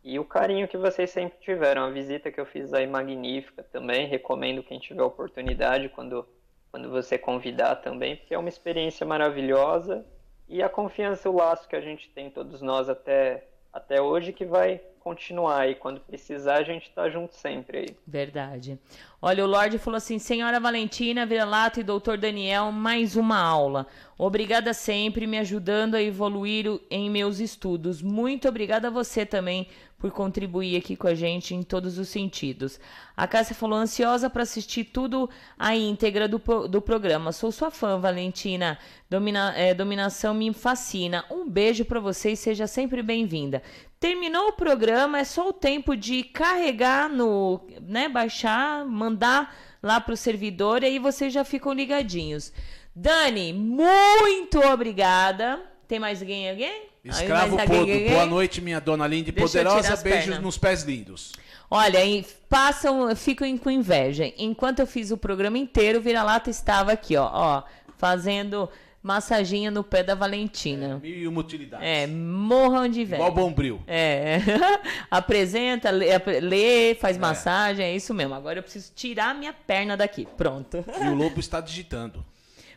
E 0.04 0.18
o 0.18 0.26
carinho 0.26 0.68
que 0.68 0.78
vocês 0.78 1.10
sempre 1.12 1.38
tiveram. 1.40 1.84
A 1.84 1.90
visita 1.90 2.32
que 2.32 2.40
eu 2.40 2.46
fiz 2.46 2.74
aí 2.74 2.88
magnífica 2.88 3.64
também. 3.64 4.08
Recomendo 4.08 4.64
quem 4.64 4.80
tiver 4.80 5.04
oportunidade 5.04 5.90
quando, 5.90 6.28
quando 6.72 6.90
você 6.90 7.18
convidar 7.18 7.76
também, 7.78 8.16
porque 8.16 8.34
é 8.34 8.38
uma 8.38 8.50
experiência 8.50 9.06
maravilhosa. 9.06 10.06
E 10.50 10.62
a 10.62 10.68
confiança, 10.68 11.30
o 11.30 11.36
laço 11.36 11.68
que 11.68 11.76
a 11.76 11.82
gente 11.82 12.10
tem, 12.10 12.30
todos 12.30 12.62
nós, 12.62 12.90
até, 12.90 13.48
até 13.72 14.02
hoje, 14.02 14.34
que 14.34 14.44
vai 14.44 14.82
continuar. 15.02 15.70
E 15.70 15.76
quando 15.76 16.00
precisar, 16.00 16.56
a 16.56 16.64
gente 16.64 16.90
tá 16.92 17.10
junto 17.10 17.36
sempre 17.36 17.78
aí. 17.78 17.98
Verdade. 18.08 18.80
Olha, 19.22 19.44
o 19.44 19.48
Lorde 19.48 19.78
falou 19.78 19.98
assim: 19.98 20.20
Senhora 20.20 20.60
Valentina, 20.60 21.26
Vira-Lata 21.26 21.80
e 21.80 21.84
Doutor 21.84 22.18
Daniel, 22.18 22.72
mais 22.72 23.16
uma 23.16 23.40
aula. 23.40 23.88
Obrigada 24.18 24.74
sempre, 24.74 25.28
me 25.28 25.38
ajudando 25.38 25.96
a 25.96 26.02
evoluir 26.02 26.66
em 26.90 27.10
meus 27.10 27.40
estudos. 27.40 28.02
Muito 28.02 28.48
obrigada 28.48 28.88
a 28.88 28.92
você 28.92 29.26
também 29.26 29.68
por 30.02 30.10
contribuir 30.12 30.76
aqui 30.76 30.96
com 30.96 31.08
a 31.08 31.14
gente 31.14 31.54
em 31.54 31.62
todos 31.62 32.00
os 32.00 32.10
sentidos. 32.10 32.80
A 33.16 33.28
Cássia 33.28 33.56
falou: 33.56 33.78
ansiosa 33.78 34.32
para 34.32 34.42
assistir 34.42 34.86
tudo 34.86 35.30
a 35.58 35.76
íntegra 35.76 36.28
do, 36.28 36.40
do 36.68 36.82
programa. 36.82 37.32
Sou 37.32 37.52
sua 37.52 37.70
fã, 37.70 38.00
Valentina. 38.00 38.80
Domina- 39.08 39.54
é, 39.56 39.76
dominação 39.76 40.34
me 40.34 40.52
fascina. 40.54 41.24
Um 41.30 41.48
beijo 41.48 41.86
para 41.86 42.00
você 42.00 42.32
e 42.32 42.36
seja 42.36 42.66
sempre 42.66 43.04
bem-vinda. 43.04 43.62
Terminou 44.00 44.48
o 44.48 44.54
programa, 44.54 45.20
é 45.20 45.24
só 45.24 45.50
o 45.50 45.54
tempo 45.54 45.96
de 45.96 46.24
carregar 46.24 47.08
no, 47.08 47.62
né, 47.80 48.10
baixar, 48.10 48.84
mandar 48.84 49.56
lá 49.84 50.02
pro 50.02 50.18
servidor 50.18 50.82
e 50.82 50.88
aí 50.88 51.00
vocês 51.00 51.32
já 51.32 51.44
ficam 51.44 51.72
ligadinhos. 51.72 52.52
Dani, 52.96 53.54
muito 53.54 54.60
obrigada. 54.60 55.62
Tem 55.88 56.00
mais 56.00 56.22
alguém? 56.22 56.50
Alguém? 56.50 56.91
Escravo 57.04 57.58
Podo, 57.58 57.80
alguém? 57.80 58.10
boa 58.10 58.26
noite, 58.26 58.62
minha 58.62 58.80
dona 58.80 59.08
linda 59.08 59.30
e 59.30 59.34
poderosa. 59.34 59.96
Beijos 59.98 60.26
pernas. 60.26 60.42
nos 60.42 60.58
pés 60.58 60.84
lindos. 60.84 61.32
Olha, 61.70 62.04
e 62.06 62.26
passam, 62.50 63.16
ficam 63.16 63.58
com 63.58 63.72
inveja. 63.72 64.32
Enquanto 64.38 64.80
eu 64.80 64.88
fiz 64.88 65.10
o 65.10 65.18
programa 65.18 65.58
inteiro, 65.58 66.00
o 66.00 66.02
Vira-Lata 66.02 66.50
estava 66.50 66.92
aqui, 66.92 67.16
ó, 67.16 67.30
ó, 67.32 67.64
fazendo 67.98 68.70
massaginha 69.02 69.72
no 69.72 69.84
pé 69.84 70.04
da 70.04 70.14
Valentina. 70.14 71.00
Mil 71.02 71.16
e 71.16 71.28
uma 71.28 71.42
utilidades. 71.42 71.88
É, 71.88 72.06
morram 72.06 72.88
de 72.88 73.02
inveja. 73.02 73.24
Igual 73.24 73.32
bombril. 73.32 73.82
É. 73.88 74.40
Apresenta, 75.10 75.90
lê, 75.90 76.18
lê, 76.40 76.96
faz 76.96 77.18
massagem, 77.18 77.86
é 77.86 77.96
isso 77.96 78.14
mesmo. 78.14 78.36
Agora 78.36 78.60
eu 78.60 78.64
preciso 78.64 78.92
tirar 78.96 79.34
minha 79.34 79.54
perna 79.54 79.98
daqui. 79.98 80.28
Pronto. 80.38 80.86
E 81.02 81.08
o 81.08 81.16
lobo 81.16 81.40
está 81.40 81.60
digitando. 81.60 82.24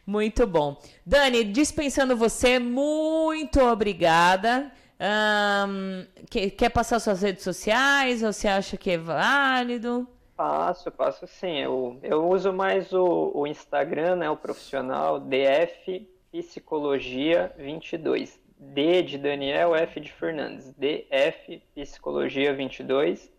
Muito 0.06 0.46
bom. 0.46 0.76
Dani, 1.04 1.44
dispensando 1.44 2.16
você, 2.16 2.58
muito 2.58 3.60
obrigada. 3.60 4.70
Um, 5.00 6.06
quer, 6.30 6.50
quer 6.50 6.68
passar 6.70 7.00
suas 7.00 7.22
redes 7.22 7.42
sociais? 7.42 8.20
Você 8.20 8.46
acha 8.46 8.76
que 8.76 8.90
é 8.90 8.98
válido? 8.98 10.06
Passo, 10.36 10.90
passo 10.90 11.26
sim. 11.26 11.58
Eu, 11.58 11.98
eu 12.02 12.28
uso 12.28 12.52
mais 12.52 12.92
o, 12.92 13.30
o 13.34 13.46
Instagram, 13.46 14.16
né, 14.16 14.30
o 14.30 14.36
profissional, 14.36 15.20
DF 15.20 16.08
Psicologia 16.32 17.54
22. 17.56 18.42
D 18.58 19.02
de 19.02 19.18
Daniel, 19.18 19.74
F 19.74 20.00
de 20.00 20.12
Fernandes. 20.12 20.72
DF 20.76 21.62
Psicologia 21.74 22.52
22. 22.54 23.32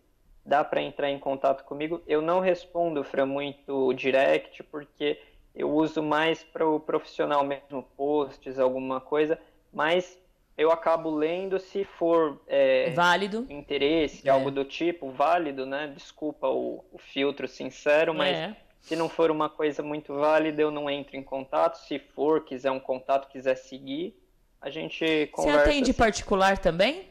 Dá 0.44 0.62
para 0.62 0.80
entrar 0.80 1.10
em 1.10 1.18
contato 1.18 1.64
comigo. 1.64 2.00
Eu 2.06 2.22
não 2.22 2.40
respondo, 2.40 3.02
Fran, 3.02 3.26
muito 3.26 3.92
direct, 3.94 4.62
porque 4.64 5.20
eu 5.56 5.70
uso 5.70 6.02
mais 6.02 6.44
para 6.44 6.68
o 6.68 6.78
profissional 6.78 7.42
mesmo, 7.42 7.82
posts, 7.96 8.58
alguma 8.58 9.00
coisa, 9.00 9.38
mas 9.72 10.18
eu 10.56 10.70
acabo 10.70 11.10
lendo 11.10 11.58
se 11.58 11.84
for 11.84 12.40
é, 12.46 12.90
válido 12.90 13.46
interesse, 13.48 14.28
é. 14.28 14.30
algo 14.30 14.50
do 14.50 14.64
tipo, 14.64 15.10
válido, 15.10 15.64
né? 15.64 15.90
Desculpa 15.94 16.48
o, 16.48 16.84
o 16.92 16.98
filtro 16.98 17.48
sincero, 17.48 18.14
mas 18.14 18.36
é. 18.36 18.56
se 18.80 18.94
não 18.94 19.08
for 19.08 19.30
uma 19.30 19.48
coisa 19.48 19.82
muito 19.82 20.14
válida, 20.14 20.60
eu 20.60 20.70
não 20.70 20.90
entro 20.90 21.16
em 21.16 21.22
contato. 21.22 21.76
Se 21.76 21.98
for, 21.98 22.44
quiser 22.44 22.70
um 22.70 22.80
contato, 22.80 23.28
quiser 23.28 23.56
seguir, 23.56 24.14
a 24.60 24.68
gente 24.68 25.28
conversa. 25.32 25.60
Você 25.60 25.68
atende 25.70 25.90
assim. 25.90 25.98
particular 25.98 26.58
também? 26.58 27.06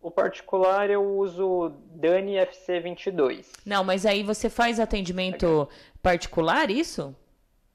O 0.00 0.10
particular 0.10 0.88
eu 0.88 1.04
uso 1.04 1.72
Dani 1.92 2.34
FC22. 2.36 3.52
Não, 3.66 3.84
mas 3.84 4.06
aí 4.06 4.22
você 4.22 4.48
faz 4.48 4.80
atendimento 4.80 5.68
particular, 6.02 6.70
isso? 6.70 7.14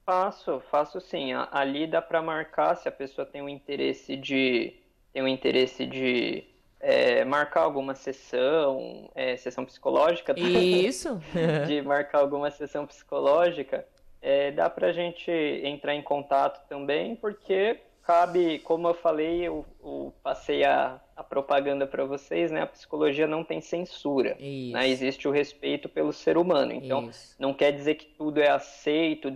Faço, 0.05 0.61
faço 0.71 0.99
sim. 0.99 1.33
Ali 1.51 1.85
dá 1.85 2.01
para 2.01 2.21
marcar 2.21 2.75
se 2.75 2.87
a 2.87 2.91
pessoa 2.91 3.25
tem 3.25 3.41
um 3.41 3.49
interesse 3.49 4.15
de 4.15 4.75
tem 5.13 5.23
um 5.23 5.27
interesse 5.27 5.85
de 5.85 6.43
é, 6.79 7.23
marcar 7.23 7.61
alguma 7.61 7.95
sessão, 7.95 9.09
é, 9.15 9.37
sessão 9.37 9.63
psicológica. 9.63 10.35
Tá? 10.35 10.41
Isso. 10.41 11.19
de 11.67 11.81
marcar 11.81 12.19
alguma 12.19 12.51
sessão 12.51 12.85
psicológica. 12.85 13.85
É, 14.21 14.51
dá 14.51 14.69
para 14.69 14.87
a 14.87 14.91
gente 14.91 15.31
entrar 15.31 15.95
em 15.95 16.01
contato 16.01 16.67
também, 16.67 17.15
porque 17.15 17.79
cabe, 18.05 18.59
como 18.59 18.87
eu 18.87 18.93
falei, 18.93 19.41
eu, 19.41 19.65
eu 19.83 20.13
passei 20.21 20.63
a, 20.63 21.01
a 21.15 21.23
propaganda 21.23 21.87
para 21.87 22.05
vocês, 22.05 22.51
né? 22.51 22.61
A 22.61 22.67
psicologia 22.67 23.25
não 23.25 23.43
tem 23.43 23.59
censura. 23.59 24.37
Né? 24.71 24.87
Existe 24.87 25.27
o 25.27 25.31
respeito 25.31 25.89
pelo 25.89 26.13
ser 26.13 26.37
humano. 26.37 26.71
Então, 26.71 27.09
Isso. 27.09 27.35
não 27.39 27.53
quer 27.53 27.71
dizer 27.71 27.95
que 27.95 28.05
tudo 28.05 28.39
é 28.39 28.49
aceito, 28.49 29.35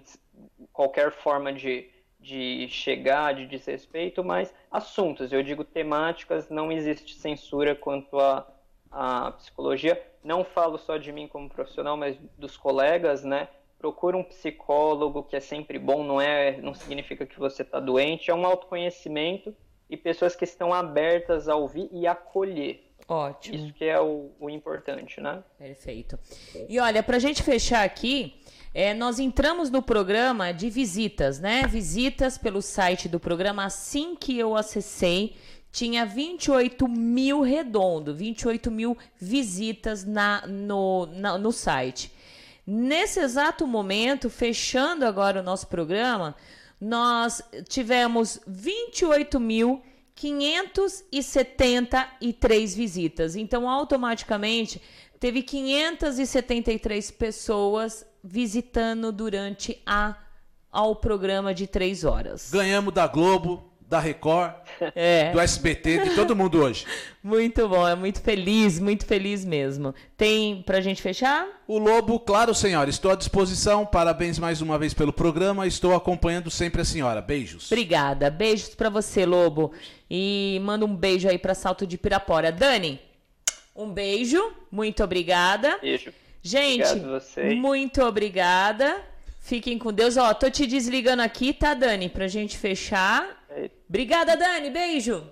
qualquer 0.71 1.11
forma 1.11 1.51
de, 1.51 1.89
de 2.19 2.67
chegar, 2.69 3.33
de 3.33 3.47
desrespeito, 3.47 4.23
mas 4.23 4.53
assuntos, 4.71 5.33
eu 5.33 5.41
digo 5.41 5.63
temáticas, 5.63 6.49
não 6.49 6.71
existe 6.71 7.15
censura 7.15 7.75
quanto 7.75 8.19
à 8.19 8.47
a, 8.91 9.27
a 9.27 9.31
psicologia. 9.31 10.01
Não 10.23 10.43
falo 10.43 10.77
só 10.77 10.97
de 10.97 11.11
mim 11.11 11.27
como 11.27 11.49
profissional, 11.49 11.95
mas 11.97 12.17
dos 12.37 12.57
colegas, 12.57 13.23
né? 13.23 13.47
Procura 13.79 14.17
um 14.17 14.23
psicólogo, 14.23 15.23
que 15.23 15.35
é 15.35 15.39
sempre 15.39 15.79
bom, 15.79 16.03
não 16.03 16.19
é, 16.19 16.57
não 16.61 16.73
significa 16.73 17.25
que 17.25 17.39
você 17.39 17.61
está 17.63 17.79
doente, 17.79 18.29
é 18.29 18.35
um 18.35 18.45
autoconhecimento 18.45 19.55
e 19.89 19.97
pessoas 19.97 20.35
que 20.35 20.43
estão 20.43 20.73
abertas 20.73 21.47
a 21.47 21.55
ouvir 21.55 21.89
e 21.91 22.05
acolher. 22.05 22.85
Ótimo. 23.07 23.55
Isso 23.55 23.73
que 23.73 23.85
é 23.85 23.99
o, 23.99 24.29
o 24.39 24.49
importante, 24.49 25.19
né? 25.19 25.43
Perfeito. 25.57 26.19
E 26.67 26.79
olha, 26.79 27.01
para 27.01 27.17
a 27.17 27.19
gente 27.19 27.41
fechar 27.41 27.83
aqui, 27.83 28.39
é, 28.71 28.93
nós 28.93 29.17
entramos 29.17 29.71
no 29.71 29.81
programa 29.81 30.51
de 30.51 30.69
visitas, 30.69 31.39
né? 31.39 31.63
Visitas 31.65 32.37
pelo 32.37 32.61
site 32.61 33.09
do 33.09 33.19
programa. 33.19 33.65
Assim 33.65 34.15
que 34.15 34.37
eu 34.37 34.55
acessei, 34.55 35.35
tinha 35.71 36.05
28 36.05 36.87
mil 36.87 37.41
redondo, 37.41 38.13
28 38.13 38.69
mil 38.69 38.95
visitas 39.19 40.05
na, 40.05 40.45
no, 40.45 41.07
na, 41.07 41.37
no 41.37 41.51
site. 41.51 42.11
Nesse 42.71 43.19
exato 43.19 43.65
momento, 43.65 44.29
fechando 44.29 45.03
agora 45.03 45.39
o 45.39 45.43
nosso 45.43 45.65
programa, 45.65 46.35
nós 46.79 47.41
tivemos 47.67 48.39
28 48.45 49.39
mil 49.39 49.81
573 50.13 52.75
visitas. 52.75 53.35
Então, 53.35 53.67
automaticamente, 53.67 54.79
teve 55.19 55.41
573 55.41 57.09
pessoas 57.09 58.05
visitando 58.23 59.11
durante 59.11 59.81
a 59.83 60.15
ao 60.71 60.95
programa 60.95 61.51
de 61.51 61.65
três 61.65 62.03
horas. 62.03 62.51
Ganhamos 62.51 62.93
da 62.93 63.07
Globo, 63.07 63.68
da 63.89 63.99
Record, 63.99 64.53
é. 64.95 65.31
do 65.31 65.39
SBT, 65.39 65.97
de 66.09 66.15
todo 66.15 66.35
mundo 66.35 66.61
hoje. 66.61 66.85
Muito 67.21 67.67
bom, 67.67 67.85
é 67.85 67.95
muito 67.95 68.21
feliz, 68.21 68.79
muito 68.79 69.05
feliz 69.05 69.43
mesmo. 69.43 69.93
Tem 70.15 70.61
pra 70.61 70.79
gente 70.79 71.01
fechar? 71.01 71.45
O 71.67 71.77
Lobo, 71.77 72.17
claro, 72.17 72.55
senhora, 72.55 72.89
estou 72.89 73.11
à 73.11 73.15
disposição. 73.15 73.85
Parabéns 73.85 74.39
mais 74.39 74.61
uma 74.61 74.79
vez 74.79 74.93
pelo 74.93 75.11
programa. 75.11 75.67
Estou 75.67 75.93
acompanhando 75.93 76.49
sempre 76.49 76.81
a 76.81 76.85
senhora. 76.85 77.21
Beijos. 77.21 77.69
Obrigada. 77.69 78.29
Beijos 78.29 78.69
para 78.69 78.89
você, 78.89 79.25
Lobo. 79.25 79.73
E 80.09 80.61
manda 80.63 80.85
um 80.85 80.95
beijo 80.95 81.27
aí 81.27 81.37
para 81.37 81.53
Salto 81.53 81.85
de 81.85 81.97
Pirapora. 81.97 82.53
Dani, 82.53 83.01
um 83.75 83.91
beijo. 83.91 84.41
Muito 84.71 85.03
obrigada. 85.03 85.77
Beijo. 85.81 86.13
Gente, 86.41 86.87
muito 87.57 88.01
obrigada. 88.01 89.01
Fiquem 89.41 89.77
com 89.77 89.91
Deus. 89.91 90.15
Ó, 90.15 90.33
tô 90.33 90.49
te 90.49 90.65
desligando 90.65 91.21
aqui, 91.21 91.51
tá, 91.51 91.73
Dani? 91.73 92.07
Pra 92.07 92.29
gente 92.29 92.57
fechar. 92.57 93.38
Obrigada, 93.87 94.35
Dani. 94.35 94.69
Beijo. 94.69 95.31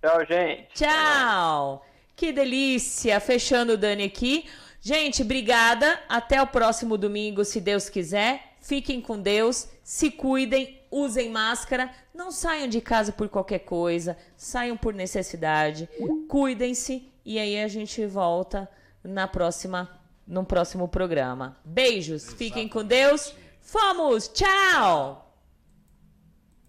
Tchau, 0.00 0.24
gente. 0.26 0.68
Tchau. 0.74 1.84
Que 2.16 2.32
delícia. 2.32 3.20
Fechando 3.20 3.74
o 3.74 3.76
Dani 3.76 4.04
aqui. 4.04 4.46
Gente, 4.80 5.22
obrigada. 5.22 6.00
Até 6.08 6.42
o 6.42 6.46
próximo 6.46 6.98
domingo, 6.98 7.44
se 7.44 7.60
Deus 7.60 7.88
quiser. 7.88 8.54
Fiquem 8.60 9.00
com 9.00 9.20
Deus. 9.20 9.68
Se 9.82 10.10
cuidem. 10.10 10.80
Usem 10.90 11.30
máscara. 11.30 11.90
Não 12.14 12.30
saiam 12.30 12.68
de 12.68 12.80
casa 12.80 13.12
por 13.12 13.28
qualquer 13.28 13.60
coisa. 13.60 14.16
Saiam 14.36 14.76
por 14.76 14.92
necessidade. 14.92 15.88
Cuidem-se. 16.28 17.10
E 17.24 17.38
aí 17.38 17.62
a 17.62 17.68
gente 17.68 18.04
volta 18.06 18.68
na 19.02 19.26
próxima 19.26 20.02
no 20.26 20.44
próximo 20.44 20.88
programa. 20.88 21.56
Beijos, 21.64 22.32
fiquem 22.32 22.68
com 22.68 22.84
Deus. 22.84 23.34
Fomos! 23.60 24.28
Tchau! 24.28 25.31